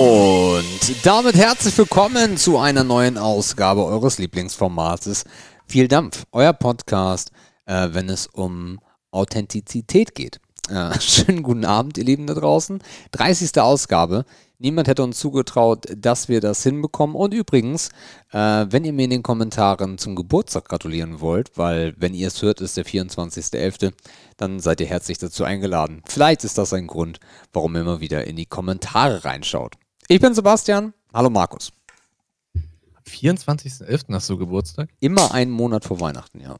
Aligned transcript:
Und 0.00 1.04
damit 1.04 1.34
herzlich 1.34 1.76
willkommen 1.76 2.38
zu 2.38 2.56
einer 2.56 2.84
neuen 2.84 3.18
Ausgabe 3.18 3.84
eures 3.84 4.16
Lieblingsformates 4.16 5.24
Viel 5.66 5.88
Dampf, 5.88 6.24
euer 6.32 6.54
Podcast, 6.54 7.32
äh, 7.66 7.88
wenn 7.92 8.08
es 8.08 8.26
um 8.26 8.80
Authentizität 9.10 10.14
geht. 10.14 10.40
Äh, 10.70 10.98
schönen 11.00 11.42
guten 11.42 11.66
Abend, 11.66 11.98
ihr 11.98 12.04
Lieben 12.04 12.26
da 12.26 12.32
draußen. 12.32 12.82
30. 13.10 13.60
Ausgabe. 13.60 14.24
Niemand 14.56 14.88
hätte 14.88 15.02
uns 15.02 15.18
zugetraut, 15.18 15.84
dass 15.94 16.30
wir 16.30 16.40
das 16.40 16.62
hinbekommen. 16.62 17.14
Und 17.14 17.34
übrigens, 17.34 17.90
äh, 18.32 18.64
wenn 18.70 18.86
ihr 18.86 18.94
mir 18.94 19.04
in 19.04 19.10
den 19.10 19.22
Kommentaren 19.22 19.98
zum 19.98 20.16
Geburtstag 20.16 20.64
gratulieren 20.66 21.20
wollt, 21.20 21.58
weil 21.58 21.94
wenn 21.98 22.14
ihr 22.14 22.28
es 22.28 22.40
hört, 22.40 22.62
ist 22.62 22.78
der 22.78 22.86
24.11., 22.86 23.92
dann 24.38 24.60
seid 24.60 24.80
ihr 24.80 24.86
herzlich 24.86 25.18
dazu 25.18 25.44
eingeladen. 25.44 26.02
Vielleicht 26.06 26.44
ist 26.44 26.56
das 26.56 26.72
ein 26.72 26.86
Grund, 26.86 27.20
warum 27.52 27.74
ihr 27.74 27.82
immer 27.82 28.00
wieder 28.00 28.26
in 28.26 28.36
die 28.36 28.46
Kommentare 28.46 29.26
reinschaut. 29.26 29.76
Ich 30.12 30.18
bin 30.20 30.34
Sebastian. 30.34 30.92
Hallo 31.14 31.30
Markus. 31.30 31.72
Am 32.52 33.04
24.11. 33.06 34.12
hast 34.12 34.28
du 34.28 34.36
Geburtstag? 34.36 34.90
Immer 34.98 35.32
einen 35.32 35.52
Monat 35.52 35.84
vor 35.84 36.00
Weihnachten, 36.00 36.40
ja. 36.40 36.56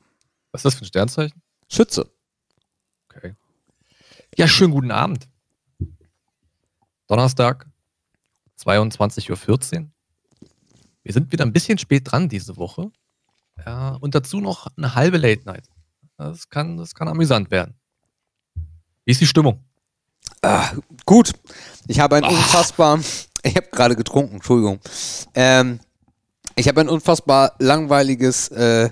Was 0.52 0.60
ist 0.60 0.66
das 0.66 0.74
für 0.76 0.82
ein 0.82 0.86
Sternzeichen? 0.86 1.42
Schütze. 1.68 2.08
Okay. 3.08 3.34
Ja, 4.38 4.46
schönen 4.46 4.72
guten 4.72 4.92
Abend. 4.92 5.26
Donnerstag, 7.08 7.66
22.14 8.60 9.80
Uhr. 9.80 9.90
Wir 11.02 11.12
sind 11.12 11.32
wieder 11.32 11.44
ein 11.44 11.52
bisschen 11.52 11.76
spät 11.76 12.04
dran 12.08 12.28
diese 12.28 12.56
Woche. 12.56 12.92
Ja, 13.66 13.96
und 13.96 14.14
dazu 14.14 14.40
noch 14.40 14.68
eine 14.76 14.94
halbe 14.94 15.18
Late 15.18 15.42
Night. 15.46 15.68
Das 16.18 16.50
kann, 16.50 16.76
das 16.76 16.94
kann 16.94 17.08
amüsant 17.08 17.50
werden. 17.50 17.74
Wie 19.04 19.10
ist 19.10 19.20
die 19.20 19.26
Stimmung? 19.26 19.64
Ah, 20.40 20.70
gut. 21.04 21.32
Ich 21.88 21.98
habe 21.98 22.14
ein 22.14 22.22
Ach. 22.22 22.30
unfassbar. 22.30 23.00
Ich 23.42 23.56
habe 23.56 23.68
gerade 23.72 23.96
getrunken, 23.96 24.36
Entschuldigung. 24.36 24.80
Ähm, 25.34 25.80
ich 26.56 26.68
habe 26.68 26.80
ein 26.80 26.88
unfassbar 26.88 27.54
langweiliges 27.58 28.48
äh, 28.48 28.90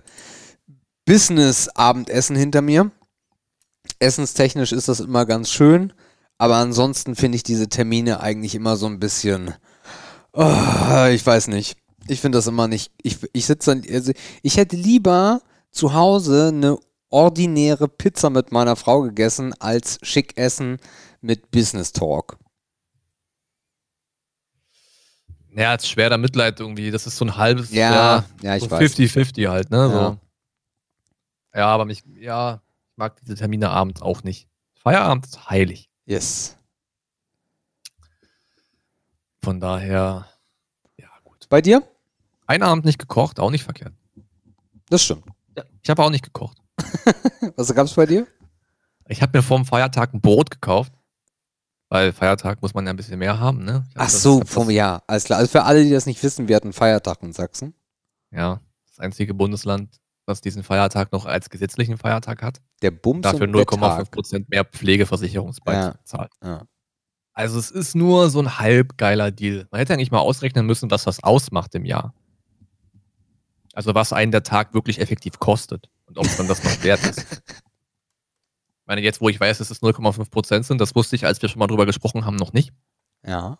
Business-Abendessen 1.04 2.36
hinter 2.36 2.62
mir. 2.62 2.90
Essenstechnisch 3.98 4.72
ist 4.72 4.88
das 4.88 5.00
immer 5.00 5.26
ganz 5.26 5.50
schön. 5.50 5.92
Aber 6.38 6.56
ansonsten 6.56 7.16
finde 7.16 7.36
ich 7.36 7.42
diese 7.42 7.68
Termine 7.68 8.20
eigentlich 8.20 8.54
immer 8.54 8.76
so 8.76 8.86
ein 8.86 9.00
bisschen. 9.00 9.54
Oh, 10.32 11.06
ich 11.10 11.26
weiß 11.26 11.48
nicht. 11.48 11.76
Ich 12.06 12.20
finde 12.20 12.38
das 12.38 12.46
immer 12.46 12.68
nicht. 12.68 12.92
Ich, 13.02 13.18
ich 13.32 13.46
sitze 13.46 13.74
dann. 13.74 13.84
Also 13.92 14.12
ich 14.42 14.56
hätte 14.56 14.76
lieber 14.76 15.42
zu 15.70 15.94
Hause 15.94 16.48
eine 16.48 16.78
ordinäre 17.10 17.88
Pizza 17.88 18.30
mit 18.30 18.52
meiner 18.52 18.76
Frau 18.76 19.02
gegessen, 19.02 19.52
als 19.58 19.98
schick 20.02 20.38
essen 20.38 20.78
mit 21.20 21.50
Business 21.50 21.92
Talk. 21.92 22.38
Ja, 25.54 25.74
ist 25.74 25.88
schwer 25.88 26.08
der 26.08 26.18
Mitleid 26.18 26.60
irgendwie. 26.60 26.90
Das 26.90 27.06
ist 27.06 27.16
so 27.16 27.24
ein 27.24 27.36
halbes 27.36 27.72
ja, 27.72 27.92
Jahr. 27.92 28.24
Ja, 28.42 28.56
ich 28.56 28.64
so 28.64 28.70
weiß. 28.70 28.94
50-50 28.96 29.48
halt, 29.48 29.70
ne? 29.70 29.88
So. 29.88 29.94
Ja. 29.94 30.18
ja, 31.54 31.66
aber 31.66 31.84
mich, 31.84 32.02
ja, 32.20 32.60
ich 32.90 32.96
mag 32.96 33.16
diese 33.20 33.34
Termine 33.34 33.70
abends 33.70 34.02
auch 34.02 34.22
nicht. 34.22 34.48
Feierabend 34.74 35.26
ist 35.26 35.50
heilig. 35.50 35.88
Yes. 36.06 36.56
Von 39.42 39.60
daher, 39.60 40.26
ja, 40.96 41.08
gut. 41.24 41.48
Bei 41.48 41.60
dir? 41.60 41.82
Ein 42.46 42.62
Abend 42.62 42.84
nicht 42.84 42.98
gekocht, 42.98 43.40
auch 43.40 43.50
nicht 43.50 43.64
verkehrt. 43.64 43.92
Das 44.88 45.02
stimmt. 45.02 45.24
Ja, 45.56 45.64
ich 45.82 45.90
habe 45.90 46.02
auch 46.02 46.10
nicht 46.10 46.24
gekocht. 46.24 46.58
Was 47.56 47.74
gab 47.74 47.86
es 47.86 47.94
bei 47.94 48.06
dir? 48.06 48.26
Ich 49.08 49.22
habe 49.22 49.36
mir 49.38 49.42
vor 49.42 49.58
dem 49.58 49.66
Feiertag 49.66 50.14
ein 50.14 50.20
Brot 50.20 50.50
gekauft. 50.50 50.92
Weil 51.90 52.12
Feiertag 52.12 52.60
muss 52.60 52.74
man 52.74 52.84
ja 52.84 52.92
ein 52.92 52.96
bisschen 52.96 53.18
mehr 53.18 53.40
haben, 53.40 53.64
ne? 53.64 53.84
Ach 53.94 54.10
so, 54.10 54.42
vom 54.44 54.68
Jahr. 54.68 55.02
Alles 55.06 55.24
klar. 55.24 55.38
Also 55.38 55.50
für 55.50 55.64
alle, 55.64 55.82
die 55.82 55.90
das 55.90 56.04
nicht 56.04 56.22
wissen, 56.22 56.48
wir 56.48 56.56
hatten 56.56 56.72
Feiertag 56.72 57.22
in 57.22 57.32
Sachsen. 57.32 57.74
Ja, 58.30 58.60
das 58.86 58.98
einzige 58.98 59.32
Bundesland, 59.32 59.98
was 60.26 60.42
diesen 60.42 60.62
Feiertag 60.62 61.12
noch 61.12 61.24
als 61.24 61.48
gesetzlichen 61.48 61.96
Feiertag 61.96 62.42
hat. 62.42 62.60
Der 62.82 62.90
Bums 62.90 63.22
Dafür 63.22 63.46
0,5% 63.46 64.44
mehr 64.48 64.64
Pflegeversicherungsbeitrag 64.64 65.94
ja. 65.94 66.04
zahlt. 66.04 66.32
Ja. 66.44 66.64
Also 67.32 67.58
es 67.58 67.70
ist 67.70 67.94
nur 67.94 68.28
so 68.28 68.40
ein 68.40 68.58
halb 68.58 68.98
geiler 68.98 69.30
Deal. 69.30 69.66
Man 69.70 69.78
hätte 69.78 69.94
eigentlich 69.94 70.10
mal 70.10 70.18
ausrechnen 70.18 70.66
müssen, 70.66 70.90
was 70.90 71.04
das 71.04 71.22
ausmacht 71.22 71.74
im 71.74 71.86
Jahr. 71.86 72.12
Also 73.72 73.94
was 73.94 74.12
einen 74.12 74.32
der 74.32 74.42
Tag 74.42 74.74
wirklich 74.74 75.00
effektiv 75.00 75.38
kostet 75.38 75.88
und 76.06 76.18
ob 76.18 76.26
es 76.26 76.36
dann 76.36 76.48
das 76.48 76.62
noch 76.64 76.82
wert 76.82 77.00
ist. 77.06 77.42
Ich 78.88 78.90
meine, 78.90 79.02
jetzt, 79.02 79.20
wo 79.20 79.28
ich 79.28 79.38
weiß, 79.38 79.58
dass 79.58 79.70
es 79.70 79.82
0,5% 79.82 80.62
sind, 80.62 80.80
das 80.80 80.94
wusste 80.94 81.14
ich, 81.14 81.26
als 81.26 81.42
wir 81.42 81.50
schon 81.50 81.58
mal 81.58 81.66
drüber 81.66 81.84
gesprochen 81.84 82.24
haben, 82.24 82.36
noch 82.36 82.54
nicht. 82.54 82.72
Ja. 83.22 83.58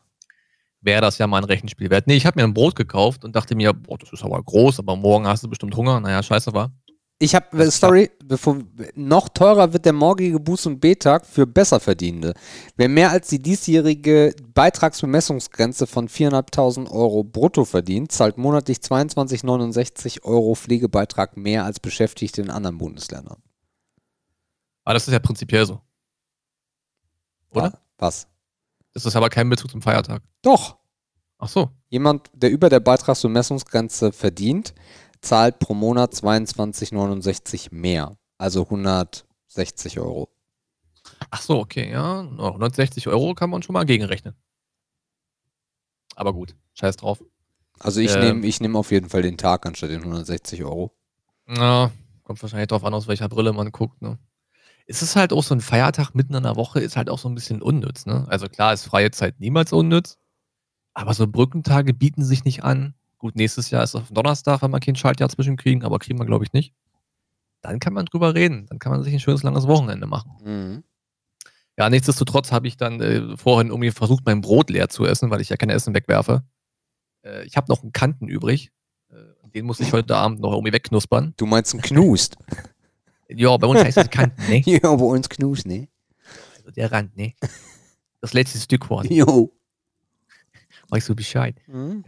Wäre 0.80 1.02
das 1.02 1.18
ja 1.18 1.26
mal 1.26 1.36
ein 1.36 1.44
Rechenspiel 1.44 1.90
wert. 1.90 2.06
Nee, 2.06 2.16
ich 2.16 2.24
habe 2.24 2.40
mir 2.40 2.44
ein 2.44 2.54
Brot 2.54 2.76
gekauft 2.76 3.26
und 3.26 3.36
dachte 3.36 3.54
mir, 3.54 3.74
boah, 3.74 3.98
das 3.98 4.10
ist 4.10 4.24
aber 4.24 4.42
groß, 4.42 4.78
aber 4.78 4.96
morgen 4.96 5.26
hast 5.26 5.44
du 5.44 5.48
bestimmt 5.48 5.76
Hunger. 5.76 6.00
Naja, 6.00 6.22
scheiße 6.22 6.54
war. 6.54 6.72
Ich 7.18 7.34
habe, 7.34 7.70
sorry, 7.70 8.10
bevor, 8.24 8.56
noch 8.94 9.28
teurer 9.28 9.74
wird 9.74 9.84
der 9.84 9.92
morgige 9.92 10.38
Buß- 10.38 10.66
und 10.66 10.80
B-Tag 10.80 11.26
für 11.26 11.46
Besserverdienende. 11.46 12.32
Wer 12.78 12.88
mehr 12.88 13.10
als 13.10 13.28
die 13.28 13.42
diesjährige 13.42 14.34
Beitragsbemessungsgrenze 14.54 15.86
von 15.86 16.08
4.500 16.08 16.90
Euro 16.90 17.22
brutto 17.22 17.66
verdient, 17.66 18.12
zahlt 18.12 18.38
monatlich 18.38 18.78
22,69 18.78 20.22
Euro 20.22 20.54
Pflegebeitrag 20.54 21.36
mehr 21.36 21.66
als 21.66 21.80
Beschäftigte 21.80 22.40
in 22.40 22.48
anderen 22.48 22.78
Bundesländern. 22.78 23.42
Aber 24.88 24.94
das 24.94 25.06
ist 25.06 25.12
ja 25.12 25.18
prinzipiell 25.18 25.66
so. 25.66 25.82
Oder? 27.50 27.78
Was? 27.98 28.26
Das 28.94 29.04
ist 29.04 29.16
aber 29.16 29.28
kein 29.28 29.50
Bezug 29.50 29.70
zum 29.70 29.82
Feiertag. 29.82 30.22
Doch. 30.40 30.78
Ach 31.36 31.48
so. 31.50 31.68
Jemand, 31.90 32.30
der 32.32 32.50
über 32.50 32.70
der 32.70 32.80
Beitragsbemessungsgrenze 32.80 34.12
verdient, 34.12 34.72
zahlt 35.20 35.58
pro 35.58 35.74
Monat 35.74 36.14
22,69 36.14 37.68
mehr. 37.70 38.16
Also 38.38 38.62
160 38.62 39.98
Euro. 40.00 40.30
Ach 41.28 41.42
so, 41.42 41.58
okay, 41.58 41.90
ja. 41.92 42.20
160 42.20 43.08
Euro 43.08 43.34
kann 43.34 43.50
man 43.50 43.62
schon 43.62 43.74
mal 43.74 43.84
gegenrechnen. 43.84 44.36
Aber 46.16 46.32
gut, 46.32 46.56
scheiß 46.72 46.96
drauf. 46.96 47.22
Also 47.78 48.00
ich 48.00 48.14
Ähm. 48.14 48.20
nehme 48.22 48.46
ich 48.46 48.58
nehm 48.62 48.74
auf 48.74 48.90
jeden 48.90 49.10
Fall 49.10 49.20
den 49.20 49.36
Tag 49.36 49.66
anstatt 49.66 49.90
den 49.90 50.00
160 50.00 50.64
Euro. 50.64 50.96
Ja, 51.46 51.90
kommt 52.22 52.40
wahrscheinlich 52.40 52.68
drauf 52.68 52.84
an, 52.84 52.94
aus 52.94 53.06
welcher 53.06 53.28
Brille 53.28 53.52
man 53.52 53.70
guckt, 53.70 54.00
ne? 54.00 54.18
Es 54.90 55.02
ist 55.02 55.16
halt 55.16 55.32
auch 55.32 55.42
so 55.42 55.54
ein 55.54 55.60
Feiertag 55.60 56.14
mitten 56.14 56.34
in 56.34 56.42
der 56.42 56.56
Woche, 56.56 56.80
ist 56.80 56.96
halt 56.96 57.10
auch 57.10 57.18
so 57.18 57.28
ein 57.28 57.34
bisschen 57.34 57.60
unnütz, 57.62 58.06
ne? 58.06 58.26
Also 58.28 58.48
klar 58.48 58.72
ist 58.72 58.84
freie 58.84 59.10
Zeit 59.10 59.38
niemals 59.38 59.72
unnütz, 59.72 60.16
aber 60.94 61.14
so 61.14 61.26
Brückentage 61.26 61.92
bieten 61.92 62.24
sich 62.24 62.44
nicht 62.44 62.64
an. 62.64 62.94
Gut, 63.18 63.36
nächstes 63.36 63.70
Jahr 63.70 63.82
ist 63.82 63.94
auf 63.94 64.08
Donnerstag, 64.10 64.62
wenn 64.62 64.70
wir 64.70 64.80
kein 64.80 64.96
Schaltjahr 64.96 65.28
zwischenkriegen, 65.28 65.84
aber 65.84 65.98
kriegen 65.98 66.18
wir, 66.18 66.24
glaube 66.24 66.44
ich, 66.44 66.52
nicht. 66.52 66.74
Dann 67.60 67.80
kann 67.80 67.92
man 67.92 68.06
drüber 68.06 68.34
reden. 68.34 68.66
Dann 68.66 68.78
kann 68.78 68.92
man 68.92 69.02
sich 69.02 69.12
ein 69.12 69.20
schönes 69.20 69.42
langes 69.42 69.66
Wochenende 69.66 70.06
machen. 70.06 70.32
Mhm. 70.44 70.84
Ja, 71.76 71.90
nichtsdestotrotz 71.90 72.50
habe 72.50 72.66
ich 72.66 72.76
dann 72.76 73.00
äh, 73.00 73.36
vorhin 73.36 73.68
irgendwie 73.68 73.90
versucht, 73.90 74.24
mein 74.26 74.40
Brot 74.40 74.70
leer 74.70 74.88
zu 74.88 75.04
essen, 75.04 75.30
weil 75.30 75.40
ich 75.40 75.48
ja 75.48 75.56
kein 75.56 75.70
Essen 75.70 75.94
wegwerfe. 75.94 76.42
Äh, 77.24 77.44
ich 77.44 77.56
habe 77.56 77.68
noch 77.68 77.82
einen 77.82 77.92
Kanten 77.92 78.26
übrig. 78.26 78.72
Äh, 79.10 79.50
den 79.50 79.66
muss 79.66 79.80
ich 79.80 79.92
heute 79.92 80.16
Abend 80.16 80.40
noch 80.40 80.52
irgendwie 80.52 80.72
wegknuspern. 80.72 81.34
Du 81.36 81.46
meinst 81.46 81.74
ein 81.74 81.82
Knust? 81.82 82.36
Ja, 83.28 83.56
bei 83.56 83.66
uns 83.66 83.80
heißt 83.80 83.96
das 83.96 84.10
Kanten, 84.10 84.40
ne? 84.48 84.60
ja, 84.64 84.80
bei 84.80 85.04
uns 85.04 85.28
Knust, 85.28 85.66
ne? 85.66 85.88
Also 86.56 86.70
der 86.70 86.90
Rand, 86.90 87.16
ne? 87.16 87.34
Das 88.20 88.32
letzte 88.32 88.58
Stück 88.58 88.82
quasi. 88.82 89.14
Jo. 89.14 89.52
Weißt 90.88 91.08
du 91.08 91.14
Bescheid? 91.14 91.60
Mhm. 91.66 92.04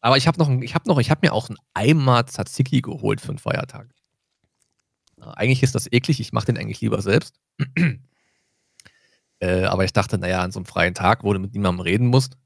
Aber 0.00 0.16
ich 0.16 0.26
habe 0.26 0.38
noch, 0.38 0.50
ich 0.60 0.74
habe 0.74 0.88
noch, 0.88 0.98
ich 0.98 1.10
habe 1.10 1.20
mir 1.22 1.32
auch 1.32 1.48
einen 1.48 1.58
Eimer 1.74 2.26
Tzatziki 2.26 2.80
geholt 2.80 3.20
für 3.20 3.28
den 3.28 3.38
Feiertag. 3.38 3.88
Eigentlich 5.18 5.62
ist 5.62 5.74
das 5.74 5.90
eklig, 5.90 6.20
ich 6.20 6.32
mache 6.32 6.46
den 6.46 6.58
eigentlich 6.58 6.80
lieber 6.80 7.00
selbst. 7.00 7.40
äh, 9.40 9.64
aber 9.64 9.84
ich 9.84 9.92
dachte, 9.92 10.18
naja, 10.18 10.42
an 10.42 10.52
so 10.52 10.58
einem 10.58 10.66
freien 10.66 10.94
Tag, 10.94 11.24
wo 11.24 11.32
du 11.32 11.38
mit 11.38 11.54
niemandem 11.54 11.80
reden 11.80 12.06
musst, 12.08 12.36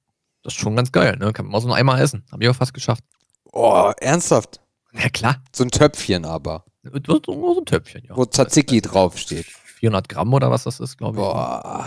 das 0.42 0.54
ist 0.54 0.60
schon 0.60 0.76
ganz 0.76 0.92
geil, 0.92 1.16
ne? 1.18 1.32
Kann 1.32 1.46
man 1.46 1.52
mal 1.52 1.60
so 1.60 1.68
einen 1.68 1.76
Eimer 1.76 2.00
essen. 2.00 2.24
Habe 2.30 2.44
ich 2.44 2.48
auch 2.48 2.56
fast 2.56 2.72
geschafft. 2.72 3.04
Oh, 3.52 3.92
ernsthaft? 3.98 4.60
Ja, 4.92 5.08
klar. 5.08 5.42
So 5.54 5.64
ein 5.64 5.70
Töpfchen 5.70 6.24
aber, 6.24 6.64
so 6.82 7.58
ein 7.58 7.64
Töpfchen, 7.66 8.04
ja. 8.08 8.16
wo 8.16 8.24
Tzatziki 8.24 8.80
draufsteht. 8.80 9.46
400 9.46 10.08
Gramm 10.08 10.32
oder 10.34 10.50
was 10.50 10.64
das 10.64 10.80
ist, 10.80 10.98
glaube 10.98 11.18
ich. 11.18 11.24
Boah. 11.24 11.86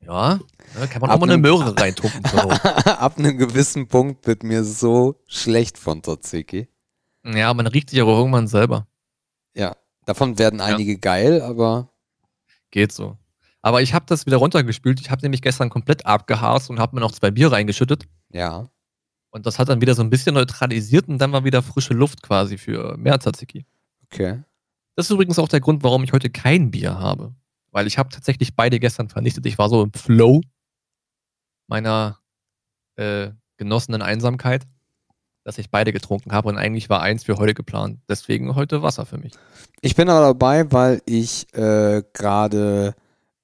Ja, 0.00 0.40
ne, 0.78 0.88
kann 0.88 1.00
man 1.00 1.10
Ab 1.10 1.16
auch 1.16 1.20
mal 1.20 1.32
eine 1.32 1.42
Möhre 1.42 1.76
reintuppen. 1.76 2.22
Not. 2.32 2.64
Ab 2.86 3.18
einem 3.18 3.36
gewissen 3.36 3.88
Punkt 3.88 4.26
wird 4.26 4.42
mir 4.42 4.64
so 4.64 5.20
schlecht 5.26 5.76
von 5.76 6.02
Tzatziki. 6.02 6.68
ja, 7.24 7.52
man 7.52 7.66
riecht 7.66 7.90
sich 7.90 8.00
aber 8.00 8.12
irgendwann 8.12 8.46
selber. 8.46 8.86
Ja, 9.54 9.76
davon 10.06 10.38
werden 10.38 10.60
einige 10.60 10.98
geil, 10.98 11.42
aber 11.42 11.90
Geht 12.70 12.92
so. 12.92 13.16
Aber 13.62 13.82
ich 13.82 13.94
habe 13.94 14.04
das 14.06 14.26
wieder 14.26 14.36
runtergespült. 14.36 15.00
Ich 15.00 15.10
habe 15.10 15.22
nämlich 15.22 15.42
gestern 15.42 15.70
komplett 15.70 16.06
abgehast 16.06 16.70
und 16.70 16.78
habe 16.78 16.94
mir 16.94 17.00
noch 17.00 17.12
zwei 17.12 17.30
Bier 17.30 17.52
reingeschüttet. 17.52 18.04
ja. 18.30 18.70
Und 19.30 19.44
das 19.44 19.58
hat 19.58 19.68
dann 19.68 19.82
wieder 19.82 19.94
so 19.94 20.00
ein 20.00 20.08
bisschen 20.08 20.34
neutralisiert 20.34 21.06
und 21.06 21.18
dann 21.18 21.32
war 21.32 21.44
wieder 21.44 21.60
frische 21.62 21.92
Luft 21.92 22.22
quasi 22.22 22.56
für 22.56 22.96
mehr 22.96 23.20
Tzatziki. 23.20 23.66
Okay. 24.12 24.42
Das 24.96 25.06
ist 25.06 25.10
übrigens 25.10 25.38
auch 25.38 25.48
der 25.48 25.60
Grund, 25.60 25.84
warum 25.84 26.02
ich 26.02 26.12
heute 26.12 26.30
kein 26.30 26.70
Bier 26.70 26.98
habe. 26.98 27.34
Weil 27.70 27.86
ich 27.86 27.98
habe 27.98 28.08
tatsächlich 28.08 28.56
beide 28.56 28.80
gestern 28.80 29.08
vernichtet. 29.08 29.46
Ich 29.46 29.58
war 29.58 29.68
so 29.68 29.82
im 29.82 29.92
Flow 29.92 30.40
meiner 31.68 32.18
äh, 32.96 33.30
genossen 33.58 33.94
in 33.94 34.02
Einsamkeit, 34.02 34.64
dass 35.44 35.58
ich 35.58 35.70
beide 35.70 35.92
getrunken 35.92 36.32
habe 36.32 36.48
und 36.48 36.56
eigentlich 36.56 36.88
war 36.88 37.02
eins 37.02 37.24
für 37.24 37.36
heute 37.36 37.54
geplant. 37.54 38.00
Deswegen 38.08 38.54
heute 38.54 38.82
Wasser 38.82 39.06
für 39.06 39.18
mich. 39.18 39.34
Ich 39.80 39.94
bin 39.94 40.08
aber 40.08 40.26
dabei, 40.26 40.72
weil 40.72 41.02
ich 41.06 41.52
äh, 41.54 42.02
gerade 42.12 42.94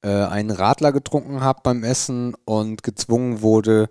äh, 0.02 0.08
einen 0.08 0.50
Radler 0.50 0.92
getrunken 0.92 1.40
habe 1.40 1.60
beim 1.62 1.84
Essen 1.84 2.34
und 2.44 2.82
gezwungen 2.82 3.42
wurde, 3.42 3.90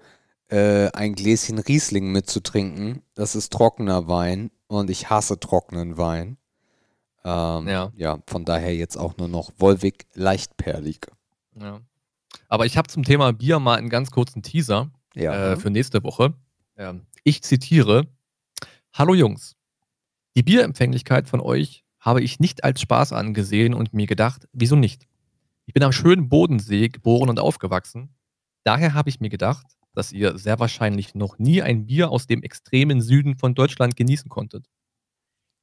äh, 0.50 0.90
ein 0.92 1.16
Gläschen 1.16 1.60
Riesling 1.60 2.12
mitzutrinken. 2.12 3.04
Das 3.14 3.36
ist 3.36 3.54
trockener 3.54 4.08
Wein 4.08 4.52
und 4.68 4.90
ich 4.90 5.10
hasse 5.10 5.40
trockenen 5.40 5.98
Wein. 5.98 6.38
Ähm, 7.25 7.68
Ja. 7.68 7.92
ja, 7.96 8.20
von 8.28 8.46
daher 8.46 8.75
jetzt 8.75 8.98
auch 8.98 9.18
nur 9.18 9.28
noch 9.28 9.52
Wolwig 9.58 10.08
leichtperlig. 10.14 11.08
Ja. 11.60 11.81
Aber 12.50 12.66
ich 12.66 12.78
habe 12.78 12.88
zum 12.90 13.04
Thema 13.04 13.31
Bier 13.34 13.60
mal 13.60 13.78
einen 13.78 13.90
ganz 13.90 14.12
kurzen 14.12 14.42
Teaser 14.44 14.92
Ja. 15.16 15.54
äh, 15.54 15.56
für 15.58 15.70
nächste 15.70 16.04
Woche. 16.04 16.34
Ähm, 16.78 17.06
ich 17.24 17.42
zitiere: 17.44 18.08
Hallo 18.94 19.14
Jungs, 19.14 19.56
die 20.36 20.44
Bierempfänglichkeit 20.44 21.30
von 21.30 21.40
euch 21.40 21.84
habe 22.00 22.22
ich 22.22 22.40
nicht 22.40 22.64
als 22.66 22.81
Spaß 22.81 23.14
angesehen 23.14 23.74
und 23.74 23.94
mir 23.94 24.08
gedacht, 24.08 24.48
wieso 24.52 24.75
nicht? 24.75 25.08
Ich 25.66 25.74
bin 25.74 25.84
am 25.84 25.94
schönen 25.94 26.28
Bodensee 26.28 26.90
geboren 26.90 27.30
und 27.30 27.40
aufgewachsen. 27.40 28.14
Daher 28.66 28.94
habe 28.94 29.08
ich 29.10 29.22
mir 29.22 29.30
gedacht, 29.30 29.66
dass 29.94 30.12
ihr 30.12 30.38
sehr 30.38 30.60
wahrscheinlich 30.60 31.16
noch 31.16 31.38
nie 31.38 31.62
ein 31.62 31.86
Bier 31.86 32.10
aus 32.12 32.28
dem 32.28 32.44
extremen 32.44 33.00
Süden 33.02 33.38
von 33.38 33.56
Deutschland 33.56 33.96
genießen 33.96 34.28
konntet. 34.30 34.66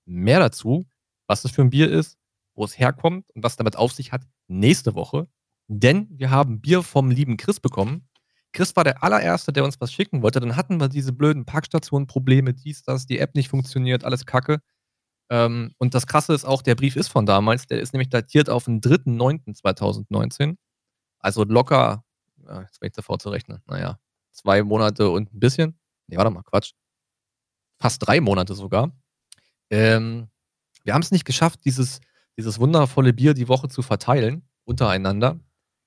Mehr 0.07 0.39
dazu, 0.41 0.87
was 1.31 1.45
es 1.45 1.53
für 1.53 1.63
ein 1.63 1.71
Bier 1.71 1.89
ist, 1.89 2.19
wo 2.55 2.65
es 2.65 2.77
herkommt 2.77 3.31
und 3.31 3.45
was 3.45 3.55
damit 3.55 3.77
auf 3.77 3.93
sich 3.93 4.11
hat, 4.11 4.23
nächste 4.49 4.97
Woche. 4.97 5.29
Denn 5.69 6.09
wir 6.11 6.33
haben 6.33 6.61
Bier 6.61 6.83
vom 6.83 7.13
lieben 7.13 7.37
Chris 7.37 7.61
bekommen. 7.61 8.09
Chris 8.53 8.75
war 8.75 8.83
der 8.83 9.05
allererste, 9.05 9.53
der 9.53 9.63
uns 9.63 9.81
was 9.81 9.93
schicken 9.93 10.23
wollte. 10.23 10.41
Dann 10.41 10.57
hatten 10.57 10.81
wir 10.81 10.89
diese 10.89 11.13
blöden 11.13 11.45
Parkstationen-Probleme, 11.45 12.53
dies, 12.53 12.83
das, 12.83 13.07
die 13.07 13.21
App 13.21 13.37
nicht 13.37 13.49
funktioniert, 13.49 14.03
alles 14.03 14.27
Kacke. 14.27 14.61
Ähm, 15.31 15.73
und 15.79 15.95
das 15.95 16.09
Krasse 16.09 16.35
ist 16.35 16.45
auch, 16.45 16.63
der 16.63 16.75
Brief 16.75 16.97
ist 16.97 17.07
von 17.07 17.27
damals. 17.27 17.69
Der 17.69 17.81
ist 17.81 17.93
nämlich 17.93 18.09
datiert 18.09 18.51
auf 18.51 18.65
den 18.65 18.81
3.9.2019. 18.81 20.57
Also 21.21 21.45
locker, 21.45 22.03
ja, 22.45 22.63
jetzt 22.63 22.81
bin 22.81 22.89
ich 22.89 22.97
sofort 22.97 23.23
zu 23.23 23.31
rechnen. 23.31 23.63
Naja, 23.67 24.01
zwei 24.33 24.65
Monate 24.65 25.09
und 25.09 25.33
ein 25.33 25.39
bisschen. 25.39 25.79
Nee, 26.09 26.17
warte 26.17 26.33
mal, 26.33 26.43
Quatsch. 26.43 26.73
Fast 27.79 28.05
drei 28.05 28.21
Monate 28.21 28.55
sogar. 28.55 28.91
Ähm, 29.71 30.29
wir 30.85 30.95
haben 30.95 31.03
es 31.03 31.11
nicht 31.11 31.25
geschafft, 31.25 31.61
dieses, 31.65 32.01
dieses 32.37 32.59
wundervolle 32.59 33.13
Bier 33.13 33.35
die 33.35 33.49
Woche 33.49 33.69
zu 33.69 33.83
verteilen 33.83 34.43
untereinander. 34.65 35.39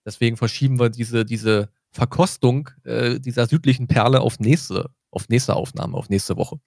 Deswegen 0.05 0.37
verschieben 0.37 0.79
wir 0.79 0.89
diese, 0.89 1.25
diese 1.25 1.69
Verkostung 1.91 2.69
äh, 2.83 3.19
dieser 3.19 3.47
südlichen 3.47 3.87
Perle 3.87 4.21
auf 4.21 4.39
nächste, 4.39 4.89
auf 5.11 5.29
nächste 5.29 5.55
Aufnahme, 5.55 5.95
auf 5.95 6.09
nächste 6.09 6.37
Woche. 6.37 6.59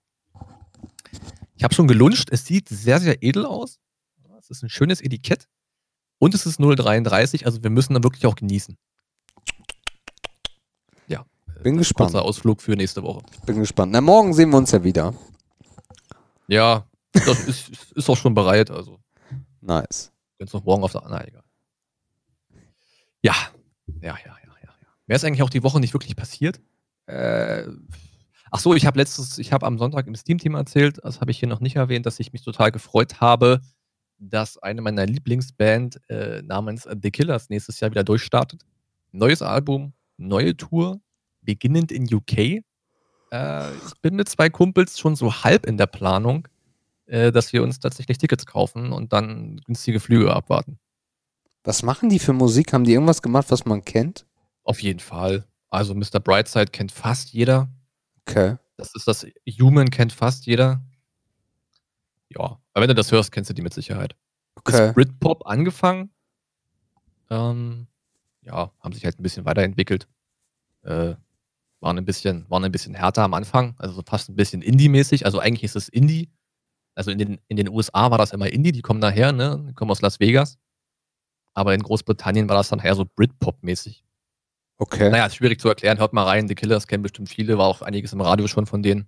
Ich 1.57 1.65
habe 1.65 1.75
schon 1.75 1.89
geluncht. 1.89 2.31
Es 2.31 2.47
sieht 2.47 2.69
sehr, 2.69 3.01
sehr 3.01 3.23
edel 3.23 3.45
aus. 3.45 3.79
Es 4.39 4.51
ist 4.51 4.63
ein 4.63 4.69
schönes 4.69 5.01
Etikett. 5.01 5.49
Und 6.19 6.35
es 6.35 6.47
ist 6.47 6.61
0,33, 6.61 7.45
also 7.45 7.63
wir 7.63 7.71
müssen 7.71 7.93
dann 7.93 8.03
wirklich 8.03 8.27
auch 8.27 8.37
genießen. 8.37 8.79
Ja. 11.09 11.27
äh, 11.57 11.63
Bin 11.63 11.77
gespannt. 11.77 12.13
Kurzer 12.13 12.25
Ausflug 12.25 12.63
für 12.63 12.73
nächste 12.73 13.03
Woche. 13.03 13.23
Bin 13.45 13.59
gespannt. 13.59 13.93
Na, 13.93 14.01
morgen 14.01 14.33
sehen 14.33 14.51
wir 14.51 14.57
uns 14.57 14.71
ja 14.71 14.83
wieder. 14.83 15.15
Ja, 16.49 16.87
das 17.25 17.45
ist, 17.47 17.93
ist 17.93 18.11
auch 18.11 18.17
schon 18.17 18.35
bereit. 18.35 18.71
Also, 18.71 19.01
Nice. 19.61 20.13
wenn 20.39 20.47
es 20.47 20.53
noch 20.53 20.65
morgen 20.65 20.85
auf 20.85 20.93
der. 20.93 21.03
Na, 21.09 21.27
egal. 21.27 21.43
Ja. 23.23 23.35
Ja, 24.01 24.17
ja, 24.17 24.17
ja, 24.27 24.37
ja. 24.45 24.53
ja. 24.63 24.89
Mehr 25.07 25.17
ist 25.17 25.25
eigentlich 25.25 25.43
auch 25.43 25.51
die 25.51 25.63
Woche 25.63 25.81
nicht 25.81 25.95
wirklich 25.95 26.17
passiert. 26.17 26.61
Äh, 27.07 27.67
ach 28.51 28.61
so, 28.61 28.75
ich 28.75 28.87
habe 28.87 28.99
letztes, 28.99 29.39
ich 29.39 29.53
habe 29.53 29.67
am 29.67 29.79
Sonntag 29.79 30.07
im 30.07 30.15
Steam-Team 30.15 30.55
erzählt, 30.55 30.99
das 31.03 31.21
habe 31.21 31.31
ich 31.31 31.39
hier 31.39 31.49
noch 31.49 31.61
nicht 31.61 31.77
erwähnt, 31.77 32.07
dass 32.07 32.21
ich 32.21 32.33
mich 32.33 32.43
total 32.43 32.73
gefreut 32.73 33.21
habe, 33.21 33.61
dass 34.19 34.59
eine 34.59 34.81
meiner 34.83 35.07
Lieblingsband 35.07 36.01
äh, 36.09 36.43
namens 36.43 36.89
The 37.03 37.11
Killers 37.11 37.49
nächstes 37.49 37.81
Jahr 37.81 37.91
wieder 37.91 38.05
durchstartet. 38.05 38.65
Neues 39.13 39.43
Album, 39.43 39.93
neue 40.17 40.57
Tour, 40.57 41.01
beginnend 41.43 41.93
in 41.93 42.13
UK. 42.13 42.63
Äh, 43.31 43.75
ich 43.77 44.01
bin 44.03 44.17
mit 44.17 44.29
zwei 44.29 44.51
Kumpels 44.51 44.99
schon 44.99 45.17
so 45.17 45.33
halb 45.33 45.67
in 45.67 45.77
der 45.77 45.87
Planung, 45.87 46.49
äh, 47.07 47.33
dass 47.33 47.53
wir 47.53 47.63
uns 47.63 47.79
tatsächlich 47.79 48.19
Tickets 48.19 48.47
kaufen 48.47 48.93
und 48.93 49.13
dann 49.13 49.61
günstige 49.65 50.01
Flüge 50.01 50.35
abwarten. 50.35 50.79
Was 51.65 51.83
machen 51.83 52.09
die 52.09 52.19
für 52.19 52.33
Musik? 52.33 52.73
Haben 52.73 52.85
die 52.85 52.93
irgendwas 52.93 53.23
gemacht, 53.23 53.51
was 53.51 53.65
man 53.65 53.85
kennt? 53.85 54.27
Auf 54.63 54.81
jeden 54.83 55.01
Fall. 55.01 55.45
Also 55.69 55.95
Mr. 55.95 56.21
Brightside 56.21 56.71
kennt 56.71 56.93
fast 56.93 57.33
jeder. 57.33 57.69
Okay. 58.27 58.57
Das 58.77 58.95
ist 58.95 59.09
das 59.09 59.27
Human 59.61 59.91
kennt 59.91 60.13
fast 60.13 60.47
jeder. 60.47 60.83
Ja, 62.29 62.61
aber 62.73 62.83
wenn 62.83 62.89
du 62.89 62.95
das 62.95 63.11
hörst, 63.13 63.33
kennst 63.33 63.51
du 63.51 63.55
die 63.55 63.63
mit 63.63 63.75
Sicherheit. 63.75 64.17
Okay. 64.57 64.89
Ist 64.89 64.95
Britpop 64.95 65.47
angefangen. 65.47 66.11
Ähm, 67.31 67.87
ja, 68.43 68.71
haben 68.81 68.93
sich 68.93 69.05
halt 69.05 69.19
ein 69.19 69.23
bisschen 69.23 69.45
weiterentwickelt. 69.45 70.09
Äh, 70.83 71.15
waren 71.81 71.99
ein 71.99 72.05
bisschen, 72.05 72.49
waren 72.49 72.65
ein 72.65 72.73
bisschen 72.73 72.95
härter 72.95 73.23
am 73.23 73.35
Anfang, 73.35 73.75
also 73.79 73.95
so 73.95 74.03
fast 74.07 74.29
ein 74.29 74.37
bisschen 74.37 74.63
Indie-mäßig. 74.63 75.25
Also 75.25 75.39
eigentlich 75.39 75.65
ist 75.65 75.77
es 75.77 75.89
Indie. 75.89 76.31
Also 76.97 77.11
in 77.11 77.19
den, 77.19 77.39
in 77.47 77.57
den 77.57 77.69
USA 77.69 78.11
war 78.11 78.19
das 78.19 78.33
immer 78.33 78.51
Indie, 78.51 78.73
die 78.73 78.81
kommen 78.81 79.01
daher, 79.01 79.31
ne? 79.31 79.65
Die 79.69 79.75
kommen 79.75 79.91
aus 79.91 80.01
Las 80.01 80.19
Vegas. 80.19 80.59
Aber 81.55 81.75
in 81.75 81.83
Großbritannien 81.83 82.49
war 82.49 82.57
das 82.57 82.71
dann 82.71 82.81
eher 82.81 82.95
so 82.95 83.05
Britpop-mäßig. 83.05 84.03
Okay. 84.79 85.11
Naja, 85.11 85.27
ist 85.27 85.37
schwierig 85.37 85.61
zu 85.61 85.69
erklären. 85.69 85.99
Hört 85.99 86.13
mal 86.13 86.25
rein. 86.25 86.49
The 86.49 86.55
Killers 86.55 86.87
kennen 86.87 87.03
bestimmt 87.03 87.29
viele, 87.29 87.59
war 87.59 87.67
auch 87.67 87.83
einiges 87.83 88.13
im 88.13 88.21
Radio 88.21 88.47
schon 88.47 88.67
von 88.67 88.83
denen. 88.83 89.07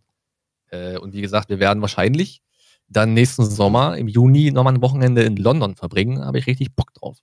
Äh, 0.70 0.98
und 0.98 1.14
wie 1.14 1.20
gesagt, 1.22 1.48
wir 1.48 1.60
werden 1.60 1.80
wahrscheinlich 1.80 2.42
dann 2.88 3.14
nächsten 3.14 3.44
Sommer 3.44 3.96
im 3.96 4.08
Juni 4.08 4.50
nochmal 4.50 4.74
ein 4.74 4.82
Wochenende 4.82 5.22
in 5.22 5.36
London 5.36 5.74
verbringen. 5.74 6.20
Da 6.20 6.26
habe 6.26 6.38
ich 6.38 6.46
richtig 6.46 6.74
Bock 6.74 6.94
drauf. 6.94 7.18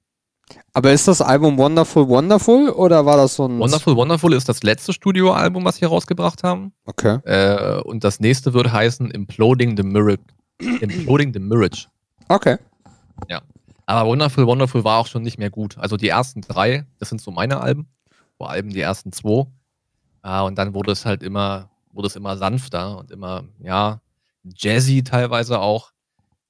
Aber 0.73 0.91
ist 0.91 1.07
das 1.07 1.21
Album 1.21 1.57
Wonderful 1.57 2.07
Wonderful 2.07 2.69
oder 2.69 3.06
war 3.06 3.17
das 3.17 3.35
so 3.35 3.47
ein. 3.47 3.59
Wonderful 3.59 3.95
Wonderful 3.95 4.33
ist 4.33 4.47
das 4.47 4.62
letzte 4.62 4.94
Studioalbum, 4.94 5.65
was 5.65 5.77
sie 5.77 5.85
rausgebracht 5.85 6.44
haben. 6.44 6.73
Okay. 6.85 7.17
Äh, 7.23 7.81
und 7.81 8.03
das 8.03 8.19
nächste 8.19 8.53
wird 8.53 8.71
heißen 8.71 9.09
Imploding 9.09 9.75
the 9.75 9.83
Mirage. 9.83 10.19
Imploding 10.59 11.33
the 11.33 11.39
Mirage. 11.39 11.87
Okay. 12.29 12.57
Aber 13.85 14.09
Wonderful 14.09 14.47
Wonderful 14.47 14.83
war 14.83 15.00
auch 15.00 15.07
schon 15.07 15.21
nicht 15.21 15.38
mehr 15.38 15.50
gut. 15.50 15.77
Also 15.77 15.97
die 15.97 16.09
ersten 16.09 16.41
drei, 16.41 16.85
das 16.97 17.09
sind 17.09 17.21
so 17.21 17.31
meine 17.31 17.62
Alben. 17.62 17.88
Vor 18.38 18.50
allem 18.50 18.69
die 18.69 18.81
ersten 18.81 19.12
zwei. 19.12 19.45
Ah, 20.21 20.41
und 20.41 20.55
dann 20.57 20.74
wurde 20.74 20.91
es 20.91 21.05
halt 21.05 21.21
immer, 21.21 21.69
wurde 21.91 22.07
es 22.07 22.15
immer 22.15 22.35
sanfter 22.35 22.97
und 22.97 23.12
immer, 23.12 23.43
ja, 23.59 24.01
jazzy 24.43 25.03
teilweise 25.03 25.59
auch. 25.59 25.91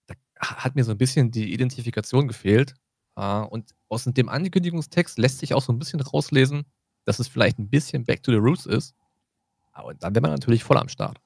Da 0.08 0.16
hat 0.40 0.76
mir 0.76 0.84
so 0.84 0.92
ein 0.92 0.98
bisschen 0.98 1.32
die 1.32 1.54
Identifikation 1.54 2.28
gefehlt. 2.28 2.74
Ah, 3.16 3.42
und 3.42 3.76
aus 3.90 4.06
dem 4.06 4.30
Ankündigungstext 4.30 5.18
lässt 5.18 5.40
sich 5.40 5.54
auch 5.54 5.62
so 5.62 5.74
ein 5.74 5.80
bisschen 5.80 6.00
rauslesen, 6.00 6.64
dass 7.04 7.20
es 7.20 7.28
vielleicht 7.28 7.60
ein 7.60 7.70
bisschen 7.70 8.06
Back 8.06 8.24
to 8.24 8.32
the 8.32 8.38
Roots 8.38 8.66
ist. 8.66 8.96
Aber 9.74 9.94
dann 9.94 10.16
wäre 10.16 10.22
man 10.22 10.32
natürlich 10.32 10.64
voll 10.64 10.78
am 10.78 10.88
Start. 10.88 11.20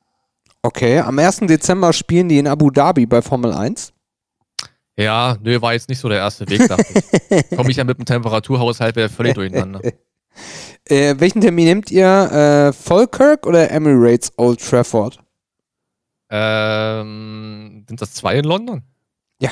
Okay. 0.62 1.00
Am 1.00 1.18
1. 1.18 1.42
Dezember 1.42 1.94
spielen 1.94 2.30
die 2.30 2.40
in 2.40 2.48
Abu 2.48 2.70
Dhabi 2.70 3.06
bei 3.06 3.22
Formel 3.22 3.54
1. 3.54 3.94
Ja, 4.98 5.38
nö, 5.42 5.62
war 5.62 5.74
jetzt 5.74 5.88
nicht 5.88 6.00
so 6.00 6.10
der 6.10 6.18
erste 6.18 6.48
Weg, 6.50 6.68
dachte 6.68 6.86
ich. 6.94 7.50
Komme 7.58 7.72
ich 7.72 7.78
ja 7.78 7.86
mit 7.86 7.98
dem 7.98 8.06
Temperaturhaushalt 8.06 8.96
wieder 8.96 9.10
völlig 9.10 9.34
durcheinander. 9.36 9.82
Äh, 10.86 11.20
welchen 11.20 11.42
Termin 11.42 11.66
nehmt 11.66 11.92
ihr? 11.92 12.08
Äh, 12.08 12.74
Falkirk 12.74 13.46
oder 13.46 13.70
Emirates 13.70 14.32
Old 14.38 14.60
Trafford? 14.60 15.20
Ähm, 16.32 17.86
sind 17.88 18.02
das 18.02 18.14
zwei 18.14 18.38
in 18.38 18.46
London? 18.46 18.84
Ja. 19.40 19.52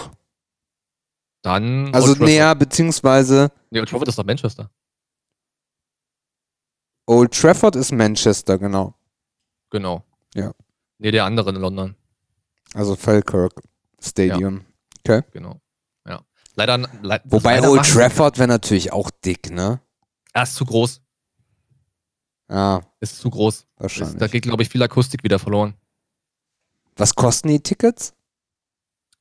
Dann. 1.44 1.94
Also 1.94 2.14
näher, 2.24 2.56
beziehungsweise 2.56 3.52
Nee, 3.70 3.80
Old 3.82 3.90
Trafford 3.90 4.08
ist 4.08 4.18
doch 4.18 4.26
Manchester. 4.26 4.72
Old 7.06 7.34
Trafford 7.40 7.76
ist 7.76 7.92
Manchester, 7.92 8.58
genau. 8.58 8.96
Genau. 9.70 10.04
Ja. 10.34 10.54
Nee, 11.00 11.12
der 11.12 11.26
andere 11.26 11.50
in 11.52 11.56
London. 11.58 11.96
Also 12.74 12.96
Falkirk 12.96 13.62
Stadium. 14.02 14.66
Genau. 15.04 15.62
Ja. 16.06 16.22
Leider. 16.56 16.78
Le 17.02 17.22
Wobei 17.26 17.56
leider 17.56 17.72
Old 17.72 17.84
Trafford 17.86 18.38
wäre 18.38 18.48
natürlich 18.50 18.92
auch 18.92 19.10
dick, 19.10 19.50
ne? 19.52 19.80
Er 20.34 20.44
ist 20.44 20.56
zu 20.56 20.66
groß. 20.66 21.02
Ja, 22.50 22.82
Ist 23.00 23.20
zu 23.20 23.30
groß. 23.30 23.56
Ist, 23.56 23.68
wahrscheinlich. 23.78 24.18
da 24.18 24.28
geht, 24.28 24.44
glaube 24.44 24.64
ich, 24.64 24.70
viel 24.70 24.82
Akustik 24.84 25.24
wieder 25.24 25.40
verloren. 25.40 25.74
Was 26.96 27.14
kosten 27.16 27.50
die 27.50 27.60
Tickets? 27.60 28.14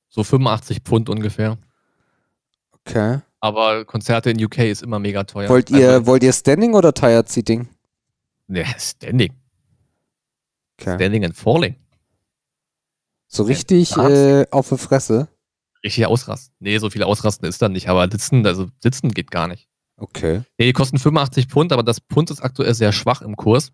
So 0.09 0.25
85 0.25 0.81
Pfund 0.81 1.09
ungefähr. 1.09 1.59
Okay. 2.73 3.21
Aber 3.41 3.85
Konzerte 3.85 4.31
in 4.31 4.43
UK 4.45 4.59
ist 4.59 4.83
immer 4.83 4.99
mega 4.99 5.25
teuer. 5.25 5.49
wollt, 5.49 5.71
ihr, 5.71 5.91
Also, 5.91 6.07
wollt 6.07 6.23
ihr 6.23 6.33
Standing 6.33 6.75
oder 6.75 6.93
Tired 6.95 7.29
Seating? 7.29 7.69
nee, 8.49 8.65
Standing. 8.79 9.33
Okay. 10.79 10.97
Standing 10.97 11.25
and 11.25 11.37
Falling. 11.37 11.77
So 13.29 13.43
richtig 13.45 13.97
äh, 13.97 14.47
auf 14.51 14.69
die 14.69 14.79
Fresse? 14.79 15.29
Richtig 15.83 16.07
ausrasten. 16.07 16.55
Nee, 16.61 16.79
so 16.79 16.91
viel 16.91 17.03
ausrasten 17.03 17.49
ist 17.49 17.61
dann 17.63 17.73
nicht, 17.73 17.89
aber 17.89 18.09
sitzen, 18.11 18.47
also 18.47 18.69
sitzen 18.83 19.11
geht 19.11 19.31
gar 19.31 19.49
nicht. 19.49 19.69
Okay. 19.97 20.43
Nee, 20.59 20.67
die 20.67 20.73
kosten 20.73 20.99
85 20.99 21.47
Pfund, 21.47 21.73
aber 21.73 21.83
das 21.83 22.01
Pfund 22.01 22.31
ist 22.31 22.41
aktuell 22.41 22.75
sehr 22.75 22.93
schwach 22.93 23.23
im 23.23 23.37
Kurs. 23.37 23.73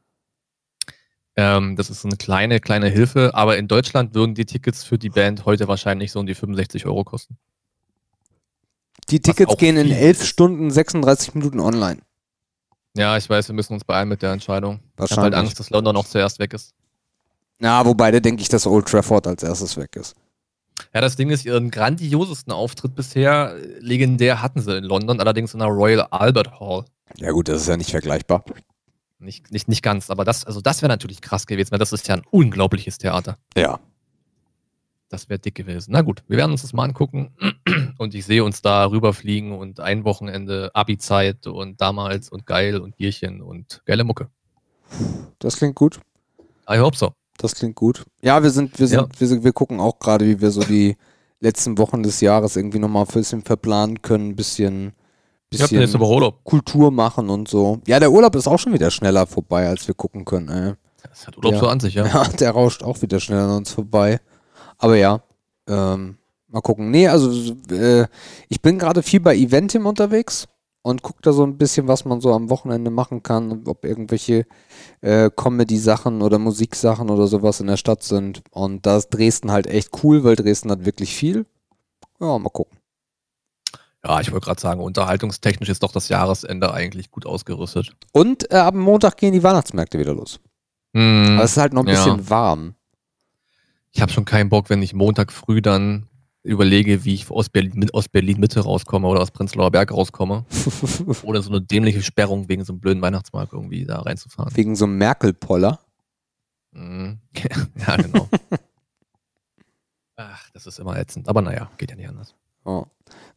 Ähm, 1.34 1.76
das 1.76 1.90
ist 1.90 2.04
eine 2.04 2.16
kleine, 2.16 2.60
kleine 2.60 2.88
Hilfe, 2.88 3.30
aber 3.34 3.56
in 3.56 3.66
Deutschland 3.66 4.14
würden 4.14 4.34
die 4.34 4.44
Tickets 4.44 4.84
für 4.84 4.98
die 4.98 5.08
Band 5.08 5.46
heute 5.46 5.66
wahrscheinlich 5.66 6.12
so 6.12 6.20
um 6.20 6.26
die 6.26 6.34
65 6.34 6.86
Euro 6.86 7.04
kosten. 7.04 7.38
Die 9.08 9.20
Tickets 9.20 9.56
gehen 9.56 9.76
in 9.76 9.90
11 9.90 10.24
Stunden 10.24 10.70
36 10.70 11.34
Minuten 11.34 11.58
online. 11.58 12.00
Ja, 12.94 13.16
ich 13.16 13.28
weiß, 13.28 13.48
wir 13.48 13.54
müssen 13.54 13.72
uns 13.72 13.84
beeilen 13.84 14.08
mit 14.08 14.20
der 14.20 14.32
Entscheidung. 14.32 14.80
Ich 15.02 15.10
habe 15.12 15.22
halt 15.22 15.34
Angst, 15.34 15.58
dass 15.58 15.70
London 15.70 15.94
noch 15.94 16.06
zuerst 16.06 16.38
weg 16.38 16.52
ist. 16.52 16.74
Ja, 17.60 17.84
wobei, 17.86 18.10
da 18.10 18.20
denke 18.20 18.42
ich, 18.42 18.48
dass 18.48 18.66
Old 18.66 18.86
Trafford 18.86 19.26
als 19.26 19.42
erstes 19.42 19.76
weg 19.76 19.96
ist. 19.96 20.14
Ja, 20.94 21.00
das 21.00 21.16
Ding 21.16 21.30
ist, 21.30 21.44
ihren 21.44 21.70
grandiosesten 21.70 22.52
Auftritt 22.52 22.94
bisher, 22.94 23.56
legendär 23.78 24.42
hatten 24.42 24.60
sie 24.60 24.76
in 24.76 24.84
London, 24.84 25.20
allerdings 25.20 25.54
in 25.54 25.60
der 25.60 25.68
Royal 25.68 26.06
Albert 26.10 26.58
Hall. 26.58 26.84
Ja 27.16 27.30
gut, 27.30 27.48
das 27.48 27.62
ist 27.62 27.68
ja 27.68 27.76
nicht 27.76 27.90
vergleichbar. 27.90 28.44
Nicht, 29.18 29.52
nicht, 29.52 29.68
nicht 29.68 29.82
ganz, 29.82 30.10
aber 30.10 30.24
das, 30.24 30.44
also 30.44 30.60
das 30.60 30.82
wäre 30.82 30.90
natürlich 30.90 31.20
krass 31.20 31.46
gewesen, 31.46 31.70
weil 31.70 31.78
das 31.78 31.92
ist 31.92 32.08
ja 32.08 32.16
ein 32.16 32.24
unglaubliches 32.30 32.98
Theater. 32.98 33.38
Ja. 33.56 33.78
Das 35.08 35.28
wäre 35.28 35.38
dick 35.38 35.54
gewesen. 35.54 35.92
Na 35.92 36.00
gut, 36.00 36.24
wir 36.26 36.38
werden 36.38 36.52
uns 36.52 36.62
das 36.62 36.72
mal 36.72 36.84
angucken. 36.84 37.30
Und 37.98 38.14
ich 38.14 38.24
sehe 38.24 38.42
uns 38.42 38.62
da 38.62 38.86
rüberfliegen 38.86 39.52
und 39.52 39.78
ein 39.78 40.04
Wochenende 40.04 40.70
Abi-Zeit 40.74 41.46
und 41.46 41.80
damals 41.80 42.30
und 42.30 42.46
geil 42.46 42.78
und 42.80 42.96
Bierchen 42.96 43.40
und 43.40 43.82
geile 43.84 44.02
Mucke. 44.02 44.28
Das 45.38 45.56
klingt 45.58 45.76
gut. 45.76 46.00
I 46.68 46.78
hope 46.78 46.96
so. 46.96 47.12
Das 47.38 47.54
klingt 47.54 47.74
gut. 47.76 48.04
Ja, 48.22 48.42
wir 48.42 48.50
sind, 48.50 48.78
wir 48.78 48.86
sind, 48.86 48.98
Ja. 49.00 49.08
wir, 49.18 49.26
sind 49.26 49.44
wir 49.44 49.52
gucken 49.52 49.80
auch 49.80 49.98
gerade, 49.98 50.26
wie 50.26 50.40
wir 50.40 50.50
so 50.50 50.60
die 50.62 50.96
letzten 51.40 51.76
Wochen 51.78 52.02
des 52.02 52.20
Jahres 52.20 52.56
irgendwie 52.56 52.78
nochmal 52.78 53.04
ein 53.04 53.12
bisschen 53.12 53.42
verplanen 53.42 54.00
können, 54.02 54.28
ein 54.30 54.36
bisschen, 54.36 54.92
Ich 55.50 55.60
habe 55.60 55.74
nächste 55.74 55.98
bisschen 55.98 56.00
Woche 56.00 56.14
Urlaub. 56.14 56.44
Kultur 56.44 56.90
machen 56.90 57.28
und 57.30 57.48
so. 57.48 57.80
Ja, 57.86 57.98
der 57.98 58.12
Urlaub 58.12 58.34
ist 58.36 58.46
auch 58.46 58.58
schon 58.58 58.72
wieder 58.72 58.90
schneller 58.90 59.26
vorbei, 59.26 59.66
als 59.68 59.86
wir 59.88 59.94
gucken 59.94 60.24
können. 60.24 60.48
Ey. 60.48 60.72
Das 61.08 61.26
hat 61.26 61.36
Urlaub 61.36 61.54
Ja. 61.54 61.58
so 61.60 61.66
an 61.68 61.80
sich, 61.80 61.94
ja. 61.94 62.06
Ja, 62.06 62.24
der 62.28 62.50
rauscht 62.52 62.82
auch 62.84 63.02
wieder 63.02 63.18
schneller 63.18 63.44
an 63.44 63.56
uns 63.58 63.70
vorbei. 63.72 64.20
Aber 64.78 64.96
ja, 64.96 65.20
ähm, 65.68 66.18
mal 66.48 66.60
gucken. 66.60 66.90
Nee, 66.90 67.08
also 67.08 67.54
äh, 67.70 68.06
ich 68.48 68.60
bin 68.62 68.78
gerade 68.78 69.02
viel 69.02 69.20
bei 69.20 69.34
Eventim 69.36 69.86
unterwegs 69.86 70.46
und 70.82 71.02
gucke 71.02 71.22
da 71.22 71.32
so 71.32 71.44
ein 71.44 71.56
bisschen, 71.56 71.88
was 71.88 72.04
man 72.04 72.20
so 72.20 72.32
am 72.34 72.50
Wochenende 72.50 72.90
machen 72.90 73.22
kann, 73.22 73.62
ob 73.66 73.84
irgendwelche 73.84 74.46
äh, 75.00 75.30
Comedy-Sachen 75.34 76.22
oder 76.22 76.38
Musiksachen 76.38 77.08
oder 77.08 77.28
sowas 77.28 77.60
in 77.60 77.68
der 77.68 77.76
Stadt 77.76 78.02
sind. 78.02 78.42
Und 78.50 78.84
da 78.84 78.96
ist 78.96 79.10
Dresden 79.10 79.52
halt 79.52 79.68
echt 79.68 79.90
cool, 80.02 80.24
weil 80.24 80.36
Dresden 80.36 80.70
hat 80.70 80.84
wirklich 80.84 81.14
viel. 81.14 81.46
Ja, 82.20 82.38
mal 82.38 82.50
gucken. 82.50 82.78
Ja, 84.04 84.20
ich 84.20 84.32
wollte 84.32 84.46
gerade 84.46 84.60
sagen, 84.60 84.80
unterhaltungstechnisch 84.80 85.68
ist 85.68 85.84
doch 85.84 85.92
das 85.92 86.08
Jahresende 86.08 86.74
eigentlich 86.74 87.12
gut 87.12 87.24
ausgerüstet. 87.24 87.92
Und 88.10 88.50
äh, 88.50 88.56
ab 88.56 88.74
Montag 88.74 89.16
gehen 89.16 89.32
die 89.32 89.44
Weihnachtsmärkte 89.44 89.98
wieder 90.00 90.14
los. 90.14 90.40
Hm, 90.94 91.34
Aber 91.34 91.44
es 91.44 91.52
ist 91.52 91.58
halt 91.58 91.72
noch 91.72 91.84
ein 91.84 91.88
ja. 91.88 91.94
bisschen 91.94 92.28
warm. 92.28 92.74
ich 93.92 94.02
habe 94.02 94.12
schon 94.12 94.24
keinen 94.24 94.48
Bock, 94.48 94.70
wenn 94.70 94.82
ich 94.82 94.92
Montag 94.92 95.30
früh 95.32 95.62
dann 95.62 96.08
überlege, 96.42 97.04
wie 97.04 97.14
ich 97.14 97.30
aus 97.30 97.48
Berlin, 97.48 97.88
aus 97.92 98.08
Berlin 98.08 98.40
Mitte 98.40 98.60
rauskomme 98.60 99.06
oder 99.06 99.20
aus 99.20 99.30
Prenzlauer 99.30 99.70
Berg 99.70 99.92
rauskomme. 99.92 100.44
oder 101.22 101.42
so 101.42 101.50
eine 101.50 101.60
dämliche 101.60 102.02
Sperrung 102.02 102.48
wegen 102.48 102.64
so 102.64 102.72
einem 102.72 102.80
blöden 102.80 103.02
Weihnachtsmarkt 103.02 103.52
irgendwie 103.52 103.84
da 103.84 104.00
reinzufahren. 104.00 104.54
Wegen 104.56 104.74
so 104.74 104.84
einem 104.84 104.98
Merkel-Poller. 104.98 105.80
Mhm. 106.72 107.18
ja, 107.86 107.96
genau. 107.96 108.28
Ach, 110.16 110.50
das 110.52 110.66
ist 110.66 110.78
immer 110.78 110.98
ätzend. 110.98 111.28
Aber 111.28 111.42
naja, 111.42 111.70
geht 111.78 111.90
ja 111.90 111.96
nicht 111.96 112.08
anders. 112.08 112.34
Ja. 112.64 112.86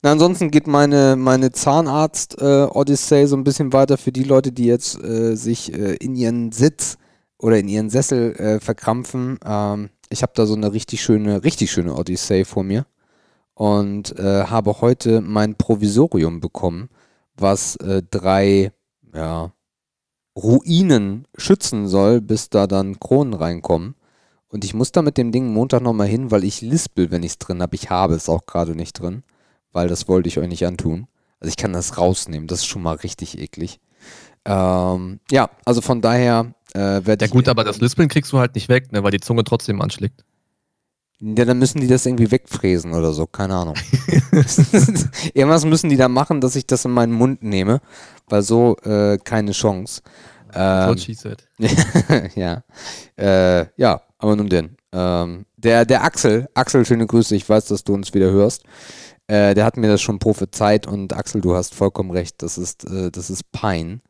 Na, 0.01 0.11
ansonsten 0.11 0.51
geht 0.51 0.67
meine, 0.67 1.15
meine 1.15 1.51
Zahnarzt-Odyssey 1.51 3.27
so 3.27 3.35
ein 3.35 3.43
bisschen 3.43 3.73
weiter 3.73 3.97
für 3.97 4.11
die 4.11 4.23
Leute, 4.23 4.51
die 4.51 4.65
jetzt 4.65 5.01
äh, 5.03 5.35
sich 5.35 5.73
äh, 5.73 5.95
in 5.95 6.15
ihren 6.15 6.51
Sitz 6.51 6.97
oder 7.37 7.59
in 7.59 7.67
ihren 7.67 7.89
Sessel 7.89 8.35
äh, 8.35 8.59
verkrampfen. 8.59 9.39
Ähm, 9.43 9.89
ich 10.09 10.21
habe 10.21 10.33
da 10.35 10.45
so 10.45 10.55
eine 10.55 10.73
richtig 10.73 11.01
schöne, 11.01 11.43
richtig 11.43 11.71
schöne 11.71 11.95
Odyssey 11.95 12.45
vor 12.45 12.63
mir 12.63 12.85
und 13.55 14.19
äh, 14.19 14.45
habe 14.45 14.81
heute 14.81 15.21
mein 15.21 15.55
Provisorium 15.55 16.41
bekommen, 16.41 16.89
was 17.35 17.77
äh, 17.77 18.03
drei 18.09 18.71
ja, 19.13 19.51
Ruinen 20.37 21.27
schützen 21.37 21.87
soll, 21.87 22.21
bis 22.21 22.49
da 22.49 22.67
dann 22.67 22.99
Kronen 22.99 23.33
reinkommen. 23.33 23.95
Und 24.49 24.63
ich 24.63 24.73
muss 24.73 24.91
da 24.91 25.01
mit 25.01 25.17
dem 25.17 25.31
Ding 25.31 25.51
Montag 25.51 25.81
nochmal 25.81 26.07
hin, 26.07 26.31
weil 26.31 26.43
ich 26.43 26.61
lispel, 26.61 27.11
wenn 27.11 27.23
ich 27.23 27.31
es 27.31 27.37
drin 27.39 27.61
habe. 27.61 27.75
Ich 27.75 27.89
habe 27.89 28.13
es 28.13 28.29
auch 28.29 28.45
gerade 28.45 28.75
nicht 28.75 28.99
drin, 28.99 29.23
weil 29.71 29.87
das 29.87 30.07
wollte 30.07 30.29
ich 30.29 30.37
euch 30.37 30.47
nicht 30.47 30.65
antun. 30.65 31.07
Also 31.39 31.49
ich 31.49 31.57
kann 31.57 31.73
das 31.73 31.97
rausnehmen, 31.97 32.47
das 32.47 32.59
ist 32.59 32.65
schon 32.65 32.81
mal 32.81 32.95
richtig 32.95 33.39
eklig. 33.39 33.79
Ähm, 34.45 35.19
ja, 35.31 35.49
also 35.65 35.81
von 35.81 36.01
daher 36.01 36.53
äh, 36.73 36.79
werde 36.79 37.25
Ja 37.25 37.25
ich... 37.25 37.31
gut, 37.31 37.47
aber 37.47 37.63
das 37.63 37.79
Lispeln 37.79 38.09
kriegst 38.09 38.31
du 38.31 38.39
halt 38.39 38.55
nicht 38.55 38.69
weg, 38.69 38.91
ne, 38.91 39.03
weil 39.03 39.11
die 39.11 39.19
Zunge 39.19 39.43
trotzdem 39.43 39.81
anschlägt. 39.81 40.23
Ja, 41.19 41.45
dann 41.45 41.59
müssen 41.59 41.79
die 41.79 41.87
das 41.87 42.05
irgendwie 42.05 42.29
wegfräsen 42.29 42.93
oder 42.93 43.13
so, 43.13 43.25
keine 43.25 43.55
Ahnung. 43.55 43.75
Irgendwas 45.33 45.65
müssen 45.65 45.89
die 45.89 45.97
da 45.97 46.09
machen, 46.09 46.41
dass 46.41 46.55
ich 46.55 46.67
das 46.67 46.83
in 46.83 46.91
meinen 46.91 47.13
Mund 47.13 47.41
nehme, 47.41 47.79
weil 48.27 48.41
so 48.41 48.75
äh, 48.83 49.17
keine 49.23 49.51
Chance. 49.51 50.01
Ähm, 50.53 50.95
ja. 52.35 52.63
Äh, 53.17 53.65
ja, 53.77 54.01
aber 54.17 54.35
nun 54.35 54.49
denn. 54.49 54.77
Ähm, 54.91 55.45
der, 55.57 55.85
der 55.85 56.03
Axel, 56.03 56.47
Axel, 56.53 56.85
schöne 56.85 57.07
Grüße, 57.07 57.35
ich 57.35 57.47
weiß, 57.47 57.65
dass 57.65 57.83
du 57.83 57.93
uns 57.93 58.13
wieder 58.13 58.31
hörst. 58.31 58.63
Äh, 59.27 59.53
der 59.55 59.65
hat 59.65 59.77
mir 59.77 59.87
das 59.87 60.01
schon 60.01 60.19
prophezeit 60.19 60.85
und 60.85 61.13
Axel, 61.13 61.41
du 61.41 61.55
hast 61.55 61.75
vollkommen 61.75 62.11
recht, 62.11 62.41
das 62.41 62.57
ist, 62.57 62.85
äh, 62.85 63.09
das 63.09 63.29
ist 63.29 63.51
Pein. 63.51 64.01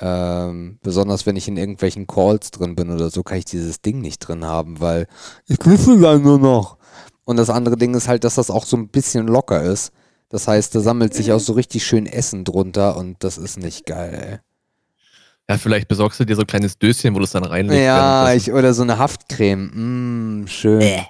Ähm, 0.00 0.78
besonders 0.82 1.26
wenn 1.26 1.36
ich 1.36 1.46
in 1.46 1.58
irgendwelchen 1.58 2.06
Calls 2.06 2.50
drin 2.50 2.74
bin 2.74 2.90
oder 2.90 3.10
so, 3.10 3.22
kann 3.22 3.38
ich 3.38 3.44
dieses 3.44 3.82
Ding 3.82 4.00
nicht 4.00 4.18
drin 4.20 4.44
haben, 4.44 4.80
weil 4.80 5.06
ich 5.46 5.58
wüsste 5.64 6.00
dann 6.00 6.22
nur 6.22 6.38
noch. 6.38 6.78
Und 7.24 7.36
das 7.36 7.50
andere 7.50 7.76
Ding 7.76 7.94
ist 7.94 8.08
halt, 8.08 8.24
dass 8.24 8.36
das 8.36 8.50
auch 8.50 8.64
so 8.64 8.76
ein 8.76 8.88
bisschen 8.88 9.26
locker 9.26 9.62
ist. 9.62 9.92
Das 10.30 10.48
heißt, 10.48 10.74
da 10.74 10.80
sammelt 10.80 11.12
sich 11.12 11.32
auch 11.32 11.40
so 11.40 11.52
richtig 11.52 11.84
schön 11.84 12.06
Essen 12.06 12.44
drunter 12.44 12.96
und 12.96 13.22
das 13.22 13.36
ist 13.36 13.58
nicht 13.58 13.84
geil, 13.84 14.40
Ja, 15.48 15.58
vielleicht 15.58 15.88
besorgst 15.88 16.20
du 16.20 16.24
dir 16.24 16.36
so 16.36 16.42
ein 16.42 16.46
kleines 16.46 16.78
Döschen, 16.78 17.14
wo 17.14 17.18
du 17.18 17.24
es 17.24 17.32
dann 17.32 17.42
ey. 17.44 17.50
reinlegst. 17.50 17.84
Ja, 17.84 18.32
ich, 18.32 18.52
oder 18.52 18.72
so 18.72 18.82
eine 18.82 18.96
Haftcreme. 18.98 20.42
Mm, 20.42 20.46
schön. 20.46 21.00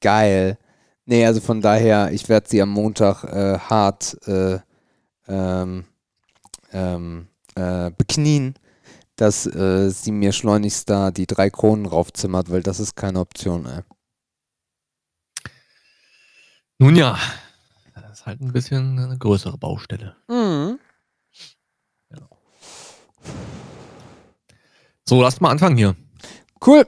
Geil. 0.00 0.58
Nee, 1.06 1.26
also 1.26 1.40
von 1.40 1.60
daher, 1.60 2.10
ich 2.12 2.28
werde 2.28 2.48
sie 2.48 2.62
am 2.62 2.70
Montag 2.70 3.24
äh, 3.24 3.58
hart 3.58 4.16
äh, 4.26 4.58
ähm, 5.28 5.84
ähm, 6.72 7.28
äh, 7.54 7.90
beknien, 7.90 8.54
dass 9.16 9.46
äh, 9.46 9.90
sie 9.90 10.12
mir 10.12 10.32
schleunigst 10.32 10.90
da 10.90 11.10
die 11.10 11.26
drei 11.26 11.50
Kronen 11.50 11.86
raufzimmert, 11.86 12.50
weil 12.50 12.62
das 12.62 12.80
ist 12.80 12.96
keine 12.96 13.20
Option, 13.20 13.66
ey. 13.66 13.82
Nun 16.78 16.96
ja, 16.96 17.18
das 17.94 18.20
ist 18.20 18.26
halt 18.26 18.40
ein 18.40 18.52
bisschen 18.52 18.98
eine 18.98 19.16
größere 19.16 19.56
Baustelle. 19.56 20.16
Mhm. 20.28 20.78
So, 25.06 25.20
lass 25.20 25.40
mal 25.40 25.50
anfangen 25.50 25.76
hier. 25.76 25.94
Cool. 26.66 26.86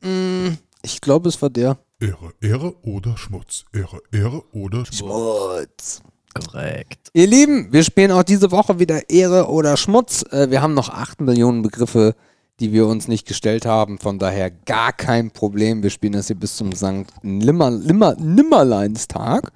Mm, 0.00 0.54
ich 0.82 1.00
glaube, 1.02 1.28
es 1.28 1.40
war 1.42 1.50
der. 1.50 1.78
Ehre, 2.00 2.32
Ehre 2.40 2.74
oder 2.82 3.18
Schmutz. 3.18 3.66
Ehre, 3.72 4.00
Ehre 4.10 4.42
oder 4.54 4.86
Schmutz. 4.86 4.98
Schmutz. 4.98 6.02
Korrekt. 6.34 7.08
Ihr 7.12 7.26
Lieben, 7.26 7.72
wir 7.72 7.84
spielen 7.84 8.10
auch 8.10 8.22
diese 8.22 8.50
Woche 8.50 8.78
wieder 8.78 9.10
Ehre 9.10 9.48
oder 9.48 9.76
Schmutz. 9.76 10.24
Äh, 10.30 10.50
wir 10.50 10.62
haben 10.62 10.74
noch 10.74 10.88
8 10.88 11.20
Millionen 11.20 11.62
Begriffe, 11.62 12.14
die 12.60 12.72
wir 12.72 12.86
uns 12.86 13.08
nicht 13.08 13.26
gestellt 13.26 13.66
haben. 13.66 13.98
Von 13.98 14.18
daher 14.18 14.50
gar 14.50 14.92
kein 14.92 15.30
Problem. 15.30 15.82
Wir 15.82 15.90
spielen 15.90 16.14
das 16.14 16.28
hier 16.28 16.36
bis 16.36 16.56
zum 16.56 16.72
St. 16.72 17.06
Nimmer, 17.22 17.70
Nimmer, 17.70 18.14
Nimmerleinstag. 18.16 19.52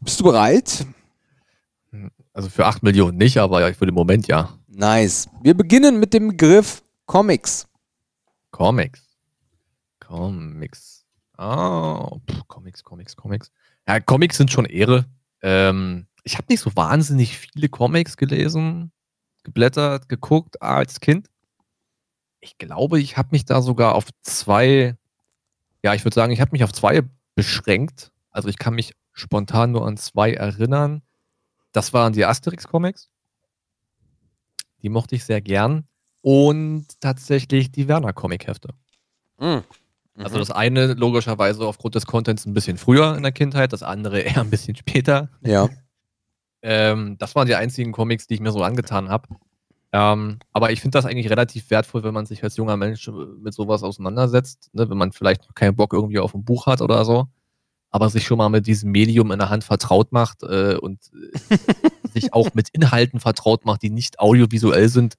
Bist 0.00 0.20
du 0.20 0.24
bereit? 0.24 0.86
Also 2.32 2.48
für 2.48 2.66
8 2.66 2.82
Millionen 2.82 3.18
nicht, 3.18 3.38
aber 3.38 3.60
ja, 3.60 3.72
für 3.72 3.86
den 3.86 3.94
Moment 3.94 4.26
ja. 4.26 4.50
Nice. 4.68 5.28
Wir 5.42 5.54
beginnen 5.54 6.00
mit 6.00 6.14
dem 6.14 6.28
Begriff 6.28 6.82
Comics. 7.06 7.66
Comics. 8.50 9.00
Comics. 10.00 11.04
Ah, 11.36 12.16
pff, 12.28 12.48
Comics, 12.48 12.82
Comics, 12.84 13.16
Comics. 13.16 13.50
Ja, 13.88 14.00
Comics 14.00 14.36
sind 14.36 14.50
schon 14.50 14.64
Ehre. 14.66 15.06
Ähm, 15.42 16.06
ich 16.22 16.36
habe 16.36 16.46
nicht 16.48 16.60
so 16.60 16.74
wahnsinnig 16.76 17.38
viele 17.38 17.68
Comics 17.68 18.16
gelesen, 18.16 18.92
geblättert, 19.42 20.08
geguckt 20.08 20.60
als 20.62 21.00
Kind. 21.00 21.28
Ich 22.40 22.58
glaube, 22.58 23.00
ich 23.00 23.16
habe 23.16 23.28
mich 23.32 23.44
da 23.44 23.62
sogar 23.62 23.94
auf 23.94 24.08
zwei, 24.22 24.96
ja, 25.82 25.94
ich 25.94 26.04
würde 26.04 26.14
sagen, 26.14 26.32
ich 26.32 26.40
habe 26.40 26.52
mich 26.52 26.64
auf 26.64 26.72
zwei 26.72 27.02
beschränkt. 27.34 28.12
Also 28.30 28.48
ich 28.48 28.58
kann 28.58 28.74
mich 28.74 28.94
spontan 29.12 29.72
nur 29.72 29.86
an 29.86 29.96
zwei 29.96 30.32
erinnern. 30.32 31.02
Das 31.72 31.92
waren 31.92 32.12
die 32.12 32.24
Asterix-Comics. 32.24 33.10
Die 34.82 34.88
mochte 34.88 35.14
ich 35.14 35.24
sehr 35.24 35.40
gern. 35.40 35.86
Und 36.22 36.86
tatsächlich 37.00 37.70
die 37.70 37.88
Werner-Comic-Hefte. 37.88 38.74
Mhm. 39.38 39.64
Also 40.24 40.38
das 40.38 40.50
eine 40.50 40.94
logischerweise 40.94 41.66
aufgrund 41.66 41.94
des 41.94 42.06
Contents 42.06 42.46
ein 42.46 42.54
bisschen 42.54 42.76
früher 42.76 43.16
in 43.16 43.22
der 43.22 43.32
Kindheit, 43.32 43.72
das 43.72 43.82
andere 43.82 44.20
eher 44.20 44.40
ein 44.40 44.50
bisschen 44.50 44.76
später. 44.76 45.30
Ja. 45.42 45.68
Ähm, 46.62 47.16
das 47.18 47.34
waren 47.34 47.46
die 47.46 47.54
einzigen 47.54 47.92
Comics, 47.92 48.26
die 48.26 48.34
ich 48.34 48.40
mir 48.40 48.52
so 48.52 48.62
angetan 48.62 49.08
habe. 49.08 49.28
Ähm, 49.92 50.38
aber 50.52 50.70
ich 50.70 50.80
finde 50.80 50.98
das 50.98 51.06
eigentlich 51.06 51.30
relativ 51.30 51.68
wertvoll, 51.70 52.04
wenn 52.04 52.14
man 52.14 52.26
sich 52.26 52.44
als 52.44 52.56
junger 52.56 52.76
Mensch 52.76 53.10
mit 53.40 53.54
sowas 53.54 53.82
auseinandersetzt, 53.82 54.70
ne? 54.72 54.88
wenn 54.88 54.98
man 54.98 55.12
vielleicht 55.12 55.42
noch 55.48 55.54
keinen 55.54 55.74
Bock 55.74 55.92
irgendwie 55.92 56.20
auf 56.20 56.34
ein 56.34 56.44
Buch 56.44 56.66
hat 56.66 56.80
oder 56.80 57.04
so, 57.04 57.26
aber 57.90 58.08
sich 58.08 58.24
schon 58.24 58.38
mal 58.38 58.50
mit 58.50 58.66
diesem 58.68 58.92
Medium 58.92 59.32
in 59.32 59.40
der 59.40 59.50
Hand 59.50 59.64
vertraut 59.64 60.12
macht 60.12 60.44
äh, 60.44 60.76
und 60.76 61.00
äh, 61.50 61.56
sich 62.12 62.32
auch 62.32 62.54
mit 62.54 62.68
Inhalten 62.68 63.18
vertraut 63.18 63.64
macht, 63.64 63.82
die 63.82 63.90
nicht 63.90 64.20
audiovisuell 64.20 64.88
sind, 64.88 65.14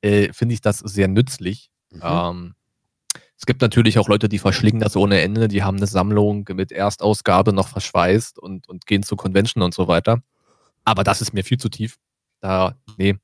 äh, 0.00 0.32
finde 0.32 0.54
ich 0.54 0.62
das 0.62 0.78
sehr 0.78 1.08
nützlich. 1.08 1.70
Mhm. 1.90 2.00
Ähm, 2.02 2.54
es 3.38 3.46
gibt 3.46 3.62
natürlich 3.62 3.98
auch 3.98 4.08
Leute, 4.08 4.28
die 4.28 4.40
verschlingen 4.40 4.80
das 4.80 4.96
ohne 4.96 5.20
Ende, 5.20 5.46
die 5.46 5.62
haben 5.62 5.76
eine 5.76 5.86
Sammlung 5.86 6.44
mit 6.54 6.72
Erstausgabe 6.72 7.52
noch 7.52 7.68
verschweißt 7.68 8.38
und, 8.38 8.68
und 8.68 8.86
gehen 8.86 9.04
zu 9.04 9.14
Convention 9.14 9.62
und 9.62 9.72
so 9.72 9.86
weiter. 9.86 10.22
Aber 10.84 11.04
das 11.04 11.20
ist 11.20 11.32
mir 11.32 11.44
viel 11.44 11.58
zu 11.58 11.68
tief. 11.68 11.98
Da, 12.40 12.74
nee, 12.96 13.16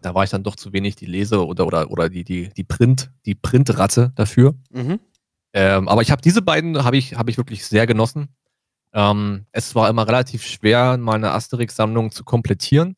da 0.00 0.14
war 0.14 0.24
ich 0.24 0.30
dann 0.30 0.42
doch 0.42 0.56
zu 0.56 0.72
wenig 0.72 0.96
die 0.96 1.06
Lese- 1.06 1.46
oder, 1.46 1.66
oder, 1.66 1.90
oder 1.90 2.08
die, 2.08 2.24
die, 2.24 2.48
die 2.48 2.64
Print, 2.64 3.10
die 3.26 3.34
Printratte 3.34 4.12
dafür. 4.16 4.54
Mhm. 4.70 5.00
Ähm, 5.52 5.88
aber 5.88 6.00
ich 6.00 6.10
habe 6.10 6.22
diese 6.22 6.40
beiden 6.42 6.82
habe 6.82 6.96
ich, 6.96 7.14
hab 7.14 7.28
ich 7.28 7.36
wirklich 7.36 7.66
sehr 7.66 7.86
genossen. 7.86 8.28
Ähm, 8.94 9.46
es 9.52 9.74
war 9.74 9.90
immer 9.90 10.06
relativ 10.06 10.46
schwer, 10.46 10.96
meine 10.96 11.32
Asterix-Sammlung 11.32 12.10
zu 12.10 12.24
komplettieren, 12.24 12.96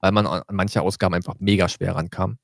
weil 0.00 0.12
man 0.12 0.26
an 0.26 0.42
manche 0.50 0.80
Ausgaben 0.80 1.14
einfach 1.14 1.34
mega 1.38 1.68
schwer 1.68 1.96
rankam. 1.96 2.38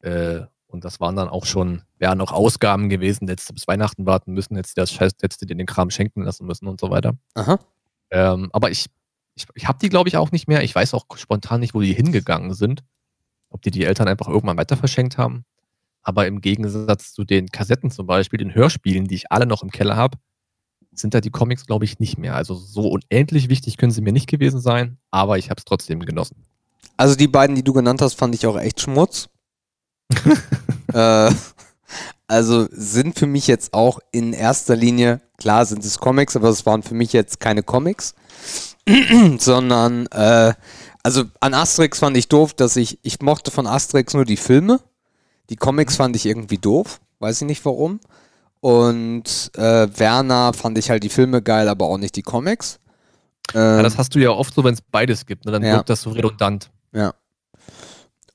Äh, 0.00 0.42
und 0.68 0.84
das 0.84 1.00
waren 1.00 1.16
dann 1.16 1.28
auch 1.28 1.46
schon, 1.46 1.82
wären 1.98 2.20
auch 2.20 2.32
Ausgaben 2.32 2.88
gewesen, 2.88 3.26
du 3.26 3.34
bis 3.34 3.66
Weihnachten 3.66 4.06
warten 4.06 4.32
müssen, 4.32 4.54
du, 4.54 4.62
das, 4.74 4.92
du 4.92 5.46
dir 5.46 5.56
den 5.56 5.66
Kram 5.66 5.90
schenken 5.90 6.22
lassen 6.22 6.46
müssen 6.46 6.68
und 6.68 6.78
so 6.80 6.90
weiter. 6.90 7.14
Aha. 7.34 7.58
Ähm, 8.10 8.50
aber 8.52 8.70
ich, 8.70 8.86
ich, 9.34 9.46
ich 9.54 9.66
habe 9.66 9.78
die, 9.78 9.88
glaube 9.88 10.08
ich, 10.08 10.16
auch 10.16 10.30
nicht 10.30 10.46
mehr. 10.46 10.62
Ich 10.62 10.74
weiß 10.74 10.94
auch 10.94 11.06
spontan 11.16 11.60
nicht, 11.60 11.74
wo 11.74 11.80
die 11.80 11.94
hingegangen 11.94 12.52
sind. 12.54 12.84
Ob 13.50 13.62
die 13.62 13.70
die 13.70 13.84
Eltern 13.84 14.08
einfach 14.08 14.28
irgendwann 14.28 14.58
weiter 14.58 14.76
verschenkt 14.76 15.16
haben. 15.16 15.44
Aber 16.02 16.26
im 16.26 16.40
Gegensatz 16.40 17.12
zu 17.12 17.24
den 17.24 17.48
Kassetten 17.48 17.90
zum 17.90 18.06
Beispiel, 18.06 18.38
den 18.38 18.54
Hörspielen, 18.54 19.06
die 19.08 19.14
ich 19.14 19.32
alle 19.32 19.46
noch 19.46 19.62
im 19.62 19.70
Keller 19.70 19.96
habe, 19.96 20.18
sind 20.92 21.14
da 21.14 21.20
die 21.20 21.30
Comics, 21.30 21.66
glaube 21.66 21.86
ich, 21.86 21.98
nicht 21.98 22.18
mehr. 22.18 22.34
Also 22.34 22.54
so 22.54 22.88
unendlich 22.88 23.48
wichtig 23.48 23.78
können 23.78 23.92
sie 23.92 24.00
mir 24.00 24.12
nicht 24.12 24.28
gewesen 24.28 24.60
sein, 24.60 24.98
aber 25.10 25.38
ich 25.38 25.50
habe 25.50 25.58
es 25.58 25.64
trotzdem 25.64 26.00
genossen. 26.00 26.44
Also 26.96 27.14
die 27.14 27.28
beiden, 27.28 27.56
die 27.56 27.62
du 27.62 27.72
genannt 27.72 28.02
hast, 28.02 28.14
fand 28.14 28.34
ich 28.34 28.46
auch 28.46 28.58
echt 28.58 28.80
Schmutz. 28.80 29.28
äh, 30.92 31.30
also 32.26 32.66
sind 32.70 33.18
für 33.18 33.26
mich 33.26 33.46
jetzt 33.46 33.72
auch 33.72 34.00
in 34.12 34.32
erster 34.32 34.76
Linie, 34.76 35.20
klar 35.38 35.64
sind 35.64 35.84
es 35.84 35.98
Comics, 35.98 36.36
aber 36.36 36.48
es 36.48 36.66
waren 36.66 36.82
für 36.82 36.94
mich 36.94 37.12
jetzt 37.12 37.40
keine 37.40 37.62
Comics, 37.62 38.14
sondern 39.38 40.06
äh, 40.08 40.52
also 41.02 41.24
an 41.40 41.54
Asterix 41.54 41.98
fand 42.00 42.16
ich 42.16 42.28
doof, 42.28 42.54
dass 42.54 42.76
ich, 42.76 42.98
ich 43.02 43.20
mochte 43.20 43.50
von 43.50 43.66
Asterix 43.66 44.14
nur 44.14 44.24
die 44.24 44.36
Filme. 44.36 44.80
Die 45.48 45.56
Comics 45.56 45.96
fand 45.96 46.14
ich 46.16 46.26
irgendwie 46.26 46.58
doof, 46.58 47.00
weiß 47.20 47.40
ich 47.40 47.46
nicht 47.46 47.64
warum. 47.64 48.00
Und 48.60 49.50
äh, 49.56 49.88
Werner 49.98 50.52
fand 50.52 50.76
ich 50.76 50.90
halt 50.90 51.04
die 51.04 51.08
Filme 51.08 51.40
geil, 51.40 51.68
aber 51.68 51.86
auch 51.86 51.96
nicht 51.96 52.16
die 52.16 52.22
Comics. 52.22 52.80
Ja, 53.54 53.78
Ähm, 53.78 53.84
das 53.84 53.96
hast 53.96 54.14
du 54.14 54.18
ja 54.18 54.30
oft 54.30 54.52
so, 54.52 54.64
wenn 54.64 54.74
es 54.74 54.82
beides 54.82 55.24
gibt. 55.24 55.46
Ne? 55.46 55.52
Dann 55.52 55.62
Ja. 55.62 55.76
wirkt 55.76 55.88
das 55.88 56.02
so 56.02 56.10
redundant. 56.10 56.70
Ja. 56.92 57.14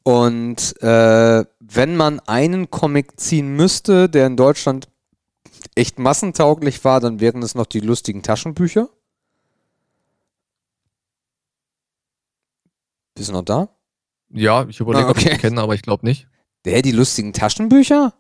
Und 0.03 0.81
äh, 0.81 1.45
wenn 1.59 1.95
man 1.95 2.19
einen 2.21 2.69
Comic 2.69 3.19
ziehen 3.19 3.55
müsste, 3.55 4.09
der 4.09 4.27
in 4.27 4.35
Deutschland 4.37 4.89
echt 5.75 5.97
massentauglich 5.97 6.83
war, 6.83 6.99
dann 6.99 7.19
wären 7.21 7.41
es 7.41 7.55
noch 7.55 7.65
die 7.65 7.79
lustigen 7.79 8.21
Taschenbücher. 8.21 8.89
Bist 13.15 13.29
du 13.29 13.33
noch 13.33 13.43
da? 13.43 13.69
Ja, 14.29 14.65
ich 14.67 14.79
überlege, 14.79 15.07
Ah, 15.07 15.11
ob 15.11 15.17
ich 15.17 15.27
okay. 15.27 15.37
kenne, 15.37 15.61
aber 15.61 15.75
ich 15.75 15.83
glaube 15.83 16.05
nicht. 16.05 16.27
Der, 16.65 16.81
die 16.81 16.91
lustigen 16.91 17.33
Taschenbücher? 17.33 18.13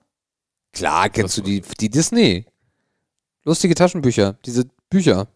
Klar, 0.71 1.09
kennst 1.09 1.37
du 1.37 1.41
die, 1.41 1.61
die 1.79 1.89
Disney. 1.89 2.45
Lustige 3.43 3.75
Taschenbücher, 3.75 4.33
diese 4.45 4.65
Bücher. 4.89 5.27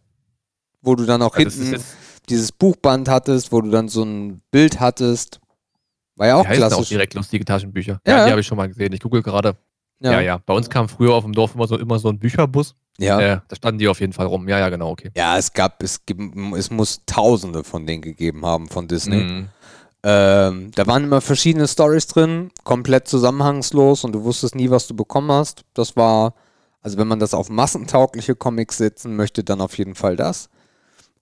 Wo 0.81 0.95
du 0.95 1.05
dann 1.05 1.21
auch 1.21 1.37
Ja, 1.37 1.45
das 1.45 1.55
hinten 1.55 1.83
dieses 2.29 2.51
Buchband 2.51 3.09
hattest, 3.09 3.51
wo 3.51 3.61
du 3.61 3.69
dann 3.69 3.89
so 3.89 4.03
ein 4.03 4.41
Bild 4.51 4.79
hattest. 4.79 5.39
War 6.17 6.27
ja 6.27 6.33
die 6.33 6.39
auch 6.41 6.47
heißen 6.49 6.63
auch 6.63 6.67
klassisch. 6.69 6.89
direkt 6.89 7.13
lustige 7.13 7.45
Taschenbücher. 7.45 8.01
Ja. 8.05 8.17
Ja, 8.17 8.25
die 8.25 8.31
habe 8.31 8.41
ich 8.41 8.47
schon 8.47 8.57
mal 8.57 8.67
gesehen. 8.67 8.91
Ich 8.93 8.99
google 8.99 9.21
gerade. 9.21 9.55
Ja. 9.99 10.21
ja, 10.21 10.37
Bei 10.45 10.53
uns 10.53 10.69
kam 10.69 10.89
früher 10.89 11.13
auf 11.13 11.23
dem 11.23 11.33
Dorf 11.33 11.55
immer 11.55 11.67
so, 11.67 11.77
immer 11.77 11.97
so 11.97 12.09
ein 12.09 12.19
Bücherbus. 12.19 12.75
Ja. 12.99 13.19
Äh, 13.19 13.39
da 13.47 13.55
standen 13.55 13.79
die 13.79 13.87
auf 13.87 13.99
jeden 13.99 14.13
Fall 14.13 14.27
rum. 14.27 14.47
Ja, 14.47 14.59
ja, 14.59 14.69
genau, 14.69 14.91
okay. 14.91 15.11
Ja, 15.15 15.37
es 15.37 15.53
gab, 15.53 15.81
es 15.81 16.05
gibt, 16.05 16.21
es 16.55 16.69
muss 16.69 17.01
tausende 17.05 17.63
von 17.63 17.85
denen 17.87 18.01
gegeben 18.01 18.45
haben 18.45 18.67
von 18.67 18.87
Disney. 18.87 19.23
Mhm. 19.23 19.49
Ähm, 20.03 20.71
da 20.75 20.85
waren 20.85 21.03
immer 21.03 21.21
verschiedene 21.21 21.67
Stories 21.67 22.07
drin, 22.07 22.51
komplett 22.63 23.07
zusammenhangslos 23.07 24.03
und 24.03 24.13
du 24.13 24.23
wusstest 24.23 24.55
nie, 24.55 24.69
was 24.69 24.87
du 24.87 24.95
bekommen 24.95 25.31
hast. 25.31 25.63
Das 25.73 25.95
war, 25.95 26.35
also 26.81 26.97
wenn 26.97 27.07
man 27.07 27.19
das 27.19 27.33
auf 27.33 27.49
massentaugliche 27.49 28.35
Comics 28.35 28.77
setzen 28.77 29.15
möchte, 29.15 29.43
dann 29.43 29.61
auf 29.61 29.77
jeden 29.77 29.95
Fall 29.95 30.15
das. 30.15 30.49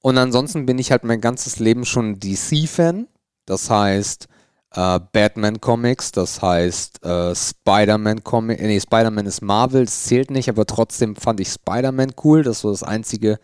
Und 0.01 0.17
ansonsten 0.17 0.65
bin 0.65 0.77
ich 0.77 0.91
halt 0.91 1.03
mein 1.03 1.21
ganzes 1.21 1.60
Leben 1.60 1.86
schon 1.86 2.19
DC-Fan. 2.19 3.08
Das 3.45 3.69
heißt, 3.69 4.27
äh, 4.75 4.99
Batman-Comics, 5.11 6.11
das 6.11 6.41
heißt 6.41 7.03
äh, 7.05 7.33
Spider-Man-Comics. 7.33 8.61
Nee, 8.61 8.79
Spider-Man 8.79 9.25
ist 9.25 9.41
Marvel, 9.41 9.85
das 9.85 10.03
zählt 10.03 10.31
nicht, 10.31 10.49
aber 10.49 10.65
trotzdem 10.65 11.15
fand 11.15 11.39
ich 11.39 11.49
Spider-Man 11.49 12.13
cool. 12.23 12.43
Das 12.43 12.63
war 12.63 12.71
das 12.71 12.83
Einzige, 12.83 13.39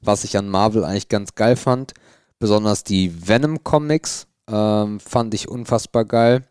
was 0.00 0.24
ich 0.24 0.38
an 0.38 0.48
Marvel 0.48 0.84
eigentlich 0.84 1.08
ganz 1.08 1.34
geil 1.34 1.56
fand. 1.56 1.94
Besonders 2.38 2.84
die 2.84 3.28
Venom-Comics 3.28 4.26
ähm, 4.48 5.00
fand 5.00 5.34
ich 5.34 5.48
unfassbar 5.48 6.04
geil. 6.04 6.44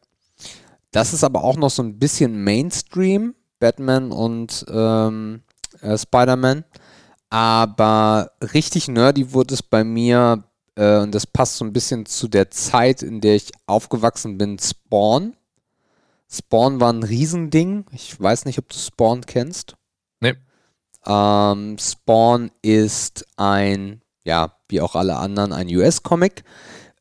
Das 0.92 1.14
ist 1.14 1.24
aber 1.24 1.44
auch 1.44 1.58
noch 1.58 1.70
so 1.70 1.84
ein 1.84 2.00
bisschen 2.00 2.44
Mainstream, 2.44 3.36
Batman 3.60 4.12
und 4.12 4.66
ähm, 4.70 5.44
äh, 5.82 5.98
Spider-Man. 5.98 6.66
Aber 7.30 8.32
richtig 8.54 8.88
nerdy 8.88 9.34
wurde 9.34 9.54
es 9.56 9.64
bei 9.64 9.84
mir, 9.84 10.44
äh, 10.76 11.00
und 11.00 11.14
das 11.14 11.26
passt 11.26 11.58
so 11.58 11.66
ein 11.66 11.74
bisschen 11.74 12.06
zu 12.06 12.28
der 12.28 12.52
Zeit, 12.52 13.02
in 13.02 13.22
der 13.22 13.36
ich 13.36 13.52
aufgewachsen 13.66 14.38
bin, 14.38 14.60
Spawn. 14.60 15.36
Spawn 16.30 16.80
war 16.80 16.92
ein 16.92 17.04
Riesending. 17.04 17.86
Ich 17.92 18.20
weiß 18.20 18.46
nicht, 18.46 18.60
ob 18.60 18.70
du 18.70 18.78
Spawn 18.78 19.22
kennst. 19.26 19.76
Nee. 20.20 20.36
Ähm, 21.06 21.78
Spawn 21.80 22.52
ist 22.62 23.26
ein, 23.38 24.02
ja, 24.24 24.56
wie 24.68 24.82
auch 24.82 24.96
alle 24.96 25.18
anderen, 25.18 25.54
ein 25.54 25.68
US-Comic, 25.68 26.44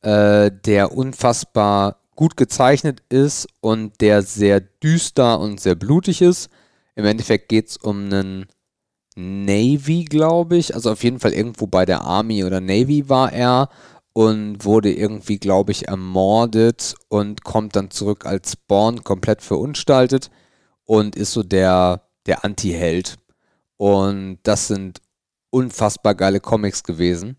äh, 0.02 0.50
der 0.50 0.92
unfassbar 0.92 2.00
gut 2.14 2.36
gezeichnet 2.36 3.02
ist 3.08 3.48
und 3.60 4.00
der 4.00 4.22
sehr 4.22 4.60
düster 4.60 5.40
und 5.40 5.60
sehr 5.60 5.74
blutig 5.74 6.22
ist. 6.22 6.48
Im 6.94 7.06
Endeffekt 7.06 7.48
geht 7.48 7.70
es 7.70 7.76
um 7.76 8.04
einen 8.04 8.46
Navy, 9.14 10.04
glaube 10.04 10.56
ich. 10.56 10.74
Also 10.74 10.92
auf 10.92 11.04
jeden 11.04 11.20
Fall 11.20 11.32
irgendwo 11.32 11.66
bei 11.66 11.84
der 11.84 12.02
Army 12.02 12.44
oder 12.44 12.60
Navy 12.60 13.08
war 13.08 13.32
er 13.32 13.68
und 14.12 14.64
wurde 14.64 14.92
irgendwie, 14.92 15.38
glaube 15.38 15.72
ich, 15.72 15.88
ermordet 15.88 16.94
und 17.08 17.44
kommt 17.44 17.76
dann 17.76 17.90
zurück 17.90 18.26
als 18.26 18.52
Spawn, 18.52 19.02
komplett 19.04 19.42
verunstaltet 19.42 20.30
und 20.84 21.16
ist 21.16 21.32
so 21.32 21.42
der, 21.42 22.02
der 22.26 22.44
Anti-Held. 22.44 23.16
Und 23.76 24.38
das 24.44 24.68
sind 24.68 25.00
unfassbar 25.50 26.14
geile 26.14 26.40
Comics 26.40 26.84
gewesen 26.84 27.36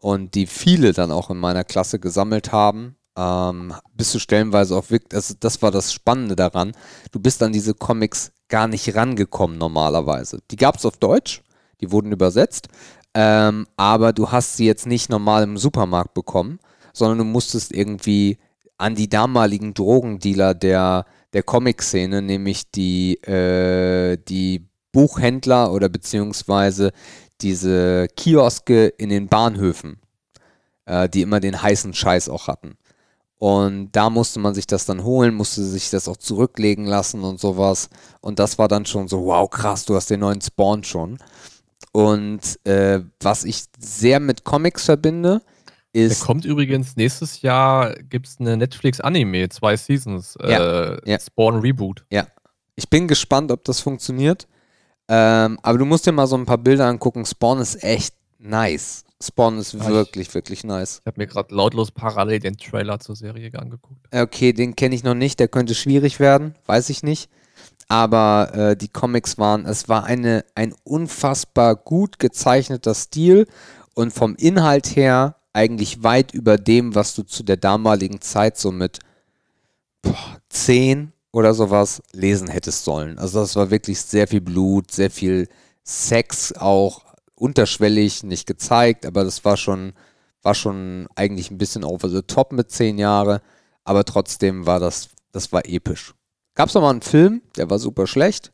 und 0.00 0.34
die 0.34 0.46
viele 0.46 0.92
dann 0.92 1.10
auch 1.10 1.30
in 1.30 1.38
meiner 1.38 1.64
Klasse 1.64 1.98
gesammelt 1.98 2.52
haben. 2.52 2.96
Ähm, 3.16 3.74
bist 3.94 4.14
du 4.14 4.18
stellenweise 4.18 4.76
auch 4.76 4.90
wirklich, 4.90 5.08
das, 5.08 5.36
das 5.40 5.60
war 5.62 5.70
das 5.70 5.92
Spannende 5.92 6.36
daran, 6.36 6.72
du 7.10 7.20
bist 7.20 7.42
an 7.42 7.52
diese 7.52 7.74
Comics 7.74 8.32
gar 8.48 8.68
nicht 8.68 8.94
rangekommen 8.94 9.58
normalerweise. 9.58 10.40
Die 10.50 10.56
gab 10.56 10.76
es 10.76 10.86
auf 10.86 10.96
Deutsch, 10.96 11.42
die 11.80 11.90
wurden 11.92 12.12
übersetzt, 12.12 12.68
ähm, 13.14 13.66
aber 13.76 14.12
du 14.12 14.30
hast 14.30 14.56
sie 14.56 14.66
jetzt 14.66 14.86
nicht 14.86 15.10
normal 15.10 15.42
im 15.42 15.56
Supermarkt 15.56 16.14
bekommen, 16.14 16.58
sondern 16.92 17.18
du 17.18 17.24
musstest 17.24 17.72
irgendwie 17.72 18.38
an 18.76 18.94
die 18.94 19.08
damaligen 19.08 19.74
Drogendealer 19.74 20.54
der, 20.54 21.04
der 21.32 21.42
Comic-Szene, 21.42 22.22
nämlich 22.22 22.70
die, 22.70 23.14
äh, 23.22 24.16
die 24.28 24.68
Buchhändler 24.92 25.72
oder 25.72 25.88
beziehungsweise 25.88 26.92
diese 27.40 28.08
Kioske 28.16 28.86
in 28.86 29.10
den 29.10 29.28
Bahnhöfen, 29.28 30.00
äh, 30.86 31.08
die 31.08 31.22
immer 31.22 31.40
den 31.40 31.60
heißen 31.60 31.94
Scheiß 31.94 32.28
auch 32.28 32.48
hatten. 32.48 32.76
Und 33.38 33.92
da 33.92 34.10
musste 34.10 34.40
man 34.40 34.54
sich 34.54 34.66
das 34.66 34.84
dann 34.84 35.04
holen, 35.04 35.34
musste 35.34 35.62
sich 35.62 35.90
das 35.90 36.08
auch 36.08 36.16
zurücklegen 36.16 36.86
lassen 36.86 37.22
und 37.22 37.38
sowas. 37.38 37.88
Und 38.20 38.38
das 38.40 38.58
war 38.58 38.66
dann 38.66 38.84
schon 38.84 39.06
so, 39.06 39.26
wow, 39.26 39.48
krass, 39.48 39.84
du 39.84 39.94
hast 39.94 40.10
den 40.10 40.20
neuen 40.20 40.40
Spawn 40.40 40.82
schon. 40.82 41.18
Und 41.92 42.40
äh, 42.66 43.00
was 43.20 43.44
ich 43.44 43.64
sehr 43.78 44.18
mit 44.20 44.42
Comics 44.44 44.84
verbinde, 44.86 45.40
Der 45.94 46.06
ist. 46.06 46.22
kommt 46.24 46.44
übrigens 46.44 46.96
nächstes 46.96 47.40
Jahr 47.42 47.94
gibt 47.94 48.26
es 48.26 48.38
eine 48.40 48.56
Netflix-Anime, 48.56 49.48
zwei 49.50 49.76
Seasons. 49.76 50.36
Ja, 50.42 50.94
Äh, 50.94 51.10
ja. 51.10 51.18
Spawn 51.20 51.60
Reboot. 51.60 52.04
Ich 52.74 52.88
bin 52.90 53.08
gespannt, 53.08 53.50
ob 53.52 53.64
das 53.64 53.80
funktioniert. 53.80 54.46
Ähm, 55.08 55.58
aber 55.62 55.78
du 55.78 55.84
musst 55.84 56.06
dir 56.06 56.12
mal 56.12 56.26
so 56.26 56.36
ein 56.36 56.44
paar 56.44 56.58
Bilder 56.58 56.86
angucken. 56.86 57.24
Spawn 57.24 57.60
ist 57.60 57.82
echt 57.82 58.14
nice. 58.38 59.04
Spawn 59.22 59.58
ist 59.58 59.72
Ja, 59.72 59.80
ich- 59.80 59.86
wirklich, 59.88 60.32
wirklich 60.34 60.64
nice. 60.64 61.00
Ich 61.02 61.06
habe 61.06 61.20
mir 61.20 61.26
gerade 61.26 61.54
lautlos 61.54 61.90
parallel 61.90 62.38
den 62.38 62.56
Trailer 62.56 63.00
zur 63.00 63.16
Serie 63.16 63.50
angeguckt. 63.58 64.06
Okay, 64.14 64.52
den 64.52 64.76
kenne 64.76 64.94
ich 64.94 65.02
noch 65.02 65.14
nicht, 65.14 65.40
der 65.40 65.48
könnte 65.48 65.74
schwierig 65.74 66.20
werden, 66.20 66.54
weiß 66.66 66.88
ich 66.90 67.02
nicht. 67.02 67.28
Aber 67.88 68.50
äh, 68.54 68.76
die 68.76 68.88
Comics 68.88 69.38
waren, 69.38 69.64
es 69.66 69.88
war 69.88 70.04
eine, 70.04 70.44
ein 70.54 70.74
unfassbar 70.84 71.74
gut 71.74 72.18
gezeichneter 72.18 72.94
Stil 72.94 73.46
und 73.94 74.12
vom 74.12 74.36
Inhalt 74.36 74.94
her 74.94 75.36
eigentlich 75.54 76.02
weit 76.04 76.32
über 76.34 76.56
dem, 76.58 76.94
was 76.94 77.14
du 77.14 77.22
zu 77.24 77.42
der 77.42 77.56
damaligen 77.56 78.20
Zeit 78.20 78.58
so 78.58 78.70
mit 78.70 78.98
boah, 80.02 80.38
10 80.50 81.12
oder 81.32 81.54
sowas 81.54 82.02
lesen 82.12 82.48
hättest 82.48 82.84
sollen. 82.84 83.18
Also 83.18 83.40
das 83.40 83.56
war 83.56 83.70
wirklich 83.70 84.00
sehr 84.00 84.28
viel 84.28 84.42
Blut, 84.42 84.90
sehr 84.92 85.10
viel 85.10 85.48
Sex 85.82 86.52
auch 86.52 87.02
unterschwellig, 87.38 88.22
nicht 88.24 88.46
gezeigt, 88.46 89.06
aber 89.06 89.24
das 89.24 89.44
war 89.44 89.56
schon, 89.56 89.92
war 90.42 90.54
schon 90.54 91.08
eigentlich 91.14 91.50
ein 91.50 91.58
bisschen 91.58 91.84
over 91.84 92.08
the 92.08 92.22
top 92.22 92.52
mit 92.52 92.70
10 92.70 92.98
Jahre 92.98 93.40
aber 93.88 94.04
trotzdem 94.04 94.66
war 94.66 94.80
das, 94.80 95.08
das 95.32 95.50
war 95.50 95.64
episch. 95.64 96.14
Gab 96.54 96.68
es 96.68 96.74
noch 96.74 96.82
mal 96.82 96.90
einen 96.90 97.00
Film, 97.00 97.40
der 97.56 97.70
war 97.70 97.78
super 97.78 98.06
schlecht, 98.06 98.52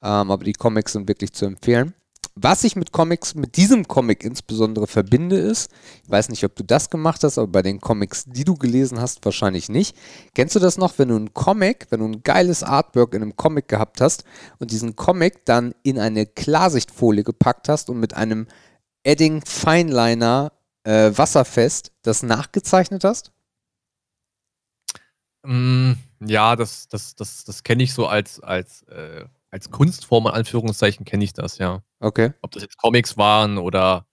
ähm, 0.00 0.30
aber 0.30 0.44
die 0.44 0.52
Comics 0.52 0.92
sind 0.92 1.08
wirklich 1.08 1.32
zu 1.32 1.46
empfehlen. 1.46 1.94
Was 2.40 2.62
ich 2.62 2.76
mit 2.76 2.92
Comics, 2.92 3.34
mit 3.34 3.56
diesem 3.56 3.88
Comic 3.88 4.22
insbesondere 4.22 4.86
verbinde, 4.86 5.36
ist, 5.36 5.72
ich 6.04 6.10
weiß 6.10 6.28
nicht, 6.28 6.44
ob 6.44 6.54
du 6.54 6.62
das 6.62 6.88
gemacht 6.88 7.24
hast, 7.24 7.36
aber 7.36 7.48
bei 7.48 7.62
den 7.62 7.80
Comics, 7.80 8.26
die 8.26 8.44
du 8.44 8.54
gelesen 8.54 9.00
hast, 9.00 9.24
wahrscheinlich 9.24 9.68
nicht. 9.68 9.96
Kennst 10.34 10.54
du 10.54 10.60
das 10.60 10.78
noch, 10.78 10.96
wenn 10.98 11.08
du 11.08 11.16
einen 11.16 11.34
Comic, 11.34 11.88
wenn 11.90 11.98
du 11.98 12.06
ein 12.06 12.22
geiles 12.22 12.62
Artwork 12.62 13.14
in 13.14 13.22
einem 13.22 13.36
Comic 13.36 13.66
gehabt 13.66 14.00
hast 14.00 14.22
und 14.60 14.70
diesen 14.70 14.94
Comic 14.94 15.44
dann 15.46 15.74
in 15.82 15.98
eine 15.98 16.26
Klarsichtfolie 16.26 17.24
gepackt 17.24 17.68
hast 17.68 17.90
und 17.90 17.98
mit 17.98 18.14
einem 18.14 18.46
Edding 19.02 19.42
Fineliner 19.44 20.52
äh, 20.84 21.10
wasserfest 21.12 21.90
das 22.02 22.22
nachgezeichnet 22.22 23.02
hast? 23.02 23.32
Mm, 25.42 25.94
ja, 26.20 26.54
das, 26.54 26.86
das, 26.86 27.16
das, 27.16 27.42
das 27.44 27.64
kenne 27.64 27.82
ich 27.82 27.92
so 27.92 28.06
als, 28.06 28.38
als, 28.38 28.82
äh, 28.84 29.24
als 29.50 29.72
Kunstform, 29.72 30.26
in 30.26 30.34
Anführungszeichen, 30.34 31.04
kenne 31.04 31.24
ich 31.24 31.32
das, 31.32 31.58
ja. 31.58 31.82
Okay. 32.00 32.32
Ob 32.42 32.50
das 32.52 32.62
jetzt 32.62 32.76
Comics 32.78 33.16
waren 33.16 33.58
oder 33.58 34.06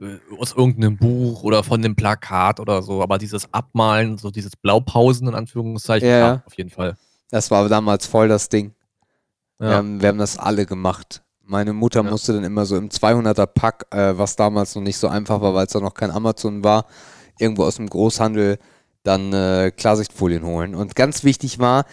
äh, 0.00 0.16
aus 0.38 0.52
irgendeinem 0.52 0.96
Buch 0.96 1.42
oder 1.42 1.62
von 1.62 1.80
einem 1.84 1.96
Plakat 1.96 2.60
oder 2.60 2.82
so, 2.82 3.02
aber 3.02 3.18
dieses 3.18 3.52
Abmalen, 3.52 4.16
so 4.18 4.30
dieses 4.30 4.56
Blaupausen 4.56 5.28
in 5.28 5.34
Anführungszeichen, 5.34 6.08
Ja, 6.08 6.18
ja, 6.18 6.26
ja. 6.34 6.42
auf 6.46 6.54
jeden 6.56 6.70
Fall. 6.70 6.96
Das 7.30 7.50
war 7.50 7.68
damals 7.68 8.06
voll 8.06 8.28
das 8.28 8.48
Ding. 8.48 8.74
Wir, 9.58 9.68
Ja. 9.70 9.76
haben, 9.76 10.00
wir 10.00 10.08
haben 10.08 10.18
das 10.18 10.38
alle 10.38 10.64
gemacht. 10.66 11.22
Meine 11.42 11.72
Mutter 11.72 12.02
Ja. 12.04 12.10
musste 12.10 12.32
dann 12.32 12.44
immer 12.44 12.64
so 12.64 12.76
im 12.76 12.88
200er 12.90 13.46
Pack, 13.46 13.86
äh, 13.90 14.16
was 14.16 14.36
damals 14.36 14.74
noch 14.74 14.82
nicht 14.82 14.96
so 14.98 15.08
einfach 15.08 15.40
war, 15.42 15.52
weil 15.54 15.66
es 15.66 15.72
da 15.72 15.80
noch 15.80 15.94
kein 15.94 16.10
Amazon 16.10 16.64
war, 16.64 16.86
irgendwo 17.38 17.64
aus 17.64 17.76
dem 17.76 17.88
Großhandel 17.90 18.58
dann 19.02 19.32
äh, 19.32 19.70
Klarsichtfolien 19.76 20.44
holen. 20.44 20.74
Und 20.74 20.94
ganz 20.94 21.24
wichtig 21.24 21.58
war, 21.58 21.84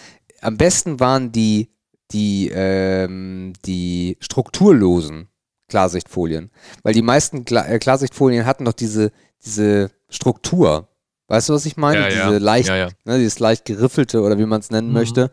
am 0.41 0.57
besten 0.57 0.99
waren 0.99 1.31
die, 1.31 1.69
die, 2.11 2.49
ähm, 2.53 3.53
die 3.65 4.17
strukturlosen 4.19 5.27
Klarsichtfolien. 5.67 6.51
Weil 6.83 6.93
die 6.93 7.01
meisten 7.01 7.43
Kla 7.45 7.65
äh, 7.67 7.79
Klarsichtfolien 7.79 8.45
hatten 8.45 8.65
doch 8.65 8.73
diese, 8.73 9.11
diese 9.43 9.91
Struktur. 10.09 10.87
Weißt 11.27 11.49
du, 11.49 11.53
was 11.53 11.65
ich 11.65 11.75
meine? 11.75 11.99
ja, 12.01 12.07
diese 12.07 12.33
ja. 12.33 12.37
leicht 12.37 12.69
ja, 12.69 12.75
ja. 12.77 12.89
ne, 13.03 13.17
dieses 13.17 13.39
leicht 13.39 13.65
geriffelte 13.65 14.21
oder 14.21 14.37
wie 14.39 14.45
man 14.45 14.61
es 14.61 14.71
nennen 14.71 14.87
Mhm. 14.87 14.93
möchte. 14.93 15.31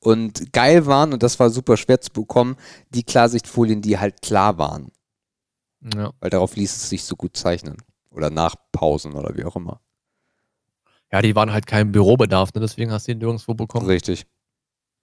Und 0.00 0.52
geil 0.52 0.86
waren, 0.86 1.12
und 1.12 1.22
das 1.22 1.38
war 1.40 1.50
super 1.50 1.76
schwer 1.76 2.00
zu 2.00 2.12
bekommen, 2.12 2.56
die 2.90 3.02
Klarsichtfolien, 3.04 3.82
die 3.82 3.98
halt 3.98 4.22
klar 4.22 4.58
waren. 4.58 4.90
ja. 5.94 6.12
Weil 6.20 6.30
darauf 6.30 6.56
ließ 6.56 6.74
es 6.74 6.88
sich 6.88 7.04
so 7.04 7.14
gut 7.16 7.36
zeichnen. 7.36 7.76
Oder 8.10 8.30
nachpausen 8.30 9.12
oder 9.14 9.36
wie 9.36 9.44
auch 9.44 9.54
immer. 9.54 9.80
Ja, 11.12 11.22
die 11.22 11.34
waren 11.36 11.52
halt 11.52 11.66
kein 11.66 11.92
Bürobedarf, 11.92 12.52
ne? 12.54 12.60
deswegen 12.60 12.90
hast 12.90 13.06
du 13.08 13.14
die 13.14 13.18
nirgendwo 13.24 13.54
bekommen. 13.54 13.86
Richtig. 13.86 14.26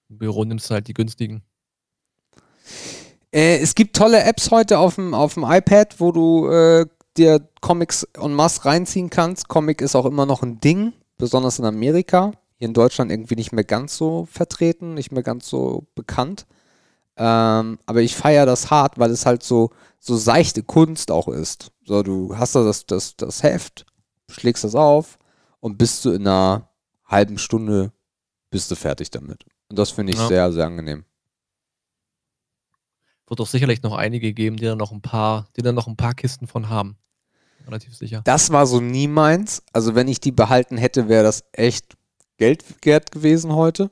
Im 0.09 0.17
Büro 0.17 0.43
nimmst 0.45 0.69
du 0.69 0.73
halt 0.73 0.87
die 0.87 0.93
günstigen. 0.93 1.43
Äh, 3.31 3.59
es 3.59 3.75
gibt 3.75 3.95
tolle 3.95 4.23
Apps 4.23 4.51
heute 4.51 4.79
auf 4.79 4.95
dem, 4.95 5.13
auf 5.13 5.33
dem 5.33 5.43
iPad, 5.43 5.99
wo 5.99 6.11
du 6.11 6.47
äh, 6.49 6.85
dir 7.17 7.47
Comics 7.61 8.03
en 8.21 8.33
masse 8.33 8.65
reinziehen 8.65 9.09
kannst. 9.09 9.47
Comic 9.47 9.81
ist 9.81 9.95
auch 9.95 10.05
immer 10.05 10.25
noch 10.25 10.43
ein 10.43 10.59
Ding, 10.59 10.93
besonders 11.17 11.59
in 11.59 11.65
Amerika. 11.65 12.31
Hier 12.57 12.67
in 12.67 12.73
Deutschland 12.73 13.11
irgendwie 13.11 13.35
nicht 13.35 13.51
mehr 13.51 13.63
ganz 13.63 13.97
so 13.97 14.27
vertreten, 14.31 14.93
nicht 14.93 15.11
mehr 15.11 15.23
ganz 15.23 15.49
so 15.49 15.87
bekannt. 15.95 16.45
Ähm, 17.17 17.79
aber 17.85 18.01
ich 18.01 18.15
feiere 18.15 18.45
das 18.45 18.69
hart, 18.71 18.99
weil 18.99 19.11
es 19.11 19.25
halt 19.25 19.43
so, 19.43 19.71
so 19.99 20.15
seichte 20.15 20.63
Kunst 20.63 21.11
auch 21.11 21.27
ist. 21.27 21.71
So, 21.85 22.03
du 22.03 22.37
hast 22.37 22.55
da 22.55 22.63
das, 22.63 22.85
das, 22.85 23.15
das 23.15 23.43
Heft, 23.43 23.85
schlägst 24.29 24.63
das 24.63 24.75
auf 24.75 25.17
und 25.59 25.77
bist 25.77 26.03
du 26.05 26.11
in 26.11 26.27
einer 26.27 26.69
halben 27.05 27.37
Stunde 27.37 27.91
bist 28.49 28.71
du 28.71 28.75
fertig 28.75 29.11
damit. 29.11 29.45
Und 29.69 29.79
das 29.79 29.91
finde 29.91 30.13
ich 30.13 30.19
Ja. 30.19 30.27
sehr, 30.27 30.51
sehr 30.51 30.65
angenehm. 30.65 31.05
Wird 33.27 33.39
doch 33.39 33.47
sicherlich 33.47 33.81
noch 33.81 33.95
einige 33.95 34.33
geben, 34.33 34.57
die 34.57 34.65
dann 34.65 34.77
noch 34.77 34.91
ein 34.91 35.01
paar, 35.01 35.47
die 35.57 35.61
dann 35.61 35.75
noch 35.75 35.87
ein 35.87 35.97
paar 35.97 36.13
Kisten 36.13 36.47
von 36.47 36.69
haben. 36.69 36.97
Relativ 37.65 37.95
sicher. 37.95 38.21
Das 38.23 38.51
war 38.51 38.67
so 38.67 38.79
nie 38.79 39.07
meins. 39.07 39.63
Also 39.73 39.95
wenn 39.95 40.07
ich 40.07 40.19
die 40.19 40.31
behalten 40.31 40.77
hätte, 40.77 41.09
wäre 41.09 41.23
das 41.23 41.43
echt 41.51 41.95
Geld 42.37 42.63
wert 42.85 43.11
gewesen 43.11 43.53
heute. 43.53 43.89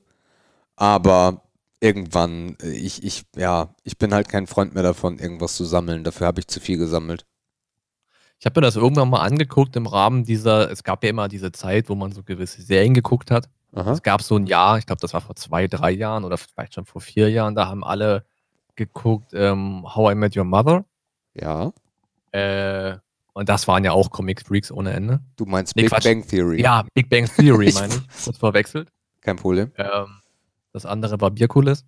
Aber 0.75 1.41
irgendwann, 1.79 2.55
äh, 2.61 2.69
ich, 2.71 3.03
ich, 3.03 3.23
ja, 3.35 3.73
ich 3.83 3.97
bin 3.97 4.13
halt 4.13 4.29
kein 4.29 4.45
Freund 4.45 4.75
mehr 4.75 4.83
davon, 4.83 5.17
irgendwas 5.17 5.55
zu 5.55 5.65
sammeln. 5.65 6.03
Dafür 6.03 6.27
habe 6.27 6.39
ich 6.39 6.47
zu 6.47 6.59
viel 6.59 6.77
gesammelt. 6.77 7.25
Ich 8.39 8.45
habe 8.45 8.59
mir 8.59 8.65
das 8.67 8.75
irgendwann 8.75 9.09
mal 9.09 9.21
angeguckt 9.21 9.75
im 9.75 9.87
Rahmen 9.87 10.25
dieser, 10.25 10.69
es 10.69 10.83
gab 10.83 11.03
ja 11.03 11.09
immer 11.09 11.27
diese 11.27 11.51
Zeit, 11.51 11.89
wo 11.89 11.95
man 11.95 12.11
so 12.11 12.21
gewisse 12.23 12.61
Serien 12.61 12.93
geguckt 12.93 13.31
hat. 13.31 13.49
Aha. 13.75 13.91
Es 13.91 14.03
gab 14.03 14.21
so 14.21 14.35
ein 14.35 14.45
Jahr, 14.45 14.77
ich 14.77 14.85
glaube, 14.85 15.01
das 15.01 15.13
war 15.13 15.21
vor 15.21 15.35
zwei, 15.35 15.67
drei 15.67 15.91
Jahren 15.91 16.23
oder 16.23 16.37
vielleicht 16.37 16.73
schon 16.75 16.85
vor 16.85 17.01
vier 17.01 17.29
Jahren, 17.31 17.55
da 17.55 17.67
haben 17.67 17.83
alle 17.83 18.25
geguckt, 18.75 19.31
ähm, 19.33 19.83
How 19.95 20.11
I 20.11 20.15
Met 20.15 20.35
Your 20.37 20.43
Mother. 20.45 20.85
Ja. 21.33 21.71
Äh, 22.31 22.97
und 23.33 23.49
das 23.49 23.67
waren 23.67 23.83
ja 23.83 23.91
auch 23.91 24.11
Comic 24.11 24.41
Freaks 24.45 24.71
ohne 24.71 24.91
Ende. 24.93 25.19
Du 25.35 25.45
meinst 25.45 25.75
Nee, 25.75 25.83
Big 25.83 25.91
Quatsch. 25.91 26.03
Bang 26.03 26.27
Theory. 26.27 26.61
Ja, 26.61 26.85
Big 26.93 27.09
Bang 27.09 27.25
Theory 27.25 27.67
Ich- 27.67 27.75
meine 27.79 27.93
ich. 27.95 28.23
Kurz 28.23 28.37
verwechselt. 28.37 28.91
Kein 29.21 29.37
Problem. 29.37 29.71
Ähm, 29.77 30.19
das 30.71 30.85
andere 30.85 31.19
war 31.21 31.31
Bierkulis. 31.31 31.83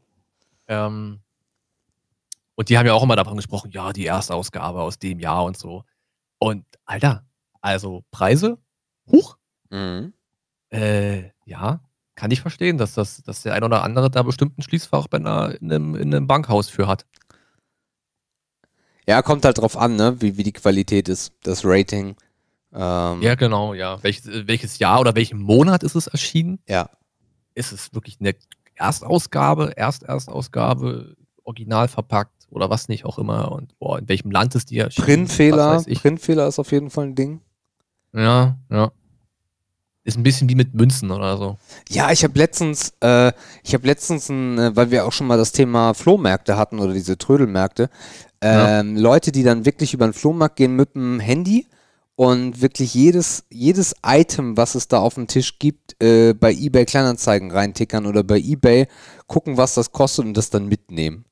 Ähm, 0.68 1.20
und 2.56 2.70
die 2.70 2.78
haben 2.78 2.86
ja 2.88 2.94
auch 2.94 3.04
immer 3.04 3.16
davon 3.16 3.36
gesprochen, 3.36 3.70
ja, 3.72 3.92
die 3.94 4.06
Erstausgabe 4.08 4.82
aus 4.82 4.98
dem 4.98 5.20
Jahr 5.20 5.44
und 5.44 5.58
so. 5.58 5.84
Und 6.40 6.66
Alter, 6.86 7.26
also 7.62 8.04
Preise, 8.12 8.58
huch, 9.12 9.38
Mhm. 9.70 10.14
Äh, 10.76 11.32
ja, 11.46 11.80
kann 12.16 12.32
ich 12.32 12.42
verstehen, 12.42 12.78
dass, 12.78 12.94
das, 12.94 13.22
dass 13.24 13.42
der 13.44 13.54
ein 13.54 13.64
oder 13.64 13.84
andere 13.84 14.10
da 14.10 14.24
bestimmt 14.24 14.58
ein 14.58 14.62
Schließfach 14.62 15.08
bei 15.08 15.18
einer, 15.18 15.60
in, 15.62 15.72
einem, 15.72 15.96
in 15.96 16.14
einem 16.14 16.28
Bankhaus 16.28 16.70
für 16.70 16.88
hat. 16.88 17.06
Ja, 19.08 19.22
kommt 19.22 19.46
halt 19.46 19.58
drauf 19.60 19.78
an, 19.78 19.96
ne, 19.96 20.20
wie, 20.22 20.38
wie 20.38 20.44
die 20.44 20.54
Qualität 20.54 21.10
ist, 21.10 21.34
das 21.44 21.64
Rating. 21.64 22.16
Ähm, 22.74 23.22
Ja, 23.22 23.36
genau, 23.36 23.74
ja. 23.74 24.02
Welches, 24.02 24.48
welches 24.48 24.80
Jahr 24.80 25.00
oder 25.00 25.16
welchen 25.16 25.40
Monat 25.40 25.84
ist 25.84 25.96
es 25.96 26.08
erschienen? 26.08 26.60
Ja. 26.68 26.90
Ist 27.54 27.72
es 27.72 27.94
wirklich 27.94 28.18
eine 28.20 28.34
Erstausgabe, 28.76 29.74
Erst-Erstausgabe, 29.76 31.16
original 31.44 31.88
verpackt 31.88 32.48
oder 32.50 32.70
was 32.70 32.88
nicht 32.88 33.06
auch 33.06 33.20
immer? 33.20 33.52
Und 33.52 33.78
boah, 33.78 34.00
in 34.00 34.10
welchem 34.10 34.32
Land 34.32 34.56
ist 34.56 34.72
die 34.72 34.80
erschienen? 34.80 35.06
Printfehler. 35.06 35.84
Printfehler 35.84 36.48
ist 36.48 36.60
auf 36.60 36.72
jeden 36.72 36.90
Fall 36.90 37.06
ein 37.06 37.16
Ding. 37.16 37.42
Ja, 38.14 38.58
ja. 38.72 38.92
Ist 40.06 40.18
ein 40.18 40.24
bisschen 40.24 40.48
wie 40.48 40.56
mit 40.56 40.76
Münzen 40.76 41.10
oder 41.10 41.36
so. 41.36 41.58
Ja, 41.90 42.12
ich 42.12 42.24
habe 42.24 42.38
letztens, 42.38 42.94
äh, 43.02 43.32
ich 43.64 43.74
habe 43.74 43.88
letztens, 43.88 44.30
ein, 44.30 44.60
äh, 44.60 44.76
weil 44.76 44.92
wir 44.92 45.06
auch 45.06 45.12
schon 45.12 45.26
mal 45.26 45.38
das 45.38 45.52
Thema 45.52 45.96
Flohmärkte 45.96 46.58
hatten 46.58 46.80
oder 46.80 46.94
diese 46.94 47.18
Trödelmärkte, 47.18 47.90
ähm, 48.40 48.96
Leute, 48.98 49.32
die 49.32 49.42
dann 49.42 49.66
wirklich 49.66 49.96
über 49.96 50.06
den 50.06 50.14
Flohmarkt 50.14 50.58
gehen 50.58 50.76
mit 50.76 50.94
dem 50.94 51.20
Handy 51.20 51.66
und 52.16 52.62
wirklich 52.62 52.94
jedes, 52.94 53.46
jedes 53.50 53.96
Item, 54.06 54.56
was 54.58 54.76
es 54.76 54.88
da 54.88 55.00
auf 55.00 55.16
dem 55.16 55.26
Tisch 55.26 55.58
gibt, 55.58 56.02
äh, 56.02 56.34
bei 56.34 56.54
eBay 56.54 56.86
Kleinanzeigen 56.86 57.50
reintickern 57.50 58.06
oder 58.06 58.24
bei 58.24 58.38
eBay 58.38 58.88
gucken, 59.26 59.58
was 59.58 59.74
das 59.74 59.92
kostet 59.92 60.26
und 60.26 60.38
das 60.38 60.52
dann 60.52 60.68
mitnehmen. 60.68 61.26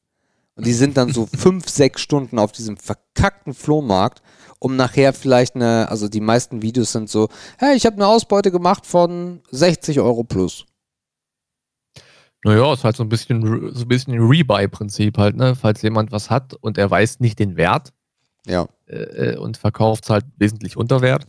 Und 0.55 0.65
die 0.65 0.73
sind 0.73 0.97
dann 0.97 1.13
so 1.13 1.27
fünf, 1.37 1.69
sechs 1.69 2.01
Stunden 2.01 2.39
auf 2.39 2.51
diesem 2.51 2.77
verkackten 2.77 3.53
Flohmarkt, 3.53 4.23
um 4.63 4.77
nachher 4.77 5.11
vielleicht 5.11 5.55
eine, 5.55 5.89
also 5.89 6.07
die 6.07 6.21
meisten 6.21 6.61
Videos 6.61 6.93
sind 6.93 7.09
so, 7.09 7.27
hey, 7.57 7.75
ich 7.75 7.85
habe 7.85 7.97
eine 7.97 8.07
Ausbeute 8.07 8.49
gemacht 8.49 8.85
von 8.85 9.41
60 9.51 9.99
Euro 9.99 10.23
plus. 10.23 10.65
Naja, 12.45 12.73
ist 12.73 12.85
halt 12.85 12.95
so 12.95 13.03
ein 13.03 13.09
bisschen, 13.09 13.41
so 13.73 13.83
ein 13.83 13.87
bisschen 13.87 14.13
ein 14.13 14.21
Rebuy-Prinzip 14.21 15.17
halt, 15.17 15.35
ne? 15.35 15.55
Falls 15.55 15.81
jemand 15.81 16.11
was 16.13 16.29
hat 16.29 16.53
und 16.53 16.77
er 16.77 16.89
weiß 16.89 17.19
nicht 17.19 17.39
den 17.39 17.57
Wert 17.57 17.89
Ja. 18.47 18.67
äh, 18.85 19.35
und 19.37 19.57
verkauft 19.57 20.05
es 20.05 20.09
halt 20.09 20.25
wesentlich 20.37 20.77
unter 20.77 21.01
Wert. 21.01 21.27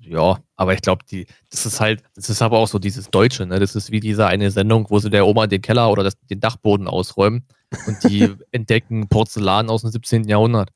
Ja, 0.00 0.38
aber 0.56 0.72
ich 0.72 0.80
glaube, 0.80 1.04
die, 1.10 1.26
das 1.50 1.66
ist 1.66 1.78
halt, 1.78 2.02
das 2.14 2.30
ist 2.30 2.40
aber 2.40 2.58
auch 2.58 2.68
so 2.68 2.78
dieses 2.78 3.10
Deutsche, 3.10 3.44
ne? 3.46 3.58
Das 3.58 3.74
ist 3.74 3.90
wie 3.90 4.00
diese 4.00 4.26
eine 4.26 4.50
Sendung, 4.50 4.86
wo 4.88 4.98
sie 4.98 5.10
der 5.10 5.26
Oma 5.26 5.46
den 5.46 5.60
Keller 5.60 5.90
oder 5.90 6.02
das, 6.02 6.14
den 6.30 6.40
Dachboden 6.40 6.88
ausräumen 6.88 7.46
und 7.86 8.02
die 8.04 8.34
entdecken 8.50 9.08
Porzellan 9.08 9.68
aus 9.68 9.82
dem 9.82 9.90
17. 9.90 10.24
Jahrhundert. 10.24 10.70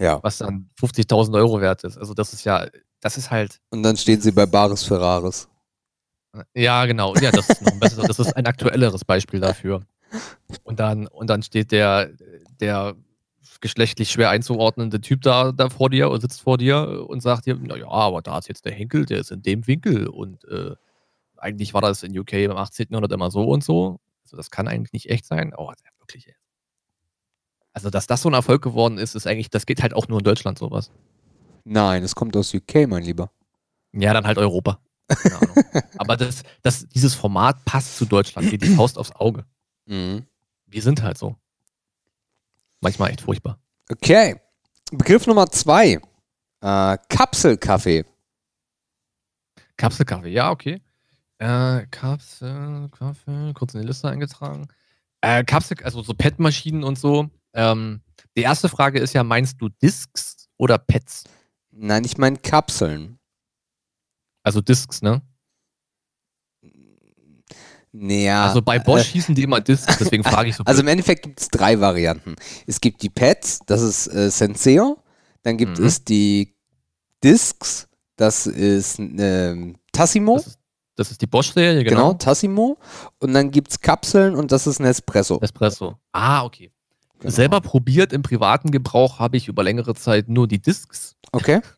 Ja. 0.00 0.18
was 0.22 0.38
dann 0.38 0.70
50.000 0.80 1.36
Euro 1.36 1.60
wert 1.60 1.84
ist. 1.84 1.98
Also 1.98 2.14
das 2.14 2.32
ist 2.32 2.44
ja, 2.44 2.66
das 3.00 3.18
ist 3.18 3.30
halt, 3.30 3.60
Und 3.70 3.82
dann 3.82 3.96
stehen 3.96 4.20
sie 4.20 4.32
bei 4.32 4.46
Bares 4.46 4.82
Ferraris. 4.82 5.46
ja 6.54 6.86
genau, 6.86 7.14
ja, 7.16 7.30
das 7.30 7.50
ist 7.50 7.62
noch 7.62 7.72
ein 7.72 7.80
besseres, 7.80 8.06
das 8.06 8.18
ist 8.18 8.36
ein 8.36 8.46
aktuelleres 8.46 9.04
Beispiel 9.04 9.40
dafür. 9.40 9.82
Und 10.64 10.80
dann, 10.80 11.06
und 11.06 11.28
dann 11.28 11.42
steht 11.42 11.70
der, 11.70 12.10
der 12.60 12.96
geschlechtlich 13.60 14.10
schwer 14.10 14.30
einzuordnende 14.30 15.00
Typ 15.00 15.20
da, 15.22 15.52
da 15.52 15.68
vor 15.68 15.90
dir 15.90 16.10
und 16.10 16.20
sitzt 16.20 16.40
vor 16.40 16.56
dir 16.56 17.06
und 17.08 17.20
sagt 17.22 17.46
dir, 17.46 17.56
naja, 17.56 17.88
aber 17.88 18.22
da 18.22 18.38
ist 18.38 18.48
jetzt 18.48 18.64
der 18.64 18.72
Henkel, 18.72 19.04
der 19.04 19.18
ist 19.18 19.30
in 19.30 19.42
dem 19.42 19.66
Winkel 19.66 20.08
und 20.08 20.44
äh, 20.46 20.74
eigentlich 21.36 21.74
war 21.74 21.82
das 21.82 22.02
in 22.02 22.18
UK 22.18 22.32
im 22.34 22.52
18. 22.56 22.86
Jahrhundert 22.90 23.12
immer 23.12 23.30
so 23.30 23.44
und 23.44 23.62
so. 23.62 24.00
Also 24.24 24.36
das 24.36 24.50
kann 24.50 24.68
eigentlich 24.68 24.92
nicht 24.92 25.10
echt 25.10 25.26
sein. 25.26 25.52
Oh, 25.56 25.72
wirklich. 25.98 26.28
ey. 26.28 26.34
Also, 27.72 27.90
dass 27.90 28.06
das 28.06 28.22
so 28.22 28.28
ein 28.28 28.34
Erfolg 28.34 28.62
geworden 28.62 28.98
ist, 28.98 29.14
ist 29.14 29.26
eigentlich, 29.26 29.50
das 29.50 29.66
geht 29.66 29.82
halt 29.82 29.94
auch 29.94 30.08
nur 30.08 30.18
in 30.18 30.24
Deutschland 30.24 30.58
sowas. 30.58 30.90
Nein, 31.64 32.02
es 32.02 32.14
kommt 32.14 32.36
aus 32.36 32.52
UK, 32.52 32.88
mein 32.88 33.02
Lieber. 33.02 33.30
Ja, 33.92 34.12
dann 34.12 34.26
halt 34.26 34.38
Europa. 34.38 34.80
Keine 35.08 35.36
Ahnung. 35.36 35.64
Aber 35.98 36.16
das, 36.16 36.42
das, 36.62 36.88
dieses 36.88 37.14
Format 37.14 37.64
passt 37.64 37.96
zu 37.96 38.06
Deutschland, 38.06 38.50
wie 38.50 38.58
die 38.58 38.74
Faust 38.74 38.98
aufs 38.98 39.12
Auge. 39.12 39.44
Mhm. 39.86 40.26
Wir 40.66 40.82
sind 40.82 41.02
halt 41.02 41.18
so. 41.18 41.36
Manchmal 42.80 43.10
echt 43.10 43.20
furchtbar. 43.22 43.58
Okay. 43.90 44.40
Begriff 44.90 45.26
Nummer 45.26 45.50
zwei. 45.50 46.00
Äh, 46.60 46.98
Kapselkaffee. 47.08 48.04
Kapselkaffee, 49.76 50.28
ja, 50.28 50.50
okay. 50.50 50.82
Äh, 51.38 51.86
Kapselkaffee, 51.90 53.52
kurz 53.54 53.74
in 53.74 53.80
die 53.80 53.86
Liste 53.86 54.08
eingetragen. 54.08 54.68
Äh, 55.22 55.44
Kapsel, 55.44 55.78
also 55.82 56.02
so 56.02 56.14
PET-Maschinen 56.14 56.84
und 56.84 56.98
so. 56.98 57.30
Ähm, 57.54 58.00
die 58.36 58.42
erste 58.42 58.68
Frage 58.68 58.98
ist 59.00 59.12
ja, 59.12 59.24
meinst 59.24 59.60
du 59.60 59.68
Discs 59.68 60.48
oder 60.56 60.78
Pets? 60.78 61.24
Nein, 61.70 62.04
ich 62.04 62.16
meine 62.18 62.36
Kapseln. 62.38 63.18
Also 64.42 64.60
Discs, 64.60 65.02
ne? 65.02 65.22
Naja. 67.92 68.46
Also 68.46 68.62
bei 68.62 68.78
Bosch 68.78 69.06
hießen 69.08 69.34
die 69.34 69.42
immer 69.42 69.60
Discs, 69.60 69.98
deswegen 69.98 70.22
frage 70.22 70.50
ich 70.50 70.56
so. 70.56 70.62
Also 70.66 70.80
im 70.80 70.84
blöd. 70.86 70.92
Endeffekt 70.92 71.22
gibt 71.24 71.40
es 71.40 71.48
drei 71.48 71.80
Varianten. 71.80 72.36
Es 72.66 72.80
gibt 72.80 73.02
die 73.02 73.10
Pads, 73.10 73.60
das 73.66 73.82
ist 73.82 74.06
äh, 74.08 74.30
Senseo. 74.30 75.02
Dann 75.42 75.56
gibt 75.56 75.78
Mhm. 75.78 75.86
es 75.86 76.04
die 76.04 76.54
Discs, 77.24 77.88
das 78.16 78.46
ist 78.46 78.98
ähm, 79.00 79.76
Tassimo. 79.92 80.36
das, 80.36 80.46
ist, 80.46 80.58
das 80.96 81.10
ist 81.10 81.20
die 81.22 81.26
Bosch-Serie, 81.26 81.82
genau. 81.82 81.96
genau. 82.10 82.14
Tassimo. 82.14 82.78
Und 83.18 83.32
dann 83.34 83.50
gibt 83.50 83.70
es 83.72 83.80
Kapseln 83.80 84.36
und 84.36 84.52
das 84.52 84.66
ist 84.68 84.78
Nespresso. 84.78 85.38
Espresso. 85.42 85.98
Ah, 86.12 86.44
okay. 86.44 86.70
Genau. 87.20 87.30
Selber 87.30 87.60
probiert 87.60 88.12
im 88.12 88.22
privaten 88.22 88.70
Gebrauch 88.70 89.18
habe 89.18 89.36
ich 89.36 89.48
über 89.48 89.62
längere 89.62 89.94
Zeit 89.94 90.28
nur 90.28 90.48
die 90.48 90.60
Discs. 90.60 91.16
Okay. 91.32 91.60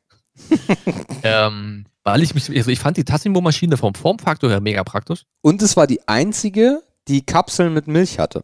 Ähm, 1.23 1.85
weil 2.05 2.23
ich 2.23 2.35
mich, 2.35 2.49
also 2.51 2.71
ich 2.71 2.81
fand 2.81 2.97
die 2.97 3.05
Tassimo-Maschine 3.05 3.77
vom 3.77 3.95
Formfaktor 3.95 4.51
her 4.51 4.61
mega 4.61 4.83
praktisch. 4.83 5.25
Und 5.43 5.63
es 5.63 5.77
war 5.77 5.87
die 5.87 6.09
einzige, 6.09 6.83
die 7.07 7.21
Kapseln 7.25 7.75
mit 7.75 7.87
Milch 7.87 8.19
hatte. 8.19 8.43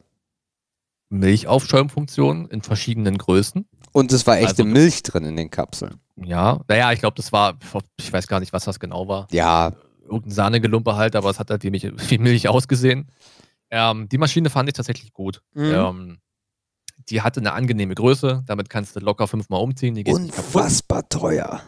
Milchaufschäumfunktion 1.09 2.47
in 2.51 2.63
verschiedenen 2.63 3.19
Größen. 3.19 3.67
Und 3.93 4.13
es 4.13 4.27
war 4.27 4.37
echte 4.37 4.63
Also- 4.63 4.65
Milch 4.67 5.03
drin 5.03 5.25
in 5.25 5.37
den 5.37 5.51
Kapseln. 5.51 5.99
Ja, 6.17 6.61
naja, 6.69 6.93
ich 6.93 7.01
glaube, 7.01 7.17
das 7.17 7.33
war, 7.33 7.59
ich 7.99 8.13
weiß 8.13 8.27
gar 8.29 8.41
nicht, 8.41 8.53
was 8.53 8.65
das 8.65 8.79
genau 8.79 9.09
war. 9.09 9.27
Ja, 9.33 9.73
Irgendein 10.03 10.31
Sahnegelumpe 10.33 10.97
halt, 10.97 11.15
aber 11.17 11.29
es 11.29 11.39
hat 11.39 11.51
halt 11.51 11.63
wie 11.65 11.71
Milch, 11.71 11.85
wie 12.11 12.19
Milch 12.19 12.49
ausgesehen. 12.49 13.09
Ähm, 13.71 14.09
die 14.09 14.17
Maschine 14.19 14.49
fand 14.51 14.69
ich 14.69 14.75
tatsächlich 14.75 15.13
gut. 15.13 15.43
Mhm. 15.55 15.65
Ähm, 15.75 16.19
die 17.11 17.23
hatte 17.23 17.41
eine 17.41 17.53
angenehme 17.53 17.95
Größe, 17.95 18.45
damit 18.47 18.71
kannst 18.71 18.97
du 18.97 19.01
locker 19.01 19.27
fünfmal 19.27 19.61
umziehen. 19.61 19.95
Die 19.95 20.05
geht 20.05 20.15
unfassbar 20.15 21.09
teuer. 21.09 21.63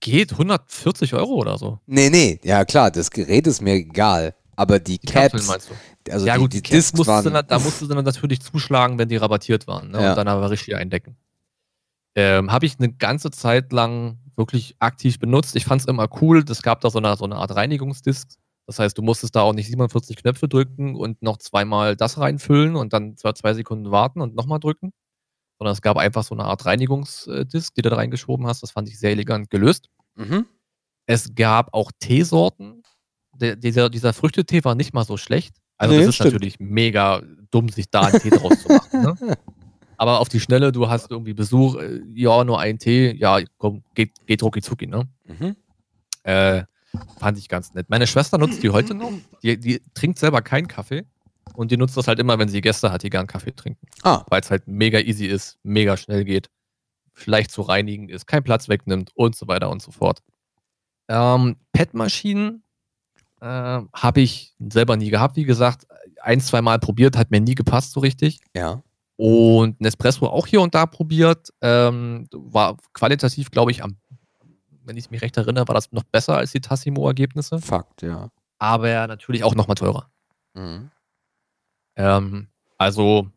Geht 0.00 0.32
140 0.32 1.14
Euro 1.14 1.34
oder 1.34 1.58
so. 1.58 1.78
Nee, 1.86 2.10
nee, 2.10 2.40
ja 2.42 2.64
klar, 2.64 2.90
das 2.90 3.10
Gerät 3.10 3.46
ist 3.46 3.60
mir 3.60 3.74
egal. 3.74 4.34
Aber 4.56 4.78
die, 4.78 4.98
Die 4.98 5.06
Kapseln 5.06 5.30
Caps, 5.30 5.48
meinst 5.48 5.70
du? 5.70 6.12
also 6.12 6.26
ja, 6.26 6.34
die, 6.34 6.40
gut, 6.40 6.52
die, 6.52 6.62
die, 6.62 6.70
Discs 6.70 6.92
musst 6.92 7.08
du 7.08 7.12
waren. 7.12 7.32
dann, 7.32 7.46
da 7.46 7.58
musst 7.58 7.80
du 7.80 7.86
dann 7.86 8.04
natürlich 8.04 8.40
zuschlagen, 8.42 8.98
wenn 8.98 9.08
die 9.08 9.16
rabattiert 9.16 9.66
waren. 9.66 9.90
Ne? 9.90 10.02
Ja. 10.02 10.10
Und 10.10 10.16
dann 10.16 10.28
aber 10.28 10.50
richtig 10.50 10.76
eindecken. 10.76 11.16
Ähm, 12.14 12.52
Habe 12.52 12.66
ich 12.66 12.78
eine 12.78 12.92
ganze 12.92 13.30
Zeit 13.30 13.72
lang 13.72 14.18
wirklich 14.36 14.76
aktiv 14.78 15.18
benutzt. 15.18 15.56
Ich 15.56 15.64
fand 15.64 15.80
es 15.80 15.86
immer 15.86 16.08
cool. 16.20 16.44
Es 16.48 16.62
gab 16.62 16.80
da 16.80 16.90
so 16.90 16.98
eine, 16.98 17.16
so 17.16 17.24
eine 17.24 17.36
Art 17.36 17.54
Reinigungsdisk. 17.54 18.28
Das 18.66 18.78
heißt, 18.78 18.96
du 18.96 19.02
musstest 19.02 19.34
da 19.36 19.42
auch 19.42 19.52
nicht 19.52 19.66
47 19.66 20.16
Knöpfe 20.16 20.48
drücken 20.48 20.94
und 20.94 21.20
noch 21.22 21.36
zweimal 21.38 21.96
das 21.96 22.18
reinfüllen 22.18 22.76
und 22.76 22.92
dann 22.92 23.16
zwar 23.16 23.34
zwei 23.34 23.54
Sekunden 23.54 23.90
warten 23.90 24.20
und 24.20 24.34
nochmal 24.34 24.60
drücken. 24.60 24.92
Sondern 25.58 25.72
es 25.72 25.82
gab 25.82 25.96
einfach 25.96 26.22
so 26.24 26.34
eine 26.34 26.44
Art 26.44 26.64
Reinigungsdisk, 26.66 27.74
die 27.74 27.82
du 27.82 27.90
da 27.90 27.96
reingeschoben 27.96 28.46
hast. 28.46 28.62
Das 28.62 28.70
fand 28.72 28.88
ich 28.88 28.98
sehr 28.98 29.10
elegant 29.10 29.50
gelöst. 29.50 29.88
mhm. 30.16 30.46
Es 31.06 31.34
gab 31.34 31.74
auch 31.74 31.90
Teesorten. 31.98 32.82
Der, 33.34 33.56
dieser, 33.56 33.90
dieser 33.90 34.12
Früchtetee 34.12 34.62
war 34.64 34.76
nicht 34.76 34.94
mal 34.94 35.04
so 35.04 35.16
schlecht. 35.16 35.56
Also 35.76 35.94
Nee, 35.94 36.00
das 36.00 36.10
ist 36.10 36.14
stimmt. 36.14 36.34
natürlich 36.34 36.60
mega 36.60 37.22
dumm, 37.50 37.68
sich 37.70 37.90
da 37.90 38.02
einen 38.02 38.20
Tee 38.20 38.30
draus 38.30 38.62
zu 38.62 38.68
machen. 38.68 39.02
Ne? 39.02 39.36
Aber 39.96 40.20
auf 40.20 40.28
die 40.28 40.38
Schnelle, 40.40 40.70
du 40.70 40.88
hast 40.88 41.10
irgendwie 41.10 41.34
Besuch, 41.34 41.76
äh, 41.76 42.00
ja, 42.14 42.44
nur 42.44 42.60
einen 42.60 42.78
Tee, 42.78 43.12
ja, 43.16 43.40
komm, 43.58 43.82
geht, 43.94 44.12
geht 44.26 44.42
rucki 44.44 44.62
zucki, 44.62 44.86
ne? 44.86 45.08
Mhm. 45.26 45.56
Äh, 46.22 46.64
fand 47.18 47.38
ich 47.38 47.48
ganz 47.48 47.74
nett. 47.74 47.88
Meine 47.88 48.06
Schwester 48.06 48.38
nutzt 48.38 48.62
die 48.62 48.70
heute 48.70 48.94
noch. 48.94 49.12
Die, 49.42 49.58
die 49.58 49.82
trinkt 49.94 50.18
selber 50.18 50.42
keinen 50.42 50.68
Kaffee. 50.68 51.04
Und 51.54 51.70
die 51.70 51.76
nutzt 51.76 51.96
das 51.96 52.08
halt 52.08 52.18
immer, 52.18 52.38
wenn 52.38 52.48
sie 52.48 52.60
Gäste 52.60 52.92
hat, 52.92 53.02
die 53.02 53.10
gern 53.10 53.26
Kaffee 53.26 53.54
trinken. 53.54 53.86
Ah, 54.02 54.24
Weil 54.28 54.40
es 54.40 54.50
halt 54.50 54.66
mega 54.66 54.98
easy 55.00 55.26
ist, 55.26 55.58
mega 55.62 55.96
schnell 55.96 56.24
geht, 56.24 56.48
leicht 57.26 57.50
zu 57.50 57.62
reinigen 57.62 58.08
ist, 58.08 58.26
keinen 58.26 58.44
Platz 58.44 58.68
wegnimmt 58.68 59.10
und 59.14 59.36
so 59.36 59.48
weiter 59.48 59.68
und 59.70 59.82
so 59.82 59.90
fort. 59.90 60.22
Ähm, 61.08 61.56
PET-Maschinen 61.72 62.62
äh, 63.40 63.46
habe 63.46 64.20
ich 64.20 64.54
selber 64.60 64.96
nie 64.96 65.10
gehabt, 65.10 65.36
wie 65.36 65.44
gesagt. 65.44 65.86
Ein, 66.22 66.40
zwei 66.40 66.62
Mal 66.62 66.78
probiert, 66.78 67.16
hat 67.18 67.30
mir 67.30 67.40
nie 67.40 67.54
gepasst 67.54 67.92
so 67.92 68.00
richtig. 68.00 68.40
ja. 68.54 68.82
Und 69.16 69.80
Nespresso 69.80 70.26
auch 70.26 70.46
hier 70.48 70.62
und 70.62 70.74
da 70.74 70.86
probiert. 70.86 71.50
Ähm, 71.60 72.26
war 72.32 72.76
qualitativ, 72.92 73.50
glaube 73.52 73.70
ich, 73.70 73.84
am, 73.84 73.96
wenn 74.84 74.96
ich 74.96 75.10
mich 75.10 75.22
recht 75.22 75.36
erinnere, 75.36 75.68
war 75.68 75.74
das 75.74 75.92
noch 75.92 76.04
besser 76.04 76.36
als 76.36 76.52
die 76.52 76.60
Tassimo-Ergebnisse. 76.60 77.60
Fakt, 77.60 78.02
ja. 78.02 78.30
Aber 78.58 79.06
natürlich 79.06 79.44
auch 79.44 79.54
nochmal 79.54 79.74
teurer. 79.76 80.10
Mhm. 80.54 80.90
Ähm, 81.96 82.48
also, 82.78 83.28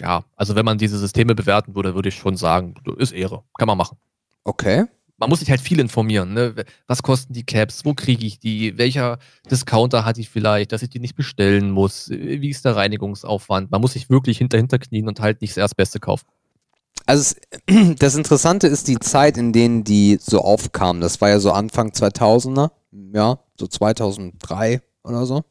ja, 0.00 0.24
also 0.36 0.54
wenn 0.54 0.64
man 0.64 0.78
diese 0.78 0.98
Systeme 0.98 1.34
bewerten 1.34 1.74
würde, 1.74 1.94
würde 1.94 2.08
ich 2.08 2.16
schon 2.16 2.36
sagen, 2.36 2.74
ist 2.98 3.12
Ehre. 3.12 3.42
Kann 3.58 3.66
man 3.66 3.78
machen. 3.78 3.98
Okay. 4.44 4.84
Man 5.18 5.30
muss 5.30 5.40
sich 5.40 5.50
halt 5.50 5.62
viel 5.62 5.80
informieren. 5.80 6.34
Ne? 6.34 6.54
Was 6.86 7.02
kosten 7.02 7.32
die 7.32 7.46
Caps? 7.46 7.86
Wo 7.86 7.94
kriege 7.94 8.26
ich 8.26 8.38
die? 8.38 8.76
Welcher 8.76 9.18
Discounter 9.50 10.04
hatte 10.04 10.20
ich 10.20 10.28
vielleicht, 10.28 10.72
dass 10.72 10.82
ich 10.82 10.90
die 10.90 11.00
nicht 11.00 11.16
bestellen 11.16 11.70
muss? 11.70 12.10
Wie 12.10 12.50
ist 12.50 12.66
der 12.66 12.76
Reinigungsaufwand? 12.76 13.70
Man 13.70 13.80
muss 13.80 13.94
sich 13.94 14.10
wirklich 14.10 14.36
hinter 14.36 14.58
hinterknien 14.58 15.08
und 15.08 15.20
halt 15.20 15.40
nicht 15.40 15.52
das 15.52 15.56
Erstbeste 15.56 16.00
kaufen. 16.00 16.26
Also 17.04 17.34
es, 17.66 17.96
das 17.98 18.14
Interessante 18.14 18.66
ist 18.66 18.88
die 18.88 18.98
Zeit, 18.98 19.36
in 19.36 19.52
denen 19.52 19.84
die 19.84 20.18
so 20.20 20.40
aufkamen. 20.40 21.02
Das 21.02 21.20
war 21.20 21.28
ja 21.28 21.38
so 21.38 21.52
Anfang 21.52 21.90
2000er, 21.90 22.70
ja, 23.12 23.38
so 23.58 23.66
2003 23.66 24.80
oder 25.04 25.26
so. 25.26 25.44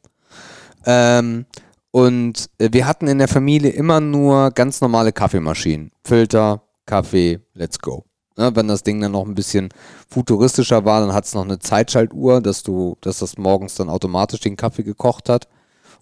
Ähm, 0.84 1.46
und 1.90 2.50
äh, 2.58 2.68
wir 2.72 2.86
hatten 2.86 3.06
in 3.06 3.18
der 3.18 3.28
Familie 3.28 3.70
immer 3.70 4.00
nur 4.00 4.50
ganz 4.50 4.80
normale 4.80 5.12
Kaffeemaschinen. 5.12 5.92
Filter, 6.04 6.62
Kaffee, 6.84 7.40
let's 7.54 7.78
go. 7.78 8.04
Ne, 8.36 8.54
wenn 8.54 8.68
das 8.68 8.82
Ding 8.82 9.00
dann 9.00 9.12
noch 9.12 9.24
ein 9.24 9.34
bisschen 9.34 9.70
futuristischer 10.10 10.84
war, 10.84 11.00
dann 11.00 11.14
hat 11.14 11.24
es 11.24 11.34
noch 11.34 11.44
eine 11.44 11.58
Zeitschaltuhr, 11.58 12.42
dass 12.42 12.62
du, 12.62 12.98
dass 13.00 13.20
das 13.20 13.38
morgens 13.38 13.76
dann 13.76 13.88
automatisch 13.88 14.40
den 14.40 14.56
Kaffee 14.56 14.82
gekocht 14.82 15.30
hat. 15.30 15.48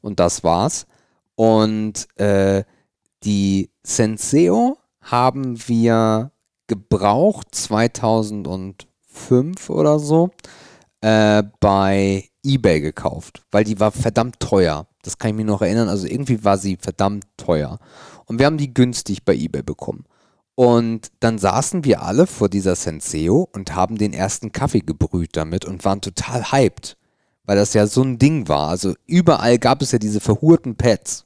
Und 0.02 0.18
das 0.18 0.42
war's. 0.42 0.86
Und 1.36 2.08
äh, 2.18 2.64
die 3.22 3.70
Senseo 3.84 4.78
haben 5.04 5.68
wir 5.68 6.32
gebraucht 6.66 7.54
2005 7.54 9.70
oder 9.70 9.98
so 9.98 10.30
äh, 11.00 11.42
bei 11.60 12.28
eBay 12.42 12.80
gekauft, 12.80 13.42
weil 13.50 13.64
die 13.64 13.80
war 13.80 13.90
verdammt 13.90 14.40
teuer. 14.40 14.86
Das 15.02 15.18
kann 15.18 15.30
ich 15.30 15.36
mir 15.36 15.44
noch 15.44 15.62
erinnern. 15.62 15.88
Also 15.88 16.06
irgendwie 16.06 16.44
war 16.44 16.58
sie 16.58 16.76
verdammt 16.76 17.24
teuer. 17.36 17.78
Und 18.26 18.38
wir 18.38 18.46
haben 18.46 18.58
die 18.58 18.72
günstig 18.72 19.24
bei 19.24 19.34
eBay 19.34 19.62
bekommen. 19.62 20.04
Und 20.54 21.10
dann 21.20 21.38
saßen 21.38 21.84
wir 21.84 22.02
alle 22.02 22.26
vor 22.26 22.48
dieser 22.48 22.76
Senseo 22.76 23.48
und 23.52 23.74
haben 23.74 23.98
den 23.98 24.12
ersten 24.12 24.52
Kaffee 24.52 24.80
gebrüht 24.80 25.30
damit 25.32 25.64
und 25.64 25.84
waren 25.84 26.00
total 26.00 26.52
hyped, 26.52 26.96
weil 27.44 27.56
das 27.56 27.74
ja 27.74 27.86
so 27.86 28.02
ein 28.02 28.18
Ding 28.18 28.48
war. 28.48 28.68
Also 28.68 28.94
überall 29.06 29.58
gab 29.58 29.82
es 29.82 29.92
ja 29.92 29.98
diese 29.98 30.20
verhurten 30.20 30.76
Pads. 30.76 31.24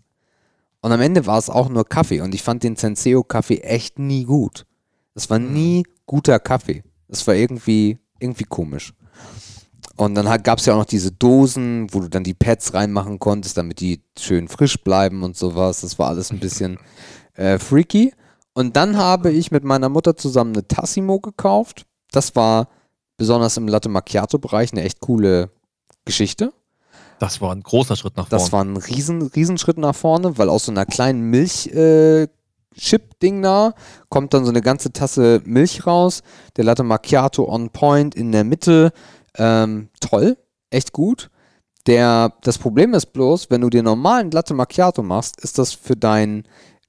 Und 0.81 0.93
am 0.93 1.01
Ende 1.01 1.27
war 1.27 1.38
es 1.38 1.51
auch 1.51 1.69
nur 1.69 1.85
Kaffee 1.85 2.21
und 2.21 2.35
ich 2.35 2.43
fand 2.43 2.62
den 2.62 2.77
Senseo-Kaffee 2.77 3.59
echt 3.59 3.99
nie 3.99 4.25
gut. 4.25 4.64
Das 5.14 5.29
war 5.31 5.38
nie 5.38 5.85
guter 6.07 6.38
Kaffee. 6.38 6.85
Das 7.09 7.27
war 7.27 7.35
irgendwie, 7.35 7.99
irgendwie 8.21 8.45
komisch. 8.45 8.93
Und 9.97 10.14
dann 10.14 10.43
gab 10.45 10.61
es 10.61 10.67
ja 10.67 10.75
auch 10.75 10.79
noch 10.79 10.85
diese 10.85 11.11
Dosen, 11.11 11.93
wo 11.93 11.99
du 12.01 12.09
dann 12.09 12.23
die 12.23 12.35
Pads 12.35 12.73
reinmachen 12.73 13.19
konntest, 13.19 13.59
damit 13.59 13.81
die 13.81 14.01
schön 14.17 14.47
frisch 14.47 14.83
bleiben 14.85 15.25
und 15.25 15.37
sowas. 15.37 15.81
Das 15.81 15.99
war 15.99 16.09
alles 16.09 16.31
ein 16.31 16.38
bisschen 16.38 16.79
äh, 17.35 17.59
freaky. 17.59 18.14
Und 18.55 18.77
dann 18.77 18.97
habe 18.97 19.33
ich 19.33 19.51
mit 19.51 19.64
meiner 19.64 19.88
Mutter 19.88 20.17
zusammen 20.17 20.53
eine 20.53 20.69
Tassimo 20.69 21.19
gekauft. 21.19 21.85
Das 22.12 22.37
war 22.37 22.69
besonders 23.17 23.57
im 23.57 23.67
Latte 23.67 23.88
Macchiato-Bereich 23.88 24.73
eine 24.73 24.83
echt 24.83 25.01
coole 25.01 25.51
Geschichte. 26.05 26.53
Das 27.18 27.40
war 27.40 27.54
ein 27.54 27.62
großer 27.62 27.96
Schritt 27.96 28.16
nach 28.16 28.28
vorne. 28.28 28.42
Das 28.42 28.52
war 28.52 28.64
ein 28.64 28.76
riesen, 28.76 29.22
Riesenschritt 29.22 29.78
nach 29.78 29.94
vorne, 29.94 30.37
weil 30.38 30.48
aus 30.48 30.64
so 30.66 30.72
einer 30.72 30.87
kleinen 30.87 31.22
Milch-Chip-Ding 31.31 33.42
da 33.42 33.74
kommt 34.09 34.33
dann 34.35 34.44
so 34.44 34.50
eine 34.50 34.62
ganze 34.62 34.92
Tasse 34.92 35.42
Milch 35.44 35.85
raus. 35.87 36.22
Der 36.57 36.64
Latte 36.64 36.85
Macchiato 36.85 37.48
on 37.48 37.70
point 37.70 38.14
in 38.14 38.31
der 38.33 38.44
Mitte. 38.44 38.92
Ähm, 39.37 39.88
toll, 40.00 40.37
echt 40.70 40.92
gut. 40.92 41.31
Der, 41.87 42.35
das 42.42 42.59
Problem 42.59 42.92
ist 42.94 43.07
bloß, 43.07 43.50
wenn 43.50 43.62
du 43.62 43.70
dir 43.70 43.83
normalen 43.83 44.31
Latte 44.31 44.54
Macchiato 44.54 45.02
machst, 45.02 45.40
ist 45.40 45.59
das 45.59 45.72
für 45.72 45.96
deinen 45.96 46.44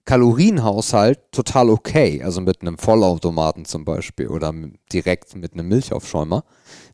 Kalorienhaushalt 0.10 1.20
total 1.32 1.70
okay. 1.70 2.24
Also 2.24 2.42
mit 2.42 2.62
einem 2.62 2.80
Vollautomaten 2.80 3.66
zum 3.66 3.86
Beispiel 3.86 4.28
oder 4.28 4.52
direkt 4.92 5.36
mit 5.36 5.54
einem 5.54 5.68
Milchaufschäumer. 5.68 6.46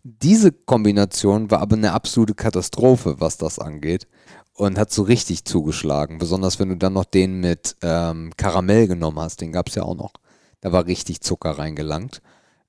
Diese 0.03 0.51
Kombination 0.51 1.49
war 1.49 1.61
aber 1.61 1.77
eine 1.77 1.93
absolute 1.93 2.33
Katastrophe, 2.33 3.15
was 3.19 3.37
das 3.37 3.57
angeht. 3.57 4.09
Und 4.53 4.77
hat 4.77 4.91
so 4.91 5.03
richtig 5.03 5.45
zugeschlagen. 5.45 6.17
Besonders 6.17 6.59
wenn 6.59 6.67
du 6.67 6.75
dann 6.75 6.91
noch 6.91 7.05
den 7.05 7.39
mit 7.39 7.77
ähm, 7.81 8.33
Karamell 8.35 8.85
genommen 8.85 9.19
hast. 9.19 9.39
Den 9.39 9.53
gab 9.53 9.69
es 9.69 9.75
ja 9.75 9.83
auch 9.83 9.95
noch. 9.95 10.11
Da 10.59 10.73
war 10.73 10.85
richtig 10.85 11.21
Zucker 11.21 11.51
reingelangt. 11.51 12.21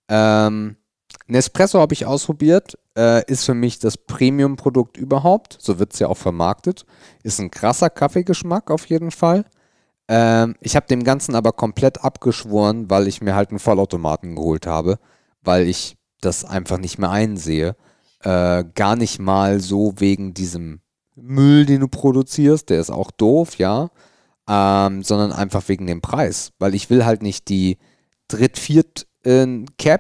Ähm, 0.08 0.76
Nespresso 1.26 1.80
habe 1.80 1.92
ich 1.92 2.06
ausprobiert. 2.06 2.78
Äh, 2.96 3.28
ist 3.28 3.46
für 3.46 3.54
mich 3.54 3.80
das 3.80 3.98
Premium-Produkt 3.98 4.96
überhaupt. 4.96 5.58
So 5.60 5.80
wird 5.80 5.92
es 5.92 5.98
ja 5.98 6.06
auch 6.06 6.16
vermarktet. 6.16 6.86
Ist 7.24 7.40
ein 7.40 7.50
krasser 7.50 7.90
Kaffeegeschmack 7.90 8.70
auf 8.70 8.86
jeden 8.86 9.10
Fall. 9.10 9.44
Ähm, 10.08 10.54
ich 10.60 10.76
habe 10.76 10.86
dem 10.86 11.04
Ganzen 11.04 11.34
aber 11.34 11.52
komplett 11.52 12.02
abgeschworen, 12.02 12.90
weil 12.90 13.08
ich 13.08 13.22
mir 13.22 13.34
halt 13.34 13.50
einen 13.50 13.58
Vollautomaten 13.58 14.36
geholt 14.36 14.66
habe. 14.66 14.98
Weil 15.42 15.68
ich 15.68 15.96
das 16.20 16.44
einfach 16.44 16.78
nicht 16.78 16.98
mehr 16.98 17.10
einsehe. 17.10 17.76
Äh, 18.20 18.64
gar 18.74 18.96
nicht 18.96 19.18
mal 19.18 19.60
so 19.60 19.94
wegen 19.98 20.34
diesem 20.34 20.80
Müll, 21.16 21.66
den 21.66 21.80
du 21.80 21.88
produzierst, 21.88 22.70
der 22.70 22.80
ist 22.80 22.90
auch 22.90 23.10
doof, 23.10 23.56
ja, 23.56 23.90
ähm, 24.48 25.02
sondern 25.02 25.32
einfach 25.32 25.68
wegen 25.68 25.86
dem 25.86 26.00
Preis, 26.00 26.52
weil 26.58 26.74
ich 26.74 26.90
will 26.90 27.04
halt 27.04 27.22
nicht 27.22 27.48
die 27.48 27.78
Dritt-, 28.28 28.58
Viert- 28.58 29.06
äh, 29.24 29.46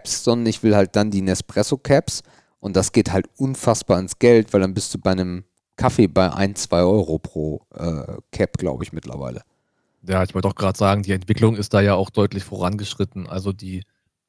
sondern 0.04 0.46
ich 0.46 0.62
will 0.62 0.76
halt 0.76 0.94
dann 0.94 1.10
die 1.10 1.22
Nespresso 1.22 1.78
Caps 1.78 2.22
und 2.60 2.76
das 2.76 2.92
geht 2.92 3.12
halt 3.12 3.28
unfassbar 3.36 3.98
ins 3.98 4.18
Geld, 4.18 4.52
weil 4.52 4.60
dann 4.60 4.74
bist 4.74 4.94
du 4.94 4.98
bei 4.98 5.12
einem 5.12 5.44
Kaffee 5.76 6.06
bei 6.06 6.32
1, 6.32 6.62
2 6.62 6.80
Euro 6.80 7.18
pro 7.18 7.66
äh, 7.74 8.18
Cap, 8.30 8.56
glaube 8.58 8.84
ich, 8.84 8.92
mittlerweile. 8.92 9.42
Ja, 10.08 10.22
ich 10.22 10.34
wollte 10.34 10.48
auch 10.48 10.54
gerade 10.54 10.78
sagen, 10.78 11.02
die 11.02 11.12
Entwicklung 11.12 11.56
ist 11.56 11.74
da 11.74 11.80
ja 11.80 11.94
auch 11.94 12.10
deutlich 12.10 12.44
vorangeschritten. 12.44 13.26
Also 13.26 13.52
die 13.52 13.82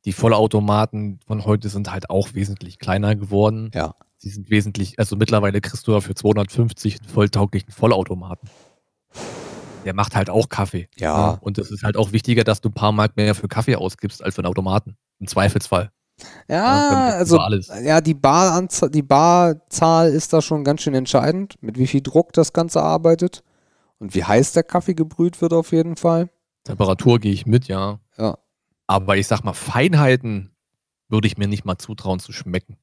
die 0.07 0.13
Vollautomaten 0.13 1.19
von 1.27 1.43
heute 1.43 1.67
sind 1.67 1.91
halt 1.91 2.09
auch 2.09 2.33
wesentlich 2.33 2.79
kleiner 2.79 3.17
geworden. 3.17 3.71
Ja. 3.73 3.93
Sie 4.17 4.29
sind 4.29 4.49
wesentlich, 4.49 4.97
also 4.97 5.17
mittlerweile 5.17 5.59
kriegst 5.59 5.85
du 5.85 5.91
ja 5.91 5.99
für 5.99 6.15
250 6.15 7.01
einen 7.01 7.09
volltauglichen 7.09 7.71
Vollautomaten. 7.73 8.49
Der 9.83 9.93
macht 9.93 10.15
halt 10.15 10.29
auch 10.29 10.47
Kaffee. 10.47 10.87
Ja. 10.95 11.33
Ne? 11.33 11.37
Und 11.41 11.57
es 11.57 11.71
ist 11.71 11.83
halt 11.83 11.97
auch 11.97 12.13
wichtiger, 12.13 12.45
dass 12.45 12.61
du 12.61 12.69
ein 12.69 12.73
paar 12.73 12.93
Mark 12.93 13.17
mehr 13.17 13.35
für 13.35 13.49
Kaffee 13.49 13.75
ausgibst 13.75 14.23
als 14.23 14.35
für 14.35 14.39
einen 14.39 14.47
Automaten. 14.47 14.95
Im 15.19 15.27
Zweifelsfall. 15.27 15.91
Ja, 16.47 17.09
Ja, 17.09 17.09
also 17.09 17.37
ja, 17.83 17.99
die 17.99 18.13
Baranzahl, 18.13 18.89
die 18.89 19.03
Barzahl 19.03 20.09
ist 20.09 20.31
da 20.31 20.41
schon 20.41 20.63
ganz 20.63 20.81
schön 20.81 20.95
entscheidend, 20.95 21.61
mit 21.61 21.77
wie 21.77 21.85
viel 21.85 22.01
Druck 22.01 22.31
das 22.31 22.53
Ganze 22.53 22.81
arbeitet 22.81 23.43
und 23.99 24.15
wie 24.15 24.23
heiß 24.23 24.53
der 24.53 24.63
Kaffee 24.63 24.93
gebrüht 24.93 25.41
wird 25.41 25.53
auf 25.53 25.71
jeden 25.71 25.95
Fall. 25.95 26.29
Temperatur 26.63 27.19
gehe 27.19 27.31
ich 27.31 27.45
mit, 27.45 27.67
ja. 27.67 27.99
Ja. 28.17 28.37
Aber 28.87 29.17
ich 29.17 29.27
sag 29.27 29.43
mal, 29.43 29.53
Feinheiten 29.53 30.51
würde 31.09 31.27
ich 31.27 31.37
mir 31.37 31.47
nicht 31.47 31.65
mal 31.65 31.77
zutrauen 31.77 32.19
zu 32.19 32.31
schmecken. 32.31 32.77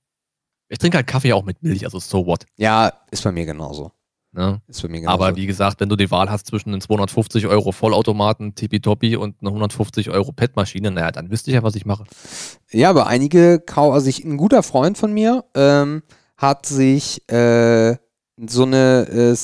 Ich 0.68 0.78
trinke 0.78 0.96
halt 0.96 1.06
Kaffee 1.06 1.32
auch 1.32 1.44
mit 1.44 1.62
Milch, 1.62 1.84
also 1.84 1.98
so 1.98 2.26
what. 2.26 2.46
Ja, 2.56 2.92
ist 3.10 3.22
bei 3.22 3.32
mir 3.32 3.44
genauso. 3.44 3.92
Ne? 4.32 4.60
Ist 4.66 4.82
bei 4.82 4.88
mir 4.88 5.00
genauso. 5.00 5.14
Aber 5.14 5.36
wie 5.36 5.46
gesagt, 5.46 5.80
wenn 5.80 5.88
du 5.88 5.96
die 5.96 6.10
Wahl 6.10 6.30
hast 6.30 6.46
zwischen 6.46 6.70
einem 6.70 6.80
250 6.80 7.46
Euro 7.46 7.70
Vollautomaten 7.70 8.54
Tippitoppi 8.54 9.16
und 9.16 9.36
einer 9.40 9.50
150 9.50 10.10
Euro 10.10 10.32
PET-Maschine, 10.32 10.90
naja, 10.90 11.12
dann 11.12 11.30
wüsste 11.30 11.50
ich 11.50 11.54
ja, 11.54 11.62
was 11.62 11.76
ich 11.76 11.86
mache. 11.86 12.04
Ja, 12.70 12.90
aber 12.90 13.06
einige, 13.06 13.62
also 13.76 14.08
ich, 14.08 14.24
ein 14.24 14.36
guter 14.36 14.62
Freund 14.62 14.98
von 14.98 15.12
mir 15.12 15.44
ähm, 15.54 16.02
hat 16.36 16.66
sich 16.66 17.28
äh, 17.30 17.96
so 18.36 18.64
eine 18.64 19.06
äh, 19.08 19.36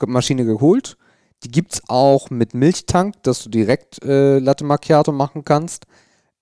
Nespresso-Maschine 0.00 0.44
geholt. 0.44 0.96
Die 1.42 1.50
gibt 1.50 1.74
es 1.74 1.82
auch 1.88 2.30
mit 2.30 2.54
Milchtank, 2.54 3.22
dass 3.22 3.42
du 3.42 3.50
direkt 3.50 4.04
äh, 4.04 4.38
Latte 4.38 4.64
Macchiato 4.64 5.12
machen 5.12 5.44
kannst. 5.44 5.86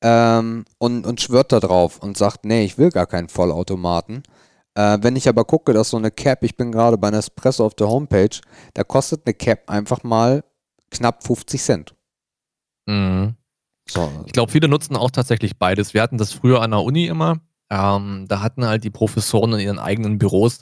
Ähm, 0.00 0.64
und, 0.78 1.06
und 1.06 1.20
schwört 1.20 1.52
da 1.52 1.60
drauf 1.60 1.98
und 2.00 2.16
sagt, 2.16 2.44
nee, 2.44 2.64
ich 2.64 2.78
will 2.78 2.90
gar 2.90 3.06
keinen 3.06 3.28
Vollautomaten. 3.28 4.22
Äh, 4.74 4.98
wenn 5.02 5.16
ich 5.16 5.28
aber 5.28 5.44
gucke, 5.44 5.72
dass 5.72 5.90
so 5.90 5.96
eine 5.96 6.10
Cap, 6.12 6.44
ich 6.44 6.56
bin 6.56 6.70
gerade 6.70 6.98
bei 6.98 7.10
Nespresso 7.10 7.64
auf 7.64 7.74
der 7.74 7.88
Homepage, 7.88 8.40
da 8.74 8.84
kostet 8.84 9.26
eine 9.26 9.34
Cap 9.34 9.68
einfach 9.68 10.04
mal 10.04 10.44
knapp 10.90 11.24
50 11.24 11.60
Cent. 11.60 11.94
Mhm. 12.86 13.34
So, 13.88 14.08
Ich 14.26 14.32
glaube, 14.32 14.52
viele 14.52 14.68
nutzen 14.68 14.96
auch 14.96 15.10
tatsächlich 15.10 15.58
beides. 15.58 15.94
Wir 15.94 16.02
hatten 16.02 16.18
das 16.18 16.32
früher 16.32 16.62
an 16.62 16.72
der 16.72 16.82
Uni 16.82 17.06
immer. 17.06 17.40
Ähm, 17.70 18.26
da 18.28 18.40
hatten 18.40 18.66
halt 18.66 18.84
die 18.84 18.90
Professoren 18.90 19.54
in 19.54 19.60
ihren 19.60 19.78
eigenen 19.78 20.18
Büros, 20.18 20.60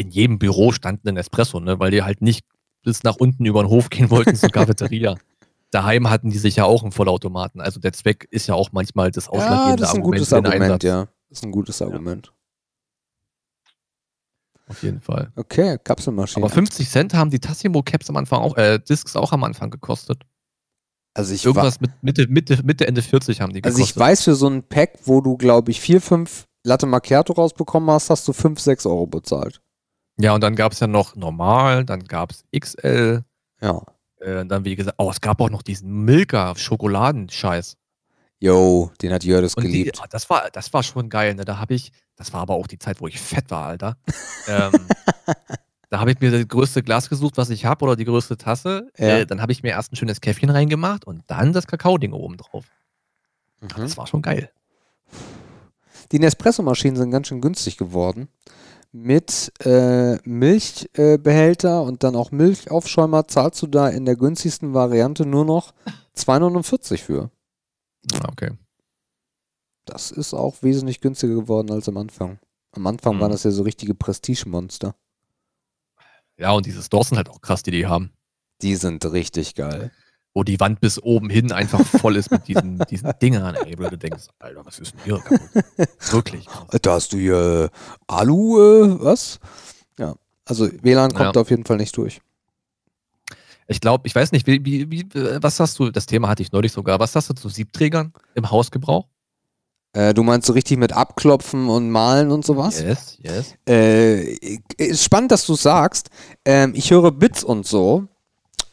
in 0.00 0.10
jedem 0.10 0.38
Büro 0.38 0.72
stand 0.72 1.06
ein 1.06 1.16
Espresso, 1.16 1.60
ne? 1.60 1.78
weil 1.78 1.90
die 1.90 2.02
halt 2.02 2.22
nicht 2.22 2.46
bis 2.82 3.02
nach 3.02 3.16
unten 3.16 3.44
über 3.44 3.62
den 3.62 3.68
Hof 3.68 3.90
gehen 3.90 4.10
wollten 4.10 4.34
zur 4.34 4.48
Cafeteria. 4.50 5.16
Daheim 5.70 6.08
hatten 6.08 6.30
die 6.30 6.38
sich 6.38 6.56
ja 6.56 6.64
auch 6.64 6.82
einen 6.82 6.90
Vollautomaten. 6.90 7.60
Also 7.60 7.78
der 7.78 7.92
Zweck 7.92 8.26
ist 8.30 8.46
ja 8.46 8.54
auch 8.54 8.72
manchmal 8.72 9.10
das 9.10 9.26
ja, 9.26 9.32
ausschlaggebende 9.32 9.82
das 9.82 9.90
ist 9.90 9.94
ein 9.94 10.00
Argument 10.00 10.18
gutes 10.18 10.32
Argument, 10.32 10.82
ja. 10.82 11.08
Das 11.28 11.38
ist 11.38 11.44
ein 11.44 11.52
gutes 11.52 11.82
Argument. 11.82 12.32
Auf 14.68 14.82
jeden 14.82 15.00
Fall. 15.00 15.30
Okay, 15.36 15.78
Kapselmaschine. 15.82 16.44
Aber 16.44 16.52
50 16.52 16.88
Cent 16.88 17.14
haben 17.14 17.30
die 17.30 17.40
Tassimo 17.40 17.82
Caps 17.82 18.08
am 18.08 18.16
Anfang 18.16 18.40
auch, 18.40 18.56
äh, 18.56 18.78
Discs 18.78 19.16
auch 19.16 19.32
am 19.32 19.44
Anfang 19.44 19.70
gekostet. 19.70 20.22
also 21.12 21.34
ich, 21.34 21.44
wa 21.44 21.48
Irgendwas 21.50 21.80
mit 21.80 21.90
Mitte, 22.02 22.26
Mitte, 22.28 22.62
Mitte, 22.64 22.86
Ende 22.86 23.02
40 23.02 23.40
haben 23.40 23.52
die 23.52 23.62
also 23.62 23.76
gekostet. 23.76 23.96
ich 23.96 24.00
weiß, 24.00 24.24
für 24.24 24.34
so 24.34 24.48
ein 24.48 24.62
Pack, 24.62 25.00
wo 25.04 25.20
du, 25.20 25.36
glaube 25.36 25.70
ich, 25.72 25.80
vier, 25.80 26.00
fünf 26.00 26.46
Latte 26.64 26.86
Macchiato 26.86 27.32
rausbekommen 27.32 27.90
hast, 27.90 28.10
hast 28.10 28.26
du 28.28 28.32
5, 28.32 28.58
6 28.60 28.86
Euro 28.86 29.06
bezahlt. 29.06 29.60
Ja, 30.20 30.34
und 30.34 30.42
dann 30.42 30.54
gab 30.56 30.72
es 30.72 30.80
ja 30.80 30.86
noch 30.86 31.16
normal, 31.16 31.84
dann 31.84 32.04
gab 32.04 32.30
es 32.32 32.44
XL, 32.58 33.22
Ja. 33.60 33.82
äh, 34.20 34.44
dann 34.44 34.64
wie 34.64 34.76
gesagt, 34.76 34.96
oh, 34.98 35.10
es 35.10 35.20
gab 35.20 35.40
auch 35.40 35.50
noch 35.50 35.62
diesen 35.62 36.04
Milka-Schokoladenscheiß. 36.04 37.76
Yo, 38.38 38.90
den 39.02 39.12
hat 39.12 39.22
Jördis 39.24 39.54
Und 39.54 39.64
die, 39.64 39.70
geliebt. 39.70 40.00
ah, 40.02 40.06
das, 40.10 40.30
war, 40.30 40.48
das 40.50 40.72
war 40.72 40.82
schon 40.82 41.08
geil, 41.10 41.34
ne? 41.34 41.44
Da 41.44 41.58
habe 41.58 41.74
ich, 41.74 41.92
das 42.16 42.32
war 42.32 42.40
aber 42.40 42.54
auch 42.54 42.66
die 42.66 42.78
Zeit, 42.78 43.00
wo 43.00 43.06
ich 43.06 43.20
fett 43.20 43.50
war, 43.50 43.66
Alter. 43.66 43.96
ähm, 44.48 44.72
da 45.90 46.00
habe 46.00 46.12
ich 46.12 46.20
mir 46.20 46.30
das 46.30 46.48
größte 46.48 46.82
Glas 46.82 47.08
gesucht, 47.10 47.36
was 47.36 47.50
ich 47.50 47.66
habe, 47.66 47.84
oder 47.84 47.96
die 47.96 48.04
größte 48.06 48.38
Tasse. 48.38 48.90
Ja. 48.96 49.18
Äh, 49.18 49.26
dann 49.26 49.42
habe 49.42 49.52
ich 49.52 49.62
mir 49.62 49.70
erst 49.70 49.92
ein 49.92 49.96
schönes 49.96 50.20
Käffchen 50.22 50.48
reingemacht 50.50 51.06
und 51.06 51.22
dann 51.26 51.52
das 51.52 51.66
Kakao-Ding 51.66 52.12
oben 52.12 52.38
drauf. 52.38 52.64
Mhm. 53.60 53.68
Das 53.76 53.96
war 53.98 54.06
schon 54.06 54.22
geil. 54.22 54.50
Die 56.12 56.18
Nespresso-Maschinen 56.18 56.96
sind 56.96 57.10
ganz 57.10 57.28
schön 57.28 57.40
günstig 57.42 57.76
geworden. 57.76 58.28
Mit 58.92 59.52
äh, 59.64 60.16
Milchbehälter 60.28 61.76
äh, 61.78 61.84
und 61.86 62.02
dann 62.02 62.16
auch 62.16 62.32
Milchaufschäumer 62.32 63.28
zahlst 63.28 63.62
du 63.62 63.66
da 63.68 63.88
in 63.88 64.04
der 64.04 64.16
günstigsten 64.16 64.74
Variante 64.74 65.24
nur 65.26 65.44
noch 65.44 65.72
2,49 66.16 66.98
für. 66.98 67.30
Ah, 68.14 68.28
okay. 68.32 68.50
Das 69.84 70.10
ist 70.10 70.34
auch 70.34 70.62
wesentlich 70.62 71.00
günstiger 71.00 71.34
geworden 71.34 71.70
als 71.70 71.88
am 71.88 71.96
Anfang. 71.98 72.40
Am 72.72 72.86
Anfang 72.86 73.16
Mhm. 73.16 73.20
waren 73.20 73.32
das 73.32 73.44
ja 73.44 73.50
so 73.52 73.62
richtige 73.62 73.94
Prestige-Monster. 73.94 74.94
Ja, 76.36 76.52
und 76.52 76.66
diese 76.66 76.82
Stores 76.82 77.08
sind 77.08 77.16
halt 77.18 77.28
auch 77.28 77.40
krass, 77.40 77.62
die 77.62 77.70
die 77.70 77.86
haben. 77.86 78.12
Die 78.62 78.74
sind 78.76 79.04
richtig 79.12 79.54
geil. 79.54 79.92
Wo 80.32 80.44
die 80.44 80.60
Wand 80.60 80.80
bis 80.80 81.02
oben 81.02 81.28
hin 81.28 81.50
einfach 81.50 81.84
voll 81.84 82.14
ist 82.16 82.30
mit 82.30 82.46
diesen, 82.46 82.78
diesen 82.90 83.12
Dingern, 83.20 83.56
ey, 83.56 83.76
wo 83.78 83.88
du 83.88 83.98
denkst, 83.98 84.26
Alter, 84.38 84.64
was 84.64 84.78
ist 84.78 84.92
denn 84.94 85.00
hier 85.04 85.18
kaputt? 85.18 85.64
Wirklich. 86.12 86.46
Da 86.82 86.92
hast 86.92 87.12
du 87.12 87.16
hier 87.18 87.70
äh, 87.72 87.76
Alu, 88.06 88.58
äh, 88.60 89.04
was? 89.04 89.40
Ja, 89.98 90.14
also 90.44 90.68
WLAN 90.82 91.10
kommt 91.10 91.20
Ja. 91.26 91.32
da 91.32 91.40
auf 91.40 91.50
jeden 91.50 91.64
Fall 91.64 91.78
nicht 91.78 91.96
durch. 91.96 92.20
Ich 93.66 93.80
glaube, 93.80 94.06
ich 94.08 94.14
weiß 94.14 94.32
nicht, 94.32 94.46
wie, 94.46 94.64
wie, 94.64 94.90
wie, 94.90 95.00
äh, 95.18 95.38
was 95.42 95.58
hast 95.60 95.78
du, 95.78 95.90
das 95.90 96.06
Thema 96.06 96.28
hatte 96.28 96.42
ich 96.42 96.52
neulich 96.52 96.72
sogar, 96.72 96.98
was 97.00 97.14
hast 97.16 97.28
du 97.30 97.34
zu 97.34 97.48
Siebträgern 97.48 98.12
im 98.34 98.50
Hausgebrauch? 98.50 99.06
Äh, 99.92 100.14
du 100.14 100.22
meinst 100.22 100.46
so 100.46 100.52
richtig 100.52 100.78
mit 100.78 100.92
Abklopfen 100.92 101.68
und 101.68 101.90
Malen 101.90 102.30
und 102.30 102.44
sowas? 102.44 102.80
Yes, 102.80 103.18
yes. 103.20 103.54
Äh, 103.68 104.34
ist 104.76 105.02
spannend, 105.04 105.32
dass 105.32 105.44
du 105.46 105.54
sagst. 105.56 106.10
Ähm, 106.44 106.72
ich 106.76 106.90
höre 106.92 107.10
Bits 107.10 107.42
und 107.42 107.66
so. 107.66 108.06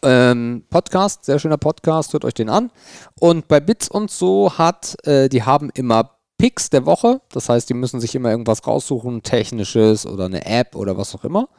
Ähm, 0.03 0.63
Podcast, 0.69 1.25
sehr 1.25 1.39
schöner 1.39 1.57
Podcast, 1.57 2.13
hört 2.13 2.25
euch 2.25 2.33
den 2.33 2.49
an. 2.49 2.71
Und 3.19 3.47
bei 3.47 3.59
Bits 3.59 3.89
und 3.89 4.11
so 4.11 4.57
hat, 4.57 4.95
äh, 5.07 5.29
die 5.29 5.43
haben 5.43 5.69
immer 5.73 6.11
Picks 6.37 6.69
der 6.69 6.85
Woche. 6.85 7.21
Das 7.31 7.49
heißt, 7.49 7.69
die 7.69 7.73
müssen 7.73 7.99
sich 7.99 8.13
immer 8.15 8.29
irgendwas 8.31 8.65
raussuchen, 8.67 9.23
technisches 9.23 10.05
oder 10.05 10.25
eine 10.25 10.45
App 10.45 10.75
oder 10.75 10.97
was 10.97 11.15
auch 11.15 11.23
immer. 11.23 11.49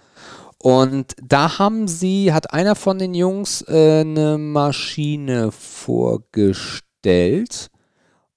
Und 0.61 1.14
da 1.22 1.59
haben 1.59 1.86
sie, 1.89 2.32
hat 2.32 2.53
einer 2.53 2.74
von 2.74 2.99
den 2.99 3.14
Jungs 3.14 3.62
äh, 3.68 4.01
eine 4.01 4.39
Maschine 4.39 5.53
vorgestellt. 5.53 7.68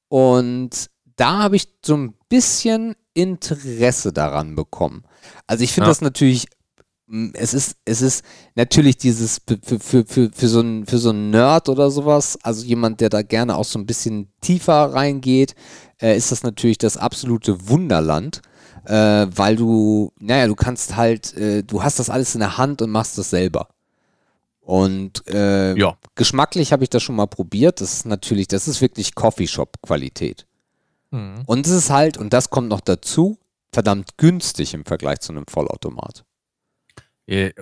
Und 0.07 0.87
da 1.15 1.39
habe 1.43 1.55
ich 1.55 1.67
so 1.85 1.95
ein 1.95 2.13
bisschen 2.29 2.95
Interesse 3.13 4.13
daran 4.13 4.55
bekommen. 4.55 5.03
Also 5.47 5.63
ich 5.63 5.73
finde 5.73 5.87
Ja. 5.87 5.91
das 5.91 6.01
natürlich, 6.01 6.45
es 7.34 7.53
ist, 7.53 7.76
es 7.86 8.01
ist 8.01 8.24
natürlich 8.55 8.97
dieses 8.97 9.41
für, 9.47 9.80
für, 9.80 10.05
für, 10.05 10.30
für, 10.32 10.47
so 10.47 10.59
einen, 10.59 10.86
für 10.86 10.97
so 10.97 11.09
einen 11.09 11.30
Nerd 11.30 11.70
oder 11.70 11.91
sowas, 11.91 12.38
also 12.43 12.66
jemand, 12.66 13.01
der 13.01 13.09
da 13.09 13.22
gerne 13.22 13.55
auch 13.55 13.66
so 13.66 13.80
ein 13.80 13.86
bisschen 13.86 14.32
tiefer 14.41 14.93
reingeht, 14.93 15.55
äh, 16.01 16.16
ist 16.16 16.32
das 16.32 16.43
natürlich 16.43 16.78
das 16.78 16.97
absolute 16.97 17.70
Wunderland. 17.70 18.41
Äh, 18.86 19.28
weil 19.36 19.57
du, 19.57 20.12
naja, 20.20 20.47
du 20.47 20.55
kannst 20.55 20.95
halt, 20.95 21.36
äh, 21.38 21.62
du 21.64 21.84
hast 21.84 21.99
das 21.99 22.09
alles 22.09 22.34
in 22.34 22.39
der 22.39 22.57
Hand 22.57 22.82
und 22.82 22.89
machst 22.89 23.16
das 23.16 23.30
selber. 23.30 23.68
Und 24.62 25.28
äh, 25.28 25.76
Ja. 25.78 25.97
geschmacklich 26.16 26.72
habe 26.72 26.84
ich 26.84 26.89
das 26.89 27.03
schon 27.03 27.16
mal 27.16 27.28
probiert. 27.28 27.80
Das 27.80 27.93
ist 27.93 28.05
natürlich, 28.05 28.47
das 28.47 28.68
ist 28.68 28.82
wirklich 28.82 29.14
Coffeeshop-Qualität. 29.14 30.47
Mhm. 31.12 31.43
Und 31.45 31.68
es 31.68 31.74
ist 31.74 31.89
halt, 31.91 32.18
und 32.18 32.34
das 32.34 32.49
kommt 32.49 32.70
noch 32.70 32.82
dazu, 32.82 33.38
verdammt 33.72 34.18
günstig 34.18 34.74
im 34.74 34.84
Vergleich 34.86 35.20
zu 35.20 35.32
einem 35.32 35.45
Vollautomat. 35.47 36.24
Äh, 37.32 37.53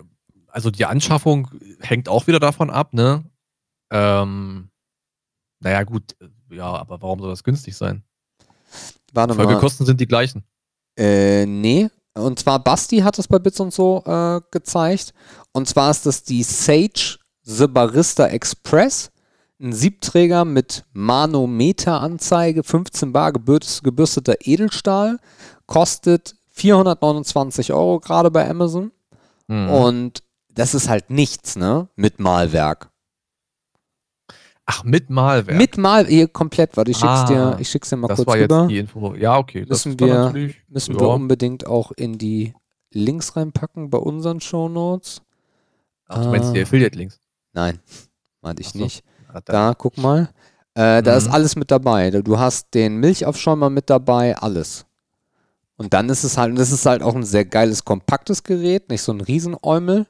Also 0.52 0.72
die 0.72 0.86
Anschaffung 0.86 1.48
hängt 1.80 2.10
auch 2.10 2.26
wieder 2.28 2.40
davon 2.40 2.70
ab, 2.72 2.94
ne? 2.94 3.24
Ähm, 3.92 4.70
naja, 5.60 5.84
gut, 5.84 6.16
äh, 6.20 6.56
ja, 6.56 6.66
aber 6.74 7.02
warum 7.02 7.20
soll 7.20 7.30
das 7.30 7.44
günstig 7.44 7.76
sein? 7.78 8.04
Warte 9.14 9.36
mal. 9.36 9.44
Folgekosten 9.44 9.86
sind 9.86 10.00
die 10.02 10.08
gleichen. 10.08 10.44
Äh, 10.98 11.46
nee. 11.46 11.90
Und 12.16 12.40
zwar 12.40 12.64
Basti 12.64 12.98
hat 13.00 13.18
es 13.20 13.28
bei 13.28 13.38
Bits 13.40 13.60
und 13.60 13.74
so 13.74 14.04
äh, 14.06 14.42
gezeigt. 14.52 15.14
Und 15.54 15.68
zwar 15.70 15.92
ist 15.92 16.06
das 16.06 16.24
die 16.24 16.44
Sage 16.44 17.18
The 17.44 17.68
Barista 17.68 18.28
Express. 18.28 19.12
Ein 19.62 19.74
Siebträger 19.74 20.46
mit 20.46 20.86
Manometeranzeige, 20.94 22.64
15 22.64 23.12
bar 23.12 23.32
gebürs- 23.32 23.82
gebürsteter 23.84 24.36
Edelstahl. 24.42 25.20
Kostet 25.68 26.36
429 26.50 27.74
Euro 27.74 28.00
gerade 28.00 28.32
bei 28.32 28.50
Amazon. 28.50 28.92
Mhm. 29.50 29.70
Und 29.70 30.24
das 30.54 30.74
ist 30.74 30.88
halt 30.90 31.10
nichts, 31.10 31.56
ne? 31.56 31.90
Mit 31.96 32.20
Malwerk. 32.20 32.90
Ach, 34.66 34.84
mit 34.84 35.10
Malwerk. 35.10 35.58
Mit 35.58 35.78
Mal, 35.78 36.06
hier 36.06 36.28
komplett, 36.28 36.78
warte, 36.78 36.92
ich 36.92 36.98
schick's 36.98 37.10
Ah, 37.12 37.26
dir, 37.26 37.58
ich 37.60 37.70
schick's 37.70 37.90
dir 37.90 37.96
mal 37.98 38.08
das 38.08 38.18
kurz 38.18 38.28
war 38.28 38.36
rüber. 38.36 38.62
jetzt 38.62 38.70
die 38.70 38.78
Info. 38.78 39.16
Ja, 39.16 39.38
okay. 39.38 39.62
Das 39.62 39.70
Müssen 39.86 39.92
ist 39.94 40.02
dann 40.02 40.08
wir- 40.10 40.20
natürlich, 40.26 40.56
Müssen 40.68 40.94
ja. 40.94 41.00
wir 41.02 41.10
unbedingt 41.10 41.66
auch 41.66 41.92
in 41.92 42.18
die 42.20 42.54
Links 42.92 43.36
reinpacken 43.36 43.90
bei 43.90 43.98
unseren 43.98 44.42
Shownotes. 44.42 45.22
Ach, 46.08 46.22
du 46.24 46.30
meinst 46.30 46.54
die 46.54 46.60
Ah. 46.60 46.64
Affiliate-Links? 46.64 47.20
Nein, 47.54 47.80
meinte 48.42 48.62
ich 48.62 48.70
so. 48.70 48.78
nicht. 48.80 49.04
Ah, 49.34 49.42
da- 49.44 49.74
guck 49.76 49.98
mal. 49.98 50.30
Äh, 50.76 51.02
da 51.02 51.16
ist 51.18 51.28
Mhm. 51.28 51.34
alles 51.34 51.56
mit 51.56 51.72
dabei. 51.72 52.12
Du 52.12 52.38
hast 52.38 52.72
den 52.76 52.98
Milchaufschäumer 52.98 53.72
mit 53.72 53.90
dabei, 53.90 54.38
alles. 54.38 54.86
Und 55.80 55.94
dann 55.94 56.10
ist 56.10 56.26
es 56.26 56.38
halt, 56.38 56.50
und 56.50 56.60
das 56.60 56.74
ist 56.74 56.86
halt 56.86 57.02
auch 57.02 57.16
ein 57.16 57.24
sehr 57.24 57.46
geiles, 57.46 57.86
kompaktes 57.86 58.44
Gerät, 58.44 58.90
nicht 58.90 59.02
so 59.02 59.14
ein 59.14 59.22
Riesenäumel. 59.22 60.06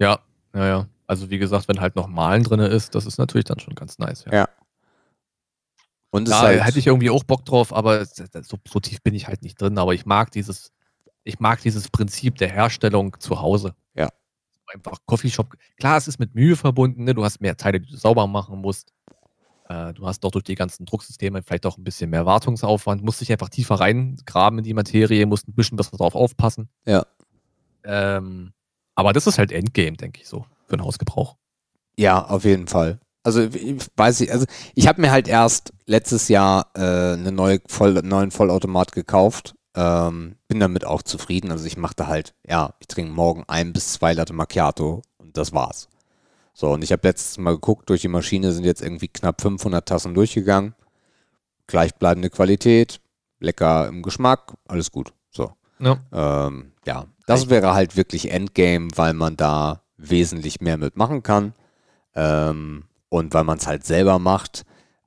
Ja, 0.00 0.18
ja, 0.52 0.66
ja. 0.66 0.86
Also 1.06 1.30
wie 1.30 1.38
gesagt, 1.38 1.68
wenn 1.68 1.80
halt 1.80 1.94
noch 1.94 2.08
Malen 2.08 2.42
drin 2.42 2.58
ist, 2.58 2.96
das 2.96 3.06
ist 3.06 3.18
natürlich 3.18 3.44
dann 3.44 3.60
schon 3.60 3.76
ganz 3.76 4.00
nice. 4.00 4.24
Ja, 4.24 4.32
Ja. 4.32 4.48
Und 6.10 6.28
da 6.28 6.40
halt, 6.40 6.64
hätte 6.64 6.80
ich 6.80 6.88
irgendwie 6.88 7.10
auch 7.10 7.22
Bock 7.22 7.44
drauf, 7.44 7.72
aber 7.72 8.04
so, 8.06 8.56
so 8.66 8.80
tief 8.80 9.02
bin 9.02 9.14
ich 9.14 9.28
halt 9.28 9.42
nicht 9.42 9.60
drin. 9.60 9.78
Aber 9.78 9.94
ich 9.94 10.04
mag 10.04 10.32
dieses, 10.32 10.72
ich 11.22 11.38
mag 11.38 11.60
dieses 11.60 11.88
Prinzip 11.88 12.38
der 12.38 12.48
Herstellung 12.48 13.14
zu 13.20 13.40
Hause. 13.40 13.76
Ja. 13.94 14.08
Einfach 14.74 14.98
Coffeeshop. 15.06 15.54
Klar, 15.76 15.96
es 15.96 16.08
ist 16.08 16.18
mit 16.18 16.34
Mühe 16.34 16.56
verbunden, 16.56 17.04
ne? 17.04 17.14
du 17.14 17.22
hast 17.22 17.40
mehr 17.40 17.56
Teile, 17.56 17.78
die 17.78 17.88
du 17.88 17.96
sauber 17.96 18.26
machen 18.26 18.60
musst. 18.60 18.92
Äh, 19.68 19.94
du 19.94 20.06
hast 20.06 20.20
doch 20.20 20.30
durch 20.30 20.44
die 20.44 20.54
ganzen 20.54 20.86
Drucksysteme 20.86 21.42
vielleicht 21.42 21.66
auch 21.66 21.76
ein 21.76 21.84
bisschen 21.84 22.10
mehr 22.10 22.26
Wartungsaufwand, 22.26 23.02
musst 23.02 23.20
dich 23.20 23.32
einfach 23.32 23.48
tiefer 23.48 23.76
reingraben 23.76 24.58
in 24.58 24.64
die 24.64 24.74
Materie, 24.74 25.26
musst 25.26 25.48
ein 25.48 25.54
bisschen 25.54 25.76
besser 25.76 25.96
drauf 25.96 26.14
aufpassen. 26.14 26.68
Ja. 26.86 27.04
Ähm, 27.84 28.52
aber 28.94 29.12
das 29.12 29.26
ist 29.26 29.38
halt 29.38 29.52
Endgame, 29.52 29.96
denke 29.96 30.20
ich 30.20 30.28
so, 30.28 30.46
für 30.66 30.76
den 30.76 30.84
Hausgebrauch. 30.84 31.36
Ja, 31.96 32.24
auf 32.26 32.44
jeden 32.44 32.68
Fall. 32.68 33.00
Also 33.24 33.42
ich 33.42 33.84
weiß 33.96 34.20
ich, 34.20 34.30
also 34.30 34.46
ich 34.74 34.86
habe 34.86 35.00
mir 35.00 35.10
halt 35.10 35.26
erst 35.26 35.72
letztes 35.86 36.28
Jahr 36.28 36.70
äh, 36.74 37.14
einen 37.14 37.34
neue 37.34 37.60
Voll, 37.66 37.94
neuen 38.02 38.30
Vollautomat 38.30 38.92
gekauft. 38.92 39.54
Ähm, 39.74 40.36
bin 40.46 40.60
damit 40.60 40.84
auch 40.84 41.02
zufrieden. 41.02 41.50
Also 41.50 41.66
ich 41.66 41.76
machte 41.76 42.06
halt, 42.06 42.34
ja, 42.46 42.74
ich 42.78 42.86
trinke 42.86 43.12
morgen 43.12 43.44
ein 43.48 43.72
bis 43.72 43.94
zwei 43.94 44.12
Latte 44.12 44.32
Macchiato 44.32 45.02
und 45.18 45.36
das 45.36 45.52
war's. 45.52 45.88
So, 46.58 46.72
und 46.72 46.82
ich 46.82 46.90
habe 46.90 47.06
letztes 47.06 47.36
Mal 47.36 47.50
geguckt, 47.50 47.90
durch 47.90 48.00
die 48.00 48.08
Maschine 48.08 48.50
sind 48.50 48.64
jetzt 48.64 48.80
irgendwie 48.80 49.08
knapp 49.08 49.42
500 49.42 49.86
Tassen 49.86 50.14
durchgegangen. 50.14 50.74
Gleichbleibende 51.66 52.30
Qualität, 52.30 53.02
lecker 53.40 53.86
im 53.88 54.02
Geschmack, 54.02 54.54
alles 54.66 54.90
gut. 54.90 55.12
So. 55.30 55.52
Ja. 55.78 55.98
Ähm, 56.14 56.72
ja, 56.86 57.08
das 57.26 57.50
wäre 57.50 57.74
halt 57.74 57.98
wirklich 57.98 58.30
Endgame, 58.30 58.88
weil 58.96 59.12
man 59.12 59.36
da 59.36 59.82
wesentlich 59.98 60.62
mehr 60.62 60.78
mitmachen 60.78 61.22
kann. 61.22 61.52
Ähm, 62.14 62.84
und 63.10 63.34
weil 63.34 63.44
man 63.44 63.58
es 63.58 63.66
halt 63.66 63.84
selber 63.84 64.18
macht. 64.18 64.64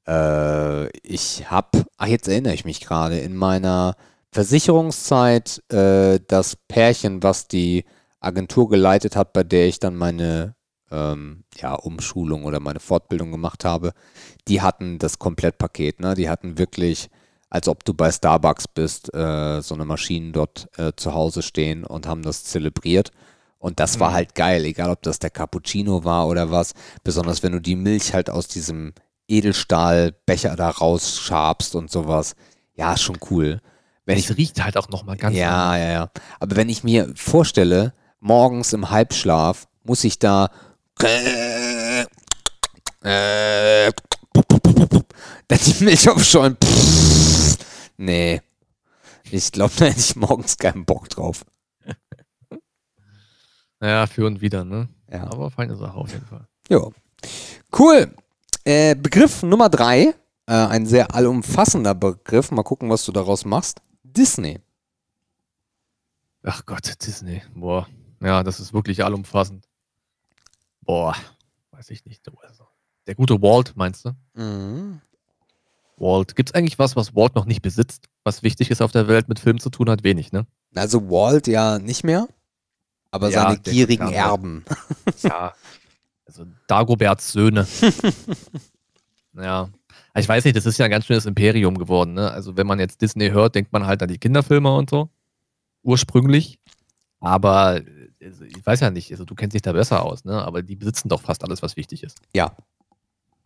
Äh, 0.08 0.96
ich 1.00 1.50
habe, 1.50 1.84
ach 1.98 2.06
jetzt 2.06 2.28
erinnere 2.28 2.54
ich 2.54 2.64
mich 2.64 2.80
gerade, 2.80 3.18
in 3.18 3.36
meiner 3.36 3.96
Versicherungszeit 4.32 5.64
äh, 5.74 6.20
das 6.28 6.58
Pärchen, 6.68 7.24
was 7.24 7.48
die 7.48 7.86
Agentur 8.20 8.70
geleitet 8.70 9.16
hat, 9.16 9.34
bei 9.34 9.44
der 9.44 9.68
ich 9.68 9.80
dann 9.80 9.96
meine 9.96 10.54
ähm, 10.92 11.44
ja, 11.58 11.74
Umschulung 11.76 12.46
oder 12.46 12.60
meine 12.60 12.80
Fortbildung 12.80 13.32
gemacht 13.32 13.66
habe, 13.66 13.94
die 14.48 14.62
hatten 14.62 15.00
das 15.00 15.20
Komplettpaket. 15.20 16.00
Ne? 16.00 16.14
Die 16.16 16.30
hatten 16.30 16.58
wirklich, 16.58 17.10
als 17.50 17.68
ob 17.68 17.86
du 17.86 17.94
bei 17.94 18.12
Starbucks 18.12 18.68
bist, 18.68 19.14
äh, 19.14 19.62
so 19.62 19.76
eine 19.76 19.86
Maschine 19.86 20.32
dort 20.32 20.68
äh, 20.78 20.92
zu 20.96 21.14
Hause 21.14 21.42
stehen 21.42 21.84
und 21.84 22.08
haben 22.08 22.22
das 22.24 22.44
zelebriert. 22.44 23.12
Und 23.58 23.80
das 23.80 24.00
war 24.00 24.12
Mhm. 24.12 24.14
halt 24.16 24.36
geil, 24.36 24.66
egal 24.66 24.90
ob 24.90 25.02
das 25.02 25.20
der 25.20 25.30
Cappuccino 25.32 26.04
war 26.06 26.28
oder 26.28 26.50
was. 26.50 26.74
Besonders 27.04 27.44
wenn 27.44 27.52
du 27.52 27.60
die 27.60 27.76
Milch 27.76 28.14
halt 28.14 28.30
aus 28.30 28.48
diesem 28.48 28.94
Edelstahlbecher 29.28 30.56
da 30.56 30.70
rausschabst 30.70 31.76
und 31.76 31.92
sowas. 31.92 32.36
Ja, 32.76 32.98
schon 32.98 33.18
cool. 33.30 33.62
Wenn 34.06 34.18
ich 34.18 34.30
es 34.30 34.38
riecht 34.38 34.64
halt 34.64 34.78
auch 34.78 34.90
nochmal 34.90 35.18
ganz 35.18 35.36
ja, 35.36 35.78
ja, 35.78 35.92
ja. 35.92 36.12
Aber 36.40 36.56
wenn 36.56 36.70
ich 36.70 36.84
mir 36.84 37.12
vorstelle, 37.16 37.94
morgens 38.20 38.74
im 38.74 38.90
Halbschlaf 38.90 39.68
muss 39.84 40.04
ich 40.04 40.20
da 40.20 40.50
äh, 41.04 42.06
dann 45.48 45.60
die 45.66 45.84
Milch 45.84 46.10
aufschäumen. 46.10 46.58
Nee. 47.98 48.42
Ich 49.32 49.52
glaube, 49.52 49.74
da 49.78 49.86
hätte 49.86 50.00
ich 50.00 50.16
morgens 50.16 50.58
keinen 50.58 50.86
Bock 50.86 51.10
drauf. 51.10 51.46
Ja, 53.82 54.08
für 54.08 54.26
und 54.26 54.42
wieder, 54.42 54.66
ne? 54.66 54.90
Ja. 55.12 55.24
Aber 55.24 55.52
feine 55.52 55.76
Sache 55.76 55.96
auf 55.96 56.12
jeden 56.12 56.26
Fall. 56.26 56.48
Jo. 56.70 56.92
Cool. 57.78 58.14
Äh, 58.66 58.96
Begriff 58.96 59.44
Nummer 59.44 59.70
drei. 59.70 60.14
Äh, 60.48 60.54
ein 60.54 60.86
sehr 60.86 61.14
allumfassender 61.14 61.96
Begriff. 61.96 62.52
Mal 62.52 62.64
gucken, 62.64 62.90
was 62.90 63.06
du 63.06 63.12
daraus 63.12 63.46
machst. 63.46 63.82
Disney. 64.04 64.60
Ach 66.44 66.66
Gott, 66.66 66.96
Disney. 67.06 67.42
Boah. 67.54 67.88
Ja, 68.22 68.44
das 68.44 68.60
ist 68.60 68.74
wirklich 68.74 69.04
allumfassend. 69.04 69.69
Boah. 70.90 71.16
Weiß 71.70 71.92
ich 71.92 72.04
nicht. 72.06 72.28
Also, 72.42 72.64
Der 73.06 73.14
gute 73.14 73.40
Walt, 73.44 73.74
meinst 73.76 74.06
du? 74.06 74.14
Mhm. 74.34 75.02
Walt. 75.98 76.36
Gibt 76.36 76.50
es 76.50 76.56
eigentlich 76.56 76.80
was, 76.80 76.96
was 76.96 77.14
Walt 77.14 77.36
noch 77.36 77.46
nicht 77.46 77.62
besitzt? 77.62 78.08
Was 78.24 78.42
wichtig 78.42 78.72
ist 78.72 78.82
auf 78.82 78.92
der 78.92 79.08
Welt 79.08 79.30
mit 79.30 79.38
Film 79.38 79.60
zu 79.60 79.70
tun 79.70 79.88
hat? 79.88 80.04
Wenig, 80.04 80.32
ne? 80.32 80.48
Also 80.74 81.08
Walt 81.12 81.46
ja 81.46 81.78
nicht 81.78 82.04
mehr. 82.04 82.28
Aber 83.12 83.30
Ja, 83.30 83.44
seine 83.44 83.60
der 83.60 83.72
gierigen 83.72 84.12
Erben. 84.12 84.66
Ja. 85.22 85.54
Also 86.26 86.48
Dagoberts 86.66 87.34
Söhne. 87.34 87.68
ja. 89.36 89.70
Ich 90.16 90.28
weiß 90.28 90.44
nicht, 90.44 90.58
das 90.58 90.66
ist 90.66 90.80
ja 90.80 90.86
ein 90.86 90.92
ganz 90.92 91.06
schönes 91.06 91.28
Imperium 91.28 91.78
geworden, 91.78 92.16
ne? 92.16 92.32
Also 92.32 92.58
wenn 92.58 92.66
man 92.66 92.80
jetzt 92.80 93.00
Disney 93.04 93.30
hört, 93.30 93.54
denkt 93.54 93.72
man 93.72 93.86
halt 93.86 94.02
an 94.02 94.08
die 94.10 94.18
Kinderfilme 94.18 94.76
und 94.76 94.90
so. 94.90 95.12
Ursprünglich. 95.84 96.58
Aber 97.20 97.80
also, 98.24 98.44
ich 98.44 98.66
weiß 98.66 98.80
ja 98.82 98.92
nicht, 98.92 99.12
also 99.12 99.26
du 99.26 99.36
kennst 99.36 99.54
dich 99.54 99.62
da 99.62 99.74
besser 99.74 100.04
aus, 100.04 100.26
ne? 100.26 100.42
Aber 100.42 100.62
die 100.62 100.76
besitzen 100.76 101.10
doch 101.10 101.22
fast 101.22 101.44
alles, 101.44 101.62
was 101.62 101.78
wichtig 101.78 102.04
ist. 102.04 102.18
Ja. 102.34 102.56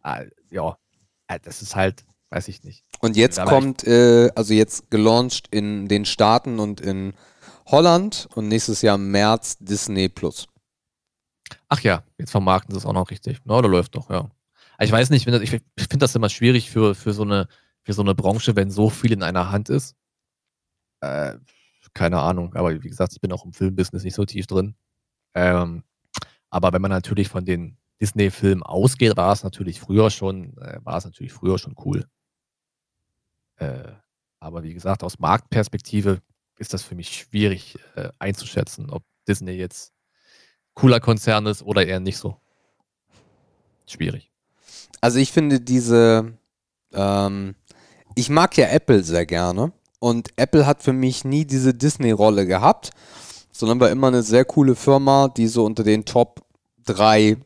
Ah, 0.02 0.22
ja. 0.50 0.78
Das 1.44 1.62
ist 1.62 1.76
halt, 1.76 2.04
weiß 2.30 2.48
ich 2.48 2.64
nicht. 2.64 2.84
Und 3.00 3.18
jetzt 3.18 3.40
Aber 3.40 3.50
kommt, 3.50 3.84
äh, 3.86 4.30
also 4.36 4.54
jetzt 4.54 4.92
gelauncht 4.92 5.48
in 5.52 5.88
den 5.88 6.06
Staaten 6.06 6.60
und 6.60 6.80
in 6.82 7.14
Holland 7.66 8.28
und 8.36 8.48
nächstes 8.48 8.82
Jahr 8.82 8.96
im 8.96 9.10
März 9.12 9.58
Disney 9.60 10.10
Plus. 10.10 10.48
Ach 11.70 11.80
ja, 11.80 12.04
jetzt 12.18 12.32
vermarkten 12.32 12.74
sie 12.74 12.80
es 12.80 12.86
auch 12.86 12.94
noch 12.94 13.10
richtig. 13.10 13.40
Na, 13.46 13.62
da 13.62 13.68
läuft 13.68 13.96
doch, 13.96 14.10
ja. 14.10 14.30
Aber 14.76 14.84
Ich 14.84 14.92
weiß 14.92 15.10
nicht, 15.10 15.28
das, 15.28 15.42
ich 15.42 15.50
finde 15.50 15.98
das 15.98 16.16
immer 16.16 16.30
schwierig 16.30 16.70
für, 16.70 16.94
für, 16.96 17.14
so 17.14 17.24
eine, 17.24 17.48
für 17.84 17.94
so 17.94 18.02
eine 18.02 18.16
Branche, 18.16 18.56
wenn 18.56 18.70
so 18.70 18.90
viel 18.90 19.12
in 19.12 19.24
einer 19.24 19.52
Hand 19.52 19.70
ist. 19.70 19.96
Äh, 21.02 21.36
keine 21.94 22.20
Ahnung. 22.20 22.54
Aber 22.56 22.72
wie 22.84 22.90
gesagt, 22.90 23.14
ich 23.14 23.22
bin 23.22 23.32
auch 23.32 23.46
im 23.46 23.54
Filmbusiness 23.54 24.04
nicht 24.04 24.16
so 24.16 24.26
tief 24.26 24.48
drin. 24.48 24.76
Ähm, 25.34 25.84
aber 26.50 26.74
wenn 26.74 26.82
man 26.82 26.92
natürlich 26.92 27.30
von 27.30 27.46
den 27.46 27.78
Disney-Filmen 28.02 28.64
ausgeht, 28.64 29.18
war 29.18 29.34
es 29.34 29.44
natürlich 29.44 29.80
früher 29.80 30.10
schon, 30.10 30.58
äh, 30.58 30.80
war 30.84 30.98
es 30.98 31.06
natürlich 31.06 31.34
früher 31.34 31.58
schon 31.58 31.76
cool. 31.86 32.06
Äh, 33.58 33.92
aber 34.40 34.64
wie 34.64 34.74
gesagt, 34.74 35.04
aus 35.04 35.20
Marktperspektive 35.20 36.22
ist 36.58 36.74
das 36.74 36.84
für 36.84 36.96
mich 36.96 37.10
schwierig 37.10 37.78
äh, 37.96 38.10
einzuschätzen, 38.20 38.90
ob 38.90 39.04
Disney 39.28 39.54
jetzt 39.54 39.94
cooler 40.74 41.00
Konzern 41.00 41.46
ist 41.46 41.64
oder 41.64 41.86
eher 41.86 42.00
nicht 42.00 42.18
so. 42.18 42.38
Schwierig. 43.88 44.32
Also 45.02 45.20
ich 45.20 45.32
finde 45.32 45.60
diese, 45.60 46.38
ähm, 46.92 47.56
ich 48.16 48.30
mag 48.30 48.58
ja 48.58 48.68
Apple 48.68 49.04
sehr 49.04 49.26
gerne 49.26 49.72
und 50.04 50.32
Apple 50.36 50.66
hat 50.66 50.84
für 50.84 50.92
mich 50.92 51.24
nie 51.24 51.46
diese 51.46 51.74
Disney-Rolle 51.74 52.46
gehabt, 52.46 52.90
sondern 53.54 53.80
war 53.80 53.90
immer 53.90 54.08
eine 54.08 54.22
sehr 54.22 54.44
coole 54.44 54.76
Firma, 54.76 55.30
die 55.30 55.48
so 55.48 55.64
unter 55.64 55.86
den 55.86 56.04
Top 56.04 56.42
3, 56.88 57.38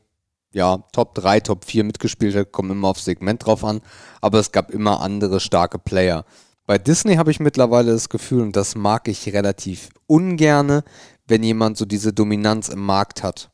ja, 0.53 0.83
Top 0.91 1.13
3, 1.13 1.41
Top 1.41 1.65
4 1.65 1.83
mitgespielt 1.83 2.35
hat, 2.35 2.51
kommt 2.51 2.71
immer 2.71 2.87
aufs 2.87 3.05
Segment 3.05 3.45
drauf 3.45 3.63
an, 3.63 3.81
aber 4.21 4.39
es 4.39 4.51
gab 4.51 4.71
immer 4.71 5.01
andere 5.01 5.39
starke 5.39 5.77
Player. 5.77 6.25
Bei 6.65 6.79
Disney 6.79 7.17
habe 7.17 7.29
ich 7.29 7.39
mittlerweile 7.39 7.91
das 7.91 8.09
Gefühl, 8.09 8.41
und 8.41 8.55
das 8.55 8.73
mag 8.73 9.07
ich 9.07 9.31
relativ 9.31 9.89
ungerne, 10.07 10.83
wenn 11.27 11.43
jemand 11.43 11.77
so 11.77 11.85
diese 11.85 12.11
Dominanz 12.11 12.69
im 12.69 12.83
Markt 12.83 13.21
hat. 13.21 13.51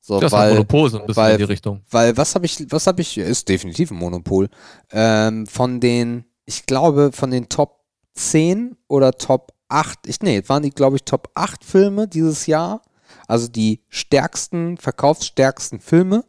So, 0.00 0.20
das 0.20 0.32
ist 0.32 0.38
ein 0.38 0.50
Monopol 0.50 0.90
so 0.90 1.00
ein 1.00 1.06
bisschen 1.06 1.22
weil, 1.24 1.32
in 1.32 1.38
die 1.38 1.44
Richtung. 1.44 1.80
Weil 1.90 2.16
was 2.16 2.36
habe 2.36 2.46
ich, 2.46 2.70
was 2.70 2.86
habe 2.86 3.02
ich, 3.02 3.18
ist 3.18 3.48
definitiv 3.48 3.90
ein 3.90 3.96
Monopol. 3.96 4.48
Ähm, 4.92 5.44
von 5.48 5.80
den, 5.80 6.24
ich 6.44 6.66
glaube, 6.66 7.10
von 7.12 7.32
den 7.32 7.48
Top 7.48 7.83
10 8.14 8.76
oder 8.88 9.12
Top 9.12 9.52
8, 9.68 10.06
ich, 10.06 10.20
nee, 10.20 10.42
waren 10.46 10.62
die, 10.62 10.70
glaube 10.70 10.96
ich, 10.96 11.04
Top 11.04 11.30
8 11.34 11.64
Filme 11.64 12.08
dieses 12.08 12.46
Jahr. 12.46 12.82
Also 13.26 13.48
die 13.48 13.82
stärksten, 13.88 14.76
verkaufsstärksten 14.76 15.80
Filme 15.80 16.24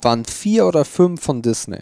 waren 0.00 0.24
vier 0.24 0.66
oder 0.66 0.84
fünf 0.84 1.22
von 1.22 1.42
Disney. 1.42 1.80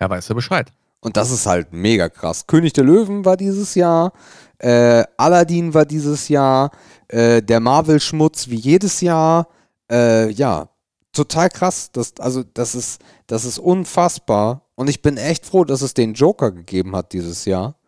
Ja, 0.00 0.08
weißt 0.08 0.30
du 0.30 0.34
Bescheid. 0.34 0.72
Und 1.00 1.16
das 1.16 1.30
ist 1.30 1.46
halt 1.46 1.72
mega 1.72 2.08
krass. 2.08 2.46
König 2.46 2.72
der 2.74 2.84
Löwen 2.84 3.24
war 3.24 3.36
dieses 3.36 3.74
Jahr, 3.74 4.12
äh, 4.58 5.04
Aladdin 5.16 5.72
war 5.72 5.86
dieses 5.86 6.28
Jahr, 6.28 6.70
äh, 7.08 7.42
der 7.42 7.60
Marvel-Schmutz 7.60 8.48
wie 8.48 8.56
jedes 8.56 9.00
Jahr. 9.00 9.48
Äh, 9.90 10.30
ja, 10.30 10.68
total 11.12 11.48
krass. 11.48 11.90
Das, 11.92 12.14
also, 12.18 12.42
das 12.42 12.74
ist, 12.74 13.00
das 13.26 13.44
ist 13.44 13.58
unfassbar. 13.58 14.69
Und 14.80 14.88
ich 14.88 15.02
bin 15.02 15.18
echt 15.18 15.44
froh, 15.44 15.64
dass 15.64 15.82
es 15.82 15.92
den 15.92 16.14
Joker 16.14 16.52
gegeben 16.52 16.96
hat 16.96 17.12
dieses 17.12 17.44
Jahr. 17.44 17.78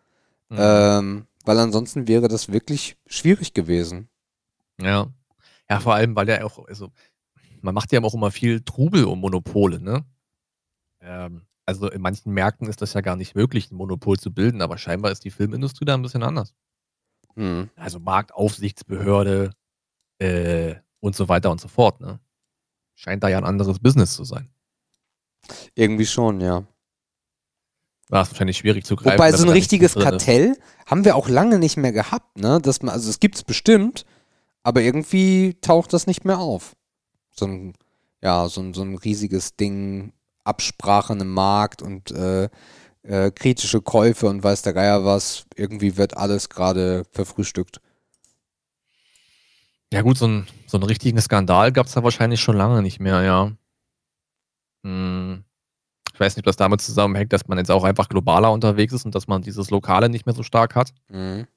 Mhm. 0.49 0.57
Ähm, 0.59 1.27
weil 1.43 1.57
ansonsten 1.57 2.07
wäre 2.07 2.27
das 2.27 2.51
wirklich 2.51 2.97
schwierig 3.07 3.55
gewesen. 3.55 4.09
Ja. 4.79 5.07
Ja, 5.67 5.79
vor 5.79 5.95
allem, 5.95 6.15
weil 6.15 6.29
er 6.29 6.45
auch, 6.45 6.63
also, 6.67 6.91
man 7.61 7.73
macht 7.73 7.91
ja 7.91 8.03
auch 8.03 8.13
immer 8.13 8.29
viel 8.29 8.61
Trubel 8.61 9.05
um 9.05 9.21
Monopole, 9.21 9.79
ne? 9.79 10.05
Ähm, 11.01 11.47
also 11.65 11.89
in 11.89 11.99
manchen 11.99 12.31
Märkten 12.31 12.67
ist 12.67 12.83
das 12.83 12.93
ja 12.93 13.01
gar 13.01 13.15
nicht 13.15 13.33
möglich, 13.33 13.71
ein 13.71 13.75
Monopol 13.75 14.19
zu 14.19 14.31
bilden, 14.31 14.61
aber 14.61 14.77
scheinbar 14.77 15.11
ist 15.11 15.23
die 15.23 15.31
Filmindustrie 15.31 15.85
da 15.85 15.95
ein 15.95 16.03
bisschen 16.03 16.21
anders. 16.21 16.53
Mhm. 17.33 17.71
Also 17.75 17.99
Marktaufsichtsbehörde 18.01 19.49
äh, 20.19 20.75
und 20.99 21.15
so 21.15 21.27
weiter 21.27 21.49
und 21.49 21.59
so 21.59 21.69
fort. 21.69 22.01
Ne? 22.01 22.19
Scheint 22.93 23.23
da 23.23 23.29
ja 23.29 23.39
ein 23.39 23.45
anderes 23.45 23.79
Business 23.79 24.13
zu 24.13 24.25
sein. 24.25 24.53
Irgendwie 25.73 26.05
schon, 26.05 26.39
ja. 26.39 26.67
War 28.13 28.21
es 28.21 28.29
wahrscheinlich 28.29 28.57
schwierig 28.57 28.85
zu 28.85 28.95
greifen. 28.95 29.17
Wobei 29.17 29.31
so 29.31 29.43
ein 29.43 29.49
richtiges 29.49 29.95
Kartell 29.95 30.55
haben 30.85 31.03
wir 31.03 31.15
auch 31.15 31.27
lange 31.27 31.57
nicht 31.57 31.77
mehr 31.77 31.91
gehabt, 31.91 32.37
ne? 32.37 32.59
Dass 32.61 32.83
man, 32.83 32.93
also 32.93 33.09
es 33.09 33.19
gibt 33.19 33.33
es 33.33 33.43
bestimmt, 33.43 34.05
aber 34.61 34.81
irgendwie 34.81 35.57
taucht 35.61 35.93
das 35.93 36.05
nicht 36.05 36.23
mehr 36.23 36.37
auf. 36.37 36.75
So 37.31 37.47
ein, 37.47 37.73
ja, 38.21 38.47
so 38.49 38.61
ein, 38.61 38.75
so 38.75 38.83
ein 38.83 38.95
riesiges 38.97 39.55
Ding, 39.55 40.13
Absprachen 40.43 41.21
im 41.21 41.31
Markt 41.31 41.81
und 41.81 42.11
äh, 42.11 42.49
äh, 43.01 43.31
kritische 43.31 43.81
Käufe 43.81 44.27
und 44.27 44.43
weiß 44.43 44.61
der 44.61 44.73
Geier 44.73 45.05
was. 45.05 45.45
Irgendwie 45.55 45.97
wird 45.97 46.15
alles 46.15 46.49
gerade 46.49 47.05
verfrühstückt. 47.11 47.81
Ja, 49.91 50.03
gut, 50.03 50.19
so, 50.19 50.27
ein, 50.27 50.45
so 50.67 50.77
einen 50.77 50.85
richtigen 50.85 51.19
Skandal 51.19 51.71
gab 51.71 51.87
es 51.87 51.93
da 51.93 52.03
wahrscheinlich 52.03 52.41
schon 52.41 52.57
lange 52.57 52.83
nicht 52.83 52.99
mehr, 52.99 53.23
ja. 53.23 53.51
Hm. 54.83 55.43
Ich 56.13 56.19
weiß 56.19 56.35
nicht, 56.35 56.43
ob 56.43 56.45
das 56.45 56.57
damit 56.57 56.81
zusammenhängt, 56.81 57.33
dass 57.33 57.47
man 57.47 57.57
jetzt 57.57 57.71
auch 57.71 57.83
einfach 57.83 58.07
globaler 58.07 58.51
unterwegs 58.51 58.93
ist 58.93 59.05
und 59.05 59.15
dass 59.15 59.27
man 59.27 59.41
dieses 59.41 59.71
Lokale 59.71 60.09
nicht 60.09 60.25
mehr 60.25 60.35
so 60.35 60.43
stark 60.43 60.75
hat. 60.75 60.93
Mhm. 61.09 61.47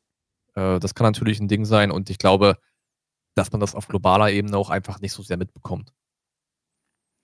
Äh, 0.54 0.80
das 0.80 0.94
kann 0.94 1.06
natürlich 1.06 1.40
ein 1.40 1.48
Ding 1.48 1.64
sein 1.64 1.90
und 1.90 2.10
ich 2.10 2.18
glaube, 2.18 2.58
dass 3.34 3.52
man 3.52 3.60
das 3.60 3.74
auf 3.74 3.86
globaler 3.86 4.30
Ebene 4.30 4.56
auch 4.56 4.70
einfach 4.70 5.00
nicht 5.00 5.12
so 5.12 5.22
sehr 5.22 5.36
mitbekommt. 5.36 5.92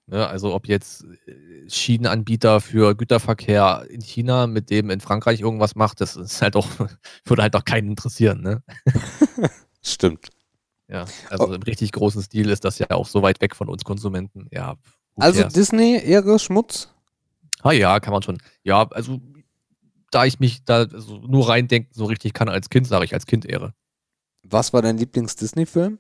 Ne, 0.07 0.26
also 0.26 0.53
ob 0.53 0.66
jetzt 0.68 1.05
äh, 1.26 1.70
Schienenanbieter 1.70 2.61
für 2.61 2.95
Güterverkehr 2.95 3.87
in 3.89 4.01
China 4.01 4.47
mit 4.47 4.68
dem 4.68 4.91
in 4.91 5.01
Frankreich 5.01 5.41
irgendwas 5.41 5.76
macht, 5.76 6.01
das 6.01 6.16
ist 6.16 6.43
halt 6.43 6.57
auch, 6.57 6.66
würde 7.24 7.43
halt 7.43 7.55
auch 7.55 7.64
keinen 7.64 7.89
interessieren, 7.89 8.43
ne? 8.43 8.62
Stimmt. 9.83 10.28
Ja, 10.89 11.07
also 11.30 11.49
oh. 11.49 11.53
im 11.53 11.62
richtig 11.62 11.93
großen 11.93 12.20
Stil 12.20 12.51
ist 12.51 12.64
das 12.64 12.78
ja 12.78 12.91
auch 12.91 13.07
so 13.07 13.22
weit 13.22 13.41
weg 13.41 13.57
von 13.57 13.68
uns 13.68 13.85
Konsumenten. 13.85 14.49
Ja. 14.51 14.74
Also 15.16 15.45
Disney, 15.45 16.03
Ehre, 16.05 16.39
Schmutz? 16.39 16.93
Ah 17.63 17.73
ja, 17.73 18.01
kann 18.01 18.13
man 18.13 18.23
schon. 18.23 18.39
Ja, 18.65 18.89
also 18.91 19.21
da 20.11 20.25
ich 20.25 20.41
mich 20.41 20.65
da 20.65 20.89
so 20.89 21.19
nur 21.19 21.49
reindenken 21.49 21.93
so 21.95 22.05
richtig 22.05 22.35
kann 22.35 22.49
als 22.49 22.69
Kind, 22.69 22.87
sage 22.87 23.05
ich 23.05 23.15
als 23.15 23.27
Kind 23.27 23.47
Ehre. 23.47 23.75
Was 24.43 24.73
war 24.73 24.83
dein 24.83 24.99
Lieblings-Disney-Film? 24.99 25.99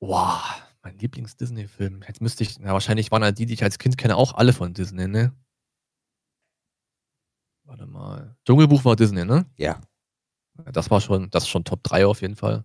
Boah, 0.00 0.42
mein 0.82 0.98
Lieblings-Disney-Film. 0.98 2.02
Jetzt 2.06 2.20
müsste 2.20 2.42
ich, 2.42 2.58
na, 2.58 2.72
wahrscheinlich 2.72 3.10
waren 3.10 3.22
halt 3.22 3.38
die, 3.38 3.46
die 3.46 3.54
ich 3.54 3.62
als 3.62 3.78
Kind 3.78 3.98
kenne, 3.98 4.16
auch 4.16 4.34
alle 4.34 4.52
von 4.52 4.74
Disney, 4.74 5.06
ne? 5.06 5.32
Warte 7.64 7.86
mal. 7.86 8.36
Dschungelbuch 8.44 8.84
war 8.84 8.96
Disney, 8.96 9.24
ne? 9.24 9.46
Ja. 9.56 9.80
Das 10.72 10.90
war 10.90 11.00
schon, 11.00 11.30
das 11.30 11.44
ist 11.44 11.48
schon 11.48 11.64
Top 11.64 11.82
3 11.82 12.06
auf 12.06 12.22
jeden 12.22 12.36
Fall. 12.36 12.64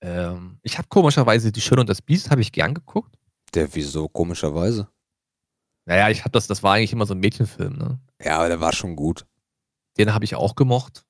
Ähm, 0.00 0.58
ich 0.62 0.78
habe 0.78 0.88
komischerweise 0.88 1.52
Die 1.52 1.60
Schöne 1.60 1.80
und 1.80 1.88
das 1.88 2.02
Biest, 2.02 2.30
habe 2.30 2.40
ich 2.40 2.52
gern 2.52 2.74
geguckt. 2.74 3.16
Der, 3.54 3.72
wieso 3.74 4.08
komischerweise? 4.08 4.88
Naja, 5.86 6.10
ich 6.10 6.20
habe 6.20 6.32
das, 6.32 6.48
das 6.48 6.62
war 6.62 6.74
eigentlich 6.74 6.92
immer 6.92 7.06
so 7.06 7.14
ein 7.14 7.20
Mädchenfilm, 7.20 7.76
ne? 7.78 7.98
Ja, 8.22 8.38
aber 8.38 8.48
der 8.48 8.60
war 8.60 8.72
schon 8.72 8.96
gut. 8.96 9.24
Den 9.96 10.12
habe 10.12 10.24
ich 10.24 10.34
auch 10.34 10.56
gemocht. 10.56 11.06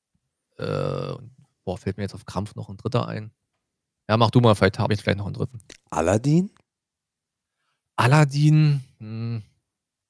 Äh, 0.58 1.14
boah, 1.64 1.78
fällt 1.78 1.96
mir 1.96 2.04
jetzt 2.04 2.14
auf 2.14 2.26
Krampf 2.26 2.54
noch 2.54 2.68
ein 2.68 2.76
dritter 2.76 3.08
ein. 3.08 3.32
Ja, 4.08 4.16
mach 4.16 4.30
du 4.30 4.40
mal, 4.40 4.54
vielleicht 4.54 4.78
habe 4.78 4.92
ich 4.92 5.00
vielleicht 5.00 5.18
noch 5.18 5.26
einen 5.26 5.34
dritten. 5.34 5.58
Aladdin? 5.90 6.50
Aladdin, 7.96 8.84
hm, 8.98 9.42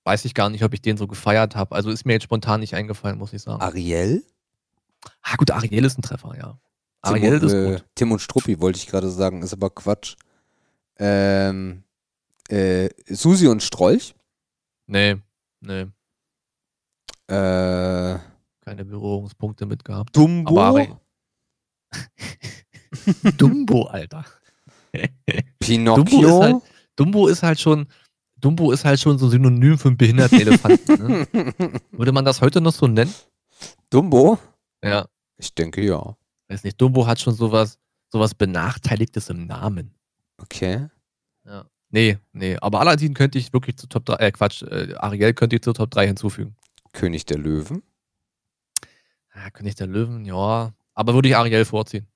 weiß 0.05 0.25
ich 0.25 0.35
gar 0.35 0.51
nicht, 0.51 0.65
ob 0.65 0.75
ich 0.75 0.83
den 0.83 0.97
so 0.97 1.07
gefeiert 1.07 1.55
habe. 1.55 1.75
Also 1.75 1.91
ist 1.91 2.05
mir 2.05 2.15
jetzt 2.15 2.25
spontan 2.25 2.61
nicht 2.61 2.75
eingefallen, 2.75 3.19
muss 3.19 3.33
ich 3.33 3.43
sagen. 3.43 3.63
Ariel? 3.63 4.25
Ah, 5.23 5.37
gut, 5.37 5.53
Ariel 5.53 5.85
ist 5.85 5.97
ein 5.97 6.03
Treffer, 6.03 6.37
ja. 6.37 6.59
Ariel 7.03 7.39
Tim, 7.39 7.47
ist 7.47 7.55
äh, 7.55 7.71
gut. 7.71 7.85
Tim 7.95 8.13
und 8.13 8.19
Struppi 8.19 8.61
wollte 8.61 8.81
ich 8.81 8.89
gerade 8.89 9.11
sagen, 9.11 9.43
ist 9.43 9.53
aber 9.53 9.71
Quatsch. 9.71 10.17
Ähm, 10.99 11.85
äh, 12.49 12.89
Susi 13.09 13.47
und 13.47 13.63
Strolch? 13.63 14.16
Nee, 14.87 15.17
nee. 15.61 15.87
Äh, 17.29 18.19
Keine 18.61 18.85
Berührungspunkte 18.85 19.67
mit 19.67 19.85
gehabt. 19.85 20.17
Dumbo? 20.17 20.99
Dumbo, 23.37 23.85
Alter. 23.85 24.25
Pinocchio? 25.59 26.05
Dumbo 26.05 26.27
ist, 26.27 26.41
halt, 26.43 26.63
Dumbo 26.97 27.29
ist 27.29 27.43
halt 27.43 27.61
schon, 27.61 27.87
Dumbo 28.37 28.73
ist 28.73 28.85
halt 28.85 29.01
schon 29.01 29.19
so 29.19 29.29
synonym 29.29 29.79
für 29.79 29.89
einen 29.89 29.97
behinderten 29.97 30.41
Elefanten. 30.41 31.07
Ne? 31.07 31.27
Würde 31.91 32.13
man 32.13 32.25
das 32.25 32.41
heute 32.41 32.61
noch 32.61 32.73
so 32.73 32.87
nennen? 32.87 33.13
Dumbo? 33.91 34.39
Ja. 34.83 35.07
Ich 35.37 35.55
denke 35.55 35.85
ja. 35.85 36.17
Weiß 36.49 36.65
nicht, 36.65 36.81
Dumbo 36.81 37.07
hat 37.07 37.21
schon 37.21 37.35
sowas, 37.35 37.79
sowas 38.13 38.35
Benachteiligtes 38.35 39.31
im 39.31 39.47
Namen. 39.47 39.95
Okay. 40.39 40.89
Ja. 41.45 41.67
Nee, 41.97 42.19
nee. 42.35 42.59
Aber 42.61 42.81
Aladdin 42.81 43.15
könnte 43.15 43.39
ich 43.39 43.55
wirklich 43.55 43.79
zu 43.79 43.87
Top 43.87 44.05
3, 44.05 44.17
äh, 44.17 44.31
Quatsch, 44.31 44.63
äh, 44.65 44.95
Ariel 44.97 45.33
könnte 45.33 45.57
ich 45.57 45.63
zu 45.63 45.73
Top 45.73 45.91
3 45.91 46.09
hinzufügen. 46.09 46.55
König 46.93 47.25
der 47.25 47.39
Löwen? 47.39 47.83
Ja, 49.35 49.49
König 49.49 49.77
der 49.77 49.87
Löwen, 49.87 50.27
ja. 50.27 50.75
Aber 50.93 51.15
würde 51.15 51.31
ich 51.31 51.37
Ariel 51.37 51.65
vorziehen. 51.65 52.07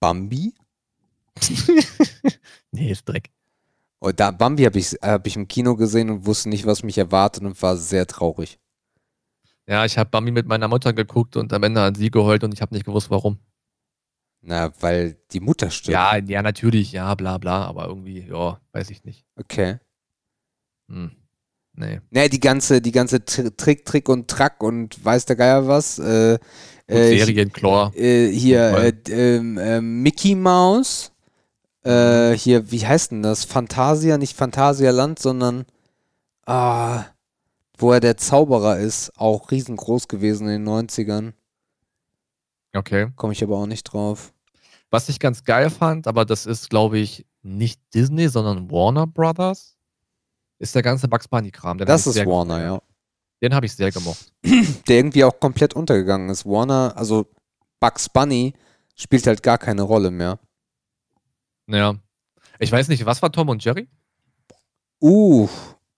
Bambi? 0.00 0.54
nee, 2.70 2.90
ist 2.92 3.06
Dreck. 3.06 3.28
Oh, 4.00 4.12
da, 4.12 4.30
Bambi 4.30 4.64
habe 4.64 4.78
ich, 4.78 4.92
hab 5.02 5.26
ich 5.26 5.36
im 5.36 5.46
Kino 5.46 5.76
gesehen 5.76 6.08
und 6.08 6.24
wusste 6.24 6.48
nicht, 6.48 6.64
was 6.64 6.82
mich 6.82 6.96
erwartet 6.96 7.44
und 7.44 7.60
war 7.60 7.76
sehr 7.76 8.06
traurig. 8.06 8.58
Ja, 9.66 9.84
ich 9.84 9.98
habe 9.98 10.08
Bambi 10.08 10.30
mit 10.30 10.46
meiner 10.46 10.68
Mutter 10.68 10.94
geguckt 10.94 11.36
und 11.36 11.52
am 11.52 11.62
Ende 11.64 11.82
hat 11.82 11.98
sie 11.98 12.10
geheult 12.10 12.44
und 12.44 12.54
ich 12.54 12.62
habe 12.62 12.74
nicht 12.74 12.86
gewusst, 12.86 13.10
warum. 13.10 13.40
Na, 14.44 14.72
weil 14.80 15.16
die 15.30 15.40
Mutter 15.40 15.70
stirbt. 15.70 15.92
Ja, 15.92 16.16
ja, 16.16 16.42
natürlich, 16.42 16.92
ja, 16.92 17.14
bla 17.14 17.38
bla, 17.38 17.64
aber 17.64 17.86
irgendwie, 17.86 18.26
ja, 18.28 18.60
weiß 18.72 18.90
ich 18.90 19.04
nicht. 19.04 19.24
Okay. 19.36 19.78
Hm. 20.88 21.12
Nee. 21.74 22.00
Ne, 22.10 22.28
die 22.28 22.40
ganze, 22.40 22.82
die 22.82 22.92
ganze 22.92 23.16
Tr- 23.18 23.56
Trick, 23.56 23.84
Trick 23.86 24.08
und 24.08 24.28
Track 24.28 24.62
und 24.62 25.02
weiß 25.02 25.24
der 25.26 25.36
Geier 25.36 25.66
was. 25.68 25.98
Äh, 25.98 26.38
äh, 26.86 27.16
Serienchlor. 27.16 27.92
äh, 27.94 28.28
hier 28.30 28.72
äh, 28.76 28.92
ähm, 29.10 29.58
ähm, 29.58 30.02
Mickey 30.02 30.34
Mouse. 30.34 31.12
Äh, 31.84 32.32
hier, 32.36 32.70
wie 32.70 32.86
heißt 32.86 33.12
denn 33.12 33.22
das? 33.22 33.44
Fantasia, 33.44 34.18
nicht 34.18 34.36
Phantasialand, 34.36 35.18
sondern 35.18 35.64
ah, 36.46 37.04
wo 37.78 37.92
er 37.92 38.00
der 38.00 38.16
Zauberer 38.16 38.78
ist, 38.78 39.10
auch 39.16 39.50
riesengroß 39.50 40.08
gewesen 40.08 40.48
in 40.48 40.64
den 40.64 40.68
90ern. 40.68 41.32
Okay. 42.74 43.10
Komme 43.16 43.32
ich 43.32 43.42
aber 43.42 43.56
auch 43.56 43.66
nicht 43.66 43.84
drauf. 43.84 44.32
Was 44.90 45.08
ich 45.08 45.18
ganz 45.18 45.44
geil 45.44 45.70
fand, 45.70 46.06
aber 46.06 46.24
das 46.24 46.46
ist, 46.46 46.70
glaube 46.70 46.98
ich, 46.98 47.26
nicht 47.42 47.80
Disney, 47.94 48.28
sondern 48.28 48.70
Warner 48.70 49.06
Brothers, 49.06 49.76
ist 50.58 50.74
der 50.74 50.82
ganze 50.82 51.08
Bugs 51.08 51.28
Bunny-Kram. 51.28 51.78
Das 51.78 52.06
ist 52.06 52.24
Warner, 52.24 52.62
ja. 52.62 52.82
Den 53.42 53.54
habe 53.54 53.66
ich 53.66 53.74
sehr 53.74 53.90
gemocht. 53.90 54.32
Der 54.88 54.96
irgendwie 54.96 55.24
auch 55.24 55.38
komplett 55.40 55.74
untergegangen 55.74 56.28
ist. 56.28 56.46
Warner, 56.46 56.92
also 56.96 57.26
Bugs 57.80 58.08
Bunny 58.08 58.54
spielt 58.94 59.26
halt 59.26 59.42
gar 59.42 59.58
keine 59.58 59.82
Rolle 59.82 60.12
mehr. 60.12 60.38
Ja. 61.66 61.96
Ich 62.60 62.70
weiß 62.70 62.88
nicht, 62.88 63.04
was 63.04 63.20
war 63.22 63.32
Tom 63.32 63.48
und 63.48 63.64
Jerry? 63.64 63.88
Uh, 65.00 65.48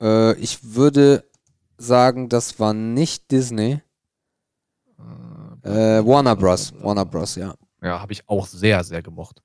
äh, 0.00 0.34
ich 0.38 0.74
würde 0.74 1.28
sagen, 1.76 2.30
das 2.30 2.58
war 2.58 2.72
nicht 2.72 3.30
Disney. 3.30 3.82
Äh, 4.98 5.02
Warner 5.64 6.36
Bros. 6.36 6.72
Warner 6.80 7.04
Bros, 7.04 7.36
ja. 7.36 7.54
Ja, 7.82 8.00
habe 8.00 8.12
ich 8.12 8.28
auch 8.28 8.46
sehr, 8.46 8.82
sehr 8.84 9.02
gemocht. 9.02 9.42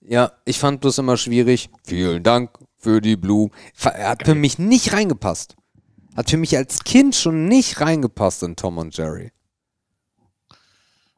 Ja, 0.00 0.32
ich 0.44 0.58
fand 0.58 0.80
bloß 0.80 0.98
immer 0.98 1.16
schwierig. 1.16 1.70
Vielen 1.84 2.22
Dank 2.22 2.58
für 2.78 3.00
die 3.00 3.16
Blumen. 3.16 3.52
Er 3.84 4.10
hat 4.10 4.22
für 4.24 4.32
Geil. 4.32 4.40
mich 4.40 4.58
nicht 4.58 4.92
reingepasst. 4.92 5.56
Hat 6.16 6.28
für 6.30 6.36
mich 6.36 6.56
als 6.56 6.82
Kind 6.84 7.14
schon 7.14 7.46
nicht 7.46 7.80
reingepasst 7.80 8.42
in 8.42 8.56
Tom 8.56 8.78
und 8.78 8.96
Jerry. 8.96 9.30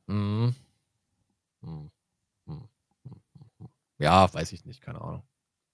Mhm. 0.07 0.55
Mhm. 1.63 1.91
Mhm. 2.47 2.69
Mhm. 3.05 3.69
Ja, 3.99 4.33
weiß 4.33 4.53
ich 4.53 4.65
nicht, 4.67 4.81
keine 4.83 5.01
Ahnung. 5.01 5.23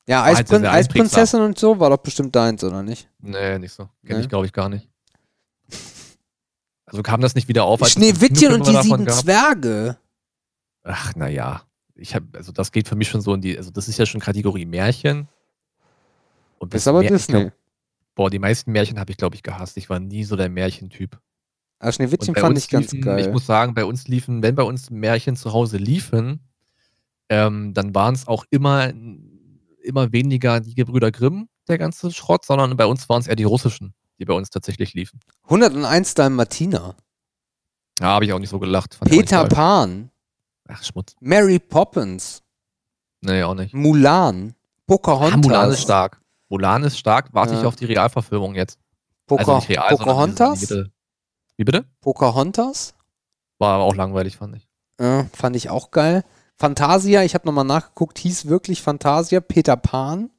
Ja, 0.07 0.25
Eisprin 0.25 0.65
Eisprinzessin 0.67 1.41
und 1.41 1.59
so 1.59 1.79
war 1.79 1.91
doch 1.91 1.99
bestimmt 1.99 2.35
deins, 2.35 2.65
oder 2.65 2.83
nicht? 2.83 3.09
Nee, 3.21 3.59
nicht 3.59 3.73
so. 3.73 3.89
Kenne 4.05 4.19
Nee? 4.19 4.25
ich, 4.25 4.29
glaube 4.29 4.47
ich, 4.47 4.53
gar 4.53 4.69
nicht. 4.69 4.89
Also 6.91 7.03
kam 7.03 7.21
das 7.21 7.37
nicht 7.37 7.47
wieder 7.47 7.65
auf? 7.65 7.87
Schneewittchen 7.89 8.53
und 8.53 8.67
die 8.67 8.77
sieben 8.83 9.05
gab? 9.05 9.15
Zwerge. 9.15 9.97
Ach, 10.83 11.15
naja. 11.15 11.63
Ich 11.95 12.15
hab, 12.15 12.25
also 12.35 12.51
das 12.51 12.73
geht 12.73 12.89
für 12.89 12.97
mich 12.97 13.09
schon 13.09 13.21
so 13.21 13.33
in 13.33 13.41
die, 13.41 13.57
also 13.57 13.71
das 13.71 13.87
ist 13.89 13.99
ja 13.99 14.07
schon 14.07 14.21
Kategorie 14.21 14.65
Märchen. 14.67 15.29
Und 16.59 16.75
Ist 16.75 16.89
aber 16.89 17.01
Mär- 17.01 17.09
Disney. 17.09 17.41
Glaub, 17.43 17.53
boah, 18.17 18.31
die 18.31 18.39
meisten 18.41 18.73
Märchen 18.73 18.99
habe 18.99 19.13
ich, 19.13 19.19
glaube 19.19 19.37
ich, 19.37 19.43
gehasst. 19.45 19.77
Ich 19.77 19.89
war 19.89 20.01
nie 20.01 20.25
so 20.25 20.35
der 20.35 20.49
Märchentyp. 20.49 21.19
Aber 21.79 21.89
Und 21.89 21.95
Schneewittchen 21.95 22.35
fand 22.35 22.59
ich 22.59 22.69
ganz 22.69 22.91
liefen, 22.91 23.05
geil. 23.05 23.21
Ich 23.21 23.33
muss 23.33 23.47
sagen, 23.47 23.75
bei 23.75 23.85
uns 23.85 24.09
liefen, 24.09 24.43
wenn 24.43 24.57
bei 24.57 24.65
uns 24.65 24.91
Märchen 24.91 25.37
zu 25.37 25.53
Hause 25.53 25.77
liefen, 25.77 26.41
ähm, 27.29 27.73
dann 27.73 27.95
waren 27.95 28.15
es 28.15 28.27
auch 28.27 28.45
immer, 28.51 28.93
immer 29.83 30.13
weniger 30.13 30.59
die 30.61 30.75
Gebrüder 30.75 31.13
Grimm, 31.13 31.49
der 31.69 31.79
ganze 31.79 32.11
Schrott, 32.11 32.45
sondern 32.45 32.77
bei 32.77 32.87
uns 32.87 33.09
waren 33.09 33.21
es 33.21 33.29
eher 33.29 33.37
die 33.37 33.45
russischen, 33.45 33.95
die 34.21 34.27
bei 34.27 34.35
uns 34.35 34.51
tatsächlich 34.51 34.95
liefen. 34.95 35.19
101 35.45 36.15
Dalmatiner. 36.15 36.95
Ja, 38.01 38.07
habe 38.07 38.25
ich 38.27 38.33
auch 38.33 38.39
nicht 38.39 38.51
so 38.51 38.59
gelacht. 38.59 38.99
Peter. 39.05 39.47
Pan. 39.47 40.11
Ach, 40.69 40.85
Schmutz. 40.85 41.17
Mary 41.21 41.59
Poppins. 41.59 42.43
Nee, 43.23 43.43
auch 43.43 43.55
nicht. 43.55 43.75
Mulan. 43.75 44.55
Pocahontas. 44.87 45.35
Ah, 45.35 45.37
Mulan 45.39 45.71
ist 45.71 45.83
stark. 45.83 46.21
Mulan 46.49 46.83
ist 46.85 46.99
stark. 46.99 47.31
Warte 47.33 47.55
Ja. 47.55 47.61
ich 47.61 47.67
auf 47.67 47.77
die 47.77 47.87
Realverfilmung 47.87 48.55
jetzt. 48.55 48.79
Poca 49.27 49.55
also 49.57 49.67
real, 49.69 49.89
Pocahontas? 49.97 50.61
diese 50.61 50.91
Wie 51.57 51.65
bitte? 51.65 51.85
Pocahontas? 52.01 52.95
War 53.59 53.75
aber 53.75 53.85
auch 53.85 53.95
langweilig, 53.95 54.37
fand 54.37 54.57
ich. 54.57 54.69
Ja, 54.99 55.27
fand 55.33 55.57
ich 55.57 55.71
auch 55.71 55.91
geil. 55.91 56.25
Fantasia, 56.57 57.23
ich 57.23 57.35
habe 57.35 57.47
nochmal 57.47 57.65
nachgeguckt, 57.65 58.19
hieß 58.19 58.47
wirklich 58.47 58.83
Fantasia. 58.83 59.41
Peter 59.41 59.77
Pan. 59.77 60.31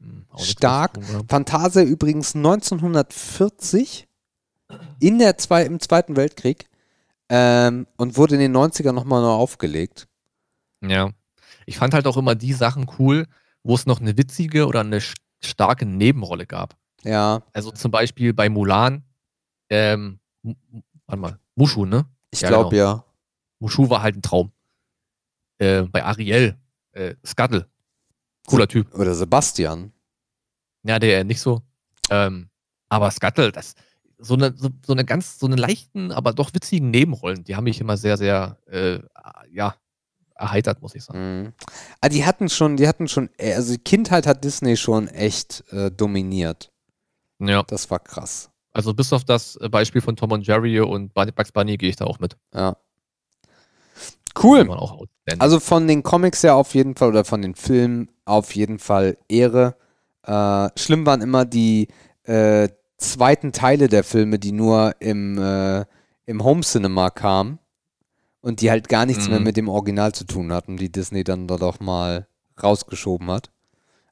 Hm, 0.00 0.26
Stark. 0.38 0.98
Fantasia 1.28 1.82
übrigens 1.82 2.34
1940 2.34 4.08
in 5.00 5.18
der 5.18 5.36
zwei, 5.38 5.64
im 5.64 5.80
Zweiten 5.80 6.16
Weltkrieg 6.16 6.68
ähm, 7.28 7.86
und 7.96 8.16
wurde 8.16 8.34
in 8.34 8.40
den 8.40 8.56
90ern 8.56 8.92
nochmal 8.92 9.20
neu 9.22 9.28
aufgelegt. 9.28 10.08
Ja. 10.82 11.10
Ich 11.66 11.78
fand 11.78 11.94
halt 11.94 12.06
auch 12.06 12.16
immer 12.16 12.34
die 12.34 12.52
Sachen 12.52 12.90
cool, 12.98 13.26
wo 13.62 13.74
es 13.74 13.86
noch 13.86 14.00
eine 14.00 14.16
witzige 14.16 14.66
oder 14.66 14.80
eine 14.80 15.00
starke 15.40 15.86
Nebenrolle 15.86 16.46
gab. 16.46 16.76
Ja, 17.02 17.42
Also 17.52 17.70
zum 17.70 17.90
Beispiel 17.90 18.34
bei 18.34 18.48
Mulan, 18.48 19.04
ähm, 19.70 20.18
warte 21.06 21.20
mal, 21.20 21.38
Mushu, 21.54 21.86
ne? 21.86 22.06
ich 22.30 22.40
Ja, 22.42 22.48
glaube 22.48 22.70
genau. 22.70 22.82
ja. 22.82 23.04
Mushu 23.58 23.88
war 23.90 24.02
halt 24.02 24.16
ein 24.16 24.22
Traum. 24.22 24.52
Äh, 25.58 25.82
bei 25.82 26.04
Ariel, 26.04 26.56
äh, 26.92 27.14
Scuttle, 27.24 27.69
cooler 28.50 28.68
Typ. 28.68 28.94
Oder 28.94 29.14
Sebastian. 29.14 29.92
Ja, 30.82 30.98
der 30.98 31.24
nicht 31.24 31.40
so. 31.40 31.62
Ähm, 32.10 32.48
aber 32.88 33.10
Scuttle, 33.10 33.52
das 33.52 33.74
so 34.18 34.34
eine, 34.34 34.52
so, 34.56 34.68
so 34.84 34.92
eine 34.92 35.04
ganz, 35.04 35.38
so 35.38 35.46
eine 35.46 35.56
leichten, 35.56 36.12
aber 36.12 36.32
doch 36.32 36.52
witzigen 36.52 36.90
Nebenrollen, 36.90 37.44
die 37.44 37.56
haben 37.56 37.64
mich 37.64 37.80
immer 37.80 37.96
sehr, 37.96 38.16
sehr, 38.18 38.58
äh, 38.66 38.98
ja, 39.50 39.74
erheitert, 40.34 40.82
muss 40.82 40.94
ich 40.94 41.04
sagen. 41.04 41.42
Mhm. 41.42 41.52
Ah, 42.00 42.08
die 42.08 42.24
hatten 42.24 42.48
schon, 42.48 42.76
die 42.76 42.86
hatten 42.88 43.08
schon, 43.08 43.30
äh, 43.38 43.54
also 43.54 43.72
die 43.72 43.78
Kindheit 43.78 44.26
hat 44.26 44.44
Disney 44.44 44.76
schon 44.76 45.08
echt 45.08 45.64
äh, 45.70 45.90
dominiert. 45.90 46.70
Ja, 47.38 47.62
Das 47.62 47.90
war 47.90 47.98
krass. 48.00 48.50
also 48.72 48.92
bis 48.92 49.12
auf 49.12 49.24
das 49.24 49.56
äh, 49.56 49.68
Beispiel 49.68 50.00
von 50.02 50.16
Tom 50.16 50.32
und 50.32 50.46
Jerry 50.46 50.80
und 50.80 51.14
Bugs 51.14 51.52
Bunny 51.52 51.76
gehe 51.78 51.88
ich 51.90 51.96
da 51.96 52.04
auch 52.04 52.18
mit. 52.18 52.36
Ja. 52.54 52.76
Cool. 54.40 54.64
Also 55.38 55.60
von 55.60 55.86
den 55.86 56.02
Comics 56.02 56.42
ja 56.42 56.54
auf 56.54 56.74
jeden 56.74 56.96
Fall 56.96 57.08
oder 57.08 57.24
von 57.24 57.42
den 57.42 57.54
Filmen 57.54 58.10
auf 58.24 58.54
jeden 58.54 58.78
Fall 58.78 59.16
Ehre. 59.28 59.76
Äh, 60.24 60.68
schlimm 60.78 61.06
waren 61.06 61.20
immer 61.22 61.44
die 61.44 61.88
äh, 62.24 62.68
zweiten 62.98 63.52
Teile 63.52 63.88
der 63.88 64.04
Filme, 64.04 64.38
die 64.38 64.52
nur 64.52 64.94
im, 65.00 65.38
äh, 65.38 65.84
im 66.26 66.44
Home 66.44 66.60
Cinema 66.62 67.10
kamen 67.10 67.58
und 68.40 68.60
die 68.60 68.70
halt 68.70 68.88
gar 68.88 69.06
nichts 69.06 69.28
mehr 69.28 69.38
Mhm. 69.38 69.44
mit 69.44 69.56
dem 69.56 69.68
Original 69.68 70.12
zu 70.12 70.24
tun 70.24 70.52
hatten, 70.52 70.76
die 70.76 70.92
Disney 70.92 71.24
dann 71.24 71.46
dort 71.48 71.62
auch 71.62 71.80
mal 71.80 72.26
rausgeschoben 72.62 73.30
hat. 73.30 73.50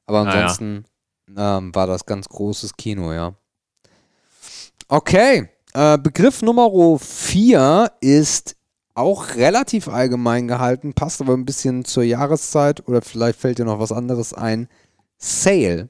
Aber 0.05 0.21
ansonsten 0.21 0.85
ähm, 1.37 1.73
war 1.75 1.85
das 1.85 2.05
ganz 2.05 2.27
großes 2.27 2.73
Kino, 2.75 3.13
ja. 3.13 3.33
Okay, 4.87 5.49
äh, 5.73 5.97
Begriff 5.99 6.41
Nummer 6.41 6.97
4 6.97 7.91
ist 8.01 8.55
auch 8.99 9.35
relativ 9.35 9.87
allgemein 9.87 10.47
gehalten, 10.47 10.93
passt 10.93 11.21
aber 11.21 11.33
ein 11.33 11.45
bisschen 11.45 11.85
zur 11.85 12.03
Jahreszeit 12.03 12.87
oder 12.87 13.01
vielleicht 13.01 13.39
fällt 13.39 13.57
dir 13.57 13.65
noch 13.65 13.79
was 13.79 13.91
anderes 13.91 14.33
ein. 14.33 14.67
Sale. 15.17 15.89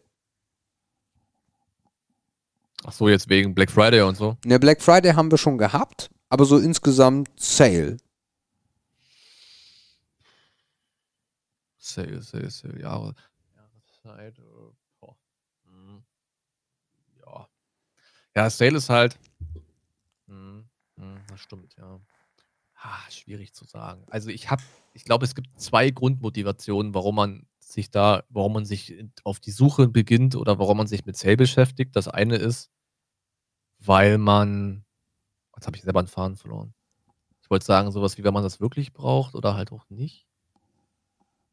Ach 2.86 2.94
so, 2.94 3.10
jetzt 3.10 3.28
wegen 3.30 3.54
Black 3.54 3.72
Friday 3.72 4.02
und 4.02 4.16
so. 4.16 4.38
Ne, 4.46 4.60
Black 4.60 4.82
Friday 4.82 5.14
haben 5.14 5.30
wir 5.32 5.38
schon 5.38 5.58
gehabt, 5.58 6.10
aber 6.30 6.46
so 6.46 6.58
insgesamt 6.58 7.30
Sale. 7.38 7.98
Sale, 11.78 12.22
Sale, 12.22 12.50
Sale, 12.50 12.80
Jahre, 12.80 13.16
Jahreszeit. 13.56 14.38
äh, 14.38 14.42
boah. 15.00 15.16
Hm. 15.66 16.04
Ja. 17.26 17.48
Ja, 18.36 18.50
Sale 18.50 18.78
ist 18.78 18.90
halt. 18.90 19.18
Hm, 20.28 20.70
hm, 20.96 21.20
das 21.28 21.40
stimmt, 21.42 21.76
ja. 21.78 22.00
Ah, 22.82 23.00
schwierig 23.12 23.54
zu 23.54 23.66
sagen. 23.66 24.06
Also 24.10 24.30
ich 24.30 24.50
habe, 24.50 24.64
ich 24.94 25.04
glaube, 25.04 25.26
es 25.26 25.36
gibt 25.36 25.60
zwei 25.60 25.90
Grundmotivationen, 25.92 26.94
warum 26.94 27.16
man 27.16 27.46
sich 27.60 27.92
da, 27.92 28.24
warum 28.30 28.54
man 28.54 28.66
sich 28.66 28.96
auf 29.24 29.40
die 29.40 29.52
Suche 29.52 29.88
beginnt 29.88 30.36
oder 30.36 30.58
warum 30.60 30.78
man 30.78 30.88
sich 30.88 31.06
mit 31.06 31.18
Sale 31.18 31.38
beschäftigt. 31.38 31.96
Das 31.96 32.08
eine 32.08 32.38
ist, 32.38 32.72
weil 33.80 34.18
man, 34.18 34.86
jetzt 35.56 35.68
habe 35.68 35.76
ich 35.78 35.84
selber 35.84 36.00
einen 36.00 36.08
Faden 36.08 36.38
verloren. 36.38 36.74
Ich 37.42 37.50
wollte 37.50 37.66
sagen, 37.66 37.92
sowas 37.92 38.18
wie, 38.18 38.24
wenn 38.24 38.34
man 38.34 38.44
das 38.44 38.60
wirklich 38.62 38.94
braucht 38.94 39.36
oder 39.36 39.56
halt 39.56 39.72
auch 39.72 39.90
nicht. 39.90 40.26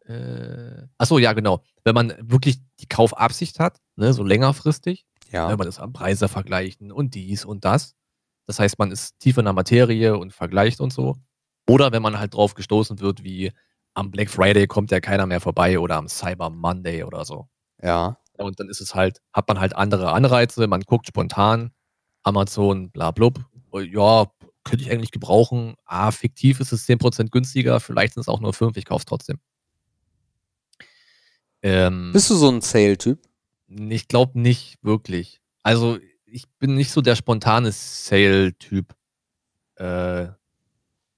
Äh, 0.06 0.86
achso, 0.98 1.18
ja, 1.18 1.32
genau. 1.32 1.62
Wenn 1.82 1.94
man 1.94 2.14
wirklich 2.20 2.58
die 2.80 2.86
Kaufabsicht 2.86 3.58
hat, 3.58 3.80
ne, 3.96 4.12
so 4.12 4.22
längerfristig, 4.22 5.04
Ja. 5.32 5.48
wenn 5.48 5.58
man 5.58 5.66
das 5.66 5.80
am 5.80 5.92
Preise 5.92 6.28
vergleichen 6.28 6.92
und 6.92 7.14
dies 7.14 7.44
und 7.44 7.64
das. 7.64 7.96
Das 8.46 8.58
heißt, 8.58 8.78
man 8.78 8.92
ist 8.92 9.18
tief 9.18 9.38
in 9.38 9.44
der 9.44 9.52
Materie 9.54 10.16
und 10.16 10.32
vergleicht 10.32 10.80
und 10.80 10.92
so. 10.92 11.16
Oder 11.68 11.92
wenn 11.92 12.02
man 12.02 12.18
halt 12.18 12.34
drauf 12.34 12.54
gestoßen 12.54 13.00
wird, 13.00 13.24
wie 13.24 13.52
am 13.94 14.10
Black 14.10 14.30
Friday 14.30 14.66
kommt 14.66 14.90
ja 14.90 15.00
keiner 15.00 15.26
mehr 15.26 15.40
vorbei 15.40 15.78
oder 15.78 15.96
am 15.96 16.08
Cyber 16.08 16.50
Monday 16.50 17.02
oder 17.02 17.24
so. 17.24 17.48
Ja. 17.82 18.18
Und 18.34 18.60
dann 18.60 18.68
ist 18.68 18.80
es 18.80 18.94
halt, 18.94 19.20
hat 19.32 19.48
man 19.48 19.58
halt 19.58 19.74
andere 19.74 20.12
Anreize, 20.12 20.66
man 20.66 20.82
guckt 20.82 21.06
spontan, 21.08 21.72
Amazon, 22.22 22.90
bla 22.90 23.10
blub, 23.10 23.40
oh, 23.70 23.80
ja, 23.80 24.26
könnte 24.64 24.84
ich 24.84 24.92
eigentlich 24.92 25.12
gebrauchen. 25.12 25.74
Ah, 25.86 26.10
fiktiv 26.10 26.60
ist 26.60 26.72
es 26.72 26.86
10% 26.86 27.30
günstiger, 27.30 27.80
vielleicht 27.80 28.14
sind 28.14 28.20
es 28.20 28.28
auch 28.28 28.40
nur 28.40 28.52
5, 28.52 28.76
ich 28.76 28.84
kaufe 28.84 29.00
es 29.00 29.06
trotzdem. 29.06 29.38
Ähm, 31.62 32.10
Bist 32.12 32.30
du 32.30 32.34
so 32.34 32.50
ein 32.50 32.60
Sale-Typ? 32.60 33.18
ich 33.68 34.06
glaube 34.08 34.38
nicht 34.38 34.78
wirklich. 34.82 35.40
Also, 35.62 35.98
ich 36.26 36.48
bin 36.58 36.74
nicht 36.74 36.90
so 36.90 37.00
der 37.00 37.16
spontane 37.16 37.72
Sale-Typ. 37.72 38.94
Äh, 39.76 40.28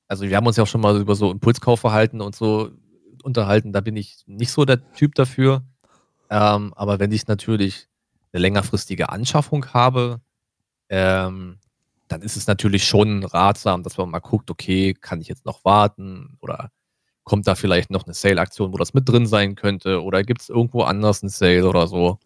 also, 0.06 0.24
wir 0.24 0.36
haben 0.36 0.46
uns 0.46 0.56
ja 0.56 0.62
auch 0.62 0.68
schon 0.68 0.80
mal 0.80 0.98
über 1.00 1.14
so 1.14 1.30
Impulskaufverhalten 1.30 2.20
und 2.20 2.34
so 2.34 2.70
unterhalten. 3.22 3.72
Da 3.72 3.80
bin 3.80 3.96
ich 3.96 4.24
nicht 4.26 4.50
so 4.52 4.64
der 4.64 4.92
Typ 4.92 5.14
dafür. 5.14 5.64
Ähm, 6.30 6.72
aber 6.74 6.98
wenn 6.98 7.12
ich 7.12 7.26
natürlich 7.26 7.88
eine 8.32 8.42
längerfristige 8.42 9.08
Anschaffung 9.10 9.66
habe, 9.72 10.20
ähm, 10.88 11.58
dann 12.08 12.22
ist 12.22 12.36
es 12.36 12.46
natürlich 12.46 12.84
schon 12.84 13.24
ratsam, 13.24 13.82
dass 13.82 13.98
man 13.98 14.10
mal 14.10 14.20
guckt, 14.20 14.50
okay, 14.50 14.94
kann 14.94 15.20
ich 15.20 15.28
jetzt 15.28 15.44
noch 15.46 15.64
warten 15.64 16.38
oder 16.40 16.70
kommt 17.24 17.46
da 17.46 17.54
vielleicht 17.54 17.90
noch 17.90 18.04
eine 18.04 18.14
Sale-Aktion, 18.14 18.72
wo 18.72 18.78
das 18.78 18.94
mit 18.94 19.08
drin 19.08 19.26
sein 19.26 19.54
könnte 19.54 20.02
oder 20.02 20.22
gibt 20.22 20.40
es 20.42 20.48
irgendwo 20.48 20.82
anders 20.82 21.22
einen 21.22 21.30
Sale 21.30 21.68
oder 21.68 21.86
so 21.86 22.18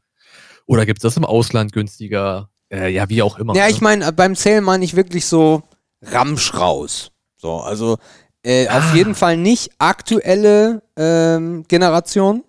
oder 0.67 0.87
gibt 0.87 0.99
es 0.99 1.03
das 1.03 1.17
im 1.17 1.25
Ausland 1.25 1.73
günstiger, 1.73 2.51
äh, 2.73 2.89
ja, 2.89 3.09
wie 3.09 3.23
auch 3.23 3.39
immer. 3.39 3.55
Ja, 3.55 3.65
ne? 3.65 3.71
ich 3.71 3.81
meine, 3.81 4.13
beim 4.13 4.35
Sale 4.35 4.61
meine 4.61 4.85
ich 4.85 4.97
wirklich 4.97 5.27
so 5.27 5.63
Ramsch 6.03 6.55
raus. 6.55 7.11
So, 7.37 7.57
also 7.61 7.99
äh, 8.45 8.69
auf 8.69 8.93
Ah. 8.93 8.95
jeden 8.95 9.15
Fall 9.15 9.37
nicht 9.37 9.71
aktuelle 9.79 10.83
ähm, 10.97 11.65
Generation, 11.69 12.45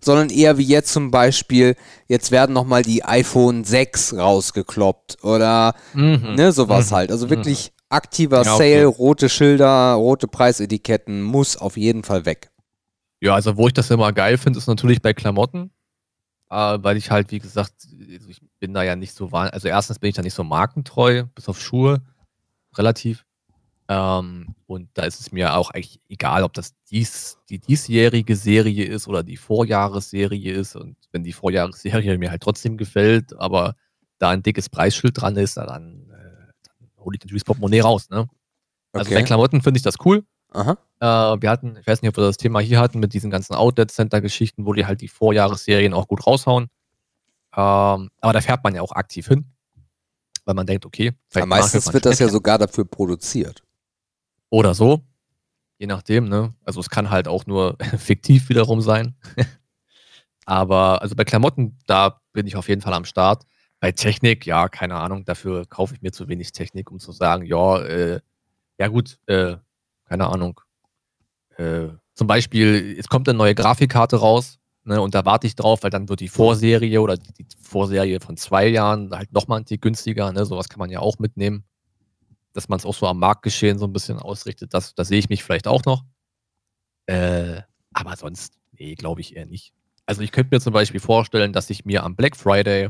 sondern 0.00 0.30
eher 0.30 0.56
wie 0.58 0.64
jetzt 0.64 0.92
zum 0.92 1.10
Beispiel, 1.10 1.76
jetzt 2.08 2.30
werden 2.30 2.52
nochmal 2.52 2.82
die 2.82 3.04
iPhone 3.04 3.64
6 3.64 4.14
rausgekloppt 4.16 5.22
oder 5.22 5.74
Mhm. 5.94 6.34
ne, 6.34 6.52
sowas 6.52 6.90
Mhm. 6.90 6.94
halt. 6.94 7.12
Also 7.12 7.28
wirklich 7.30 7.72
aktiver 7.90 8.42
Ja, 8.44 8.54
okay. 8.54 8.72
Sale, 8.74 8.86
rote 8.86 9.28
Schilder, 9.28 9.92
rote 9.94 10.26
Preisetiketten, 10.28 11.22
muss 11.22 11.56
auf 11.56 11.76
jeden 11.76 12.02
Fall 12.02 12.24
weg. 12.24 12.50
Ja, 13.20 13.34
also 13.34 13.56
wo 13.56 13.66
ich 13.66 13.74
das 13.74 13.90
immer 13.90 14.12
geil 14.12 14.38
finde, 14.38 14.58
ist 14.58 14.66
natürlich 14.68 15.02
bei 15.02 15.12
Klamotten. 15.12 15.70
Äh, 16.50 16.78
weil 16.82 16.96
ich 16.96 17.10
halt, 17.10 17.30
wie 17.30 17.38
gesagt, 17.38 17.74
also 17.84 18.28
ich 18.28 18.40
bin 18.60 18.72
da 18.72 18.82
ja 18.82 18.94
nicht 18.94 19.14
so 19.14 19.32
wahnsinnig. 19.32 19.54
Also 19.54 19.68
erstens 19.68 19.98
bin 19.98 20.10
ich 20.10 20.16
da 20.16 20.22
nicht 20.22 20.34
so 20.34 20.44
markentreu, 20.44 21.24
bis 21.34 21.48
auf 21.48 21.60
Schuhe, 21.60 22.02
relativ. 22.76 23.24
Ähm, 23.88 24.54
und 24.66 24.88
da 24.94 25.02
ist 25.02 25.18
es 25.18 25.32
mir 25.32 25.56
auch 25.56 25.70
eigentlich 25.70 26.00
egal, 26.08 26.44
ob 26.44 26.52
das 26.52 26.74
dies, 26.90 27.38
die 27.48 27.58
diesjährige 27.58 28.36
Serie 28.36 28.84
ist 28.84 29.08
oder 29.08 29.24
die 29.24 29.36
Vorjahresserie 29.36 30.52
ist. 30.52 30.76
Und 30.76 30.96
wenn 31.10 31.24
die 31.24 31.32
Vorjahresserie 31.32 32.16
mir 32.16 32.30
halt 32.30 32.42
trotzdem 32.42 32.76
gefällt, 32.76 33.36
aber 33.36 33.74
da 34.18 34.30
ein 34.30 34.44
dickes 34.44 34.68
Preisschild 34.68 35.20
dran 35.20 35.36
ist, 35.36 35.56
dann, 35.56 36.08
äh, 36.10 36.52
dann 36.68 36.90
hole 36.98 37.16
ich 37.16 37.24
natürlich 37.24 37.42
das 37.42 37.46
Portemonnaie 37.46 37.80
raus. 37.80 38.10
Ne? 38.10 38.28
Also 38.92 39.12
bei. 39.12 39.22
Klamotten 39.22 39.62
finde 39.62 39.78
ich 39.78 39.82
das 39.82 39.96
cool. 40.04 40.24
Aha. 40.52 40.78
Äh, 41.00 41.42
wir 41.42 41.50
hatten, 41.50 41.76
ich 41.80 41.86
weiß 41.86 42.02
nicht, 42.02 42.10
ob 42.10 42.16
wir 42.16 42.26
das 42.26 42.36
Thema 42.36 42.60
hier 42.60 42.78
hatten, 42.78 43.00
mit 43.00 43.12
diesen 43.12 43.30
ganzen 43.30 43.54
Outlet-Center-Geschichten, 43.54 44.66
wo 44.66 44.72
die 44.72 44.86
halt 44.86 45.00
die 45.00 45.08
Vorjahresserien 45.08 45.94
auch 45.94 46.06
gut 46.06 46.26
raushauen. 46.26 46.68
Ähm, 47.56 48.10
aber 48.20 48.32
da 48.32 48.40
fährt 48.40 48.62
man 48.62 48.74
ja 48.74 48.82
auch 48.82 48.92
aktiv 48.92 49.26
hin, 49.26 49.52
weil 50.44 50.54
man 50.54 50.66
denkt, 50.66 50.86
okay, 50.86 51.12
vielleicht 51.28 51.48
mag 51.48 51.60
meistens 51.60 51.92
wird 51.92 52.06
das 52.06 52.18
ja 52.18 52.28
sogar 52.28 52.58
dafür 52.58 52.84
produziert. 52.84 53.62
Oder 54.50 54.74
so. 54.74 55.04
Je 55.78 55.86
nachdem, 55.86 56.28
ne? 56.28 56.54
Also 56.64 56.80
es 56.80 56.90
kann 56.90 57.10
halt 57.10 57.26
auch 57.26 57.46
nur 57.46 57.76
fiktiv 57.98 58.48
wiederum 58.48 58.80
sein. 58.80 59.16
Aber 60.44 61.00
also 61.02 61.14
bei 61.14 61.24
Klamotten, 61.24 61.78
da 61.86 62.20
bin 62.32 62.46
ich 62.46 62.56
auf 62.56 62.68
jeden 62.68 62.82
Fall 62.82 62.94
am 62.94 63.04
Start. 63.04 63.44
Bei 63.78 63.92
Technik, 63.92 64.46
ja, 64.46 64.68
keine 64.68 64.96
Ahnung, 64.96 65.24
dafür 65.24 65.64
kaufe 65.66 65.94
ich 65.94 66.02
mir 66.02 66.12
zu 66.12 66.28
wenig 66.28 66.52
Technik, 66.52 66.90
um 66.90 66.98
zu 66.98 67.12
sagen, 67.12 67.46
ja, 67.46 67.78
äh, 67.78 68.20
ja 68.78 68.88
gut, 68.88 69.18
äh, 69.26 69.56
keine 70.04 70.28
Ahnung. 70.28 70.60
Äh, 71.56 71.88
zum 72.14 72.26
Beispiel, 72.26 72.96
es 72.98 73.08
kommt 73.08 73.28
eine 73.28 73.38
neue 73.38 73.54
Grafikkarte 73.54 74.16
raus, 74.16 74.59
ne, 74.84 75.00
und 75.00 75.14
da 75.14 75.24
warte 75.24 75.46
ich 75.46 75.56
drauf, 75.56 75.82
weil 75.82 75.90
dann 75.90 76.08
wird 76.08 76.20
die 76.20 76.28
Vorserie 76.28 77.00
oder 77.00 77.16
die, 77.16 77.32
die 77.32 77.46
Vorserie 77.60 78.20
von 78.20 78.36
zwei 78.36 78.68
Jahren 78.68 79.10
halt 79.12 79.32
nochmal 79.32 79.60
ein 79.60 79.64
Tick 79.64 79.82
günstiger, 79.82 80.32
ne? 80.32 80.44
Sowas 80.44 80.68
kann 80.68 80.78
man 80.78 80.90
ja 80.90 81.00
auch 81.00 81.18
mitnehmen 81.18 81.64
dass 82.52 82.68
man 82.68 82.78
es 82.78 82.84
auch 82.84 82.94
so 82.94 83.06
am 83.06 83.18
Marktgeschehen 83.18 83.78
so 83.78 83.86
ein 83.86 83.92
bisschen 83.92 84.18
ausrichtet. 84.18 84.74
Das, 84.74 84.94
da 84.94 85.04
sehe 85.04 85.18
ich 85.18 85.28
mich 85.28 85.44
vielleicht 85.44 85.66
auch 85.66 85.84
noch. 85.84 86.04
Äh, 87.06 87.62
aber 87.92 88.16
sonst, 88.16 88.54
nee, 88.72 88.94
glaube 88.94 89.20
ich 89.20 89.36
eher 89.36 89.46
nicht. 89.46 89.72
Also 90.06 90.22
ich 90.22 90.32
könnte 90.32 90.54
mir 90.54 90.60
zum 90.60 90.72
Beispiel 90.72 91.00
vorstellen, 91.00 91.52
dass 91.52 91.70
ich 91.70 91.84
mir 91.84 92.02
am 92.02 92.16
Black 92.16 92.36
Friday 92.36 92.88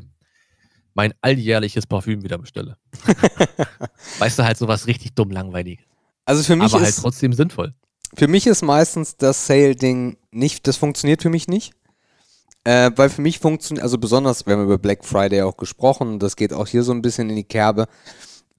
mein 0.94 1.12
alljährliches 1.20 1.86
Parfüm 1.86 2.22
wieder 2.22 2.38
bestelle. 2.38 2.76
weißt 4.18 4.38
du, 4.38 4.44
halt 4.44 4.58
sowas 4.58 4.86
richtig 4.86 5.14
dumm 5.14 5.30
langweiliges. 5.30 5.84
Also 6.24 6.42
für 6.42 6.56
mich 6.56 6.72
Aber 6.72 6.80
halt 6.80 6.90
ist 6.90 7.02
trotzdem 7.02 7.32
sinnvoll. 7.32 7.74
Für 8.14 8.28
mich 8.28 8.46
ist 8.46 8.62
meistens 8.62 9.16
das 9.16 9.46
Sale-Ding 9.46 10.16
nicht, 10.30 10.66
das 10.66 10.76
funktioniert 10.76 11.22
für 11.22 11.30
mich 11.30 11.46
nicht. 11.48 11.72
Äh, 12.64 12.90
weil 12.96 13.08
für 13.08 13.22
mich 13.22 13.38
funktioniert, 13.38 13.82
also 13.82 13.98
besonders, 13.98 14.46
wir 14.46 14.54
haben 14.54 14.64
über 14.64 14.78
Black 14.78 15.04
Friday 15.04 15.42
auch 15.42 15.56
gesprochen, 15.56 16.18
das 16.18 16.36
geht 16.36 16.52
auch 16.52 16.68
hier 16.68 16.82
so 16.82 16.92
ein 16.92 17.02
bisschen 17.02 17.30
in 17.30 17.36
die 17.36 17.44
Kerbe. 17.44 17.86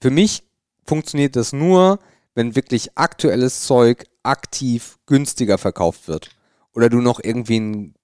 Für 0.00 0.10
mich 0.10 0.42
funktioniert 0.84 1.36
das 1.36 1.52
nur, 1.52 2.00
wenn 2.34 2.56
wirklich 2.56 2.96
aktuelles 2.96 3.62
Zeug 3.62 4.04
aktiv 4.22 4.98
günstiger 5.06 5.58
verkauft 5.58 6.08
wird. 6.08 6.30
Oder 6.74 6.88
du 6.88 7.00
noch 7.00 7.20
irgendwie 7.22 7.60
ein 7.60 7.94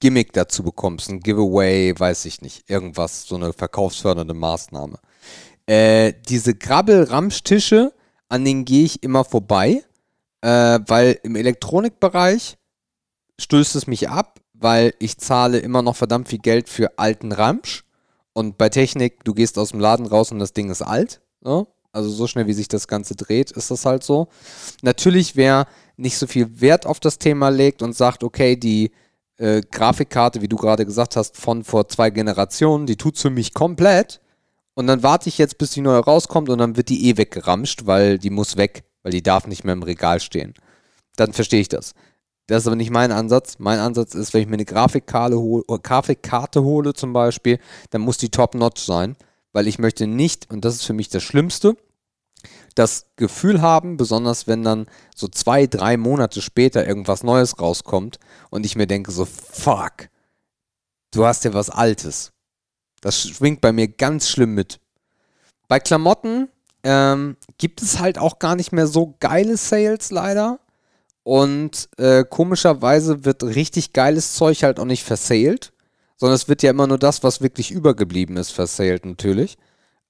Gimmick 0.00 0.32
dazu 0.32 0.62
bekommst, 0.62 1.08
ein 1.08 1.20
Giveaway, 1.20 1.94
weiß 1.98 2.24
ich 2.26 2.42
nicht, 2.42 2.68
irgendwas, 2.68 3.24
so 3.24 3.36
eine 3.36 3.52
verkaufsfördernde 3.52 4.34
Maßnahme. 4.34 4.98
Äh, 5.66 6.12
diese 6.28 6.54
Grabbel-Ramschtische, 6.54 7.92
an 8.28 8.44
denen 8.44 8.64
gehe 8.64 8.84
ich 8.84 9.02
immer 9.02 9.24
vorbei 9.24 9.82
äh, 10.40 10.80
weil 10.86 11.18
im 11.22 11.36
Elektronikbereich 11.36 12.58
stößt 13.40 13.76
es 13.76 13.86
mich 13.86 14.08
ab, 14.08 14.40
weil 14.60 14.94
ich 14.98 15.18
zahle 15.18 15.58
immer 15.58 15.82
noch 15.82 15.96
verdammt 15.96 16.28
viel 16.28 16.38
Geld 16.38 16.68
für 16.68 16.98
alten 16.98 17.32
Ramsch. 17.32 17.84
Und 18.32 18.58
bei 18.58 18.68
Technik, 18.68 19.24
du 19.24 19.34
gehst 19.34 19.58
aus 19.58 19.70
dem 19.70 19.80
Laden 19.80 20.06
raus 20.06 20.32
und 20.32 20.38
das 20.38 20.52
Ding 20.52 20.70
ist 20.70 20.82
alt. 20.82 21.20
Ne? 21.42 21.66
Also 21.92 22.10
so 22.10 22.26
schnell, 22.26 22.46
wie 22.46 22.52
sich 22.52 22.68
das 22.68 22.86
Ganze 22.86 23.16
dreht, 23.16 23.50
ist 23.50 23.70
das 23.70 23.84
halt 23.84 24.04
so. 24.04 24.28
Natürlich, 24.82 25.36
wer 25.36 25.66
nicht 25.96 26.18
so 26.18 26.26
viel 26.26 26.60
Wert 26.60 26.86
auf 26.86 27.00
das 27.00 27.18
Thema 27.18 27.48
legt 27.48 27.82
und 27.82 27.96
sagt, 27.96 28.22
okay, 28.22 28.56
die 28.56 28.92
äh, 29.38 29.62
Grafikkarte, 29.68 30.42
wie 30.42 30.48
du 30.48 30.56
gerade 30.56 30.84
gesagt 30.84 31.16
hast, 31.16 31.36
von 31.36 31.64
vor 31.64 31.88
zwei 31.88 32.10
Generationen, 32.10 32.86
die 32.86 32.96
tut's 32.96 33.22
für 33.22 33.30
mich 33.30 33.54
komplett. 33.54 34.20
Und 34.74 34.86
dann 34.86 35.02
warte 35.02 35.28
ich 35.28 35.38
jetzt, 35.38 35.58
bis 35.58 35.72
die 35.72 35.80
neue 35.80 35.98
rauskommt 35.98 36.48
und 36.50 36.58
dann 36.58 36.76
wird 36.76 36.88
die 36.88 37.08
eh 37.08 37.16
weggeramscht, 37.16 37.86
weil 37.86 38.18
die 38.18 38.30
muss 38.30 38.56
weg, 38.56 38.84
weil 39.02 39.10
die 39.10 39.22
darf 39.22 39.46
nicht 39.48 39.64
mehr 39.64 39.72
im 39.72 39.82
Regal 39.82 40.20
stehen. 40.20 40.54
Dann 41.16 41.32
verstehe 41.32 41.60
ich 41.60 41.68
das. 41.68 41.94
Das 42.48 42.62
ist 42.62 42.66
aber 42.66 42.76
nicht 42.76 42.90
mein 42.90 43.12
Ansatz. 43.12 43.56
Mein 43.58 43.78
Ansatz 43.78 44.14
ist, 44.14 44.32
wenn 44.32 44.40
ich 44.40 44.48
mir 44.48 44.54
eine 44.54 44.64
Grafikkarte, 44.64 45.38
hol 45.38 45.62
oder 45.68 45.80
Grafikkarte 45.80 46.64
hole 46.64 46.94
zum 46.94 47.12
Beispiel, 47.12 47.60
dann 47.90 48.00
muss 48.00 48.16
die 48.16 48.30
top-notch 48.30 48.82
sein, 48.82 49.16
weil 49.52 49.68
ich 49.68 49.78
möchte 49.78 50.06
nicht, 50.06 50.50
und 50.50 50.64
das 50.64 50.74
ist 50.74 50.84
für 50.84 50.94
mich 50.94 51.10
das 51.10 51.22
Schlimmste, 51.22 51.76
das 52.74 53.06
Gefühl 53.16 53.60
haben, 53.60 53.98
besonders 53.98 54.46
wenn 54.46 54.62
dann 54.62 54.86
so 55.14 55.28
zwei, 55.28 55.66
drei 55.66 55.98
Monate 55.98 56.40
später 56.40 56.86
irgendwas 56.86 57.22
Neues 57.22 57.60
rauskommt 57.60 58.18
und 58.48 58.64
ich 58.64 58.76
mir 58.76 58.86
denke 58.86 59.12
so, 59.12 59.26
fuck, 59.26 60.08
du 61.10 61.26
hast 61.26 61.44
ja 61.44 61.52
was 61.52 61.68
Altes. 61.68 62.32
Das 63.02 63.20
schwingt 63.20 63.60
bei 63.60 63.72
mir 63.72 63.88
ganz 63.88 64.28
schlimm 64.28 64.54
mit. 64.54 64.80
Bei 65.68 65.80
Klamotten 65.80 66.48
ähm, 66.82 67.36
gibt 67.58 67.82
es 67.82 67.98
halt 67.98 68.18
auch 68.18 68.38
gar 68.38 68.56
nicht 68.56 68.72
mehr 68.72 68.86
so 68.86 69.16
geile 69.20 69.58
Sales 69.58 70.10
leider. 70.10 70.60
Und 71.28 71.90
äh, 71.98 72.24
komischerweise 72.24 73.26
wird 73.26 73.42
richtig 73.42 73.92
geiles 73.92 74.32
Zeug 74.32 74.62
halt 74.62 74.80
auch 74.80 74.86
nicht 74.86 75.04
versaled, 75.04 75.74
sondern 76.16 76.36
es 76.36 76.48
wird 76.48 76.62
ja 76.62 76.70
immer 76.70 76.86
nur 76.86 76.96
das, 76.96 77.22
was 77.22 77.42
wirklich 77.42 77.70
übergeblieben 77.70 78.38
ist, 78.38 78.50
versaled 78.50 79.04
natürlich. 79.04 79.58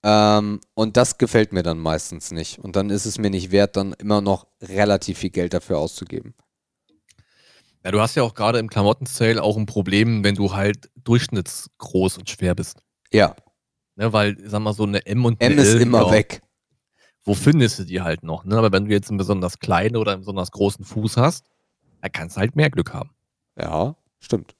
Ähm, 0.04 0.60
und 0.74 0.96
das 0.96 1.18
gefällt 1.18 1.52
mir 1.52 1.64
dann 1.64 1.80
meistens 1.80 2.30
nicht. 2.30 2.60
Und 2.60 2.76
dann 2.76 2.88
ist 2.88 3.04
es 3.04 3.18
mir 3.18 3.30
nicht 3.30 3.50
wert, 3.50 3.76
dann 3.76 3.94
immer 3.94 4.20
noch 4.20 4.46
relativ 4.62 5.18
viel 5.18 5.30
Geld 5.30 5.54
dafür 5.54 5.78
auszugeben. 5.78 6.34
Ja, 7.84 7.90
du 7.90 8.00
hast 8.00 8.14
ja 8.14 8.22
auch 8.22 8.34
gerade 8.34 8.60
im 8.60 8.70
Klamotten-Sale 8.70 9.42
auch 9.42 9.56
ein 9.56 9.66
Problem, 9.66 10.22
wenn 10.22 10.36
du 10.36 10.54
halt 10.54 10.88
durchschnittsgroß 11.02 12.18
und 12.18 12.30
schwer 12.30 12.54
bist. 12.54 12.78
Ja, 13.10 13.34
Ne, 13.98 14.12
weil, 14.12 14.36
sag 14.44 14.60
mal, 14.60 14.72
so 14.72 14.84
eine 14.84 15.04
M 15.06 15.24
und 15.24 15.42
eine 15.42 15.54
M 15.54 15.58
ist 15.58 15.74
L, 15.74 15.80
immer 15.80 16.06
ja, 16.06 16.12
weg. 16.12 16.40
Wo 17.28 17.34
findest 17.34 17.78
du 17.78 17.84
die 17.84 18.00
halt 18.00 18.22
noch? 18.22 18.46
Ne? 18.46 18.56
Aber 18.56 18.72
wenn 18.72 18.86
du 18.86 18.90
jetzt 18.90 19.10
einen 19.10 19.18
besonders 19.18 19.58
kleinen 19.58 19.96
oder 19.96 20.12
einen 20.12 20.22
besonders 20.22 20.50
großen 20.50 20.82
Fuß 20.82 21.18
hast, 21.18 21.44
dann 22.00 22.10
kannst 22.10 22.36
du 22.36 22.40
halt 22.40 22.56
mehr 22.56 22.70
Glück 22.70 22.94
haben. 22.94 23.10
Ja, 23.60 23.96
stimmt. 24.18 24.56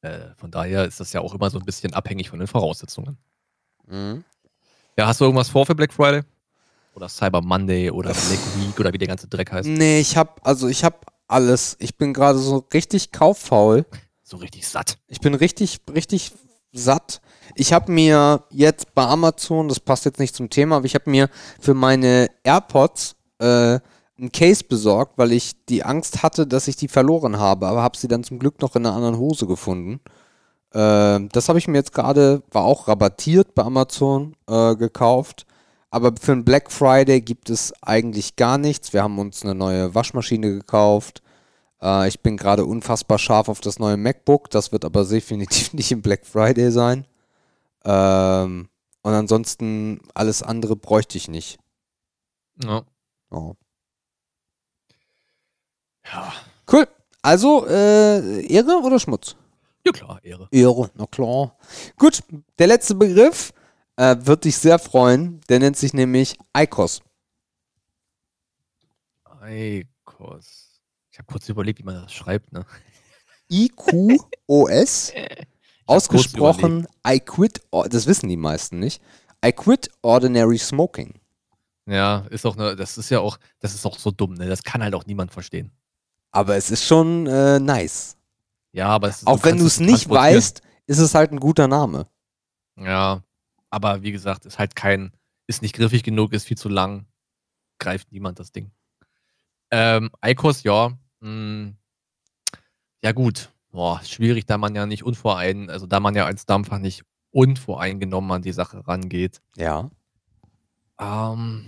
Äh, 0.00 0.30
von 0.38 0.50
daher 0.50 0.86
ist 0.86 0.98
das 0.98 1.12
ja 1.12 1.20
auch 1.20 1.34
immer 1.34 1.50
so 1.50 1.58
ein 1.58 1.66
bisschen 1.66 1.92
abhängig 1.92 2.30
von 2.30 2.38
den 2.38 2.48
Voraussetzungen. 2.48 3.18
Mhm. 3.86 4.24
Ja, 4.96 5.08
hast 5.08 5.20
du 5.20 5.26
irgendwas 5.26 5.50
vor 5.50 5.66
für 5.66 5.74
Black 5.74 5.92
Friday? 5.92 6.22
Oder 6.94 7.10
Cyber 7.10 7.42
Monday 7.42 7.90
oder 7.90 8.12
Black 8.14 8.40
Week 8.56 8.80
oder 8.80 8.94
wie 8.94 8.98
der 8.98 9.08
ganze 9.08 9.28
Dreck 9.28 9.52
heißt? 9.52 9.68
Nee, 9.68 10.00
ich 10.00 10.16
hab, 10.16 10.40
also 10.46 10.68
ich 10.68 10.84
hab 10.84 11.04
alles. 11.26 11.76
Ich 11.80 11.98
bin 11.98 12.14
gerade 12.14 12.38
so 12.38 12.66
richtig 12.72 13.12
kauffaul. 13.12 13.84
So 14.22 14.38
richtig 14.38 14.66
satt. 14.66 14.96
Ich 15.06 15.20
bin 15.20 15.34
richtig, 15.34 15.80
richtig 15.94 16.32
satt. 16.72 17.20
Ich 17.54 17.72
habe 17.72 17.90
mir 17.90 18.44
jetzt 18.50 18.94
bei 18.94 19.04
Amazon, 19.04 19.68
das 19.68 19.80
passt 19.80 20.04
jetzt 20.04 20.18
nicht 20.20 20.34
zum 20.34 20.50
Thema, 20.50 20.76
aber 20.76 20.86
ich 20.86 20.94
habe 20.94 21.10
mir 21.10 21.28
für 21.60 21.74
meine 21.74 22.28
AirPods 22.44 23.16
äh, 23.38 23.78
ein 24.20 24.32
Case 24.32 24.64
besorgt, 24.64 25.16
weil 25.16 25.32
ich 25.32 25.64
die 25.66 25.84
Angst 25.84 26.22
hatte, 26.22 26.46
dass 26.46 26.68
ich 26.68 26.76
die 26.76 26.88
verloren 26.88 27.38
habe, 27.38 27.66
aber 27.66 27.82
habe 27.82 27.96
sie 27.96 28.08
dann 28.08 28.24
zum 28.24 28.38
Glück 28.38 28.60
noch 28.60 28.76
in 28.76 28.84
einer 28.84 28.94
anderen 28.94 29.18
Hose 29.18 29.46
gefunden. 29.46 30.00
Ähm, 30.74 31.28
das 31.32 31.48
habe 31.48 31.58
ich 31.58 31.68
mir 31.68 31.78
jetzt 31.78 31.94
gerade, 31.94 32.42
war 32.50 32.64
auch 32.64 32.88
rabattiert 32.88 33.54
bei 33.54 33.62
Amazon 33.62 34.34
äh, 34.48 34.76
gekauft. 34.76 35.46
Aber 35.90 36.12
für 36.20 36.32
den 36.32 36.44
Black 36.44 36.70
Friday 36.70 37.20
gibt 37.22 37.48
es 37.48 37.72
eigentlich 37.82 38.36
gar 38.36 38.58
nichts. 38.58 38.92
Wir 38.92 39.02
haben 39.02 39.18
uns 39.18 39.42
eine 39.42 39.54
neue 39.54 39.94
Waschmaschine 39.94 40.50
gekauft. 40.50 41.22
Äh, 41.82 42.08
ich 42.08 42.20
bin 42.20 42.36
gerade 42.36 42.64
unfassbar 42.64 43.18
scharf 43.18 43.48
auf 43.48 43.60
das 43.60 43.78
neue 43.78 43.96
MacBook. 43.96 44.50
Das 44.50 44.72
wird 44.72 44.84
aber 44.84 45.04
definitiv 45.08 45.72
nicht 45.72 45.92
im 45.92 46.02
Black 46.02 46.26
Friday 46.26 46.70
sein. 46.70 47.06
Ähm, 47.84 48.68
und 49.02 49.12
ansonsten 49.12 50.00
alles 50.14 50.42
andere 50.42 50.76
bräuchte 50.76 51.16
ich 51.18 51.28
nicht. 51.28 51.58
Ja. 52.62 52.82
Oh. 53.30 53.54
Ja. 56.04 56.32
Cool. 56.70 56.86
Also, 57.22 57.66
äh, 57.66 58.46
Ehre 58.46 58.80
oder 58.82 58.98
Schmutz? 58.98 59.36
Ja 59.84 59.92
klar, 59.92 60.20
Ehre. 60.22 60.48
Ehre, 60.50 60.90
na 60.94 61.06
klar. 61.06 61.56
Gut, 61.96 62.22
der 62.58 62.66
letzte 62.66 62.94
Begriff 62.94 63.52
äh, 63.96 64.16
wird 64.20 64.44
dich 64.44 64.56
sehr 64.56 64.78
freuen. 64.78 65.40
Der 65.48 65.58
nennt 65.58 65.76
sich 65.76 65.94
nämlich 65.94 66.36
ICOS. 66.56 67.00
Eikos. 69.40 70.67
Ich 71.18 71.20
habe 71.20 71.32
kurz 71.32 71.48
überlegt, 71.48 71.80
wie 71.80 71.82
man 71.82 71.96
das 71.96 72.12
schreibt, 72.12 72.52
ne? 72.52 72.64
I-Q-O-S. 73.50 75.12
Ausgesprochen 75.86 76.86
I 77.04 77.18
quit, 77.18 77.60
das 77.90 78.06
wissen 78.06 78.28
die 78.28 78.36
meisten 78.36 78.78
nicht. 78.78 79.02
I 79.44 79.50
quit 79.50 79.90
ordinary 80.02 80.58
smoking. 80.58 81.14
Ja, 81.86 82.24
ist 82.30 82.46
auch 82.46 82.54
ne, 82.54 82.76
das 82.76 82.98
ist 82.98 83.10
ja 83.10 83.18
auch, 83.18 83.36
das 83.58 83.74
ist 83.74 83.84
auch 83.84 83.98
so 83.98 84.12
dumm, 84.12 84.34
ne? 84.34 84.46
Das 84.46 84.62
kann 84.62 84.80
halt 84.80 84.94
auch 84.94 85.06
niemand 85.06 85.32
verstehen. 85.32 85.72
Aber 86.30 86.54
es 86.54 86.70
ist 86.70 86.84
schon 86.84 87.26
äh, 87.26 87.58
nice. 87.58 88.16
Ja, 88.70 88.86
aber 88.86 89.08
es 89.08 89.18
ist, 89.18 89.26
Auch 89.26 89.42
wenn 89.42 89.58
kannst 89.58 89.62
du 89.62 89.66
es 89.66 89.80
nicht 89.80 90.08
weißt, 90.08 90.62
ist 90.86 90.98
es 90.98 91.16
halt 91.16 91.32
ein 91.32 91.40
guter 91.40 91.66
Name. 91.66 92.06
Ja, 92.76 93.24
aber 93.70 94.02
wie 94.02 94.12
gesagt, 94.12 94.46
ist 94.46 94.60
halt 94.60 94.76
kein, 94.76 95.10
ist 95.48 95.62
nicht 95.62 95.74
griffig 95.74 96.04
genug, 96.04 96.32
ist 96.32 96.44
viel 96.44 96.58
zu 96.58 96.68
lang, 96.68 97.06
greift 97.80 98.12
niemand 98.12 98.38
das 98.38 98.52
Ding. 98.52 98.70
Ähm, 99.72 100.10
Eikos, 100.20 100.62
ja. 100.62 100.96
Mh, 101.20 101.72
ja, 103.02 103.12
gut. 103.12 103.50
Boah, 103.70 104.00
schwierig, 104.04 104.46
da 104.46 104.58
man 104.58 104.74
ja 104.74 104.86
nicht 104.86 105.04
unvorein, 105.04 105.70
also 105.70 105.86
da 105.86 106.00
man 106.00 106.14
ja 106.14 106.24
als 106.24 106.46
Dampfer 106.46 106.78
nicht 106.78 107.02
unvoreingenommen 107.30 108.30
an 108.32 108.42
die 108.42 108.52
Sache 108.52 108.86
rangeht. 108.88 109.40
Ja. 109.56 109.90
Ähm, 110.98 111.64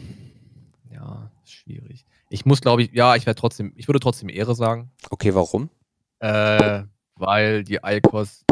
ja, 0.90 1.30
schwierig. 1.44 2.04
Ich 2.30 2.46
muss, 2.46 2.60
glaube 2.60 2.82
ich, 2.82 2.92
ja, 2.92 3.16
ich 3.16 3.26
werde 3.26 3.38
trotzdem, 3.38 3.72
ich 3.76 3.86
würde 3.86 4.00
trotzdem 4.00 4.28
Ehre 4.28 4.54
sagen, 4.54 4.90
Okay, 5.10 5.34
warum? 5.34 5.68
äh, 6.20 6.82
weil 7.16 7.64
die 7.64 7.82
Eikos 7.84 8.44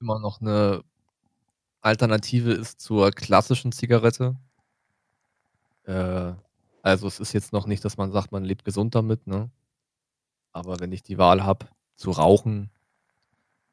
immer 0.00 0.18
noch 0.18 0.40
eine 0.40 0.82
Alternative 1.82 2.52
ist 2.52 2.80
zur 2.80 3.10
klassischen 3.10 3.70
Zigarette. 3.72 4.36
Äh, 5.84 6.32
also 6.82 7.06
es 7.06 7.20
ist 7.20 7.32
jetzt 7.32 7.52
noch 7.52 7.66
nicht, 7.66 7.84
dass 7.84 7.96
man 7.96 8.10
sagt, 8.12 8.32
man 8.32 8.44
lebt 8.44 8.64
gesund 8.64 8.94
damit, 8.94 9.26
ne? 9.26 9.50
Aber 10.54 10.80
wenn 10.80 10.92
ich 10.92 11.02
die 11.02 11.18
Wahl 11.18 11.44
habe, 11.44 11.66
zu 11.96 12.10
rauchen 12.10 12.70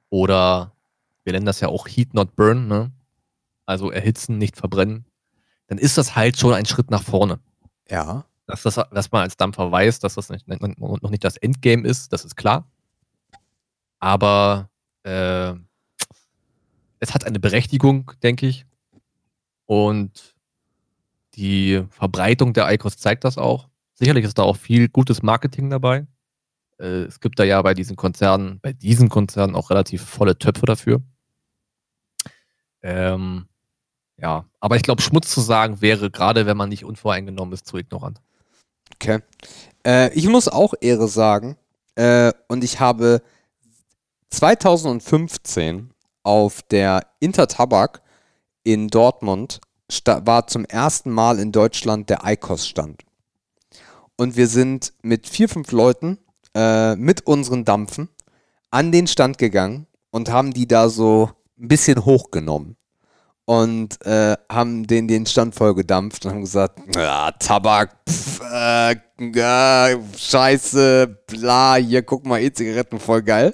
oder 0.09 0.73
wir 1.23 1.33
nennen 1.33 1.45
das 1.45 1.59
ja 1.59 1.69
auch 1.69 1.87
Heat 1.87 2.13
Not 2.13 2.35
Burn, 2.35 2.67
ne? 2.67 2.91
Also 3.65 3.91
erhitzen, 3.91 4.37
nicht 4.37 4.57
verbrennen, 4.57 5.05
dann 5.67 5.77
ist 5.77 5.97
das 5.97 6.15
halt 6.15 6.37
schon 6.37 6.53
ein 6.53 6.65
Schritt 6.65 6.91
nach 6.91 7.03
vorne. 7.03 7.39
Ja. 7.89 8.25
Dass, 8.47 8.63
das, 8.63 8.75
dass 8.75 9.11
man 9.11 9.21
als 9.21 9.37
Dampfer 9.37 9.71
weiß, 9.71 9.99
dass 9.99 10.15
das 10.15 10.29
nicht, 10.29 10.47
noch 10.47 11.09
nicht 11.09 11.23
das 11.23 11.37
Endgame 11.37 11.87
ist, 11.87 12.11
das 12.11 12.25
ist 12.25 12.35
klar. 12.35 12.67
Aber 13.99 14.69
äh, 15.03 15.53
es 16.99 17.13
hat 17.13 17.25
eine 17.25 17.39
Berechtigung, 17.39 18.11
denke 18.23 18.47
ich. 18.47 18.65
Und 19.65 20.35
die 21.35 21.85
Verbreitung 21.91 22.53
der 22.53 22.69
Icos 22.73 22.97
zeigt 22.97 23.23
das 23.23 23.37
auch. 23.37 23.69
Sicherlich 23.93 24.25
ist 24.25 24.37
da 24.37 24.43
auch 24.43 24.57
viel 24.57 24.89
gutes 24.89 25.21
Marketing 25.21 25.69
dabei. 25.69 26.07
Äh, 26.81 27.03
es 27.03 27.19
gibt 27.19 27.39
da 27.39 27.43
ja 27.43 27.61
bei 27.61 27.73
diesen 27.73 27.95
Konzernen, 27.95 28.59
bei 28.61 28.73
diesen 28.73 29.09
Konzernen 29.09 29.55
auch 29.55 29.69
relativ 29.69 30.03
volle 30.03 30.37
Töpfe 30.37 30.65
dafür. 30.65 31.01
Ähm, 32.81 33.45
ja, 34.17 34.45
aber 34.59 34.75
ich 34.75 34.83
glaube, 34.83 35.01
Schmutz 35.01 35.31
zu 35.31 35.41
sagen 35.41 35.81
wäre, 35.81 36.09
gerade 36.11 36.45
wenn 36.45 36.57
man 36.57 36.69
nicht 36.69 36.83
unvoreingenommen 36.83 37.53
ist, 37.53 37.67
zu 37.67 37.77
ignorant. 37.77 38.19
Okay. 38.95 39.19
Äh, 39.85 40.13
ich 40.13 40.27
muss 40.27 40.47
auch 40.47 40.73
Ehre 40.81 41.07
sagen. 41.07 41.57
Äh, 41.95 42.31
und 42.47 42.63
ich 42.63 42.79
habe 42.79 43.21
2015 44.29 45.91
auf 46.23 46.61
der 46.63 47.07
Intertabak 47.19 48.01
in 48.63 48.87
Dortmund 48.87 49.59
war 50.05 50.47
zum 50.47 50.63
ersten 50.65 51.11
Mal 51.11 51.39
in 51.39 51.51
Deutschland 51.51 52.09
der 52.09 52.21
ICOS-Stand. 52.23 53.03
Und 54.15 54.37
wir 54.37 54.47
sind 54.47 54.93
mit 55.01 55.27
vier, 55.27 55.49
fünf 55.49 55.71
Leuten 55.71 56.17
äh, 56.55 56.95
mit 56.95 57.27
unseren 57.27 57.65
Dampfen 57.65 58.09
an 58.69 58.91
den 58.91 59.07
Stand 59.07 59.37
gegangen 59.37 59.87
und 60.11 60.29
haben 60.31 60.53
die 60.53 60.67
da 60.67 60.89
so 60.89 61.29
ein 61.59 61.67
bisschen 61.67 62.05
hochgenommen. 62.05 62.77
Und 63.45 64.05
äh, 64.05 64.37
haben 64.49 64.87
den, 64.87 65.07
den 65.07 65.25
Stand 65.25 65.55
voll 65.55 65.75
gedampft 65.75 66.25
und 66.25 66.31
haben 66.31 66.41
gesagt, 66.41 66.79
ja, 66.95 67.31
Tabak, 67.31 67.97
pf, 68.07 68.39
äh, 68.49 68.95
ja, 69.19 69.89
scheiße, 70.15 71.23
bla, 71.27 71.75
hier 71.75 72.03
guck 72.03 72.25
mal, 72.25 72.39
E-Zigaretten, 72.39 72.99
voll 72.99 73.23
geil. 73.23 73.53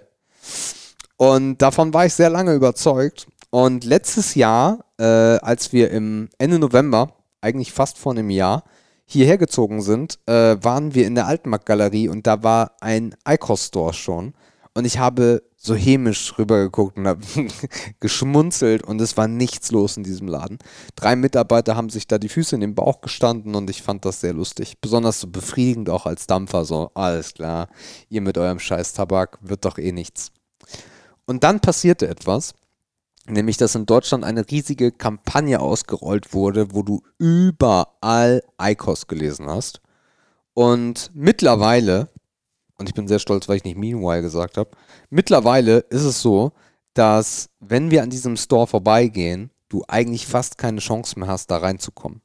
Und 1.16 1.58
davon 1.64 1.94
war 1.94 2.06
ich 2.06 2.14
sehr 2.14 2.30
lange 2.30 2.54
überzeugt. 2.54 3.28
Und 3.50 3.86
letztes 3.86 4.36
Jahr, 4.36 4.86
äh, 5.00 5.04
als 5.04 5.74
wir 5.74 5.90
im 5.90 6.30
Ende 6.38 6.60
November, 6.60 7.14
eigentlich 7.42 7.72
fast 7.72 7.98
vor 7.98 8.12
einem 8.12 8.30
Jahr, 8.30 8.64
hierher 9.08 9.38
gezogen 9.38 9.82
sind, 9.82 10.20
äh, 10.28 10.58
waren 10.62 10.94
wir 10.94 11.08
in 11.08 11.16
der 11.16 11.26
Altmarkt-Galerie 11.28 12.10
und 12.10 12.28
da 12.28 12.44
war 12.44 12.74
ein 12.82 13.16
Icos-Store 13.28 13.94
schon. 13.94 14.34
Und 14.74 14.86
ich 14.86 15.00
habe 15.00 15.42
so 15.56 15.74
hämisch 15.74 16.38
rübergeguckt 16.38 16.98
und 16.98 17.08
habe 17.08 17.22
geschmunzelt 18.00 18.84
und 18.84 19.02
es 19.02 19.18
war 19.18 19.28
nichts 19.28 19.72
los 19.72 19.98
in 19.98 20.04
diesem 20.04 20.28
Laden. 20.28 20.60
Drei 20.96 21.16
Mitarbeiter 21.16 21.76
haben 21.76 21.90
sich 21.90 22.06
da 22.06 22.20
die 22.20 22.30
Füße 22.30 22.54
in 22.54 22.62
den 22.62 22.76
Bauch 22.76 23.02
gestanden 23.02 23.56
und 23.56 23.70
ich 23.70 23.82
fand 23.82 24.06
das 24.06 24.22
sehr 24.22 24.34
lustig. 24.34 24.76
Besonders 24.82 25.20
so 25.20 25.28
befriedigend 25.28 25.90
auch 25.90 26.06
als 26.06 26.28
Dampfer, 26.28 26.64
so, 26.64 26.92
alles 26.94 27.34
klar, 27.34 27.70
ihr 28.10 28.22
mit 28.22 28.38
eurem 28.38 28.60
scheiß 28.60 28.94
Tabak 28.94 29.40
wird 29.42 29.66
doch 29.66 29.80
eh 29.80 29.92
nichts. 29.92 30.32
Und 31.26 31.44
dann 31.44 31.60
passierte 31.60 32.08
etwas, 32.08 32.54
nämlich 33.30 33.58
dass 33.58 33.76
in 33.76 33.86
Deutschland 33.86 34.24
eine 34.24 34.50
riesige 34.50 34.92
Kampagne 34.92 35.60
ausgerollt 35.60 36.34
wurde, 36.34 36.74
wo 36.74 36.84
du 36.84 37.02
überall 37.18 38.42
ICOS 38.62 39.08
gelesen 39.08 39.48
hast. 39.48 39.82
Und 40.54 41.12
mittlerweile, 41.14 42.10
und 42.78 42.90
ich 42.90 42.96
bin 42.96 43.08
sehr 43.08 43.20
stolz, 43.20 43.48
weil 43.48 43.58
ich 43.58 43.64
nicht 43.64 43.78
Meanwhile 43.78 44.22
gesagt 44.22 44.58
habe, 44.58 44.72
mittlerweile 45.10 45.80
ist 45.90 46.04
es 46.04 46.22
so, 46.22 46.52
dass 46.94 47.50
wenn 47.60 47.92
wir 47.92 48.02
an 48.02 48.10
diesem 48.10 48.38
Store 48.38 48.66
vorbeigehen, 48.66 49.52
du 49.70 49.84
eigentlich 49.88 50.26
fast 50.26 50.58
keine 50.58 50.80
Chance 50.80 51.20
mehr 51.20 51.28
hast, 51.28 51.52
da 51.52 51.58
reinzukommen. 51.58 52.22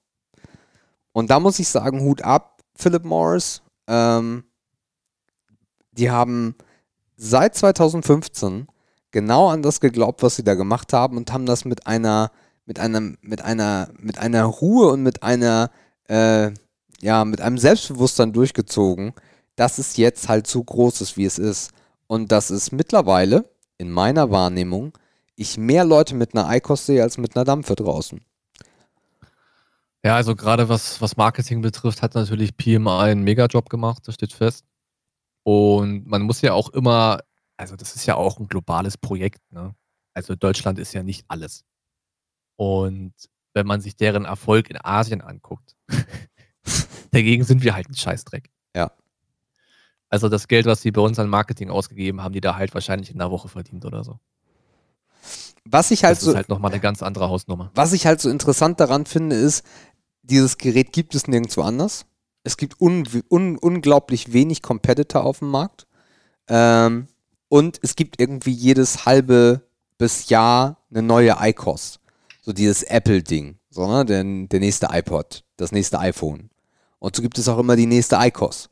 Und 1.13 1.31
da 1.31 1.41
muss 1.41 1.59
ich 1.59 1.69
sagen, 1.69 2.01
Hut 2.01 2.23
ab, 2.23 2.63
Philip 2.75 3.05
Morris. 3.05 3.63
Ähm, 3.87 4.45
die 5.93 6.11
haben 6.11 6.55
seit 7.17 7.55
2015 7.55 8.67
genau 9.13 9.49
an 9.49 9.63
das 9.63 9.81
geglaubt, 9.81 10.23
was 10.23 10.37
sie 10.37 10.45
da 10.45 10.55
gemacht 10.55 10.93
haben 10.93 11.17
und 11.17 11.33
haben 11.33 11.47
das 11.47 11.65
mit 11.65 11.87
einer, 11.87 12.33
mit 12.67 12.81
einem, 12.81 13.19
mit 13.21 13.43
einer, 13.43 13.91
mit 13.99 14.19
einer 14.19 14.45
Ruhe 14.45 14.89
und 14.89 15.03
mit 15.03 15.23
einer, 15.23 15.71
äh, 16.09 16.51
ja, 17.01 17.25
mit 17.25 17.41
einem 17.41 17.59
Selbstbewusstsein 17.59 18.33
durchgezogen, 18.33 19.13
dass 19.57 19.79
es 19.79 19.97
jetzt 19.97 20.29
halt 20.29 20.47
so 20.47 20.63
groß 20.65 21.01
ist, 21.03 21.17
wie 21.17 21.25
es 21.25 21.39
ist. 21.39 21.71
Und 22.07 22.33
dass 22.33 22.51
es 22.51 22.73
mittlerweile, 22.73 23.49
in 23.79 23.91
meiner 23.91 24.31
Wahrnehmung, 24.31 24.97
ich 25.37 25.59
mehr 25.59 25.85
Leute 25.85 26.15
mit 26.15 26.35
einer 26.35 26.55
ICOS 26.55 26.87
sehe 26.87 27.03
als 27.03 27.19
mit 27.19 27.37
einer 27.37 27.45
Dampfe 27.45 27.75
draußen. 27.75 28.21
Ja, 30.05 30.17
also 30.17 30.35
gerade 30.35 30.69
was, 30.69 31.01
was 31.01 31.17
Marketing 31.17 31.63
betrifft, 31.63 32.03
hat 32.03 32.15
natürlich 32.15 32.57
PMI 32.57 32.89
einen 32.89 33.23
Megajob 33.23 33.71
gemacht, 33.71 34.03
das 34.07 34.15
steht 34.17 34.33
fest. 34.33 34.65
Und 35.45 36.07
man 36.07 36.23
muss 36.23 36.41
ja 36.41 36.53
auch 36.53 36.71
immer, 36.71 37.21
also 37.63 37.77
das 37.77 37.95
ist 37.95 38.07
ja 38.07 38.17
auch 38.17 38.41
ein 38.41 38.49
globales 38.49 38.99
Projekt, 38.99 39.41
ne? 39.53 39.75
Also 40.15 40.35
Deutschland 40.35 40.79
ist 40.81 40.93
ja 40.93 41.03
nicht 41.05 41.25
alles. 41.29 41.65
Und 42.57 43.15
wenn 43.55 43.67
man 43.67 43.81
sich 43.81 43.97
deren 43.97 44.25
Erfolg 44.25 44.69
in 44.69 44.79
Asien 44.83 45.21
anguckt, 45.21 45.77
dagegen 47.13 47.45
sind 47.45 47.63
wir 47.63 47.75
halt 47.75 47.89
ein 47.89 47.95
Scheißdreck. 47.95 48.51
Ja. 48.77 48.91
Also 50.09 50.29
das 50.29 50.49
Geld, 50.49 50.67
was 50.67 50.83
sie 50.83 50.91
bei 50.91 51.01
uns 51.01 51.19
an 51.21 51.29
Marketing 51.31 51.71
ausgegeben 51.71 52.21
haben, 52.23 52.33
die 52.33 52.41
da 52.41 52.57
halt 52.57 52.75
wahrscheinlich 52.75 53.11
in 53.11 53.21
einer 53.21 53.31
Woche 53.31 53.49
verdient 53.49 53.85
oder 53.85 54.03
so. 54.03 54.19
Was 55.65 55.93
ich 55.93 56.03
halt 56.03 56.17
Das 56.17 56.25
so, 56.25 56.31
ist 56.31 56.37
halt 56.37 56.49
nochmal 56.49 56.73
eine 56.73 56.81
ganz 56.81 57.01
andere 57.03 57.29
Hausnummer. 57.29 57.71
was 57.75 57.93
ich 57.93 58.07
halt 58.07 58.21
so 58.21 58.29
interessant 58.29 58.81
daran 58.81 59.07
finde, 59.07 59.37
ist, 59.37 59.65
dieses 60.23 60.59
Gerät 60.59 60.93
gibt 60.93 61.15
es 61.15 61.29
nirgendwo 61.29 61.63
anders. 61.63 62.07
Es 62.43 62.57
gibt 62.57 62.81
un 62.81 63.05
un 63.31 63.57
unglaublich 63.57 64.33
wenig 64.33 64.63
Competitor 64.63 65.25
auf 65.25 65.39
dem 65.39 65.51
Markt. 65.51 65.87
Ähm, 66.49 67.07
und 67.53 67.79
es 67.83 67.97
gibt 67.97 68.19
irgendwie 68.19 68.51
jedes 68.53 69.05
halbe 69.05 69.61
bis 69.99 70.31
Jahr 70.31 70.79
eine 70.91 71.03
neue 71.03 71.37
ICOS. 71.39 72.01
So 72.41 72.55
dieses 72.55 72.83
Apple-Ding. 72.83 73.57
So, 73.69 73.87
ne? 73.87 74.07
Der, 74.07 74.25
der 74.25 74.59
nächste 74.61 74.89
iPod, 74.91 75.45
das 75.59 75.71
nächste 75.71 75.99
iPhone. 75.99 76.49
Und 76.99 77.15
so 77.15 77.21
gibt 77.21 77.37
es 77.37 77.49
auch 77.49 77.59
immer 77.59 77.77
die 77.77 77.85
nächste 77.85 78.17
ICOS. 78.19 78.71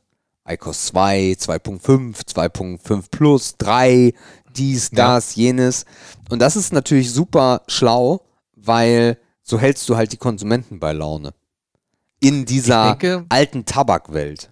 ICOS 0.49 0.87
2, 0.87 1.33
2.5, 1.33 2.25
2.5 2.25 3.03
Plus, 3.11 3.55
3, 3.59 4.13
dies, 4.55 4.89
Ja. 4.93 5.13
das, 5.15 5.35
jenes. 5.35 5.85
Und 6.31 6.39
das 6.39 6.55
ist 6.55 6.73
natürlich 6.73 7.11
super 7.11 7.61
schlau, 7.67 8.21
weil 8.55 9.19
so 9.43 9.59
hältst 9.59 9.87
du 9.89 9.95
halt 9.95 10.11
die 10.11 10.17
Konsumenten 10.17 10.79
bei 10.79 10.91
Laune. 10.91 11.35
In 12.19 12.45
dieser 12.45 12.95
denke- 12.95 13.25
alten 13.29 13.63
Tabakwelt. 13.65 14.51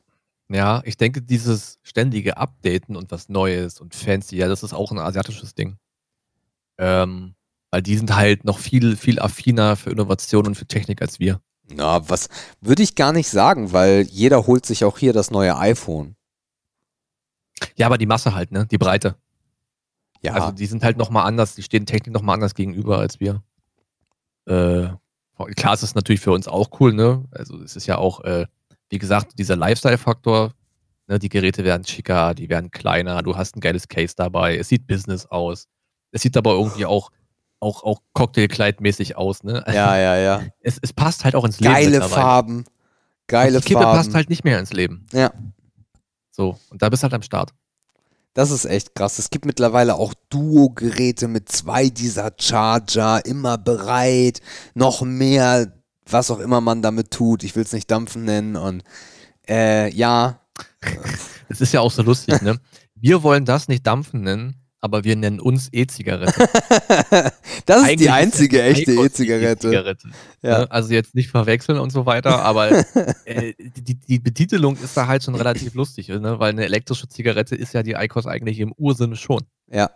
Ja, 0.52 0.82
ich 0.84 0.97
denke, 0.97 1.22
dieses 1.22 1.80
ständige 1.84 2.38
Updaten 2.38 2.95
und 2.95 3.12
was 3.12 3.30
Neues 3.30 3.80
und 3.80 3.93
fancy, 3.93 4.36
ja, 4.38 4.47
das 4.47 4.64
ist 4.64 4.74
auch 4.74 4.91
ein 4.91 4.97
asiatisches 4.97 5.54
Ding. 5.54 5.78
Ähm, 6.80 7.36
weil 7.72 7.84
die 7.84 7.95
sind 7.97 8.16
halt 8.16 8.45
noch 8.45 8.58
viel, 8.58 8.97
viel 8.97 9.20
affiner 9.20 9.76
für 9.76 9.91
Innovation 9.91 10.47
und 10.47 10.56
für 10.56 10.66
Technik 10.66 11.02
als 11.02 11.20
wir. 11.20 11.39
Na, 11.72 12.10
was 12.10 12.30
würde 12.62 12.82
ich 12.82 12.95
gar 12.95 13.14
nicht 13.14 13.30
sagen, 13.30 13.74
weil 13.74 14.02
jeder 14.10 14.47
holt 14.47 14.66
sich 14.66 14.84
auch 14.84 14.97
hier 14.97 15.14
das 15.14 15.30
neue 15.30 15.56
iPhone. 15.56 16.16
Ja, 17.76 17.86
aber 17.86 18.00
die 18.00 18.08
Masse 18.08 18.34
halt, 18.34 18.52
ne? 18.52 18.66
Die 18.66 18.78
Breite. 18.80 19.16
Ja, 20.22 20.34
Also 20.34 20.52
die 20.52 20.66
sind 20.66 20.84
halt 20.84 20.97
nochmal 20.97 21.26
anders, 21.26 21.56
die 21.56 21.64
stehen 21.64 21.86
Technik 21.86 22.14
nochmal 22.14 22.36
anders 22.36 22.56
gegenüber 22.56 22.97
als 22.97 23.20
wir. 23.20 23.43
Äh, 24.47 24.89
klar, 25.56 25.74
es 25.74 25.84
ist 25.84 25.95
natürlich 25.95 26.22
für 26.22 26.32
uns 26.32 26.47
auch 26.47 26.80
cool, 26.80 26.93
ne? 26.93 27.26
Also 27.32 27.62
es 27.62 27.76
ist 27.76 27.86
ja 27.86 27.97
auch, 27.97 28.22
äh, 28.22 28.47
wie 28.90 28.98
gesagt, 29.00 29.38
dieser 29.38 29.56
Lifestyle-Faktor. 29.56 30.54
Ne? 31.08 31.20
Die 31.20 31.30
Geräte 31.30 31.64
werden 31.64 31.86
schicker, 31.86 32.34
die 32.34 32.50
werden 32.50 32.72
kleiner, 32.72 33.22
du 33.22 33.36
hast 33.36 33.56
ein 33.56 33.62
geiles 33.62 33.88
Case 33.88 34.14
dabei, 34.16 34.58
es 34.58 34.70
sieht 34.70 34.88
Business 34.88 35.26
aus. 35.26 35.68
Es 36.12 36.22
sieht 36.22 36.36
aber 36.38 36.54
irgendwie 36.54 36.86
auch, 36.86 37.12
auch, 37.60 37.84
auch 37.84 38.02
Cocktailkleidmäßig 38.14 39.16
aus, 39.16 39.44
ne? 39.44 39.64
ja, 39.68 39.98
ja, 39.98 40.18
ja. 40.18 40.44
Es, 40.62 40.80
es 40.82 40.94
passt 40.94 41.24
halt 41.24 41.36
auch 41.36 41.46
ins 41.46 41.60
Leben. 41.60 41.74
Geile. 41.74 42.02
Farben. 42.02 42.66
Geile 43.28 43.58
Und 43.58 43.66
die 43.66 43.68
Kippe 43.70 43.82
Farben. 43.82 43.98
passt 43.98 44.16
halt 44.16 44.30
nicht 44.30 44.44
mehr 44.44 44.60
ins 44.60 44.74
Leben. 44.74 45.06
Ja. 45.14 45.32
So, 46.32 46.58
und 46.70 46.82
da 46.82 46.90
bist 46.90 47.04
du 47.04 47.06
halt 47.06 47.14
am 47.14 47.22
Start. 47.22 47.52
Das 48.34 48.52
ist 48.52 48.66
echt 48.66 48.96
krass. 48.96 49.20
Es 49.20 49.30
gibt 49.30 49.46
mittlerweile 49.46 49.96
auch 49.96 50.14
Duo-Geräte 50.30 51.28
mit 51.28 51.50
zwei 51.50 51.90
dieser 51.90 52.32
Charger, 52.40 53.26
immer 53.26 53.58
bereit, 53.58 54.40
noch 54.76 55.02
mehr, 55.02 55.74
was 56.12 56.32
auch 56.32 56.39
immer 56.39 56.62
man 56.62 56.82
damit 56.82 57.12
tut. 57.12 57.43
Ich 57.43 57.55
will 57.55 57.64
es 57.64 57.74
nicht 57.74 57.89
dampfen 57.89 58.24
nennen. 58.24 58.55
Und 58.55 58.84
äh, 59.47 59.89
ja, 59.93 60.39
Es 61.49 61.62
ist 61.62 61.74
ja 61.74 61.82
auch 61.82 61.91
so 61.91 62.03
lustig, 62.03 62.41
ne? 62.41 62.60
Wir 62.95 63.24
wollen 63.24 63.45
das 63.45 63.68
nicht 63.68 63.88
dampfen 63.88 64.22
nennen, 64.22 64.55
aber 64.82 65.03
wir 65.03 65.16
nennen 65.16 65.39
uns 65.39 65.70
E-Zigarette. 65.72 66.32
das 67.66 67.82
ist 67.82 67.84
Eigentlich 67.84 67.97
die 67.97 68.10
einzige 68.10 68.57
ja 68.60 68.66
echte 68.66 68.91
E-Zigarette. 68.91 69.68
E-Zigarette, 69.68 70.10
Ja. 70.41 70.66
Also 70.66 70.93
jetzt 70.93 71.16
nicht 71.16 71.30
verwechseln 71.30 71.80
und 71.80 71.91
so 71.91 72.05
weiter, 72.05 72.43
aber 72.43 72.72
äh, 73.26 73.53
die, 73.57 73.95
die 73.95 74.20
Betitelung 74.20 74.78
ist 74.78 74.95
da 74.95 75.07
halt 75.07 75.24
schon 75.24 75.36
relativ 75.36 75.74
lustig, 75.74 76.10
ne? 76.10 76.39
weil 76.39 76.51
eine 76.51 76.66
elektrische 76.66 77.07
Zigarette 77.07 77.55
ist 77.55 77.74
ja 77.74 77.84
die 77.84 77.93
ICOS 77.93 78.28
eigentlich 78.28 78.60
im 78.60 78.74
Ursinne 78.78 79.16
schon. 79.16 79.41
ja. 79.72 79.89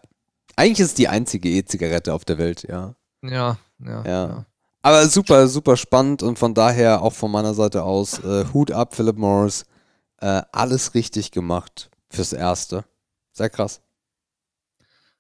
Eigentlich 0.55 0.82
ist 0.82 0.88
es 0.89 0.93
die 0.93 1.07
einzige 1.07 1.49
E-Zigarette 1.49 2.14
auf 2.14 2.26
der 2.26 2.38
Welt, 2.38 2.64
ja. 2.70 2.93
Ja, 3.24 3.57
ja. 3.84 4.05
Ja. 4.05 4.45
Aber 4.86 5.07
super, 5.07 5.47
super 5.47 5.77
spannend 5.77 6.23
und 6.23 6.38
von 6.38 6.53
daher 6.53 7.01
auch 7.01 7.13
von 7.13 7.31
meiner 7.31 7.53
Seite 7.53 7.84
aus 7.84 8.19
äh, 8.19 8.45
Hut 8.53 8.69
ab, 8.69 8.93
Philip 8.93 9.17
Morris. 9.17 9.65
Äh, 10.17 10.41
alles 10.51 10.93
richtig 10.93 11.31
gemacht 11.31 11.89
fürs 12.09 12.34
Erste. 12.34 12.84
Sehr 13.31 13.49
krass. 13.49 13.81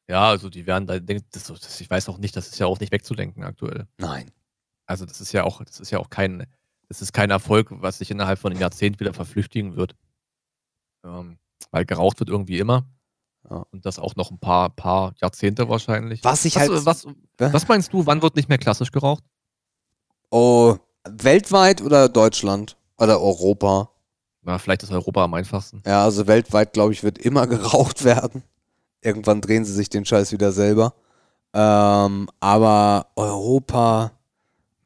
Ja, 0.09 0.27
also 0.27 0.49
die 0.49 0.67
werden 0.67 0.85
da, 0.85 0.95
ich 0.95 1.89
weiß 1.89 2.09
auch 2.09 2.17
nicht, 2.17 2.35
das 2.35 2.49
ist 2.49 2.59
ja 2.59 2.65
auch 2.65 2.81
nicht 2.81 2.91
wegzudenken 2.91 3.45
aktuell. 3.45 3.87
Nein. 3.97 4.31
Also 4.85 5.05
das 5.05 5.21
ist 5.21 5.31
ja 5.31 5.45
auch, 5.45 5.63
das 5.63 5.79
ist 5.79 5.91
ja 5.91 5.99
auch 5.99 6.09
kein, 6.09 6.45
das 6.89 7.01
ist 7.01 7.13
kein 7.13 7.29
Erfolg, 7.29 7.69
was 7.69 7.99
sich 7.99 8.11
innerhalb 8.11 8.39
von 8.39 8.51
einem 8.51 8.59
Jahrzehnt 8.59 8.99
wieder 8.99 9.13
verflüchtigen 9.13 9.77
wird. 9.77 9.95
Ähm, 11.05 11.37
weil 11.71 11.85
geraucht 11.85 12.19
wird 12.19 12.29
irgendwie 12.29 12.59
immer. 12.59 12.85
Ja. 13.49 13.65
Und 13.71 13.85
das 13.85 13.97
auch 13.97 14.17
noch 14.17 14.29
ein 14.29 14.39
paar, 14.39 14.69
paar 14.71 15.13
Jahrzehnte 15.21 15.69
wahrscheinlich. 15.69 16.21
Was 16.23 16.43
ich 16.43 16.57
was, 16.57 16.69
halt. 16.69 16.85
was, 16.85 17.07
was 17.37 17.67
meinst 17.69 17.93
du, 17.93 18.05
wann 18.05 18.21
wird 18.21 18.35
nicht 18.35 18.49
mehr 18.49 18.57
klassisch 18.57 18.91
geraucht? 18.91 19.23
Oh, 20.35 20.77
weltweit 21.07 21.83
oder 21.83 22.09
Deutschland? 22.09 22.75
Oder 22.97 23.21
Europa? 23.21 23.89
Na, 24.41 24.57
vielleicht 24.57 24.81
ist 24.81 24.91
Europa 24.91 25.23
am 25.23 25.35
einfachsten. 25.35 25.83
Ja, 25.85 26.03
also 26.03 26.25
weltweit, 26.25 26.73
glaube 26.73 26.91
ich, 26.91 27.03
wird 27.03 27.19
immer 27.19 27.45
geraucht 27.55 28.03
werden. 28.03 28.41
Irgendwann 29.01 29.41
drehen 29.41 29.63
sie 29.63 29.73
sich 29.73 29.89
den 29.89 30.05
Scheiß 30.05 30.31
wieder 30.31 30.51
selber. 30.51 30.95
Ähm, 31.53 32.27
aber 32.39 33.05
Europa, 33.15 34.13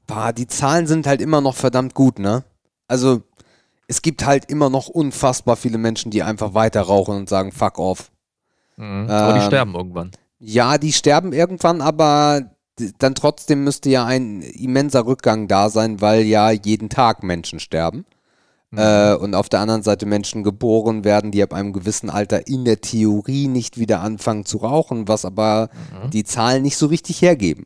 bah, 0.05 0.33
die 0.33 0.47
Zahlen 0.47 0.85
sind 0.85 1.07
halt 1.07 1.21
immer 1.21 1.39
noch 1.39 1.55
verdammt 1.55 1.93
gut, 1.93 2.19
ne? 2.19 2.43
Also, 2.89 3.21
es 3.87 4.01
gibt 4.01 4.25
halt 4.25 4.51
immer 4.51 4.69
noch 4.69 4.89
unfassbar 4.89 5.55
viele 5.55 5.77
Menschen, 5.77 6.11
die 6.11 6.23
einfach 6.23 6.55
weiter 6.55 6.81
rauchen 6.81 7.15
und 7.15 7.29
sagen, 7.29 7.53
fuck 7.53 7.79
off. 7.79 8.11
Mhm. 8.75 9.09
Aber 9.09 9.31
die 9.31 9.39
Ähm, 9.39 9.45
sterben 9.45 9.75
irgendwann. 9.75 10.11
Ja, 10.39 10.77
die 10.77 10.91
sterben 10.91 11.31
irgendwann, 11.31 11.79
aber 11.79 12.51
dann 12.99 13.15
trotzdem 13.15 13.63
müsste 13.63 13.89
ja 13.89 14.05
ein 14.05 14.41
immenser 14.41 15.05
Rückgang 15.05 15.47
da 15.47 15.69
sein, 15.69 16.01
weil 16.01 16.23
ja 16.23 16.51
jeden 16.51 16.89
Tag 16.89 17.23
Menschen 17.23 17.59
sterben. 17.59 18.05
Mhm. 18.71 18.79
Äh, 18.79 19.13
und 19.15 19.33
auf 19.33 19.49
der 19.49 19.61
anderen 19.61 19.83
Seite 19.83 20.05
Menschen 20.05 20.43
geboren 20.43 21.03
werden, 21.03 21.31
die 21.31 21.41
ab 21.41 21.53
einem 21.53 21.73
gewissen 21.73 22.09
Alter 22.09 22.47
in 22.47 22.65
der 22.65 22.81
Theorie 22.81 23.47
nicht 23.47 23.77
wieder 23.77 24.01
anfangen 24.01 24.45
zu 24.45 24.57
rauchen, 24.57 25.07
was 25.07 25.25
aber 25.25 25.69
Mhm. 26.03 26.09
die 26.11 26.23
Zahlen 26.23 26.63
nicht 26.63 26.77
so 26.77 26.87
richtig 26.87 27.21
hergeben. 27.21 27.65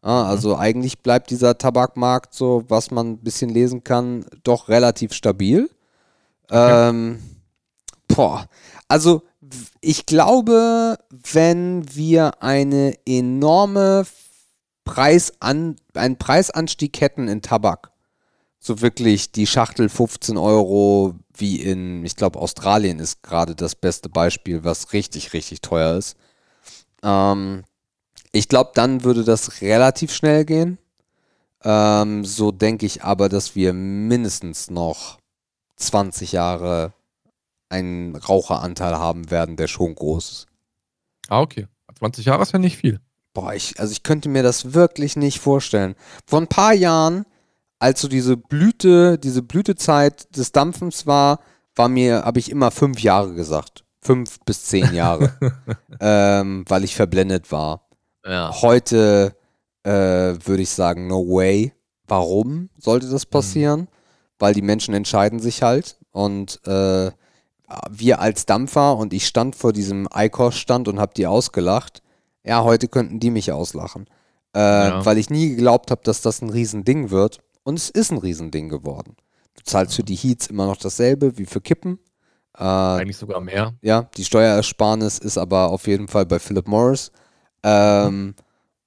Ah, 0.00 0.28
also 0.28 0.56
eigentlich 0.56 1.00
bleibt 1.00 1.30
dieser 1.30 1.58
Tabakmarkt, 1.58 2.32
so 2.32 2.62
was 2.68 2.90
man 2.92 3.12
ein 3.12 3.18
bisschen 3.18 3.50
lesen 3.50 3.82
kann, 3.82 4.24
doch 4.44 4.68
relativ 4.68 5.12
stabil. 5.12 5.68
Ähm, 6.50 7.18
boah, 8.06 8.46
also 8.86 9.22
ich 9.80 10.06
glaube, 10.06 10.98
wenn 11.10 11.84
wir 11.94 12.42
eine 12.42 12.94
enorme 13.06 14.06
Preisan 14.88 15.76
einen 15.92 16.16
Preisanstieg 16.16 16.98
hätten 17.02 17.28
in 17.28 17.42
Tabak, 17.42 17.92
so 18.58 18.80
wirklich 18.80 19.32
die 19.32 19.46
Schachtel 19.46 19.90
15 19.90 20.38
Euro, 20.38 21.14
wie 21.36 21.60
in, 21.60 22.04
ich 22.06 22.16
glaube, 22.16 22.38
Australien 22.38 22.98
ist 22.98 23.22
gerade 23.22 23.54
das 23.54 23.74
beste 23.74 24.08
Beispiel, 24.08 24.64
was 24.64 24.94
richtig, 24.94 25.34
richtig 25.34 25.60
teuer 25.60 25.96
ist. 25.96 26.16
Ähm, 27.02 27.64
ich 28.32 28.48
glaube, 28.48 28.70
dann 28.74 29.04
würde 29.04 29.24
das 29.24 29.60
relativ 29.60 30.12
schnell 30.12 30.46
gehen. 30.46 30.78
Ähm, 31.62 32.24
so 32.24 32.50
denke 32.50 32.86
ich 32.86 33.04
aber, 33.04 33.28
dass 33.28 33.54
wir 33.54 33.74
mindestens 33.74 34.70
noch 34.70 35.18
20 35.76 36.32
Jahre 36.32 36.94
einen 37.68 38.16
Raucheranteil 38.16 38.96
haben 38.96 39.30
werden, 39.30 39.56
der 39.56 39.68
schon 39.68 39.94
groß 39.94 40.30
ist. 40.30 40.46
Ah, 41.28 41.42
okay. 41.42 41.66
20 41.98 42.24
Jahre 42.24 42.42
ist 42.42 42.52
ja 42.52 42.58
nicht 42.58 42.78
viel. 42.78 43.00
Boah, 43.38 43.54
ich, 43.54 43.78
also 43.78 43.92
ich 43.92 44.02
könnte 44.02 44.28
mir 44.28 44.42
das 44.42 44.74
wirklich 44.74 45.14
nicht 45.14 45.38
vorstellen. 45.38 45.94
Vor 46.26 46.40
ein 46.40 46.48
paar 46.48 46.72
Jahren, 46.72 47.24
als 47.78 48.00
so 48.00 48.08
diese 48.08 48.36
Blüte, 48.36 49.16
diese 49.16 49.42
Blütezeit 49.42 50.36
des 50.36 50.50
Dampfens 50.50 51.06
war, 51.06 51.38
war 51.76 51.88
mir, 51.88 52.24
habe 52.24 52.40
ich 52.40 52.50
immer 52.50 52.72
fünf 52.72 53.00
Jahre 53.00 53.34
gesagt. 53.34 53.84
Fünf 54.00 54.40
bis 54.40 54.64
zehn 54.64 54.92
Jahre. 54.92 55.38
ähm, 56.00 56.64
weil 56.66 56.82
ich 56.82 56.96
verblendet 56.96 57.52
war. 57.52 57.88
Ja. 58.26 58.50
Heute 58.60 59.36
äh, 59.84 59.90
würde 59.90 60.62
ich 60.62 60.70
sagen, 60.70 61.06
no 61.06 61.20
way. 61.28 61.72
Warum 62.08 62.70
sollte 62.76 63.08
das 63.08 63.24
passieren? 63.24 63.86
Weil 64.40 64.52
die 64.52 64.62
Menschen 64.62 64.94
entscheiden 64.94 65.38
sich 65.38 65.62
halt 65.62 65.96
und 66.10 66.60
äh, 66.66 67.12
wir 67.88 68.20
als 68.20 68.46
Dampfer 68.46 68.96
und 68.96 69.12
ich 69.12 69.28
stand 69.28 69.54
vor 69.54 69.72
diesem 69.72 70.08
ICOS-Stand 70.12 70.88
und 70.88 70.98
habe 70.98 71.14
die 71.14 71.28
ausgelacht. 71.28 72.02
Ja, 72.44 72.64
heute 72.64 72.88
könnten 72.88 73.20
die 73.20 73.30
mich 73.30 73.52
auslachen. 73.52 74.06
Äh, 74.54 74.58
Ja. 74.60 75.04
Weil 75.04 75.18
ich 75.18 75.30
nie 75.30 75.50
geglaubt 75.50 75.90
habe, 75.90 76.00
dass 76.04 76.20
das 76.22 76.40
ein 76.42 76.50
Riesending 76.50 77.10
wird. 77.10 77.38
Und 77.64 77.78
es 77.78 77.90
ist 77.90 78.10
ein 78.10 78.18
Riesending 78.18 78.68
geworden. 78.68 79.16
Du 79.54 79.62
zahlst 79.64 79.94
für 79.96 80.02
die 80.04 80.14
Heats 80.16 80.46
immer 80.46 80.66
noch 80.66 80.76
dasselbe 80.78 81.36
wie 81.36 81.44
für 81.46 81.60
Kippen. 81.60 81.98
Äh, 82.56 82.62
Eigentlich 82.64 83.16
sogar 83.18 83.40
mehr. 83.40 83.74
ja, 83.82 84.08
die 84.16 84.24
Steuerersparnis 84.24 85.18
ist 85.18 85.36
aber 85.38 85.70
auf 85.70 85.86
jeden 85.86 86.08
Fall 86.08 86.24
bei 86.26 86.38
Philip 86.38 86.66
Morris. 86.66 87.12
Ähm, 87.62 88.34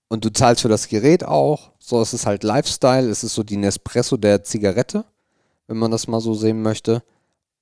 und 0.07 0.25
du 0.25 0.33
zahlst 0.33 0.61
für 0.63 0.69
das 0.69 0.87
Gerät 0.87 1.23
auch. 1.23 1.71
So, 1.79 2.01
es 2.01 2.13
ist 2.13 2.25
halt 2.25 2.43
Lifestyle. 2.43 3.07
Es 3.09 3.23
ist 3.23 3.33
so 3.35 3.43
die 3.43 3.57
Nespresso 3.57 4.17
der 4.17 4.43
Zigarette, 4.43 5.05
wenn 5.67 5.77
man 5.77 5.91
das 5.91 6.07
mal 6.07 6.19
so 6.19 6.33
sehen 6.33 6.61
möchte. 6.61 7.03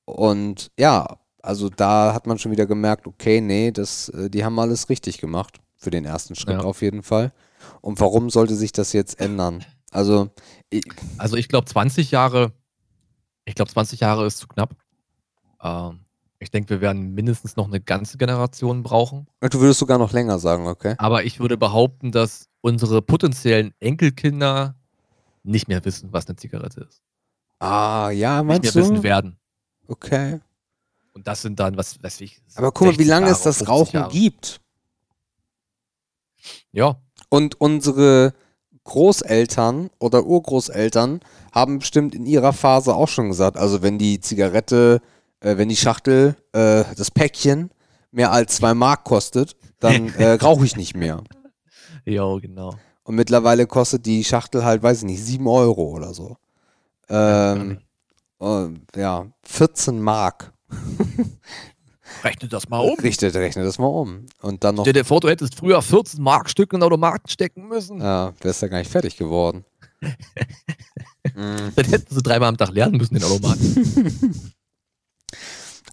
Und 0.05 0.71
ja, 0.79 1.17
also 1.41 1.69
da 1.69 2.13
hat 2.13 2.25
man 2.27 2.37
schon 2.39 2.51
wieder 2.51 2.65
gemerkt, 2.65 3.05
okay, 3.07 3.41
nee, 3.41 3.71
das, 3.71 4.09
äh, 4.09 4.29
die 4.29 4.43
haben 4.45 4.57
alles 4.59 4.89
richtig 4.89 5.19
gemacht. 5.19 5.57
Für 5.79 5.91
den 5.91 6.03
ersten 6.05 6.35
Schritt 6.35 6.57
Ja. 6.57 6.63
auf 6.63 6.81
jeden 6.81 7.03
Fall. 7.03 7.31
Und 7.81 7.99
warum 8.01 8.29
sollte 8.29 8.53
sich 8.55 8.71
das 8.73 8.91
jetzt 8.93 9.19
ändern? 9.19 9.63
Also, 9.91 10.29
ich, 10.69 10.83
Also 11.17 11.35
ich 11.37 11.47
glaube 11.47 11.65
20 11.65 12.11
Jahre, 12.11 12.51
ich 13.45 13.55
glaube 13.55 13.71
20 13.71 14.01
Jahre 14.01 14.25
ist 14.27 14.37
zu 14.37 14.47
knapp. 14.47 14.75
Ähm, 15.63 16.01
Ich 16.41 16.51
denke, 16.51 16.69
wir 16.69 16.79
werden 16.79 17.13
mindestens 17.15 17.57
noch 17.57 17.67
eine 17.67 17.81
ganze 17.81 18.17
Generation 18.17 18.81
brauchen. 18.81 19.27
Du 19.41 19.59
würdest 19.59 19.79
sogar 19.79 19.97
noch 19.97 20.13
länger 20.13 20.39
sagen, 20.39 20.67
okay? 20.67 20.95
Aber 20.97 21.25
ich 21.25 21.41
würde 21.41 21.57
behaupten, 21.57 22.13
dass 22.13 22.47
unsere 22.61 23.01
potenziellen 23.01 23.73
Enkelkinder 23.81 24.75
nicht 25.43 25.67
mehr 25.67 25.83
wissen, 25.83 26.13
was 26.13 26.27
eine 26.27 26.37
Zigarette 26.37 26.81
ist. 26.89 27.01
Ah, 27.59 28.09
ja, 28.11 28.41
Nicht 28.41 28.47
meinst 28.47 28.63
mehr 28.75 28.83
du? 28.83 28.89
wissen 28.89 29.03
werden. 29.03 29.37
Okay. 29.87 30.39
Und 31.13 31.27
das 31.27 31.41
sind 31.41 31.59
dann, 31.59 31.75
was 31.75 32.01
weiß 32.01 32.21
ich. 32.21 32.41
Aber 32.55 32.71
guck 32.71 32.87
mal, 32.87 32.93
wie 32.93 33.03
60 33.03 33.07
lange 33.07 33.25
Jahre, 33.25 33.35
es 33.37 33.43
das 33.43 33.57
50 33.57 33.67
Rauchen 33.69 33.95
Jahre. 33.99 34.11
gibt. 34.13 34.61
Ja, 36.71 36.97
Und 37.29 37.59
unsere 37.59 38.33
Großeltern 38.83 39.89
oder 39.99 40.25
Urgroßeltern 40.25 41.19
haben 41.51 41.79
bestimmt 41.79 42.15
in 42.15 42.25
ihrer 42.25 42.53
Phase 42.53 42.95
auch 42.95 43.07
schon 43.07 43.29
gesagt, 43.29 43.57
also 43.57 43.81
wenn 43.81 43.97
die 43.97 44.19
Zigarette, 44.19 45.01
äh, 45.41 45.57
wenn 45.57 45.69
die 45.69 45.75
Schachtel, 45.75 46.35
äh, 46.53 46.83
das 46.97 47.11
Päckchen 47.11 47.69
mehr 48.11 48.31
als 48.31 48.55
zwei 48.55 48.73
Mark 48.73 49.03
kostet, 49.03 49.55
dann 49.79 50.13
äh, 50.15 50.33
rauche 50.33 50.65
ich 50.65 50.75
nicht 50.75 50.95
mehr. 50.95 51.23
ja, 52.05 52.35
genau. 52.37 52.73
Und 53.03 53.15
mittlerweile 53.15 53.65
kostet 53.65 54.05
die 54.05 54.23
Schachtel 54.23 54.63
halt, 54.63 54.83
weiß 54.83 54.99
ich 54.99 55.05
nicht, 55.05 55.23
7 55.23 55.47
Euro 55.47 55.89
oder 55.89 56.13
so. 56.13 56.37
Ähm, 57.09 57.79
äh, 58.39 58.67
ja, 58.95 59.27
14 59.43 59.99
Mark. 59.99 60.53
Rechne 62.23 62.49
das 62.49 62.69
mal 62.69 62.79
um. 62.79 62.97
Richtet, 62.99 63.35
rechne 63.35 63.63
das 63.63 63.77
mal 63.77 63.87
um. 63.87 64.25
Und 64.41 64.63
dann 64.63 64.75
noch, 64.75 64.83
Stell 64.83 64.93
dir 64.93 65.05
vor, 65.05 65.19
du 65.19 65.29
hättest 65.29 65.55
früher 65.55 65.81
14 65.81 66.21
Markstücke 66.21 66.75
in 66.75 66.79
den 66.81 66.87
Automaten 66.87 67.29
stecken 67.29 67.67
müssen. 67.67 67.99
ja, 68.01 68.33
wärst 68.41 68.61
ja 68.61 68.67
gar 68.67 68.79
nicht 68.79 68.91
fertig 68.91 69.17
geworden. 69.17 69.65
Dann 71.35 71.85
hätten 71.85 72.13
sie 72.13 72.21
dreimal 72.21 72.49
am 72.49 72.57
Tag 72.57 72.71
lernen 72.71 72.97
müssen, 72.97 73.13
den 73.15 73.23
Automaten. 73.23 74.53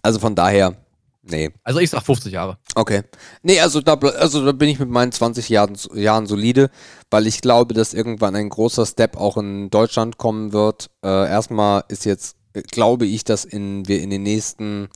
Also 0.03 0.19
von 0.19 0.35
daher, 0.35 0.75
nee. 1.23 1.49
Also 1.63 1.79
ich 1.79 1.89
sag 1.89 2.03
50 2.03 2.31
Jahre. 2.31 2.57
Okay. 2.75 3.01
Nee, 3.41 3.59
also 3.59 3.81
da, 3.81 3.95
also 3.95 4.45
da 4.45 4.51
bin 4.53 4.69
ich 4.69 4.79
mit 4.79 4.89
meinen 4.89 5.11
20 5.11 5.49
Jahren, 5.49 5.75
Jahren 5.93 6.27
solide, 6.27 6.69
weil 7.09 7.27
ich 7.27 7.41
glaube, 7.41 7.73
dass 7.73 7.93
irgendwann 7.93 8.35
ein 8.35 8.47
großer 8.49 8.85
Step 8.85 9.17
auch 9.17 9.35
in 9.37 9.69
Deutschland 9.69 10.17
kommen 10.17 10.53
wird. 10.53 10.89
Äh, 11.03 11.27
erstmal 11.27 11.83
ist 11.89 12.05
jetzt, 12.05 12.37
äh, 12.53 12.61
glaube 12.61 13.05
ich, 13.05 13.23
dass 13.25 13.43
in, 13.43 13.87
wir 13.87 14.01
in 14.01 14.11
den 14.11 14.23
nächsten 14.23 14.87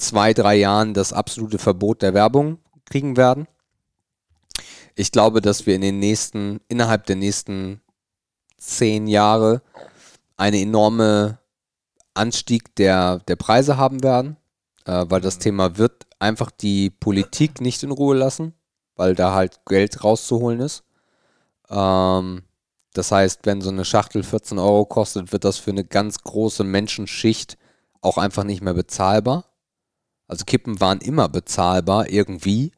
zwei, 0.00 0.32
drei 0.34 0.56
Jahren 0.56 0.94
das 0.94 1.12
absolute 1.12 1.58
Verbot 1.58 2.02
der 2.02 2.14
Werbung 2.14 2.58
kriegen 2.86 3.16
werden. 3.16 3.46
Ich 4.94 5.12
glaube, 5.12 5.40
dass 5.40 5.66
wir 5.66 5.74
in 5.74 5.80
den 5.80 5.98
nächsten, 5.98 6.60
innerhalb 6.68 7.06
der 7.06 7.16
nächsten 7.16 7.80
zehn 8.58 9.06
Jahre 9.06 9.62
eine 10.36 10.60
enorme 10.60 11.38
Anstieg 12.14 12.74
der, 12.76 13.20
der 13.20 13.36
Preise 13.36 13.76
haben 13.76 14.02
werden, 14.02 14.36
äh, 14.84 15.06
weil 15.08 15.20
das 15.20 15.38
Thema 15.38 15.78
wird 15.78 16.06
einfach 16.18 16.50
die 16.50 16.90
Politik 16.90 17.60
nicht 17.60 17.82
in 17.82 17.90
Ruhe 17.90 18.16
lassen, 18.16 18.54
weil 18.96 19.14
da 19.14 19.34
halt 19.34 19.60
Geld 19.66 20.04
rauszuholen 20.04 20.60
ist. 20.60 20.82
Ähm, 21.70 22.42
das 22.92 23.12
heißt, 23.12 23.40
wenn 23.44 23.60
so 23.60 23.70
eine 23.70 23.84
Schachtel 23.84 24.22
14 24.22 24.58
Euro 24.58 24.84
kostet, 24.84 25.32
wird 25.32 25.44
das 25.44 25.58
für 25.58 25.70
eine 25.70 25.84
ganz 25.84 26.18
große 26.18 26.64
Menschenschicht 26.64 27.56
auch 28.00 28.18
einfach 28.18 28.44
nicht 28.44 28.62
mehr 28.62 28.74
bezahlbar. 28.74 29.49
Also 30.30 30.44
Kippen 30.44 30.80
waren 30.80 31.00
immer 31.00 31.28
bezahlbar 31.28 32.08
irgendwie, 32.08 32.70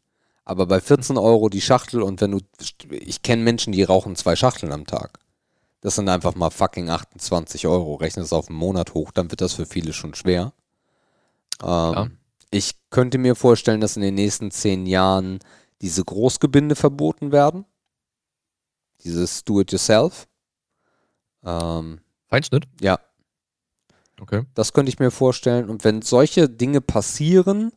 aber 0.43 0.65
bei 0.65 0.81
14 0.81 1.19
Euro 1.19 1.51
die 1.51 1.61
Schachtel 1.61 2.01
und 2.01 2.23
wenn 2.23 2.31
du, 2.31 2.39
ich 2.89 3.21
kenne 3.21 3.43
Menschen, 3.43 3.75
die 3.75 3.83
rauchen 3.83 4.17
zwei 4.17 4.37
Schachteln 4.37 4.73
am 4.73 4.87
Tag. 4.87 5.19
Das 5.83 5.97
sind 5.97 6.09
einfach 6.09 6.35
mal 6.35 6.49
fucking 6.49 6.89
28 6.89 7.67
Euro. 7.67 7.97
Rechne 7.97 8.23
es 8.23 8.33
auf 8.33 8.49
einen 8.49 8.57
Monat 8.57 8.95
hoch, 8.95 9.11
dann 9.11 9.31
wird 9.31 9.43
das 9.43 9.53
für 9.53 9.67
viele 9.67 9.93
schon 9.93 10.15
schwer. 10.15 10.55
Ähm, 11.63 12.17
Ich 12.51 12.73
könnte 12.89 13.19
mir 13.19 13.35
vorstellen, 13.35 13.83
dass 13.83 13.97
in 13.97 14.03
den 14.03 14.15
nächsten 14.15 14.51
zehn 14.51 14.87
Jahren 14.87 15.41
diese 15.83 16.03
Großgebinde 16.03 16.75
verboten 16.75 17.33
werden. 17.33 17.67
Dieses 19.05 19.45
Do-it-yourself. 19.45 20.27
Ähm, 21.45 22.01
Feinschnitt? 22.29 22.65
ja, 22.81 22.99
Okay. 24.23 24.45
das 24.55 24.73
könnte 24.73 24.89
ich 24.89 25.01
mir 25.01 25.11
vorstellen. 25.11 25.69
Und 25.69 25.85
wenn 25.85 26.01
solche 26.01 26.49
Dinge 26.49 26.81
passieren, 26.81 27.73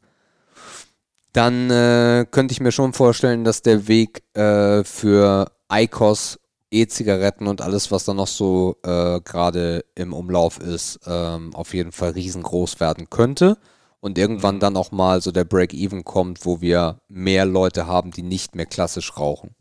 dann 1.34 1.72
äh, 1.72 2.26
könnte 2.30 2.52
ich 2.52 2.62
mir 2.62 2.72
schon 2.72 2.93
vorstellen, 2.93 3.43
dass 3.43 3.64
der 3.64 3.88
Weg 3.88 4.24
äh, 4.38 4.84
für 4.84 5.52
ICOS, 5.74 6.39
E-Zigaretten 6.72 7.48
und 7.48 7.62
alles, 7.62 7.91
was 7.91 8.06
da 8.06 8.14
noch 8.14 8.28
so 8.28 8.78
äh, 8.84 9.20
gerade 9.22 9.86
im 9.96 10.14
Umlauf 10.14 10.60
ist, 10.60 11.00
ähm, 11.08 11.54
auf 11.56 11.74
jeden 11.74 11.91
Fall 11.91 12.12
riesengroß 12.12 12.80
werden 12.80 13.10
könnte. 13.10 13.58
Und 14.00 14.20
irgendwann 14.20 14.56
Mhm. 14.56 14.60
dann 14.60 14.78
auch 14.78 14.91
mal 14.91 15.22
so 15.22 15.32
der 15.32 15.46
Break-Even 15.46 16.04
kommt, 16.04 16.46
wo 16.46 16.62
wir 16.62 17.00
mehr 17.08 17.46
Leute 17.46 17.88
haben, 17.88 18.12
die 18.12 18.22
nicht 18.22 18.54
mehr 18.54 18.68
klassisch 18.68 19.18
rauchen. 19.18 19.56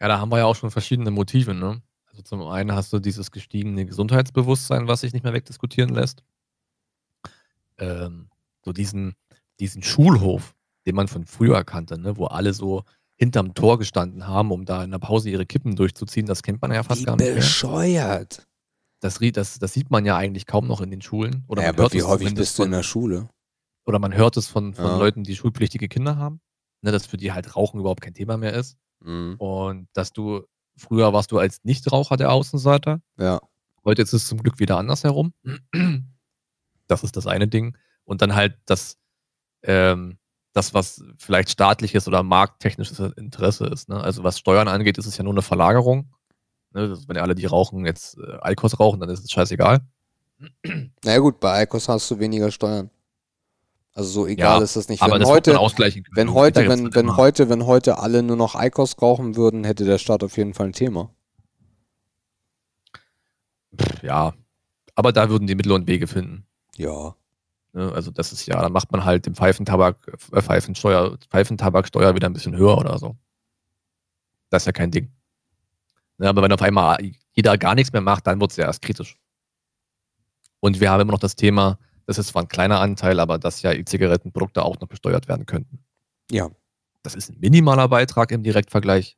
Ja, 0.00 0.08
da 0.08 0.18
haben 0.18 0.32
wir 0.32 0.38
ja 0.38 0.46
auch 0.46 0.56
schon 0.56 0.70
verschiedene 0.70 1.10
Motive, 1.10 1.52
ne? 1.52 1.82
Also 2.20 2.36
zum 2.36 2.46
einen 2.48 2.72
hast 2.74 2.92
du 2.92 2.98
dieses 2.98 3.30
gestiegene 3.30 3.86
Gesundheitsbewusstsein, 3.86 4.86
was 4.88 5.00
sich 5.00 5.12
nicht 5.14 5.22
mehr 5.22 5.32
wegdiskutieren 5.32 5.94
lässt. 5.94 6.22
Ähm, 7.78 8.28
so 8.62 8.72
diesen, 8.72 9.14
diesen 9.58 9.82
Schulhof, 9.82 10.54
den 10.86 10.94
man 10.96 11.08
von 11.08 11.24
früher 11.24 11.64
kannte, 11.64 11.98
ne? 11.98 12.16
wo 12.18 12.26
alle 12.26 12.52
so 12.52 12.84
hinterm 13.16 13.54
Tor 13.54 13.78
gestanden 13.78 14.26
haben, 14.26 14.50
um 14.50 14.64
da 14.66 14.84
in 14.84 14.90
der 14.90 14.98
Pause 14.98 15.30
ihre 15.30 15.46
Kippen 15.46 15.76
durchzuziehen, 15.76 16.26
das 16.26 16.42
kennt 16.42 16.60
man 16.60 16.72
ja 16.72 16.82
fast 16.82 17.00
Wie 17.00 17.04
gar 17.06 17.16
nicht 17.16 17.24
mehr. 17.24 17.34
bescheuert. 17.36 18.46
Das, 19.00 19.18
das, 19.18 19.58
das 19.58 19.72
sieht 19.72 19.90
man 19.90 20.04
ja 20.04 20.16
eigentlich 20.16 20.44
kaum 20.44 20.66
noch 20.66 20.82
in 20.82 20.90
den 20.90 21.00
Schulen. 21.00 21.44
Oder 21.48 21.62
ja, 21.62 21.68
man 21.68 21.74
aber 21.76 21.82
hört 21.84 21.94
wie 21.94 21.98
es 21.98 22.06
häufig 22.06 22.34
bist 22.34 22.58
du 22.58 22.64
in 22.64 22.66
von, 22.66 22.72
der 22.72 22.82
Schule? 22.82 23.28
oder 23.86 23.98
man 23.98 24.14
hört 24.14 24.36
es 24.36 24.46
von, 24.46 24.74
von 24.74 24.84
Ja. 24.84 24.98
Leuten, 24.98 25.24
die 25.24 25.36
schulpflichtige 25.36 25.88
Kinder 25.88 26.16
haben, 26.16 26.40
ne, 26.82 26.92
dass 26.92 27.06
für 27.06 27.16
die 27.16 27.32
halt 27.32 27.56
Rauchen 27.56 27.80
überhaupt 27.80 28.02
kein 28.02 28.12
Thema 28.14 28.36
mehr 28.36 28.52
ist. 28.52 28.76
Mhm. 29.02 29.36
Und 29.38 29.88
dass 29.94 30.12
du, 30.12 30.42
früher 30.80 31.12
warst 31.12 31.30
du 31.32 31.38
als 31.38 31.62
Nichtraucher 31.64 32.16
der 32.16 32.32
Außenseiter, 32.32 33.00
Ja. 33.18 33.40
heute 33.84 34.02
ist 34.02 34.12
es 34.12 34.26
zum 34.26 34.42
Glück 34.42 34.58
wieder 34.58 34.76
andersherum. 34.78 35.32
Das 36.86 37.04
ist 37.04 37.16
das 37.16 37.26
eine 37.26 37.46
Ding. 37.48 37.76
Und 38.04 38.22
dann 38.22 38.34
halt 38.34 38.58
das, 38.66 38.98
ähm, 39.62 40.18
das, 40.52 40.74
was 40.74 41.04
vielleicht 41.18 41.50
staatliches 41.50 42.08
oder 42.08 42.22
markttechnisches 42.24 42.98
Interesse 43.16 43.66
ist. 43.66 43.88
Ne? 43.88 44.00
Also 44.02 44.24
was 44.24 44.38
Steuern 44.38 44.66
angeht, 44.68 44.98
ist 44.98 45.06
es 45.06 45.16
ja 45.16 45.22
nur 45.22 45.32
eine 45.34 45.42
Verlagerung. 45.42 46.12
Ne? 46.72 46.88
Das, 46.88 47.06
wenn 47.08 47.16
alle, 47.18 47.34
die 47.36 47.46
rauchen, 47.46 47.86
jetzt 47.86 48.18
äh, 48.18 48.38
Alkos 48.40 48.80
rauchen, 48.80 48.98
dann 49.00 49.10
ist 49.10 49.22
es 49.22 49.30
scheißegal. 49.30 49.80
Na 51.04 51.12
ja, 51.12 51.18
gut, 51.18 51.38
bei 51.38 51.62
ICOS 51.62 51.88
hast 51.88 52.10
du 52.10 52.18
weniger 52.18 52.50
Steuern. 52.50 52.90
Also 54.00 54.22
so 54.22 54.26
egal 54.26 54.58
Ja, 54.58 54.64
ist 54.64 54.76
das 54.76 54.88
nicht. 54.88 55.02
Aber 55.02 55.12
Wenn 55.12 55.20
das 55.20 55.28
wird 55.28 55.46
man 55.48 55.58
heute, 55.58 56.00
wenn 56.12 56.32
heute, 56.32 56.68
wenn, 56.68 56.78
sind 56.78 56.94
wenn 56.94 57.16
heute, 57.16 57.50
wenn 57.50 57.66
heute 57.66 57.98
alle 57.98 58.22
nur 58.22 58.36
noch 58.36 58.54
ICOS 58.58 58.96
rauchen 59.02 59.36
würden, 59.36 59.64
hätte 59.64 59.84
der 59.84 59.98
Staat 59.98 60.24
auf 60.24 60.38
jeden 60.38 60.54
Fall 60.54 60.68
ein 60.68 60.72
Thema. 60.72 61.10
Ja, 64.00 64.32
aber 64.94 65.12
da 65.12 65.28
würden 65.28 65.46
die 65.46 65.54
Mittel 65.54 65.72
und 65.72 65.86
Wege 65.86 66.06
finden. 66.06 66.46
Ja. 66.78 67.14
Ne? 67.74 67.92
Also 67.92 68.10
das 68.10 68.32
ist 68.32 68.46
ja, 68.46 68.58
dann 68.62 68.72
macht 68.72 68.90
man 68.90 69.04
halt 69.04 69.26
den 69.26 69.34
Pfeifentabak, 69.34 69.98
äh, 70.32 70.40
Pfeifensteuer, 70.40 71.18
Pfeifentabaksteuer 71.28 72.14
wieder 72.14 72.26
ein 72.26 72.32
bisschen 72.32 72.56
höher 72.56 72.78
oder 72.78 72.96
so. 72.96 73.16
Das 74.48 74.62
ist 74.62 74.66
ja 74.66 74.72
kein 74.72 74.90
Ding. 74.90 75.12
Ne, 76.16 76.26
aber 76.26 76.40
wenn 76.40 76.52
auf 76.52 76.62
einmal 76.62 76.98
jeder 77.32 77.58
gar 77.58 77.74
nichts 77.74 77.92
mehr 77.92 78.00
macht, 78.00 78.26
dann 78.26 78.40
wird 78.40 78.52
es 78.52 78.56
ja 78.56 78.64
erst 78.64 78.80
kritisch. 78.80 79.18
Und 80.60 80.80
wir 80.80 80.90
haben 80.90 81.02
immer 81.02 81.12
noch 81.12 81.18
das 81.18 81.36
Thema, 81.36 81.78
das 82.06 82.18
ist 82.18 82.28
zwar 82.28 82.42
ein 82.42 82.48
kleiner 82.48 82.80
Anteil, 82.80 83.20
aber 83.20 83.38
dass 83.38 83.62
ja 83.62 83.72
E-Zigarettenprodukte 83.72 84.64
auch 84.64 84.78
noch 84.80 84.88
besteuert 84.88 85.28
werden 85.28 85.46
könnten. 85.46 85.84
Ja. 86.30 86.50
Das 87.02 87.14
ist 87.14 87.30
ein 87.30 87.38
minimaler 87.40 87.88
Beitrag 87.88 88.30
im 88.32 88.42
Direktvergleich, 88.42 89.16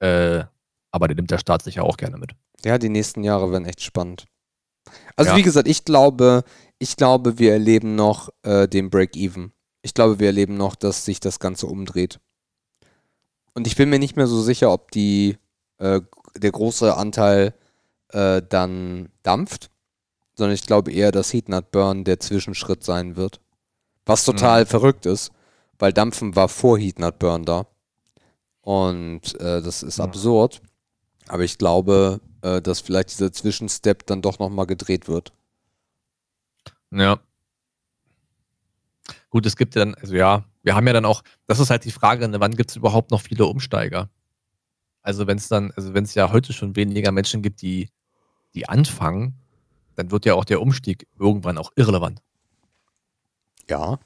äh, 0.00 0.44
aber 0.90 1.08
den 1.08 1.16
nimmt 1.16 1.30
der 1.30 1.38
Staat 1.38 1.62
sicher 1.62 1.84
auch 1.84 1.96
gerne 1.96 2.16
mit. 2.18 2.32
Ja, 2.64 2.78
die 2.78 2.88
nächsten 2.88 3.24
Jahre 3.24 3.50
werden 3.50 3.64
echt 3.64 3.82
spannend. 3.82 4.26
Also 5.16 5.32
Ja. 5.32 5.36
wie 5.36 5.42
gesagt, 5.42 5.66
ich 5.68 5.84
glaube, 5.84 6.44
ich 6.78 6.96
glaube, 6.96 7.38
wir 7.38 7.52
erleben 7.52 7.94
noch 7.96 8.28
äh, 8.42 8.68
den 8.68 8.90
Break-Even. 8.90 9.52
Ich 9.82 9.94
glaube, 9.94 10.20
wir 10.20 10.28
erleben 10.28 10.56
noch, 10.56 10.76
dass 10.76 11.04
sich 11.04 11.18
das 11.18 11.40
Ganze 11.40 11.66
umdreht. 11.66 12.20
Und 13.54 13.66
ich 13.66 13.74
bin 13.76 13.90
mir 13.90 13.98
nicht 13.98 14.16
mehr 14.16 14.26
so 14.28 14.40
sicher, 14.40 14.72
ob 14.72 14.90
die, 14.92 15.38
äh, 15.78 16.00
der 16.36 16.52
große 16.52 16.96
Anteil 16.96 17.54
äh, 18.12 18.42
dann 18.48 19.08
dampft, 19.22 19.70
sondern 20.34 20.54
ich 20.54 20.66
glaube 20.66 20.92
eher, 20.92 21.12
dass 21.12 21.32
Heat 21.32 21.48
Not 21.48 21.70
Burn 21.70 22.04
der 22.04 22.20
Zwischenschritt 22.20 22.84
sein 22.84 23.16
wird. 23.16 23.40
Was 24.06 24.24
total 24.24 24.66
verrückt 24.66 25.06
ist, 25.06 25.30
weil 25.78 25.92
Dampfen 25.92 26.34
war 26.34 26.48
vor 26.48 26.78
Heat 26.78 26.98
Not 26.98 27.18
Burn 27.18 27.44
da. 27.44 27.66
Und 28.60 29.38
äh, 29.40 29.62
das 29.62 29.82
ist 29.82 29.98
Ja. 29.98 30.04
absurd. 30.04 30.60
Aber 31.28 31.44
ich 31.44 31.58
glaube, 31.58 32.20
äh, 32.42 32.60
dass 32.60 32.80
vielleicht 32.80 33.10
dieser 33.10 33.32
Zwischenstep 33.32 34.06
dann 34.06 34.22
doch 34.22 34.38
nochmal 34.38 34.66
gedreht 34.66 35.08
wird. 35.08 35.32
Ja. 36.90 37.18
Gut, 39.30 39.46
es 39.46 39.56
gibt 39.56 39.74
ja 39.74 39.84
dann, 39.84 39.94
also 39.94 40.14
ja, 40.14 40.44
wir 40.62 40.74
haben 40.74 40.86
ja 40.86 40.92
dann 40.92 41.04
auch, 41.04 41.22
das 41.46 41.58
ist 41.58 41.70
halt 41.70 41.84
die 41.84 41.90
Frage, 41.90 42.28
ne, 42.28 42.38
wann 42.40 42.56
gibt 42.56 42.70
es 42.70 42.76
überhaupt 42.76 43.10
noch 43.10 43.20
viele 43.20 43.46
Umsteiger? 43.46 44.10
Also 45.02 45.26
wenn 45.26 45.38
es 45.38 45.48
dann, 45.48 45.72
also 45.72 45.94
wenn 45.94 46.04
es 46.04 46.14
ja 46.14 46.30
heute 46.32 46.52
schon 46.52 46.76
weniger 46.76 47.10
Menschen 47.12 47.42
gibt, 47.42 47.62
die, 47.62 47.90
die 48.54 48.68
anfangen, 48.68 49.34
dann 49.96 50.10
wird 50.10 50.24
ja 50.26 50.34
auch 50.34 50.44
der 50.44 50.60
Umstieg 50.60 51.06
irgendwann 51.18 51.58
auch 51.58 51.72
irrelevant. 51.76 52.22
Ja. 53.68 53.98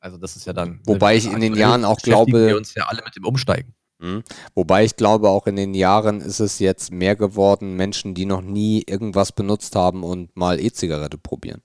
Also 0.00 0.18
das 0.18 0.36
ist 0.36 0.46
ja 0.46 0.52
dann. 0.52 0.80
Wobei 0.84 1.16
ich 1.16 1.26
in 1.26 1.40
den 1.40 1.52
aktuell 1.52 1.58
Jahren 1.58 1.84
auch 1.84 1.98
glaube- 1.98 2.46
Wir 2.46 2.56
uns 2.56 2.74
ja 2.74 2.84
alle 2.86 3.02
mit 3.04 3.16
dem 3.16 3.24
Umsteigen. 3.24 3.74
Hm. 3.98 4.22
Wobei 4.54 4.84
ich 4.84 4.96
glaube, 4.96 5.30
auch 5.30 5.46
in 5.46 5.56
den 5.56 5.72
Jahren 5.72 6.20
ist 6.20 6.38
es 6.40 6.58
jetzt 6.58 6.92
mehr 6.92 7.16
geworden, 7.16 7.76
Menschen, 7.76 8.14
die 8.14 8.26
noch 8.26 8.42
nie 8.42 8.82
irgendwas 8.86 9.32
benutzt 9.32 9.74
haben 9.74 10.04
und 10.04 10.36
mal 10.36 10.60
E-Zigarette 10.60 11.16
probieren. 11.16 11.62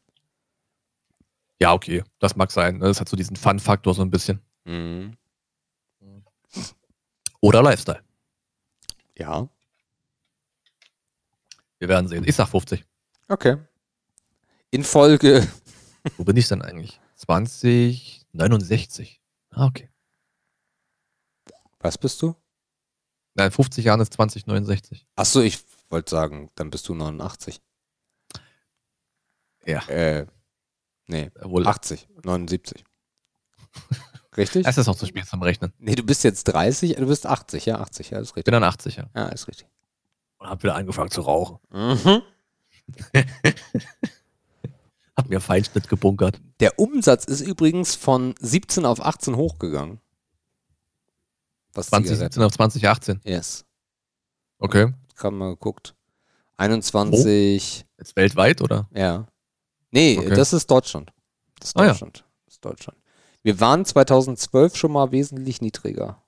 Ja, 1.60 1.74
okay, 1.74 2.04
das 2.20 2.36
mag 2.38 2.50
sein. 2.52 2.78
ne? 2.78 2.86
Das 2.86 3.02
hat 3.02 3.10
so 3.10 3.18
diesen 3.18 3.36
Fun-Faktor 3.36 3.94
so 3.94 4.02
ein 4.02 4.10
bisschen. 4.12 4.40
Mhm. 4.64 5.18
Oder 7.42 7.62
Lifestyle. 7.62 8.02
Ja. 9.18 9.48
Wir 11.80 11.90
werden 11.90 12.08
sehen. 12.08 12.24
Ich 12.26 12.36
sag 12.36 12.48
50. 12.48 12.86
Okay. 13.32 13.56
In 14.72 14.84
Folge. 14.84 15.48
Wo 16.18 16.26
bin 16.26 16.36
ich 16.36 16.50
denn 16.50 16.62
eigentlich? 16.62 17.00
20, 17.16 18.28
69. 18.34 19.22
Ah, 19.52 19.68
okay. 19.68 19.90
Was 21.80 21.98
bist 21.98 22.22
du? 22.22 22.36
Nein, 23.36 23.52
50 23.52 23.86
Jahren 23.86 24.02
ist 24.02 24.14
2069. 24.16 25.08
Achso, 25.16 25.40
ich 25.40 25.60
wollte 25.90 26.12
sagen, 26.12 26.52
dann 26.56 26.72
bist 26.72 26.90
du 26.90 26.94
89. 26.94 27.62
Ja. 29.66 29.80
Äh, 29.88 30.26
nee, 31.08 31.32
Wohl. 31.42 31.66
80, 31.66 32.10
79. 32.26 32.84
Richtig? 34.36 34.68
Es 34.68 34.78
ist 34.78 34.88
noch 34.88 34.98
zu 34.98 35.06
spät 35.06 35.26
zum 35.26 35.42
Rechnen. 35.42 35.72
Nee, 35.78 35.96
du 35.96 36.04
bist 36.04 36.26
jetzt 36.26 36.44
30, 36.46 36.96
du 36.96 37.06
bist 37.08 37.26
80, 37.26 37.66
ja, 37.66 37.80
80, 37.80 38.10
ja, 38.10 38.20
ist 38.20 38.30
Ich 38.30 38.34
bin 38.34 38.40
richtig. 38.42 38.52
dann 38.52 38.64
80, 38.66 38.96
ja. 38.98 39.10
Ja, 39.16 39.30
ist 39.30 39.48
richtig. 39.48 39.70
Und 40.38 40.50
hab 40.50 40.62
wieder 40.64 40.76
angefangen 40.76 41.12
zu 41.12 41.22
rauchen. 41.22 41.60
Mhm. 41.70 42.24
Hab 45.18 45.30
mir 45.30 45.42
Feinschnitt 45.42 45.90
gebunkert. 45.90 46.40
Der 46.60 46.80
Umsatz 46.80 47.26
ist 47.26 47.42
übrigens 47.42 47.96
von 47.96 48.34
17 48.40 48.86
auf 48.86 49.02
18 49.06 49.36
hochgegangen. 49.36 50.00
Was 51.74 51.88
2017 51.88 52.42
auf 52.44 52.54
2018. 52.54 53.22
Yes. 53.24 53.66
Okay. 54.60 54.94
Gerade 55.16 55.36
mal 55.36 55.50
geguckt. 55.52 55.96
21, 56.58 57.86
Jetzt 57.98 58.16
weltweit, 58.16 58.62
oder? 58.62 58.88
ja. 58.94 59.28
Nee, 59.94 60.18
Okay. 60.18 60.36
das 60.36 60.54
ist 60.54 60.72
Deutschland. 60.72 61.12
Das 61.60 61.70
ist 61.70 61.78
Ah, 61.78 61.84
ja. 61.84 61.90
Deutschland. 61.90 62.24
Das 62.46 62.54
ist 62.56 62.64
Deutschland. 62.66 62.98
Wir 63.44 63.60
waren 63.60 63.84
2012 63.84 64.78
schon 64.78 64.94
mal 64.94 65.12
wesentlich 65.12 65.60
niedriger. 65.62 66.24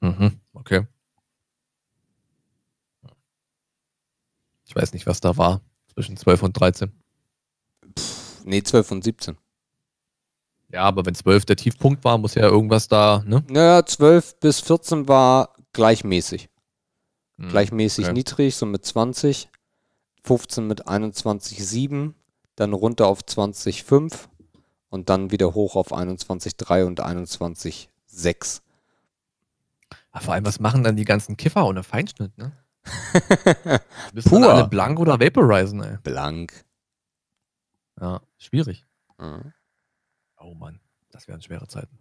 Mhm. 0.00 0.38
Okay. 0.52 0.86
Ich 4.66 4.76
weiß 4.76 4.92
nicht, 4.92 5.06
was 5.06 5.20
da 5.20 5.36
war. 5.36 5.60
Zwischen 5.94 6.16
12 6.16 6.42
und 6.42 6.52
13. 6.58 6.92
Nee, 8.44 8.62
12 8.62 8.90
und 8.90 9.04
17. 9.04 9.36
Ja, 10.70 10.82
aber 10.82 11.06
wenn 11.06 11.14
12 11.14 11.44
der 11.44 11.56
Tiefpunkt 11.56 12.04
war, 12.04 12.18
muss 12.18 12.34
ja 12.34 12.42
irgendwas 12.42 12.88
da, 12.88 13.22
ne? 13.24 13.44
Naja, 13.48 13.86
12 13.86 14.40
bis 14.40 14.60
14 14.60 15.06
war 15.06 15.54
gleichmäßig. 15.72 16.48
Hm, 17.38 17.48
Gleichmäßig 17.48 18.06
okay. 18.06 18.14
niedrig, 18.14 18.56
so 18.56 18.66
mit 18.66 18.84
20. 18.84 19.48
15 20.24 20.66
mit 20.66 20.86
21,7. 20.88 22.14
Dann 22.56 22.72
runter 22.72 23.06
auf 23.06 23.20
20,5. 23.20 24.28
Und 24.88 25.08
dann 25.08 25.30
wieder 25.30 25.54
hoch 25.54 25.76
auf 25.76 25.92
21,3 25.92 26.84
und 26.84 27.00
21,6. 27.04 28.60
Ah, 30.12 30.20
Vor 30.20 30.34
allem, 30.34 30.46
was 30.46 30.60
machen 30.60 30.84
dann 30.84 30.96
die 30.96 31.04
ganzen 31.04 31.36
Kiffer 31.36 31.66
ohne 31.66 31.82
Feinschnitt, 31.82 32.36
ne? 32.38 32.52
Dann 33.14 33.80
Pur. 34.24 34.52
alle 34.52 34.68
blank 34.68 34.98
oder 35.00 35.18
vaporisen, 35.20 35.82
ey. 35.82 35.98
Blank. 36.02 36.64
Ja, 38.00 38.20
schwierig. 38.38 38.84
Mhm. 39.18 39.52
Oh 40.38 40.54
Mann, 40.54 40.80
das 41.10 41.26
wären 41.28 41.40
schwere 41.42 41.66
Zeiten. 41.68 41.98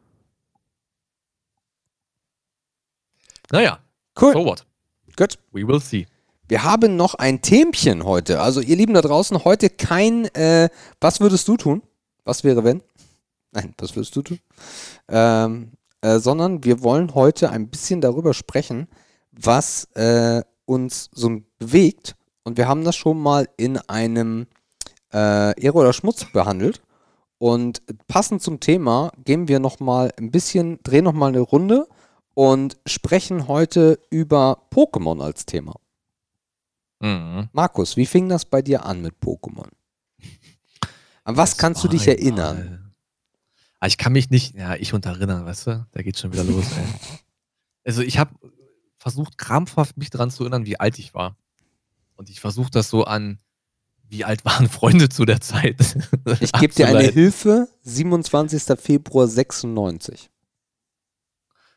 Naja, 3.52 3.80
Cool. 4.20 4.34
so 4.34 4.46
what? 4.46 4.66
Gut. 5.16 5.38
We 5.52 5.68
will 5.68 5.80
see. 5.80 6.08
Wir 6.48 6.64
haben 6.64 6.96
noch 6.96 7.16
ein 7.16 7.42
Themchen 7.42 8.04
heute. 8.04 8.42
Also, 8.42 8.62
ihr 8.62 8.76
Lieben 8.76 8.94
da 8.94 9.02
draußen, 9.02 9.44
heute 9.46 9.70
kein, 9.70 10.26
äh, 10.36 10.70
was 11.00 11.20
würdest 11.20 11.48
du 11.48 11.56
tun? 11.58 11.84
Was 12.26 12.44
wäre, 12.44 12.64
wenn? 12.64 12.82
Nein, 13.52 13.74
was 13.78 13.96
würdest 13.96 14.16
du 14.16 14.22
tun? 14.24 14.40
Ähm, 15.08 15.72
äh, 16.02 16.20
sondern 16.20 16.64
wir 16.64 16.82
wollen 16.84 17.14
heute 17.16 17.50
ein 17.50 17.70
bisschen 17.70 18.02
darüber 18.02 18.34
sprechen, 18.34 18.88
was 19.32 19.86
äh, 19.96 20.42
uns 20.66 21.10
so 21.14 21.42
bewegt. 21.60 22.16
Und 22.44 22.58
wir 22.58 22.68
haben 22.68 22.84
das 22.84 22.96
schon 22.96 23.20
mal 23.20 23.48
in 23.58 23.78
einem 23.78 24.48
äh, 25.14 25.60
Ehre 25.60 25.78
oder 25.78 25.94
Schmutz 25.94 26.26
behandelt. 26.32 26.82
Und 27.38 27.82
passend 28.08 28.42
zum 28.42 28.60
Thema 28.60 29.12
gehen 29.24 29.48
wir 29.48 29.60
nochmal 29.60 30.14
ein 30.18 30.32
bisschen, 30.32 30.80
drehen 30.84 31.04
nochmal 31.04 31.30
eine 31.30 31.42
Runde 31.42 31.88
und 32.34 32.78
sprechen 32.86 33.48
heute 33.48 34.00
über 34.10 34.64
Pokémon 34.72 35.22
als 35.22 35.46
Thema. 35.46 35.76
Mhm. 37.00 37.50
Markus, 37.52 37.98
wie 37.98 38.06
fing 38.06 38.30
das 38.30 38.46
bei 38.46 38.62
dir 38.62 38.86
an 38.86 39.02
mit 39.02 39.16
Pokémon? 39.22 39.68
An 41.26 41.38
was 41.38 41.52
Das 41.52 41.58
kannst 41.58 41.84
du 41.84 41.88
dich 41.88 42.08
erinnern? 42.08 42.94
Ah, 43.80 43.88
ich 43.88 43.98
kann 43.98 44.14
mich 44.14 44.30
nicht, 44.30 44.56
ja, 44.56 44.76
ich 44.76 44.94
unter 44.94 45.10
erinnern, 45.10 45.46
weißt 45.46 45.68
du? 45.68 45.86
Da 45.92 46.02
geht 46.02 46.18
schon 46.18 46.32
wieder 46.32 46.44
los, 46.44 46.66
ey. 46.78 46.86
Also 47.86 48.02
ich 48.02 48.18
habe 48.18 48.32
versucht, 49.04 49.38
krampfhaft 49.38 49.98
mich 49.98 50.10
daran 50.10 50.32
zu 50.32 50.44
erinnern, 50.44 50.66
wie 50.66 50.80
alt 50.80 50.98
ich 50.98 51.14
war. 51.14 51.36
Und 52.16 52.30
ich 52.30 52.40
versuche 52.40 52.72
das 52.72 52.90
so 52.90 53.04
an, 53.04 53.38
wie 54.08 54.24
alt 54.24 54.46
waren 54.46 54.70
Freunde 54.80 55.10
zu 55.10 55.26
der 55.26 55.42
Zeit. 55.42 55.98
Ich 56.40 56.54
gebe 56.54 56.74
dir 56.74 56.88
eine. 56.88 57.02
Hilfe, 57.02 57.68
27. 57.82 58.80
Februar 58.80 59.28
96. 59.28 60.30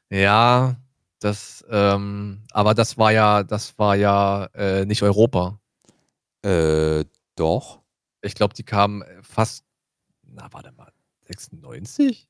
Ja, 0.09 0.77
das, 1.19 1.65
ähm, 1.69 2.45
aber 2.53 2.75
das 2.75 2.97
war 2.97 3.11
ja, 3.11 3.43
das 3.43 3.77
war 3.77 3.97
ja 3.97 4.45
äh, 4.55 4.85
nicht 4.87 5.03
Europa. 5.03 5.59
Äh, 6.43 7.05
doch. 7.35 7.81
Ich 8.23 8.37
glaube, 8.37 8.55
die 8.55 8.63
kamen 8.63 9.03
äh, 9.03 9.23
fast, 9.23 9.65
na, 10.23 10.47
warte 10.53 10.71
mal, 10.73 10.93
96? 11.27 12.29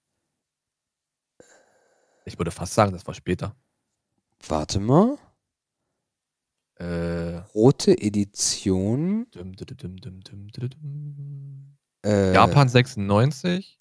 Ich 2.24 2.38
würde 2.38 2.50
fast 2.50 2.72
sagen, 2.72 2.92
das 2.92 3.06
war 3.06 3.12
später. 3.12 3.54
Warte 4.48 4.80
mal. 4.80 5.18
Äh, 6.76 7.38
Rote 7.54 7.92
Edition. 7.98 9.26
dum, 9.30 9.56
dum, 9.56 9.96
dum. 10.50 11.76
Äh, 12.04 12.34
Japan 12.34 12.68
96. 12.68 13.80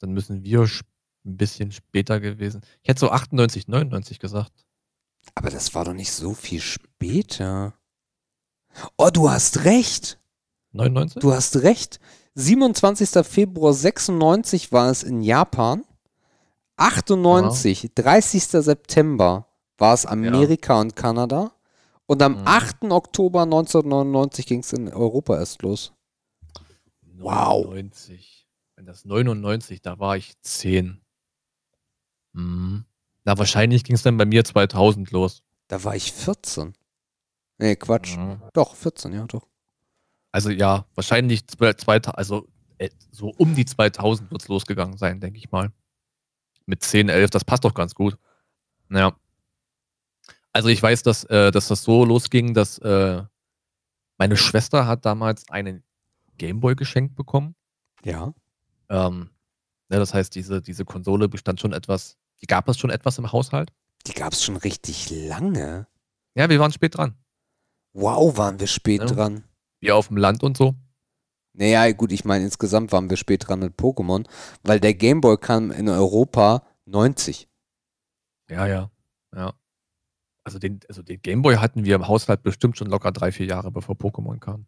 Dann 0.00 0.12
müssen 0.12 0.42
wir 0.42 0.62
ein 0.62 1.36
bisschen 1.36 1.72
später 1.72 2.20
gewesen. 2.20 2.62
Ich 2.82 2.88
hätte 2.88 3.00
so 3.00 3.10
98, 3.10 3.68
99 3.68 4.18
gesagt. 4.18 4.66
Aber 5.34 5.50
das 5.50 5.74
war 5.74 5.84
doch 5.84 5.92
nicht 5.92 6.12
so 6.12 6.34
viel 6.34 6.60
später. 6.60 7.74
Oh, 8.96 9.10
du 9.12 9.30
hast 9.30 9.64
recht. 9.64 10.18
99? 10.72 11.20
Du 11.20 11.32
hast 11.32 11.56
recht. 11.62 12.00
27. 12.34 13.26
Februar 13.26 13.72
96 13.72 14.72
war 14.72 14.90
es 14.90 15.02
in 15.02 15.22
Japan. 15.22 15.84
98, 16.78 17.90
30. 17.94 18.42
September 18.44 19.46
war 19.76 19.94
es 19.94 20.06
Amerika 20.06 20.80
und 20.80 20.96
Kanada. 20.96 21.52
Und 22.06 22.22
am 22.22 22.40
Mhm. 22.40 22.46
8. 22.46 22.90
Oktober 22.92 23.42
1999 23.42 24.46
ging 24.46 24.60
es 24.60 24.72
in 24.72 24.88
Europa 24.88 25.36
erst 25.38 25.62
los. 25.62 25.92
Wow. 27.18 27.64
99. 27.66 28.46
Wenn 28.76 28.86
das 28.86 29.04
99, 29.04 29.82
da 29.82 29.98
war 29.98 30.16
ich 30.16 30.40
10. 30.40 31.00
Mhm. 32.32 32.84
Na, 33.24 33.36
wahrscheinlich 33.36 33.84
ging 33.84 33.96
es 33.96 34.02
dann 34.02 34.16
bei 34.16 34.24
mir 34.24 34.44
2000 34.44 35.10
los. 35.10 35.42
Da 35.66 35.82
war 35.84 35.96
ich 35.96 36.12
14. 36.12 36.74
Nee, 37.58 37.76
Quatsch. 37.76 38.16
Mhm. 38.16 38.40
Doch, 38.54 38.74
14, 38.76 39.12
ja, 39.12 39.26
doch. 39.26 39.46
Also 40.30 40.50
ja, 40.50 40.86
wahrscheinlich 40.94 41.46
2000, 41.46 42.16
also 42.16 42.46
äh, 42.78 42.90
so 43.10 43.32
um 43.36 43.54
die 43.54 43.64
2000 43.64 44.30
wird 44.30 44.42
es 44.42 44.48
losgegangen 44.48 44.96
sein, 44.96 45.20
denke 45.20 45.38
ich 45.38 45.50
mal. 45.50 45.72
Mit 46.68 46.82
10, 46.82 47.08
11, 47.08 47.30
das 47.30 47.44
passt 47.46 47.64
doch 47.64 47.72
ganz 47.72 47.94
gut. 47.94 48.18
Naja. 48.88 49.16
Also 50.52 50.68
ich 50.68 50.82
weiß, 50.82 51.02
dass, 51.02 51.24
äh, 51.24 51.50
dass 51.50 51.68
das 51.68 51.82
so 51.82 52.04
losging, 52.04 52.52
dass 52.52 52.76
äh, 52.78 53.22
meine 54.18 54.36
Schwester 54.36 54.86
hat 54.86 55.06
damals 55.06 55.48
einen 55.48 55.82
Gameboy 56.36 56.74
geschenkt 56.74 57.16
bekommen. 57.16 57.54
Ja. 58.04 58.34
Ähm, 58.90 59.30
ne, 59.88 59.96
das 59.98 60.12
heißt, 60.12 60.34
diese, 60.34 60.60
diese 60.60 60.84
Konsole 60.84 61.28
bestand 61.30 61.58
schon 61.58 61.72
etwas, 61.72 62.18
die 62.42 62.46
gab 62.46 62.68
es 62.68 62.78
schon 62.78 62.90
etwas 62.90 63.16
im 63.16 63.32
Haushalt. 63.32 63.72
Die 64.06 64.12
gab 64.12 64.34
es 64.34 64.44
schon 64.44 64.56
richtig 64.58 65.08
lange. 65.10 65.86
Ja, 66.34 66.50
wir 66.50 66.60
waren 66.60 66.72
spät 66.72 66.98
dran. 66.98 67.16
Wow, 67.94 68.36
waren 68.36 68.60
wir 68.60 68.66
spät 68.66 69.00
Ja. 69.00 69.06
dran. 69.06 69.44
Wir 69.80 69.96
auf 69.96 70.08
dem 70.08 70.18
Land 70.18 70.42
und 70.42 70.56
so. 70.58 70.74
Naja, 71.58 71.90
gut, 71.90 72.12
ich 72.12 72.24
meine, 72.24 72.44
insgesamt 72.44 72.92
waren 72.92 73.10
wir 73.10 73.16
spät 73.16 73.48
dran 73.48 73.58
mit 73.58 73.76
Pokémon, 73.76 74.24
weil 74.62 74.78
der 74.78 74.94
Gameboy 74.94 75.36
kam 75.38 75.72
in 75.72 75.88
Europa 75.88 76.62
90. 76.86 77.48
Ja, 78.48 78.68
ja, 78.68 78.92
ja. 79.34 79.52
Also 80.44 80.60
den, 80.60 80.78
also 80.88 81.02
den 81.02 81.20
Gameboy 81.20 81.56
hatten 81.56 81.84
wir 81.84 81.96
im 81.96 82.06
Haushalt 82.06 82.44
bestimmt 82.44 82.78
schon 82.78 82.86
locker 82.86 83.10
drei, 83.10 83.32
vier 83.32 83.46
Jahre, 83.46 83.72
bevor 83.72 83.96
Pokémon 83.96 84.38
kam. 84.38 84.66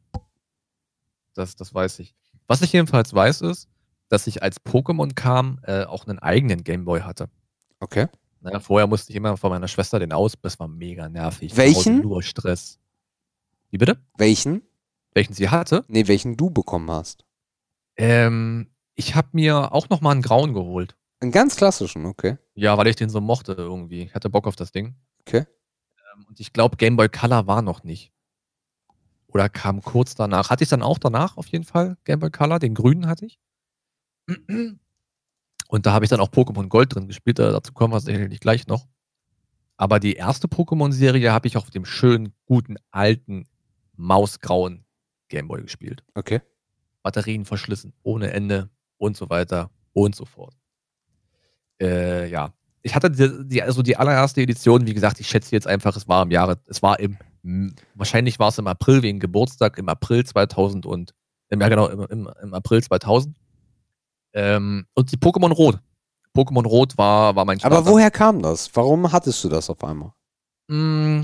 Das, 1.34 1.54
das 1.54 1.72
weiß 1.72 2.00
ich. 2.00 2.16
Was 2.48 2.60
ich 2.60 2.72
jedenfalls 2.72 3.14
weiß, 3.14 3.42
ist, 3.42 3.68
dass 4.08 4.26
ich 4.26 4.42
als 4.42 4.60
Pokémon 4.60 5.14
kam, 5.14 5.60
äh, 5.62 5.84
auch 5.84 6.08
einen 6.08 6.18
eigenen 6.18 6.64
Gameboy 6.64 7.02
hatte. 7.02 7.30
Okay. 7.78 8.08
Naja, 8.40 8.58
vorher 8.58 8.88
musste 8.88 9.12
ich 9.12 9.16
immer 9.16 9.36
von 9.36 9.50
meiner 9.50 9.68
Schwester 9.68 10.00
den 10.00 10.12
aus, 10.12 10.34
das 10.42 10.58
war 10.58 10.66
mega 10.66 11.08
nervig. 11.08 11.56
Welchen? 11.56 12.00
Nur 12.00 12.24
Stress. 12.24 12.80
Wie 13.70 13.78
bitte? 13.78 13.96
Welchen? 14.18 14.62
Welchen 15.12 15.34
sie 15.34 15.48
hatte? 15.48 15.84
Nee, 15.88 16.06
welchen 16.08 16.36
du 16.36 16.50
bekommen 16.50 16.90
hast. 16.90 17.24
Ähm, 17.96 18.70
ich 18.94 19.14
habe 19.14 19.28
mir 19.32 19.72
auch 19.72 19.88
noch 19.88 20.00
mal 20.00 20.12
einen 20.12 20.22
grauen 20.22 20.54
geholt. 20.54 20.96
Einen 21.20 21.32
ganz 21.32 21.56
klassischen, 21.56 22.06
okay. 22.06 22.38
Ja, 22.54 22.78
weil 22.78 22.86
ich 22.86 22.96
den 22.96 23.10
so 23.10 23.20
mochte 23.20 23.52
irgendwie. 23.52 24.02
Ich 24.02 24.14
hatte 24.14 24.30
Bock 24.30 24.46
auf 24.46 24.56
das 24.56 24.72
Ding. 24.72 24.94
Okay. 25.20 25.44
Ähm, 26.14 26.26
und 26.28 26.40
ich 26.40 26.52
glaube, 26.52 26.76
Game 26.76 26.96
Boy 26.96 27.08
Color 27.08 27.46
war 27.46 27.62
noch 27.62 27.84
nicht. 27.84 28.12
Oder 29.26 29.48
kam 29.48 29.82
kurz 29.82 30.14
danach. 30.14 30.50
Hatte 30.50 30.64
ich 30.64 30.70
dann 30.70 30.82
auch 30.82 30.98
danach 30.98 31.36
auf 31.36 31.46
jeden 31.48 31.64
Fall 31.64 31.96
Game 32.04 32.20
Boy 32.20 32.30
Color. 32.30 32.58
Den 32.58 32.74
grünen 32.74 33.06
hatte 33.06 33.26
ich. 33.26 33.38
Und 35.68 35.86
da 35.86 35.92
habe 35.92 36.04
ich 36.04 36.08
dann 36.08 36.20
auch 36.20 36.30
Pokémon 36.30 36.68
Gold 36.68 36.94
drin 36.94 37.06
gespielt. 37.06 37.38
Äh, 37.38 37.50
Dazu 37.50 37.72
kommen 37.72 37.92
wir 37.92 38.00
sicherlich 38.00 38.40
gleich 38.40 38.66
noch. 38.66 38.86
Aber 39.76 39.98
die 39.98 40.14
erste 40.14 40.46
Pokémon-Serie 40.46 41.32
habe 41.32 41.48
ich 41.48 41.56
auf 41.56 41.70
dem 41.70 41.84
schönen, 41.84 42.34
guten, 42.44 42.76
alten, 42.90 43.46
mausgrauen 43.96 44.84
Game 45.31 45.48
Boy 45.48 45.62
gespielt. 45.62 46.05
Okay. 46.15 46.43
Batterien 47.02 47.47
verschlissen, 47.47 47.94
ohne 48.02 48.32
Ende 48.32 48.69
und 48.98 49.16
so 49.16 49.31
weiter 49.31 49.70
und 49.94 50.15
so 50.15 50.27
fort. 50.27 50.55
Äh, 51.81 52.28
ja. 52.28 52.52
Ich 52.82 52.94
hatte 52.94 53.11
die, 53.11 53.48
die, 53.48 53.62
also 53.62 53.82
die 53.82 53.97
allererste 53.97 54.43
Edition, 54.43 54.86
wie 54.86 54.94
gesagt, 54.94 55.20
ich 55.20 55.28
schätze 55.28 55.55
jetzt 55.55 55.66
einfach, 55.66 55.97
es 55.97 56.09
war 56.09 56.23
im 56.23 56.31
Jahre, 56.31 56.59
es 56.66 56.82
war 56.82 56.98
im, 56.98 57.16
wahrscheinlich 57.94 58.39
war 58.39 58.48
es 58.48 58.59
im 58.59 58.66
April 58.66 59.02
wegen 59.02 59.20
Geburtstag, 59.20 59.78
im 59.78 59.89
April 59.89 60.24
2000 60.24 60.86
und, 60.86 61.15
ja 61.51 61.69
genau, 61.69 61.89
im, 61.89 62.07
im, 62.11 62.31
im 62.43 62.55
April 62.55 62.82
2000. 62.82 63.36
Ähm, 64.32 64.86
und 64.94 65.12
die 65.12 65.16
Pokémon 65.16 65.52
Rot. 65.52 65.81
Pokémon 66.35 66.66
Rot 66.66 66.97
war, 66.97 67.35
war 67.35 67.44
mein 67.44 67.59
Aber 67.62 67.77
Starter. 67.77 67.90
woher 67.90 68.11
kam 68.11 68.40
das? 68.40 68.70
Warum 68.74 69.11
hattest 69.11 69.43
du 69.43 69.48
das 69.48 69.69
auf 69.69 69.82
einmal? 69.82 70.12
Mm, 70.69 71.23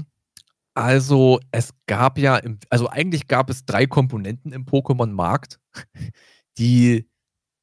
Also, 0.77 1.41
es 1.53 1.73
gab 1.87 2.19
ja, 2.19 2.37
im, 2.37 2.59
also 2.69 2.87
eigentlich 2.91 3.29
gab 3.29 3.49
es 3.49 3.65
drei 3.65 3.87
Komponenten 3.87 4.53
im 4.53 4.67
Pokémon-Markt, 4.67 5.59
die, 6.59 7.09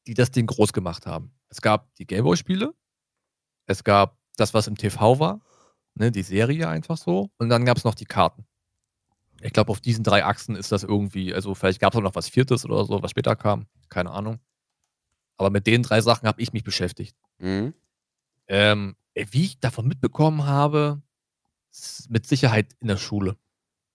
die 0.08 0.16
das 0.16 0.32
Ding 0.32 0.48
groß 0.48 0.74
gemacht 0.74 1.06
haben. 1.06 1.32
Es 1.50 1.62
gab 1.62 1.94
die 1.94 2.08
Gameboy-Spiele, 2.08 2.74
es 3.68 3.84
gab 3.84 4.18
das, 4.36 4.56
was 4.56 4.66
im 4.66 4.78
TV 4.78 5.20
war, 5.20 5.42
ne, 5.94 6.12
die 6.12 6.24
Serie 6.24 6.68
einfach 6.68 6.98
so, 6.98 7.30
und 7.38 7.50
dann 7.50 7.66
gab 7.66 7.78
es 7.78 7.84
noch 7.84 7.94
die 7.94 8.06
Karten. 8.06 8.48
Ich 9.42 9.54
glaube, 9.54 9.72
auf 9.72 9.80
diesen 9.80 10.04
drei 10.04 10.26
Achsen 10.26 10.56
ist 10.56 10.72
das 10.72 10.82
irgendwie, 10.82 11.36
also 11.36 11.54
vielleicht 11.54 11.80
gab 11.80 11.94
es 11.94 11.98
auch 12.00 12.04
noch 12.04 12.16
was 12.16 12.30
Viertes 12.30 12.66
oder 12.66 12.84
so, 12.84 13.04
was 13.04 13.12
später 13.12 13.36
kam, 13.36 13.68
keine 13.90 14.10
Ahnung. 14.10 14.40
Aber 15.38 15.52
mit 15.52 15.68
den 15.68 15.84
drei 15.84 16.02
Sachen 16.02 16.28
habe 16.28 16.42
ich 16.42 16.52
mich 16.52 16.64
beschäftigt. 16.64 17.16
Mhm. 17.38 17.76
Ähm, 18.48 18.96
wie 19.14 19.44
ich 19.44 19.60
davon 19.60 19.88
mitbekommen 19.88 20.46
habe, 20.46 21.04
mit 22.10 22.28
Sicherheit 22.28 22.74
in 22.80 22.88
der 22.88 22.98
Schule. 22.98 23.38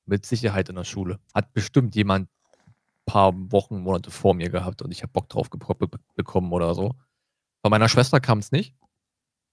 Mit 0.07 0.27
Sicherheit 0.27 0.69
in 0.69 0.77
der 0.77 0.85
Schule. 0.85 1.21
Hat 1.35 1.53
bestimmt 1.53 1.95
jemand 1.95 2.29
ein 2.29 3.05
paar 3.07 3.33
Wochen, 3.53 3.81
Monate 3.81 4.11
vor 4.11 4.35
mir 4.35 4.51
gehabt 4.51 4.83
und 4.83 4.91
ich 4.91 5.03
habe 5.03 5.13
Bock 5.13 5.29
drauf 5.29 5.51
bekommen 5.51 6.53
oder 6.53 6.75
so. 6.75 6.95
Bei 7.63 7.71
meiner 7.71 7.89
Schwester 7.89 8.21
kam 8.21 8.39
es 8.39 8.53
nicht. 8.53 8.75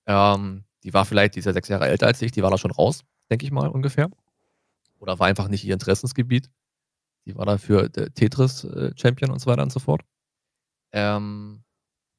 Ähm, 0.06 0.64
die 0.84 0.93
war 0.93 1.06
vielleicht, 1.06 1.35
die 1.35 1.39
ist 1.39 1.45
ja 1.45 1.53
sechs 1.53 1.68
Jahre 1.68 1.88
älter 1.88 2.07
als 2.07 2.22
ich, 2.22 2.31
die 2.31 2.43
war 2.43 2.52
da 2.52 2.57
schon 2.57 2.72
raus, 2.72 3.03
denke 3.30 3.45
ich 3.45 3.52
mal 3.52 3.68
ungefähr. 3.68 4.10
Oder 4.99 5.19
war 5.19 5.27
einfach 5.27 5.47
nicht 5.47 5.65
ihr 5.65 5.73
Interessensgebiet. 5.73 6.49
Die 7.26 7.35
war 7.35 7.45
dafür 7.45 7.89
der 7.89 8.14
Tetris-Champion 8.14 9.31
und 9.31 9.39
so 9.39 9.47
weiter 9.47 9.64
und 9.64 9.72
so 9.72 9.80
fort. 9.80 10.02
Ähm, 10.91 11.64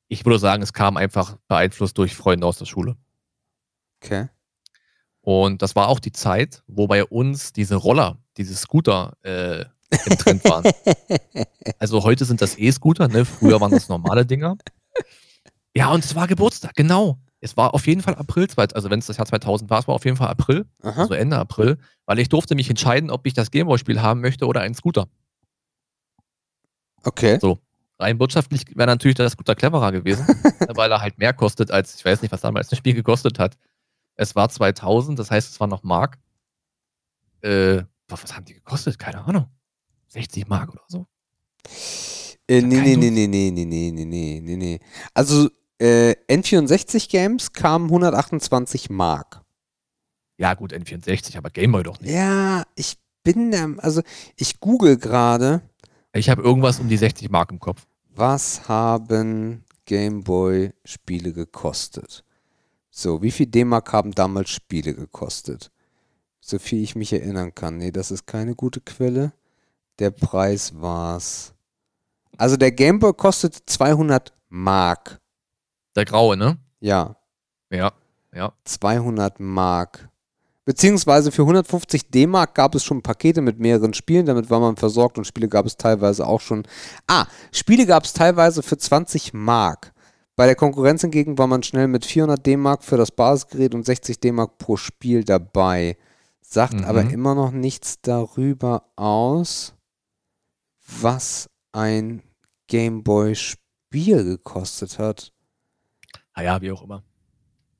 ich 0.08 0.24
würde 0.24 0.38
sagen, 0.38 0.62
es 0.62 0.72
kam 0.72 0.96
einfach 0.96 1.36
beeinflusst 1.48 1.96
durch 1.98 2.14
Freunde 2.14 2.46
aus 2.46 2.58
der 2.58 2.66
Schule. 2.66 2.96
Okay. 4.02 4.28
Und 5.27 5.61
das 5.61 5.74
war 5.74 5.89
auch 5.89 5.98
die 5.98 6.12
Zeit, 6.12 6.62
wo 6.69 6.86
bei 6.86 7.05
uns 7.05 7.53
diese 7.53 7.74
Roller, 7.74 8.16
diese 8.36 8.55
Scooter 8.55 9.16
äh, 9.23 9.65
im 10.07 10.19
Trend 10.19 10.44
waren. 10.44 10.70
also 11.81 12.05
heute 12.05 12.24
sind 12.24 12.40
das 12.40 12.57
E-Scooter, 12.57 13.09
ne? 13.09 13.24
Früher 13.24 13.61
waren 13.61 13.73
das 13.73 13.89
normale 13.89 14.24
Dinger. 14.24 14.57
Ja, 15.74 15.90
und 15.90 16.05
es 16.05 16.15
war 16.15 16.28
Geburtstag, 16.28 16.77
genau. 16.77 17.19
Es 17.40 17.57
war 17.57 17.74
auf 17.74 17.89
jeden 17.89 18.03
Fall 18.03 18.15
April, 18.15 18.47
also 18.73 18.89
wenn 18.89 19.01
es 19.01 19.07
das 19.07 19.16
Jahr 19.16 19.27
2000 19.27 19.69
war, 19.69 19.81
es 19.81 19.89
war 19.89 19.97
auf 19.97 20.05
jeden 20.05 20.16
Fall 20.16 20.28
April, 20.28 20.65
Aha. 20.82 21.03
also 21.03 21.15
Ende 21.15 21.36
April, 21.36 21.77
weil 22.05 22.20
ich 22.20 22.28
durfte 22.28 22.55
mich 22.55 22.70
entscheiden, 22.70 23.11
ob 23.11 23.27
ich 23.27 23.35
das 23.35 23.51
Gameboy-Spiel 23.51 24.01
haben 24.01 24.20
möchte 24.20 24.47
oder 24.47 24.61
einen 24.61 24.77
Scooter. 24.77 25.09
Okay. 27.03 27.40
Rein 27.98 28.20
wirtschaftlich 28.20 28.62
wäre 28.77 28.86
natürlich 28.86 29.16
der 29.16 29.28
Scooter 29.28 29.57
cleverer 29.57 29.90
gewesen, 29.90 30.24
weil 30.77 30.93
er 30.93 31.01
halt 31.01 31.19
mehr 31.19 31.32
kostet 31.32 31.73
als, 31.73 31.97
ich 31.97 32.05
weiß 32.05 32.23
nicht, 32.23 32.31
was 32.31 32.43
damals 32.43 32.69
das 32.69 32.78
Spiel 32.78 32.94
gekostet 32.94 33.40
hat. 33.40 33.57
Es 34.16 34.34
war 34.34 34.48
2000, 34.48 35.18
das 35.18 35.30
heißt, 35.30 35.51
es 35.51 35.60
war 35.60 35.66
noch 35.66 35.82
Mark. 35.82 36.18
Äh, 37.43 37.82
was 38.09 38.34
haben 38.34 38.44
die 38.44 38.55
gekostet? 38.55 38.98
Keine 38.98 39.24
Ahnung. 39.24 39.47
60 40.09 40.48
Mark 40.48 40.70
oder 40.72 40.84
so? 40.88 41.06
Äh, 42.48 42.62
nee, 42.62 42.80
nee, 42.80 42.97
nee, 42.97 43.10
nee, 43.10 43.26
nee, 43.26 43.51
nee, 43.51 43.64
nee, 43.64 43.90
nee, 43.90 44.05
nee, 44.05 44.40
nee, 44.40 44.56
nee. 44.56 44.80
Also, 45.12 45.51
äh, 45.78 46.12
N64 46.28 47.10
Games 47.10 47.52
kamen 47.52 47.86
128 47.86 48.88
Mark. 48.88 49.43
Ja, 50.38 50.55
gut, 50.55 50.72
N64, 50.72 51.36
aber 51.36 51.51
Gameboy 51.51 51.82
doch 51.82 52.01
nicht. 52.01 52.12
Ja, 52.12 52.62
ich 52.74 52.98
bin 53.22 53.51
der, 53.51 53.74
also 53.78 54.02
ich 54.36 54.60
google 54.60 54.97
gerade, 54.97 55.62
Ich 56.12 56.28
habe 56.30 56.43
irgendwas 56.43 56.78
um 56.78 56.88
die 56.88 56.97
60 56.97 57.30
Mark 57.30 57.51
im 57.51 57.59
Kopf. 57.59 57.86
was 58.14 58.68
haben 58.68 59.64
Gameboy-Spiele 59.86 61.32
gekostet? 61.32 62.24
So, 62.98 63.20
wie 63.20 63.31
viel 63.31 63.44
D-Mark 63.44 63.93
haben 63.93 64.12
damals 64.12 64.48
Spiele 64.48 64.94
gekostet? 64.94 65.70
So 66.40 66.59
viel 66.59 66.82
ich 66.82 66.97
mich 66.97 67.12
erinnern 67.12 67.55
kann. 67.55 67.77
Nee, 67.77 67.90
das 67.90 68.10
ist 68.10 68.27
keine 68.27 68.55
gute 68.55 68.81
Quelle. 68.81 69.35
Der 69.98 70.10
Preis 70.10 70.73
war's. 70.81 71.52
Also 72.39 72.56
der 72.56 72.73
Gameboy 72.73 73.12
kostet 73.12 73.55
200 73.66 74.32
Mark. 74.48 75.20
Der 75.94 76.06
graue, 76.06 76.39
ne? 76.39 76.56
Ja, 76.81 77.16
Ja, 77.70 77.93
ja. 78.32 78.55
200 78.64 79.40
Mark. 79.40 80.09
Beziehungsweise 80.64 81.32
für 81.32 81.43
150 81.43 82.10
D-Mark 82.10 82.55
gab 82.55 82.74
es 82.74 82.82
schon 82.82 83.02
Pakete 83.02 83.43
mit 83.43 83.60
mehreren 83.60 83.93
Spielen, 83.93 84.24
damit 84.24 84.48
war 84.48 84.60
man 84.60 84.77
versorgt 84.77 85.18
und 85.18 85.27
Spiele 85.27 85.48
gab 85.48 85.66
es 85.66 85.77
teilweise 85.77 86.27
auch 86.27 86.40
schon. 86.40 86.66
Ah, 87.06 87.27
Spiele 87.52 87.85
gab 87.85 88.05
es 88.05 88.14
teilweise 88.14 88.62
für 88.62 88.78
20 88.78 89.35
Mark. 89.35 89.93
Bei 90.36 90.44
der 90.46 90.54
Konkurrenz 90.54 91.00
hingegen 91.00 91.38
war 91.38 91.46
man 91.46 91.62
schnell 91.62 91.88
mit 91.88 92.04
400 92.04 92.44
D-Mark 92.46 92.84
für 92.84 92.98
das 92.98 93.10
Basisgerät 93.10 93.74
und 93.74 93.86
60 93.86 94.20
D-Mark 94.20 94.58
pro 94.58 94.76
Spiel 94.76 95.24
dabei. 95.24 95.96
Sagt 96.42 96.74
Mhm. 96.74 96.84
aber 96.84 97.02
immer 97.10 97.34
noch 97.34 97.50
nichts 97.50 98.00
darüber 98.02 98.84
aus, 98.96 99.74
was 101.00 101.48
ein 101.72 102.22
Gameboy-Spiel 102.68 104.24
gekostet 104.24 104.98
hat. 104.98 105.32
Naja, 106.36 106.60
wie 106.60 106.70
auch 106.70 106.82
immer. 106.82 107.02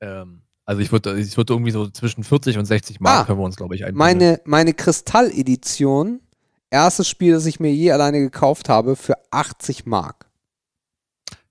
Ähm, 0.01 0.43
also 0.65 0.81
ich 0.81 0.91
würde 0.91 1.19
ich 1.21 1.37
würd 1.37 1.51
irgendwie 1.51 1.71
so 1.71 1.89
zwischen 1.89 2.25
40 2.25 2.59
und 2.59 2.65
60 2.65 3.01
Mark 3.01 3.21
Ah, 3.21 3.25
können 3.25 3.39
wir 3.39 3.45
uns, 3.45 3.57
glaube 3.57 3.75
ich, 3.77 3.85
einpendeln. 3.85 4.19
Meine, 4.19 4.41
meine 4.45 4.73
Kristall-Edition, 4.75 6.21
erstes 6.71 7.09
Spiel, 7.09 7.35
das 7.35 7.47
ich 7.47 7.61
mir 7.61 7.73
je 7.73 7.93
alleine 7.93 8.19
gekauft 8.19 8.69
habe, 8.69 8.97
für 8.97 9.15
80 9.31 9.87
Mark. 9.87 10.26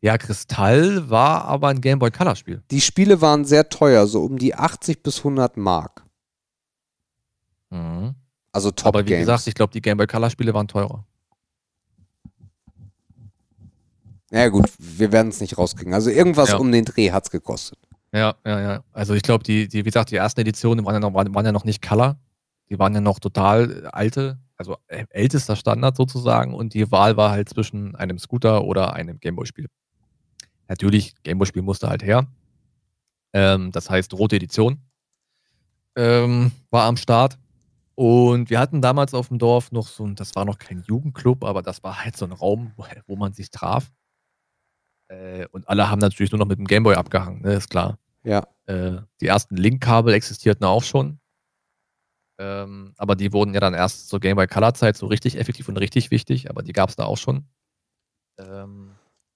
Ja, 0.06 0.20
Kristall 0.20 1.10
war 1.10 1.46
aber 1.46 1.70
ein 1.70 1.82
Gameboy 1.82 2.12
Color 2.12 2.36
Spiel. 2.36 2.62
Die 2.70 2.80
Spiele 2.80 3.22
waren 3.22 3.44
sehr 3.44 3.70
teuer, 3.70 4.06
so 4.06 4.24
um 4.24 4.38
die 4.38 4.54
80 4.54 5.02
bis 5.02 5.18
100 5.18 5.58
Mark. 5.58 6.06
Mhm. 7.72 8.14
Also 8.52 8.70
Top 8.70 8.90
Aber 8.90 9.00
wie 9.00 9.10
Games. 9.10 9.22
gesagt, 9.22 9.48
ich 9.48 9.56
glaube, 9.56 9.74
die 9.74 9.82
Gameboy 9.82 10.06
Color 10.06 10.30
Spiele 10.30 10.54
waren 10.54 10.68
teurer. 10.68 11.04
ja 14.30 14.48
gut, 14.50 14.70
wir 14.78 15.12
werden 15.12 15.30
es 15.30 15.42
nicht 15.42 15.58
rauskriegen. 15.58 15.96
Also 15.96 16.12
irgendwas 16.12 16.50
Ja. 16.50 16.58
um 16.58 16.72
den 16.72 16.86
Dreh 16.86 17.10
hat 17.12 17.24
es 17.26 17.32
gekostet. 17.32 17.80
Ja, 18.14 18.36
ja, 18.46 18.60
ja. 18.62 18.84
Also 18.94 19.16
ich 19.16 19.24
glaube, 19.24 19.44
die, 19.44 19.68
die, 19.68 19.80
wie 19.80 19.90
gesagt, 19.90 20.12
die 20.12 20.18
ersten 20.18 20.40
Editionen 20.42 20.86
waren 20.86 20.94
ja, 20.94 21.00
noch, 21.00 21.16
waren, 21.16 21.46
ja 21.46 21.52
noch 21.52 21.66
nicht 21.66 21.82
Color. 21.82 22.20
Die 22.70 22.78
waren 22.78 22.94
ja 22.94 23.02
noch 23.02 23.20
total 23.20 23.88
alte, 23.88 24.38
also 24.56 24.78
ältester 24.88 25.56
Standard 25.56 25.98
sozusagen. 25.98 26.54
Und 26.54 26.76
die 26.76 26.92
Wahl 26.92 27.18
war 27.18 27.32
halt 27.32 27.50
zwischen 27.50 27.96
einem 27.96 28.20
Scooter 28.20 28.66
oder 28.66 28.94
einem 28.94 29.20
Gameboy-Spiel. 29.20 29.68
Natürlich, 30.68 31.16
Gameboy-Spiel 31.24 31.62
musste 31.62 31.90
halt 31.90 32.04
her. 32.04 32.28
Ähm, 33.34 33.72
das 33.72 33.90
heißt, 33.90 34.14
rote 34.14 34.36
Edition 34.36 34.82
ähm, 35.96 36.52
war 36.70 36.86
am 36.86 36.98
Start. 36.98 37.38
Und 37.96 38.50
wir 38.50 38.60
hatten 38.60 38.82
damals 38.82 39.14
auf 39.14 39.30
dem 39.30 39.40
Dorf 39.40 39.72
noch 39.72 39.88
so 39.88 40.06
ein, 40.06 40.16
das 40.16 40.36
war 40.36 40.44
noch 40.44 40.58
kein 40.58 40.84
Jugendclub, 40.86 41.46
aber 41.46 41.62
das 41.62 41.82
war 41.84 42.04
halt 42.04 42.18
so 42.18 42.26
ein 42.26 42.34
Raum, 42.34 42.74
wo, 42.76 42.86
wo 43.08 43.16
man 43.16 43.34
sich 43.34 43.52
traf. 43.52 43.90
Äh, 45.08 45.48
und 45.52 45.70
alle 45.70 45.90
haben 45.90 46.00
natürlich 46.00 46.32
nur 46.32 46.40
noch 46.40 46.48
mit 46.48 46.60
dem 46.60 46.68
Gameboy 46.68 46.96
abgehangen, 46.96 47.42
ne, 47.42 47.54
ist 47.54 47.70
klar. 47.70 47.98
Ja. 48.24 48.48
Äh, 48.66 48.98
die 49.22 49.28
ersten 49.28 49.56
Link-Kabel 49.56 50.14
existierten 50.14 50.66
auch 50.66 50.84
schon. 50.84 51.20
Ähm, 52.38 52.94
aber 52.98 53.16
die 53.16 53.32
wurden 53.32 53.54
ja 53.54 53.62
dann 53.62 53.74
erst 53.74 54.10
zur 54.10 54.20
Game 54.20 54.36
Boy 54.36 54.48
Color 54.48 54.74
Zeit 54.74 54.98
so 54.98 55.06
richtig 55.06 55.38
effektiv 55.38 55.70
und 55.70 55.78
richtig 55.78 56.12
wichtig, 56.12 56.50
aber 56.50 56.64
die 56.64 56.74
gab 56.74 56.90
es 56.90 56.98
da 56.98 57.06
auch 57.06 57.18
schon. 57.18 57.48
Ähm, 58.38 58.95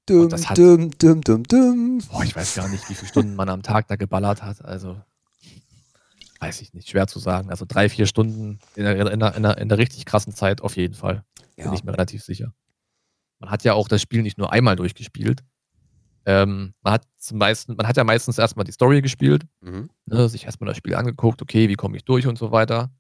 Dum, 0.09 0.29
das 0.29 0.49
hat- 0.49 0.57
dum, 0.57 0.91
dum, 0.97 1.21
dum, 1.21 1.43
dum. 1.43 2.01
Boah, 2.11 2.23
ich 2.23 2.35
weiß 2.35 2.55
gar 2.55 2.67
nicht, 2.67 2.89
wie 2.89 2.95
viele 2.95 3.07
Stunden 3.07 3.35
man 3.35 3.49
am 3.49 3.61
Tag 3.63 3.87
da 3.87 3.95
geballert 3.95 4.41
hat. 4.43 4.63
Also, 4.65 4.99
weiß 6.39 6.61
ich 6.61 6.73
nicht, 6.73 6.89
schwer 6.89 7.07
zu 7.07 7.19
sagen. 7.19 7.49
Also 7.49 7.65
drei, 7.67 7.89
vier 7.89 8.05
Stunden 8.05 8.59
in 8.75 8.83
der, 8.83 9.11
in 9.11 9.19
der, 9.19 9.35
in 9.35 9.43
der, 9.43 9.57
in 9.57 9.69
der 9.69 9.77
richtig 9.77 10.05
krassen 10.05 10.33
Zeit 10.33 10.61
auf 10.61 10.77
jeden 10.77 10.93
Fall. 10.93 11.23
Bin 11.55 11.65
Ja. 11.65 11.73
ich 11.73 11.83
mir 11.83 11.91
relativ 11.91 12.23
sicher. 12.23 12.53
Man 13.39 13.51
hat 13.51 13.63
ja 13.63 13.73
auch 13.73 13.87
das 13.87 14.01
Spiel 14.01 14.21
nicht 14.21 14.37
nur 14.37 14.51
einmal 14.51 14.75
durchgespielt. 14.75 15.43
Ähm, 16.25 16.73
man, 16.81 16.93
hat 16.93 17.07
zum 17.17 17.37
meisten, 17.37 17.75
man 17.75 17.87
hat 17.87 17.97
ja 17.97 18.03
meistens 18.03 18.37
erstmal 18.37 18.65
die 18.65 18.71
Story 18.71 19.01
gespielt, 19.01 19.45
Mhm. 19.61 19.89
ne, 20.05 20.29
sich 20.29 20.45
erstmal 20.45 20.67
das 20.67 20.77
Spiel 20.77 20.95
angeguckt, 20.95 21.41
okay, 21.41 21.69
wie 21.69 21.75
komme 21.75 21.97
ich 21.97 22.03
durch 22.05 22.27
und 22.27 22.37
so 22.37 22.51
weiter. 22.51 22.91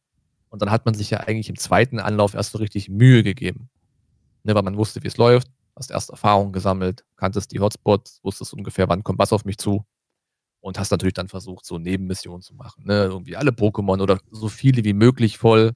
Und 0.49 0.61
dann 0.61 0.71
hat 0.71 0.85
man 0.85 0.95
sich 0.95 1.09
ja 1.09 1.19
eigentlich 1.19 1.49
im 1.49 1.57
zweiten 1.57 1.99
Anlauf 1.99 2.33
erst 2.33 2.51
so 2.53 2.57
richtig 2.57 2.89
Mühe 2.89 3.23
gegeben. 3.23 3.69
Ne, 4.43 4.55
weil 4.55 4.63
man 4.63 4.77
wusste, 4.77 5.03
wie 5.03 5.07
es 5.07 5.17
läuft, 5.17 5.49
hast 5.79 5.91
erst 5.91 6.09
Erfahrungen 6.09 6.53
gesammelt, 6.53 7.05
kanntest 7.15 7.51
die 7.51 7.59
Hotspots, 7.59 8.19
wusstest 8.23 8.53
ungefähr, 8.53 8.87
wann 8.89 9.03
kommt 9.03 9.19
was 9.19 9.33
auf 9.33 9.45
mich 9.45 9.57
zu. 9.57 9.85
Und 10.61 10.77
hast 10.77 10.91
natürlich 10.91 11.13
dann 11.13 11.29
versucht, 11.29 11.65
so 11.65 11.77
Nebenmissionen 11.77 12.41
zu 12.41 12.53
machen. 12.53 12.83
Ne? 12.85 13.05
Irgendwie 13.05 13.37
alle 13.37 13.51
Pokémon 13.51 14.01
oder 14.01 14.19
so 14.29 14.49
viele 14.49 14.83
wie 14.83 14.91
möglich 14.91 15.37
voll, 15.37 15.71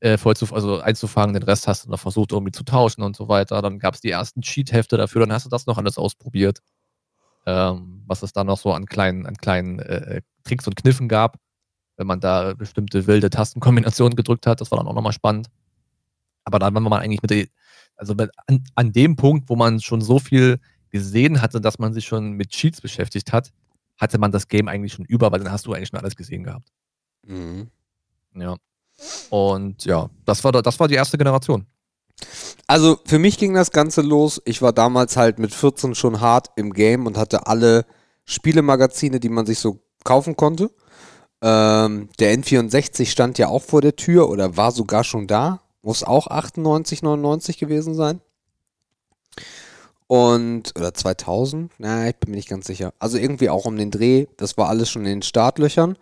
äh, 0.00 0.18
voll 0.18 0.36
zu, 0.36 0.52
also 0.52 0.80
einzufangen. 0.80 1.34
Den 1.34 1.44
Rest 1.44 1.68
hast 1.68 1.84
du 1.86 1.90
noch 1.90 2.00
versucht, 2.00 2.32
irgendwie 2.32 2.50
zu 2.50 2.64
tauschen 2.64 3.02
und 3.02 3.14
so 3.14 3.28
weiter. 3.28 3.62
Dann 3.62 3.78
gab 3.78 3.94
es 3.94 4.00
die 4.00 4.10
ersten 4.10 4.42
Cheat-Hefte 4.42 4.96
dafür, 4.96 5.20
dann 5.20 5.32
hast 5.32 5.46
du 5.46 5.50
das 5.50 5.66
noch 5.66 5.78
alles 5.78 5.96
ausprobiert. 5.96 6.58
Ähm, 7.46 8.02
was 8.06 8.22
es 8.22 8.32
da 8.32 8.42
noch 8.42 8.58
so 8.58 8.72
an 8.72 8.86
kleinen, 8.86 9.26
an 9.26 9.36
kleinen 9.36 9.78
äh, 9.78 10.22
Tricks 10.42 10.66
und 10.66 10.76
Kniffen 10.76 11.08
gab, 11.08 11.38
wenn 11.96 12.06
man 12.08 12.18
da 12.18 12.54
bestimmte 12.54 13.06
wilde 13.06 13.30
Tastenkombinationen 13.30 14.16
gedrückt 14.16 14.46
hat. 14.46 14.60
Das 14.60 14.72
war 14.72 14.78
dann 14.78 14.88
auch 14.88 14.94
nochmal 14.94 15.12
spannend. 15.12 15.50
Aber 16.44 16.58
dann 16.58 16.74
war 16.74 16.80
man 16.80 17.00
eigentlich 17.00 17.22
mit 17.22 17.30
der, 17.30 17.46
also 17.96 18.14
an, 18.46 18.64
an 18.74 18.92
dem 18.92 19.16
Punkt, 19.16 19.48
wo 19.48 19.56
man 19.56 19.80
schon 19.80 20.00
so 20.00 20.18
viel 20.18 20.58
gesehen 20.90 21.40
hatte, 21.42 21.60
dass 21.60 21.78
man 21.78 21.92
sich 21.92 22.04
schon 22.06 22.32
mit 22.32 22.50
Cheats 22.50 22.80
beschäftigt 22.80 23.32
hat, 23.32 23.52
hatte 23.96 24.18
man 24.18 24.32
das 24.32 24.48
Game 24.48 24.68
eigentlich 24.68 24.92
schon 24.92 25.04
über, 25.04 25.30
weil 25.32 25.40
dann 25.40 25.52
hast 25.52 25.66
du 25.66 25.72
eigentlich 25.72 25.88
schon 25.88 25.98
alles 26.00 26.16
gesehen 26.16 26.44
gehabt. 26.44 26.68
Mhm. 27.26 27.68
Ja. 28.36 28.56
Und 29.30 29.84
ja, 29.84 30.08
das 30.24 30.42
war, 30.44 30.52
da- 30.52 30.62
das 30.62 30.78
war 30.78 30.88
die 30.88 30.94
erste 30.94 31.18
Generation. 31.18 31.66
Also 32.66 32.98
für 33.04 33.18
mich 33.18 33.38
ging 33.38 33.54
das 33.54 33.70
Ganze 33.72 34.00
los. 34.02 34.40
Ich 34.44 34.62
war 34.62 34.72
damals 34.72 35.16
halt 35.16 35.38
mit 35.38 35.52
14 35.52 35.94
schon 35.94 36.20
hart 36.20 36.50
im 36.56 36.72
Game 36.72 37.06
und 37.06 37.16
hatte 37.16 37.46
alle 37.46 37.86
Spielemagazine, 38.24 39.20
die 39.20 39.28
man 39.28 39.46
sich 39.46 39.58
so 39.58 39.82
kaufen 40.04 40.36
konnte. 40.36 40.70
Ähm, 41.42 42.08
der 42.18 42.36
N64 42.38 43.06
stand 43.06 43.36
ja 43.38 43.48
auch 43.48 43.62
vor 43.62 43.80
der 43.82 43.96
Tür 43.96 44.28
oder 44.30 44.56
war 44.56 44.70
sogar 44.72 45.04
schon 45.04 45.26
da. 45.26 45.60
Muss 45.84 46.02
auch 46.02 46.28
98, 46.28 47.02
99 47.02 47.58
gewesen 47.58 47.94
sein. 47.94 48.20
Und, 50.06 50.72
oder 50.76 50.94
2000? 50.94 51.72
Na, 51.78 52.08
ich 52.08 52.16
bin 52.16 52.30
mir 52.30 52.36
nicht 52.36 52.48
ganz 52.48 52.66
sicher. 52.66 52.94
Also 52.98 53.18
irgendwie 53.18 53.50
auch 53.50 53.66
um 53.66 53.76
den 53.76 53.90
Dreh. 53.90 54.26
Das 54.38 54.56
war 54.56 54.68
alles 54.68 54.88
schon 54.88 55.02
in 55.02 55.10
den 55.10 55.22
Startlöchern. 55.22 55.98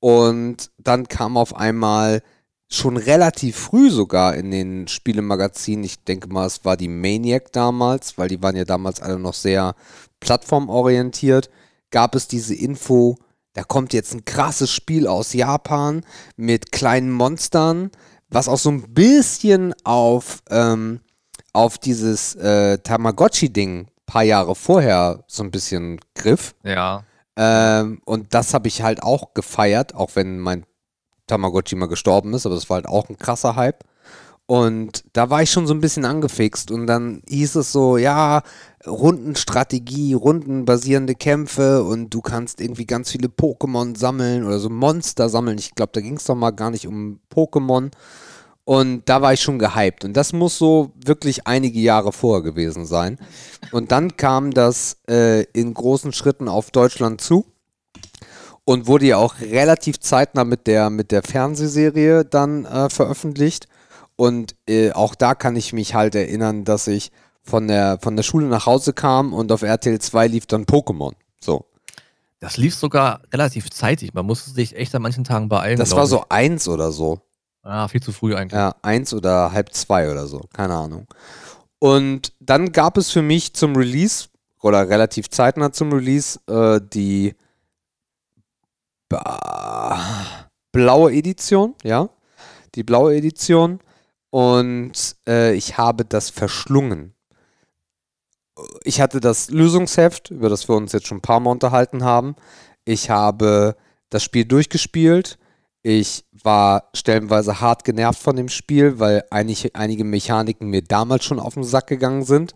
Und 0.00 0.70
dann 0.78 1.08
kam 1.08 1.36
auf 1.36 1.54
einmal 1.54 2.22
schon 2.68 2.96
relativ 2.96 3.56
früh 3.56 3.90
sogar 3.90 4.34
in 4.34 4.50
den 4.50 4.88
Spielemagazinen, 4.88 5.84
ich 5.84 6.02
denke 6.04 6.28
mal, 6.28 6.46
es 6.46 6.64
war 6.64 6.76
die 6.76 6.88
Maniac 6.88 7.52
damals, 7.52 8.16
weil 8.16 8.28
die 8.28 8.42
waren 8.42 8.56
ja 8.56 8.64
damals 8.64 9.00
alle 9.00 9.18
noch 9.18 9.34
sehr 9.34 9.74
plattformorientiert, 10.20 11.50
gab 11.90 12.14
es 12.14 12.28
diese 12.28 12.54
Info, 12.54 13.16
da 13.54 13.64
kommt 13.64 13.92
jetzt 13.92 14.14
ein 14.14 14.24
krasses 14.24 14.70
Spiel 14.70 15.08
aus 15.08 15.32
Japan 15.32 16.04
mit 16.36 16.70
kleinen 16.70 17.10
Monstern, 17.10 17.90
was 18.30 18.48
auch 18.48 18.58
so 18.58 18.70
ein 18.70 18.92
bisschen 18.94 19.74
auf, 19.84 20.42
ähm, 20.50 21.00
auf 21.52 21.78
dieses 21.78 22.34
äh, 22.36 22.78
Tamagotchi-Ding 22.78 23.88
paar 24.10 24.22
Jahre 24.24 24.56
vorher 24.56 25.22
so 25.28 25.44
ein 25.44 25.52
bisschen 25.52 26.00
griff. 26.14 26.54
Ja. 26.64 27.04
Ähm, 27.36 28.00
und 28.04 28.34
das 28.34 28.54
habe 28.54 28.66
ich 28.66 28.82
halt 28.82 29.02
auch 29.02 29.34
gefeiert, 29.34 29.94
auch 29.94 30.10
wenn 30.14 30.40
mein 30.40 30.66
Tamagotchi 31.28 31.76
mal 31.76 31.86
gestorben 31.86 32.34
ist, 32.34 32.44
aber 32.44 32.56
das 32.56 32.68
war 32.68 32.76
halt 32.76 32.88
auch 32.88 33.08
ein 33.08 33.18
krasser 33.18 33.54
Hype. 33.54 33.84
Und 34.50 35.04
da 35.12 35.30
war 35.30 35.42
ich 35.42 35.50
schon 35.52 35.68
so 35.68 35.74
ein 35.74 35.80
bisschen 35.80 36.04
angefixt 36.04 36.72
und 36.72 36.88
dann 36.88 37.22
hieß 37.28 37.54
es 37.54 37.70
so, 37.70 37.96
ja, 37.96 38.42
Rundenstrategie, 38.84 40.14
rundenbasierende 40.14 41.14
Kämpfe 41.14 41.84
und 41.84 42.12
du 42.12 42.20
kannst 42.20 42.60
irgendwie 42.60 42.84
ganz 42.84 43.12
viele 43.12 43.28
Pokémon 43.28 43.96
sammeln 43.96 44.44
oder 44.44 44.58
so 44.58 44.68
Monster 44.68 45.28
sammeln. 45.28 45.56
Ich 45.58 45.76
glaube, 45.76 45.92
da 45.92 46.00
ging 46.00 46.16
es 46.16 46.24
doch 46.24 46.34
mal 46.34 46.50
gar 46.50 46.72
nicht 46.72 46.88
um 46.88 47.20
Pokémon. 47.32 47.92
Und 48.64 49.08
da 49.08 49.22
war 49.22 49.32
ich 49.32 49.40
schon 49.40 49.60
gehypt. 49.60 50.04
Und 50.04 50.16
das 50.16 50.32
muss 50.32 50.58
so 50.58 50.90
wirklich 50.96 51.46
einige 51.46 51.78
Jahre 51.78 52.10
vorher 52.10 52.42
gewesen 52.42 52.86
sein. 52.86 53.18
Und 53.70 53.92
dann 53.92 54.16
kam 54.16 54.50
das 54.50 54.96
äh, 55.08 55.44
in 55.52 55.74
großen 55.74 56.12
Schritten 56.12 56.48
auf 56.48 56.72
Deutschland 56.72 57.20
zu 57.20 57.44
und 58.64 58.88
wurde 58.88 59.06
ja 59.06 59.16
auch 59.18 59.38
relativ 59.40 60.00
zeitnah 60.00 60.42
mit 60.42 60.66
der, 60.66 60.90
mit 60.90 61.12
der 61.12 61.22
Fernsehserie 61.22 62.24
dann 62.24 62.64
äh, 62.64 62.90
veröffentlicht. 62.90 63.68
Und 64.20 64.54
äh, 64.68 64.92
auch 64.92 65.14
da 65.14 65.34
kann 65.34 65.56
ich 65.56 65.72
mich 65.72 65.94
halt 65.94 66.14
erinnern, 66.14 66.66
dass 66.66 66.88
ich 66.88 67.10
von 67.42 67.68
der, 67.68 67.98
von 68.02 68.16
der 68.16 68.22
Schule 68.22 68.48
nach 68.48 68.66
Hause 68.66 68.92
kam 68.92 69.32
und 69.32 69.50
auf 69.50 69.62
RTL 69.62 69.98
2 69.98 70.26
lief 70.26 70.44
dann 70.44 70.66
Pokémon. 70.66 71.14
So. 71.40 71.64
Das 72.38 72.58
lief 72.58 72.74
sogar 72.74 73.22
relativ 73.32 73.70
zeitig. 73.70 74.12
Man 74.12 74.26
musste 74.26 74.50
sich 74.50 74.76
echt 74.76 74.94
an 74.94 75.00
manchen 75.00 75.24
Tagen 75.24 75.48
beeilen. 75.48 75.78
Das 75.78 75.96
war 75.96 76.04
ich. 76.04 76.10
so 76.10 76.26
eins 76.28 76.68
oder 76.68 76.92
so. 76.92 77.20
Ah, 77.62 77.88
viel 77.88 78.02
zu 78.02 78.12
früh 78.12 78.34
eigentlich. 78.34 78.58
Ja, 78.58 78.74
eins 78.82 79.14
oder 79.14 79.52
halb 79.52 79.72
zwei 79.72 80.10
oder 80.10 80.26
so, 80.26 80.42
keine 80.52 80.74
Ahnung. 80.74 81.06
Und 81.78 82.34
dann 82.40 82.72
gab 82.72 82.98
es 82.98 83.10
für 83.10 83.22
mich 83.22 83.54
zum 83.54 83.74
Release, 83.74 84.28
oder 84.60 84.86
relativ 84.86 85.30
zeitnah 85.30 85.72
zum 85.72 85.94
Release, 85.94 86.38
äh, 86.46 86.78
die 86.92 87.34
blaue 90.72 91.10
Edition, 91.10 91.74
ja, 91.82 92.10
die 92.74 92.82
blaue 92.82 93.16
Edition. 93.16 93.80
Und 94.30 95.16
äh, 95.26 95.54
ich 95.54 95.76
habe 95.76 96.04
das 96.04 96.30
verschlungen. 96.30 97.14
Ich 98.84 99.00
hatte 99.00 99.20
das 99.20 99.50
Lösungsheft, 99.50 100.30
über 100.30 100.48
das 100.48 100.68
wir 100.68 100.76
uns 100.76 100.92
jetzt 100.92 101.06
schon 101.06 101.18
ein 101.18 101.22
paar 101.22 101.40
Mal 101.40 101.50
unterhalten 101.50 102.04
haben. 102.04 102.36
Ich 102.84 103.10
habe 103.10 103.76
das 104.10 104.22
Spiel 104.22 104.44
durchgespielt. 104.44 105.38
Ich 105.82 106.24
war 106.42 106.90
stellenweise 106.94 107.60
hart 107.60 107.84
genervt 107.84 108.20
von 108.20 108.36
dem 108.36 108.48
Spiel, 108.48 108.98
weil 108.98 109.24
einige, 109.30 109.74
einige 109.74 110.04
Mechaniken 110.04 110.68
mir 110.68 110.82
damals 110.82 111.24
schon 111.24 111.40
auf 111.40 111.54
den 111.54 111.64
Sack 111.64 111.86
gegangen 111.86 112.24
sind. 112.24 112.54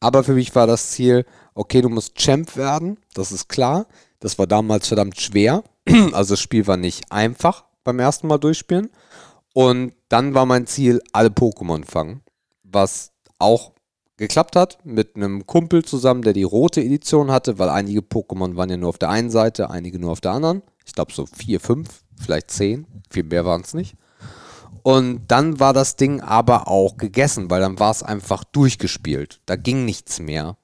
Aber 0.00 0.24
für 0.24 0.32
mich 0.32 0.54
war 0.54 0.66
das 0.66 0.90
Ziel, 0.90 1.26
okay, 1.54 1.82
du 1.82 1.88
musst 1.88 2.16
Champ 2.16 2.56
werden, 2.56 2.98
das 3.14 3.32
ist 3.32 3.48
klar. 3.48 3.86
Das 4.20 4.38
war 4.38 4.46
damals 4.46 4.88
verdammt 4.88 5.20
schwer. 5.20 5.62
Also 6.12 6.32
das 6.32 6.40
Spiel 6.40 6.66
war 6.66 6.78
nicht 6.78 7.12
einfach 7.12 7.64
beim 7.84 8.00
ersten 8.00 8.26
Mal 8.26 8.38
durchspielen. 8.38 8.88
Und 9.54 9.94
dann 10.10 10.34
war 10.34 10.44
mein 10.44 10.66
Ziel, 10.66 11.00
alle 11.12 11.30
Pokémon 11.30 11.86
fangen. 11.86 12.20
Was 12.64 13.12
auch 13.38 13.72
geklappt 14.16 14.56
hat 14.56 14.84
mit 14.84 15.16
einem 15.16 15.46
Kumpel 15.46 15.84
zusammen, 15.84 16.22
der 16.22 16.32
die 16.32 16.42
rote 16.42 16.82
Edition 16.82 17.30
hatte, 17.30 17.58
weil 17.58 17.68
einige 17.68 18.00
Pokémon 18.00 18.56
waren 18.56 18.68
ja 18.68 18.76
nur 18.76 18.90
auf 18.90 18.98
der 18.98 19.10
einen 19.10 19.30
Seite, 19.30 19.70
einige 19.70 19.98
nur 19.98 20.12
auf 20.12 20.20
der 20.20 20.32
anderen. 20.32 20.62
Ich 20.84 20.92
glaube 20.92 21.12
so 21.12 21.24
vier, 21.26 21.60
fünf, 21.60 22.02
vielleicht 22.20 22.50
zehn. 22.50 22.86
Viel 23.10 23.24
mehr 23.24 23.44
waren 23.44 23.62
es 23.62 23.74
nicht. 23.74 23.94
Und 24.82 25.22
dann 25.28 25.60
war 25.60 25.72
das 25.72 25.96
Ding 25.96 26.20
aber 26.20 26.68
auch 26.68 26.96
gegessen, 26.96 27.48
weil 27.48 27.60
dann 27.60 27.78
war 27.78 27.90
es 27.90 28.02
einfach 28.02 28.44
durchgespielt. 28.44 29.40
Da 29.46 29.56
ging 29.56 29.84
nichts 29.84 30.20
mehr. 30.20 30.58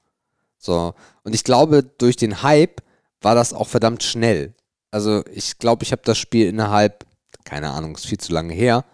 So. 0.57 0.93
Und 1.23 1.33
ich 1.33 1.43
glaube, 1.43 1.83
durch 1.83 2.17
den 2.17 2.43
Hype 2.43 2.81
war 3.21 3.35
das 3.35 3.53
auch 3.53 3.67
verdammt 3.67 4.03
schnell. 4.03 4.53
Also 4.91 5.23
ich 5.33 5.57
glaube, 5.57 5.83
ich 5.83 5.91
habe 5.91 6.01
das 6.05 6.17
Spiel 6.17 6.47
innerhalb, 6.47 7.05
keine 7.51 7.71
Ahnung, 7.71 7.95
ist 7.95 8.07
viel 8.07 8.17
zu 8.17 8.31
lange 8.31 8.53
her, 8.53 8.85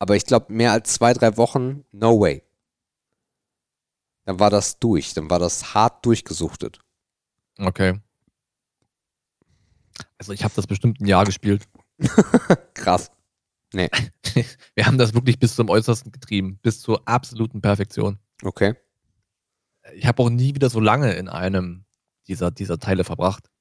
aber 0.00 0.16
ich 0.16 0.26
glaube, 0.26 0.52
mehr 0.52 0.72
als 0.72 0.94
zwei, 0.94 1.12
drei 1.12 1.36
Wochen, 1.36 1.84
no 1.92 2.18
way. 2.18 2.42
Dann 4.24 4.40
war 4.40 4.50
das 4.50 4.80
durch, 4.80 5.14
dann 5.14 5.30
war 5.30 5.38
das 5.38 5.74
hart 5.74 6.04
durchgesuchtet. 6.04 6.80
Okay. 7.56 8.00
Also 10.18 10.32
ich 10.32 10.42
habe 10.42 10.52
das 10.56 10.66
bestimmt 10.66 11.00
ein 11.00 11.06
Jahr 11.06 11.24
gespielt. 11.24 11.68
Krass. 12.74 13.12
Wir 13.72 14.86
haben 14.86 14.98
das 14.98 15.14
wirklich 15.14 15.38
bis 15.38 15.54
zum 15.54 15.68
Äußersten 15.68 16.10
getrieben, 16.10 16.58
bis 16.62 16.80
zur 16.80 17.06
absoluten 17.06 17.60
Perfektion. 17.60 18.18
Okay. 18.42 18.74
Ich 19.94 20.06
habe 20.06 20.20
auch 20.20 20.30
nie 20.30 20.56
wieder 20.56 20.68
so 20.68 20.80
lange 20.80 21.12
in 21.12 21.28
einem 21.28 21.84
dieser, 22.26 22.50
dieser 22.50 22.80
Teile 22.80 23.04
verbracht. 23.04 23.52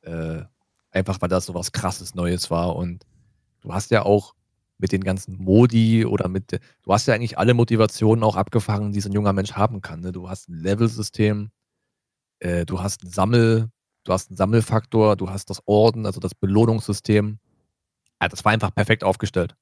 Äh, 0.00 0.42
einfach 0.90 1.20
weil 1.20 1.28
das 1.28 1.46
so 1.46 1.54
was 1.54 1.70
krasses 1.70 2.16
Neues 2.16 2.50
war. 2.50 2.74
Und 2.74 3.06
du 3.66 3.74
hast 3.74 3.90
ja 3.90 4.02
auch 4.04 4.34
mit 4.78 4.92
den 4.92 5.02
ganzen 5.02 5.36
Modi 5.38 6.04
oder 6.04 6.28
mit, 6.28 6.52
du 6.52 6.92
hast 6.92 7.06
ja 7.06 7.14
eigentlich 7.14 7.38
alle 7.38 7.54
Motivationen 7.54 8.22
auch 8.22 8.36
abgefangen, 8.36 8.92
die 8.92 9.00
so 9.00 9.08
ein 9.08 9.12
junger 9.12 9.32
Mensch 9.32 9.52
haben 9.54 9.80
kann. 9.80 10.00
Ne? 10.00 10.12
Du 10.12 10.28
hast 10.28 10.48
ein 10.48 10.60
Level-System, 10.60 11.50
äh, 12.40 12.64
du 12.66 12.80
hast 12.80 13.02
ein 13.02 13.10
Sammel, 13.10 13.70
du 14.04 14.12
hast 14.12 14.30
einen 14.30 14.36
Sammelfaktor, 14.36 15.16
du 15.16 15.30
hast 15.30 15.50
das 15.50 15.62
Orden, 15.66 16.06
also 16.06 16.20
das 16.20 16.34
Belohnungssystem. 16.34 17.38
Ja, 18.22 18.28
das 18.28 18.44
war 18.44 18.52
einfach 18.52 18.74
perfekt 18.74 19.02
aufgestellt. 19.02 19.56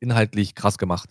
Inhaltlich 0.00 0.54
krass 0.54 0.78
gemacht. 0.78 1.10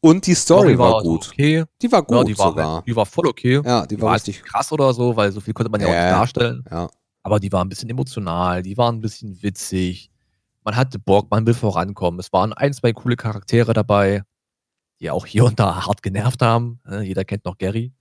Und 0.00 0.26
die 0.26 0.34
Story 0.34 0.78
war, 0.78 1.02
so 1.02 1.10
gut. 1.10 1.28
Okay. 1.28 1.64
Die 1.82 1.92
war 1.92 2.02
gut 2.02 2.16
Ja, 2.16 2.24
die 2.24 2.38
war, 2.38 2.48
sogar. 2.48 2.74
halt, 2.76 2.86
die 2.86 2.96
war 2.96 3.06
voll 3.06 3.26
okay. 3.28 3.60
ja, 3.64 3.86
die 3.86 3.96
Die 3.96 4.00
war 4.02 4.08
war 4.08 4.14
richtig. 4.14 4.42
krass 4.42 4.72
oder 4.72 4.92
so, 4.94 5.14
weil 5.14 5.30
so 5.30 5.40
viel 5.40 5.52
konnte 5.54 5.70
man 5.70 5.80
ja, 5.82 5.86
auch 5.88 5.92
Ja. 5.92 6.04
nicht 6.04 6.12
darstellen. 6.12 6.64
Ja. 6.70 6.88
Aber 7.22 7.38
die 7.38 7.52
war 7.52 7.62
ein 7.62 7.68
bisschen 7.68 7.90
emotional, 7.90 8.62
die 8.62 8.76
war 8.78 8.90
ein 8.90 9.00
bisschen 9.02 9.42
witzig. 9.42 10.10
Man 10.68 10.76
hatte 10.76 10.98
Bock, 10.98 11.30
man 11.30 11.46
will 11.46 11.54
vorankommen. 11.54 12.20
Es 12.20 12.30
waren 12.30 12.52
ein, 12.52 12.74
zwei 12.74 12.92
coole 12.92 13.16
Charaktere 13.16 13.72
dabei, 13.72 14.22
die 15.00 15.10
auch 15.10 15.24
hier 15.24 15.46
und 15.46 15.58
da 15.58 15.86
hart 15.86 16.02
genervt 16.02 16.42
haben. 16.42 16.78
Jeder 17.00 17.24
kennt 17.24 17.46
noch 17.46 17.56
Gary. 17.56 17.94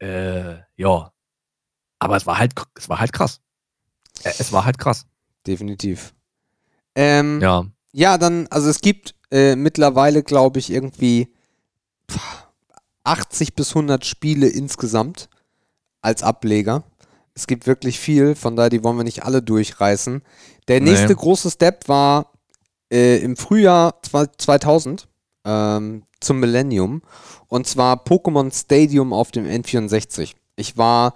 Äh, 0.00 0.56
ja. 0.74 1.12
Aber 2.00 2.16
es 2.16 2.26
war 2.26 2.38
halt, 2.40 2.54
es 2.74 2.88
war 2.88 2.98
halt 2.98 3.12
krass. 3.12 3.40
Äh, 4.24 4.32
Es 4.36 4.50
war 4.50 4.64
halt 4.64 4.78
krass. 4.78 5.06
Definitiv. 5.46 6.12
Ähm, 6.96 7.40
Ja. 7.40 7.64
Ja, 7.92 8.18
dann, 8.18 8.48
also 8.48 8.68
es 8.68 8.80
gibt 8.80 9.14
äh, 9.30 9.54
mittlerweile, 9.54 10.24
glaube 10.24 10.58
ich, 10.58 10.72
irgendwie 10.72 11.32
pff, 12.10 12.48
80 13.04 13.54
bis 13.54 13.68
100 13.76 14.04
Spiele 14.04 14.48
insgesamt 14.48 15.28
als 16.02 16.24
Ableger. 16.24 16.82
Es 17.36 17.46
gibt 17.46 17.68
wirklich 17.68 18.00
viel, 18.00 18.34
von 18.34 18.56
daher, 18.56 18.70
die 18.70 18.82
wollen 18.82 18.96
wir 18.96 19.04
nicht 19.04 19.24
alle 19.24 19.40
durchreißen. 19.40 20.22
Der 20.68 20.80
Nee. 20.80 20.90
nächste 20.90 21.14
große 21.14 21.50
Step 21.50 21.88
war 21.88 22.32
äh, 22.92 23.18
im 23.18 23.36
Frühjahr 23.36 24.00
zwei- 24.02 24.26
2000 24.26 25.08
ähm, 25.44 26.04
zum 26.20 26.40
Millennium 26.40 27.02
und 27.48 27.66
zwar 27.66 27.96
Pokémon 28.04 28.52
Stadium 28.54 29.12
auf 29.12 29.30
dem 29.30 29.44
N64. 29.46 30.34
Ich 30.56 30.76
war 30.76 31.14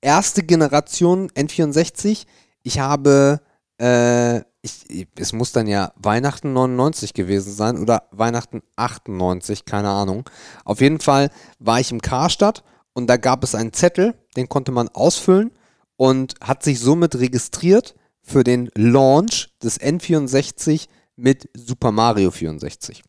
erste 0.00 0.42
Generation 0.42 1.30
N64. 1.30 2.26
Ich 2.62 2.78
habe, 2.78 3.40
äh, 3.80 4.38
ich, 4.62 5.08
es 5.18 5.32
muss 5.32 5.52
dann 5.52 5.66
ja 5.66 5.92
Weihnachten 5.96 6.52
99 6.52 7.14
gewesen 7.14 7.52
sein 7.52 7.78
oder 7.78 8.04
Weihnachten 8.10 8.62
98, 8.76 9.64
keine 9.64 9.88
Ahnung. 9.88 10.28
Auf 10.64 10.80
jeden 10.80 11.00
Fall 11.00 11.30
war 11.58 11.80
ich 11.80 11.90
im 11.90 12.02
Karstadt 12.02 12.62
und 12.92 13.06
da 13.08 13.16
gab 13.16 13.42
es 13.42 13.54
einen 13.54 13.72
Zettel, 13.72 14.14
den 14.36 14.48
konnte 14.48 14.70
man 14.72 14.88
ausfüllen 14.88 15.50
und 15.96 16.34
hat 16.42 16.62
sich 16.62 16.78
somit 16.80 17.16
registriert 17.16 17.94
für 18.30 18.44
den 18.44 18.70
Launch 18.76 19.50
des 19.62 19.80
N64 19.80 20.88
mit 21.16 21.48
Super 21.54 21.90
Mario 21.90 22.30
64. 22.30 23.02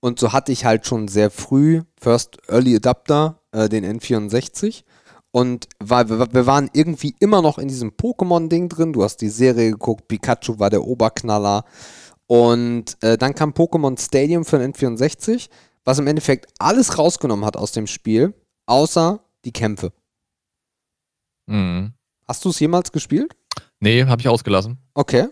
Und 0.00 0.18
so 0.18 0.32
hatte 0.34 0.52
ich 0.52 0.66
halt 0.66 0.86
schon 0.86 1.08
sehr 1.08 1.30
früh 1.30 1.82
First 1.98 2.38
Early 2.48 2.76
Adapter, 2.76 3.40
äh, 3.52 3.68
den 3.70 3.84
N64. 3.84 4.84
Und 5.30 5.66
war, 5.80 6.08
wir, 6.08 6.46
waren 6.46 6.68
irgendwie 6.74 7.16
immer 7.18 7.42
noch 7.42 7.58
in 7.58 7.66
diesem 7.66 7.92
Pokémon-Ding 7.92 8.68
drin. 8.68 8.92
Du 8.92 9.02
hast 9.02 9.16
die 9.16 9.30
Serie 9.30 9.70
geguckt, 9.70 10.06
Pikachu 10.06 10.58
war 10.58 10.70
der 10.70 10.84
Oberknaller. 10.84 11.64
Und 12.26 13.02
äh, 13.02 13.16
dann 13.16 13.34
kam 13.34 13.50
Pokémon 13.50 13.98
Stadium 13.98 14.44
für 14.44 14.58
den 14.58 14.74
N64, 14.74 15.48
was 15.84 15.98
im 15.98 16.06
Endeffekt 16.06 16.52
alles 16.58 16.98
rausgenommen 16.98 17.44
hat 17.44 17.56
aus 17.56 17.72
dem 17.72 17.86
Spiel, 17.86 18.34
außer 18.66 19.20
die 19.44 19.52
Kämpfe. 19.52 19.92
Mhm. 21.46 21.94
Hast 22.28 22.44
du 22.44 22.50
es 22.50 22.60
jemals 22.60 22.92
gespielt? 22.92 23.34
Nee, 23.80 24.04
habe 24.06 24.20
ich 24.20 24.28
ausgelassen. 24.28 24.78
Okay. 24.94 25.26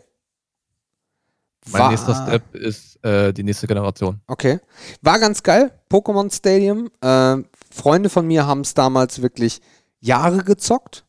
Mein 1.70 1.80
War- 1.82 1.90
nächster 1.90 2.14
Step 2.26 2.54
ist 2.54 3.02
äh, 3.04 3.32
die 3.32 3.44
nächste 3.44 3.66
Generation. 3.66 4.20
Okay. 4.26 4.58
War 5.00 5.18
ganz 5.20 5.42
geil. 5.42 5.70
Pokémon 5.90 6.32
Stadium. 6.34 6.90
Äh, 7.00 7.36
Freunde 7.70 8.10
von 8.10 8.26
mir 8.26 8.46
haben 8.46 8.62
es 8.62 8.74
damals 8.74 9.22
wirklich 9.22 9.60
Jahre 10.00 10.42
gezockt. 10.42 11.04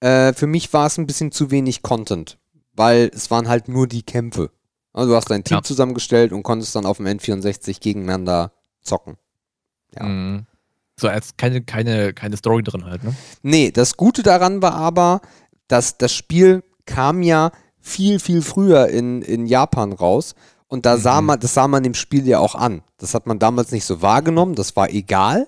Äh, 0.00 0.32
für 0.32 0.48
mich 0.48 0.72
war 0.72 0.86
es 0.86 0.98
ein 0.98 1.06
bisschen 1.06 1.30
zu 1.30 1.50
wenig 1.52 1.82
Content, 1.82 2.38
weil 2.74 3.10
es 3.14 3.30
waren 3.30 3.46
halt 3.48 3.68
nur 3.68 3.86
die 3.86 4.02
Kämpfe. 4.02 4.50
Also 4.92 5.10
du 5.12 5.16
hast 5.16 5.30
dein 5.30 5.44
Team 5.44 5.58
Ja. 5.58 5.62
zusammengestellt 5.62 6.32
und 6.32 6.42
konntest 6.42 6.74
dann 6.74 6.84
auf 6.84 6.96
dem 6.96 7.06
N64 7.06 7.80
gegeneinander 7.80 8.52
zocken. 8.82 9.16
Ja. 9.94 10.02
Mhm. 10.02 10.46
So 10.98 11.08
als 11.08 11.36
keine, 11.36 11.62
keine, 11.62 12.12
keine 12.12 12.36
Story 12.36 12.62
drin 12.64 12.84
halt, 12.84 13.04
ne? 13.04 13.14
Nee, 13.42 13.70
das 13.70 13.96
Gute 13.96 14.22
daran 14.22 14.60
war 14.60 14.74
aber, 14.74 15.20
dass 15.68 15.96
das 15.96 16.12
Spiel 16.12 16.62
kam 16.86 17.22
ja 17.22 17.50
viel, 17.80 18.18
viel 18.18 18.42
früher 18.42 18.88
in, 18.88 19.22
in 19.22 19.46
Japan 19.46 19.92
raus. 19.92 20.34
Und 20.68 20.86
da 20.86 20.96
sah 20.96 21.20
Mhm. 21.20 21.26
man, 21.26 21.40
das 21.40 21.54
sah 21.54 21.68
man 21.68 21.82
dem 21.82 21.94
Spiel 21.94 22.26
ja 22.26 22.38
auch 22.38 22.54
an. 22.54 22.82
Das 22.98 23.14
hat 23.14 23.26
man 23.26 23.38
damals 23.38 23.72
nicht 23.72 23.84
so 23.84 24.00
wahrgenommen, 24.00 24.54
das 24.54 24.74
war 24.76 24.88
egal. 24.90 25.46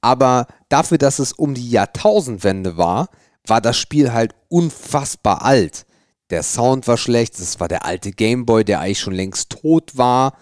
Aber 0.00 0.46
dafür, 0.68 0.98
dass 0.98 1.18
es 1.18 1.32
um 1.32 1.54
die 1.54 1.70
Jahrtausendwende 1.70 2.76
war, 2.76 3.08
war 3.46 3.60
das 3.60 3.76
Spiel 3.78 4.12
halt 4.12 4.34
unfassbar 4.48 5.42
alt. 5.42 5.86
Der 6.30 6.42
Sound 6.42 6.88
war 6.88 6.96
schlecht, 6.96 7.38
es 7.38 7.60
war 7.60 7.68
der 7.68 7.84
alte 7.84 8.10
Gameboy, 8.10 8.64
der 8.64 8.80
eigentlich 8.80 9.00
schon 9.00 9.14
längst 9.14 9.50
tot 9.50 9.96
war. 9.96 10.34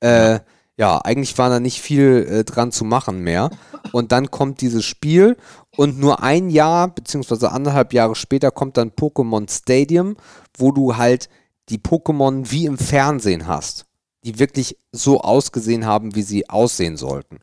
Äh, 0.00 0.40
ja, 0.76 0.98
eigentlich 0.98 1.36
war 1.38 1.48
da 1.48 1.58
nicht 1.58 1.80
viel 1.80 2.26
äh, 2.30 2.44
dran 2.44 2.70
zu 2.70 2.84
machen 2.84 3.20
mehr. 3.20 3.50
Und 3.92 4.12
dann 4.12 4.30
kommt 4.30 4.60
dieses 4.60 4.84
Spiel 4.84 5.36
und 5.78 5.96
nur 6.00 6.24
ein 6.24 6.50
Jahr 6.50 6.88
beziehungsweise 6.88 7.52
anderthalb 7.52 7.92
Jahre 7.92 8.16
später 8.16 8.50
kommt 8.50 8.76
dann 8.76 8.90
Pokémon 8.90 9.48
Stadium, 9.48 10.16
wo 10.56 10.72
du 10.72 10.96
halt 10.96 11.28
die 11.68 11.78
Pokémon 11.78 12.50
wie 12.50 12.66
im 12.66 12.76
Fernsehen 12.78 13.46
hast, 13.46 13.86
die 14.24 14.40
wirklich 14.40 14.76
so 14.90 15.20
ausgesehen 15.20 15.86
haben, 15.86 16.16
wie 16.16 16.22
sie 16.22 16.50
aussehen 16.50 16.96
sollten. 16.96 17.38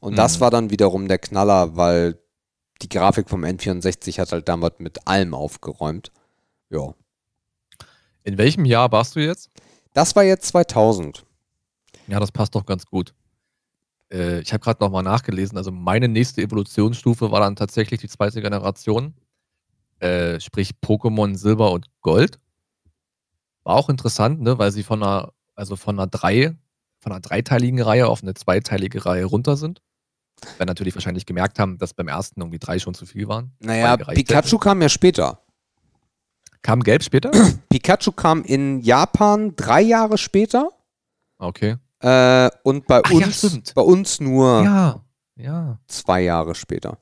Und 0.00 0.18
das 0.18 0.36
Mhm. 0.36 0.40
war 0.40 0.50
dann 0.50 0.70
wiederum 0.70 1.06
der 1.06 1.18
Knaller, 1.18 1.76
weil 1.76 2.18
die 2.82 2.88
Grafik 2.88 3.30
vom 3.30 3.44
N64 3.44 4.18
hat 4.18 4.32
halt 4.32 4.48
damals 4.48 4.80
mit 4.80 5.06
allem 5.06 5.32
aufgeräumt. 5.32 6.10
Ja. 6.70 6.92
In 8.24 8.36
welchem 8.36 8.64
Jahr 8.64 8.90
warst 8.90 9.14
du 9.14 9.20
jetzt? 9.20 9.48
Das 9.92 10.16
war 10.16 10.24
jetzt 10.24 10.46
2000. 10.48 11.24
Ja, 12.08 12.18
das 12.18 12.32
passt 12.32 12.56
doch 12.56 12.66
ganz 12.66 12.84
gut. 12.86 13.14
Äh, 14.12 14.40
ich 14.40 14.52
habe 14.52 14.62
gerade 14.62 14.82
nochmal 14.82 15.02
nachgelesen. 15.02 15.56
Also 15.58 15.72
meine 15.72 16.08
nächste 16.08 16.42
Evolutionsstufe 16.42 17.30
war 17.30 17.40
dann 17.40 17.56
tatsächlich 17.56 18.00
die 18.00 18.08
zweite 18.08 18.40
Generation. 18.40 19.14
Äh, 19.98 20.40
sprich 20.40 20.72
Pokémon 20.84 21.36
Silber 21.36 21.72
und 21.72 21.86
Gold. 22.02 22.38
War 23.64 23.76
auch 23.76 23.88
interessant, 23.88 24.40
ne, 24.40 24.58
weil 24.58 24.70
sie 24.70 24.82
von 24.82 25.02
einer, 25.02 25.32
also 25.54 25.76
von 25.76 25.98
einer 25.98 26.06
drei, 26.06 26.56
von 27.00 27.12
einer 27.12 27.20
dreiteiligen 27.20 27.80
Reihe 27.80 28.06
auf 28.06 28.22
eine 28.22 28.34
zweiteilige 28.34 29.06
Reihe 29.06 29.24
runter 29.24 29.56
sind. 29.56 29.82
Weil 30.58 30.66
natürlich 30.66 30.94
wahrscheinlich 30.94 31.24
gemerkt 31.24 31.58
haben, 31.58 31.78
dass 31.78 31.94
beim 31.94 32.08
ersten 32.08 32.40
irgendwie 32.40 32.58
drei 32.58 32.78
schon 32.78 32.92
zu 32.94 33.06
viel 33.06 33.26
waren. 33.26 33.52
Naja, 33.60 33.96
Pikachu 33.96 34.58
kam 34.58 34.82
ja 34.82 34.90
später. 34.90 35.42
Kam 36.60 36.82
Gelb 36.82 37.02
später? 37.02 37.30
Pikachu 37.70 38.12
kam 38.12 38.42
in 38.42 38.80
Japan 38.80 39.56
drei 39.56 39.80
Jahre 39.80 40.18
später 40.18 40.70
Okay. 41.38 41.76
Äh, 42.00 42.50
und 42.62 42.86
bei 42.86 43.00
Ach 43.04 43.10
ja, 43.10 43.26
uns, 43.26 43.38
stimmt. 43.38 43.74
bei 43.74 43.82
uns 43.82 44.20
nur 44.20 44.62
Ja, 44.62 45.00
ja. 45.36 45.78
zwei 45.88 46.22
Jahre 46.22 46.54
später. 46.54 46.98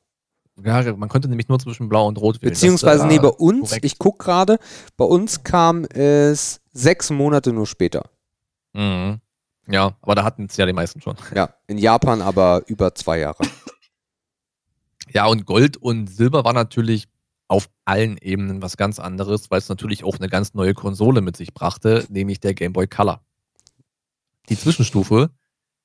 Ja, 0.63 0.95
man 0.97 1.09
konnte 1.09 1.29
nämlich 1.29 1.49
nur 1.49 1.59
zwischen 1.59 1.89
Blau 1.89 2.07
und 2.07 2.17
Rot 2.19 2.41
wählen. 2.41 2.53
Das, 2.53 2.61
Beziehungsweise, 2.61 3.05
äh, 3.05 3.09
nee, 3.09 3.19
bei 3.19 3.29
uns, 3.29 3.71
korrekt. 3.71 3.85
ich 3.85 3.99
gucke 3.99 4.25
gerade, 4.25 4.59
bei 4.97 5.05
uns 5.05 5.43
kam 5.43 5.85
es 5.85 6.61
sechs 6.73 7.11
Monate 7.11 7.53
nur 7.53 7.67
später. 7.67 8.09
Mhm. 8.73 9.21
Ja, 9.67 9.97
aber 10.03 10.15
da 10.15 10.25
hatten 10.25 10.47
es 10.49 10.57
ja 10.57 10.67
die 10.67 10.73
meisten 10.73 11.01
schon. 11.01 11.17
Ja, 11.35 11.55
in 11.67 11.79
Japan 11.79 12.23
aber 12.23 12.63
über 12.67 12.95
zwei 12.95 13.19
Jahre. 13.19 13.43
Ja, 15.09 15.27
und 15.27 15.47
Gold 15.47 15.77
und 15.77 16.09
Silber 16.09 16.45
war 16.45 16.53
natürlich 16.53 17.09
auf 17.49 17.69
allen 17.85 18.17
Ebenen 18.19 18.63
was 18.63 18.77
ganz 18.77 18.99
anderes, 18.99 19.51
weil 19.51 19.59
es 19.59 19.69
natürlich 19.69 20.03
auch 20.05 20.17
eine 20.19 20.29
ganz 20.29 20.55
neue 20.55 20.75
Konsole 20.75 21.21
mit 21.21 21.37
sich 21.37 21.53
brachte, 21.55 22.07
nämlich 22.09 22.41
der 22.41 22.55
Game 22.55 22.73
Boy 22.73 22.87
Color. 22.87 23.21
Die 24.49 24.59
Zwischenstufe, 24.59 25.31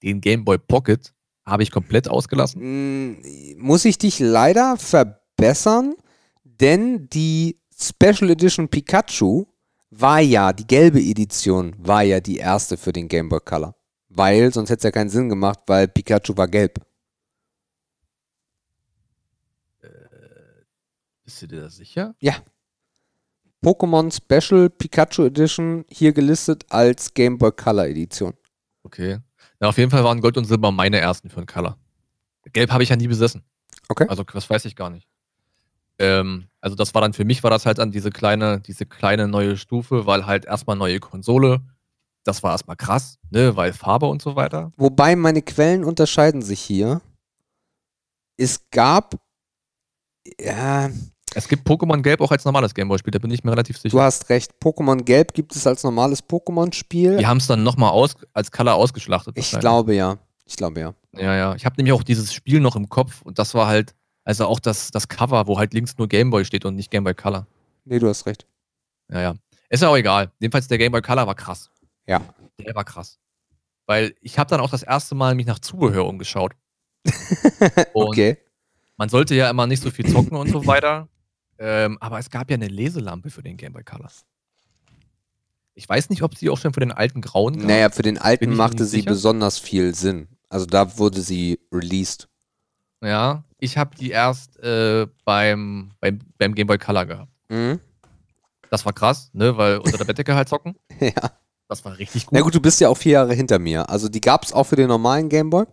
den 0.03 0.21
Game 0.21 0.45
Boy 0.45 0.57
Pocket, 0.57 1.13
habe 1.45 1.63
ich 1.63 1.71
komplett 1.71 2.07
ausgelassen. 2.09 3.11
Mm, 3.11 3.21
Muss 3.57 3.85
ich 3.85 3.97
dich 3.97 4.19
leider 4.19 4.77
verbessern, 4.77 5.95
denn 6.43 7.09
die 7.09 7.59
Special 7.77 8.29
Edition 8.29 8.67
Pikachu 8.67 9.45
war 9.89 10.19
ja, 10.19 10.53
die 10.53 10.67
gelbe 10.67 10.99
Edition 10.99 11.75
war 11.77 12.03
ja 12.03 12.19
die 12.19 12.37
erste 12.37 12.77
für 12.77 12.91
den 12.91 13.07
Game 13.07 13.29
Boy 13.29 13.39
Color. 13.43 13.75
Weil, 14.09 14.53
sonst 14.53 14.69
hätte 14.69 14.79
es 14.79 14.83
ja 14.83 14.91
keinen 14.91 15.09
Sinn 15.09 15.29
gemacht, 15.29 15.59
weil 15.67 15.87
Pikachu 15.87 16.35
war 16.35 16.47
gelb. 16.47 16.79
Bist 21.23 21.41
du 21.43 21.47
dir 21.47 21.61
da 21.61 21.69
sicher? 21.69 22.15
Pokémon 23.63 24.11
Special 24.11 24.69
Pikachu 24.69 25.25
Edition 25.25 25.85
hier 25.89 26.13
gelistet 26.13 26.65
als 26.69 27.13
Game 27.13 27.37
Boy 27.37 27.51
Color 27.51 27.87
Edition. 27.87 28.33
Okay. 28.83 29.19
Na, 29.59 29.67
auf 29.67 29.77
jeden 29.77 29.91
Fall 29.91 30.03
waren 30.03 30.21
Gold 30.21 30.37
und 30.37 30.45
Silber 30.45 30.71
meine 30.71 30.99
ersten 30.99 31.29
für 31.29 31.41
den 31.41 31.45
Color. 31.45 31.77
Gelb 32.53 32.71
habe 32.71 32.83
ich 32.83 32.89
ja 32.89 32.95
nie 32.95 33.07
besessen. 33.07 33.43
Okay. 33.89 34.05
Also 34.07 34.23
das 34.23 34.49
weiß 34.49 34.65
ich 34.65 34.75
gar 34.75 34.89
nicht. 34.89 35.07
Ähm, 35.99 36.47
also 36.61 36.75
das 36.75 36.93
war 36.93 37.01
dann 37.01 37.13
für 37.13 37.25
mich 37.25 37.43
war 37.43 37.51
das 37.51 37.65
halt 37.65 37.77
dann 37.77 37.91
diese 37.91 38.09
kleine, 38.09 38.61
diese 38.61 38.85
kleine 38.85 39.27
neue 39.27 39.57
Stufe, 39.57 40.05
weil 40.05 40.25
halt 40.25 40.45
erstmal 40.45 40.77
neue 40.77 40.99
Konsole. 40.99 41.61
Das 42.23 42.43
war 42.43 42.51
erstmal 42.51 42.77
krass, 42.77 43.17
ne, 43.29 43.55
weil 43.55 43.73
Farbe 43.73 44.05
und 44.05 44.21
so 44.21 44.35
weiter. 44.35 44.71
Wobei 44.77 45.15
meine 45.15 45.41
Quellen 45.41 45.83
unterscheiden 45.83 46.41
sich 46.41 46.61
hier. 46.61 47.01
Es 48.37 48.69
gab, 48.71 49.15
ja, 50.39 50.89
Es 51.35 51.47
gibt 51.47 51.67
Pokémon 51.67 52.01
Gelb 52.01 52.21
auch 52.21 52.31
als 52.31 52.45
normales 52.45 52.73
Gameboy-Spiel, 52.73 53.11
da 53.11 53.19
bin 53.19 53.31
ich 53.31 53.43
mir 53.43 53.51
relativ 53.51 53.77
sicher. 53.77 53.95
Du 53.95 54.01
hast 54.01 54.29
recht. 54.29 54.53
Pokémon 54.61 55.03
Gelb 55.03 55.33
gibt 55.33 55.55
es 55.55 55.67
als 55.67 55.83
normales 55.83 56.23
Pokémon-Spiel. 56.23 57.17
Die 57.17 57.27
haben 57.27 57.37
es 57.37 57.47
dann 57.47 57.63
nochmal 57.63 57.91
aus, 57.91 58.15
als 58.33 58.51
Color 58.51 58.75
ausgeschlachtet. 58.75 59.37
Ich 59.37 59.51
glaube 59.51 59.95
ja. 59.95 60.17
Ich 60.45 60.55
glaube 60.55 60.79
ja. 60.79 60.93
Ja, 61.15 61.35
ja. 61.35 61.55
Ich 61.55 61.65
habe 61.65 61.75
nämlich 61.77 61.93
auch 61.93 62.03
dieses 62.03 62.33
Spiel 62.33 62.59
noch 62.59 62.75
im 62.75 62.89
Kopf 62.89 63.21
und 63.21 63.37
das 63.37 63.53
war 63.53 63.67
halt, 63.67 63.93
also 64.23 64.47
auch 64.47 64.59
das, 64.59 64.91
das 64.91 65.07
Cover, 65.07 65.47
wo 65.47 65.59
halt 65.59 65.73
links 65.73 65.97
nur 65.97 66.07
Gameboy 66.07 66.45
steht 66.45 66.65
und 66.65 66.75
nicht 66.75 66.89
Gameboy 66.89 67.13
Color. 67.13 67.45
Nee, 67.85 67.99
du 67.99 68.07
hast 68.07 68.25
recht. 68.25 68.47
Ja, 69.11 69.21
ja. 69.21 69.35
Ist 69.69 69.83
ja 69.83 69.89
auch 69.89 69.97
egal. 69.97 70.31
Jedenfalls 70.39 70.67
der 70.67 70.77
Gameboy 70.79 71.01
Color 71.01 71.27
war 71.27 71.35
krass. 71.35 71.69
Ja. 72.07 72.21
Der 72.59 72.73
war 72.73 72.83
krass. 72.83 73.19
Weil 73.85 74.15
ich 74.21 74.37
habe 74.39 74.49
dann 74.49 74.59
auch 74.59 74.69
das 74.69 74.83
erste 74.83 75.15
Mal 75.15 75.35
mich 75.35 75.45
nach 75.45 75.59
Zubehör 75.59 76.05
umgeschaut. 76.05 76.53
Okay. 77.93 78.37
man 78.97 79.09
sollte 79.09 79.33
ja 79.35 79.49
immer 79.49 79.67
nicht 79.67 79.81
so 79.81 79.89
viel 79.89 80.11
zocken 80.11 80.35
und 80.35 80.49
so 80.49 80.65
weiter. 80.67 81.07
Ähm, 81.59 81.97
aber 81.99 82.19
es 82.19 82.29
gab 82.29 82.49
ja 82.49 82.55
eine 82.55 82.67
Leselampe 82.67 83.29
für 83.29 83.43
den 83.43 83.57
Gameboy 83.57 83.83
Color. 83.83 84.09
Ich 85.75 85.87
weiß 85.87 86.09
nicht, 86.09 86.23
ob 86.23 86.35
sie 86.35 86.49
auch 86.49 86.57
schon 86.57 86.73
für 86.73 86.79
den 86.81 86.91
alten 86.91 87.21
grauen 87.21 87.57
gab. 87.57 87.67
Naja, 87.67 87.89
für 87.89 88.01
den 88.01 88.17
alten 88.17 88.55
machte 88.55 88.85
sie 88.85 88.97
sicher. 88.97 89.11
besonders 89.11 89.59
viel 89.59 89.93
Sinn. 89.95 90.27
Also 90.49 90.65
da 90.65 90.97
wurde 90.97 91.21
sie 91.21 91.59
released. 91.71 92.27
Ja, 93.01 93.43
ich 93.59 93.77
habe 93.77 93.95
die 93.95 94.09
erst 94.09 94.59
äh, 94.59 95.07
beim, 95.23 95.91
beim, 96.01 96.19
beim 96.37 96.53
Gameboy 96.55 96.77
Color 96.77 97.05
gehabt. 97.05 97.31
Mhm. 97.49 97.79
Das 98.69 98.85
war 98.85 98.93
krass, 98.93 99.29
ne? 99.33 99.55
Weil 99.57 99.77
unter 99.77 99.97
der 99.97 100.05
Bettdecke 100.05 100.35
halt 100.35 100.49
zocken. 100.49 100.75
Ja. 100.99 101.31
Das 101.69 101.85
war 101.85 101.95
richtig 101.99 102.25
gut. 102.25 102.33
Na 102.33 102.41
gut, 102.41 102.55
du 102.55 102.59
bist 102.59 102.81
ja 102.81 102.89
auch 102.89 102.97
vier 102.97 103.11
Jahre 103.13 103.33
hinter 103.35 103.59
mir. 103.59 103.87
Also 103.89 104.09
die 104.09 104.21
gab 104.21 104.43
es 104.43 104.51
auch 104.51 104.63
für 104.63 104.75
den 104.75 104.87
normalen 104.87 105.29
Gameboy. 105.29 105.65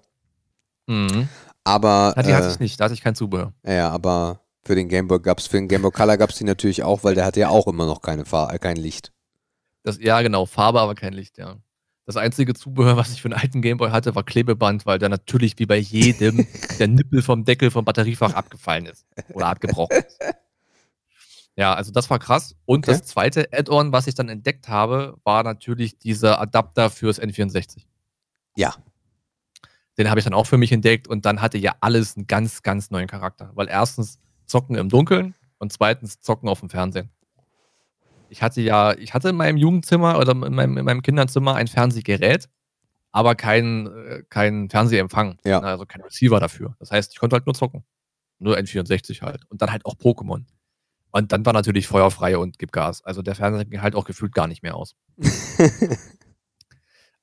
Mhm. 0.87 1.27
Aber, 1.65 2.13
Ja, 2.17 2.23
die 2.23 2.35
hatte 2.35 2.49
äh, 2.49 2.53
ich 2.53 2.61
nicht, 2.61 2.79
da 2.79 2.85
hatte 2.85 2.95
ich 2.95 3.01
kein 3.01 3.15
Zubehör. 3.15 3.53
ja, 3.65 3.73
ja, 3.73 3.91
aber 3.91 4.41
für 4.67 4.75
den 4.75 4.89
Gameboy 4.89 5.21
gab 5.21 5.39
es, 5.39 5.47
für 5.47 5.57
den 5.57 5.69
Gameboy 5.69 5.91
Color 5.93 6.17
gab 6.17 6.31
es 6.31 6.37
die 6.37 6.45
natürlich 6.45 6.83
auch, 6.83 7.05
weil 7.05 7.15
der 7.15 7.25
hatte 7.25 7.41
ja 7.41 7.49
auch 7.49 7.67
immer 7.67 7.87
noch 7.87 8.03
keine 8.03 8.25
Fahr 8.25 8.53
äh, 8.53 8.59
kein 8.59 8.77
Licht. 8.77 9.13
Das, 9.83 9.99
ja, 10.01 10.21
genau, 10.23 10.47
Farbe, 10.47 10.81
aber 10.81 10.95
kein 10.95 11.13
Licht, 11.13 11.39
ja. 11.39 11.57
Das 12.05 12.17
einzige 12.17 12.55
Zubehör, 12.55 12.97
was 12.97 13.13
ich 13.13 13.21
für 13.23 13.27
einen 13.27 13.41
alten 13.41 13.63
Gameboy 13.63 13.91
hatte, 13.91 14.15
war 14.15 14.23
Klebeband, 14.25 14.87
weil 14.87 14.99
da 14.99 15.09
natürlich 15.09 15.59
wie 15.59 15.67
bei 15.67 15.77
jedem 15.77 16.47
der 16.79 16.89
Nippel 16.89 17.23
vom 17.23 17.45
Deckel 17.45 17.71
vom 17.71 17.85
Batteriefach 17.85 18.35
abgefallen 18.35 18.87
ist. 18.87 19.07
Oder 19.33 19.47
abgebrochen 19.47 19.97
ist. 19.99 20.19
Ja, 21.57 21.75
also 21.75 21.91
das 21.91 22.11
war 22.11 22.19
krass. 22.19 22.55
Und 22.65 22.87
Okay. 22.87 22.99
das 22.99 23.09
zweite 23.09 23.49
Add-on, 23.53 23.91
was 23.91 24.07
ich 24.07 24.15
dann 24.15 24.29
entdeckt 24.29 24.69
habe, 24.69 25.17
war 25.25 25.43
natürlich 25.43 25.99
dieser 25.99 26.41
Adapter 26.41 26.91
fürs 26.91 27.21
N64. 27.21 27.87
Ja. 28.57 28.75
Den 29.99 30.11
habe 30.11 30.21
ich 30.21 30.25
dann 30.25 30.35
auch 30.35 30.47
für 30.47 30.59
mich 30.59 30.71
entdeckt 30.73 31.09
und 31.09 31.25
dann 31.25 31.41
hatte 31.41 31.57
ja 31.57 31.75
alles 31.81 32.17
einen 32.17 32.27
ganz, 32.27 32.63
ganz 32.63 32.91
neuen 32.91 33.09
Charakter. 33.09 33.51
Weil 33.55 33.69
erstens 33.69 34.19
zocken 34.47 34.77
im 34.77 34.89
Dunkeln 34.89 35.35
und 35.59 35.73
zweitens 35.73 36.21
zocken 36.21 36.49
auf 36.49 36.61
dem 36.61 36.71
Fernsehen. 36.71 37.11
Ich 38.29 38.43
hatte 38.43 38.61
ja, 38.61 38.95
ich 38.97 39.15
hatte 39.15 39.29
in 39.29 39.37
meinem 39.37 39.57
Jugendzimmer 39.57 40.19
oder 40.19 40.33
in 40.33 40.55
meinem, 40.55 40.77
in 40.79 40.85
meinem 40.85 41.03
Kinderzimmer 41.03 41.55
ein 41.55 41.69
Fernsehgerät, 41.69 42.49
aber 43.13 43.35
kein, 43.35 43.87
äh, 43.87 44.23
kein 44.29 44.69
Fernsehempfang. 44.69 45.39
Ja. 45.45 45.61
Also 45.61 45.87
kein 45.87 46.03
Receiver 46.03 46.41
dafür. 46.41 46.77
Das 46.79 46.91
heißt, 46.91 47.13
ich 47.13 47.19
konnte 47.19 47.35
halt 47.35 47.47
nur 47.47 47.55
zocken. 47.55 47.85
Nur 48.39 48.57
N64 48.59 49.23
halt. 49.23 49.45
Und 49.49 49.63
dann 49.63 49.71
halt 49.71 49.87
auch 49.87 49.95
Pokémon. 49.95 50.45
Und 51.13 51.33
dann 51.33 51.47
war 51.47 51.55
natürlich 51.55 51.87
feuerfrei 51.87 52.37
und 52.37 52.59
gib 52.59 52.73
Gas. 52.73 53.03
Also 53.03 53.23
der 53.23 53.35
Fernseher 53.35 53.65
ging 53.65 53.81
halt 53.81 53.95
auch 53.95 54.05
gefühlt 54.05 54.35
gar 54.35 54.47
nicht 54.47 54.63
mehr 54.63 54.77
aus. 54.77 54.97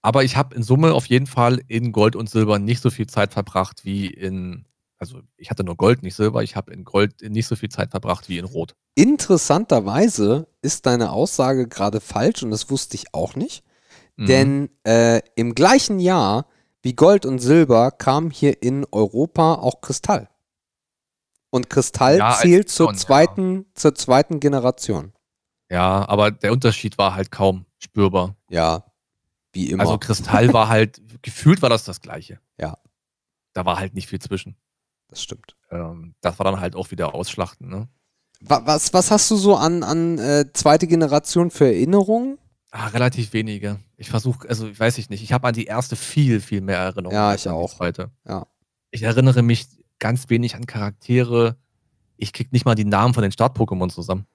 Aber 0.01 0.23
ich 0.23 0.35
habe 0.35 0.55
in 0.55 0.63
Summe 0.63 0.93
auf 0.93 1.05
jeden 1.05 1.27
Fall 1.27 1.61
in 1.67 1.91
Gold 1.91 2.15
und 2.15 2.29
Silber 2.29 2.59
nicht 2.59 2.81
so 2.81 2.89
viel 2.89 3.07
Zeit 3.07 3.31
verbracht 3.31 3.85
wie 3.85 4.07
in, 4.07 4.65
also 5.03 5.21
ich 5.35 5.49
hatte 5.49 5.65
nur 5.65 5.75
Gold, 5.75 6.01
nicht 6.01 6.15
Silber, 6.15 6.43
ich 6.43 6.55
habe 6.55 6.71
in 6.71 6.85
Gold 6.85 7.21
nicht 7.21 7.45
so 7.45 7.57
viel 7.57 7.67
Zeit 7.67 7.91
verbracht 7.91 8.29
wie 8.29 8.37
in 8.37 8.45
Rot. 8.45 8.73
Interessanterweise 8.95 10.47
ist 10.61 10.85
deine 10.85 11.11
Aussage 11.11 11.67
gerade 11.67 11.99
falsch 11.99 12.41
und 12.41 12.51
das 12.51 12.69
wusste 12.69 12.95
ich 12.95 13.13
auch 13.13 13.35
nicht. 13.35 13.65
Mhm. 14.15 14.25
Denn 14.27 14.69
äh, 14.85 15.21
im 15.35 15.55
gleichen 15.55 15.99
Jahr 15.99 16.45
wie 16.81 16.93
Gold 16.93 17.25
und 17.25 17.39
Silber 17.39 17.91
kam 17.91 18.31
hier 18.31 18.63
in 18.63 18.85
Europa 18.91 19.55
auch 19.55 19.81
Kristall. 19.81 20.29
Und 21.49 21.69
Kristall 21.69 22.17
Ja, 22.17 22.33
zählt 22.33 22.69
zur 22.69 22.91
ja. 22.91 22.93
zweiten, 22.93 23.65
zur 23.73 23.93
zweiten 23.95 24.39
Generation. 24.39 25.11
Ja, 25.69 26.07
aber 26.07 26.31
der 26.31 26.53
Unterschied 26.53 26.97
war 26.97 27.13
halt 27.13 27.29
kaum 27.29 27.65
spürbar. 27.77 28.37
Ja, 28.49 28.85
wie 29.51 29.69
immer. 29.69 29.83
Also 29.83 29.97
Kristall 29.97 30.53
war 30.53 30.69
halt, 30.69 31.01
gefühlt 31.21 31.61
war 31.61 31.69
das 31.69 31.83
das 31.83 31.99
Gleiche. 31.99 32.39
Ja. 32.57 32.77
Da 33.51 33.65
war 33.65 33.77
halt 33.77 33.93
nicht 33.93 34.07
viel 34.07 34.19
zwischen. 34.19 34.55
Das 35.13 35.21
stimmt. 35.23 35.55
Ähm, 35.71 36.15
das 36.21 36.39
war 36.39 36.45
dann 36.45 36.59
halt 36.59 36.75
auch 36.75 36.91
wieder 36.91 37.13
Ausschlachten, 37.13 37.69
ne? 37.69 37.87
Wa- 38.41 38.61
Was, 38.65 38.93
was 38.93 39.11
hast 39.11 39.29
du 39.31 39.35
so 39.35 39.55
an, 39.55 39.83
an 39.83 40.17
äh, 40.19 40.45
zweite 40.53 40.87
Generation 40.87 41.49
für 41.51 41.65
Erinnerungen? 41.65 42.37
Ah, 42.71 42.87
relativ 42.87 43.33
wenige. 43.33 43.79
Ich 43.97 44.09
versuche, 44.09 44.49
also 44.49 44.67
ich 44.67 44.79
weiß 44.79 44.97
ich 44.97 45.09
nicht. 45.09 45.21
Ich 45.23 45.31
habe 45.31 45.47
an 45.47 45.53
die 45.53 45.65
erste 45.65 45.95
viel, 45.95 46.41
viel 46.41 46.61
mehr 46.61 46.79
Erinnerungen. 46.79 47.15
Ja, 47.15 47.29
als 47.29 47.45
ich 47.45 47.51
auch. 47.51 47.75
Zweite. 47.75 48.09
Ja. 48.27 48.47
Ich 48.91 49.03
erinnere 49.03 49.43
mich 49.43 49.67
ganz 49.99 50.29
wenig 50.29 50.55
an 50.55 50.65
Charaktere. 50.65 51.55
Ich 52.17 52.33
krieg 52.33 52.51
nicht 52.51 52.65
mal 52.65 52.75
die 52.75 52.85
Namen 52.85 53.13
von 53.13 53.21
den 53.23 53.31
Start-Pokémon 53.31 53.89
zusammen. 53.89 54.25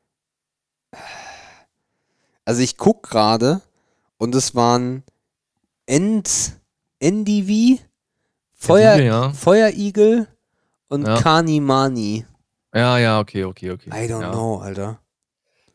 Also 2.45 2.63
ich 2.63 2.77
guck 2.77 3.03
gerade 3.11 3.61
und 4.17 4.35
es 4.35 4.55
waren 4.55 5.03
End, 5.87 6.59
Endivi, 6.99 7.81
Feuer, 8.55 8.97
ja. 8.97 9.33
Feuerigel 9.33 10.29
und 10.89 11.07
Ja. 11.07 11.21
Kanimani. 11.21 12.27
Ja, 12.75 12.99
ja, 12.99 13.21
okay, 13.21 13.45
okay, 13.45 13.71
okay. 13.71 13.91
I 13.91 14.11
don't 14.11 14.23
ja. 14.23 14.31
know, 14.31 14.59
Alter. 14.59 15.01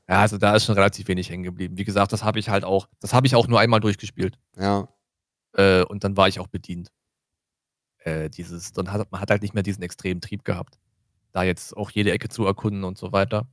Ja, 0.07 0.19
also 0.19 0.37
da 0.37 0.55
ist 0.55 0.65
schon 0.65 0.75
relativ 0.75 1.07
wenig 1.07 1.29
hängen 1.29 1.43
geblieben. 1.43 1.77
Wie 1.77 1.85
gesagt, 1.85 2.11
das 2.11 2.23
habe 2.23 2.39
ich 2.39 2.49
halt 2.49 2.63
auch, 2.65 2.87
das 2.99 3.13
habe 3.13 3.25
ich 3.25 3.35
auch 3.35 3.47
nur 3.47 3.59
einmal 3.59 3.79
durchgespielt. 3.79 4.37
Ja. 4.57 4.87
Äh, 5.53 5.83
und 5.85 6.03
dann 6.03 6.17
war 6.17 6.27
ich 6.27 6.39
auch 6.39 6.47
bedient. 6.47 6.91
Äh, 7.99 8.29
dieses, 8.29 8.73
dann 8.73 8.91
hat 8.91 9.11
man 9.11 9.21
hat 9.21 9.31
halt 9.31 9.41
nicht 9.41 9.53
mehr 9.53 9.63
diesen 9.63 9.81
extremen 9.81 10.21
Trieb 10.21 10.43
gehabt. 10.43 10.77
Da 11.31 11.43
jetzt 11.43 11.75
auch 11.75 11.89
jede 11.89 12.11
Ecke 12.11 12.29
zu 12.29 12.45
erkunden 12.45 12.83
und 12.83 12.97
so 12.97 13.11
weiter. 13.11 13.47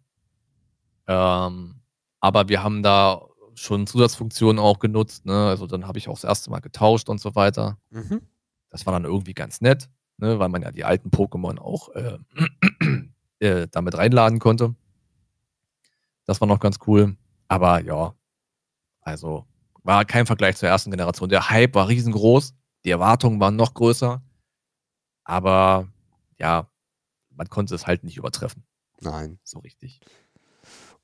Ähm, 1.07 1.77
aber 2.21 2.49
wir 2.49 2.63
haben 2.63 2.83
da 2.83 3.23
schon 3.55 3.87
Zusatzfunktionen 3.87 4.59
auch 4.59 4.79
genutzt, 4.81 5.27
ne? 5.27 5.49
Also 5.49 5.67
dann 5.67 5.87
habe 5.87 5.99
ich 5.99 6.09
auch 6.09 6.15
das 6.15 6.25
erste 6.25 6.51
Mal 6.51 6.61
getauscht 6.61 7.09
und 7.09 7.21
so 7.21 7.35
weiter. 7.35 7.79
Mhm. 7.91 8.23
Das 8.71 8.87
war 8.87 8.93
dann 8.93 9.05
irgendwie 9.05 9.35
ganz 9.35 9.61
nett, 9.61 9.89
ne? 10.21 10.39
weil 10.39 10.49
man 10.49 10.63
ja 10.63 10.71
die 10.71 10.85
alten 10.85 11.11
Pokémon 11.11 11.59
auch 11.59 11.89
äh, 11.91 12.19
äh, 13.41 13.69
damit 13.71 13.97
reinladen 13.97 14.39
konnte. 14.39 14.75
Das 16.27 16.41
war 16.41 16.49
noch 16.49 16.61
ganz 16.61 16.79
cool. 16.87 17.17
Aber 17.49 17.81
ja, 17.83 18.15
also 19.01 19.47
war 19.83 20.05
kein 20.05 20.27
Vergleich 20.27 20.57
zur 20.57 20.69
ersten 20.69 20.91
Generation. 20.91 21.29
Der 21.29 21.51
Hype 21.51 21.75
war 21.75 21.89
riesengroß, 21.89 22.55
die 22.85 22.91
Erwartungen 22.91 23.41
waren 23.41 23.57
noch 23.57 23.75
größer. 23.75 24.23
Aber 25.25 25.89
ja, 26.39 26.69
man 27.31 27.49
konnte 27.49 27.75
es 27.75 27.87
halt 27.87 28.05
nicht 28.05 28.17
übertreffen, 28.17 28.65
Nein. 29.01 29.39
so 29.43 29.59
richtig. 29.61 30.01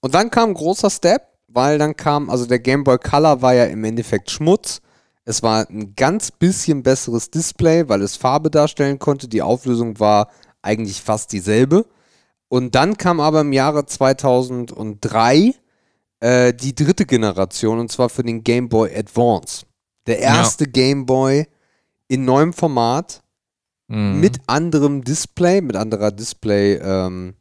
Und 0.01 0.15
dann 0.15 0.31
kam 0.31 0.51
ein 0.51 0.55
großer 0.55 0.91
Step, 0.91 1.39
weil 1.49 1.79
dann 1.79 1.97
kam, 1.97 2.31
also 2.31 2.47
der 2.47 2.59
Game 2.59 2.85
Boy 2.85 2.99
Color 2.99 3.43
war 3.43 3.55
ja 3.55 3.65
im 3.65 3.83
Endeffekt 3.85 4.31
Schmutz. 4.31 4.81
Es 5.29 5.43
war 5.43 5.69
ein 5.69 5.95
ganz 5.97 6.31
bisschen 6.31 6.83
besseres 6.83 7.31
Display, 7.31 7.89
weil 7.89 8.01
es 8.03 8.17
Farbe 8.17 8.51
darstellen 8.51 8.99
konnte. 8.99 9.29
Die 9.29 9.43
Auflösung 9.43 9.99
war 10.01 10.31
eigentlich 10.63 11.03
fast 11.03 11.33
dieselbe. 11.33 11.85
Und 12.49 12.75
dann 12.77 12.97
kam 12.97 13.19
aber 13.21 13.41
im 13.43 13.53
Jahre 13.53 13.87
2003 13.87 15.55
äh, 16.21 16.55
die 16.55 16.75
dritte 16.75 17.05
Generation, 17.05 17.79
und 17.81 17.91
zwar 17.93 18.09
für 18.09 18.23
den 18.23 18.43
Game 18.45 18.69
Boy 18.69 18.95
Advance. 18.97 19.67
Der 20.07 20.21
Ja. 20.21 20.37
erste 20.37 20.67
Game 20.67 21.05
Boy 21.07 21.47
in 22.09 22.25
neuem 22.25 22.53
Format, 22.53 23.23
Mhm. 23.89 24.21
mit 24.21 24.39
anderem 24.47 25.03
Display, 25.05 25.61
mit 25.61 25.77
anderer 25.77 26.11
Display 26.13 26.75
ähm, 26.77 27.35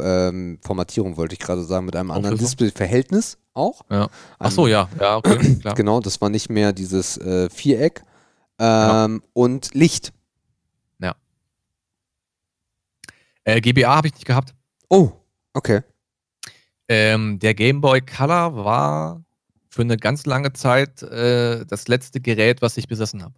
ähm, 0.00 0.58
Formatierung 0.62 1.16
wollte 1.16 1.34
ich 1.34 1.40
gerade 1.40 1.62
sagen, 1.64 1.86
mit 1.86 1.94
einem 1.96 2.10
anderen? 2.10 2.38
Display-Verhältnis 2.38 3.36
auch. 3.54 3.82
Ja. 3.90 4.08
Ach 4.38 4.50
so, 4.50 4.66
ja, 4.66 4.88
ja, 5.00 5.16
okay, 5.16 5.56
klar. 5.60 5.74
Genau, 5.74 6.00
das 6.00 6.20
war 6.20 6.28
nicht 6.28 6.50
mehr 6.50 6.72
dieses 6.72 7.16
äh, 7.18 7.48
Viereck. 7.50 8.02
Ähm, 8.58 9.22
Und 9.32 9.74
Licht. 9.74 10.12
Äh, 13.44 13.60
GBA 13.60 13.94
habe 13.94 14.08
ich 14.08 14.14
nicht 14.14 14.26
gehabt. 14.26 14.54
Oh, 14.88 15.12
okay. 15.52 15.82
Ähm, 16.88 17.38
der 17.38 17.54
Game 17.54 17.80
Boy 17.80 18.00
Color 18.00 18.64
war 18.64 19.22
für 19.68 19.82
eine 19.82 19.96
ganz 19.96 20.26
lange 20.26 20.52
Zeit 20.52 21.02
äh, 21.02 21.64
das 21.66 21.88
letzte 21.88 22.20
Gerät, 22.20 22.62
was 22.62 22.76
ich 22.76 22.88
besessen 22.88 23.22
habe. 23.22 23.34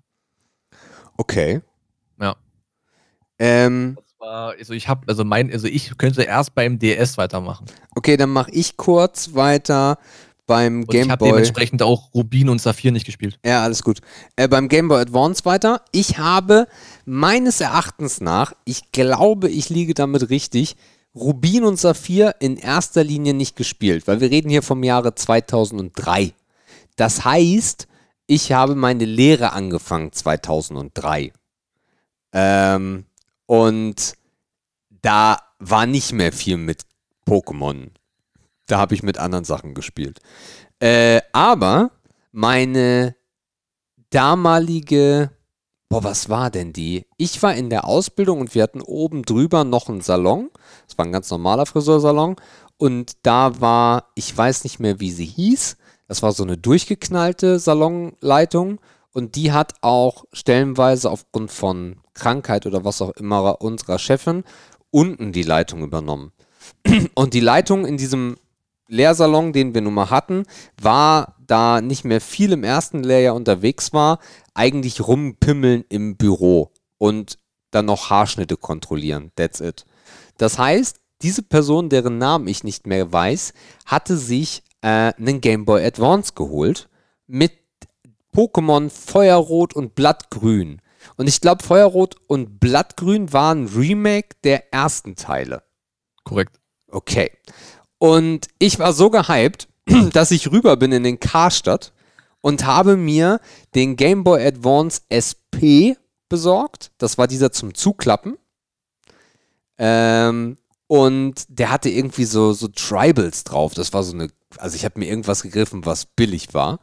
Okay. 1.16 1.60
Ja. 2.20 2.36
Ähm, 3.38 3.98
war, 4.18 4.54
also 4.58 4.72
ich 4.72 4.88
habe, 4.88 5.02
also 5.08 5.24
mein, 5.24 5.52
also 5.52 5.66
ich 5.66 5.96
könnte 5.98 6.22
erst 6.22 6.54
beim 6.54 6.78
DS 6.78 7.18
weitermachen. 7.18 7.66
okay, 7.94 8.16
dann 8.16 8.30
mache 8.30 8.50
ich 8.50 8.76
kurz 8.76 9.34
weiter 9.34 9.98
beim 10.46 10.86
Game 10.86 11.06
ich 11.06 11.10
habe 11.10 11.18
Boy. 11.18 11.30
dementsprechend 11.30 11.82
auch 11.82 12.14
Rubin 12.14 12.48
und 12.48 12.60
Saphir 12.60 12.92
nicht 12.92 13.04
gespielt. 13.04 13.38
Ja, 13.44 13.62
alles 13.62 13.82
gut. 13.82 14.00
Äh, 14.36 14.48
beim 14.48 14.68
Game 14.68 14.88
Boy 14.88 15.00
Advance 15.00 15.44
weiter. 15.44 15.82
Ich 15.92 16.18
habe 16.18 16.68
meines 17.04 17.60
Erachtens 17.60 18.20
nach, 18.20 18.52
ich 18.64 18.92
glaube, 18.92 19.48
ich 19.48 19.68
liege 19.68 19.94
damit 19.94 20.30
richtig, 20.30 20.76
Rubin 21.14 21.64
und 21.64 21.78
Saphir 21.78 22.36
in 22.40 22.56
erster 22.56 23.02
Linie 23.02 23.34
nicht 23.34 23.56
gespielt, 23.56 24.06
weil 24.06 24.20
wir 24.20 24.30
reden 24.30 24.50
hier 24.50 24.62
vom 24.62 24.84
Jahre 24.84 25.14
2003. 25.14 26.32
Das 26.96 27.24
heißt, 27.24 27.88
ich 28.26 28.52
habe 28.52 28.74
meine 28.74 29.04
Lehre 29.04 29.52
angefangen 29.52 30.12
2003. 30.12 31.32
Ähm, 32.32 33.06
und 33.46 34.14
da 35.02 35.38
war 35.58 35.86
nicht 35.86 36.12
mehr 36.12 36.32
viel 36.32 36.56
mit 36.56 36.82
Pokémon. 37.26 37.90
Da 38.66 38.78
habe 38.78 38.94
ich 38.94 39.02
mit 39.02 39.18
anderen 39.18 39.44
Sachen 39.44 39.74
gespielt. 39.74 40.20
Äh, 40.80 41.20
aber 41.32 41.92
meine 42.32 43.16
damalige, 44.10 45.30
boah, 45.88 46.04
was 46.04 46.28
war 46.28 46.50
denn 46.50 46.72
die? 46.72 47.06
Ich 47.16 47.42
war 47.42 47.54
in 47.54 47.70
der 47.70 47.84
Ausbildung 47.84 48.40
und 48.40 48.54
wir 48.54 48.62
hatten 48.62 48.82
oben 48.82 49.22
drüber 49.22 49.64
noch 49.64 49.88
einen 49.88 50.00
Salon. 50.00 50.50
Das 50.86 50.98
war 50.98 51.04
ein 51.04 51.12
ganz 51.12 51.30
normaler 51.30 51.66
Friseursalon. 51.66 52.36
Und 52.76 53.16
da 53.22 53.60
war, 53.60 54.10
ich 54.14 54.36
weiß 54.36 54.64
nicht 54.64 54.80
mehr, 54.80 55.00
wie 55.00 55.10
sie 55.10 55.24
hieß. 55.24 55.76
Das 56.08 56.22
war 56.22 56.32
so 56.32 56.42
eine 56.42 56.58
durchgeknallte 56.58 57.58
Salonleitung. 57.58 58.80
Und 59.12 59.36
die 59.36 59.52
hat 59.52 59.74
auch 59.80 60.24
stellenweise 60.32 61.10
aufgrund 61.10 61.50
von 61.50 62.00
Krankheit 62.16 62.66
oder 62.66 62.84
was 62.84 63.00
auch 63.00 63.10
immer 63.12 63.60
unserer 63.60 63.98
Chefin 63.98 64.44
unten 64.90 65.32
die 65.32 65.42
Leitung 65.42 65.82
übernommen. 65.82 66.32
Und 67.14 67.34
die 67.34 67.40
Leitung 67.40 67.86
in 67.86 67.96
diesem 67.96 68.36
Lehrsalon, 68.88 69.52
den 69.52 69.74
wir 69.74 69.80
nun 69.80 69.94
mal 69.94 70.10
hatten, 70.10 70.44
war, 70.80 71.36
da 71.46 71.80
nicht 71.80 72.04
mehr 72.04 72.20
viel 72.20 72.52
im 72.52 72.64
ersten 72.64 73.02
Lehrjahr 73.02 73.34
unterwegs 73.34 73.92
war, 73.92 74.18
eigentlich 74.54 75.06
rumpimmeln 75.06 75.84
im 75.88 76.16
Büro 76.16 76.72
und 76.98 77.38
dann 77.70 77.86
noch 77.86 78.10
Haarschnitte 78.10 78.56
kontrollieren. 78.56 79.32
That's 79.36 79.60
it. 79.60 79.84
Das 80.38 80.58
heißt, 80.58 80.98
diese 81.22 81.42
Person, 81.42 81.88
deren 81.88 82.18
Namen 82.18 82.48
ich 82.48 82.64
nicht 82.64 82.86
mehr 82.86 83.12
weiß, 83.12 83.52
hatte 83.86 84.16
sich 84.16 84.62
äh, 84.82 85.12
einen 85.14 85.40
Game 85.40 85.64
Boy 85.64 85.84
Advance 85.84 86.32
geholt 86.34 86.88
mit 87.26 87.52
Pokémon 88.34 88.90
Feuerrot 88.90 89.74
und 89.74 89.94
Blattgrün. 89.94 90.80
Und 91.16 91.28
ich 91.28 91.40
glaube, 91.40 91.62
Feuerrot 91.62 92.16
und 92.26 92.60
Blattgrün 92.60 93.32
waren 93.32 93.66
Remake 93.68 94.36
der 94.44 94.72
ersten 94.72 95.16
Teile. 95.16 95.62
Korrekt. 96.24 96.60
Okay. 96.88 97.30
Und 97.98 98.48
ich 98.58 98.78
war 98.78 98.92
so 98.92 99.10
gehypt, 99.10 99.68
dass 100.12 100.30
ich 100.30 100.50
rüber 100.50 100.76
bin 100.76 100.92
in 100.92 101.04
den 101.04 101.20
Karstadt 101.20 101.92
und 102.40 102.66
habe 102.66 102.96
mir 102.96 103.40
den 103.74 103.96
Game 103.96 104.24
Boy 104.24 104.44
Advance 104.44 105.02
SP 105.08 105.96
besorgt. 106.28 106.92
Das 106.98 107.18
war 107.18 107.26
dieser 107.26 107.52
zum 107.52 107.74
Zuklappen. 107.74 108.36
Ähm, 109.78 110.58
und 110.86 111.44
der 111.48 111.70
hatte 111.70 111.88
irgendwie 111.88 112.24
so, 112.24 112.52
so 112.52 112.68
Tribals 112.68 113.44
drauf. 113.44 113.74
Das 113.74 113.92
war 113.92 114.02
so 114.02 114.12
eine, 114.12 114.28
also 114.58 114.76
ich 114.76 114.84
habe 114.84 114.98
mir 114.98 115.08
irgendwas 115.08 115.42
gegriffen, 115.42 115.84
was 115.84 116.06
billig 116.06 116.54
war. 116.54 116.80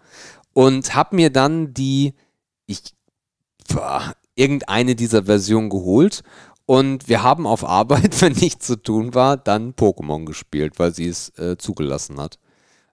Und 0.54 0.96
habe 0.96 1.16
mir 1.16 1.30
dann 1.30 1.74
die, 1.74 2.14
ich, 2.66 2.82
boah, 3.68 4.14
irgendeine 4.36 4.96
dieser 4.96 5.26
Versionen 5.26 5.70
geholt 5.70 6.24
und 6.66 7.08
wir 7.08 7.24
haben 7.24 7.46
auf 7.46 7.64
Arbeit, 7.64 8.22
wenn 8.22 8.34
nichts 8.34 8.68
zu 8.68 8.82
tun 8.82 9.14
war, 9.14 9.38
dann 9.38 9.74
Pokémon 9.74 10.26
gespielt, 10.26 10.80
weil 10.80 10.94
sie 10.94 11.08
es 11.08 11.30
äh, 11.38 11.58
zugelassen 11.58 12.20
hat. 12.20 12.40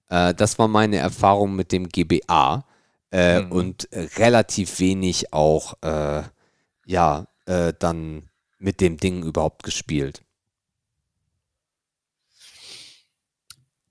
Äh, 0.08 0.34
das 0.34 0.58
war 0.58 0.68
meine 0.68 0.96
Erfahrung 0.96 1.54
mit 1.56 1.72
dem 1.72 1.88
GBA. 1.88 2.64
Äh, 3.12 3.42
mhm. 3.42 3.52
Und 3.52 3.88
relativ 3.92 4.78
wenig 4.78 5.32
auch, 5.32 5.74
äh, 5.82 6.22
ja, 6.86 7.26
äh, 7.46 7.72
dann 7.76 8.28
mit 8.58 8.80
dem 8.80 8.98
Ding 8.98 9.24
überhaupt 9.24 9.64
gespielt. 9.64 10.22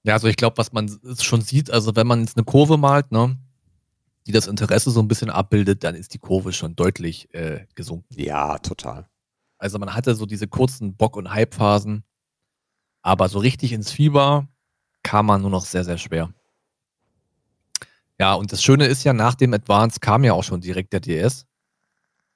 Ja, 0.04 0.14
also 0.14 0.28
ich 0.28 0.38
glaube, 0.38 0.58
was 0.58 0.72
man 0.72 1.00
schon 1.20 1.42
sieht, 1.42 1.70
also 1.70 1.96
wenn 1.96 2.08
man 2.08 2.22
jetzt 2.22 2.38
eine 2.38 2.46
Kurve 2.46 2.78
malt, 2.78 3.12
ne, 3.12 3.38
die 4.28 4.32
das 4.32 4.48
Interesse 4.48 4.92
so 4.92 5.02
ein 5.02 5.08
bisschen 5.08 5.30
abbildet, 5.30 5.84
dann 5.84 5.96
ist 5.96 6.14
die 6.14 6.20
Kurve 6.20 6.54
schon 6.54 6.76
deutlich 6.76 7.34
äh, 7.34 7.66
gesunken. 7.76 8.14
Ja, 8.16 8.58
total. 8.60 9.10
Also 9.58 9.80
man 9.80 9.94
hatte 9.94 10.16
so 10.16 10.26
diese 10.26 10.48
kurzen 10.48 10.96
Bock- 10.96 11.18
und 11.18 11.32
Hype-Phasen, 11.32 12.04
aber 13.02 13.30
so 13.30 13.40
richtig 13.40 13.74
ins 13.74 13.92
Fieber 13.92 14.48
kam 15.04 15.26
man 15.26 15.42
nur 15.42 15.50
noch 15.50 15.66
sehr, 15.66 15.84
sehr 15.84 15.98
schwer. 15.98 16.34
Ja, 18.20 18.34
und 18.34 18.52
das 18.52 18.62
Schöne 18.62 18.86
ist 18.86 19.04
ja, 19.04 19.14
nach 19.14 19.36
dem 19.36 19.54
Advance 19.54 20.00
kam 20.00 20.24
ja 20.24 20.34
auch 20.34 20.44
schon 20.44 20.62
direkt 20.62 20.92
der 20.94 21.00
DS. 21.00 21.46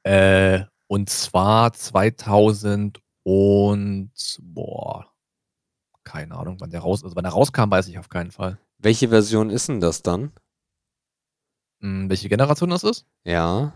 Äh, 0.04 0.64
und 0.88 1.10
zwar 1.10 1.74
2000 1.74 3.02
und, 3.24 4.12
boah, 4.42 5.08
keine 6.04 6.36
Ahnung, 6.36 6.58
wann 6.60 6.72
der 6.72 6.82
raus, 6.82 7.04
also 7.04 7.16
wann 7.16 7.24
der 7.24 7.34
rauskam, 7.34 7.72
weiß 7.72 7.88
ich 7.88 8.00
auf 8.00 8.10
keinen 8.10 8.32
Fall. 8.32 8.60
Welche 8.78 9.10
Version 9.10 9.50
ist 9.50 9.70
denn 9.70 9.80
das 9.80 10.02
dann? 10.02 10.32
Hm, 11.84 12.10
welche 12.10 12.30
Generation 12.30 12.70
das 12.70 12.84
ist? 12.84 13.06
Ja. 13.26 13.74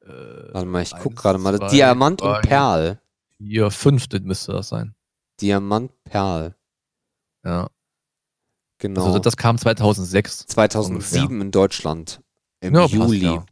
Äh, 0.00 0.08
Warte 0.52 0.66
mal, 0.66 0.82
ich 0.82 0.92
guck 1.02 1.16
gerade 1.16 1.38
mal. 1.38 1.58
Zwei, 1.58 1.68
Diamant 1.68 2.20
zwei, 2.20 2.36
und 2.36 2.42
Perl. 2.42 3.00
Vier, 3.36 3.70
fünfte 3.72 4.20
müsste 4.20 4.52
das 4.52 4.68
sein. 4.68 4.94
Diamant, 5.40 5.92
Perl. 6.04 6.54
Ja. 7.44 7.68
Genau. 8.78 9.06
Also 9.06 9.18
das 9.18 9.36
kam 9.36 9.58
2006. 9.58 10.46
2007 10.46 11.24
ungefähr. 11.24 11.40
in 11.42 11.50
Deutschland. 11.50 12.20
Im 12.60 12.76
ja, 12.76 12.86
Juli. 12.86 13.22
Passt, 13.22 13.48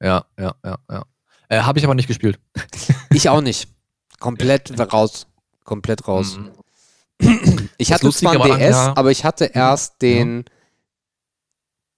ja. 0.00 0.24
ja, 0.38 0.44
ja, 0.44 0.54
ja, 0.64 0.78
ja. 0.90 1.04
Äh, 1.50 1.60
Habe 1.60 1.78
ich 1.78 1.84
aber 1.84 1.94
nicht 1.94 2.08
gespielt. 2.08 2.40
ich 3.10 3.28
auch 3.28 3.42
nicht. 3.42 3.68
Komplett 4.20 4.72
raus. 4.92 5.26
Komplett 5.64 6.08
raus. 6.08 6.38
Mhm. 6.38 6.50
Ich 7.80 7.88
das 7.88 8.02
hatte 8.02 8.12
zwar 8.12 8.32
ein 8.32 8.58
DS, 8.58 8.70
ja. 8.70 8.96
aber 8.96 9.12
ich 9.12 9.24
hatte 9.24 9.44
erst 9.44 10.02
den 10.02 10.46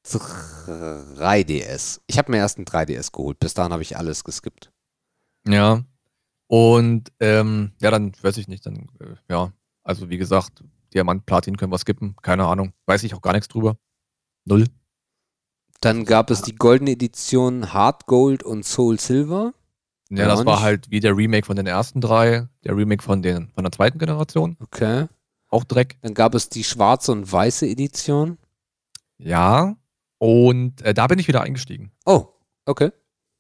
3DS. 0.07 2.01
Ich 2.07 2.19
habe 2.19 2.31
mir 2.33 2.39
erst 2.39 2.59
einen 2.59 2.67
3DS 2.67 3.13
geholt. 3.13 3.39
Bis 3.39 3.55
dahin 3.55 3.73
habe 3.73 3.83
ich 3.83 3.97
alles 3.97 4.25
geskippt. 4.25 4.73
Ja. 5.47 5.85
Und 6.47 7.13
ähm, 7.21 7.73
ja, 7.81 7.91
dann 7.91 8.13
weiß 8.21 8.37
ich 8.39 8.49
nicht. 8.49 8.67
Dann, 8.67 8.89
äh, 8.99 9.15
ja, 9.29 9.53
also 9.83 10.09
wie 10.11 10.19
gesagt, 10.19 10.65
Diamant, 10.93 11.27
Platin 11.27 11.57
können 11.57 11.73
wir 11.73 11.79
skippen. 11.79 12.17
Keine 12.23 12.47
Ahnung. 12.47 12.73
Weiß 12.87 13.05
ich 13.05 13.15
auch 13.15 13.23
gar 13.23 13.33
nichts 13.33 13.49
drüber. 13.49 13.77
Null. 14.45 14.67
Dann 15.81 16.05
gab 16.05 16.31
es 16.31 16.43
die 16.43 16.57
goldene 16.57 16.91
Edition 16.91 17.73
Hard 17.73 18.07
Gold 18.07 18.43
und 18.43 18.65
Soul 18.65 18.99
Silver. 18.99 19.55
Ja, 20.11 20.27
das 20.27 20.45
war 20.45 20.61
halt 20.61 20.91
wie 20.91 20.99
der 20.99 21.17
Remake 21.17 21.47
von 21.47 21.57
den 21.57 21.69
ersten 21.69 22.01
drei, 22.01 22.49
der 22.65 22.77
Remake 22.77 23.03
von, 23.03 23.23
den, 23.23 23.51
von 23.55 23.63
der 23.63 23.71
zweiten 23.71 23.99
Generation. 23.99 24.57
Okay. 24.61 25.07
Auch 25.49 25.65
Dreck. 25.65 25.99
Dann 26.03 26.15
gab 26.15 26.35
es 26.35 26.49
die 26.49 26.65
schwarze 26.65 27.13
und 27.13 27.31
weiße 27.31 27.67
Edition. 27.67 28.37
Ja, 29.19 29.77
und 30.21 30.83
äh, 30.83 30.93
da 30.93 31.07
bin 31.07 31.19
ich 31.19 31.29
wieder 31.29 31.41
eingestiegen. 31.41 31.93
Oh, 32.05 32.27
okay. 32.67 32.93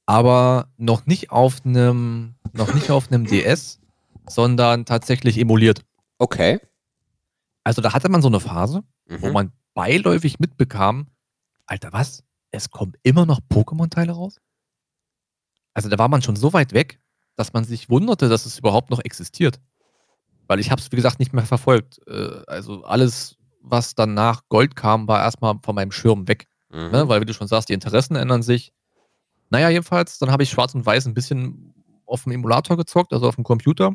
Aber 0.06 0.72
noch 0.78 1.04
nicht 1.04 1.30
auf 1.30 1.58
einem, 1.64 2.36
noch 2.54 2.72
nicht 2.74 2.90
auf 2.90 3.12
einem 3.12 3.26
DS, 3.26 3.80
sondern 4.26 4.86
tatsächlich 4.86 5.38
emuliert. 5.38 5.84
Okay. 6.18 6.58
Also 7.64 7.82
da 7.82 7.92
hatte 7.92 8.08
man 8.08 8.22
so 8.22 8.28
eine 8.28 8.40
Phase, 8.40 8.82
mhm. 9.06 9.22
wo 9.22 9.30
man 9.30 9.52
beiläufig 9.74 10.40
mitbekam, 10.40 11.08
Alter, 11.66 11.92
was? 11.92 12.24
Es 12.50 12.70
kommen 12.70 12.94
immer 13.02 13.26
noch 13.26 13.40
Pokémon-Teile 13.40 14.12
raus? 14.12 14.40
Also 15.74 15.90
da 15.90 15.98
war 15.98 16.08
man 16.08 16.22
schon 16.22 16.34
so 16.34 16.54
weit 16.54 16.72
weg, 16.72 16.98
dass 17.36 17.52
man 17.52 17.64
sich 17.64 17.90
wunderte, 17.90 18.30
dass 18.30 18.46
es 18.46 18.58
überhaupt 18.58 18.90
noch 18.90 19.00
existiert. 19.04 19.60
Weil 20.48 20.60
ich 20.60 20.70
habe 20.70 20.80
es, 20.80 20.90
wie 20.90 20.96
gesagt, 20.96 21.18
nicht 21.18 21.34
mehr 21.34 21.44
verfolgt. 21.44 22.00
Äh, 22.08 22.42
also 22.46 22.84
alles, 22.84 23.36
was 23.60 23.94
dann 23.94 24.14
nach 24.14 24.48
Gold 24.48 24.74
kam, 24.74 25.06
war 25.06 25.20
erstmal 25.20 25.58
von 25.62 25.74
meinem 25.74 25.92
Schirm 25.92 26.26
weg. 26.26 26.48
Ne, 26.70 26.86
mhm. 26.86 26.90
Ne? 26.92 27.08
Weil, 27.08 27.20
wie 27.20 27.26
du 27.26 27.34
schon 27.34 27.48
sagst, 27.48 27.68
die 27.68 27.74
Interessen 27.74 28.16
ändern 28.16 28.42
sich. 28.42 28.72
Naja, 29.50 29.68
jedenfalls, 29.68 30.18
dann 30.18 30.30
habe 30.30 30.42
ich 30.42 30.50
Schwarz 30.50 30.74
und 30.74 30.86
Weiß 30.86 31.06
ein 31.06 31.14
bisschen 31.14 31.74
auf 32.06 32.24
dem 32.24 32.32
Emulator 32.32 32.76
gezockt, 32.76 33.12
also 33.12 33.28
auf 33.28 33.34
dem 33.34 33.44
Computer. 33.44 33.94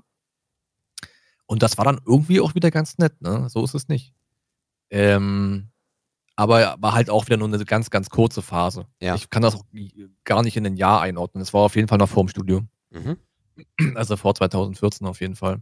Und 1.46 1.64
das 1.64 1.78
war 1.78 1.86
dann 1.86 2.02
irgendwie 2.06 2.42
auch 2.42 2.56
wieder 2.56 2.72
ganz 2.72 2.98
nett, 2.98 3.22
ne? 3.22 3.48
So 3.50 3.64
ist 3.64 3.76
es 3.76 3.88
nicht. 3.88 4.14
Ähm, 4.90 5.70
aber 6.36 6.76
war 6.80 6.94
halt 6.94 7.10
auch 7.10 7.26
wieder 7.26 7.38
nur 7.38 7.48
eine 7.48 7.64
ganz, 7.64 7.90
ganz 7.90 8.10
kurze 8.10 8.42
Phase. 8.42 8.88
Ja. 9.00 9.16
Ich 9.16 9.30
kann 9.30 9.42
das 9.42 9.56
auch 9.56 9.64
gar 10.24 10.44
nicht 10.44 10.58
in 10.58 10.66
ein 10.66 10.76
Jahr 10.76 11.02
einordnen. 11.02 11.42
Es 11.42 11.54
war 11.54 11.62
auf 11.62 11.76
jeden 11.76 11.88
Fall 11.88 11.98
noch 11.98 12.10
vor 12.10 12.24
dem 12.24 12.30
Studium. 12.30 12.70
Mhm. 12.90 13.18
Also 13.96 14.18
vor 14.18 14.36
2014 14.36 15.08
auf 15.08 15.22
jeden 15.22 15.36
Fall. 15.36 15.62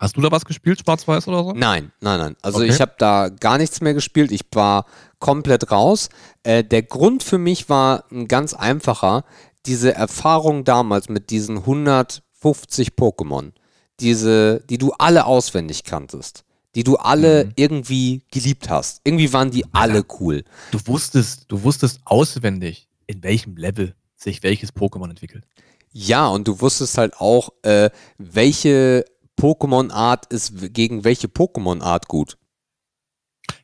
Hast 0.00 0.16
du 0.16 0.22
da 0.22 0.30
was 0.30 0.46
gespielt, 0.46 0.80
Schwarz-Weiß 0.80 1.28
oder 1.28 1.44
so? 1.44 1.52
Nein, 1.52 1.92
nein, 2.00 2.18
nein. 2.18 2.36
Also 2.40 2.60
okay. 2.60 2.68
ich 2.68 2.80
habe 2.80 2.94
da 2.96 3.28
gar 3.28 3.58
nichts 3.58 3.82
mehr 3.82 3.92
gespielt. 3.92 4.32
Ich 4.32 4.40
war 4.52 4.86
komplett 5.18 5.70
raus. 5.70 6.08
Äh, 6.42 6.64
der 6.64 6.82
Grund 6.82 7.22
für 7.22 7.36
mich 7.36 7.68
war 7.68 8.04
ein 8.10 8.26
ganz 8.26 8.54
einfacher. 8.54 9.24
Diese 9.66 9.94
Erfahrung 9.94 10.64
damals 10.64 11.10
mit 11.10 11.28
diesen 11.28 11.58
150 11.58 12.92
Pokémon, 12.92 13.52
diese, 14.00 14.62
die 14.70 14.78
du 14.78 14.92
alle 14.92 15.26
auswendig 15.26 15.84
kanntest, 15.84 16.44
die 16.74 16.82
du 16.82 16.96
alle 16.96 17.44
mhm. 17.44 17.52
irgendwie 17.56 18.22
geliebt 18.32 18.70
hast. 18.70 19.02
Irgendwie 19.04 19.34
waren 19.34 19.50
die 19.50 19.66
alle 19.72 20.02
cool. 20.18 20.44
Du 20.70 20.78
wusstest, 20.86 21.44
du 21.48 21.62
wusstest 21.62 22.00
auswendig, 22.06 22.88
in 23.06 23.22
welchem 23.22 23.54
Level 23.58 23.94
sich 24.16 24.42
welches 24.42 24.74
Pokémon 24.74 25.10
entwickelt. 25.10 25.44
Ja, 25.92 26.28
und 26.28 26.48
du 26.48 26.60
wusstest 26.60 26.96
halt 26.96 27.16
auch, 27.18 27.50
äh, 27.62 27.90
welche 28.16 29.04
Pokémon-Art 29.40 30.26
ist 30.32 30.72
gegen 30.74 31.04
welche 31.04 31.28
Pokémon-Art 31.28 32.08
gut. 32.08 32.36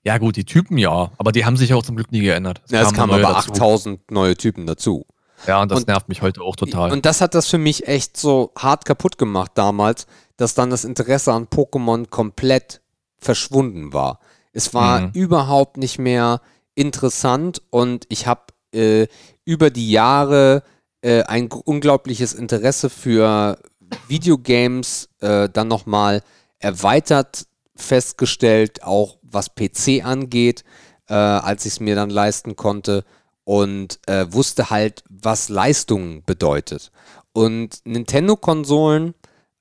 Ja, 0.03 0.19
gut, 0.19 0.37
die 0.37 0.45
Typen 0.45 0.79
ja, 0.79 1.11
aber 1.19 1.33
die 1.33 1.45
haben 1.45 1.57
sich 1.57 1.75
auch 1.75 1.83
zum 1.83 1.97
Glück 1.97 2.13
nie 2.13 2.21
geändert. 2.21 2.63
Ja, 2.71 2.83
es 2.83 2.93
kamen 2.93 3.13
aber 3.13 3.23
dazu. 3.23 3.53
8000 3.53 4.11
neue 4.11 4.37
Typen 4.37 4.67
dazu. 4.67 5.05
Ja, 5.47 5.61
und 5.63 5.71
das 5.71 5.81
Und- 5.81 5.89
nervt 5.89 6.09
mich 6.09 6.23
heute 6.23 6.41
auch 6.43 6.57
total. 6.57 6.93
Und 6.93 7.05
das 7.05 7.21
hat 7.21 7.35
das 7.35 7.49
für 7.49 7.59
mich 7.59 7.87
echt 7.89 8.17
so 8.17 8.53
hart 8.57 8.85
kaputt 8.85 9.19
gemacht 9.19 9.53
damals, 9.55 10.07
dass 10.37 10.55
dann 10.55 10.71
das 10.71 10.85
Interesse 10.85 11.33
an 11.33 11.47
Pokémon 11.47 12.09
komplett 12.09 12.81
verschwunden 13.19 13.93
war. 13.93 14.21
Es 14.53 14.73
war 14.75 15.01
Mhm. 15.01 15.11
überhaupt 15.13 15.77
nicht 15.77 15.99
mehr 15.99 16.41
interessant 16.75 17.63
und 17.71 18.07
ich 18.09 18.27
habe 18.27 18.43
äh, 18.73 19.07
über 19.45 19.71
die 19.71 19.91
Jahre 19.91 20.63
äh, 21.03 21.23
ein 21.25 21.51
unglaubliches 21.51 22.35
Interesse 22.35 22.91
für 22.91 23.59
Videogames 24.09 25.09
äh, 25.21 25.49
dann 25.49 25.69
nochmal 25.69 26.23
erweitert 26.59 27.47
festgestellt, 27.75 28.83
auch 28.83 29.19
was 29.23 29.55
PC 29.55 30.05
angeht, 30.05 30.65
äh, 31.09 31.15
als 31.15 31.67
ich 31.67 31.75
es 31.75 31.81
mir 31.81 31.95
dann 31.95 32.11
leisten 32.11 32.57
konnte 32.57 33.05
und 33.45 34.01
äh, 34.07 34.27
wusste 34.31 34.71
halt, 34.71 35.05
was 35.09 35.49
Leistung 35.49 36.23
bedeutet. 36.25 36.91
Und 37.33 37.81
Nintendo-Konsolen, 37.85 39.15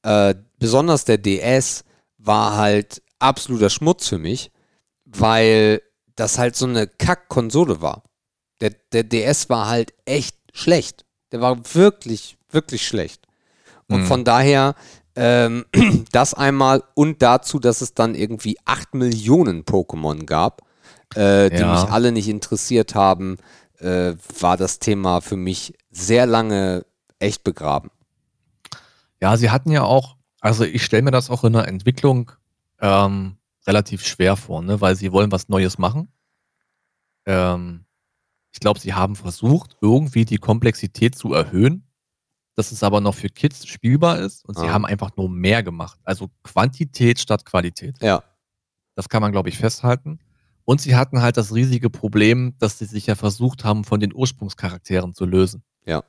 äh, 0.04 0.34
besonders 0.58 1.06
der 1.06 1.18
DS, 1.18 1.84
war 2.18 2.58
halt 2.58 3.02
absoluter 3.20 3.70
Schmutz 3.70 4.08
für 4.08 4.18
mich, 4.18 4.52
weil 5.06 5.82
das 6.16 6.38
halt 6.38 6.56
so 6.56 6.66
eine 6.66 6.88
Kack-Konsole 6.88 7.82
war. 7.82 8.04
Der, 8.62 8.72
der 8.92 9.04
DS 9.04 9.50
war 9.50 9.68
halt 9.68 9.94
echt 10.06 10.38
schlecht. 10.54 11.06
Der 11.32 11.42
war 11.42 11.76
wirklich, 11.76 12.38
wirklich 12.50 12.88
schlecht. 12.88 13.28
Und 13.88 14.02
Mhm. 14.02 14.06
von 14.06 14.24
daher 14.24 14.76
ähm, 15.16 15.66
das 16.12 16.34
einmal 16.34 16.84
und 16.94 17.22
dazu, 17.22 17.60
dass 17.60 17.82
es 17.82 17.94
dann 17.94 18.16
irgendwie 18.16 18.58
8 18.66 18.94
Millionen 18.96 19.64
Pokémon 19.64 20.26
gab, 20.26 20.64
äh, 21.16 21.50
die 21.50 21.58
Ja. 21.62 21.72
mich 21.72 21.92
alle 21.92 22.12
nicht 22.12 22.28
interessiert 22.28 22.96
haben, 22.96 23.38
äh, 23.80 24.14
war 24.40 24.58
das 24.58 24.80
Thema 24.80 25.22
für 25.22 25.38
mich 25.38 25.74
sehr 25.92 26.26
lange 26.26 26.86
echt 27.20 27.44
begraben. 27.44 27.92
Ja, 29.22 29.38
sie 29.38 29.50
hatten 29.50 29.72
ja 29.72 29.84
auch, 29.84 30.18
also 30.42 30.64
ich 30.66 30.84
stelle 30.84 31.04
mir 31.04 31.12
das 31.12 31.30
auch 31.30 31.44
in 31.44 31.54
der 31.54 31.68
Entwicklung 31.68 32.32
ähm, 32.82 33.38
relativ 33.66 34.06
schwer 34.06 34.36
vor, 34.36 34.62
ne? 34.62 34.82
weil 34.82 34.96
sie 34.96 35.12
wollen 35.12 35.32
was 35.32 35.48
Neues 35.50 35.78
machen. 35.78 36.10
Ähm, 37.26 37.86
ich 38.52 38.60
glaube, 38.60 38.80
sie 38.80 38.94
haben 38.94 39.16
versucht, 39.16 39.78
irgendwie 39.82 40.26
die 40.26 40.38
Komplexität 40.38 41.16
zu 41.16 41.34
erhöhen, 41.34 41.85
dass 42.56 42.72
es 42.72 42.84
aber 42.84 43.02
noch 43.02 43.16
für 43.16 43.30
Kids 43.30 43.66
spielbar 43.68 44.20
ist 44.20 44.46
und 44.46 44.58
sie 44.58 44.66
Ah. 44.66 44.74
haben 44.74 44.86
einfach 44.86 45.16
nur 45.18 45.30
mehr 45.30 45.62
gemacht. 45.64 46.00
Also 46.04 46.30
Quantität 46.44 47.20
statt 47.20 47.46
Qualität. 47.46 47.98
Ja, 48.02 48.24
Das 48.96 49.10
kann 49.10 49.22
man, 49.22 49.32
glaube 49.34 49.50
ich, 49.50 49.58
festhalten. 49.58 50.20
Und 50.64 50.80
sie 50.82 50.96
hatten 50.96 51.22
halt 51.22 51.36
das 51.38 51.54
riesige 51.54 51.90
Problem, 51.90 52.56
dass 52.60 52.80
sie 52.80 52.86
sich 52.86 53.06
ja 53.08 53.16
versucht 53.16 53.64
haben, 53.66 53.84
von 53.84 54.00
den 54.00 54.14
Ursprungscharakteren 54.16 55.14
zu 55.14 55.26
lösen. 55.26 55.64
Ja. 55.86 56.04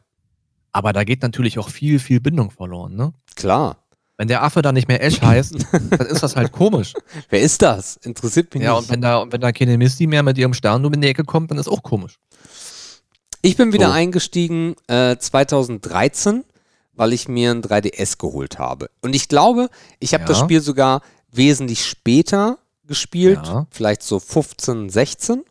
Aber 0.72 0.92
da 0.92 1.04
geht 1.04 1.22
natürlich 1.22 1.58
auch 1.58 1.68
viel, 1.68 1.98
viel 1.98 2.20
Bindung 2.20 2.50
verloren, 2.50 2.94
ne? 2.96 3.12
klar. 3.34 3.82
Wenn 4.18 4.28
der 4.28 4.42
Affe 4.42 4.62
da 4.62 4.72
nicht 4.72 4.88
mehr 4.88 5.02
Ash 5.02 5.20
heißt, 5.20 5.54
dann 5.90 6.06
ist 6.06 6.22
das 6.22 6.36
halt 6.36 6.50
komisch. 6.52 6.94
Wer 7.28 7.40
ist 7.42 7.60
das? 7.60 7.96
Interessiert 7.96 8.54
mich 8.54 8.62
Ja, 8.62 8.72
nicht. 8.72 8.84
und 8.84 8.88
wenn 8.90 9.02
da, 9.02 9.18
und 9.18 9.30
wenn 9.30 9.42
da 9.42 9.52
keine 9.52 9.76
Misty 9.76 10.06
mehr 10.06 10.22
mit 10.22 10.38
ihrem 10.38 10.54
Stern 10.54 10.86
um 10.86 10.92
in 10.94 11.02
die 11.02 11.08
Ecke 11.08 11.24
kommt, 11.24 11.50
dann 11.50 11.58
ist 11.58 11.68
auch 11.68 11.82
komisch. 11.82 12.18
Ich 13.42 13.56
bin 13.56 13.72
wieder 13.72 13.86
So. 13.88 13.92
eingestiegen 13.92 14.74
äh, 14.88 15.16
2013, 15.16 16.44
weil 16.94 17.12
ich 17.12 17.28
mir 17.28 17.50
ein 17.50 17.62
3DS 17.62 18.18
geholt 18.18 18.58
habe. 18.58 18.90
Und 19.02 19.14
ich 19.14 19.28
glaube, 19.28 19.68
ich 20.00 20.14
habe 20.14 20.22
Ja. 20.22 20.28
das 20.28 20.38
Spiel 20.38 20.60
sogar 20.60 21.02
wesentlich 21.30 21.84
später 21.84 22.58
gespielt, 22.86 23.40
Ja. 23.46 23.66
vielleicht 23.70 24.02
so 24.02 24.18
15, 24.20 24.88
16, 24.90 25.44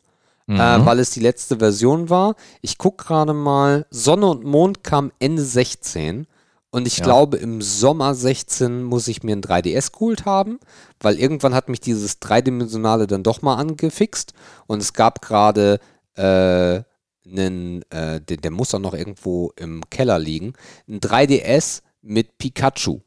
Mhm. 0.47 0.59
äh, 0.59 0.85
weil 0.85 0.99
es 0.99 1.11
die 1.11 1.19
letzte 1.19 1.57
Version 1.57 2.09
war. 2.09 2.35
Ich 2.61 2.77
gucke 2.77 3.05
gerade 3.05 3.33
mal, 3.33 3.85
Sonne 3.89 4.27
und 4.27 4.43
Mond 4.43 4.83
kam 4.83 5.11
Ende 5.19 5.43
16 5.43 6.27
und 6.71 6.87
ich 6.87 6.97
Ja. 6.97 7.03
glaube, 7.05 7.37
im 7.37 7.61
Sommer 7.61 8.15
16 8.15 8.83
muss 8.83 9.07
ich 9.07 9.23
mir 9.23 9.35
ein 9.35 9.41
3DS 9.41 9.91
geholt 9.91 10.25
haben, 10.25 10.59
weil 10.99 11.17
irgendwann 11.19 11.53
hat 11.55 11.69
mich 11.69 11.79
dieses 11.79 12.19
Dreidimensionale 12.19 13.07
dann 13.07 13.23
doch 13.23 13.41
mal 13.41 13.55
angefixt 13.55 14.33
und 14.67 14.81
es 14.81 14.93
gab 14.93 15.21
gerade 15.21 15.79
äh, 16.17 16.81
einen, 17.25 17.83
äh, 17.91 18.21
der, 18.21 18.37
der 18.37 18.51
muss 18.51 18.73
auch 18.73 18.79
noch 18.79 18.93
irgendwo 18.93 19.51
im 19.55 19.81
Keller 19.89 20.19
liegen, 20.19 20.53
ein 20.87 20.99
3DS 20.99 21.81
mit 22.01 22.37
Pikachu. 22.37 22.99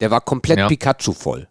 Der 0.00 0.10
war 0.10 0.20
komplett 0.20 0.58
Ja. 0.58 0.68
Pikachu 0.68 1.12
voll. 1.12 1.48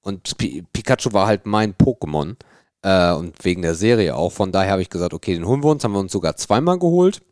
Und 0.00 0.38
Pi 0.38 0.64
Pikachu 0.72 1.12
war 1.12 1.26
halt 1.26 1.46
mein 1.46 1.74
Pokémon. 1.74 2.36
Äh, 2.82 3.12
und 3.12 3.44
wegen 3.44 3.62
der 3.62 3.74
Serie 3.74 4.14
auch. 4.14 4.32
Von 4.32 4.52
daher 4.52 4.72
habe 4.72 4.82
ich 4.82 4.90
gesagt, 4.90 5.12
okay, 5.12 5.34
den 5.34 5.46
holen 5.46 5.62
wir 5.62 5.70
uns. 5.70 5.84
Haben 5.84 5.92
wir 5.92 5.98
uns 5.98 6.12
sogar 6.12 6.36
zweimal 6.36 6.78
geholt. 6.78 7.22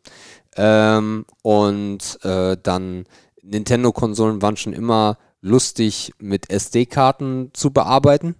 Ähm, 0.55 1.25
und 1.41 2.19
äh, 2.23 2.57
dann 2.61 3.05
Nintendo-Konsolen 3.41 4.41
waren 4.41 4.57
schon 4.57 4.73
immer 4.73 5.17
lustig 5.41 6.13
mit 6.19 6.49
SD-Karten 6.49 7.51
zu 7.53 7.71
bearbeiten. 7.71 8.35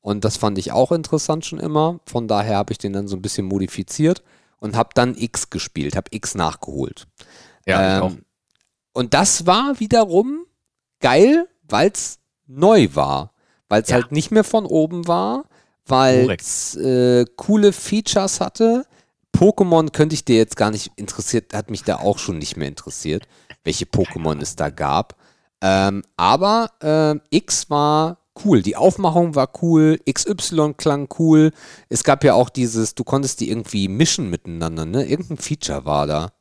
Und 0.00 0.24
das 0.24 0.36
fand 0.36 0.58
ich 0.58 0.72
auch 0.72 0.92
interessant 0.92 1.44
schon 1.44 1.58
immer. 1.58 2.00
Von 2.06 2.28
daher 2.28 2.56
habe 2.56 2.72
ich 2.72 2.78
den 2.78 2.92
dann 2.92 3.08
so 3.08 3.16
ein 3.16 3.22
bisschen 3.22 3.46
modifiziert 3.46 4.22
und 4.62 4.76
habe 4.76 4.90
dann 4.94 5.14
X 5.16 5.50
gespielt, 5.50 5.96
habe 5.96 6.08
X 6.12 6.34
nachgeholt. 6.34 7.06
ja, 7.66 7.96
ich 7.98 8.02
auch. 8.02 8.10
Ähm, 8.12 8.24
Und 8.94 9.14
das 9.14 9.46
war 9.46 9.80
wiederum 9.80 10.44
geil, 11.00 11.48
weil 11.68 11.90
es 11.90 12.18
neu 12.46 12.88
war. 12.94 13.32
Weil 13.68 13.82
es 13.82 13.88
Ja. 13.88 13.94
halt 13.96 14.12
nicht 14.12 14.30
mehr 14.30 14.44
von 14.44 14.66
oben 14.66 15.08
war, 15.08 15.44
weil 15.86 16.30
es 16.38 16.76
äh, 16.76 17.24
coole 17.36 17.72
Features 17.72 18.40
hatte. 18.40 18.84
Pokémon 19.34 19.90
könnte 19.90 20.14
ich 20.14 20.24
dir 20.24 20.36
jetzt 20.36 20.56
gar 20.56 20.70
nicht 20.70 20.92
interessiert, 20.96 21.54
hat 21.54 21.70
mich 21.70 21.82
da 21.84 21.96
auch 21.96 22.18
schon 22.18 22.38
nicht 22.38 22.56
mehr 22.56 22.68
interessiert, 22.68 23.26
welche 23.64 23.86
Pokémon 23.86 24.40
es 24.42 24.54
da 24.56 24.68
gab. 24.70 25.16
Ähm, 25.62 26.02
aber 26.16 26.70
ähm, 26.82 27.22
X 27.30 27.70
war 27.70 28.18
cool. 28.44 28.62
Die 28.62 28.76
Aufmachung 28.76 29.34
war 29.34 29.50
cool, 29.62 29.98
XY 30.10 30.74
klang 30.76 31.08
cool. 31.18 31.52
Es 31.88 32.04
gab 32.04 32.24
ja 32.24 32.34
auch 32.34 32.50
dieses, 32.50 32.94
du 32.94 33.04
konntest 33.04 33.40
die 33.40 33.48
irgendwie 33.50 33.88
mischen 33.88 34.30
miteinander, 34.30 34.84
ne? 34.86 35.04
Irgendein 35.04 35.38
Feature 35.38 35.84
war 35.84 36.06
da. 36.06 36.32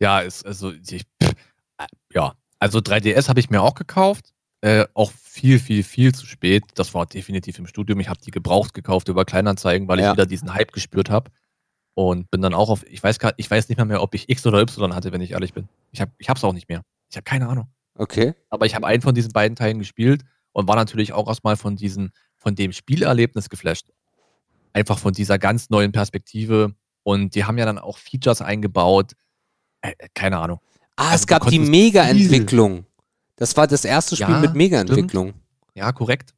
Ja, 0.00 0.20
ist, 0.20 0.44
also, 0.44 0.72
ich, 0.72 1.04
pff, 1.22 1.34
ja, 2.12 2.34
also 2.58 2.78
3DS 2.78 3.28
habe 3.28 3.40
ich 3.40 3.50
mir 3.50 3.62
auch 3.62 3.74
gekauft. 3.74 4.32
Äh, 4.60 4.86
auch 4.94 5.12
viel, 5.12 5.58
viel, 5.58 5.82
viel 5.82 6.14
zu 6.14 6.26
spät. 6.26 6.64
Das 6.74 6.94
war 6.94 7.04
definitiv 7.04 7.58
im 7.58 7.66
Studium. 7.66 8.00
Ich 8.00 8.08
habe 8.08 8.20
die 8.20 8.30
gebraucht 8.30 8.72
gekauft 8.72 9.08
über 9.08 9.24
Kleinanzeigen, 9.26 9.88
weil 9.88 10.00
Ja. 10.00 10.06
ich 10.06 10.12
wieder 10.14 10.26
diesen 10.26 10.54
Hype 10.54 10.72
gespürt 10.72 11.10
habe. 11.10 11.30
Und 11.96 12.30
bin 12.30 12.40
dann 12.42 12.54
auch 12.54 12.70
auf, 12.70 12.84
ich 12.88 13.02
weiß 13.02 13.18
grad, 13.18 13.34
ich 13.36 13.48
weiß 13.50 13.68
nicht 13.68 13.76
mehr, 13.76 13.84
mehr, 13.84 14.02
ob 14.02 14.14
ich 14.14 14.28
X 14.28 14.44
oder 14.46 14.60
Y 14.60 14.94
hatte, 14.94 15.12
wenn 15.12 15.20
ich 15.20 15.32
ehrlich 15.32 15.52
bin. 15.52 15.68
Ich 15.92 16.00
habe 16.00 16.10
ich 16.18 16.28
hab's 16.28 16.42
auch 16.42 16.52
nicht 16.54 16.68
mehr. 16.68 16.82
Ich 17.10 17.16
habe 17.16 17.24
keine 17.24 17.46
Ahnung. 17.48 17.68
Okay. 17.96 18.34
Aber 18.48 18.66
ich 18.66 18.74
habe 18.74 18.86
einen 18.86 19.02
von 19.02 19.14
diesen 19.14 19.32
beiden 19.32 19.54
Teilen 19.54 19.78
gespielt 19.78 20.24
und 20.54 20.66
war 20.66 20.76
natürlich 20.76 21.12
auch 21.12 21.28
erstmal 21.28 21.56
von 21.58 21.76
diesen, 21.76 22.12
von 22.38 22.54
dem 22.54 22.72
Spielerlebnis 22.72 23.50
geflasht. 23.50 23.90
Einfach 24.72 24.98
von 24.98 25.12
dieser 25.12 25.38
ganz 25.38 25.68
neuen 25.68 25.92
Perspektive. 25.92 26.74
Und 27.02 27.34
die 27.34 27.44
haben 27.44 27.58
ja 27.58 27.66
dann 27.66 27.78
auch 27.78 27.98
Features 27.98 28.40
eingebaut. 28.40 29.12
Äh, 29.82 29.92
äh, 29.98 30.08
keine 30.14 30.38
Ahnung. 30.38 30.60
Ah, 30.96 31.10
Also 31.10 31.16
es 31.16 31.26
gab 31.26 31.46
die 31.48 31.58
Mega-Entwicklung. 31.58 32.86
Das 33.36 33.56
war 33.56 33.66
das 33.66 33.84
erste 33.84 34.16
Spiel 34.16 34.30
Ja, 34.34 34.40
mit 34.40 34.54
Mega-Entwicklung. 34.54 35.34
Ja, 35.74 35.92
korrekt. 35.92 36.32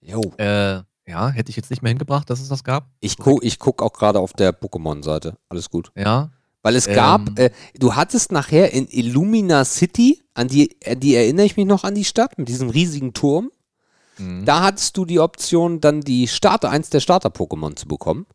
Jo. 0.00 0.20
Äh, 0.36 0.82
ja, 1.06 1.30
hätte 1.30 1.50
ich 1.50 1.56
jetzt 1.56 1.70
nicht 1.70 1.82
mehr 1.82 1.88
hingebracht, 1.90 2.28
dass 2.28 2.40
es 2.40 2.48
das 2.48 2.62
gab. 2.64 2.90
Ich 3.00 3.16
gucke 3.16 3.44
ich 3.46 3.58
guck 3.58 3.82
auch 3.82 3.94
gerade 3.94 4.20
auf 4.20 4.34
der 4.34 4.52
Pokémon-Seite. 4.52 5.38
Alles 5.48 5.70
gut. 5.70 5.90
Ja. 5.96 6.30
Weil 6.62 6.76
es 6.76 6.86
Ähm. 6.86 6.94
gab, 6.94 7.38
äh, 7.38 7.50
du 7.78 7.96
hattest 7.96 8.30
nachher 8.30 8.72
in 8.72 8.86
Illumina 8.88 9.64
City, 9.64 10.22
an 10.38 10.48
die, 10.48 10.76
an 10.86 11.00
die 11.00 11.16
erinnere 11.16 11.46
ich 11.46 11.56
mich 11.56 11.66
noch 11.66 11.84
an 11.84 11.94
die 11.94 12.04
Stadt, 12.04 12.38
mit 12.38 12.48
diesem 12.48 12.70
riesigen 12.70 13.12
Turm. 13.12 13.50
Mhm. 14.18 14.44
Da 14.44 14.62
hattest 14.62 14.96
du 14.96 15.04
die 15.04 15.18
Option, 15.18 15.80
dann 15.80 16.00
die 16.00 16.28
Starter, 16.28 16.70
eins 16.70 16.90
der 16.90 17.00
Starter-Pokémon 17.00 17.76
zu 17.76 17.88
bekommen. 17.88 18.26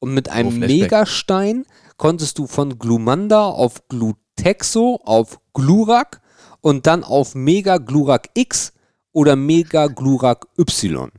Und 0.00 0.12
mit 0.12 0.28
einem 0.28 0.50
Flashback. 0.50 0.80
Megastein 0.80 1.64
konntest 1.96 2.38
du 2.38 2.46
von 2.46 2.78
Glumanda 2.78 3.46
auf 3.46 3.86
Glutexo 3.88 5.00
auf 5.04 5.40
Glurak 5.52 6.20
und 6.60 6.86
dann 6.86 7.04
auf 7.04 7.34
Mega 7.34 7.78
Glurak 7.78 8.30
X 8.34 8.72
oder 9.12 9.36
Mega 9.36 9.86
Glurak 9.86 10.46
Y. 10.58 11.10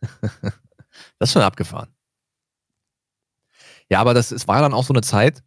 Das 1.18 1.30
ist 1.30 1.32
schon 1.32 1.42
abgefahren. 1.42 1.88
Ja, 3.88 4.00
aber 4.00 4.14
das 4.14 4.30
es 4.30 4.46
war 4.46 4.56
ja 4.56 4.62
dann 4.62 4.74
auch 4.74 4.84
so 4.84 4.92
eine 4.92 5.02
Zeit, 5.02 5.42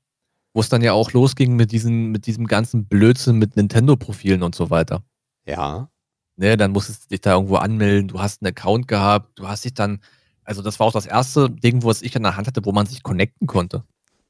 wo 0.58 0.62
es 0.62 0.70
dann 0.70 0.82
ja 0.82 0.94
auch 0.94 1.12
losging 1.12 1.56
mit, 1.56 1.72
diesen, 1.72 2.08
mit 2.08 2.26
diesem 2.26 2.48
ganzen 2.48 2.88
Blödsinn 2.88 3.38
mit 3.38 3.56
Nintendo-Profilen 3.56 4.42
und 4.42 4.56
so 4.56 4.72
weiter. 4.72 5.04
Ja. 5.46 5.92
Ne, 6.36 6.58
dann 6.58 6.72
musstest 6.72 7.04
du 7.04 7.10
dich 7.10 7.22
da 7.22 7.34
irgendwo 7.34 7.58
anmelden, 7.58 8.08
du 8.08 8.20
hast 8.20 8.42
einen 8.42 8.50
Account 8.50 8.88
gehabt, 8.88 9.38
du 9.38 9.48
hast 9.48 9.66
dich 9.66 9.76
dann, 9.76 10.02
also 10.44 10.64
das 10.64 10.80
war 10.80 10.88
auch 10.88 10.94
das 10.94 11.06
erste 11.06 11.52
Ding, 11.52 11.84
wo 11.84 11.92
es 11.92 12.02
ich 12.02 12.16
in 12.16 12.24
der 12.24 12.38
Hand 12.38 12.48
hatte, 12.48 12.66
wo 12.66 12.72
man 12.72 12.88
sich 12.88 13.04
connecten 13.04 13.46
konnte. 13.46 13.84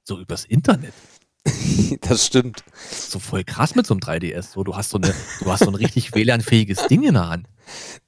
So 0.03 0.19
übers 0.19 0.43
Internet. 0.43 0.93
das 2.01 2.25
stimmt. 2.25 2.61
So 2.91 3.19
voll 3.19 3.45
krass 3.45 3.75
mit 3.75 3.87
so 3.87 3.93
einem 3.93 4.01
3DS. 4.01 4.51
So, 4.51 4.65
du 4.65 4.75
hast 4.75 4.89
so 4.89 4.97
eine, 4.97 5.15
du 5.39 5.49
hast 5.49 5.63
so 5.63 5.71
ein 5.71 5.75
richtig 5.75 6.11
WLAN-fähiges 6.13 6.87
Ding 6.87 7.03
in 7.03 7.13
der 7.13 7.29
Hand. 7.29 7.47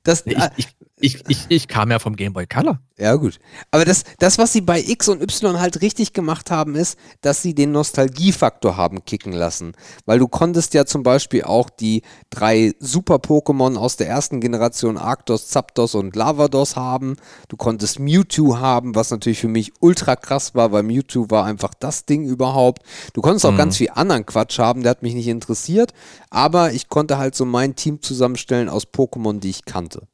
Das, 0.04 0.24
Ich, 0.26 0.38
äh, 0.38 0.50
ich, 0.58 0.68
ich, 1.02 1.24
ich, 1.30 1.46
ich 1.50 1.68
kam 1.68 1.92
ja 1.92 2.00
vom 2.00 2.16
Game 2.16 2.34
Boy 2.34 2.46
Color. 2.48 2.80
Ja, 2.98 3.16
gut. 3.16 3.40
Aber 3.72 3.86
das, 3.86 4.04
das, 4.18 4.38
was 4.38 4.52
sie 4.52 4.60
bei 4.60 4.82
X 4.82 5.08
und 5.08 5.22
Y 5.22 5.60
halt 5.60 5.82
richtig 5.82 6.12
gemacht 6.12 6.52
haben, 6.52 6.76
ist, 6.76 6.98
dass 7.22 7.42
sie 7.42 7.56
den 7.56 7.72
Nostalgiefaktor 7.72 8.76
haben 8.76 9.06
kicken 9.06 9.32
lassen. 9.32 9.72
Weil 10.06 10.20
du 10.20 10.28
konntest 10.28 10.74
ja 10.74 10.86
zum 10.86 11.04
Beispiel 11.04 11.44
auch 11.44 11.70
die 11.70 12.02
drei 12.30 12.74
Super-Pokémon 12.80 13.78
aus 13.78 13.96
der 13.96 14.10
ersten 14.10 14.42
Generation 14.42 14.98
Arctos, 14.98 15.48
Zapdos 15.48 15.96
und 15.96 16.16
Lavados 16.18 16.76
haben. 16.76 17.16
Du 17.48 17.56
konntest 17.56 18.00
Mewtwo 18.00 18.58
haben, 18.60 18.96
was 18.96 19.12
natürlich 19.12 19.40
für 19.40 19.48
mich 19.48 19.72
ultra 19.80 20.18
krass 20.18 20.54
war, 20.56 20.74
weil 20.74 20.84
Mewtwo 20.84 21.28
war 21.30 21.46
einfach 21.46 21.74
das 21.80 22.06
Ding 22.06 22.26
überhaupt. 22.26 22.84
Du 23.14 23.22
konntest 23.22 23.46
auch 23.46 23.52
Mhm. 23.54 23.58
ganz 23.58 23.78
viel 23.78 23.90
anderen 23.94 24.26
Quatsch 24.26 24.60
haben, 24.60 24.84
der 24.84 24.92
hat 24.92 25.04
mich 25.04 25.14
nicht 25.14 25.28
interessiert. 25.28 25.94
Aber 26.30 26.74
ich 26.74 26.90
konnte 26.90 27.18
halt 27.18 27.36
so 27.36 27.46
mein 27.46 27.76
Team 27.78 28.02
zusammenstellen 28.02 28.68
aus 28.68 28.84
Pokémon, 28.86 29.40
die 29.40 29.49
ich 29.50 29.66
kannte. 29.66 30.08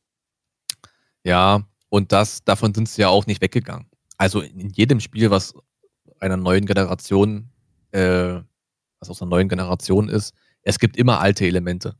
Ja, 1.24 1.64
und 1.90 2.12
das, 2.12 2.44
davon 2.44 2.74
sind 2.74 2.90
sie 2.90 3.02
ja 3.02 3.10
auch 3.10 3.26
nicht 3.26 3.41
weggegangen. 3.41 3.88
Also 4.18 4.41
in 4.41 4.70
jedem 4.70 4.99
Spiel, 4.99 5.32
was 5.32 5.53
einer 6.20 6.38
neuen 6.38 6.66
Generation, 6.66 7.49
äh, 7.91 8.41
was 8.99 9.10
aus 9.10 9.22
einer 9.22 9.30
neuen 9.30 9.49
Generation 9.49 10.10
ist, 10.10 10.34
es 10.62 10.80
gibt 10.80 10.98
immer 10.98 11.20
alte 11.20 11.45
Elemente. 11.45 11.95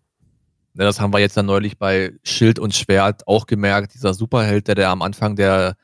Ne, 0.74 0.84
das 0.84 1.00
haben 1.00 1.14
wir 1.14 1.20
jetzt 1.20 1.38
dann 1.38 1.46
neulich 1.46 1.78
bei 1.78 2.14
Schild 2.24 2.60
und 2.60 2.76
Schwert 2.76 3.28
auch 3.28 3.48
gemerkt. 3.48 3.94
Dieser 3.94 4.14
Superheld, 4.14 4.68
der, 4.68 4.76
der 4.76 4.90
am 4.90 5.02
Anfang 5.02 5.36
der, 5.36 5.78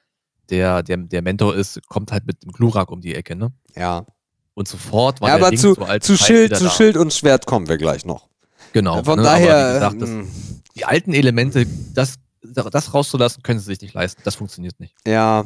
der, 0.49 0.84
der, 0.84 0.98
der 0.98 1.22
Mentor 1.22 1.56
ist, 1.56 1.80
kommt 1.88 2.11
halt 2.11 2.26
mit 2.26 2.44
dem 2.44 2.52
Glurak 2.52 2.91
um 2.91 2.99
die 2.99 3.15
Ecke, 3.15 3.36
ne? 3.36 3.53
Ja. 3.76 4.06
Und 4.53 4.68
sofort 4.68 5.22
war 5.22 5.30
Ja, 5.30 5.38
der 5.38 5.45
aber 5.45 5.52
Link 5.52 5.61
zu, 5.61 5.76
zu, 6.02 6.18
Schild, 6.18 6.57
zu. 6.57 6.69
Schild 6.69 6.98
und 6.98 7.14
Schwert 7.14 7.45
kommen 7.45 7.69
wir 7.69 7.78
gleich 7.78 8.06
noch. 8.06 8.28
Genau. 8.73 9.03
Von 9.03 9.18
ne? 9.18 9.23
Daher, 9.23 9.73
gesagt, 9.73 10.02
das, 10.02 10.10
ähm, 10.10 10.27
die 10.76 10.85
alten 10.85 11.14
Elemente, 11.14 11.65
das, 11.93 12.15
das 12.43 12.93
rauszulassen, 12.93 13.43
können 13.43 13.60
sie 13.60 13.65
sich 13.65 13.81
nicht 13.81 13.93
leisten. 13.93 14.22
Das 14.26 14.35
funktioniert 14.35 14.80
nicht. 14.80 14.95
ja, 15.06 15.45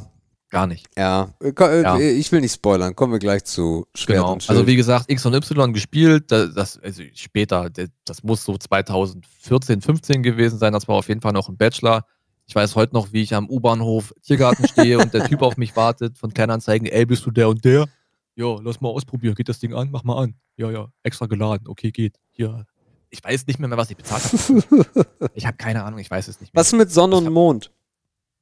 Gar 0.52 0.68
nicht. 0.68 0.88
ja. 0.96 1.34
Äh. 1.42 2.12
Ich 2.12 2.32
will 2.32 2.40
nicht 2.40 2.54
spoilern. 2.54 2.96
Kommen 2.96 3.12
wir 3.12 3.20
gleich 3.20 3.44
zu 3.44 3.88
Schwert 3.96 4.20
Genau. 4.20 4.38
Also 4.48 4.68
wie 4.68 4.76
gesagt, 4.76 5.10
X 5.12 5.26
und 5.26 5.34
Y 5.34 5.74
gespielt, 5.74 6.32
da- 6.32 6.46
das, 6.46 6.78
also 6.80 7.02
später, 7.14 7.70
das- 7.70 7.90
das 8.06 8.24
muss 8.24 8.46
so 8.46 8.56
2014, 8.58 9.82
15 9.82 10.24
gewesen 10.24 10.58
sein, 10.60 10.72
das 10.72 10.88
war 10.88 10.96
auf 10.96 11.08
jeden 11.10 11.20
Fall 11.20 11.34
noch 11.34 11.50
ein 11.50 11.58
Bachelor. 11.58 12.06
Ich 12.48 12.56
weiß 12.56 12.76
heute 12.76 12.94
noch, 12.94 13.12
wie 13.12 13.24
ich 13.24 13.34
am 13.34 13.50
U-Bahnhof 13.50 14.14
Tiergarten 14.22 14.66
stehe 14.68 15.00
und 15.00 15.14
der 15.14 15.28
Typ 15.28 15.42
auf 15.42 15.58
mich 15.58 15.76
wartet 15.76 16.18
von 16.18 16.32
Kleinanzeigen, 16.34 16.88
ey, 16.88 17.06
bist 17.06 17.26
du 17.26 17.32
der 17.32 17.50
und 17.50 17.66
der? 17.66 17.86
Ja, 18.36 18.58
lass 18.64 18.80
mal 18.80 18.90
ausprobieren, 18.90 19.34
geht 19.36 19.50
das 19.50 19.60
Ding 19.60 19.74
an, 19.74 19.90
mach 19.92 20.04
mal 20.04 20.22
an. 20.24 20.36
Ja, 20.58 20.70
ja, 20.70 20.88
extra 21.04 21.26
geladen, 21.26 21.68
okay, 21.68 21.92
geht. 21.92 22.18
Hier. 22.32 22.66
Ich 23.16 23.24
weiß 23.24 23.48
nicht 23.48 23.60
mehr, 23.60 23.70
was 23.72 23.90
ich 23.90 23.96
bezahlt 23.96 24.24
habe. 24.24 25.30
ich 25.34 25.46
habe 25.46 25.56
keine 25.56 25.86
Ahnung, 25.86 26.00
ich 26.00 26.12
weiß 26.12 26.28
es 26.28 26.42
nicht 26.42 26.54
mehr. 26.54 26.60
Was 26.60 26.74
mit 26.74 26.92
Sonne 26.92 27.16
Ich 27.16 27.26
und 27.26 27.32
Mond? 27.34 27.72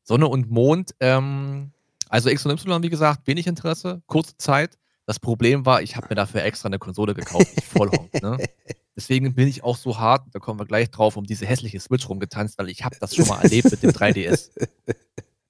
Sonne 0.04 0.28
und 0.28 0.50
Mond, 0.50 0.95
ähm, 1.00 1.72
also 2.10 2.30
X 2.30 2.44
und 2.45 2.52
Y, 2.52 2.82
wie 2.82 2.90
gesagt, 2.90 3.28
wenig 3.28 3.45
Interesse, 3.45 4.02
kurze 4.08 4.36
Zeit. 4.38 4.78
Das 5.06 5.20
Problem 5.20 5.66
war, 5.66 5.84
ich 5.84 5.95
habe 5.95 6.08
mir 6.10 6.16
dafür 6.16 6.44
extra 6.44 6.68
eine 6.68 6.80
Konsole 6.80 7.14
gekauft, 7.14 7.56
nicht 7.56 7.68
Vollhonk, 7.68 8.22
ne? 8.22 8.38
Deswegen 8.95 9.34
bin 9.34 9.48
ich 9.48 9.64
auch 9.64 9.78
so 9.78 9.98
hart, 10.00 10.28
da 10.32 10.40
kommen 10.40 10.60
wir 10.60 10.66
gleich 10.66 10.90
drauf, 10.90 11.18
um 11.18 11.26
diese 11.26 11.45
hässliche 11.45 11.80
Switch 11.80 12.08
rumgetanzt, 12.10 12.58
weil 12.58 12.70
ich 12.70 12.84
habe 12.84 12.95
das 13.00 13.16
schon 13.16 13.28
mal 13.28 13.41
erlebt 13.41 13.70
mit 13.70 13.84
dem 13.84 13.91
3DS. 13.91 14.50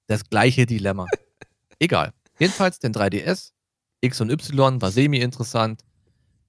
Das 0.06 0.28
gleiche 0.28 0.66
Dilemma. 0.66 1.06
Egal. 1.78 2.12
Jedenfalls 2.38 2.78
den 2.78 2.92
3DS, 2.92 3.52
X 4.02 4.20
und 4.20 4.30
Y 4.30 4.82
war 4.82 4.90
semi-interessant. 4.90 5.80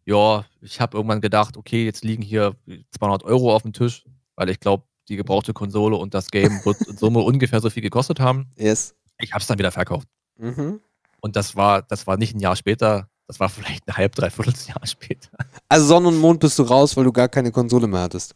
Ja, 0.06 0.46
ich 0.62 0.80
habe 0.80 0.98
irgendwann 0.98 1.22
gedacht, 1.22 1.58
okay, 1.58 1.86
jetzt 1.86 2.04
liegen 2.04 2.22
hier 2.22 2.56
200 2.92 3.24
Euro 3.24 3.54
auf 3.54 3.64
dem 3.64 3.74
Tisch, 3.74 4.06
weil 4.36 4.50
ich 4.50 4.60
glaube, 4.60 4.84
die 5.10 5.16
gebrauchte 5.16 5.54
Konsole 5.54 5.96
und 5.96 6.14
das 6.14 6.30
Game 6.30 6.64
wird 6.64 6.82
in 6.82 6.98
Summe 6.98 7.20
ungefähr 7.22 7.60
so 7.62 7.70
viel 7.70 7.84
gekostet 7.84 8.20
haben. 8.20 8.48
Yes. 8.56 8.96
Ich 9.20 9.34
habe 9.34 9.42
es 9.42 9.48
dann 9.48 9.58
wieder 9.58 9.72
verkauft. 9.72 10.08
Mhm. 10.38 10.80
Und 11.22 11.36
das 11.36 11.56
war, 11.56 11.82
das 11.82 12.06
war 12.08 12.18
nicht 12.18 12.36
ein 12.36 12.40
Jahr 12.40 12.56
später, 12.56 13.10
das 13.28 13.40
war 13.40 13.50
vielleicht 13.50 13.88
ein 13.88 13.98
halb, 13.98 14.14
dreiviertel 14.16 14.54
Jahr 14.68 14.86
später. 14.86 15.30
Also 15.70 15.88
Sonne 15.88 16.10
und 16.10 16.20
Mond 16.20 16.40
bist 16.40 16.60
du 16.60 16.64
raus, 16.64 16.96
weil 16.96 17.04
du 17.04 17.12
gar 17.12 17.30
keine 17.30 17.52
Konsole 17.52 17.88
mehr 17.88 18.02
hattest. 18.02 18.36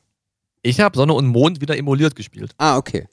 Ich 0.62 0.80
habe 0.80 0.98
Sonne 0.98 1.14
und 1.14 1.28
Mond 1.28 1.62
wieder 1.62 1.78
emuliert 1.78 2.16
gespielt. 2.16 2.54
Ah, 2.58 2.78
okay. 2.78 3.08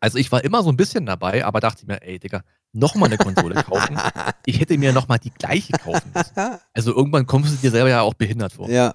Also 0.00 0.18
ich 0.18 0.30
war 0.32 0.42
immer 0.42 0.62
so 0.62 0.70
ein 0.70 0.76
bisschen 0.76 1.06
dabei, 1.06 1.44
aber 1.44 1.60
dachte 1.60 1.86
mir, 1.86 2.02
ey 2.02 2.18
Digga, 2.18 2.42
nochmal 2.72 3.08
eine 3.08 3.18
Konsole 3.18 3.62
kaufen. 3.62 3.98
Ich 4.44 4.58
hätte 4.58 4.76
mir 4.76 4.92
nochmal 4.92 5.18
die 5.20 5.30
gleiche 5.30 5.72
kaufen 5.72 6.10
müssen. 6.14 6.32
Also 6.74 6.94
irgendwann 6.94 7.26
kommst 7.26 7.52
du 7.52 7.56
dir 7.58 7.70
selber 7.70 7.90
ja 7.90 8.00
auch 8.02 8.14
behindert 8.14 8.52
vor. 8.54 8.68
ja. 8.68 8.94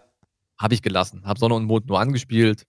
Habe 0.60 0.74
ich 0.74 0.82
gelassen. 0.82 1.22
Habe 1.24 1.40
Sonne 1.40 1.54
und 1.54 1.66
Mond 1.66 1.86
nur 1.88 1.99
angespielt. 1.99 2.64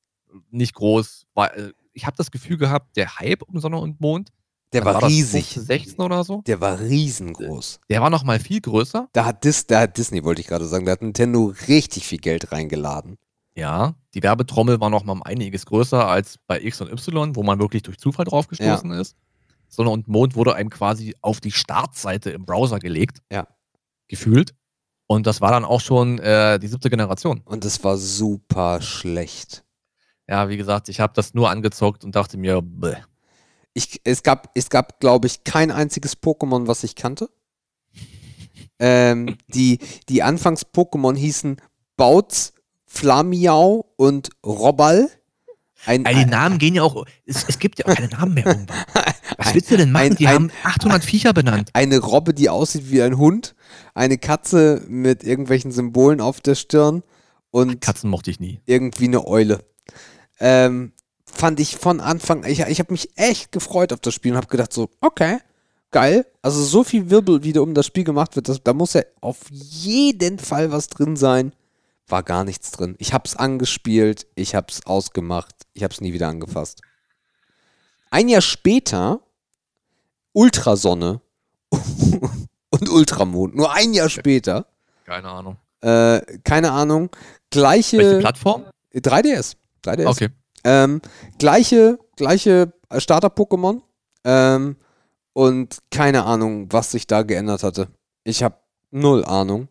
Nicht 0.51 0.74
groß. 0.74 1.24
War, 1.35 1.56
äh, 1.56 1.72
ich 1.94 2.05
habe 2.06 2.16
das 2.18 2.30
Gefühl 2.30 2.59
gehabt, 2.59 2.97
der 2.97 3.16
Hype 3.18 3.43
um 3.43 3.59
Sonne 3.60 3.78
und 3.78 3.98
Mond, 3.98 4.28
Der 4.74 4.85
war, 4.85 5.01
das, 5.01 5.09
riesig. 5.10 5.55
2016 5.55 5.98
oder 6.05 6.22
so, 6.22 6.43
Der 6.47 6.60
war 6.60 6.78
riesengroß. 6.78 7.80
der 7.89 8.02
war 8.02 8.10
nochmal 8.10 8.39
viel 8.40 8.60
größer. 8.60 9.09
Da 9.14 9.24
hat, 9.24 9.43
Dis, 9.44 9.66
da 9.66 9.80
hat 9.80 9.97
Disney, 9.97 10.22
wollte 10.22 10.43
ich 10.43 10.47
gerade 10.47 10.66
sagen, 10.66 10.85
da 10.85 10.93
hat 10.93 11.01
Nintendo 11.02 11.55
richtig 11.66 12.06
viel 12.06 12.18
Geld 12.18 12.52
reingeladen. 12.52 13.16
Ja, 13.55 13.94
die 14.14 14.22
Werbetrommel 14.22 14.80
war 14.80 14.90
noch 14.90 15.05
mal 15.05 15.12
um 15.14 15.22
einiges 15.22 15.64
größer 15.66 16.06
als 16.06 16.36
bei 16.47 16.60
X 16.60 16.80
und 16.82 16.93
Y, 16.93 17.35
wo 17.36 17.43
man 17.43 17.59
wirklich 17.59 17.82
durch 17.82 17.97
Zufall 17.98 18.26
drauf 18.26 18.47
gestoßen 18.48 18.93
ist. 18.93 19.16
Sonne 19.68 19.90
und 19.90 20.08
Mond 20.08 20.34
wurde 20.34 20.54
einem 20.54 20.70
quasi 20.70 21.14
auf 21.20 21.40
die 21.40 21.52
Startseite 21.52 22.30
im 22.30 22.44
Browser 22.44 22.78
gelegt. 22.78 23.22
Ja. 23.30 23.46
Gefühlt. 24.08 24.54
Und 25.06 25.26
das 25.26 25.40
war 25.40 25.50
dann 25.50 25.64
auch 25.64 25.80
schon 25.80 26.18
äh, 26.18 26.58
die 26.58 26.68
siebte 26.68 26.90
Generation. 26.90 27.40
Und 27.44 27.64
es 27.64 27.82
war 27.82 27.96
super 27.96 28.80
schlecht. 28.82 29.64
Ja, 30.28 30.48
wie 30.50 30.58
gesagt, 30.58 30.88
ich 30.90 31.00
habe 31.00 31.14
das 31.14 31.32
nur 31.32 31.50
angezockt 31.50 32.04
und 32.04 32.14
dachte 32.14 32.36
mir, 32.36 32.60
bäh. 32.62 32.96
Ich, 33.72 34.00
es 34.04 34.22
gab, 34.22 34.50
es 34.54 34.68
gab 34.68 35.00
glaube 35.00 35.26
ich, 35.26 35.44
kein 35.44 35.70
einziges 35.70 36.20
Pokémon, 36.20 36.66
was 36.66 36.84
ich 36.84 36.94
kannte. 36.94 37.30
ähm, 38.78 39.38
die, 39.48 39.78
die 40.08 40.22
Anfangs-Pokémon 40.22 41.16
hießen 41.16 41.56
Bautz, 41.96 42.52
Flamiau 42.84 43.92
und 43.96 44.30
Robbal. 44.44 45.08
Ein, 45.86 46.05
Ey, 46.05 46.14
die 46.16 46.26
Namen 46.26 46.59
gehen 46.59 46.74
ja 46.74 46.82
auch. 46.82 47.05
Es, 47.24 47.44
es 47.48 47.59
gibt 47.59 47.78
ja 47.78 47.86
auch 47.86 47.94
keine 47.94 48.09
Namen 48.09 48.34
mehr 48.34 48.46
irgendwann. 48.46 48.76
Was 49.36 49.46
ein- 49.48 49.55
willst 49.55 49.70
du 49.70 49.76
denn 49.76 49.92
machen? 49.92 50.06
ein- 50.12 50.16
die 50.16 50.26
ein- 50.26 50.34
haben 50.34 50.50
800 50.64 51.05
Viecher 51.05 51.32
benannt. 51.32 51.70
eine 51.72 51.98
Robbe, 51.98 52.34
die 52.34 52.50
aussieht 52.50 52.90
wie 52.90 53.00
ein 53.02 53.16
Hund, 53.16 53.55
eine 53.94 54.18
Katze 54.18 54.82
mit 54.88 55.22
irgendwelchen 55.24 55.70
Symbolen 55.70 56.20
auf 56.20 56.40
der 56.40 56.56
Stirn 56.56 57.02
und 57.50 57.80
Katzen 57.80 58.10
mochte 58.10 58.30
ich 58.30 58.40
nie. 58.40 58.60
irgendwie 58.66 59.05
eine 59.06 59.26
Eule. 59.26 59.60
Ähm, 60.40 60.92
fand 61.24 61.60
ich 61.60 61.76
von 61.76 62.00
Anfang, 62.00 62.44
ich, 62.44 62.60
ich 62.60 62.78
habe 62.80 62.92
mich 62.92 63.10
echt 63.16 63.52
gefreut 63.52 63.92
auf 63.92 64.00
das 64.00 64.14
Spiel 64.14 64.32
und 64.32 64.36
habe 64.38 64.46
gedacht 64.48 64.72
so, 64.72 64.90
okay, 65.00 65.38
geil. 65.90 66.26
Also 66.42 66.62
so 66.64 66.84
viel 66.84 67.10
Wirbel 67.10 67.42
wieder 67.44 67.62
um 67.62 67.74
das 67.74 67.86
Spiel 67.86 68.05
gemacht 68.05 68.34
wird, 68.36 68.48
das, 68.48 68.62
da 68.62 68.72
muss 68.72 68.94
ja 68.94 69.02
auf 69.20 69.38
jeden 69.50 70.38
Fall 70.38 70.72
was 70.72 70.88
drin 70.88 71.16
sein. 71.16 71.52
War 72.09 72.22
gar 72.22 72.44
nichts 72.44 72.70
drin. 72.70 72.94
Ich 72.98 73.12
hab's 73.12 73.36
angespielt, 73.36 74.26
ich 74.35 74.55
hab's 74.55 74.86
ausgemacht, 74.86 75.55
ich 75.74 75.85
hab's 75.85 76.01
nie 76.01 76.12
wieder 76.12 76.28
angefasst. 76.28 76.80
Ein 78.10 78.28
Jahr 78.28 78.40
später 78.40 79.20
Ultrasonne 80.32 81.20
und 82.70 82.89
Ultramond. 82.89 83.55
Nur 83.55 83.72
ein 83.72 83.93
Jahr 83.93 84.09
später. 84.09 84.66
Keine 85.05 85.28
Ahnung. 85.28 85.56
Äh, 85.80 86.20
keine 86.44 86.72
Ahnung. 86.72 87.10
Welche 87.52 87.97
Gleiche 87.97 88.18
Plattform? 88.20 88.64
3DS. 88.94 89.56
3DS. 89.85 90.06
Okay. 90.06 90.28
Ähm, 90.64 91.01
gleiche, 91.39 91.98
gleiche 92.16 92.72
Starter-Pokémon. 92.97 93.82
Ähm, 94.24 94.76
und 95.32 95.78
keine 95.90 96.24
Ahnung, 96.24 96.72
was 96.72 96.90
sich 96.90 97.06
da 97.06 97.22
geändert 97.22 97.62
hatte. 97.62 97.89
Ich 98.24 98.43
habe 98.43 98.56
null 98.90 99.24
Ahnung. 99.24 99.68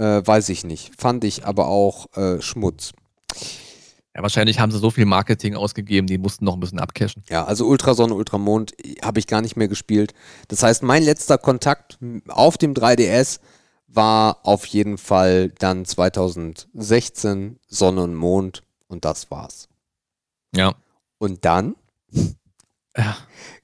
Äh, 0.00 0.26
weiß 0.26 0.48
ich 0.48 0.64
nicht. 0.64 0.98
Fand 0.98 1.24
ich 1.24 1.44
aber 1.44 1.68
auch 1.68 2.06
äh, 2.16 2.40
Schmutz. 2.40 2.92
Ja, 4.16 4.22
wahrscheinlich 4.22 4.58
haben 4.58 4.72
sie 4.72 4.78
so 4.78 4.90
viel 4.90 5.04
Marketing 5.04 5.54
ausgegeben, 5.54 6.06
die 6.06 6.16
mussten 6.16 6.46
noch 6.46 6.54
ein 6.54 6.60
bisschen 6.60 6.80
abcashen. 6.80 7.22
Ja, 7.28 7.44
also 7.44 7.66
Ultrasonne, 7.66 8.14
Ultramond 8.14 8.72
habe 9.02 9.18
ich 9.18 9.26
gar 9.26 9.42
nicht 9.42 9.56
mehr 9.56 9.68
gespielt. 9.68 10.14
Das 10.48 10.62
heißt, 10.62 10.82
mein 10.82 11.02
letzter 11.02 11.36
Kontakt 11.36 11.98
auf 12.28 12.56
dem 12.56 12.72
3DS 12.72 13.40
war 13.88 14.38
auf 14.42 14.64
jeden 14.64 14.96
Fall 14.96 15.50
dann 15.58 15.84
2016 15.84 17.58
Sonne 17.68 18.02
und 18.02 18.14
Mond 18.14 18.62
und 18.88 19.04
das 19.04 19.30
war's. 19.30 19.68
Ja. 20.56 20.74
Und 21.18 21.44
dann 21.44 21.76
Ja. 22.96 23.16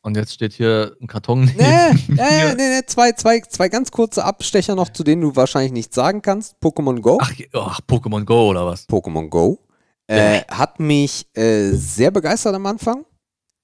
Und 0.07 0.17
jetzt 0.17 0.35
steht 0.35 0.53
hier 0.53 0.97
ein 1.01 1.09
Karton. 1.09 1.47
Nee, 1.47 1.91
nee, 2.07 2.15
nee, 2.55 2.55
nee, 2.55 2.87
zwei, 2.87 3.11
zwei, 3.11 3.41
zwei 3.41 3.69
ganz 3.69 3.91
kurze 3.91 4.23
Abstecher 4.23 4.77
noch, 4.77 4.91
zu 4.91 5.03
denen 5.03 5.21
du 5.21 5.35
wahrscheinlich 5.35 5.73
nichts 5.73 5.97
sagen 5.97 6.23
kannst. 6.23 6.55
Pokémon 6.63 7.01
Go. 7.01 7.19
Ach, 7.21 7.33
ach, 7.55 7.81
Pokémon 7.89 8.25
Go 8.25 8.51
oder 8.51 8.65
was? 8.65 8.89
Pokémon 8.89 9.29
Go. 9.29 9.59
Äh, 10.07 10.43
hat 10.43 10.79
mich 10.79 11.27
äh, 11.35 11.73
sehr 11.73 12.13
begeistert 12.13 12.55
am 12.55 12.67
Anfang. 12.67 13.05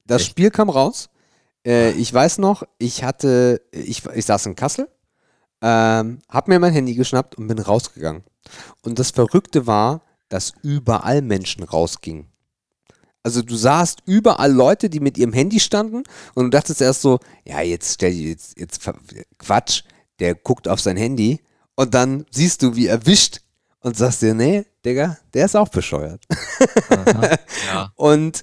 Das 0.04 0.22
Echt? 0.22 0.32
Spiel 0.32 0.50
kam 0.50 0.68
raus. 0.68 1.10
Äh, 1.64 1.92
ich 1.92 2.12
weiß 2.12 2.38
noch, 2.38 2.64
ich 2.76 3.04
hatte, 3.04 3.62
ich, 3.70 4.04
ich 4.06 4.26
saß 4.26 4.46
in 4.46 4.56
Kassel, 4.56 4.88
ähm, 5.60 6.18
hab 6.28 6.48
mir 6.48 6.58
mein 6.58 6.72
Handy 6.72 6.96
geschnappt 6.96 7.36
und 7.36 7.46
bin 7.46 7.60
rausgegangen. 7.60 8.24
Und 8.82 8.98
das 8.98 9.12
Verrückte 9.12 9.68
war, 9.68 10.02
dass 10.28 10.54
überall 10.64 11.22
Menschen 11.22 11.62
rausgingen. 11.62 12.31
Also 13.22 13.42
du 13.42 13.54
sahst 13.54 14.02
überall 14.04 14.52
Leute, 14.52 14.90
die 14.90 15.00
mit 15.00 15.16
ihrem 15.16 15.32
Handy 15.32 15.60
standen 15.60 16.02
und 16.34 16.44
du 16.44 16.50
dachtest 16.50 16.80
erst 16.80 17.02
so, 17.02 17.20
ja, 17.44 17.60
jetzt 17.60 17.94
stell 17.94 18.12
dir 18.12 18.30
jetzt, 18.30 18.58
jetzt 18.58 18.80
Quatsch, 19.38 19.82
der 20.18 20.34
guckt 20.34 20.66
auf 20.66 20.80
sein 20.80 20.96
Handy 20.96 21.40
und 21.76 21.94
dann 21.94 22.26
siehst 22.30 22.62
du, 22.62 22.74
wie 22.74 22.86
er 22.86 23.06
wischt 23.06 23.40
und 23.80 23.96
sagst 23.96 24.22
dir, 24.22 24.34
nee, 24.34 24.64
Digga, 24.84 25.18
der 25.34 25.44
ist 25.44 25.56
auch 25.56 25.68
bescheuert. 25.68 26.24
Aha. 26.88 27.38
ja. 27.66 27.92
Und 27.96 28.42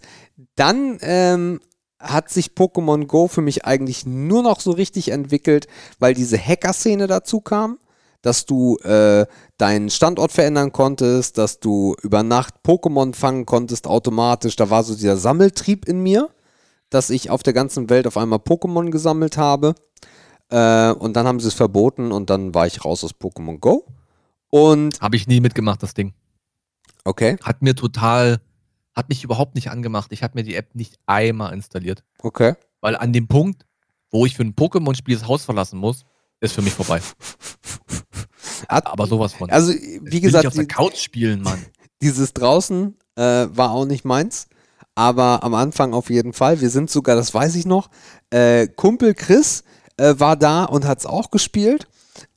dann 0.55 0.97
ähm, 1.01 1.59
hat 1.99 2.29
sich 2.29 2.51
Pokémon 2.51 3.05
Go 3.07 3.27
für 3.27 3.41
mich 3.41 3.65
eigentlich 3.65 4.05
nur 4.05 4.43
noch 4.43 4.59
so 4.61 4.71
richtig 4.71 5.09
entwickelt, 5.09 5.67
weil 5.99 6.13
diese 6.13 6.37
Hacker-Szene 6.37 7.07
dazu 7.07 7.41
kam, 7.41 7.77
dass 8.21 8.45
du 8.45 8.77
äh, 8.79 9.25
deinen 9.57 9.89
Standort 9.89 10.31
verändern 10.31 10.71
konntest, 10.71 11.37
dass 11.37 11.59
du 11.59 11.95
über 12.01 12.23
Nacht 12.23 12.55
Pokémon 12.65 13.15
fangen 13.15 13.45
konntest 13.45 13.87
automatisch. 13.87 14.55
Da 14.55 14.69
war 14.69 14.83
so 14.83 14.93
dieser 14.93 15.17
Sammeltrieb 15.17 15.87
in 15.87 16.01
mir, 16.01 16.29
dass 16.89 17.09
ich 17.09 17.29
auf 17.29 17.43
der 17.43 17.53
ganzen 17.53 17.89
Welt 17.89 18.07
auf 18.07 18.17
einmal 18.17 18.39
Pokémon 18.39 18.89
gesammelt 18.91 19.37
habe. 19.37 19.75
Äh, 20.49 20.91
und 20.91 21.15
dann 21.15 21.27
haben 21.27 21.39
sie 21.39 21.47
es 21.47 21.53
verboten 21.53 22.11
und 22.11 22.29
dann 22.29 22.53
war 22.53 22.67
ich 22.67 22.83
raus 22.83 23.03
aus 23.03 23.11
Pokémon 23.11 23.59
Go. 23.59 23.85
Und 24.49 24.99
Habe 24.99 25.15
ich 25.15 25.27
nie 25.27 25.39
mitgemacht, 25.41 25.83
das 25.83 25.93
Ding. 25.93 26.13
okay, 27.05 27.37
Hat 27.43 27.61
mir 27.61 27.75
total, 27.75 28.41
hat 28.95 29.07
mich 29.09 29.23
überhaupt 29.23 29.55
nicht 29.55 29.69
angemacht. 29.69 30.11
Ich 30.11 30.23
habe 30.23 30.33
mir 30.39 30.43
die 30.43 30.55
App 30.55 30.73
nicht 30.73 30.95
einmal 31.05 31.53
installiert. 31.53 32.03
okay. 32.23 32.55
Weil 32.81 32.95
an 32.95 33.11
dem 33.13 33.27
Punkt, 33.27 33.65
wo 34.09 34.25
ich 34.25 34.35
für 34.37 34.43
ein 34.43 34.55
Pokémon-Spiel 34.55 35.15
das 35.17 35.27
Haus 35.27 35.43
verlassen 35.45 35.77
muss, 35.79 36.05
ist 36.41 36.53
für 36.53 36.61
mich 36.61 36.73
vorbei. 36.73 37.01
Hat, 38.67 38.87
Aber 38.87 39.07
sowas 39.07 39.33
von. 39.33 39.49
also, 39.49 39.73
wie 39.73 40.21
gesagt, 40.21 40.45
auf 40.45 40.53
der 40.53 40.67
Couch 40.67 40.97
spielen, 40.97 41.41
Mann. 41.41 41.65
Dieses 42.01 42.33
draußen 42.33 42.97
äh, 43.15 43.21
war 43.21 43.71
auch 43.71 43.85
nicht 43.85 44.05
meins. 44.05 44.47
Aber 44.95 45.43
am 45.43 45.53
Anfang 45.53 45.93
auf 45.93 46.09
jeden 46.09 46.33
Fall. 46.33 46.61
Wir 46.61 46.69
sind 46.69 46.89
sogar, 46.89 47.15
das 47.15 47.33
weiß 47.33 47.55
ich 47.55 47.65
noch, 47.65 47.89
äh, 48.31 48.67
Kumpel 48.67 49.13
Chris 49.13 49.63
äh, 49.97 50.15
war 50.17 50.35
da 50.35 50.65
und 50.65 50.85
hat 50.85 50.99
es 50.99 51.05
auch 51.05 51.31
gespielt. 51.31 51.87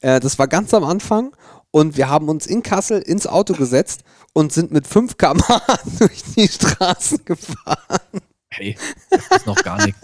Äh, 0.01 0.21
das 0.21 0.39
war 0.39 0.49
ganz 0.49 0.73
am 0.75 0.85
Anfang. 0.85 1.35
Und 1.71 1.97
wir 1.97 2.09
haben 2.09 2.29
uns 2.29 2.47
in 2.47 2.63
Kassel 2.63 3.01
ins 3.01 3.27
Auto 3.27 3.55
gesetzt 3.55 4.03
und 4.33 4.53
sind 4.53 4.73
mit 4.73 4.87
5 4.87 5.17
km 5.17 5.41
durch 5.99 6.23
die 6.37 6.49
Straßen 6.49 7.25
gefahren. 7.25 8.21
Hey, 8.55 8.77
das 9.11 9.27
ist 9.39 9.47
noch 9.47 9.63
gar 9.63 9.85
nichts. 9.85 9.99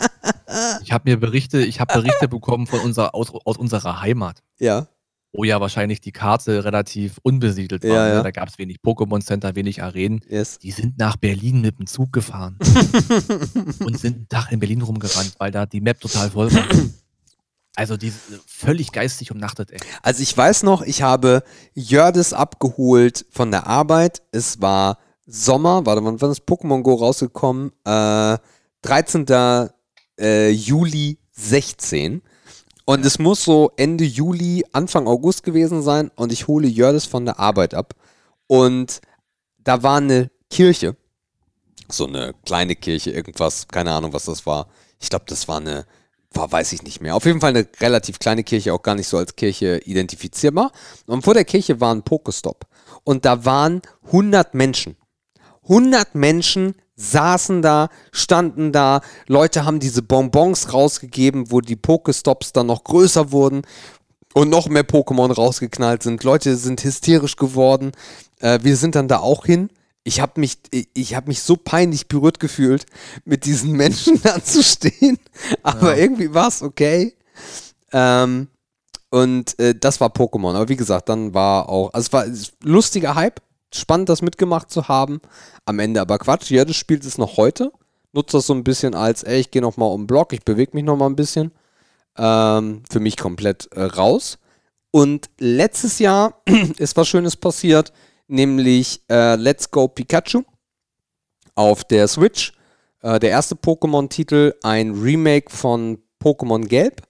Ich 0.82 0.92
habe 0.92 1.10
mir 1.10 1.18
Berichte, 1.18 1.60
ich 1.60 1.80
habe 1.80 1.92
Berichte 1.92 2.28
bekommen 2.28 2.66
von 2.66 2.80
unserer, 2.80 3.14
aus, 3.14 3.30
aus 3.44 3.58
unserer 3.58 4.00
Heimat, 4.00 4.42
Ja, 4.58 4.86
wo 5.34 5.44
ja 5.44 5.60
wahrscheinlich 5.60 6.00
die 6.00 6.12
Karte 6.12 6.64
relativ 6.64 7.18
unbesiedelt 7.22 7.84
war. 7.84 7.90
Ja, 7.90 8.08
ne? 8.08 8.14
ja. 8.14 8.22
Da 8.22 8.30
gab 8.30 8.48
es 8.48 8.56
wenig 8.58 8.78
Pokémon 8.82 9.20
Center, 9.22 9.54
wenig 9.54 9.82
Arenen. 9.82 10.20
yes. 10.26 10.58
Die 10.58 10.70
sind 10.70 10.98
nach 10.98 11.18
Berlin 11.18 11.60
mit 11.60 11.78
dem 11.78 11.86
Zug 11.86 12.10
gefahren 12.14 12.56
und 13.80 13.98
sind 13.98 14.16
einen 14.16 14.28
Tag 14.30 14.50
in 14.52 14.60
Berlin 14.60 14.80
rumgerannt, 14.80 15.34
weil 15.38 15.50
da 15.50 15.66
die 15.66 15.82
Map 15.82 16.00
total 16.00 16.30
voll 16.30 16.50
war. 16.54 16.64
Also 17.76 17.98
die 17.98 18.12
völlig 18.46 18.90
geistig 18.90 19.30
umnachtet, 19.30 19.70
ey. 19.70 19.78
Also 20.02 20.22
ich 20.22 20.34
weiß 20.34 20.62
noch, 20.62 20.80
ich 20.82 21.02
habe 21.02 21.42
Jördis 21.74 22.32
abgeholt 22.32 23.26
von 23.30 23.50
der 23.50 23.66
Arbeit. 23.66 24.22
Es 24.32 24.60
war 24.62 24.98
Sommer, 25.30 25.84
warte, 25.84 26.02
wann 26.02 26.20
war 26.22 26.28
das 26.30 26.40
Pokémon 26.40 26.82
Go 26.82 26.94
rausgekommen? 26.94 27.70
Äh, 27.84 28.38
13. 28.80 29.26
Äh, 30.18 30.50
Juli 30.50 31.18
16. 31.32 32.22
Und 32.86 33.04
es 33.04 33.18
muss 33.18 33.44
so 33.44 33.70
Ende 33.76 34.04
Juli, 34.04 34.64
Anfang 34.72 35.06
August 35.06 35.42
gewesen 35.42 35.82
sein. 35.82 36.10
Und 36.16 36.32
ich 36.32 36.48
hole 36.48 36.66
Jördis 36.66 37.04
von 37.04 37.26
der 37.26 37.38
Arbeit 37.38 37.74
ab. 37.74 37.94
Und 38.46 39.02
da 39.58 39.82
war 39.82 39.98
eine 39.98 40.30
Kirche. 40.48 40.96
So 41.90 42.06
eine 42.06 42.34
kleine 42.46 42.74
Kirche, 42.74 43.10
irgendwas, 43.10 43.68
keine 43.68 43.92
Ahnung, 43.92 44.14
was 44.14 44.24
das 44.24 44.46
war. 44.46 44.68
Ich 44.98 45.10
glaube, 45.10 45.26
das 45.28 45.46
war 45.46 45.58
eine, 45.58 45.84
war, 46.32 46.50
weiß 46.50 46.72
ich 46.72 46.82
nicht 46.82 47.02
mehr. 47.02 47.14
Auf 47.14 47.26
jeden 47.26 47.42
Fall 47.42 47.50
eine 47.50 47.68
relativ 47.80 48.18
kleine 48.18 48.44
Kirche, 48.44 48.72
auch 48.72 48.82
gar 48.82 48.94
nicht 48.94 49.08
so 49.08 49.18
als 49.18 49.36
Kirche 49.36 49.82
identifizierbar. 49.84 50.72
Und 51.06 51.22
vor 51.22 51.34
der 51.34 51.44
Kirche 51.44 51.82
war 51.82 51.94
ein 51.94 52.02
Pokestop. 52.02 52.66
Und 53.04 53.26
da 53.26 53.44
waren 53.44 53.82
100 54.06 54.54
Menschen. 54.54 54.96
100 55.68 56.14
Menschen 56.14 56.74
saßen 56.96 57.62
da, 57.62 57.88
standen 58.10 58.72
da, 58.72 59.00
Leute 59.28 59.64
haben 59.64 59.78
diese 59.80 60.02
Bonbons 60.02 60.72
rausgegeben, 60.72 61.50
wo 61.52 61.60
die 61.60 61.76
Pokestops 61.76 62.52
dann 62.52 62.66
noch 62.66 62.82
größer 62.84 63.30
wurden 63.30 63.62
und 64.34 64.50
noch 64.50 64.68
mehr 64.68 64.84
Pokémon 64.86 65.32
rausgeknallt 65.32 66.02
sind. 66.02 66.24
Leute 66.24 66.56
sind 66.56 66.82
hysterisch 66.82 67.36
geworden. 67.36 67.92
Äh, 68.40 68.58
wir 68.62 68.76
sind 68.76 68.94
dann 68.94 69.06
da 69.08 69.18
auch 69.18 69.44
hin. 69.46 69.70
Ich 70.04 70.20
habe 70.20 70.40
mich, 70.40 70.58
ich- 70.94 71.14
habe 71.14 71.28
mich 71.28 71.42
so 71.42 71.56
peinlich 71.56 72.08
berührt 72.08 72.40
gefühlt, 72.40 72.86
mit 73.24 73.44
diesen 73.44 73.72
Menschen 73.72 74.20
da 74.22 74.42
zu 74.42 74.62
stehen. 74.62 75.18
Aber 75.62 75.94
Ja. 75.96 76.02
irgendwie 76.02 76.34
war 76.34 76.48
es 76.48 76.62
okay. 76.62 77.14
Ähm, 77.92 78.48
und 79.10 79.58
äh, 79.58 79.74
das 79.78 80.00
war 80.00 80.08
Pokémon. 80.08 80.54
Aber 80.54 80.68
wie 80.68 80.76
gesagt, 80.76 81.08
dann 81.08 81.32
war 81.34 81.68
auch, 81.68 81.92
also 81.94 82.06
es 82.06 82.12
war 82.12 82.24
lustiger 82.64 83.14
Hype. 83.14 83.40
Spannend, 83.72 84.08
das 84.08 84.22
mitgemacht 84.22 84.70
zu 84.70 84.88
haben. 84.88 85.20
Am 85.66 85.78
Ende 85.78 86.00
aber 86.00 86.18
Quatsch. 86.18 86.50
Ja, 86.50 86.64
das 86.64 86.76
spielt 86.76 87.04
es 87.04 87.18
noch 87.18 87.36
heute. 87.36 87.72
Nutzt 88.12 88.34
das 88.34 88.46
so 88.46 88.54
ein 88.54 88.64
bisschen 88.64 88.94
als, 88.94 89.22
ey, 89.22 89.40
ich 89.40 89.50
gehe 89.50 89.62
noch 89.62 89.76
mal 89.76 89.86
um 89.86 90.02
den 90.02 90.06
Block, 90.06 90.32
ich 90.32 90.42
bewege 90.42 90.72
mich 90.74 90.84
noch 90.84 90.96
mal 90.96 91.06
ein 91.06 91.16
bisschen. 91.16 91.52
Ähm, 92.16 92.82
für 92.90 93.00
mich 93.00 93.16
komplett 93.16 93.70
äh, 93.72 93.82
raus. 93.82 94.38
Und 94.90 95.28
letztes 95.38 95.98
Jahr 95.98 96.40
ist 96.78 96.96
was 96.96 97.08
Schönes 97.08 97.36
passiert, 97.36 97.92
nämlich 98.26 99.02
äh, 99.10 99.36
Let's 99.36 99.70
Go 99.70 99.88
Pikachu 99.88 100.42
auf 101.54 101.84
der 101.84 102.08
Switch. 102.08 102.52
Äh, 103.02 103.18
der 103.18 103.30
erste 103.30 103.54
Pokémon-Titel, 103.54 104.54
ein 104.62 104.92
Remake 104.92 105.50
von 105.50 105.98
Pokémon 106.22 106.66
Gelb 106.66 107.02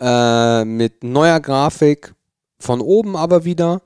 äh, 0.00 0.64
mit 0.64 1.04
neuer 1.04 1.40
Grafik, 1.40 2.14
von 2.58 2.80
oben 2.80 3.16
aber 3.16 3.44
wieder. 3.44 3.82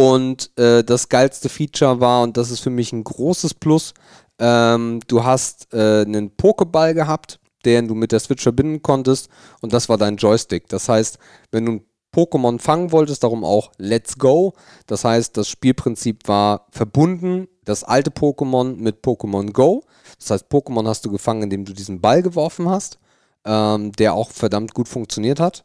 Und 0.00 0.58
äh, 0.58 0.82
das 0.82 1.10
geilste 1.10 1.50
Feature 1.50 2.00
war, 2.00 2.22
und 2.22 2.38
das 2.38 2.50
ist 2.50 2.60
für 2.60 2.70
mich 2.70 2.90
ein 2.90 3.04
großes 3.04 3.52
Plus, 3.52 3.92
ähm, 4.38 5.00
du 5.08 5.24
hast 5.24 5.74
äh, 5.74 6.06
einen 6.06 6.34
Pokéball 6.38 6.94
gehabt, 6.94 7.38
den 7.66 7.86
du 7.86 7.94
mit 7.94 8.10
der 8.10 8.20
Switch 8.20 8.42
verbinden 8.42 8.80
konntest, 8.80 9.28
und 9.60 9.74
das 9.74 9.90
war 9.90 9.98
dein 9.98 10.16
Joystick. 10.16 10.70
Das 10.70 10.88
heißt, 10.88 11.18
wenn 11.50 11.66
du 11.66 11.72
ein 11.72 11.84
Pokémon 12.16 12.58
fangen 12.58 12.92
wolltest, 12.92 13.24
darum 13.24 13.44
auch 13.44 13.72
Let's 13.76 14.16
Go. 14.16 14.54
Das 14.86 15.04
heißt, 15.04 15.36
das 15.36 15.50
Spielprinzip 15.50 16.26
war 16.26 16.66
verbunden, 16.70 17.46
das 17.66 17.84
alte 17.84 18.10
Pokémon 18.10 18.76
mit 18.76 19.04
Pokémon 19.04 19.52
Go. 19.52 19.84
Das 20.18 20.30
heißt, 20.30 20.46
Pokémon 20.50 20.88
hast 20.88 21.04
du 21.04 21.10
gefangen, 21.10 21.42
indem 21.42 21.66
du 21.66 21.74
diesen 21.74 22.00
Ball 22.00 22.22
geworfen 22.22 22.70
hast, 22.70 22.98
ähm, 23.44 23.92
der 23.92 24.14
auch 24.14 24.30
verdammt 24.30 24.72
gut 24.72 24.88
funktioniert 24.88 25.40
hat. 25.40 25.62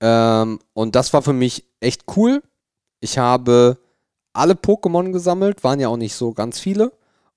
Ähm, 0.00 0.58
und 0.72 0.96
das 0.96 1.12
war 1.12 1.22
für 1.22 1.32
mich 1.32 1.68
echt 1.78 2.02
cool. 2.16 2.42
Ich 3.00 3.18
habe 3.18 3.78
alle 4.32 4.54
Pokémon 4.54 5.12
gesammelt, 5.12 5.64
waren 5.64 5.80
ja 5.80 5.88
auch 5.88 5.96
nicht 5.96 6.14
so 6.14 6.32
ganz 6.32 6.58
viele. 6.58 6.92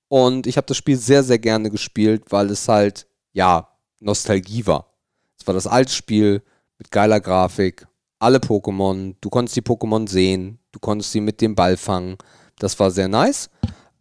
Und 0.08 0.46
ich 0.46 0.56
habe 0.56 0.66
das 0.66 0.76
Spiel 0.76 0.96
sehr, 0.96 1.22
sehr 1.22 1.38
gerne 1.38 1.70
gespielt, 1.70 2.24
weil 2.30 2.50
es 2.50 2.68
halt, 2.68 3.06
ja, 3.32 3.68
Nostalgie 4.00 4.66
war. 4.66 4.92
Es 5.38 5.46
war 5.46 5.54
das 5.54 5.66
alte 5.66 5.92
Spiel 5.92 6.42
mit 6.78 6.90
geiler 6.90 7.20
Grafik, 7.20 7.86
alle 8.18 8.38
Pokémon, 8.38 9.14
du 9.20 9.30
konntest 9.30 9.56
die 9.56 9.62
Pokémon 9.62 10.08
sehen, 10.08 10.58
du 10.72 10.78
konntest 10.78 11.12
sie 11.12 11.20
mit 11.20 11.40
dem 11.40 11.54
Ball 11.54 11.76
fangen. 11.76 12.16
Das 12.58 12.78
war 12.78 12.90
sehr 12.90 13.08
nice. 13.08 13.50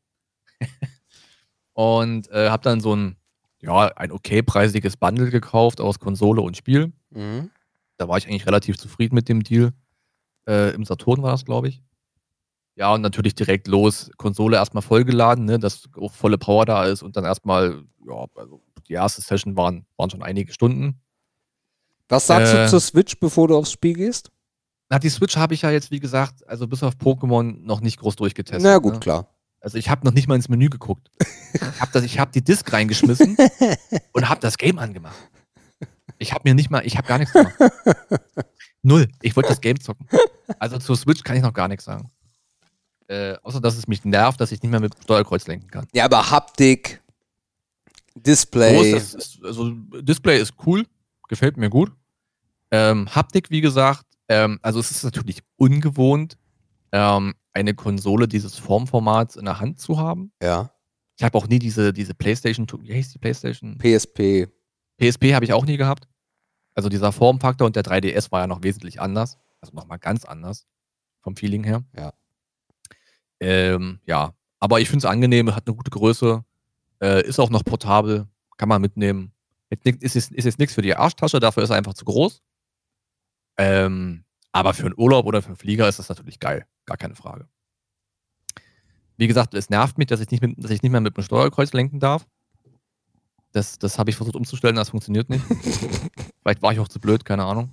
und 1.73 2.31
äh, 2.31 2.49
habe 2.51 2.63
dann 2.63 2.81
so 2.81 2.95
ein, 2.95 3.17
ja, 3.61 3.89
ein 3.97 4.11
okay 4.11 4.43
preisiges 4.43 4.97
Bundle 4.97 5.31
gekauft 5.31 5.81
aus 5.81 5.99
Konsole 5.99 6.41
und 6.41 6.57
Spiel. 6.57 6.93
Mhm. 7.11 7.51
Da 7.97 8.09
war 8.09 8.19
ich 8.19 8.27
eigentlich 8.27 8.47
relativ 8.47 8.77
zufrieden 8.77 9.15
mit 9.15 9.29
dem 9.29 9.43
Deal. 9.43 9.73
Äh, 10.49 10.75
Im 10.75 10.85
Saturn 10.85 11.23
war 11.23 11.31
das, 11.31 11.45
glaube 11.45 11.69
ich. 11.69 11.83
Ja, 12.77 12.93
und 12.93 13.01
natürlich 13.01 13.35
direkt 13.35 13.69
los, 13.69 14.11
Konsole 14.19 14.57
erstmal 14.57 14.83
vollgeladen, 14.83 15.47
ne, 15.47 15.59
dass 15.59 15.85
auch 15.99 16.13
volle 16.13 16.37
Power 16.37 16.67
da 16.67 16.85
ist 16.85 17.03
und 17.03 17.17
dann 17.17 17.25
erstmal, 17.25 17.83
ja, 18.07 18.27
also 18.35 18.61
die 18.87 18.93
erste 18.93 19.23
Session 19.23 19.57
waren, 19.57 19.87
waren 19.97 20.11
schon 20.11 20.23
einige 20.23 20.53
Stunden. 20.53 21.01
Was 22.09 22.27
sagst 22.27 22.53
Äh, 22.53 22.65
du 22.65 22.71
zur 22.71 22.81
Switch, 22.81 23.19
bevor 23.19 23.49
du 23.49 23.57
aufs 23.57 23.73
Spiel 23.73 23.95
gehst? 23.95 24.31
Na, 24.91 24.99
die 24.99 25.09
Switch 25.09 25.37
habe 25.37 25.55
ich 25.55 25.63
ja 25.63 25.71
jetzt, 25.71 25.91
wie 25.91 25.99
gesagt, 26.01 26.47
also 26.49 26.69
bis 26.69 26.83
auf 26.83 26.95
Pokémon 26.95 27.59
noch 27.63 27.81
nicht 27.81 27.99
groß 27.99 28.15
durchgetestet. 28.17 28.63
Na 28.63 28.79
gut, 28.79 28.95
ne? 28.95 29.01
klar. 29.01 29.27
Also 29.61 29.79
ich 29.79 29.89
habe 29.91 30.07
noch 30.07 30.13
nicht 30.13 30.29
mal 30.29 30.37
ins 30.37 30.49
Menü 30.49 30.69
geguckt. 30.69 31.11
Ich 31.55 31.81
habe 31.81 32.01
hab 32.01 32.33
die 32.33 32.45
Disk 32.45 32.73
reingeschmissen 32.73 33.37
und 34.13 34.29
habe 34.29 34.41
das 34.41 34.59
Game 34.59 34.79
angemacht. 34.79 35.17
Ich 36.19 36.33
habe 36.33 36.43
mir 36.49 36.55
nicht 36.55 36.71
mal, 36.71 36.87
ich 36.87 36.97
habe 36.97 37.09
gar 37.09 37.19
nichts 37.19 37.33
gemacht. 37.33 37.55
Null. 38.83 39.09
Ich 39.23 39.35
wollte 39.35 39.49
das 39.49 39.61
Game 39.61 39.81
zocken. 39.81 40.07
Also 40.61 40.79
zur 40.79 40.97
Switch 40.97 41.25
kann 41.25 41.37
ich 41.37 41.43
noch 41.43 41.53
gar 41.53 41.67
nichts 41.67 41.85
sagen. 41.85 42.11
Äh, 43.09 43.37
außer 43.43 43.61
dass 43.61 43.77
es 43.77 43.87
mich 43.87 44.05
nervt, 44.05 44.41
dass 44.41 44.53
ich 44.53 44.63
nicht 44.63 44.71
mehr 44.71 44.81
mit 44.81 44.95
Steuerkreuz 45.03 45.47
lenken 45.47 45.69
kann. 45.69 45.87
Ja, 45.95 46.05
aber 46.05 46.31
Haptik, 46.31 47.03
Groß, 48.15 48.23
Display. 48.23 48.93
das 48.93 49.15
ist, 49.15 49.45
also 49.45 49.71
Display 50.01 50.41
ist 50.41 50.55
cool, 50.67 50.85
gefällt 51.29 51.57
mir 51.57 51.71
gut. 51.71 51.93
Ähm, 52.71 53.09
Haptik, 53.15 53.51
wie 53.51 53.61
gesagt, 53.61 54.07
ähm, 54.29 54.59
also 54.63 54.81
es 54.81 54.91
ist 54.91 55.05
natürlich 55.05 55.43
ungewohnt, 55.57 56.37
ähm, 56.93 57.35
eine 57.53 57.75
Konsole 57.75 58.27
dieses 58.27 58.59
Formformats 58.59 59.37
in 59.37 59.45
der 59.45 59.61
Hand 59.61 59.81
zu 59.81 59.99
haben. 59.99 60.33
ja. 60.43 60.71
Ich 61.19 61.25
habe 61.25 61.39
auch 61.39 61.49
nie 61.49 61.59
diese, 61.59 61.95
diese 61.95 62.13
PlayStation, 62.13 62.67
wie 62.83 62.93
heißt 62.93 63.15
die 63.15 63.19
PlayStation? 63.19 63.79
PSP. 63.79 64.49
PSP 64.99 65.33
habe 65.33 65.47
ich 65.47 65.55
auch 65.55 65.65
nie 65.65 65.79
gehabt. 65.79 66.07
Also 66.75 66.91
dieser 66.91 67.11
Formfaktor 67.11 67.67
und 67.67 67.75
der 67.75 67.85
3DS 67.85 68.31
war 68.31 68.41
ja 68.41 68.47
noch 68.47 68.63
wesentlich 68.63 69.01
anders. 69.01 69.39
Also 69.63 69.75
nochmal 69.75 69.99
ganz 69.99 70.27
anders 70.27 70.67
vom 71.23 71.35
Feeling 71.35 71.65
her. 71.65 71.85
Ja. 71.97 72.13
Ähm, 73.41 74.01
ja, 74.07 74.33
aber 74.61 74.81
ich 74.81 74.89
finde 74.89 75.07
es 75.07 75.11
angenehm, 75.11 75.55
hat 75.55 75.67
eine 75.67 75.77
gute 75.77 75.91
Größe, 75.91 76.45
äh, 77.03 77.27
ist 77.27 77.39
auch 77.39 77.51
noch 77.51 77.65
portabel, 77.65 78.27
kann 78.57 78.69
man 78.69 78.81
mitnehmen. 78.81 79.33
Ist 79.69 80.15
jetzt, 80.15 80.33
ist 80.33 80.45
jetzt 80.45 80.59
nichts 80.59 80.75
für 80.75 80.83
die 80.83 80.95
Arschtasche, 80.95 81.41
dafür 81.41 81.63
ist 81.63 81.71
er 81.71 81.77
einfach 81.77 81.95
zu 81.95 82.05
groß. 82.05 82.43
Ähm, 83.59 84.25
aber 84.53 84.75
für 84.75 84.87
einen 84.87 84.95
Urlaub 84.97 85.27
oder 85.27 85.43
für 85.43 85.49
einen 85.49 85.57
Flieger 85.57 85.89
ist 85.89 85.99
das 85.99 86.09
natürlich 86.09 86.41
geil, 86.41 86.67
gar 86.87 86.97
keine 86.97 87.15
Frage. 87.15 87.49
Wie 89.17 89.27
gesagt, 89.27 89.55
es 89.55 89.71
nervt 89.71 89.99
mich, 89.99 90.07
dass 90.09 90.21
ich 90.21 90.31
nicht, 90.31 90.43
mit, 90.43 90.63
dass 90.63 90.71
ich 90.71 90.83
nicht 90.83 90.93
mehr 90.93 91.01
mit 91.01 91.17
dem 91.17 91.23
Steuerkreuz 91.25 91.73
lenken 91.73 92.01
darf. 92.01 92.27
Das, 93.53 93.79
das 93.79 93.99
habe 93.99 94.11
ich 94.11 94.17
versucht 94.17 94.37
umzustellen, 94.37 94.77
das 94.77 94.91
funktioniert 94.91 95.31
nicht. 95.31 95.45
Vielleicht 96.43 96.63
war 96.63 96.73
ich 96.73 96.79
auch 96.79 96.89
zu 96.89 97.01
blöd, 97.01 97.25
keine 97.25 97.45
Ahnung. 97.45 97.71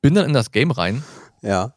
Bin 0.00 0.14
dann 0.14 0.26
in 0.26 0.32
das 0.32 0.50
Game 0.50 0.70
rein 0.70 1.04
Ja. 1.42 1.74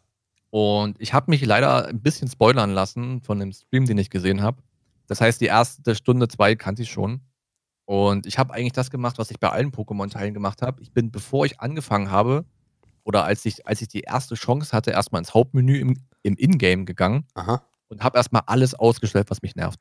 Und 0.53 1.01
ich 1.01 1.13
habe 1.13 1.31
mich 1.31 1.43
leider 1.43 1.87
ein 1.87 1.99
bisschen 1.99 2.27
spoilern 2.27 2.69
lassen 2.69 3.21
von 3.21 3.39
dem 3.39 3.51
Stream, 3.51 3.87
den 3.87 3.97
ich 3.97 4.11
gesehen 4.11 4.43
habe. 4.43 4.61
Das 5.07 5.19
heißt, 5.19 5.41
die 5.41 5.47
erste 5.47 5.95
Stunde, 5.95 6.27
zwei 6.27 6.53
kannte 6.53 6.83
ich 6.83 6.91
schon. 6.91 7.21
Und 7.85 8.27
ich 8.27 8.37
habe 8.37 8.53
eigentlich 8.53 8.73
das 8.73 8.91
gemacht, 8.91 9.17
was 9.17 9.31
ich 9.31 9.39
bei 9.39 9.49
allen 9.49 9.71
Pokémon-Teilen 9.71 10.35
gemacht 10.35 10.61
habe. 10.61 10.79
Ich 10.83 10.91
bin, 10.93 11.09
bevor 11.09 11.47
ich 11.47 11.59
angefangen 11.59 12.11
habe, 12.11 12.45
oder 13.03 13.23
als 13.23 13.43
ich, 13.45 13.65
als 13.65 13.81
ich 13.81 13.87
die 13.87 14.01
erste 14.01 14.35
Chance 14.35 14.73
hatte, 14.77 14.91
erstmal 14.91 15.21
ins 15.21 15.33
Hauptmenü 15.33 15.79
im, 15.79 15.97
im 16.21 16.35
Ingame 16.37 16.85
gegangen 16.85 17.25
Aha. 17.33 17.63
und 17.87 18.03
habe 18.03 18.19
erstmal 18.19 18.43
alles 18.45 18.75
ausgestellt, 18.75 19.31
was 19.31 19.41
mich 19.41 19.55
nervt. 19.55 19.79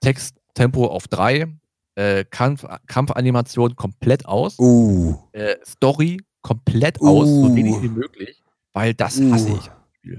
Texttempo 0.00 0.86
auf 0.86 1.08
drei, 1.08 1.52
äh, 1.96 2.24
Kampf, 2.24 2.64
Kampfanimation 2.86 3.74
komplett 3.74 4.26
aus, 4.26 4.60
Uh. 4.60 5.16
äh, 5.32 5.56
Story 5.66 6.20
komplett 6.42 7.00
aus, 7.00 7.26
so 7.28 7.46
Uh. 7.46 7.54
wenig 7.56 7.82
wie 7.82 7.88
möglich, 7.88 8.40
weil 8.76 8.92
das 8.92 9.18
hasse 9.18 9.52
Uh. 9.52 9.58
ich. 10.04 10.18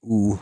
Uh. 0.00 0.38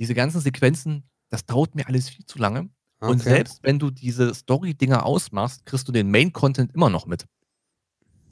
Diese 0.00 0.14
ganzen 0.14 0.40
Sequenzen, 0.40 1.04
das 1.30 1.46
dauert 1.46 1.76
mir 1.76 1.86
alles 1.86 2.08
viel 2.08 2.26
zu 2.26 2.38
lange. 2.40 2.70
Okay. 2.98 3.12
Und 3.12 3.22
selbst 3.22 3.60
wenn 3.62 3.78
du 3.78 3.92
diese 3.92 4.34
Story-Dinger 4.34 5.06
ausmachst, 5.06 5.64
kriegst 5.64 5.86
du 5.86 5.92
den 5.92 6.10
Main-Content 6.10 6.74
immer 6.74 6.90
noch 6.90 7.06
mit. 7.06 7.26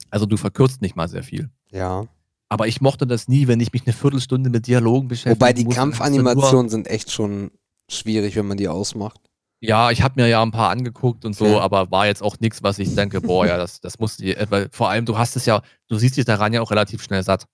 Also 0.09 0.25
du 0.25 0.35
verkürzt 0.35 0.81
nicht 0.81 0.97
mal 0.97 1.07
sehr 1.07 1.23
viel. 1.23 1.49
Ja. 1.71 2.07
Aber 2.49 2.67
ich 2.67 2.81
mochte 2.81 3.07
das 3.07 3.29
nie, 3.29 3.47
wenn 3.47 3.61
ich 3.61 3.71
mich 3.71 3.85
eine 3.85 3.93
Viertelstunde 3.93 4.49
mit 4.49 4.67
Dialogen 4.67 5.07
beschäftige. 5.07 5.35
Wobei 5.39 5.53
die 5.53 5.65
Kampfanimationen 5.65 6.67
sind 6.69 6.87
echt 6.87 7.09
schon 7.09 7.51
schwierig, 7.89 8.35
wenn 8.35 8.47
man 8.47 8.57
die 8.57 8.67
ausmacht. 8.67 9.21
Ja, 9.61 9.91
ich 9.91 10.01
habe 10.01 10.21
mir 10.21 10.27
ja 10.27 10.41
ein 10.43 10.51
paar 10.51 10.71
angeguckt 10.71 11.23
und 11.23 11.33
so, 11.33 11.45
Ja. 11.47 11.61
aber 11.61 11.89
war 11.89 12.05
jetzt 12.05 12.21
auch 12.21 12.37
nichts, 12.41 12.63
was 12.63 12.79
ich 12.79 12.93
denke, 12.95 13.21
boah, 13.21 13.47
ja, 13.47 13.55
das, 13.57 13.79
das 13.79 13.97
muss 13.97 14.17
die, 14.17 14.35
äh, 14.35 14.45
weil 14.49 14.67
vor 14.71 14.89
allem, 14.89 15.05
du 15.05 15.17
hast 15.17 15.37
es 15.37 15.45
ja, 15.45 15.61
du 15.87 15.97
siehst 15.97 16.17
dich 16.17 16.25
daran 16.25 16.51
ja 16.51 16.61
auch 16.61 16.69
relativ 16.69 17.01
schnell 17.01 17.23
satt. 17.23 17.47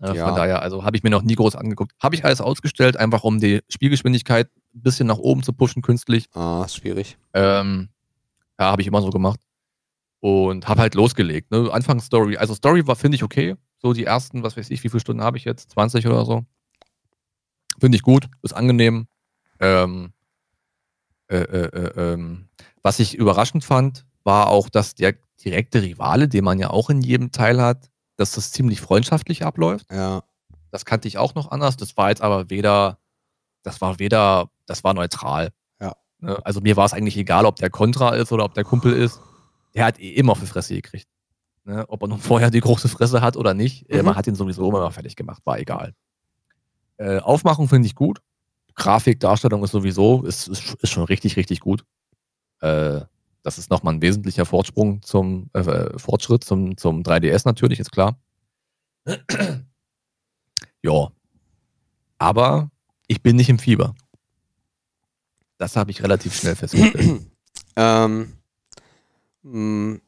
Äh, 0.00 0.14
Ja. 0.14 0.26
Von 0.26 0.34
daher, 0.36 0.62
also 0.62 0.84
habe 0.84 0.96
ich 0.96 1.02
mir 1.02 1.10
noch 1.10 1.22
nie 1.22 1.34
groß 1.34 1.56
angeguckt. 1.56 1.92
Habe 2.00 2.14
ich 2.14 2.24
alles 2.24 2.40
ausgestellt, 2.40 2.96
einfach 2.96 3.24
um 3.24 3.40
die 3.40 3.60
Spielgeschwindigkeit 3.68 4.48
ein 4.74 4.82
bisschen 4.82 5.06
nach 5.08 5.18
oben 5.18 5.42
zu 5.42 5.52
pushen, 5.52 5.82
künstlich. 5.82 6.26
Ah, 6.34 6.62
ist 6.64 6.76
schwierig. 6.76 7.18
Ähm, 7.34 7.88
ja, 8.58 8.70
habe 8.70 8.82
ich 8.82 8.88
immer 8.88 9.02
so 9.02 9.10
gemacht. 9.10 9.40
Und 10.20 10.66
habe 10.66 10.80
halt 10.80 10.94
losgelegt. 10.94 11.50
Ne? 11.52 11.68
Anfangs 11.72 12.06
Story. 12.06 12.36
Also 12.36 12.54
Story 12.54 12.86
war, 12.86 12.96
finde 12.96 13.16
ich, 13.16 13.22
okay. 13.22 13.54
So 13.78 13.92
die 13.92 14.04
ersten, 14.04 14.42
was 14.42 14.56
weiß 14.56 14.70
ich, 14.70 14.82
wie 14.82 14.88
viele 14.88 15.00
Stunden 15.00 15.22
habe 15.22 15.36
ich 15.36 15.44
jetzt? 15.44 15.70
20 15.70 16.06
oder 16.08 16.24
so. 16.24 16.44
Finde 17.78 17.96
ich 17.96 18.02
gut, 18.02 18.28
ist 18.42 18.52
angenehm. 18.54 19.06
Ähm, 19.60 20.12
äh, 21.28 21.36
äh, 21.36 21.66
äh, 21.66 22.12
ähm, 22.14 22.48
was 22.82 22.98
ich 22.98 23.14
überraschend 23.14 23.64
fand, 23.64 24.06
war 24.24 24.48
auch, 24.48 24.68
dass 24.68 24.94
der 24.96 25.14
direkte 25.44 25.82
Rivale, 25.82 26.26
den 26.28 26.42
man 26.44 26.58
ja 26.58 26.70
auch 26.70 26.90
in 26.90 27.00
jedem 27.02 27.30
Teil 27.30 27.60
hat, 27.62 27.90
dass 28.18 28.32
das 28.32 28.52
ziemlich 28.52 28.80
freundschaftlich 28.82 29.44
abläuft. 29.44 29.86
Ja. 29.90 30.22
Das 30.70 30.84
kannte 30.84 31.08
ich 31.08 31.16
auch 31.16 31.34
noch 31.34 31.50
anders. 31.50 31.76
Das 31.78 31.96
war 31.96 32.10
jetzt 32.10 32.20
aber 32.20 32.50
weder, 32.50 32.98
das 33.62 33.80
war 33.80 33.98
weder, 33.98 34.50
das 34.66 34.84
war 34.84 34.92
neutral. 34.92 35.52
Ja. 35.80 35.94
Ne? 36.20 36.38
Also 36.44 36.60
mir 36.60 36.76
war 36.76 36.84
es 36.84 36.92
eigentlich 36.92 37.16
egal, 37.16 37.46
ob 37.46 37.56
der 37.56 37.70
Contra 37.70 38.14
ist 38.16 38.30
oder 38.32 38.44
ob 38.44 38.52
der 38.54 38.64
Kumpel 38.64 38.92
ist. 38.92 39.20
Der 39.74 39.86
hat 39.86 39.98
eh 39.98 40.10
immer 40.14 40.32
auf 40.32 40.40
die 40.40 40.46
Fresse 40.46 40.74
gekriegt. 40.74 41.06
Ne? 41.64 41.84
Ob 41.88 42.02
er 42.02 42.08
nun 42.08 42.18
vorher 42.20 42.50
die 42.50 42.60
große 42.60 42.88
Fresse 42.88 43.22
hat 43.22 43.36
oder 43.36 43.54
nicht. 43.54 43.88
Äh, 43.88 43.98
Mhm. 44.00 44.06
man 44.06 44.16
hat 44.16 44.26
ihn 44.26 44.34
sowieso 44.34 44.68
immer 44.68 44.90
fertig 44.90 45.16
gemacht, 45.16 45.40
war 45.46 45.58
egal. 45.58 45.94
Äh, 46.98 47.18
Aufmachung 47.20 47.68
finde 47.68 47.86
ich 47.86 47.94
gut. 47.94 48.20
Grafik, 48.74 49.20
Darstellung 49.20 49.62
ist 49.64 49.70
sowieso, 49.70 50.22
ist, 50.24 50.48
ist, 50.48 50.74
ist 50.74 50.90
schon 50.90 51.04
richtig, 51.04 51.36
richtig 51.36 51.60
gut. 51.60 51.84
Äh, 52.60 53.00
das 53.42 53.58
ist 53.58 53.70
nochmal 53.70 53.94
ein 53.94 54.02
wesentlicher 54.02 54.44
Fortsprung 54.44 55.02
zum 55.02 55.50
äh, 55.52 55.98
Fortschritt 55.98 56.44
zum, 56.44 56.76
zum 56.76 57.02
3DS 57.02 57.42
natürlich, 57.44 57.80
ist 57.80 57.92
klar. 57.92 58.18
ja. 60.82 61.08
Aber 62.18 62.70
ich 63.06 63.22
bin 63.22 63.36
nicht 63.36 63.48
im 63.48 63.58
Fieber. 63.58 63.94
Das 65.56 65.76
habe 65.76 65.90
ich 65.90 66.02
relativ 66.02 66.34
schnell 66.34 66.56
festgestellt. 66.56 67.22
ähm. 67.76 68.34
Mh, 69.42 70.00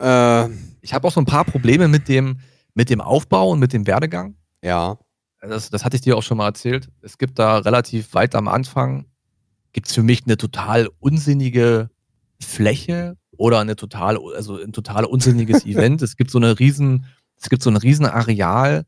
äh, 0.00 0.48
ich 0.80 0.94
habe 0.94 1.06
auch 1.06 1.12
so 1.12 1.20
ein 1.20 1.26
paar 1.26 1.44
Probleme 1.44 1.88
mit 1.88 2.08
dem, 2.08 2.40
mit 2.74 2.90
dem 2.90 3.00
Aufbau 3.00 3.50
und 3.50 3.58
mit 3.58 3.72
dem 3.72 3.86
Werdegang. 3.86 4.36
ja. 4.62 4.98
Das, 5.42 5.70
das 5.70 5.86
hatte 5.86 5.96
ich 5.96 6.02
dir 6.02 6.18
auch 6.18 6.22
schon 6.22 6.36
mal 6.36 6.48
erzählt. 6.48 6.90
Es 7.00 7.16
gibt 7.16 7.38
da 7.38 7.56
relativ 7.56 8.12
weit 8.12 8.34
am 8.34 8.46
Anfang, 8.46 9.06
gibt 9.72 9.86
es 9.86 9.94
für 9.94 10.02
mich 10.02 10.24
eine 10.26 10.36
total 10.36 10.90
unsinnige 10.98 11.88
Fläche 12.42 13.16
oder 13.36 13.58
eine 13.60 13.76
total, 13.76 14.18
also 14.34 14.56
ein 14.60 14.72
total 14.72 15.04
unsinniges 15.04 15.64
Event. 15.66 16.02
Es 16.02 16.16
gibt 16.16 16.30
so 16.30 16.38
eine 16.38 16.58
riesen, 16.58 17.06
es 17.40 17.48
gibt 17.48 17.62
so 17.62 17.70
ein 17.70 17.76
riesen 17.76 18.06
Areal, 18.06 18.84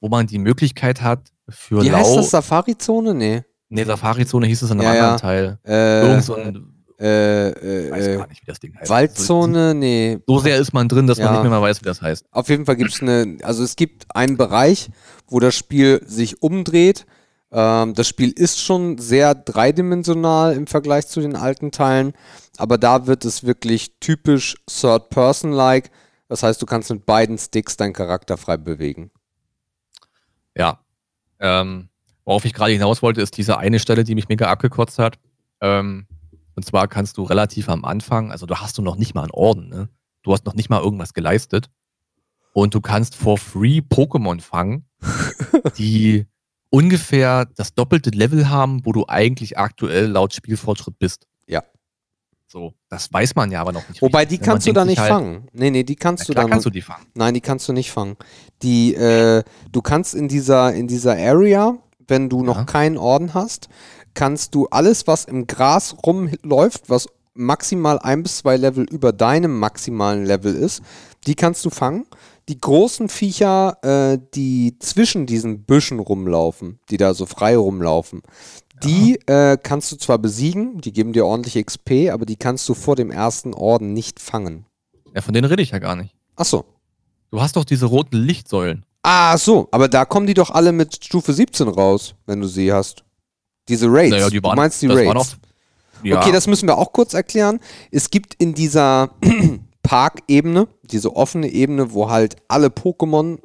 wo 0.00 0.08
man 0.08 0.26
die 0.26 0.38
Möglichkeit 0.38 1.02
hat, 1.02 1.28
für 1.48 1.82
Wie 1.82 1.90
heißt 1.92 2.10
lau. 2.10 2.16
das? 2.16 2.30
Safari-Zone? 2.30 3.14
Nee. 3.14 3.42
Nee, 3.68 3.84
Safari-Zone 3.84 4.46
hieß 4.46 4.62
es 4.62 4.70
in 4.70 4.80
einem 4.80 4.88
Ja, 4.88 4.94
ja. 4.94 5.00
anderen 5.14 5.20
Teil. 5.20 5.58
Äh, 5.66 6.00
Irgend 6.08 6.24
so 6.24 6.34
ein, 6.36 6.74
äh, 6.98 7.86
ich 7.86 7.90
weiß 7.92 8.06
äh, 8.06 8.16
gar 8.16 8.26
nicht, 8.28 8.42
wie 8.42 8.46
das 8.46 8.60
Ding 8.60 8.74
heißt. 8.78 8.90
Waldzone? 8.90 9.74
Nee. 9.74 10.18
So, 10.26 10.36
so 10.38 10.44
sehr 10.44 10.56
ist 10.58 10.72
man 10.72 10.88
drin, 10.88 11.06
dass 11.06 11.18
Ja. 11.18 11.26
man 11.26 11.34
nicht 11.34 11.42
mehr 11.42 11.50
mal 11.50 11.62
weiß, 11.62 11.80
wie 11.80 11.84
das 11.84 12.00
heißt. 12.02 12.24
Auf 12.30 12.48
jeden 12.48 12.64
Fall 12.66 12.76
gibt 12.76 12.92
es 12.92 13.02
eine, 13.02 13.38
also 13.42 13.62
es 13.62 13.76
gibt 13.76 14.06
einen 14.14 14.36
Bereich, 14.36 14.90
wo 15.28 15.40
das 15.40 15.54
Spiel 15.54 16.00
sich 16.06 16.42
umdreht. 16.42 17.06
Ähm, 17.52 17.94
das 17.94 18.08
Spiel 18.08 18.30
ist 18.30 18.60
schon 18.60 18.98
sehr 18.98 19.34
dreidimensional 19.34 20.54
im 20.54 20.66
Vergleich 20.66 21.08
zu 21.08 21.20
den 21.20 21.36
alten 21.36 21.72
Teilen, 21.72 22.12
aber 22.56 22.78
da 22.78 23.06
wird 23.06 23.24
es 23.24 23.44
wirklich 23.44 23.98
typisch 23.98 24.56
Third-Person-like. 24.66 25.90
Das 26.28 26.42
heißt, 26.42 26.62
du 26.62 26.66
kannst 26.66 26.90
mit 26.90 27.06
beiden 27.06 27.38
Sticks 27.38 27.76
deinen 27.76 27.92
Charakter 27.92 28.36
frei 28.36 28.56
bewegen. 28.56 29.10
Ja. 30.56 30.78
Ähm, 31.40 31.88
worauf 32.24 32.44
ich 32.44 32.54
gerade 32.54 32.72
hinaus 32.72 33.02
wollte, 33.02 33.20
ist 33.20 33.36
diese 33.36 33.58
eine 33.58 33.80
Stelle, 33.80 34.04
die 34.04 34.14
mich 34.14 34.28
mega 34.28 34.48
abgekotzt 34.48 34.98
hat. 34.98 35.18
Ähm, 35.60 36.06
und 36.54 36.64
zwar 36.64 36.86
kannst 36.86 37.16
du 37.16 37.22
relativ 37.24 37.68
am 37.68 37.84
Anfang, 37.84 38.30
also 38.30 38.46
du 38.46 38.54
hast 38.56 38.78
du 38.78 38.82
noch 38.82 38.96
nicht 38.96 39.14
mal 39.14 39.22
einen 39.22 39.30
Orden, 39.32 39.68
ne? 39.68 39.88
Du 40.22 40.32
hast 40.32 40.44
noch 40.44 40.54
nicht 40.54 40.68
mal 40.68 40.82
irgendwas 40.82 41.14
geleistet. 41.14 41.70
Und 42.52 42.74
du 42.74 42.80
kannst 42.80 43.14
for 43.14 43.38
free 43.38 43.78
Pokémon 43.78 44.40
fangen, 44.40 44.84
die 45.78 46.26
ungefähr 46.70 47.46
das 47.56 47.74
doppelte 47.74 48.10
Level 48.10 48.48
haben, 48.48 48.84
wo 48.84 48.92
du 48.92 49.04
eigentlich 49.08 49.58
aktuell 49.58 50.06
laut 50.06 50.32
Spielfortschritt 50.34 50.98
bist. 50.98 51.26
Ja. 51.46 51.62
So, 52.46 52.74
das 52.88 53.12
weiß 53.12 53.34
man 53.36 53.50
ja 53.52 53.60
aber 53.60 53.72
noch 53.72 53.88
nicht. 53.88 54.02
Wobei, 54.02 54.24
die 54.24 54.38
kannst 54.38 54.66
du 54.66 54.72
da 54.72 54.84
nicht 54.84 54.98
halt, 54.98 55.10
fangen. 55.10 55.48
Nee, 55.52 55.70
nee, 55.70 55.84
die 55.84 55.96
kannst 55.96 56.28
du 56.28 56.32
da 56.32 56.42
kannst 56.42 56.54
noch- 56.56 56.62
du 56.64 56.70
die 56.70 56.82
fangen. 56.82 57.06
Nein, 57.14 57.34
die 57.34 57.40
kannst 57.40 57.68
du 57.68 57.72
nicht 57.72 57.90
fangen. 57.92 58.16
Die, 58.62 58.94
äh, 58.94 59.44
du 59.70 59.82
kannst 59.82 60.14
in 60.14 60.26
dieser, 60.28 60.72
in 60.74 60.88
dieser 60.88 61.12
Area, 61.16 61.76
wenn 62.08 62.28
du 62.28 62.42
noch 62.42 62.56
Ja. 62.58 62.64
keinen 62.64 62.96
Orden 62.98 63.34
hast, 63.34 63.68
kannst 64.14 64.54
du 64.56 64.66
alles, 64.68 65.06
was 65.06 65.26
im 65.26 65.46
Gras 65.46 65.94
rumläuft, 66.04 66.88
was 66.90 67.06
maximal 67.34 68.00
ein 68.00 68.24
bis 68.24 68.38
zwei 68.38 68.56
Level 68.56 68.84
über 68.90 69.12
deinem 69.12 69.56
maximalen 69.60 70.24
Level 70.26 70.52
ist, 70.54 70.82
die 71.28 71.36
kannst 71.36 71.64
du 71.64 71.70
fangen. 71.70 72.06
Die 72.50 72.60
großen 72.60 73.08
Viecher, 73.08 73.78
äh, 73.82 74.18
die 74.34 74.76
zwischen 74.80 75.24
diesen 75.24 75.62
Büschen 75.62 76.00
rumlaufen, 76.00 76.80
die 76.90 76.96
da 76.96 77.14
so 77.14 77.24
frei 77.24 77.56
rumlaufen, 77.56 78.22
die 78.82 79.20
äh, 79.26 79.56
kannst 79.56 79.92
du 79.92 79.96
zwar 79.96 80.18
besiegen, 80.18 80.80
die 80.80 80.92
geben 80.92 81.12
dir 81.12 81.26
ordentlich 81.26 81.64
XP, 81.64 82.10
aber 82.10 82.26
die 82.26 82.34
kannst 82.34 82.68
du 82.68 82.74
vor 82.74 82.96
dem 82.96 83.12
ersten 83.12 83.54
Orden 83.54 83.92
nicht 83.92 84.18
fangen. 84.18 84.66
Ja, 85.14 85.20
von 85.20 85.32
denen 85.32 85.44
rede 85.44 85.62
ich 85.62 85.70
ja 85.70 85.78
gar 85.78 85.94
nicht. 85.94 86.12
Achso. 86.34 86.64
Du 87.30 87.40
hast 87.40 87.54
doch 87.54 87.64
diese 87.64 87.86
roten 87.86 88.16
Lichtsäulen. 88.16 88.84
Ah, 89.04 89.38
so, 89.38 89.68
aber 89.70 89.86
da 89.86 90.04
kommen 90.04 90.26
die 90.26 90.34
doch 90.34 90.50
alle 90.50 90.72
mit 90.72 91.04
Stufe 91.04 91.32
17 91.32 91.68
raus, 91.68 92.16
wenn 92.26 92.40
du 92.40 92.48
sie 92.48 92.72
hast. 92.72 93.04
Diese 93.68 93.86
Raids. 93.88 94.10
Naja, 94.10 94.28
die 94.28 94.42
waren, 94.42 94.56
du 94.56 94.60
meinst 94.62 94.82
die 94.82 94.88
Raids? 94.88 95.36
Ja, 96.02 96.18
Okay, 96.18 96.32
das 96.32 96.48
müssen 96.48 96.66
wir 96.66 96.76
auch 96.76 96.92
kurz 96.92 97.14
erklären. 97.14 97.60
Es 97.92 98.10
gibt 98.10 98.34
in 98.34 98.54
dieser 98.54 99.10
Parkebene, 99.90 100.68
diese 100.84 101.16
offene 101.16 101.48
Ebene, 101.48 101.92
wo 101.92 102.08
halt 102.08 102.36
alle 102.46 102.68
Pokémon 102.68 103.40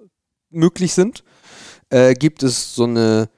möglich 0.52 0.94
sind, 0.94 1.24
äh, 1.90 2.14
gibt 2.14 2.44
es 2.44 2.76
so 2.76 2.84
eine, 2.84 3.30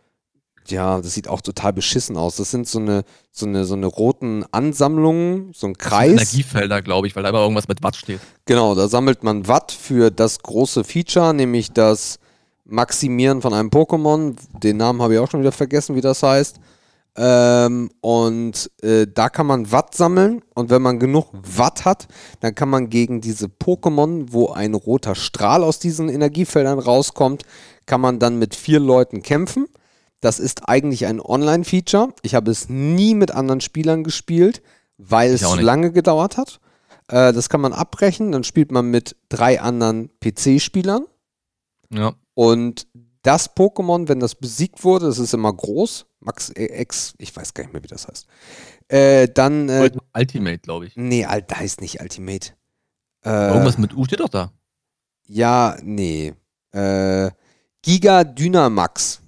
ja, 0.67 0.99
das 0.99 1.13
sieht 1.13 1.29
auch 1.29 1.39
total 1.39 1.71
beschissen 1.71 2.17
aus. 2.17 2.35
Das 2.35 2.51
sind 2.51 2.67
so 2.67 2.79
eine, 2.79 3.05
so 3.31 3.45
eine, 3.45 3.63
so 3.63 3.75
eine 3.75 3.85
roten 3.85 4.43
Ansammlungen, 4.51 5.53
so 5.53 5.67
ein 5.67 5.77
Kreis. 5.77 6.11
Energiefelder, 6.11 6.81
glaube 6.81 7.07
ich, 7.07 7.15
weil 7.15 7.23
da 7.23 7.29
immer 7.29 7.43
irgendwas 7.43 7.69
mit 7.69 7.81
Watt 7.81 7.95
steht. 7.95 8.19
Genau, 8.43 8.75
da 8.75 8.89
sammelt 8.89 9.23
man 9.23 9.47
Watt 9.47 9.71
für 9.71 10.11
das 10.11 10.39
große 10.39 10.83
Feature, 10.83 11.33
nämlich 11.33 11.71
das 11.71 12.19
Maximieren 12.65 13.41
von 13.41 13.53
einem 13.53 13.69
Pokémon. 13.69 14.35
Den 14.61 14.75
Namen 14.75 15.01
habe 15.01 15.13
ich 15.13 15.19
auch 15.21 15.31
schon 15.31 15.39
wieder 15.39 15.53
vergessen, 15.53 15.95
wie 15.95 16.01
das 16.01 16.23
heißt. 16.23 16.59
Ähm, 17.19 17.89
und 18.01 18.69
äh, 18.83 19.07
da 19.11 19.29
kann 19.29 19.47
man 19.47 19.71
Watt 19.71 19.95
sammeln 19.95 20.43
und 20.53 20.69
wenn 20.69 20.83
man 20.83 20.99
genug 20.99 21.29
Watt 21.33 21.83
hat, 21.83 22.07
dann 22.41 22.53
kann 22.53 22.69
man 22.69 22.89
gegen 22.89 23.21
diese 23.21 23.47
Pokémon, 23.47 24.27
wo 24.29 24.49
ein 24.49 24.75
roter 24.75 25.15
Strahl 25.15 25.63
aus 25.63 25.79
diesen 25.79 26.09
Energiefeldern 26.09 26.77
rauskommt, 26.77 27.43
kann 27.87 28.01
man 28.01 28.19
dann 28.19 28.37
mit 28.37 28.53
vier 28.53 28.79
Leuten 28.79 29.23
kämpfen. 29.23 29.65
Das 30.19 30.39
ist 30.39 30.69
eigentlich 30.69 31.07
ein 31.07 31.19
Online-Feature. 31.19 32.09
Ich 32.21 32.35
habe 32.35 32.51
es 32.51 32.69
nie 32.69 33.15
mit 33.15 33.31
anderen 33.31 33.61
Spielern 33.61 34.03
gespielt, 34.03 34.61
weil 34.97 35.33
Ich 35.33 35.41
es 35.41 35.51
nicht. 35.51 35.63
lange 35.63 35.91
gedauert 35.91 36.37
hat. 36.37 36.59
Äh, 37.07 37.33
das 37.33 37.49
kann 37.49 37.61
man 37.61 37.73
abbrechen, 37.73 38.31
dann 38.31 38.43
spielt 38.43 38.71
man 38.71 38.91
mit 38.91 39.15
drei 39.29 39.59
anderen 39.59 40.11
PC-Spielern. 40.19 41.05
Ja. 41.91 42.13
Und 42.35 42.87
das 43.23 43.55
Pokémon, 43.55 44.07
wenn 44.07 44.19
das 44.19 44.35
besiegt 44.35 44.83
wurde, 44.83 45.07
das 45.07 45.17
ist 45.19 45.33
immer 45.33 45.51
groß, 45.51 46.05
Max 46.27 46.49
äh, 46.51 46.81
X, 46.81 47.13
ich 47.17 47.35
weiß 47.35 47.53
gar 47.55 47.63
nicht 47.63 47.73
mehr, 47.73 47.81
wie 47.81 47.87
das 47.87 48.07
heißt. 48.07 48.27
Äh, 48.89 49.27
dann, 49.33 49.67
äh, 49.69 49.89
Ultimate, 50.13 50.59
glaube 50.59 50.85
ich. 50.85 50.95
nee, 50.95 51.25
Alt, 51.25 51.49
da 51.49 51.55
heißt 51.57 51.81
nicht 51.81 51.99
Ultimate. 52.01 52.51
Äh, 53.25 53.47
Irgendwas 53.47 53.77
mit 53.79 53.95
U 53.95 54.05
steht 54.05 54.19
doch 54.19 54.29
da. 54.29 54.51
ja, 55.27 55.75
nee. 55.81 56.33
Äh, 56.71 57.31
Giga 57.81 58.23
Dynamax. 58.23 59.21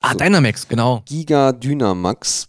Ah, 0.00 0.12
So. 0.12 0.18
Dynamax, 0.18 0.66
genau. 0.68 1.02
Giga 1.04 1.52
Dynamax. 1.52 2.48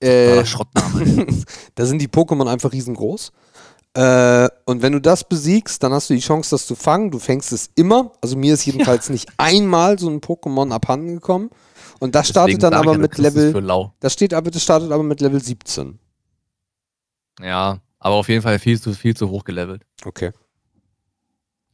Äh, 0.00 0.44
Schrottname. 0.44 1.26
da 1.74 1.84
sind 1.86 2.00
die 2.00 2.08
Pokémon 2.08 2.48
einfach 2.50 2.72
riesengroß. 2.72 3.32
Äh, 3.94 4.48
und 4.64 4.80
wenn 4.80 4.92
du 4.94 5.00
das 5.00 5.22
besiegst, 5.28 5.82
dann 5.82 5.92
hast 5.92 6.08
du 6.08 6.14
die 6.14 6.20
Chance, 6.20 6.50
das 6.50 6.66
zu 6.66 6.74
fangen. 6.74 7.10
Du 7.10 7.18
fängst 7.18 7.52
es 7.52 7.70
immer. 7.74 8.12
Also 8.22 8.36
mir 8.36 8.54
ist 8.54 8.64
jedenfalls 8.64 9.10
nicht 9.10 9.28
einmal 9.36 9.98
so 9.98 10.08
ein 10.08 10.20
Pokémon 10.20 10.72
abhanden 10.72 11.14
gekommen. 11.14 11.50
Und 12.02 12.16
das 12.16 12.30
startet 12.30 12.60
Deswegen 12.60 12.62
dann 12.62 12.72
sag 12.72 12.82
ich 12.82 12.88
aber 12.88 12.98
mit 12.98 13.16
Level. 13.18 13.92
Das 14.00 14.12
steht 14.12 14.34
aber, 14.34 14.50
das 14.50 14.64
startet 14.64 14.90
aber 14.90 15.04
mit 15.04 15.20
Level 15.20 15.40
17. 15.40 16.00
Ja, 17.40 17.78
aber 18.00 18.14
auf 18.16 18.28
jeden 18.28 18.42
Fall 18.42 18.58
viel 18.58 18.80
zu, 18.80 18.92
viel 18.92 19.16
zu 19.16 19.30
hoch 19.30 19.44
gelevelt. 19.44 19.86
Okay. 20.04 20.32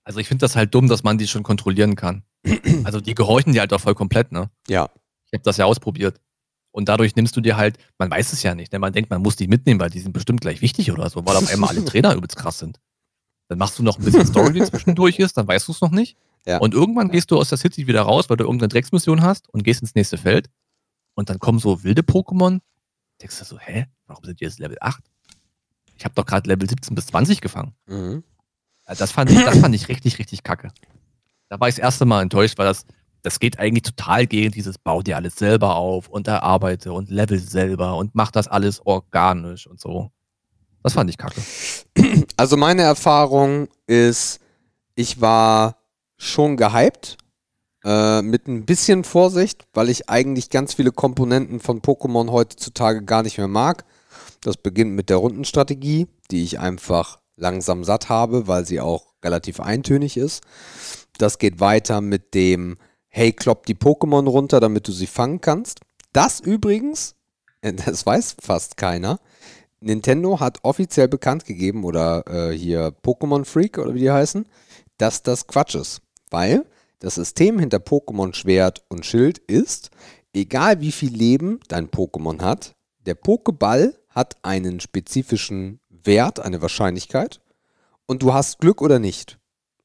Also 0.05 0.21
ich 0.21 0.29
finde 0.29 0.43
das 0.43 0.55
halt 0.55 0.75
dumm, 0.75 0.87
dass 0.87 1.03
man 1.03 1.17
die 1.17 1.27
schon 1.27 1.43
kontrollieren 1.45 1.97
kann. 1.97 2.25
Also 2.85 3.01
die 3.01 3.15
gehorchen 3.15 3.55
dir 3.55 3.61
halt 3.61 3.73
auch 3.73 3.81
voll 3.81 3.95
komplett, 3.95 4.31
ne? 4.31 4.51
Ja. 4.69 4.91
Ich 5.29 5.33
habe 5.33 5.45
das 5.45 5.57
ja 5.57 5.65
ausprobiert. 5.65 6.21
Und 6.73 6.91
dadurch 6.91 7.17
nimmst 7.17 7.35
du 7.35 7.41
dir 7.41 7.57
halt, 7.57 7.79
man 7.97 8.11
weiß 8.11 8.35
es 8.35 8.43
ja 8.43 8.55
nicht, 8.55 8.71
ne? 8.75 8.79
man 8.79 8.93
denkt, 8.93 9.09
man 9.09 9.23
muss 9.23 9.37
die 9.37 9.49
mitnehmen, 9.49 9.81
weil 9.81 9.89
die 9.89 10.01
sind 10.01 10.13
bestimmt 10.13 10.43
gleich 10.43 10.61
wichtig 10.61 10.93
oder 10.93 11.09
so, 11.09 11.25
weil 11.25 11.37
auf 11.39 11.51
einmal 11.51 11.71
alle 11.71 11.85
Trainer 11.87 12.15
übelst 12.15 12.37
krass 12.37 12.59
sind. 12.59 12.79
Dann 13.49 13.57
machst 13.57 13.79
du 13.79 13.83
noch 13.83 13.99
ein 13.99 14.05
bisschen 14.05 14.27
Story, 14.27 14.53
die 14.53 14.63
zwischendurch 14.63 15.19
ist, 15.21 15.39
dann 15.39 15.49
weißt 15.49 15.69
du 15.69 15.73
es 15.73 15.81
noch 15.81 15.91
nicht. 15.91 16.19
Ja. 16.49 16.57
Und 16.59 16.73
irgendwann 16.73 17.11
gehst 17.11 17.31
du 17.31 17.37
aus 17.37 17.51
der 17.51 17.59
City 17.59 17.87
wieder 17.87 18.01
raus, 18.01 18.31
weil 18.31 18.39
du 18.39 18.45
irgendeine 18.45 18.69
Drecksmission 18.69 19.21
hast 19.21 19.51
und 19.51 19.65
gehst 19.65 19.83
ins 19.83 19.95
nächste 19.95 20.17
Feld. 20.17 20.49
Und 21.15 21.29
dann 21.29 21.39
kommen 21.39 21.59
so 21.59 21.85
wilde 21.85 22.01
Pokémon. 22.01 22.61
Denkst 23.21 23.39
du 23.39 23.45
so, 23.45 23.59
hä? 23.59 23.85
Warum 24.07 24.25
sind 24.25 24.41
die 24.41 24.45
jetzt 24.45 24.59
Level 24.59 24.79
8? 24.81 25.05
Ich 25.99 26.07
habe 26.07 26.15
doch 26.15 26.25
gerade 26.25 26.49
Level 26.49 26.67
17 26.67 26.95
bis 26.95 27.09
20 27.09 27.43
gefangen. 27.43 27.75
Mhm. 27.85 28.25
Das 28.87 29.13
fand 29.13 29.31
ich, 29.31 29.45
das 29.45 29.59
fand 29.59 29.75
ich 29.75 29.89
richtig, 29.89 30.19
richtig 30.19 30.43
kacke. 30.43 30.71
Da 31.51 31.61
war 31.61 31.69
ich 31.69 31.75
das 31.75 31.83
erste 31.83 32.07
Mal 32.07 32.23
enttäuscht, 32.23 32.57
weil 32.57 32.67
das, 32.67 32.87
das 33.21 33.41
geht 33.41 33.59
eigentlich 33.59 33.83
total 33.83 34.27
gegen 34.27 34.51
dieses 34.51 34.79
Bau 34.79 35.03
dir 35.03 35.17
alles 35.17 35.37
selber 35.37 35.77
auf 35.77 36.09
und 36.09 36.29
erarbeite 36.29 36.95
und 36.95 37.11
level 37.11 37.39
selber 37.39 37.97
und 37.97 38.15
mach 38.15 38.31
das 38.31 38.49
alles 38.49 38.81
organisch 38.87 39.67
und 39.67 39.81
so. 39.81 40.11
Das 40.83 40.95
fand 40.95 41.11
ich 41.11 41.19
kacke. 41.19 41.43
Also 42.37 42.57
meine 42.57 42.83
Erfahrung 42.83 43.69
ist, 43.89 44.41
ich 44.95 45.21
war 45.21 45.78
schon 46.19 46.57
gehypt. 46.57 47.17
Äh, 47.85 48.23
mit 48.23 48.49
ein 48.49 48.67
bisschen 48.67 49.05
Vorsicht, 49.05 49.67
weil 49.73 49.89
ich 49.89 50.11
eigentlich 50.11 50.51
ganz 50.51 50.75
viele 50.75 50.91
Komponenten 50.91 51.61
von 51.61 51.81
Pokémon 51.81 52.31
heutzutage 52.31 53.05
gar 53.05 53.23
nicht 53.23 53.39
mehr 53.39 53.49
mag. 53.49 53.85
Das 54.41 54.57
beginnt 54.57 54.93
mit 54.93 55.11
der 55.11 55.19
Rundenstrategie, 55.19 56.09
die 56.31 56.43
ich 56.43 56.59
einfach 56.59 57.21
langsam 57.37 57.85
satt 57.85 58.09
habe, 58.09 58.49
weil 58.49 58.67
sie 58.67 58.81
auch 58.81 59.15
relativ 59.25 59.61
eintönig 59.61 60.17
ist. 60.17 60.43
Das 61.19 61.39
geht 61.39 61.61
weiter 61.61 62.01
mit 62.01 62.35
dem, 62.35 62.79
hey, 63.09 63.33
klopp 63.33 63.67
die 63.67 63.75
Pokémon 63.75 64.29
runter, 64.29 64.61
damit 64.61 64.89
du 64.89 64.93
sie 64.93 65.07
fangen 65.07 65.41
kannst. 65.41 65.81
Das 66.13 66.41
übrigens, 66.41 67.15
äh, 67.61 67.73
das 67.87 68.05
weiß 68.05 68.37
fast 68.41 68.77
keiner, 68.77 69.21
Nintendo 69.81 70.41
hat 70.41 70.59
offiziell 70.63 71.07
bekannt 71.07 71.45
gegeben, 71.45 71.85
oder 71.85 72.25
äh, 72.27 72.57
hier 72.57 72.93
Pokémon 73.05 73.45
Freak 73.45 73.79
oder 73.79 73.95
wie 73.95 74.01
die 74.01 74.11
heißen, 74.11 74.47
dass 74.97 75.23
das 75.23 75.47
Quatsch 75.47 75.77
ist. 75.77 76.01
Weil 76.31 76.65
das 76.99 77.15
System 77.15 77.59
hinter 77.59 77.79
Pokémon 77.79 78.35
Schwert 78.35 78.85
und 78.89 79.07
Schild 79.07 79.39
ist, 79.39 79.91
egal 80.33 80.81
wie 80.81 80.93
viel 80.93 81.15
Leben 81.15 81.61
dein 81.69 81.89
Pokémon 81.89 82.43
hat, 82.43 82.75
der 83.07 83.17
Pokéball 83.17 83.95
hat 84.09 84.37
einen 84.43 84.81
spezifischen 84.81 85.81
Wert, 85.89 86.41
eine 86.41 86.61
Wahrscheinlichkeit, 86.61 87.41
und 88.07 88.23
du 88.23 88.33
hast 88.33 88.59
Glück 88.59 88.83
oder 88.83 88.99
nicht. 88.99 89.39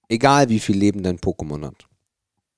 Egal 0.10 0.50
wie 0.50 0.60
viel 0.60 0.78
Leben 0.78 1.04
dein 1.04 1.20
Pokémon 1.20 1.66
hat. 1.66 1.86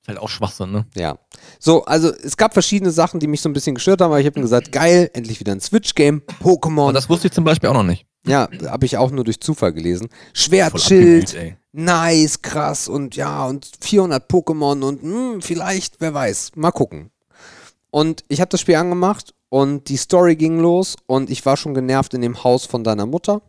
Halt 0.08 0.20
auch 0.20 0.30
Schwachsinn, 0.30 0.72
ne? 0.72 0.86
Ja. 0.96 1.18
So, 1.60 1.84
also 1.86 2.10
es 2.10 2.38
gab 2.38 2.54
verschiedene 2.54 2.92
Sachen, 2.92 3.20
die 3.20 3.28
mich 3.28 3.42
so 3.42 3.50
ein 3.50 3.54
bisschen 3.54 3.76
gestört 3.76 4.02
haben, 4.02 4.12
aber 4.12 4.20
ich 4.20 4.28
habe 4.28 4.40
mir 4.40 4.44
gesagt, 4.44 4.72
geil, 4.72 5.10
endlich 5.14 5.40
wieder 5.40 5.52
ein 5.52 5.62
Switch-Game, 5.62 6.22
Pokémon. 6.44 6.90
Und 6.90 6.94
das 6.94 7.10
wusste 7.10 7.28
ich 7.28 7.34
zum 7.34 7.44
Beispiel 7.44 7.70
auch 7.70 7.74
noch 7.74 7.84
nicht. 7.84 8.06
Ja, 8.26 8.50
habe 8.68 8.86
ich 8.86 8.98
auch 8.98 9.12
nur 9.12 9.24
durch 9.24 9.40
Zufall 9.40 9.74
gelesen. 9.74 10.10
Schwertschild, 10.34 11.58
nice, 11.72 12.42
krass 12.42 12.88
und 12.88 13.16
ja, 13.16 13.46
und 13.46 13.70
400 13.82 14.30
Pokémon 14.30 14.84
und 14.84 15.02
hm, 15.02 15.42
vielleicht, 15.42 15.96
wer 16.00 16.14
weiß, 16.14 16.52
mal 16.56 16.72
gucken. 16.72 17.12
Und 17.92 18.24
ich 18.28 18.42
habe 18.42 18.50
das 18.50 18.62
Spiel 18.62 18.76
angemacht 18.76 19.34
und 19.50 19.88
die 19.90 19.98
Story 19.98 20.36
ging 20.36 20.60
los 20.60 20.96
und 21.06 21.30
ich 21.30 21.46
war 21.46 21.56
schon 21.56 21.74
genervt 21.74 22.14
in 22.14 22.22
dem 22.22 22.44
Haus 22.44 22.66
von 22.66 22.84
deiner 22.84 23.06
Mutter. 23.06 23.42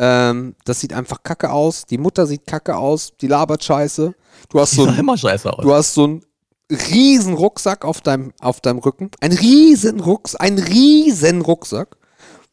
Ähm, 0.00 0.54
das 0.64 0.80
sieht 0.80 0.94
einfach 0.94 1.22
kacke 1.22 1.50
aus. 1.50 1.84
Die 1.84 1.98
Mutter 1.98 2.26
sieht 2.26 2.46
kacke 2.46 2.76
aus. 2.76 3.12
Die 3.20 3.26
labert 3.26 3.62
scheiße. 3.62 4.14
Du 4.48 4.60
hast 4.60 4.72
so 4.72 4.86
ein 4.86 4.98
immer 4.98 5.16
scheiße 5.16 5.52
aus. 5.52 5.62
Du 5.62 5.74
hast 5.74 5.94
so 5.94 6.04
einen 6.04 6.22
riesen 6.70 7.34
Rucksack 7.34 7.84
auf 7.84 8.00
deinem, 8.00 8.32
auf 8.40 8.62
deinem 8.62 8.78
Rücken. 8.78 9.10
Ein 9.20 9.32
riesen 9.32 10.00
Rucksack. 10.00 10.40
Ein 10.40 10.58
riesen 10.58 11.42
Rucksack. 11.42 11.96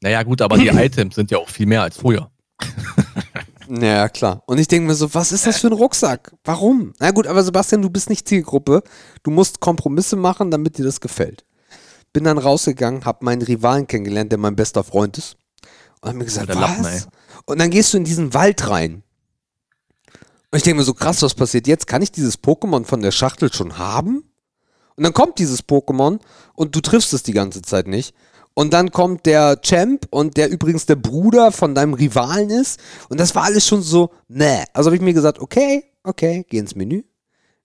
Naja, 0.02 0.24
gut, 0.24 0.42
aber 0.42 0.58
die 0.58 0.68
Items 0.74 1.16
sind 1.16 1.32
ja 1.32 1.38
auch 1.38 1.50
viel 1.50 1.66
mehr 1.66 1.82
als 1.84 1.98
früher. 1.98 2.30
Ja, 3.70 4.08
klar. 4.08 4.44
Und 4.46 4.60
ich 4.60 4.68
denke 4.68 4.88
mir 4.88 4.96
so, 4.96 5.14
was 5.14 5.32
ist 5.32 5.46
das 5.46 5.60
für 5.60 5.68
ein 5.68 5.74
Rucksack? 5.74 6.34
Warum? 6.44 6.94
Na 7.00 7.12
gut, 7.12 7.28
aber 7.28 7.44
Sebastian, 7.44 7.82
du 7.82 7.90
bist 7.90 8.10
nicht 8.10 8.28
Zielgruppe. 8.28 8.82
Du 9.24 9.32
musst 9.32 9.60
Kompromisse 9.60 10.16
machen, 10.16 10.52
damit 10.52 10.78
dir 10.78 10.86
das 10.86 11.02
gefällt. 11.02 11.44
Bin 12.14 12.24
dann 12.24 12.38
rausgegangen, 12.38 13.04
hab 13.06 13.24
meinen 13.24 13.42
Rivalen 13.42 13.86
kennengelernt, 13.86 14.32
der 14.32 14.40
mein 14.40 14.56
bester 14.56 14.84
Freund 14.84 15.18
ist. 15.18 15.36
Und 16.02 16.10
hab 16.10 16.16
mir 16.16 16.26
gesagt, 16.26 16.48
was? 16.48 16.56
Lappen, 16.56 17.12
und 17.46 17.60
dann 17.60 17.70
gehst 17.70 17.94
du 17.94 17.98
in 17.98 18.04
diesen 18.04 18.34
Wald 18.34 18.70
rein. 18.70 19.04
Und 20.52 20.58
ich 20.58 20.64
denke 20.64 20.78
mir 20.78 20.86
so, 20.86 20.94
krass, 20.94 21.22
was 21.22 21.34
passiert 21.36 21.68
jetzt? 21.68 21.88
Kann 21.88 22.02
ich 22.02 22.12
dieses 22.12 22.42
Pokémon 22.42 22.86
von 22.86 23.02
der 23.02 23.12
Schachtel 23.12 23.52
schon 23.52 23.78
haben? 23.78 24.24
Und 24.96 25.04
dann 25.04 25.14
kommt 25.14 25.40
dieses 25.40 25.68
Pokémon 25.68 26.20
und 26.56 26.76
du 26.76 26.82
triffst 26.82 27.14
es 27.14 27.24
die 27.24 27.34
ganze 27.34 27.62
Zeit 27.62 27.88
nicht. 27.88 28.16
Und 28.58 28.74
dann 28.74 28.90
kommt 28.90 29.28
der 29.28 29.62
Champ 29.62 30.08
und 30.10 30.36
der 30.36 30.50
übrigens 30.50 30.88
der 30.88 30.96
Bruder 30.96 31.52
von 31.52 31.76
deinem 31.76 31.94
Rivalen 31.94 32.50
ist. 32.50 32.80
Und 33.08 33.20
das 33.20 33.36
war 33.36 33.44
alles 33.44 33.68
schon 33.68 33.84
so, 33.84 34.10
ne. 34.30 34.66
Also 34.74 34.88
habe 34.88 34.96
ich 34.96 35.02
mir 35.04 35.14
gesagt, 35.14 35.38
okay, 35.38 35.84
okay, 36.04 36.44
geh 36.50 36.58
ins 36.58 36.74
Menü. 36.74 37.04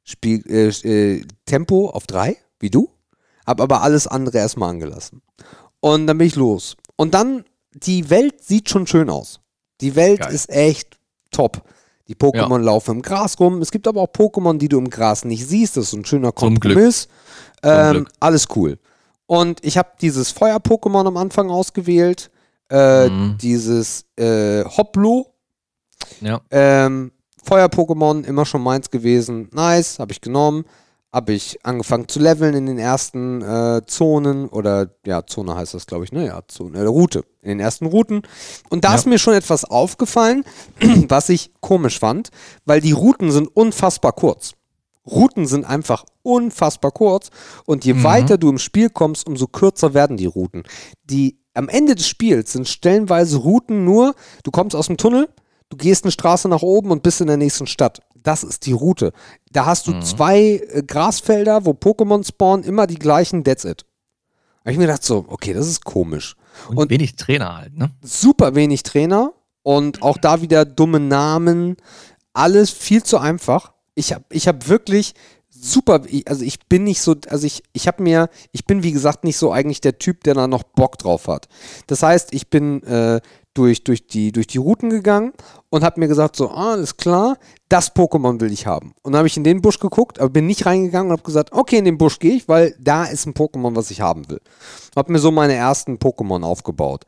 Spiel, 0.05 0.45
äh, 0.47 0.69
äh, 0.69 1.25
Tempo 1.47 1.89
auf 1.89 2.07
drei, 2.07 2.37
wie 2.61 2.69
du. 2.69 2.91
Hab 3.47 3.63
aber 3.63 3.81
alles 3.81 4.07
andere 4.07 4.37
erstmal 4.37 4.69
angelassen. 4.69 5.23
Und 5.81 6.07
dann 6.07 6.19
bin 6.19 6.27
ich 6.27 6.37
los. 6.37 6.77
Und 6.97 7.15
dann, 7.15 7.47
die 7.73 8.11
Welt 8.11 8.45
sieht 8.45 8.69
schon 8.69 8.87
schön 8.87 9.09
aus. 9.09 9.41
Die 9.81 9.97
Welt 9.97 10.21
Geil. 10.21 10.35
ist 10.35 10.51
echt 10.51 10.99
top. 11.31 11.63
Die 12.09 12.17
Pokémon 12.17 12.59
laufen 12.59 12.97
im 12.97 13.03
Gras 13.03 13.41
rum. 13.41 13.63
Es 13.63 13.71
gibt 13.71 13.89
aber 13.89 14.03
auch 14.03 14.13
Pokémon, 14.13 14.59
die 14.59 14.69
du 14.69 14.77
im 14.77 14.91
Gras 14.91 15.25
nicht 15.25 15.49
siehst. 15.49 15.79
Das 15.79 15.85
ist 15.87 15.95
ein 15.95 16.05
schöner. 16.05 16.33
Kompromiss. 16.33 17.09
Ähm, 17.63 18.07
alles 18.21 18.47
cool. 18.55 18.79
Und 19.33 19.65
ich 19.65 19.79
habe 19.79 19.89
dieses 20.03 20.31
Feuer-Pokémon 20.31 21.07
am 21.07 21.17
Anfang 21.17 21.49
ausgewählt. 21.51 22.31
Äh, 22.71 23.09
Mhm. 23.09 23.39
Dieses 23.41 24.05
äh, 24.19 24.63
Hoplo. 24.65 25.27
Ja. 26.21 26.43
Ähm, 26.51 27.13
Feuer-Pokémon, 27.43 28.25
immer 28.25 28.45
schon 28.45 28.63
meins 28.63 28.91
gewesen. 28.91 29.49
Nice, 29.55 29.99
habe 29.99 30.13
ich 30.13 30.21
genommen. 30.21 30.65
Habe 31.15 31.33
ich 31.33 31.59
angefangen 31.65 32.09
zu 32.09 32.21
leveln 32.21 32.55
in 32.55 32.67
den 32.67 32.79
ersten 32.79 33.41
äh, 33.41 33.81
Zonen. 33.87 34.49
Oder, 34.51 34.91
ja, 35.07 35.25
Zone 35.27 35.55
heißt 35.57 35.73
das, 35.73 35.87
glaube 35.87 36.05
ich, 36.05 36.13
ne? 36.13 36.27
Ja, 36.27 36.43
Zone, 36.47 36.79
äh, 36.79 36.83
Route. 36.85 37.25
In 37.41 37.49
den 37.49 37.61
ersten 37.61 37.87
Routen. 37.87 38.21
Und 38.69 38.85
da 38.85 38.91
Ja. 38.91 38.95
ist 38.97 39.07
mir 39.07 39.19
schon 39.19 39.33
etwas 39.35 39.65
aufgefallen, 39.65 40.45
was 41.09 41.31
ich 41.31 41.53
komisch 41.61 41.99
fand, 41.99 42.29
weil 42.67 42.83
die 42.83 42.93
Routen 42.93 43.31
sind 43.31 43.49
unfassbar 43.49 44.13
kurz. 44.13 44.53
Routen 45.07 45.47
sind 45.47 45.65
einfach 45.65 46.05
unfassbar 46.23 46.91
kurz 46.93 47.31
und 47.67 47.85
je 47.85 47.95
Mhm. 47.95 48.05
weiter 48.05 48.39
du 48.39 48.49
im 48.51 48.59
Spiel 48.59 48.89
kommst, 48.91 49.27
umso 49.27 49.47
kürzer 49.47 49.95
werden 49.95 50.17
die 50.17 50.27
Routen. 50.27 50.63
Die 51.05 51.39
am 51.55 51.69
Ende 51.69 51.95
des 51.95 52.07
Spiels 52.07 52.53
sind 52.53 52.69
stellenweise 52.69 53.37
Routen 53.39 53.85
nur, 53.85 54.15
du 54.45 54.51
kommst 54.51 54.75
aus 54.77 54.87
dem 54.87 54.97
Tunnel, 54.97 55.29
du 55.69 55.77
gehst 55.77 56.05
eine 56.05 56.13
Straße 56.13 56.49
nach 56.49 56.63
oben 56.63 56.91
und 56.91 57.03
bist 57.03 57.21
in 57.21 57.27
der 57.27 57.37
nächsten 57.37 57.67
Stadt. 57.67 58.01
Das 58.23 58.45
ist 58.45 58.67
die 58.67 58.73
Route. 58.73 59.13
Da 59.51 59.67
hast 59.67 59.89
Mhm. 59.89 59.93
du 59.95 60.01
zwei 60.07 60.41
äh, 60.73 60.83
Grasfelder, 60.87 61.65
wo 61.67 61.73
Pokémon 61.73 62.25
spawnen, 62.27 62.65
immer 62.65 62.87
die 62.87 62.95
gleichen, 62.99 63.43
that's 63.45 63.65
it. 63.65 63.85
Da 64.63 64.69
hab 64.69 64.73
ich 64.73 64.79
mir 64.79 64.87
gedacht 64.87 65.03
so, 65.03 65.25
okay, 65.29 65.53
das 65.53 65.67
ist 65.67 65.85
komisch. 65.85 66.37
Und, 66.69 66.77
Und- 66.79 66.91
wenig 66.91 67.17
Trainer 67.17 67.57
halt, 67.57 67.77
ne? 67.77 67.91
super 68.03 68.55
wenig 68.55 68.85
Trainer 68.85 69.33
und 69.65 70.03
auch 70.03 70.17
da 70.19 70.41
wieder 70.41 70.65
dumme 70.65 71.01
Namen. 71.01 71.77
Alles 72.33 72.71
viel 72.71 73.03
zu 73.03 73.19
einfach. 73.19 73.73
Ich 73.95 74.13
habe 74.13 74.25
ich 74.31 74.49
hab 74.49 74.69
wirklich 74.69 75.15
super, 75.51 76.03
also 76.27 76.45
ich 76.45 76.67
bin 76.67 76.85
nicht 76.85 77.01
so, 77.01 77.15
also 77.29 77.47
ich, 77.47 77.63
ich 77.73 77.87
habe 77.87 78.03
mir, 78.03 78.29
ich 78.53 78.65
bin 78.65 78.83
wie 78.83 78.93
gesagt 78.93 79.23
nicht 79.25 79.37
so 79.37 79.53
eigentlich 79.53 79.81
der 79.81 79.99
Typ, 79.99 80.25
der 80.25 80.35
da 80.35 80.47
noch 80.47 80.63
Bock 80.63 80.99
drauf 80.99 81.29
hat. 81.29 81.49
Das 81.87 82.03
heißt, 82.03 82.33
ich 82.33 82.49
bin 82.49 82.83
äh, 82.85 83.21
durch, 83.55 83.85
durch, 83.85 84.07
die, 84.07 84.33
durch 84.33 84.47
die 84.47 84.59
Routen 84.59 84.89
gegangen 84.89 85.33
und 85.69 85.85
habe 85.85 86.01
mir 86.01 86.09
gesagt, 86.09 86.37
so, 86.37 86.51
ah, 86.51 86.73
alles 86.73 86.97
klar, 86.97 87.37
das 87.69 87.95
Pokémon 87.95 88.41
will 88.41 88.51
ich 88.51 88.67
haben. 88.67 88.95
Und 89.03 89.13
dann 89.13 89.19
habe 89.19 89.29
ich 89.29 89.37
in 89.37 89.45
den 89.45 89.61
Busch 89.61 89.79
geguckt, 89.79 90.19
aber 90.19 90.31
bin 90.31 90.47
nicht 90.47 90.65
reingegangen 90.65 91.11
und 91.11 91.19
habe 91.19 91.27
gesagt, 91.27 91.53
okay, 91.53 91.79
in 91.79 91.85
den 91.85 91.99
Busch 91.99 92.19
gehe 92.19 92.35
ich, 92.35 92.49
weil 92.49 92.75
da 92.81 93.05
ist 93.05 93.27
ein 93.27 93.35
Pokémon, 93.35 93.77
was 93.77 93.91
ich 93.91 94.01
haben 94.01 94.29
will. 94.31 94.41
Habe 94.97 95.13
mir 95.13 95.19
so 95.19 95.31
meine 95.31 95.55
ersten 95.55 95.99
Pokémon 95.99 96.43
aufgebaut. 96.43 97.05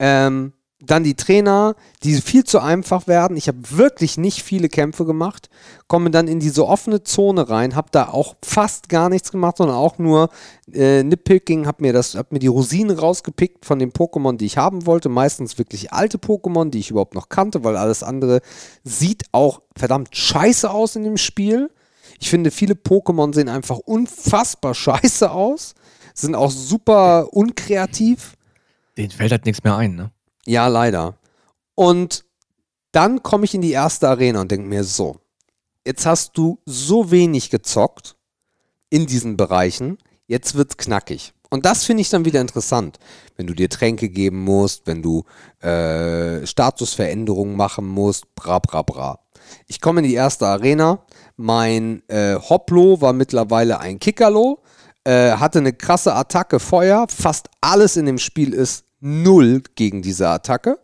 Ähm, 0.00 0.52
dann 0.86 1.04
die 1.04 1.14
Trainer, 1.14 1.74
die 2.02 2.20
viel 2.20 2.44
zu 2.44 2.60
einfach 2.60 3.06
werden. 3.06 3.36
Ich 3.36 3.48
habe 3.48 3.58
wirklich 3.70 4.16
nicht 4.18 4.42
viele 4.42 4.68
Kämpfe 4.68 5.04
gemacht. 5.04 5.48
Komme 5.88 6.10
dann 6.10 6.28
in 6.28 6.40
diese 6.40 6.66
offene 6.66 7.02
Zone 7.02 7.48
rein, 7.48 7.74
habe 7.74 7.88
da 7.90 8.08
auch 8.08 8.36
fast 8.44 8.88
gar 8.88 9.08
nichts 9.08 9.30
gemacht, 9.32 9.56
sondern 9.58 9.76
auch 9.76 9.98
nur 9.98 10.28
äh, 10.72 11.02
Nitpicking, 11.02 11.66
habe 11.66 11.82
mir, 11.82 11.92
das- 11.92 12.14
hab 12.14 12.32
mir 12.32 12.38
die 12.38 12.46
Rosinen 12.46 12.98
rausgepickt 12.98 13.64
von 13.64 13.78
den 13.78 13.92
Pokémon, 13.92 14.36
die 14.36 14.46
ich 14.46 14.56
haben 14.58 14.86
wollte. 14.86 15.08
Meistens 15.08 15.58
wirklich 15.58 15.92
alte 15.92 16.18
Pokémon, 16.18 16.70
die 16.70 16.78
ich 16.78 16.90
überhaupt 16.90 17.14
noch 17.14 17.28
kannte, 17.28 17.64
weil 17.64 17.76
alles 17.76 18.02
andere 18.02 18.40
sieht 18.82 19.24
auch 19.32 19.62
verdammt 19.76 20.16
scheiße 20.16 20.70
aus 20.70 20.96
in 20.96 21.04
dem 21.04 21.16
Spiel. 21.16 21.70
Ich 22.20 22.30
finde, 22.30 22.50
viele 22.50 22.74
Pokémon 22.74 23.34
sehen 23.34 23.48
einfach 23.48 23.78
unfassbar 23.78 24.74
scheiße 24.74 25.30
aus, 25.30 25.74
sind 26.14 26.34
auch 26.34 26.50
super 26.50 27.28
unkreativ. 27.32 28.34
Den 28.96 29.10
fällt 29.10 29.32
halt 29.32 29.44
nichts 29.46 29.64
mehr 29.64 29.76
ein, 29.76 29.96
ne? 29.96 30.10
Ja, 30.46 30.68
leider. 30.68 31.18
Und 31.74 32.24
dann 32.92 33.22
komme 33.22 33.44
ich 33.44 33.54
in 33.54 33.62
die 33.62 33.72
erste 33.72 34.08
Arena 34.08 34.40
und 34.40 34.50
denke 34.50 34.68
mir 34.68 34.84
so, 34.84 35.16
jetzt 35.84 36.06
hast 36.06 36.36
du 36.38 36.60
so 36.64 37.10
wenig 37.10 37.50
gezockt 37.50 38.16
in 38.90 39.06
diesen 39.06 39.36
Bereichen, 39.36 39.98
jetzt 40.26 40.54
wird's 40.54 40.76
knackig. 40.76 41.32
Und 41.50 41.66
das 41.66 41.84
finde 41.84 42.00
ich 42.00 42.10
dann 42.10 42.24
wieder 42.24 42.40
interessant, 42.40 42.98
wenn 43.36 43.46
du 43.46 43.54
dir 43.54 43.68
Tränke 43.68 44.08
geben 44.08 44.42
musst, 44.42 44.86
wenn 44.86 45.02
du 45.02 45.24
äh, 45.60 46.46
Statusveränderungen 46.46 47.56
machen 47.56 47.86
musst, 47.86 48.34
bra 48.34 48.58
bra 48.58 48.82
bra. 48.82 49.20
Ich 49.66 49.80
komme 49.80 50.00
in 50.00 50.06
die 50.06 50.14
erste 50.14 50.46
Arena, 50.46 51.04
mein 51.36 52.02
äh, 52.08 52.36
Hoplo 52.36 53.00
war 53.00 53.12
mittlerweile 53.12 53.78
ein 53.78 53.98
Kickerlo, 53.98 54.62
äh, 55.04 55.32
hatte 55.32 55.58
eine 55.58 55.72
krasse 55.72 56.14
Attacke 56.14 56.58
Feuer, 56.58 57.06
fast 57.08 57.48
alles 57.60 57.96
in 57.96 58.06
dem 58.06 58.18
Spiel 58.18 58.52
ist 58.52 58.83
null 59.04 59.62
gegen 59.74 60.02
diese 60.02 60.28
Attacke. 60.28 60.78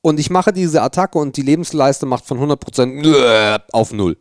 Und 0.00 0.18
ich 0.18 0.30
mache 0.30 0.52
diese 0.52 0.82
Attacke 0.82 1.18
und 1.18 1.36
die 1.36 1.42
Lebensleiste 1.42 2.06
macht 2.06 2.24
von 2.24 2.38
100% 2.38 3.60
auf 3.72 3.92
null. 3.92 4.16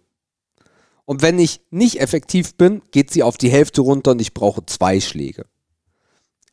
Und 1.06 1.22
wenn 1.22 1.38
ich 1.40 1.62
nicht 1.70 2.02
effektiv 2.02 2.56
bin, 2.56 2.82
geht 2.92 3.12
sie 3.12 3.24
auf 3.24 3.38
die 3.38 3.50
Hälfte 3.50 3.82
runter 3.82 4.12
und 4.12 4.22
ich 4.22 4.34
brauche 4.34 4.66
zwei 4.66 5.00
Schläge. 5.00 5.46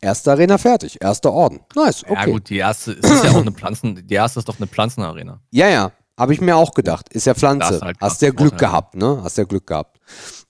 Erste 0.01 0.33
Arena 0.33 0.59
fertig, 0.59 1.01
erster 1.01 1.33
Orden. 1.33 1.61
Nice, 1.75 2.05
okay. 2.05 2.15
Ja 2.15 2.25
gut, 2.27 2.51
die 2.51 2.59
erste 2.59 2.93
ist 2.93 3.25
ja 3.25 3.31
auch 3.31 3.37
eine 3.37 3.53
Pflanzen, 3.53 4.07
die 4.07 4.15
erste 4.15 4.41
ist 4.41 4.49
doch 4.49 4.59
eine 4.59 4.67
Pflanzenarena. 4.67 5.41
Ja, 5.51 5.69
ja, 5.69 5.93
habe 6.19 6.35
ich 6.35 6.41
mir 6.41 6.57
auch 6.57 6.75
gedacht. 6.75 7.09
Ist 7.13 7.27
ja 7.27 7.35
Pflanze. 7.35 7.81
Halt 7.81 7.97
Hast 8.01 8.21
ja 8.21 8.31
Glück 8.31 8.51
Vorteil. 8.51 8.69
gehabt, 8.69 8.95
ne? 8.97 9.21
Hast 9.23 9.39
ja 9.39 9.45
Glück 9.45 9.67
gehabt. 9.67 9.99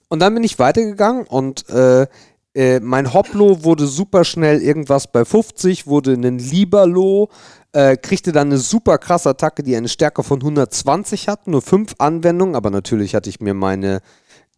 Und 0.08 0.20
dann 0.20 0.34
bin 0.34 0.42
ich 0.42 0.58
weitergegangen 0.58 1.26
und 1.26 1.68
äh, 1.68 2.06
äh, 2.54 2.80
mein 2.80 3.14
Hoplo 3.14 3.64
wurde 3.64 3.86
super 3.86 4.24
schnell 4.24 4.60
irgendwas 4.60 5.10
bei 5.10 5.24
50, 5.24 5.86
wurde 5.86 6.12
ein 6.12 6.38
Liberlo, 6.38 7.30
äh, 7.72 7.96
kriegte 7.96 8.30
dann 8.32 8.48
eine 8.48 8.58
super 8.58 8.98
krasse 8.98 9.30
Attacke, 9.30 9.62
die 9.62 9.74
eine 9.74 9.88
Stärke 9.88 10.22
von 10.22 10.40
120 10.40 11.28
hat, 11.28 11.46
nur 11.46 11.62
fünf 11.62 11.94
Anwendungen, 11.98 12.54
aber 12.54 12.68
natürlich 12.70 13.14
hatte 13.14 13.30
ich 13.30 13.40
mir 13.40 13.54
meine 13.54 14.02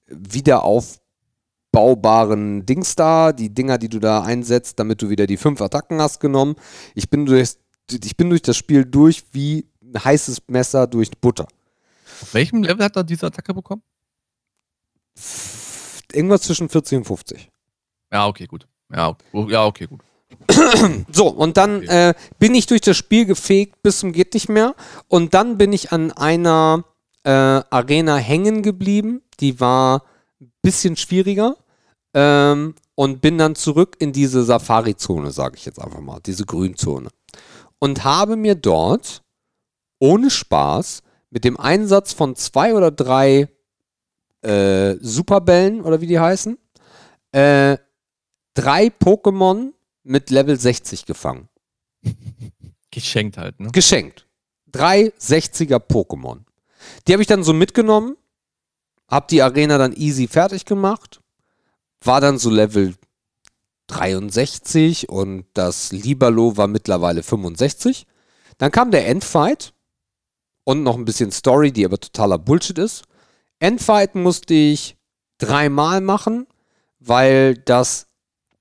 wiederaufbaubaren 0.08 2.66
Dings 2.66 2.96
da, 2.96 3.30
die 3.32 3.54
Dinger, 3.54 3.78
die 3.78 3.88
du 3.88 4.00
da 4.00 4.22
einsetzt, 4.22 4.80
damit 4.80 5.00
du 5.00 5.08
wieder 5.08 5.28
die 5.28 5.36
fünf 5.36 5.60
Attacken 5.60 6.00
hast, 6.00 6.18
genommen. 6.18 6.56
Ich 6.96 7.10
bin 7.10 7.26
durch, 7.26 7.50
ich 7.90 8.16
bin 8.16 8.28
durch 8.28 8.42
das 8.42 8.56
Spiel 8.56 8.84
durch 8.84 9.22
wie 9.30 9.68
ein 9.80 10.04
heißes 10.04 10.42
Messer 10.48 10.88
durch 10.88 11.12
Butter. 11.12 11.46
Auf 12.22 12.34
welchem 12.34 12.64
Level 12.64 12.84
hat 12.84 12.96
er 12.96 13.04
diese 13.04 13.26
Attacke 13.26 13.54
bekommen? 13.54 13.82
Irgendwas 16.12 16.42
zwischen 16.42 16.68
40 16.68 16.98
und 16.98 17.04
50. 17.04 17.52
Ja, 18.14 18.28
okay, 18.28 18.46
gut. 18.46 18.66
Ja, 18.94 19.08
okay, 19.08 19.52
ja, 19.52 19.66
okay 19.66 19.86
gut. 19.86 20.00
So, 21.12 21.28
und 21.28 21.56
dann 21.56 21.78
Okay. 21.78 22.10
äh, 22.10 22.14
bin 22.38 22.54
ich 22.54 22.66
durch 22.66 22.80
das 22.80 22.96
Spiel 22.96 23.24
gefegt 23.26 23.82
bis 23.82 23.98
zum 24.00 24.12
geht 24.12 24.34
nicht 24.34 24.48
mehr. 24.48 24.74
Und 25.08 25.34
dann 25.34 25.58
bin 25.58 25.72
ich 25.72 25.92
an 25.92 26.12
einer 26.12 26.84
äh, 27.24 27.30
Arena 27.30 28.16
hängen 28.16 28.62
geblieben. 28.62 29.22
Die 29.40 29.58
war 29.60 30.04
ein 30.40 30.52
bisschen 30.62 30.96
schwieriger. 30.96 31.56
Ähm, 32.14 32.74
und 32.96 33.20
bin 33.20 33.38
dann 33.38 33.56
zurück 33.56 33.96
in 33.98 34.12
diese 34.12 34.44
Safari-Zone, 34.44 35.32
sage 35.32 35.56
ich 35.56 35.64
jetzt 35.66 35.80
einfach 35.82 36.00
mal, 36.00 36.20
diese 36.24 36.46
Grünzone. 36.46 37.08
und 37.80 38.04
habe 38.04 38.36
mir 38.36 38.54
dort 38.54 39.22
ohne 39.98 40.30
Spaß 40.30 41.02
mit 41.30 41.44
dem 41.44 41.58
Einsatz 41.58 42.12
von 42.12 42.36
zwei 42.36 42.74
oder 42.74 42.90
drei 42.92 43.48
äh, 44.42 44.94
Superbällen 45.00 45.80
oder 45.82 46.00
wie 46.00 46.06
die 46.06 46.20
heißen, 46.20 46.56
äh, 47.32 47.76
drei 48.54 48.86
Pokémon 48.86 49.72
mit 50.02 50.30
Level 50.30 50.58
60 50.58 51.06
gefangen. 51.06 51.48
Geschenkt 52.90 53.36
halt, 53.36 53.60
ne? 53.60 53.70
Geschenkt. 53.72 54.26
Drei 54.66 55.12
60er 55.20 55.78
Pokémon. 55.78 56.40
Die 57.06 57.12
habe 57.12 57.22
ich 57.22 57.28
dann 57.28 57.44
so 57.44 57.52
mitgenommen, 57.52 58.16
habe 59.08 59.26
die 59.30 59.42
Arena 59.42 59.78
dann 59.78 59.92
easy 59.92 60.28
fertig 60.28 60.64
gemacht, 60.64 61.20
war 62.02 62.20
dann 62.20 62.38
so 62.38 62.50
Level 62.50 62.94
63 63.86 65.08
und 65.08 65.46
das 65.54 65.92
Libalo 65.92 66.56
war 66.56 66.66
mittlerweile 66.66 67.22
65. 67.22 68.06
Dann 68.58 68.70
kam 68.70 68.90
der 68.90 69.08
Endfight 69.08 69.74
und 70.64 70.82
noch 70.82 70.96
ein 70.96 71.04
bisschen 71.04 71.30
Story, 71.32 71.72
die 71.72 71.84
aber 71.84 71.98
totaler 71.98 72.38
Bullshit 72.38 72.78
ist. 72.78 73.04
Endfight 73.58 74.14
musste 74.14 74.54
ich 74.54 74.96
dreimal 75.38 76.00
machen, 76.00 76.46
weil 76.98 77.56
das 77.56 78.06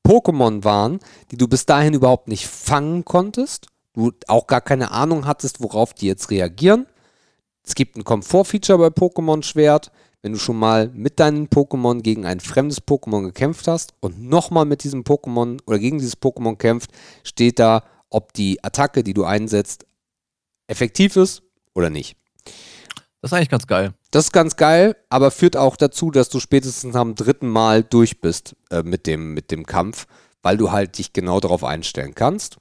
Pokémon 0.04 0.64
waren, 0.64 1.00
die 1.32 1.38
du 1.38 1.48
bis 1.48 1.66
dahin 1.66 1.94
überhaupt 1.94 2.28
nicht 2.28 2.48
fangen 2.48 3.06
konntest. 3.06 3.68
Du 3.94 4.12
auch 4.28 4.48
gar 4.48 4.62
keine 4.62 4.92
Ahnung 4.92 5.26
hattest, 5.26 5.62
worauf 5.62 5.94
die 5.94 6.08
jetzt 6.08 6.30
reagieren. 6.32 6.88
Es 7.66 7.76
gibt 7.76 7.96
ein 7.96 8.04
Komfort-Feature 8.04 8.78
bei 8.78 8.88
Pokémon 8.88 9.44
Schwert. 9.44 9.92
Wenn 10.22 10.34
du 10.34 10.40
schon 10.40 10.58
mal 10.58 10.90
mit 10.94 11.20
deinen 11.20 11.48
Pokémon 11.48 12.02
gegen 12.02 12.26
ein 12.26 12.40
fremdes 12.40 12.82
Pokémon 12.82 13.24
gekämpft 13.24 13.68
hast 13.68 13.94
und 14.00 14.22
nochmal 14.24 14.66
mit 14.66 14.84
diesem 14.84 15.04
Pokémon 15.04 15.60
oder 15.66 15.80
gegen 15.80 16.00
dieses 16.00 16.18
Pokémon 16.18 16.56
kämpft, 16.56 16.92
steht 17.24 17.60
da, 17.60 17.84
ob 18.10 18.32
die 18.34 18.64
Attacke, 18.64 19.04
die 19.04 19.14
du 19.14 19.26
einsetzt, 19.26 19.86
effektiv 20.68 21.18
ist 21.18 21.44
oder 21.74 21.90
nicht. 21.90 22.16
Das 23.24 23.32
ist 23.32 23.38
eigentlich 23.38 23.50
ganz 23.50 23.68
geil. 23.68 23.94
Das 24.12 24.26
ist 24.26 24.32
ganz 24.34 24.58
geil, 24.58 24.98
aber 25.08 25.32
führt 25.32 25.56
auch 25.56 25.78
dazu, 25.78 26.12
dass 26.12 26.28
du 26.28 26.42
spätestens 26.42 26.94
am 26.98 27.16
dritten 27.16 27.48
Mal 27.48 27.82
durch 27.82 28.20
bist 28.20 28.58
äh, 28.70 28.84
mit, 28.84 29.08
dem, 29.08 29.34
mit 29.34 29.50
dem 29.50 29.66
Kampf, 29.66 30.08
weil 30.42 30.58
du 30.58 30.74
halt 30.74 30.98
dich 30.98 31.14
genau 31.14 31.40
darauf 31.40 31.64
einstellen 31.64 32.16
kannst. 32.16 32.58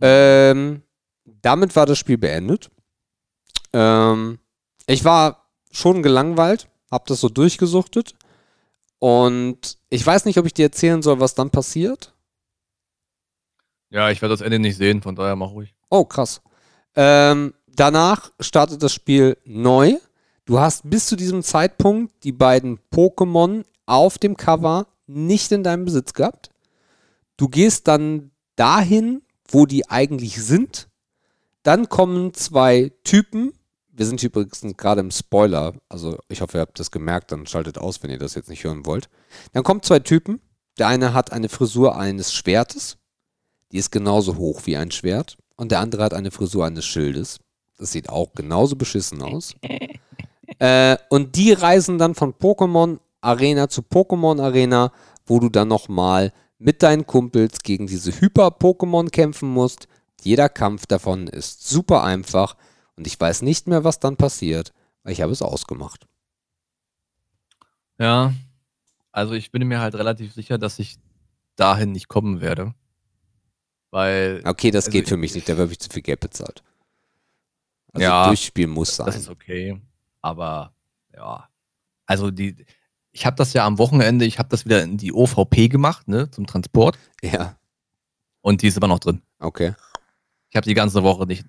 Ähm, 0.00 0.82
damit 1.24 1.76
war 1.76 1.86
das 1.86 1.98
Spiel 1.98 2.18
beendet. 2.18 2.68
Ähm, 3.72 4.40
ich 4.88 5.04
war 5.04 5.48
schon 5.70 6.02
gelangweilt, 6.02 6.68
hab 6.90 7.06
das 7.06 7.20
so 7.20 7.28
durchgesuchtet. 7.28 8.16
Und 8.98 9.78
ich 9.88 10.04
weiß 10.04 10.24
nicht, 10.24 10.38
ob 10.38 10.46
ich 10.46 10.54
dir 10.54 10.64
erzählen 10.64 11.00
soll, 11.00 11.20
was 11.20 11.36
dann 11.36 11.50
passiert. 11.50 12.12
Ja, 13.90 14.10
ich 14.10 14.20
werde 14.20 14.32
das 14.32 14.40
Ende 14.40 14.58
nicht 14.58 14.76
sehen, 14.76 15.00
von 15.00 15.14
daher 15.14 15.36
mach 15.36 15.52
ruhig. 15.52 15.76
Oh, 15.90 16.04
krass. 16.04 16.42
Ähm, 16.96 17.54
danach 17.76 18.30
startet 18.40 18.82
das 18.82 18.92
Spiel 18.92 19.36
neu. 19.44 19.96
Du 20.44 20.58
hast 20.58 20.88
bis 20.88 21.06
zu 21.06 21.16
diesem 21.16 21.42
Zeitpunkt 21.42 22.24
die 22.24 22.32
beiden 22.32 22.78
Pokémon 22.92 23.64
auf 23.86 24.18
dem 24.18 24.36
Cover 24.36 24.86
nicht 25.06 25.52
in 25.52 25.62
deinem 25.62 25.84
Besitz 25.84 26.12
gehabt. 26.12 26.50
Du 27.36 27.48
gehst 27.48 27.88
dann 27.88 28.30
dahin, 28.56 29.22
wo 29.48 29.66
die 29.66 29.88
eigentlich 29.88 30.42
sind. 30.42 30.88
Dann 31.62 31.88
kommen 31.88 32.34
zwei 32.34 32.92
Typen. 33.04 33.52
Wir 33.92 34.06
sind 34.06 34.22
übrigens 34.22 34.62
gerade 34.76 35.00
im 35.00 35.10
Spoiler. 35.10 35.74
Also 35.88 36.18
ich 36.28 36.40
hoffe, 36.40 36.58
ihr 36.58 36.62
habt 36.62 36.78
das 36.78 36.90
gemerkt. 36.90 37.32
Dann 37.32 37.46
schaltet 37.46 37.78
aus, 37.78 38.02
wenn 38.02 38.10
ihr 38.10 38.18
das 38.18 38.34
jetzt 38.34 38.48
nicht 38.48 38.64
hören 38.64 38.86
wollt. 38.86 39.08
Dann 39.52 39.64
kommen 39.64 39.82
zwei 39.82 39.98
Typen. 39.98 40.40
Der 40.78 40.88
eine 40.88 41.12
hat 41.12 41.32
eine 41.32 41.48
Frisur 41.48 41.96
eines 41.96 42.32
Schwertes. 42.32 42.96
Die 43.72 43.78
ist 43.78 43.90
genauso 43.90 44.36
hoch 44.36 44.62
wie 44.66 44.76
ein 44.76 44.90
Schwert. 44.90 45.36
Und 45.56 45.72
der 45.72 45.80
andere 45.80 46.02
hat 46.02 46.14
eine 46.14 46.30
Frisur 46.30 46.64
eines 46.64 46.86
Schildes. 46.86 47.38
Das 47.80 47.92
sieht 47.92 48.10
auch 48.10 48.34
genauso 48.34 48.76
beschissen 48.76 49.22
aus. 49.22 49.54
äh, 50.58 50.96
und 51.08 51.34
die 51.34 51.52
reisen 51.52 51.96
dann 51.96 52.14
von 52.14 52.34
Pokémon 52.34 52.98
Arena 53.22 53.68
zu 53.70 53.80
Pokémon 53.80 54.40
Arena, 54.40 54.92
wo 55.26 55.40
du 55.40 55.48
dann 55.48 55.68
nochmal 55.68 56.32
mit 56.58 56.82
deinen 56.82 57.06
Kumpels 57.06 57.60
gegen 57.60 57.86
diese 57.86 58.12
Hyper-Pokémon 58.12 59.08
kämpfen 59.10 59.48
musst. 59.48 59.88
Jeder 60.22 60.50
Kampf 60.50 60.84
davon 60.84 61.26
ist 61.26 61.66
super 61.66 62.04
einfach 62.04 62.54
und 62.96 63.06
ich 63.06 63.18
weiß 63.18 63.40
nicht 63.40 63.66
mehr, 63.66 63.82
was 63.82 63.98
dann 63.98 64.16
passiert, 64.18 64.74
weil 65.02 65.14
ich 65.14 65.22
habe 65.22 65.32
es 65.32 65.40
ausgemacht. 65.40 66.06
Ja, 67.98 68.34
also 69.12 69.32
ich 69.32 69.50
bin 69.50 69.66
mir 69.66 69.80
halt 69.80 69.94
relativ 69.94 70.34
sicher, 70.34 70.58
dass 70.58 70.78
ich 70.78 70.98
dahin 71.56 71.92
nicht 71.92 72.08
kommen 72.08 72.42
werde. 72.42 72.74
Weil. 73.90 74.42
Okay, 74.44 74.70
das 74.70 74.86
also 74.86 74.92
geht 74.92 75.08
für 75.08 75.14
ich- 75.14 75.20
mich 75.20 75.34
nicht, 75.34 75.48
da 75.48 75.56
habe 75.56 75.72
ich 75.72 75.78
zu 75.80 75.88
viel 75.90 76.02
Geld 76.02 76.20
bezahlt. 76.20 76.62
Also 77.92 78.02
Ja, 78.04 78.26
durchspielen 78.28 78.70
muss 78.70 78.96
sein. 78.96 79.06
Das 79.06 79.16
ist 79.16 79.28
okay. 79.28 79.80
Aber 80.22 80.74
ja. 81.14 81.48
Also 82.06 82.30
die. 82.30 82.64
Ich 83.12 83.26
habe 83.26 83.34
das 83.36 83.52
ja 83.54 83.66
am 83.66 83.78
Wochenende, 83.78 84.24
ich 84.24 84.38
habe 84.38 84.48
das 84.48 84.64
wieder 84.64 84.82
in 84.84 84.96
die 84.96 85.12
OVP 85.12 85.68
gemacht, 85.68 86.06
ne, 86.06 86.30
zum 86.30 86.46
Transport. 86.46 86.96
Ja, 87.22 87.56
Und 88.40 88.62
die 88.62 88.68
ist 88.68 88.76
immer 88.76 88.86
noch 88.88 89.00
drin. 89.00 89.22
okay. 89.40 89.74
Ich 90.48 90.56
habe 90.56 90.64
die 90.64 90.74
ganze 90.74 91.02
Woche 91.04 91.26
nicht. 91.26 91.44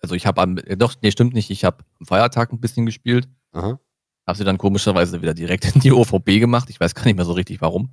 Also 0.00 0.14
ich 0.14 0.24
habe 0.26 0.40
am. 0.40 0.56
äh, 0.58 0.76
Doch, 0.76 0.94
nee, 1.02 1.10
stimmt 1.10 1.34
nicht. 1.34 1.50
Ich 1.50 1.64
habe 1.64 1.84
am 1.98 2.06
Feiertag 2.06 2.52
ein 2.52 2.60
bisschen 2.60 2.86
gespielt. 2.86 3.28
Aha. 3.52 3.78
Habe 4.26 4.38
sie 4.38 4.44
dann 4.44 4.58
komischerweise 4.58 5.20
wieder 5.22 5.34
direkt 5.34 5.64
in 5.74 5.80
die 5.80 5.90
OVP 5.92 6.38
gemacht. 6.38 6.70
Ich 6.70 6.78
weiß 6.80 6.94
gar 6.94 7.04
nicht 7.04 7.16
mehr 7.16 7.24
so 7.24 7.32
richtig 7.32 7.60
warum. 7.60 7.90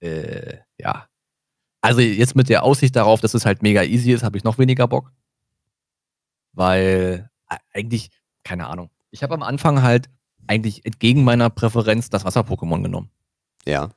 Äh, 0.00 0.58
ja. 0.78 1.06
Also 1.80 2.00
jetzt 2.00 2.36
mit 2.36 2.48
der 2.48 2.62
Aussicht 2.62 2.94
darauf, 2.96 3.20
dass 3.20 3.34
es 3.34 3.44
halt 3.44 3.62
mega 3.62 3.82
easy 3.82 4.12
ist, 4.12 4.22
habe 4.22 4.36
ich 4.38 4.44
noch 4.44 4.58
weniger 4.58 4.86
Bock. 4.88 5.12
Weil 6.52 7.30
äh, 7.48 7.56
eigentlich, 7.72 8.10
keine 8.44 8.66
Ahnung. 8.66 8.90
Ich 9.10 9.22
habe 9.22 9.34
am 9.34 9.42
Anfang 9.42 9.82
halt 9.82 10.08
eigentlich 10.46 10.84
entgegen 10.84 11.24
meiner 11.24 11.50
Präferenz 11.50 12.10
das 12.10 12.24
Wasser-Pokémon 12.24 12.82
genommen. 12.82 13.10
Ja. 13.66 13.90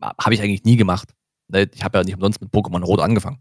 Habe 0.00 0.34
ich 0.34 0.42
eigentlich 0.42 0.64
nie 0.64 0.76
gemacht. 0.76 1.14
Ne, 1.48 1.70
Ich 1.74 1.84
habe 1.84 1.98
ja 1.98 2.04
nicht 2.04 2.14
umsonst 2.14 2.40
mit 2.40 2.52
Pokémon 2.52 2.82
Rot 2.82 3.00
angefangen. 3.00 3.38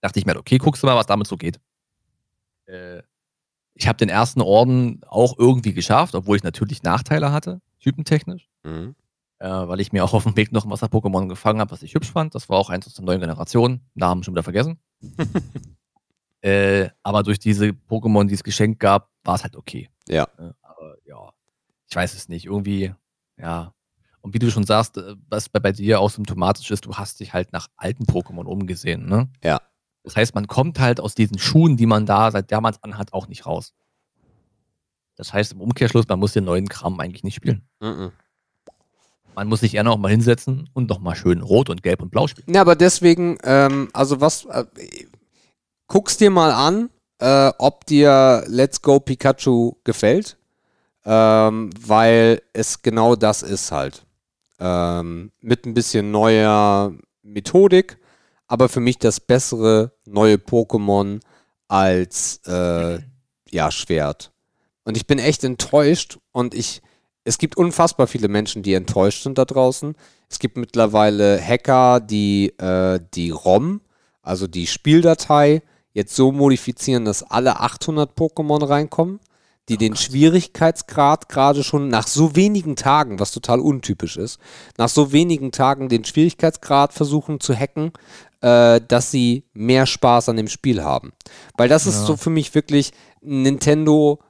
Dachte 0.00 0.18
ich 0.18 0.26
mir, 0.26 0.36
okay, 0.36 0.58
guckst 0.58 0.82
du 0.82 0.86
mal, 0.86 0.96
was 0.96 1.06
damit 1.06 1.26
so 1.26 1.36
geht. 1.36 1.60
Äh, 2.66 3.02
ich 3.74 3.86
habe 3.86 3.98
den 3.98 4.08
ersten 4.08 4.40
Orden 4.40 5.02
auch 5.06 5.38
irgendwie 5.38 5.74
geschafft, 5.74 6.14
obwohl 6.14 6.36
ich 6.36 6.42
natürlich 6.42 6.82
Nachteile 6.82 7.30
hatte, 7.30 7.60
typentechnisch. 7.80 8.48
Mhm. 8.64 8.94
Äh, 9.38 9.48
weil 9.48 9.80
ich 9.80 9.92
mir 9.92 10.02
auch 10.02 10.14
auf 10.14 10.22
dem 10.22 10.36
Weg 10.36 10.50
noch 10.52 10.64
ein 10.64 10.70
Wasser-Pokémon 10.70 11.28
gefangen 11.28 11.60
habe, 11.60 11.70
was 11.70 11.82
ich 11.82 11.94
hübsch 11.94 12.10
fand. 12.10 12.34
Das 12.34 12.48
war 12.48 12.56
auch 12.56 12.70
eins 12.70 12.86
aus 12.86 12.94
der 12.94 13.04
neuen 13.04 13.20
Generation. 13.20 13.82
Namen 13.94 14.22
schon 14.22 14.34
wieder 14.34 14.42
vergessen. 14.42 14.78
äh, 16.42 16.88
aber 17.02 17.22
durch 17.22 17.38
diese 17.38 17.66
Pokémon, 17.66 18.26
die 18.26 18.34
es 18.34 18.44
geschenkt 18.44 18.80
gab, 18.80 19.10
war 19.24 19.34
es 19.34 19.42
halt 19.42 19.56
okay. 19.56 19.88
Ja. 20.08 20.24
Äh, 20.38 20.52
aber 20.62 20.96
ja, 21.04 21.32
ich 21.88 21.96
weiß 21.96 22.14
es 22.14 22.28
nicht. 22.28 22.46
Irgendwie, 22.46 22.94
ja. 23.38 23.72
Und 24.20 24.34
wie 24.34 24.38
du 24.38 24.50
schon 24.50 24.64
sagst, 24.64 24.96
äh, 24.98 25.14
was 25.28 25.48
bei, 25.48 25.60
bei 25.60 25.72
dir 25.72 26.00
auch 26.00 26.10
symptomatisch 26.10 26.70
ist, 26.70 26.84
du 26.86 26.94
hast 26.94 27.20
dich 27.20 27.32
halt 27.32 27.52
nach 27.52 27.68
alten 27.76 28.04
Pokémon 28.04 28.44
umgesehen, 28.44 29.06
ne? 29.06 29.28
Ja. 29.42 29.60
Das 30.02 30.14
heißt, 30.14 30.34
man 30.34 30.46
kommt 30.46 30.78
halt 30.78 31.00
aus 31.00 31.16
diesen 31.16 31.38
Schuhen, 31.38 31.76
die 31.76 31.86
man 31.86 32.06
da 32.06 32.30
seit 32.30 32.52
damals 32.52 32.80
anhat, 32.82 33.12
auch 33.12 33.26
nicht 33.26 33.44
raus. 33.44 33.74
Das 35.16 35.32
heißt 35.32 35.52
im 35.52 35.60
Umkehrschluss, 35.60 36.06
man 36.06 36.20
muss 36.20 36.32
den 36.32 36.44
neuen 36.44 36.68
Kram 36.68 37.00
eigentlich 37.00 37.24
nicht 37.24 37.34
spielen. 37.34 37.66
Mhm. 37.80 38.12
Man 39.34 39.48
muss 39.48 39.60
sich 39.60 39.74
eher 39.74 39.82
noch 39.82 39.98
mal 39.98 40.10
hinsetzen 40.10 40.70
und 40.72 40.88
noch 40.88 41.00
mal 41.00 41.14
schön 41.14 41.42
rot 41.42 41.68
und 41.68 41.82
gelb 41.82 42.00
und 42.00 42.10
blau 42.10 42.26
spielen. 42.26 42.54
Ja, 42.54 42.60
aber 42.60 42.76
deswegen, 42.76 43.36
ähm, 43.42 43.88
also 43.92 44.20
was, 44.20 44.44
äh, 44.46 44.64
guck's 45.86 46.16
dir 46.16 46.30
mal 46.30 46.52
an, 46.52 46.90
äh, 47.18 47.52
ob 47.58 47.86
dir 47.86 48.44
Let's 48.46 48.82
Go 48.82 49.00
Pikachu 49.00 49.74
gefällt, 49.84 50.36
ähm, 51.04 51.70
weil 51.78 52.42
es 52.52 52.82
genau 52.82 53.16
das 53.16 53.42
ist 53.42 53.72
halt. 53.72 54.04
Ähm, 54.58 55.32
mit 55.40 55.66
ein 55.66 55.74
bisschen 55.74 56.10
neuer 56.10 56.92
Methodik, 57.22 57.98
aber 58.46 58.68
für 58.68 58.80
mich 58.80 58.98
das 58.98 59.20
bessere 59.20 59.92
neue 60.04 60.36
Pokémon 60.36 61.20
als 61.68 62.40
äh, 62.46 62.98
ja, 63.50 63.70
Schwert. 63.70 64.32
Und 64.84 64.96
ich 64.96 65.06
bin 65.06 65.18
echt 65.18 65.44
enttäuscht 65.44 66.18
und 66.32 66.54
ich, 66.54 66.80
es 67.24 67.38
gibt 67.38 67.56
unfassbar 67.56 68.06
viele 68.06 68.28
Menschen, 68.28 68.62
die 68.62 68.74
enttäuscht 68.74 69.24
sind 69.24 69.36
da 69.36 69.44
draußen. 69.44 69.94
Es 70.30 70.38
gibt 70.38 70.56
mittlerweile 70.56 71.40
Hacker, 71.40 72.00
die 72.00 72.48
äh, 72.58 73.00
die 73.14 73.30
ROM, 73.30 73.80
also 74.22 74.46
die 74.46 74.66
Spieldatei, 74.66 75.62
jetzt 75.96 76.14
so 76.14 76.30
modifizieren, 76.30 77.06
dass 77.06 77.22
alle 77.22 77.58
800 77.60 78.10
Pokémon 78.18 78.68
reinkommen, 78.68 79.18
die 79.70 79.78
den 79.78 79.96
Schwierigkeitsgrad 79.96 81.30
gerade 81.30 81.64
schon 81.64 81.88
nach 81.88 82.06
so 82.06 82.36
wenigen 82.36 82.76
Tagen, 82.76 83.18
was 83.18 83.32
total 83.32 83.60
untypisch 83.60 84.18
ist, 84.18 84.38
nach 84.76 84.90
so 84.90 85.10
wenigen 85.12 85.52
Tagen 85.52 85.88
den 85.88 86.04
Schwierigkeitsgrad 86.04 86.92
versuchen 86.92 87.40
zu 87.40 87.54
hacken, 87.56 87.92
äh, 88.42 88.78
dass 88.86 89.10
sie 89.10 89.44
mehr 89.54 89.86
Spaß 89.86 90.28
an 90.28 90.36
dem 90.36 90.48
Spiel 90.48 90.84
haben. 90.84 91.14
Weil 91.56 91.70
das 91.70 91.86
ist 91.86 92.00
Ja. 92.00 92.06
so 92.06 92.16
für 92.18 92.30
mich 92.30 92.54
wirklich 92.54 92.92
Nintendo, 93.22 94.20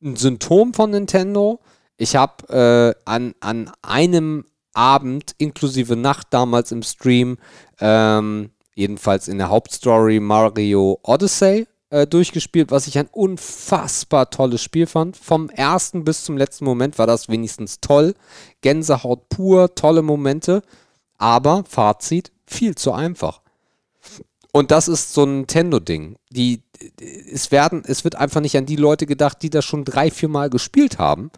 ein 0.00 0.14
Symptom 0.14 0.72
von 0.72 0.90
Nintendo. 0.90 1.58
Ich 1.96 2.14
habe 2.14 2.94
äh, 3.04 3.10
an, 3.10 3.34
an 3.40 3.72
einem 3.82 4.44
Abend 4.72 5.34
inklusive 5.38 5.96
Nacht 5.96 6.28
damals 6.30 6.70
im 6.70 6.84
Stream 6.84 7.38
ähm, 7.80 8.50
jedenfalls 8.80 9.28
in 9.28 9.38
der 9.38 9.50
Hauptstory 9.50 10.20
Mario 10.20 10.98
Odyssey 11.02 11.66
äh, 11.90 12.06
durchgespielt, 12.06 12.70
was 12.70 12.86
ich 12.86 12.98
ein 12.98 13.08
unfassbar 13.12 14.30
tolles 14.30 14.62
Spiel 14.62 14.86
fand. 14.86 15.16
Vom 15.16 15.50
ersten 15.50 16.04
bis 16.04 16.24
zum 16.24 16.36
letzten 16.36 16.64
Moment 16.64 16.98
war 16.98 17.06
das 17.06 17.28
wenigstens 17.28 17.80
toll. 17.80 18.14
Gänsehaut 18.62 19.28
pur, 19.28 19.74
tolle 19.74 20.02
Momente. 20.02 20.62
Aber 21.18 21.64
Fazit, 21.68 22.32
viel 22.46 22.74
zu 22.74 22.92
einfach. 22.92 23.42
Und 24.52 24.70
das 24.70 24.88
ist 24.88 25.12
so 25.12 25.24
ein 25.24 25.38
Nintendo-Ding. 25.38 26.16
Die, 26.30 26.62
es, 27.30 27.52
werden, 27.52 27.82
es 27.86 28.04
wird 28.04 28.16
einfach 28.16 28.40
nicht 28.40 28.56
an 28.56 28.66
die 28.66 28.76
Leute 28.76 29.06
gedacht, 29.06 29.42
die 29.42 29.50
das 29.50 29.64
schon 29.64 29.84
drei, 29.84 30.10
vier 30.10 30.28
Mal 30.28 30.48
gespielt 30.50 30.98
haben 30.98 31.30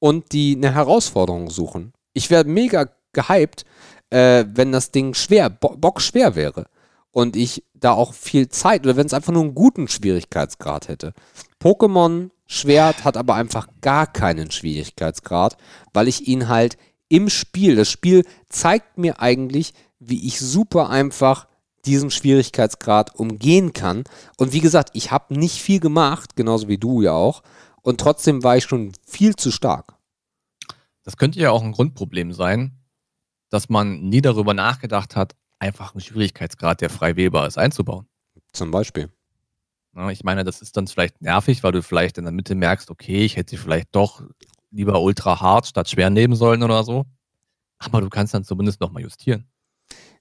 und 0.00 0.32
die 0.32 0.56
eine 0.56 0.74
Herausforderung 0.74 1.50
suchen. 1.50 1.92
Ich 2.12 2.30
wäre 2.30 2.44
mega 2.44 2.90
gehypt, 3.12 3.64
äh, 4.10 4.44
wenn 4.52 4.72
das 4.72 4.90
Ding 4.90 5.14
schwer, 5.14 5.50
bo 5.50 5.76
bockschwer 5.76 6.34
wäre. 6.34 6.66
Und 7.10 7.36
ich 7.36 7.64
da 7.74 7.92
auch 7.92 8.12
viel 8.12 8.48
Zeit, 8.48 8.84
oder 8.84 8.96
wenn 8.96 9.06
es 9.06 9.14
einfach 9.14 9.32
nur 9.32 9.42
einen 9.42 9.54
guten 9.54 9.88
Schwierigkeitsgrad 9.88 10.88
hätte. 10.88 11.14
Pokémon 11.60 12.30
Schwert 12.46 13.04
hat 13.04 13.16
aber 13.16 13.34
einfach 13.34 13.68
gar 13.80 14.06
keinen 14.06 14.50
Schwierigkeitsgrad, 14.50 15.56
weil 15.92 16.08
ich 16.08 16.28
ihn 16.28 16.48
halt 16.48 16.78
im 17.08 17.28
Spiel, 17.28 17.76
das 17.76 17.90
Spiel 17.90 18.24
zeigt 18.48 18.98
mir 18.98 19.20
eigentlich, 19.20 19.74
wie 19.98 20.26
ich 20.26 20.40
super 20.40 20.90
einfach 20.90 21.46
diesen 21.84 22.10
Schwierigkeitsgrad 22.10 23.14
umgehen 23.14 23.72
kann. 23.72 24.04
Und 24.36 24.52
wie 24.52 24.60
gesagt, 24.60 24.90
ich 24.92 25.10
habe 25.10 25.38
nicht 25.38 25.60
viel 25.62 25.80
gemacht, 25.80 26.36
genauso 26.36 26.68
wie 26.68 26.78
du 26.78 27.02
ja 27.02 27.12
auch. 27.12 27.42
Und 27.82 28.00
trotzdem 28.00 28.42
war 28.42 28.56
ich 28.56 28.64
schon 28.64 28.92
viel 29.06 29.36
zu 29.36 29.50
stark. 29.50 29.94
Das 31.02 31.16
könnte 31.16 31.40
ja 31.40 31.50
auch 31.50 31.62
ein 31.62 31.72
Grundproblem 31.72 32.32
sein, 32.32 32.78
dass 33.50 33.68
man 33.68 34.00
nie 34.08 34.20
darüber 34.20 34.52
nachgedacht 34.52 35.16
hat, 35.16 35.34
einfach 35.58 35.94
einen 35.94 36.00
Schwierigkeitsgrad, 36.00 36.80
der 36.80 36.90
frei 36.90 37.16
wählbar 37.16 37.46
ist, 37.46 37.58
einzubauen. 37.58 38.06
Zum 38.52 38.70
Beispiel. 38.70 39.10
Ich 40.10 40.22
meine, 40.22 40.44
das 40.44 40.62
ist 40.62 40.76
dann 40.76 40.86
vielleicht 40.86 41.20
nervig, 41.20 41.62
weil 41.62 41.72
du 41.72 41.82
vielleicht 41.82 42.18
in 42.18 42.24
der 42.24 42.32
Mitte 42.32 42.54
merkst, 42.54 42.90
okay, 42.90 43.24
ich 43.24 43.36
hätte 43.36 43.56
vielleicht 43.56 43.88
doch 43.92 44.22
lieber 44.70 45.00
ultra 45.00 45.40
hart 45.40 45.66
statt 45.66 45.90
schwer 45.90 46.10
nehmen 46.10 46.36
sollen 46.36 46.62
oder 46.62 46.84
so. 46.84 47.04
Aber 47.78 48.00
du 48.00 48.08
kannst 48.08 48.34
dann 48.34 48.44
zumindest 48.44 48.80
nochmal 48.80 49.02
justieren. 49.02 49.48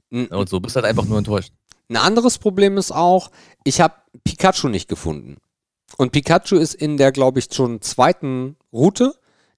Und 0.10 0.50
so 0.50 0.60
bist 0.60 0.76
du 0.76 0.82
halt 0.82 0.90
einfach 0.90 1.06
nur 1.06 1.18
enttäuscht. 1.18 1.54
Ein 1.90 1.98
anderes 1.98 2.38
Problem 2.38 2.78
ist 2.78 2.92
auch, 2.92 3.30
ich 3.64 3.82
habe 3.82 3.96
Pikachu 4.24 4.68
nicht 4.68 4.90
gefunden. 4.90 5.38
Und 5.98 6.12
Pikachu 6.12 6.56
ist 6.56 6.74
in 6.74 6.98
der, 6.98 7.12
glaube 7.12 7.40
ich, 7.40 7.48
schon 7.52 7.82
zweiten 7.82 8.58
Route, 8.74 9.14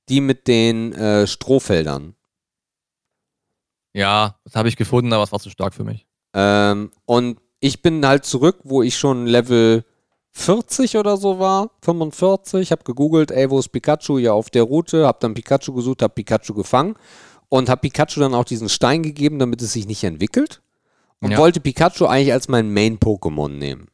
die 0.10 0.22
mit 0.22 0.48
den 0.48 0.94
äh, 0.94 1.28
Strohfeldern. 1.28 2.16
Ja, 3.94 4.36
das 4.44 4.56
habe 4.56 4.70
ich 4.70 4.76
gefunden, 4.76 5.14
aber 5.14 5.24
es 5.24 5.32
war 5.32 5.40
zu 5.40 5.50
stark 5.50 5.74
für 5.74 5.84
mich. 5.84 6.06
Ähm, 6.34 6.92
und 7.06 7.40
ich 7.60 7.82
bin 7.82 8.06
halt 8.06 8.26
zurück, 8.26 8.60
wo 8.64 8.82
ich 8.82 8.98
schon 8.98 9.26
Level 9.26 9.84
40 10.32 10.98
oder 10.98 11.18
so 11.18 11.40
war, 11.40 11.72
45, 11.82 12.72
habe 12.72 12.84
gegoogelt, 12.84 13.32
ey, 13.32 13.50
wo 13.50 13.60
ist 13.60 13.70
Pikachu? 13.70 14.20
Ja, 14.20 14.34
auf 14.34 14.50
der 14.50 14.64
Route, 14.64 15.06
habe 15.06 15.18
dann 15.22 15.34
Pikachu 15.34 15.74
gesucht, 15.74 16.02
habe 16.02 16.14
Pikachu 16.14 16.54
gefangen 16.54 16.96
und 17.50 17.68
habe 17.68 17.82
Pikachu 17.82 18.20
dann 18.20 18.36
auch 18.36 18.46
diesen 18.46 18.70
Stein 18.70 19.04
gegeben, 19.04 19.40
damit 19.40 19.62
es 19.62 19.74
sich 19.74 19.88
nicht 19.88 20.04
entwickelt 20.04 20.62
und 21.20 21.32
ja. 21.32 21.38
wollte 21.38 21.60
Pikachu 21.60 22.06
eigentlich 22.06 22.34
als 22.34 22.48
mein 22.48 22.72
Main-Pokémon 22.72 23.50
nehmen. 23.50 23.88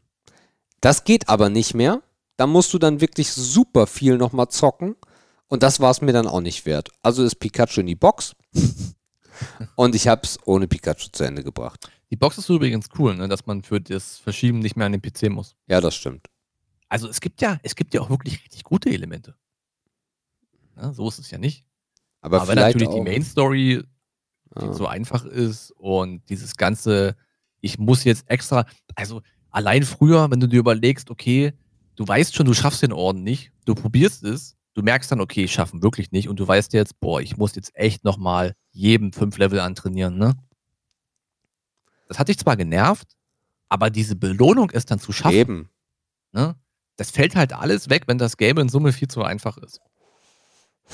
Das 0.82 1.04
geht 1.04 1.30
aber 1.30 1.50
nicht 1.50 1.74
mehr. 1.74 2.02
Da 2.38 2.48
musst 2.48 2.74
du 2.74 2.80
dann 2.80 3.02
wirklich 3.02 3.32
super 3.32 3.88
viel 3.88 4.18
nochmal 4.18 4.50
zocken 4.50 4.96
und 5.48 5.64
das 5.64 5.80
war 5.80 5.90
es 5.90 6.02
mir 6.02 6.12
dann 6.12 6.28
auch 6.28 6.42
nicht 6.42 6.66
wert. 6.66 6.90
Also 7.02 7.24
ist 7.24 7.36
Pikachu 7.36 7.80
in 7.80 7.88
die 7.88 7.96
Box 7.96 8.36
und 9.76 9.96
ich 9.96 10.08
habe 10.08 10.22
es 10.24 10.40
ohne 10.46 10.68
Pikachu 10.68 11.10
zu 11.12 11.24
Ende 11.24 11.44
gebracht. 11.44 11.90
Die 12.12 12.16
Box 12.16 12.38
ist 12.38 12.50
übrigens 12.50 12.88
cool, 12.98 13.16
ne, 13.16 13.28
dass 13.28 13.46
man 13.46 13.64
für 13.64 13.82
das 13.82 14.18
Verschieben 14.18 14.60
nicht 14.60 14.76
mehr 14.76 14.86
an 14.86 14.92
den 14.92 15.02
PC 15.02 15.30
muss. 15.30 15.56
Ja, 15.68 15.82
das 15.82 15.96
stimmt. 15.96 16.28
Also 16.88 17.10
es 17.10 17.20
gibt 17.20 17.42
ja, 17.42 17.60
es 17.64 17.76
gibt 17.76 17.94
ja 17.94 18.02
auch 18.02 18.10
wirklich 18.10 18.44
richtig 18.44 18.64
gute 18.64 18.90
Elemente. 18.90 19.36
Ja, 20.78 20.94
so 20.94 21.08
ist 21.08 21.20
es 21.20 21.32
ja 21.32 21.38
nicht. 21.38 21.66
Aber, 22.22 22.42
Aber 22.42 22.56
natürlich 22.56 22.88
auch. 22.88 22.96
die 22.96 23.02
Main 23.02 23.24
Story 23.24 23.84
ja. 24.60 24.74
so 24.74 24.88
einfach 24.88 25.26
ist 25.26 25.72
und 25.72 26.28
dieses 26.30 26.56
ganze, 26.56 27.16
ich 27.62 27.78
muss 27.78 28.04
jetzt 28.04 28.30
extra, 28.30 28.66
also 28.96 29.22
allein 29.50 29.84
früher, 29.84 30.30
wenn 30.32 30.40
du 30.40 30.48
dir 30.48 30.60
überlegst, 30.60 31.10
okay, 31.10 31.54
du 31.96 32.08
weißt 32.08 32.36
schon, 32.36 32.46
du 32.46 32.54
schaffst 32.54 32.82
den 32.82 32.94
Orden 32.94 33.24
nicht, 33.24 33.52
du 33.66 33.76
probierst 33.76 34.24
es, 34.24 34.56
du 34.76 34.84
merkst 34.84 35.12
dann, 35.12 35.22
okay, 35.22 35.46
ich 35.46 35.54
schaffe 35.54 35.82
wirklich 35.82 36.12
nicht 36.12 36.30
und 36.30 36.40
du 36.40 36.48
weißt 36.48 36.74
jetzt, 36.74 37.00
boah, 37.00 37.20
ich 37.20 37.38
muss 37.38 37.56
jetzt 37.56 37.76
echt 37.76 38.04
nochmal 38.04 38.56
jedem 38.72 39.12
fünf 39.12 39.38
Level 39.38 39.60
antrainieren, 39.60 40.18
ne? 40.18 40.36
Das 42.08 42.20
hat 42.20 42.28
dich 42.28 42.38
zwar 42.38 42.56
genervt, 42.56 43.16
aber 43.68 43.90
diese 43.90 44.16
Belohnung 44.16 44.70
ist 44.70 44.92
dann 44.92 45.00
zu 45.00 45.12
schaffen. 45.12 45.36
Eben. 45.36 45.70
Ne? 46.34 46.56
Das 46.98 47.10
fällt 47.10 47.36
halt 47.36 47.54
alles 47.54 47.90
weg, 47.90 48.04
wenn 48.06 48.20
das 48.20 48.38
Game 48.38 48.60
in 48.60 48.70
Summe 48.70 48.94
viel 48.94 49.08
zu 49.08 49.24
einfach 49.24 49.58
ist. 49.58 49.82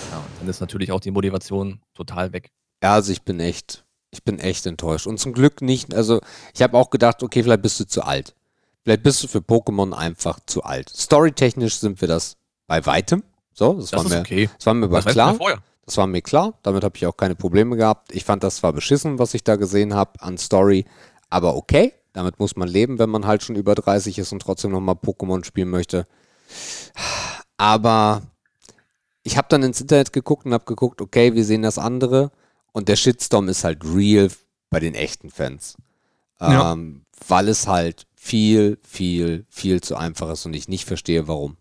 Ja, 0.10 0.20
und 0.20 0.40
dann 0.40 0.48
ist 0.48 0.62
natürlich 0.62 0.92
auch 0.94 1.02
die 1.02 1.12
Motivation 1.12 1.82
total 1.94 2.32
weg. 2.32 2.52
Ja, 2.82 2.94
also 2.94 3.12
ich 3.12 3.24
bin 3.24 3.42
echt, 3.42 3.84
ich 4.12 4.24
bin 4.24 4.40
echt 4.40 4.66
enttäuscht. 4.66 5.06
Und 5.06 5.20
zum 5.20 5.34
Glück 5.34 5.62
nicht, 5.62 5.94
also 5.94 6.22
ich 6.54 6.62
habe 6.62 6.78
auch 6.78 6.92
gedacht, 6.92 7.24
okay, 7.24 7.44
vielleicht 7.44 7.62
bist 7.62 7.80
du 7.80 7.86
zu 7.86 8.04
alt. 8.04 8.36
Vielleicht 8.84 9.04
bist 9.04 9.22
du 9.22 9.28
für 9.28 9.40
Pokémon 9.40 9.92
einfach 9.94 10.40
zu 10.46 10.64
alt. 10.64 10.90
Storytechnisch 10.90 11.76
sind 11.76 12.00
wir 12.00 12.08
das 12.08 12.38
bei 12.68 12.86
weitem. 12.86 13.24
So, 13.54 13.74
das, 13.74 13.92
das 13.92 14.04
war, 14.04 14.10
mir, 14.10 14.20
okay. 14.22 14.50
das 14.58 14.66
war 14.66 14.74
mir 14.74 14.86
aber 14.86 15.02
klar. 15.02 15.38
Das 15.86 15.98
war 15.98 16.08
mir 16.08 16.22
klar. 16.22 16.54
Damit 16.64 16.84
habe 16.84 16.96
ich 16.96 17.06
auch 17.06 17.18
keine 17.18 17.36
Probleme 17.36 17.76
gehabt. 17.76 18.14
Ich 18.14 18.24
fand 18.24 18.44
das 18.44 18.58
zwar 18.58 18.72
beschissen, 18.74 19.20
was 19.20 19.34
ich 19.34 19.44
da 19.44 19.56
gesehen 19.56 19.94
habe 19.94 20.22
an 20.22 20.38
Story, 20.38 20.86
aber 21.30 21.56
okay. 21.56 21.94
Damit 22.14 22.40
muss 22.40 22.58
man 22.58 22.68
leben, 22.68 23.00
wenn 23.00 23.10
man 23.10 23.26
halt 23.26 23.42
schon 23.42 23.56
über 23.56 23.74
30 23.74 24.20
ist 24.20 24.34
und 24.34 24.42
trotzdem 24.42 24.72
nochmal 24.72 24.96
Pokémon 24.96 25.46
spielen 25.46 25.70
möchte. 25.70 26.08
Aber 27.58 28.22
ich 29.24 29.38
habe 29.38 29.48
dann 29.50 29.64
ins 29.64 29.80
Internet 29.80 30.12
geguckt 30.12 30.46
und 30.46 30.54
habe 30.54 30.66
geguckt, 30.66 31.02
okay, 31.02 31.36
wir 31.36 31.46
sehen 31.46 31.62
das 31.62 31.78
andere. 31.78 32.32
Und 32.74 32.90
der 32.90 32.96
Shitstorm 32.96 33.48
ist 33.50 33.64
halt 33.64 33.84
real 33.86 34.30
bei 34.70 34.80
den 34.80 34.96
echten 34.96 35.30
Fans. 35.30 35.78
Ja. 36.40 36.74
Ähm, 36.74 37.06
weil 37.28 37.48
es 37.48 37.68
halt 37.68 38.08
viel, 38.16 38.78
viel, 38.82 39.46
viel 39.50 39.82
zu 39.82 39.96
einfach 39.96 40.32
ist 40.32 40.46
und 40.46 40.54
ich 40.54 40.68
nicht 40.68 40.86
verstehe, 40.86 41.28
warum. 41.28 41.58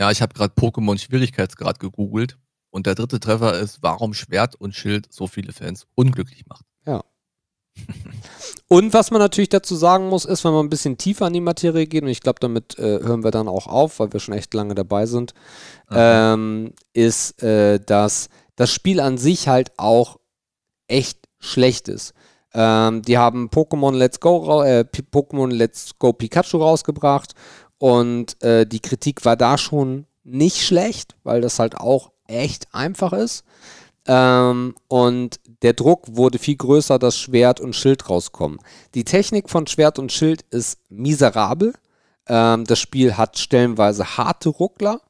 Ja, 0.00 0.10
ich 0.10 0.22
habe 0.22 0.32
gerade 0.32 0.54
Pokémon 0.54 0.98
Schwierigkeitsgrad 0.98 1.78
gegoogelt 1.78 2.38
und 2.70 2.86
der 2.86 2.94
dritte 2.94 3.20
Treffer 3.20 3.58
ist, 3.58 3.82
warum 3.82 4.14
Schwert 4.14 4.54
und 4.56 4.74
Schild 4.74 5.12
so 5.12 5.26
viele 5.26 5.52
Fans 5.52 5.86
unglücklich 5.94 6.46
macht. 6.46 6.64
Ja. 6.86 7.04
und 8.68 8.94
was 8.94 9.10
man 9.10 9.20
natürlich 9.20 9.50
dazu 9.50 9.76
sagen 9.76 10.08
muss, 10.08 10.24
ist, 10.24 10.42
wenn 10.42 10.54
man 10.54 10.64
ein 10.64 10.70
bisschen 10.70 10.96
tiefer 10.96 11.26
an 11.26 11.34
die 11.34 11.42
Materie 11.42 11.86
geht, 11.86 12.02
und 12.02 12.08
ich 12.08 12.22
glaube, 12.22 12.40
damit 12.40 12.78
äh, 12.78 13.00
hören 13.00 13.24
wir 13.24 13.30
dann 13.30 13.46
auch 13.46 13.66
auf, 13.66 14.00
weil 14.00 14.10
wir 14.10 14.20
schon 14.20 14.32
echt 14.32 14.54
lange 14.54 14.74
dabei 14.74 15.04
sind, 15.04 15.34
ähm, 15.90 16.72
ist, 16.94 17.42
äh, 17.42 17.78
dass 17.78 18.30
das 18.56 18.70
Spiel 18.70 19.00
an 19.00 19.18
sich 19.18 19.48
halt 19.48 19.70
auch 19.78 20.18
echt 20.88 21.28
schlecht 21.40 21.88
ist. 21.88 22.14
Ähm, 22.54 23.02
die 23.02 23.18
haben 23.18 23.50
Pokémon 23.50 23.94
Let's 23.94 24.18
Go, 24.18 24.62
äh, 24.62 24.84
Pokémon 25.12 25.52
Let's 25.52 25.98
Go 25.98 26.14
Pikachu 26.14 26.56
rausgebracht 26.56 27.34
und 27.80 28.40
äh, 28.42 28.66
die 28.66 28.80
Kritik 28.80 29.24
war 29.24 29.36
da 29.36 29.56
schon 29.56 30.04
nicht 30.22 30.60
schlecht, 30.60 31.16
weil 31.24 31.40
das 31.40 31.58
halt 31.58 31.78
auch 31.78 32.12
echt 32.26 32.68
einfach 32.74 33.14
ist. 33.14 33.42
Ähm, 34.06 34.74
und 34.86 35.40
der 35.62 35.72
Druck 35.72 36.14
wurde 36.14 36.38
viel 36.38 36.56
größer, 36.56 36.98
dass 36.98 37.18
Schwert 37.18 37.58
und 37.58 37.74
Schild 37.74 38.10
rauskommen. 38.10 38.58
Die 38.94 39.04
Technik 39.04 39.48
von 39.48 39.66
Schwert 39.66 39.98
und 39.98 40.12
Schild 40.12 40.42
ist 40.50 40.78
miserabel. 40.90 41.72
Ähm, 42.26 42.64
das 42.66 42.78
Spiel 42.78 43.16
hat 43.16 43.38
stellenweise 43.38 44.18
harte 44.18 44.50
Ruckler. 44.50 45.00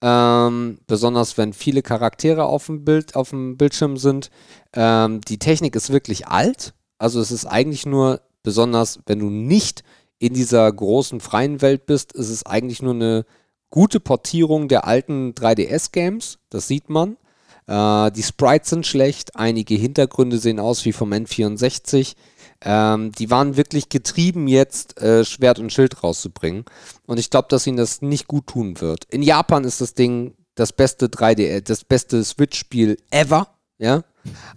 Ähm, 0.00 0.78
besonders 0.86 1.36
wenn 1.36 1.52
viele 1.52 1.82
Charaktere 1.82 2.46
auf 2.46 2.66
dem, 2.66 2.82
Bild, 2.82 3.14
auf 3.14 3.28
dem 3.28 3.58
Bildschirm 3.58 3.98
sind. 3.98 4.30
Ähm, 4.72 5.20
die 5.20 5.38
Technik 5.38 5.76
ist 5.76 5.92
wirklich 5.92 6.28
alt. 6.28 6.72
Also 6.96 7.20
es 7.20 7.30
ist 7.30 7.44
eigentlich 7.44 7.84
nur, 7.84 8.22
besonders 8.42 9.00
wenn 9.04 9.18
du 9.18 9.28
nicht 9.28 9.84
in 10.18 10.34
dieser 10.34 10.70
großen 10.72 11.20
freien 11.20 11.60
Welt 11.62 11.86
bist, 11.86 12.12
ist 12.12 12.30
es 12.30 12.46
eigentlich 12.46 12.82
nur 12.82 12.94
eine 12.94 13.24
gute 13.70 14.00
Portierung 14.00 14.68
der 14.68 14.86
alten 14.86 15.32
3DS-Games. 15.34 16.38
Das 16.50 16.66
sieht 16.68 16.88
man. 16.88 17.16
Äh, 17.66 18.10
die 18.12 18.22
Sprites 18.22 18.70
sind 18.70 18.86
schlecht, 18.86 19.36
einige 19.36 19.74
Hintergründe 19.74 20.38
sehen 20.38 20.60
aus 20.60 20.84
wie 20.84 20.92
vom 20.92 21.12
N64. 21.12 22.14
Ähm, 22.62 23.12
die 23.12 23.30
waren 23.30 23.56
wirklich 23.56 23.88
getrieben, 23.88 24.48
jetzt 24.48 25.00
äh, 25.00 25.24
Schwert 25.24 25.58
und 25.58 25.72
Schild 25.72 26.02
rauszubringen. 26.02 26.64
Und 27.06 27.18
ich 27.18 27.30
glaube, 27.30 27.48
dass 27.50 27.66
ihnen 27.66 27.76
das 27.76 28.02
nicht 28.02 28.28
gut 28.28 28.46
tun 28.46 28.80
wird. 28.80 29.04
In 29.10 29.22
Japan 29.22 29.64
ist 29.64 29.80
das 29.80 29.94
Ding 29.94 30.34
das 30.54 30.72
beste 30.72 31.06
3D, 31.06 31.60
das 31.60 31.84
beste 31.84 32.24
Switch-Spiel 32.24 32.96
ever. 33.10 33.48
Ja. 33.78 34.04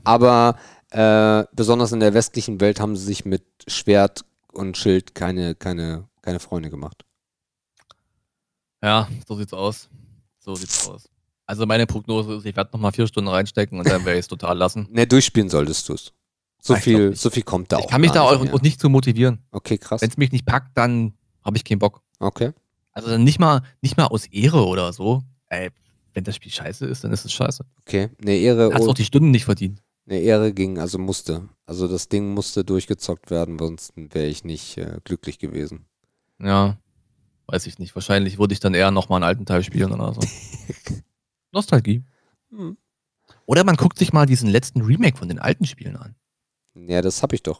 Aber 0.03 0.55
äh, 0.91 1.43
besonders 1.53 1.91
in 1.91 1.99
der 1.99 2.13
westlichen 2.13 2.61
Welt 2.61 2.79
haben 2.79 2.95
sie 2.95 3.05
sich 3.05 3.25
mit 3.25 3.43
Schwert 3.67 4.23
und 4.53 4.77
Schild 4.77 5.15
keine, 5.15 5.55
keine, 5.55 6.07
keine 6.21 6.39
Freunde 6.39 6.69
gemacht. 6.69 7.05
Ja, 8.83 9.07
so 9.27 9.35
sieht's 9.35 9.53
aus. 9.53 9.89
So 10.39 10.55
sieht's 10.55 10.87
aus. 10.87 11.09
Also 11.45 11.65
meine 11.65 11.85
Prognose 11.87 12.35
ist, 12.35 12.45
ich 12.45 12.55
werde 12.55 12.71
nochmal 12.73 12.91
vier 12.91 13.07
Stunden 13.07 13.29
reinstecken 13.29 13.79
und 13.79 13.89
dann 13.89 14.05
werde 14.05 14.19
ich 14.19 14.23
es 14.23 14.27
total 14.27 14.57
lassen. 14.57 14.87
Ne, 14.91 15.07
durchspielen 15.07 15.49
solltest 15.49 15.89
du 15.89 15.93
es. 15.93 16.13
So 16.61 16.73
Ah, 16.73 16.77
ich 16.77 16.83
glaub 16.83 16.95
viel, 16.97 17.15
so 17.15 17.29
viel 17.29 17.43
kommt 17.43 17.71
da 17.71 17.77
auch. 17.77 17.81
ich 17.81 17.87
kann 17.87 18.01
mich 18.01 18.11
da 18.11 18.21
auch 18.21 18.39
nicht, 18.41 18.61
nicht 18.63 18.79
zu 18.79 18.89
motivieren. 18.89 19.39
Okay, 19.51 19.77
krass. 19.77 20.01
Wenn 20.01 20.09
es 20.09 20.17
mich 20.17 20.31
nicht 20.31 20.45
packt, 20.45 20.77
dann 20.77 21.13
habe 21.43 21.57
ich 21.57 21.63
keinen 21.63 21.79
Bock. 21.79 22.01
Okay. 22.19 22.51
Also 22.91 23.09
dann 23.09 23.23
nicht 23.23 23.39
mal, 23.39 23.63
nicht 23.81 23.97
mal 23.97 24.05
aus 24.07 24.25
Ehre 24.27 24.65
oder 24.65 24.91
so. 24.93 25.23
Ey, 25.47 25.69
wenn 26.13 26.23
das 26.23 26.35
Spiel 26.35 26.51
scheiße 26.51 26.85
ist, 26.85 27.03
dann 27.03 27.11
ist 27.11 27.25
es 27.25 27.31
scheiße. 27.31 27.65
Okay. 27.81 28.09
Eine 28.21 28.35
Ehre, 28.35 28.71
Hast 28.73 28.87
auch 28.87 28.93
die 28.93 29.05
Stunden 29.05 29.31
nicht 29.31 29.45
verdient. 29.45 29.81
Eine 30.09 30.19
Ehre 30.19 30.53
ging, 30.53 30.79
also 30.79 30.97
musste. 30.97 31.47
Also 31.65 31.87
das 31.87 32.09
Ding 32.09 32.33
musste 32.33 32.63
durchgezockt 32.63 33.29
werden, 33.29 33.57
sonst 33.59 33.93
wäre 33.95 34.25
ich 34.27 34.43
nicht 34.43 34.77
äh, 34.77 34.99
glücklich 35.03 35.39
gewesen. 35.39 35.85
Ja, 36.41 36.77
weiß 37.47 37.67
ich 37.67 37.79
nicht. 37.79 37.95
Wahrscheinlich 37.95 38.39
würde 38.39 38.53
ich 38.53 38.59
dann 38.59 38.73
eher 38.73 38.91
nochmal 38.91 39.17
einen 39.17 39.27
alten 39.29 39.45
Teil 39.45 39.63
spielen 39.63 39.91
oder 39.91 40.13
so. 40.13 40.21
Nostalgie. 41.51 42.03
Hm. 42.49 42.77
Oder 43.45 43.63
man 43.63 43.75
guckt 43.75 43.99
sich 43.99 44.13
mal 44.13 44.25
diesen 44.25 44.49
letzten 44.49 44.81
Remake 44.81 45.17
von 45.17 45.27
den 45.27 45.39
alten 45.39 45.65
Spielen 45.65 45.95
an. 45.95 46.15
Ja, 46.75 47.01
das 47.01 47.21
habe 47.21 47.35
ich 47.35 47.43
doch. 47.43 47.59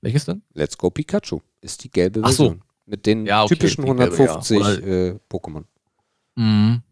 Welches 0.00 0.24
denn? 0.26 0.42
Let's 0.52 0.76
Go 0.76 0.90
Pikachu 0.90 1.40
ist 1.60 1.82
die 1.84 1.90
gelbe 1.90 2.20
Ach 2.22 2.30
so. 2.30 2.44
Version. 2.48 2.64
Mit 2.86 3.06
den 3.06 3.24
Ja, 3.24 3.42
okay, 3.44 3.54
typischen 3.54 3.84
die 3.84 3.92
gelbe, 3.92 4.16
ja. 4.16 4.34
150 4.36 4.58
Oder- 4.58 4.82
äh, 4.86 5.18
Pokémon. 5.30 5.64
Mhm. 6.36 6.82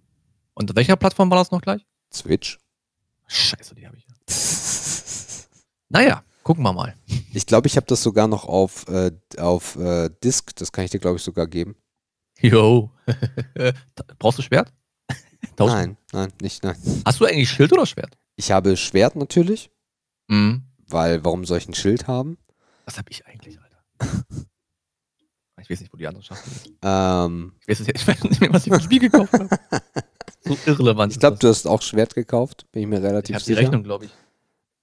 Und 0.54 0.74
welcher 0.76 0.96
Plattform 0.96 1.30
war 1.30 1.38
das 1.38 1.50
noch 1.50 1.60
gleich? 1.60 1.86
Switch. 2.12 2.58
Scheiße, 3.32 3.74
die 3.74 3.86
habe 3.86 3.96
ich 3.96 4.06
ja. 4.06 4.14
Naja, 5.88 6.24
gucken 6.42 6.62
wir 6.64 6.72
mal. 6.72 6.94
Ich 7.32 7.46
glaube, 7.46 7.66
ich 7.66 7.76
habe 7.76 7.86
das 7.86 8.02
sogar 8.02 8.28
noch 8.28 8.44
auf, 8.44 8.86
äh, 8.88 9.10
auf 9.38 9.76
äh, 9.76 10.10
Disk. 10.22 10.54
Das 10.56 10.72
kann 10.72 10.84
ich 10.84 10.90
dir, 10.90 10.98
glaube 11.00 11.16
ich, 11.16 11.22
sogar 11.22 11.46
geben. 11.46 11.76
Jo. 12.40 12.90
Brauchst 14.18 14.38
du 14.38 14.42
Schwert? 14.42 14.72
Nein, 15.58 15.96
nein, 16.12 16.32
nicht, 16.40 16.62
nein. 16.64 16.76
Hast 17.04 17.20
du 17.20 17.24
eigentlich 17.26 17.50
Schild 17.50 17.72
oder 17.72 17.84
Schwert? 17.86 18.16
Ich 18.36 18.50
habe 18.52 18.76
Schwert 18.76 19.16
natürlich, 19.16 19.70
Mhm. 20.28 20.64
weil 20.88 21.24
warum 21.24 21.44
soll 21.44 21.58
ich 21.58 21.68
ein 21.68 21.74
Schild 21.74 22.06
haben? 22.08 22.38
Was 22.86 22.96
habe 22.98 23.10
ich 23.10 23.26
eigentlich, 23.26 23.58
Alter? 23.60 23.82
ich 25.60 25.70
weiß 25.70 25.80
nicht, 25.80 25.92
wo 25.92 25.96
die 25.96 26.06
andere 26.06 26.22
Schachtel 26.22 26.50
ist. 26.52 26.72
Ähm, 26.82 27.54
Ich 27.66 27.78
weiß, 27.80 27.88
ich 27.88 28.06
weiß 28.08 28.24
nicht 28.24 28.40
mehr, 28.40 28.52
was 28.52 28.66
ich 28.66 28.72
für 28.72 28.78
ein 28.78 28.82
Spiel 28.82 28.98
gekauft 29.00 29.32
habe. 29.32 29.48
So 30.44 30.56
irrelevant. 30.66 31.12
ich 31.12 31.20
glaube, 31.20 31.36
du 31.38 31.48
hast 31.48 31.66
auch 31.66 31.82
Schwert 31.82 32.14
gekauft, 32.14 32.66
bin 32.72 32.82
ich 32.82 32.88
mir 32.88 32.96
das. 32.96 33.04
ich 33.04 33.10
relativ 33.10 33.34
habe 33.36 33.44
die 33.44 33.50
sicher. 33.50 33.60
Rechnung, 33.60 33.82
glaube 33.84 34.06
ich. 34.06 34.10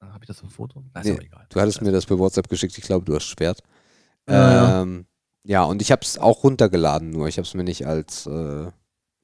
Habe 0.01 0.19
ich 0.23 0.27
das 0.27 0.43
auf 0.43 0.51
Foto? 0.51 0.83
Ist 0.95 1.05
Nee, 1.05 1.11
aber 1.11 1.23
egal. 1.23 1.45
Du 1.49 1.59
hattest 1.59 1.81
mir 1.81 1.91
das 1.91 2.05
per 2.05 2.17
WhatsApp 2.17 2.47
geschickt, 2.47 2.77
ich 2.77 2.83
glaube, 2.85 3.05
du 3.05 3.15
hast 3.15 3.25
Schwert. 3.25 3.61
Ja, 4.29 4.53
ja. 4.53 4.81
ähm, 4.81 5.05
ja, 5.43 5.63
und 5.63 5.81
ich 5.81 5.91
habe 5.91 6.01
es 6.03 6.17
auch 6.17 6.43
runtergeladen, 6.43 7.09
nur 7.09 7.27
ich 7.27 7.37
habe 7.37 7.45
es 7.45 7.53
mir 7.53 7.63
nicht 7.63 7.85
als 7.87 8.25
äh, 8.27 8.67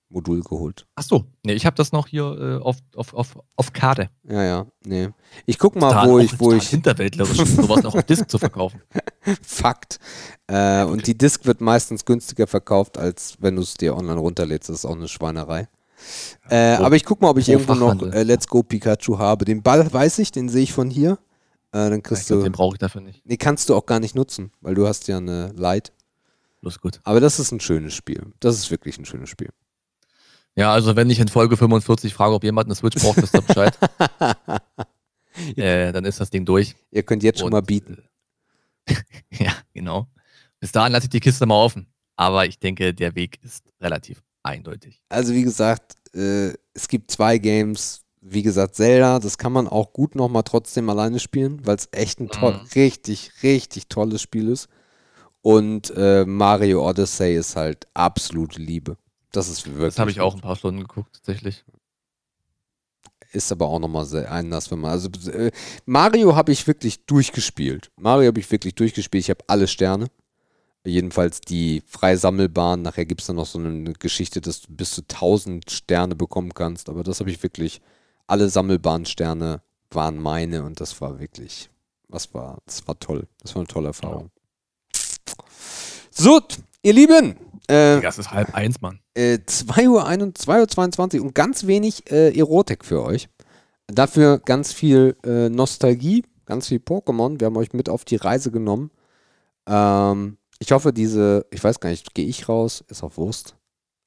Modul 0.10 0.42
geholt. 0.44 0.86
Ach 0.96 1.04
so. 1.04 1.26
Nee, 1.44 1.54
ich 1.54 1.66
habe 1.66 1.76
das 1.76 1.92
noch 1.92 2.08
hier 2.08 2.24
äh, 2.24 2.64
auf, 2.64 2.78
auf, 2.96 3.14
auf, 3.14 3.40
auf 3.56 3.74
Karte. 3.74 4.10
Ja, 4.28 4.44
ja, 4.44 4.66
nee. 4.86 5.10
Ich 5.46 5.58
guck 5.60 5.76
mal, 5.76 5.90
Total- 5.90 6.10
wo 6.10 6.20
ich, 6.20 6.40
wo 6.40 6.54
ich, 6.54 6.70
Hinterwäldlerisch, 6.70 7.38
sowas 7.38 7.84
noch 7.84 7.96
auf 7.96 8.04
Disc 8.04 8.30
zu 8.30 8.38
verkaufen. 8.38 8.82
Fakt. 9.42 10.00
Äh, 10.48 10.84
und 10.84 11.08
die 11.08 11.18
Disk 11.18 11.46
wird 11.46 11.62
meistens 11.62 12.06
günstiger 12.06 12.48
verkauft, 12.48 12.98
als 12.98 13.38
wenn 13.40 13.56
du 13.56 13.62
es 13.62 13.74
dir 13.76 13.96
online 13.96 14.20
runterlädst. 14.20 14.70
Das 14.70 14.78
ist 14.78 14.86
auch 14.86 14.96
eine 14.96 15.08
Schweinerei. 15.08 15.68
Äh, 16.50 16.76
aber 16.76 16.96
ich 16.96 17.06
guck 17.06 17.22
mal, 17.22 17.30
ob 17.30 17.38
ich 17.38 17.50
irgendwo 17.50 17.74
noch 17.74 18.02
äh, 18.12 18.24
Let's 18.24 18.48
Go 18.48 18.64
Pikachu 18.64 19.18
habe. 19.18 19.46
Den 19.46 19.64
Ball 19.64 19.92
weiß 19.92 20.20
ich, 20.20 20.32
den 20.32 20.50
sehe 20.50 20.64
ich 20.64 20.74
von 20.74 20.90
hier. 20.90 21.18
Äh, 21.72 21.90
dann 21.90 22.04
kriegst 22.04 22.28
glaub, 22.28 22.40
du. 22.40 22.44
den 22.44 22.52
brauche 22.52 22.76
ich 22.76 22.80
dafür 22.80 23.02
nicht. 23.02 23.22
Nee, 23.26 23.38
kannst 23.38 23.70
du 23.70 23.76
auch 23.76 23.86
gar 23.86 24.00
nicht 24.00 24.16
nutzen, 24.16 24.52
weil 24.62 24.76
du 24.76 24.88
hast 24.88 25.08
ja 25.08 25.18
eine 25.18 25.52
Light. 25.56 25.92
Los 26.62 26.80
gut. 26.80 27.00
Aber 27.04 27.20
das 27.20 27.40
ist 27.40 27.52
ein 27.52 27.60
schönes 27.60 27.94
Spiel. 27.94 28.34
Das 28.40 28.56
ist 28.56 28.72
wirklich 28.72 28.98
ein 28.98 29.06
schönes 29.06 29.30
Spiel. 29.30 29.50
Ja, 30.56 30.72
also 30.72 30.96
wenn 30.96 31.10
ich 31.10 31.20
in 31.20 31.28
Folge 31.28 31.58
45 31.58 32.14
frage, 32.14 32.34
ob 32.34 32.44
jemand 32.44 32.68
eine 32.68 32.76
Switch 32.76 33.02
braucht, 33.02 33.22
wisst 33.22 33.36
ihr 33.36 33.42
Bescheid. 33.42 33.78
äh, 35.58 35.92
dann 35.92 36.06
ist 36.06 36.20
das 36.20 36.30
Ding 36.30 36.46
durch. 36.46 36.76
Ihr 36.92 37.04
könnt 37.04 37.24
jetzt 37.24 37.40
schon 37.40 37.48
Und, 37.48 37.54
mal 37.54 37.62
bieten. 37.62 38.04
äh, 38.86 38.96
ja, 39.44 39.54
genau. 39.74 40.08
Bis 40.60 40.72
dahin 40.72 40.94
lasse 40.94 41.06
ich 41.06 41.10
die 41.10 41.20
Kiste 41.20 41.46
mal 41.46 41.56
offen. 41.56 41.88
Aber 42.16 42.46
ich 42.46 42.60
denke, 42.60 42.94
der 42.94 43.16
Weg 43.16 43.40
ist 43.44 43.66
relativ 43.82 44.24
eindeutig. 44.46 45.02
Also 45.10 45.34
wie 45.34 45.44
gesagt, 45.44 45.96
äh, 46.16 46.54
es 46.74 46.88
gibt 46.88 47.12
zwei 47.12 47.38
Games. 47.38 48.02
Wie 48.22 48.42
gesagt, 48.42 48.76
Zelda, 48.76 49.20
das 49.20 49.38
kann 49.38 49.52
man 49.52 49.68
auch 49.68 49.94
gut 49.94 50.16
nochmal 50.16 50.44
trotzdem 50.44 50.90
alleine 50.90 51.20
spielen, 51.20 51.66
weil 51.66 51.76
es 51.76 51.90
echt 51.92 52.20
ein 52.20 52.30
toll, 52.30 52.54
Mhm. 52.54 52.68
richtig, 52.74 53.32
richtig 53.44 53.88
tolles 53.88 54.22
Spiel 54.22 54.50
ist. 54.50 54.68
Und 55.42 55.94
äh, 55.96 56.26
Mario 56.26 56.88
Odyssey 56.90 57.36
ist 57.36 57.56
halt 57.56 57.88
absolute 57.94 58.60
Liebe. 58.60 58.98
Das 59.32 59.48
ist 59.48 59.68
wirklich. 59.68 59.90
Das 59.94 60.00
habe 60.00 60.10
ich 60.10 60.22
auch 60.22 60.34
ein 60.34 60.42
paar 60.42 60.56
Stunden 60.56 60.82
geguckt, 60.82 61.14
tatsächlich. 61.18 61.64
Ist 63.32 63.52
aber 63.52 63.68
auch 63.68 63.80
nochmal 63.80 64.06
sehr 64.06 64.32
anders, 64.32 64.72
wenn 64.72 64.80
man. 64.80 64.92
Also 64.92 65.10
äh, 65.30 65.52
Mario 65.86 66.36
habe 66.36 66.52
ich 66.52 66.66
wirklich 66.68 67.06
durchgespielt. 67.06 67.92
Mario 67.98 68.28
habe 68.28 68.40
ich 68.40 68.50
wirklich 68.50 68.76
durchgespielt. 68.76 69.24
Ich 69.26 69.30
habe 69.30 69.44
alle 69.48 69.68
Sterne. 69.68 70.08
Jedenfalls 70.86 71.42
die 71.42 71.82
frei 71.88 72.16
sammelbaren. 72.16 72.82
Nachher 72.82 73.06
gibt 73.06 73.22
es 73.22 73.28
dann 73.28 73.38
noch 73.38 73.46
so 73.46 73.60
eine 73.60 73.94
Geschichte, 73.94 74.40
dass 74.42 74.62
du 74.62 74.68
bis 74.74 74.92
zu 74.92 75.02
1000 75.02 75.70
Sterne 75.72 76.16
bekommen 76.16 76.54
kannst. 76.54 76.90
Aber 76.90 77.04
das 77.04 77.20
habe 77.20 77.30
ich 77.32 77.42
wirklich. 77.44 77.82
Alle 78.28 78.50
sammelbaren 78.50 79.06
Sterne 79.06 79.62
waren 79.92 80.18
meine 80.18 80.64
und 80.64 80.80
das 80.82 81.00
war 81.02 81.20
wirklich. 81.20 81.70
Was 82.08 82.34
war. 82.34 82.60
Das 82.66 82.88
war 82.88 82.98
toll. 83.00 83.28
Das 83.42 83.54
war 83.56 83.62
eine 83.62 83.68
tolle 83.68 83.88
Erfahrung. 83.88 84.32
So, 86.12 86.42
ihr 86.82 86.94
Lieben. 86.94 87.36
Äh, 87.68 88.04
es 88.06 88.18
ist 88.20 88.32
halb 88.32 88.54
eins, 88.54 88.80
Mann. 88.82 89.00
äh, 89.16 89.40
2 89.46 89.90
Uhr 89.90 90.06
21, 90.06 90.46
2 90.46 90.60
Uhr 90.62 90.68
22 90.68 91.22
und 91.22 91.34
ganz 91.34 91.66
wenig 91.66 92.10
äh, 92.12 92.38
Erotik 92.38 92.86
für 92.86 93.04
euch. 93.04 93.28
Dafür 93.88 94.40
ganz 94.40 94.72
viel 94.72 95.16
äh, 95.26 95.50
Nostalgie, 95.50 96.24
ganz 96.46 96.68
viel 96.68 96.78
Pokémon. 96.80 97.40
Wir 97.40 97.48
haben 97.48 97.58
euch 97.58 97.74
mit 97.74 97.90
auf 97.90 98.06
die 98.06 98.16
Reise 98.18 98.52
genommen. 98.52 98.92
Ähm, 99.68 100.38
ich 100.60 100.72
hoffe, 100.72 100.94
diese, 100.94 101.46
ich 101.52 101.64
weiß 101.64 101.80
gar 101.80 101.90
nicht, 101.90 102.14
gehe 102.14 102.26
ich 102.28 102.48
raus? 102.50 102.84
Ist 102.88 103.04
auch 103.04 103.18
Wurst. 103.18 103.56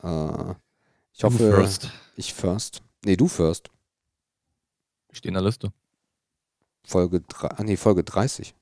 Äh, 0.03 0.55
ich 1.13 1.25
hoffe, 1.25 1.39
Du 1.39 1.51
first. 1.51 1.91
ich 2.17 2.33
first. 2.35 2.83
Nee, 3.05 3.17
du 3.17 3.29
first. 3.29 3.71
Ich 5.11 5.19
stehe 5.19 5.31
in 5.31 5.35
der 5.35 5.43
Liste. 5.43 5.73
Folge, 6.85 7.21
drei- 7.21 7.49
ah, 7.51 7.63
nee, 7.63 7.77
Folge 7.77 8.05
30. 8.05 8.55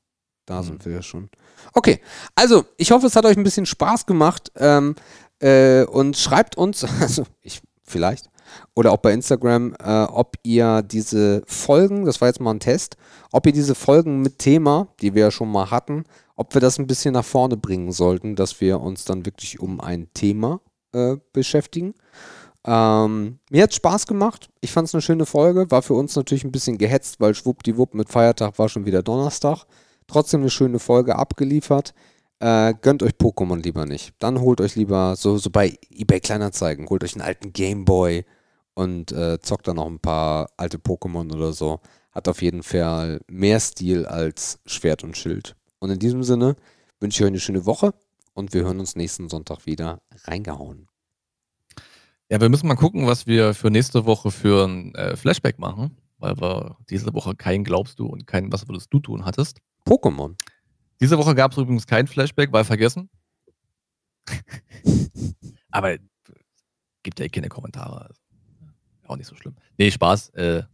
Da 0.46 0.60
Mhm. 0.62 0.66
sind 0.66 0.84
wir 0.86 0.92
ja 0.92 1.02
schon. 1.02 1.28
Okay, 1.72 2.00
also 2.34 2.64
ich 2.76 2.90
hoffe, 2.90 3.06
es 3.06 3.16
hat 3.16 3.24
euch 3.24 3.36
ein 3.36 3.42
bisschen 3.44 3.66
Spaß 3.66 4.06
gemacht 4.06 4.52
ähm, 4.56 4.94
äh, 5.40 5.84
und 5.84 6.16
schreibt 6.16 6.56
uns, 6.56 6.84
also 7.00 7.24
ich 7.42 7.62
vielleicht, 7.84 8.30
oder 8.74 8.92
auch 8.92 8.98
bei 8.98 9.12
Instagram, 9.12 9.74
äh, 9.80 10.04
ob 10.04 10.36
ihr 10.44 10.82
diese 10.82 11.42
Folgen, 11.46 12.04
das 12.04 12.20
war 12.20 12.28
jetzt 12.28 12.40
mal 12.40 12.52
ein 12.52 12.60
Test, 12.60 12.96
ob 13.32 13.46
ihr 13.46 13.52
diese 13.52 13.74
Folgen 13.74 14.22
mit 14.22 14.38
Thema, 14.38 14.88
die 15.00 15.14
wir 15.14 15.22
ja 15.22 15.30
schon 15.30 15.50
mal 15.50 15.70
hatten, 15.70 16.04
ob 16.36 16.54
wir 16.54 16.60
das 16.60 16.78
ein 16.78 16.86
bisschen 16.86 17.14
nach 17.14 17.24
vorne 17.24 17.56
bringen 17.56 17.92
sollten, 17.92 18.36
dass 18.36 18.60
wir 18.60 18.80
uns 18.80 19.04
dann 19.04 19.26
wirklich 19.26 19.58
um 19.58 19.80
ein 19.80 20.08
Thema 20.14 20.60
äh, 20.92 21.16
beschäftigen. 21.32 21.94
Ähm, 22.66 23.38
mir 23.50 23.62
hat 23.62 23.74
Spaß 23.74 24.06
gemacht. 24.06 24.50
Ich 24.60 24.72
fand 24.72 24.88
es 24.88 24.94
eine 24.94 25.02
schöne 25.02 25.24
Folge. 25.24 25.70
War 25.70 25.82
für 25.82 25.94
uns 25.94 26.16
natürlich 26.16 26.44
ein 26.44 26.52
bisschen 26.52 26.78
gehetzt, 26.78 27.20
weil 27.20 27.34
schwuppdiwupp 27.34 27.94
mit 27.94 28.08
Feiertag 28.08 28.58
war 28.58 28.68
schon 28.68 28.86
wieder 28.86 29.02
Donnerstag. 29.02 29.64
Trotzdem 30.08 30.40
eine 30.40 30.50
schöne 30.50 30.78
Folge 30.78 31.16
abgeliefert. 31.16 31.94
Äh, 32.38 32.74
gönnt 32.82 33.02
euch 33.02 33.12
Pokémon 33.12 33.62
lieber 33.62 33.86
nicht. 33.86 34.14
Dann 34.18 34.40
holt 34.40 34.60
euch 34.60 34.76
lieber 34.76 35.16
so, 35.16 35.38
so 35.38 35.48
bei 35.50 35.78
eBay 35.90 36.20
Kleinanzeigen, 36.20 36.88
holt 36.88 37.02
euch 37.02 37.14
einen 37.14 37.22
alten 37.22 37.52
Gameboy 37.52 38.24
und 38.74 39.10
äh, 39.12 39.40
zockt 39.40 39.68
dann 39.68 39.76
noch 39.76 39.86
ein 39.86 40.00
paar 40.00 40.50
alte 40.56 40.76
Pokémon 40.76 41.32
oder 41.32 41.52
so. 41.52 41.80
Hat 42.12 42.28
auf 42.28 42.42
jeden 42.42 42.62
Fall 42.62 43.20
mehr 43.28 43.60
Stil 43.60 44.06
als 44.06 44.58
Schwert 44.66 45.02
und 45.02 45.16
Schild. 45.16 45.56
Und 45.78 45.90
in 45.90 45.98
diesem 45.98 46.22
Sinne 46.22 46.56
wünsche 47.00 47.18
ich 47.18 47.24
euch 47.24 47.28
eine 47.28 47.40
schöne 47.40 47.66
Woche 47.66 47.94
und 48.34 48.52
wir 48.52 48.64
hören 48.64 48.80
uns 48.80 48.96
nächsten 48.96 49.28
Sonntag 49.28 49.66
wieder. 49.66 50.00
Reingehauen. 50.24 50.88
Ja, 52.28 52.40
wir 52.40 52.48
müssen 52.48 52.66
mal 52.66 52.74
gucken, 52.74 53.06
was 53.06 53.26
wir 53.26 53.54
für 53.54 53.70
nächste 53.70 54.04
Woche 54.04 54.30
für 54.30 54.66
ein 54.66 54.94
äh, 54.94 55.16
Flashback 55.16 55.58
machen, 55.58 55.96
weil 56.18 56.40
wir 56.40 56.76
diese 56.90 57.14
Woche 57.14 57.36
kein 57.36 57.62
Glaubst 57.62 57.98
du 57.98 58.06
und 58.06 58.26
kein 58.26 58.52
Was 58.52 58.66
würdest 58.68 58.92
du 58.92 58.98
tun 58.98 59.24
hattest. 59.24 59.60
Pokémon. 59.86 60.34
Diese 61.00 61.18
Woche 61.18 61.34
gab 61.34 61.52
es 61.52 61.58
übrigens 61.58 61.86
kein 61.86 62.06
Flashback, 62.06 62.52
weil 62.52 62.64
vergessen. 62.64 63.10
Aber 65.70 65.96
gibt 67.02 67.20
ja 67.20 67.26
eh 67.26 67.28
keine 67.28 67.48
Kommentare. 67.48 68.12
Auch 69.06 69.16
nicht 69.16 69.28
so 69.28 69.36
schlimm. 69.36 69.54
Nee, 69.78 69.90
Spaß. 69.90 70.30
Äh, 70.30 70.64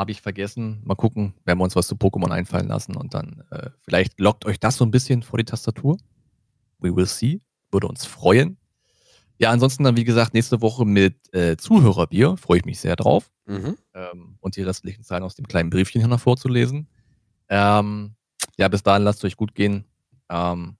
Habe 0.00 0.12
ich 0.12 0.22
vergessen. 0.22 0.80
Mal 0.82 0.94
gucken, 0.94 1.34
werden 1.44 1.58
wir 1.58 1.64
uns 1.64 1.76
was 1.76 1.86
zu 1.86 1.94
Pokémon 1.94 2.30
einfallen 2.30 2.68
lassen 2.68 2.96
und 2.96 3.12
dann 3.12 3.44
äh, 3.50 3.68
vielleicht 3.82 4.18
lockt 4.18 4.46
euch 4.46 4.58
das 4.58 4.78
so 4.78 4.84
ein 4.86 4.90
bisschen 4.90 5.22
vor 5.22 5.36
die 5.38 5.44
Tastatur. 5.44 5.98
We 6.78 6.96
will 6.96 7.04
see. 7.04 7.42
Würde 7.70 7.86
uns 7.86 8.06
freuen. 8.06 8.56
Ja, 9.36 9.50
ansonsten 9.50 9.84
dann, 9.84 9.98
wie 9.98 10.04
gesagt, 10.04 10.32
nächste 10.32 10.62
Woche 10.62 10.86
mit 10.86 11.32
äh, 11.34 11.58
Zuhörerbier. 11.58 12.38
Freue 12.38 12.60
ich 12.60 12.64
mich 12.64 12.80
sehr 12.80 12.96
drauf 12.96 13.30
Mhm. 13.44 13.76
ähm, 13.92 14.38
und 14.40 14.56
die 14.56 14.62
restlichen 14.62 15.04
Zahlen 15.04 15.22
aus 15.22 15.34
dem 15.34 15.46
kleinen 15.46 15.68
Briefchen 15.68 16.00
hier 16.00 16.08
noch 16.08 16.20
vorzulesen. 16.20 16.88
Ähm, 17.50 18.14
ja, 18.56 18.68
bis 18.68 18.82
dahin 18.82 19.02
lasst 19.02 19.22
euch 19.24 19.36
gut 19.36 19.54
gehen. 19.54 19.84
Ähm, 20.30 20.78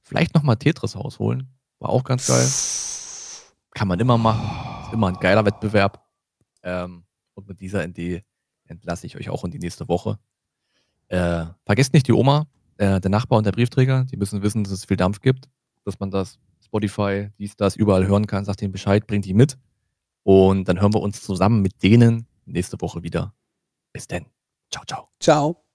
vielleicht 0.00 0.34
nochmal 0.34 0.56
Tetris 0.56 0.96
rausholen. 0.96 1.48
War 1.80 1.90
auch 1.90 2.04
ganz 2.04 2.28
geil. 2.28 2.48
Kann 3.74 3.88
man 3.88 4.00
immer 4.00 4.16
machen. 4.16 4.86
Ist 4.86 4.94
immer 4.94 5.08
ein 5.08 5.20
geiler 5.20 5.44
Wettbewerb. 5.44 6.02
Ähm, 6.62 7.02
und 7.36 7.48
mit 7.48 7.60
dieser 7.60 7.84
Idee 7.84 8.24
entlasse 8.64 9.06
ich 9.06 9.16
euch 9.16 9.30
auch 9.30 9.44
in 9.44 9.50
die 9.50 9.58
nächste 9.58 9.88
Woche. 9.88 10.18
Äh, 11.08 11.46
vergesst 11.64 11.92
nicht 11.92 12.08
die 12.08 12.12
Oma, 12.12 12.46
äh, 12.78 13.00
der 13.00 13.10
Nachbar 13.10 13.38
und 13.38 13.44
der 13.44 13.52
Briefträger. 13.52 14.04
Die 14.04 14.16
müssen 14.16 14.42
wissen, 14.42 14.64
dass 14.64 14.72
es 14.72 14.84
viel 14.84 14.96
Dampf 14.96 15.20
gibt, 15.20 15.48
dass 15.84 16.00
man 16.00 16.10
das 16.10 16.38
Spotify, 16.64 17.28
dies, 17.38 17.56
das 17.56 17.76
überall 17.76 18.06
hören 18.06 18.26
kann. 18.26 18.44
Sagt 18.44 18.62
ihnen 18.62 18.72
Bescheid, 18.72 19.06
bringt 19.06 19.24
die 19.24 19.34
mit. 19.34 19.56
Und 20.24 20.66
dann 20.66 20.80
hören 20.80 20.92
wir 20.92 21.00
uns 21.00 21.22
zusammen 21.22 21.62
mit 21.62 21.82
denen 21.82 22.26
nächste 22.46 22.80
Woche 22.80 23.04
wieder. 23.04 23.32
Bis 23.92 24.08
denn. 24.08 24.26
Ciao, 24.70 24.84
ciao. 24.84 25.08
Ciao. 25.20 25.65